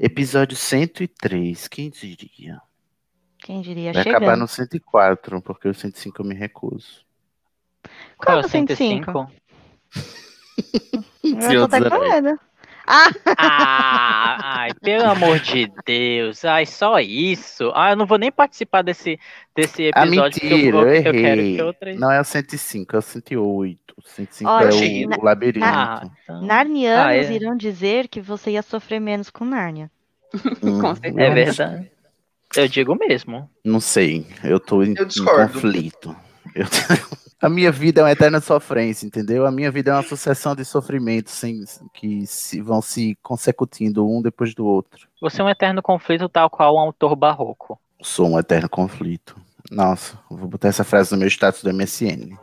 Episódio 0.00 0.56
103, 0.56 1.68
quem 1.68 1.90
diria? 1.90 2.60
Quem 3.38 3.60
diria? 3.60 3.92
Vai 3.92 4.02
Chegando. 4.02 4.22
acabar 4.22 4.36
no 4.36 4.48
104, 4.48 5.42
porque 5.42 5.68
o 5.68 5.74
105 5.74 6.22
eu 6.22 6.26
me 6.26 6.34
recuso. 6.34 7.04
Qual 8.16 8.38
é 8.38 8.40
Qual 8.40 8.42
o 8.42 8.46
o 8.46 8.48
105? 8.48 9.28
105? 11.22 11.52
Eu 11.52 11.68
tô 11.68 11.76
até 11.76 11.90
com 11.90 11.98
medo. 11.98 12.40
Ah, 12.90 13.10
Ah, 13.36 14.38
ai, 14.60 14.70
pelo 14.82 15.04
amor 15.10 15.38
de 15.40 15.70
Deus. 15.84 16.44
Ai, 16.44 16.64
só 16.66 16.98
isso. 16.98 17.70
Ah, 17.74 17.90
eu 17.90 17.96
não 17.96 18.06
vou 18.06 18.18
nem 18.18 18.32
participar 18.32 18.82
desse, 18.82 19.18
desse 19.54 19.90
Ah, 19.94 20.06
episódio 20.06 20.40
porque 20.40 20.54
mentira, 20.54 20.76
eu, 20.78 20.88
eu, 20.88 20.94
eu 20.94 21.12
quero 21.12 21.40
errei. 21.40 21.56
que 21.56 21.62
outras. 21.62 21.98
Não 22.00 22.10
é 22.10 22.20
o 22.20 22.24
105, 22.24 22.96
é 22.96 22.98
o 22.98 23.02
108. 23.02 23.94
O 23.96 24.02
105 24.08 24.50
Olha, 24.50 24.68
é 24.68 25.04
o, 25.04 25.08
na- 25.08 25.16
o 25.18 25.24
labirinto. 25.24 25.66
Ah, 25.66 26.02
então- 26.22 26.42
Narnianos 26.42 27.06
Ah, 27.06 27.14
é. 27.14 27.32
irão 27.32 27.56
dizer 27.56 28.08
que 28.08 28.20
você 28.20 28.52
ia 28.52 28.62
sofrer 28.62 29.00
menos 29.00 29.28
com 29.30 29.44
Nárnia. 29.44 29.90
Hum, 30.62 30.80
Com 30.80 30.94
certeza. 30.94 31.20
É 31.22 31.30
verdade. 31.30 31.90
Eu 32.56 32.66
digo 32.68 32.94
mesmo. 32.94 33.50
Não 33.64 33.80
sei, 33.80 34.26
eu 34.42 34.58
tô 34.58 34.82
em, 34.82 34.94
Eu 34.96 35.06
conflito. 35.06 36.16
Eu- 36.54 36.66
a 37.40 37.48
minha 37.48 37.70
vida 37.70 38.00
é 38.00 38.04
uma 38.04 38.10
eterna 38.12 38.40
sofrência, 38.40 39.06
entendeu? 39.06 39.46
A 39.46 39.50
minha 39.50 39.70
vida 39.70 39.90
é 39.90 39.94
uma 39.94 40.02
sucessão 40.02 40.54
de 40.56 40.64
sofrimentos 40.64 41.32
sem, 41.34 41.64
que 41.94 42.26
se, 42.26 42.60
vão 42.60 42.82
se 42.82 43.16
consecutindo 43.22 44.08
um 44.08 44.20
depois 44.22 44.54
do 44.54 44.66
outro. 44.66 45.06
Você 45.20 45.40
é 45.40 45.44
um 45.44 45.48
eterno 45.50 45.80
conflito 45.82 46.28
tal 46.28 46.50
qual 46.50 46.74
um 46.76 46.80
autor 46.80 47.14
barroco. 47.14 47.78
Sou 48.02 48.28
um 48.28 48.38
eterno 48.38 48.68
conflito. 48.68 49.36
Nossa, 49.70 50.18
vou 50.30 50.48
botar 50.48 50.68
essa 50.68 50.84
frase 50.84 51.12
no 51.12 51.18
meu 51.18 51.28
status 51.28 51.62
do 51.62 51.70
MSN. 51.72 52.36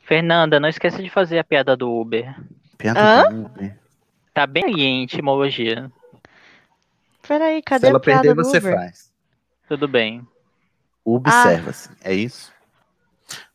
Fernanda, 0.00 0.58
não 0.58 0.68
esqueça 0.68 1.02
de 1.02 1.08
fazer 1.10 1.38
a 1.38 1.44
piada 1.44 1.76
do 1.76 1.90
Uber. 1.90 2.34
Piada 2.76 3.00
Hã? 3.00 3.28
do 3.32 3.46
Uber. 3.46 3.76
Tá 4.34 4.46
bem 4.46 4.64
aí 4.64 4.82
em 4.82 5.04
etimologia. 5.04 5.90
Peraí, 7.26 7.62
cadê 7.62 7.80
Se 7.82 7.86
ela 7.88 7.98
a 7.98 8.00
piada 8.00 8.22
perder, 8.22 8.34
do 8.34 8.44
você 8.44 8.58
Uber? 8.58 8.74
faz. 8.74 9.09
Tudo 9.70 9.86
bem. 9.86 10.26
Observa-se, 11.04 11.88
é 12.02 12.12
isso? 12.12 12.52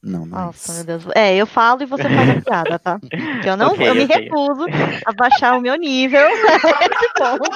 Não, 0.02 0.26
não 0.26 0.38
é 0.38 0.42
Nossa, 0.46 0.72
meu 0.74 0.84
Deus. 0.86 1.06
É, 1.14 1.36
eu 1.36 1.46
falo 1.46 1.84
e 1.84 1.86
você 1.86 2.04
faz 2.04 2.30
a 2.30 2.42
piada, 2.42 2.80
tá? 2.80 2.98
Que 3.44 3.50
eu 3.50 3.58
não 3.58 3.74
Ok, 3.74 3.86
eu 3.90 3.94
me 3.96 4.06
recuso 4.06 4.66
a 5.06 5.12
baixar 5.12 5.58
o 5.58 5.62
meu 5.62 5.76
nível 5.76 6.22
nesse 6.32 7.14
ponto. 7.18 7.52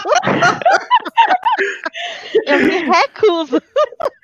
Eu 2.46 2.60
me 2.60 2.80
recuso. 2.84 3.62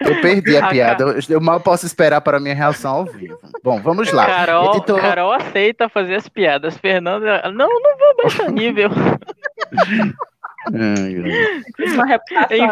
Eu 0.02 0.22
perdi 0.22 0.58
a 0.58 0.66
Ah, 0.66 0.70
piada. 0.70 1.04
Eu, 1.06 1.20
eu 1.30 1.40
mal 1.40 1.62
posso 1.62 1.86
esperar 1.86 2.20
para 2.20 2.36
a 2.36 2.40
minha 2.42 2.54
reação 2.56 2.96
ao 2.96 3.06
vivo. 3.06 3.40
Bom, 3.64 3.82
vamos 3.82 4.12
lá. 4.12 4.26
Carol, 4.26 4.76
Editor- 4.76 5.00
Carol 5.00 5.32
aceita 5.32 5.88
fazer 5.88 6.16
as 6.16 6.28
piadas. 6.28 6.78
Fernanda, 6.78 7.42
não, 7.54 7.70
não 7.70 7.98
vou 7.98 8.18
baixar 8.22 8.52
nível. 8.52 8.90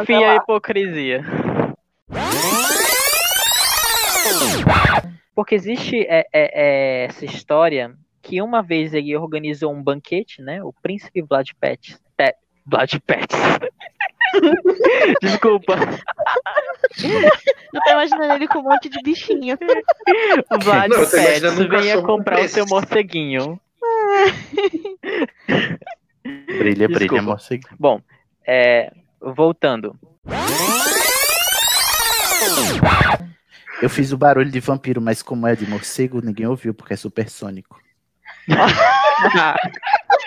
Enfim, 0.01 0.23
a 0.23 0.35
hipocrisia. 0.35 1.23
Porque 5.35 5.55
existe 5.55 6.01
é, 6.01 6.19
é, 6.19 6.25
é, 6.33 7.05
essa 7.05 7.25
história 7.25 7.93
que 8.22 8.41
uma 8.41 8.61
vez 8.61 8.93
ele 8.93 9.15
organizou 9.17 9.73
um 9.73 9.83
banquete, 9.83 10.41
né? 10.41 10.63
O 10.63 10.72
príncipe 10.72 11.22
Vlad 11.22 11.49
Pets. 11.59 11.99
Pe- 12.15 12.35
Vlad 12.65 12.93
Pets. 13.05 13.38
Desculpa. 15.22 15.75
Eu 17.73 17.81
tô 17.81 17.91
imaginando 17.91 18.33
ele 18.33 18.47
com 18.47 18.59
um 18.59 18.63
monte 18.63 18.89
de 18.89 19.01
bichinho. 19.01 19.57
Vlad 20.63 20.89
Não, 20.89 21.09
Pets, 21.09 21.41
venha 21.67 22.01
comprar 22.01 22.39
o 22.41 22.47
seu 22.47 22.65
morceguinho. 22.67 23.59
Brilha, 26.24 26.88
brilha, 26.88 27.22
morcego. 27.22 27.68
Bom, 27.80 28.02
é, 28.48 28.92
voltando. 29.22 29.98
Eu 33.82 33.90
fiz 33.90 34.11
o 34.14 34.18
barulho 34.18 34.50
de 34.50 34.60
vampiro, 34.60 35.02
mas 35.02 35.22
como 35.22 35.45
é 35.48 35.56
de 35.56 35.68
morcego, 35.69 36.22
ninguém 36.22 36.48
ouviu, 36.48 36.74
porque 36.74 36.93
é 36.93 36.98
supersônico. 36.98 37.82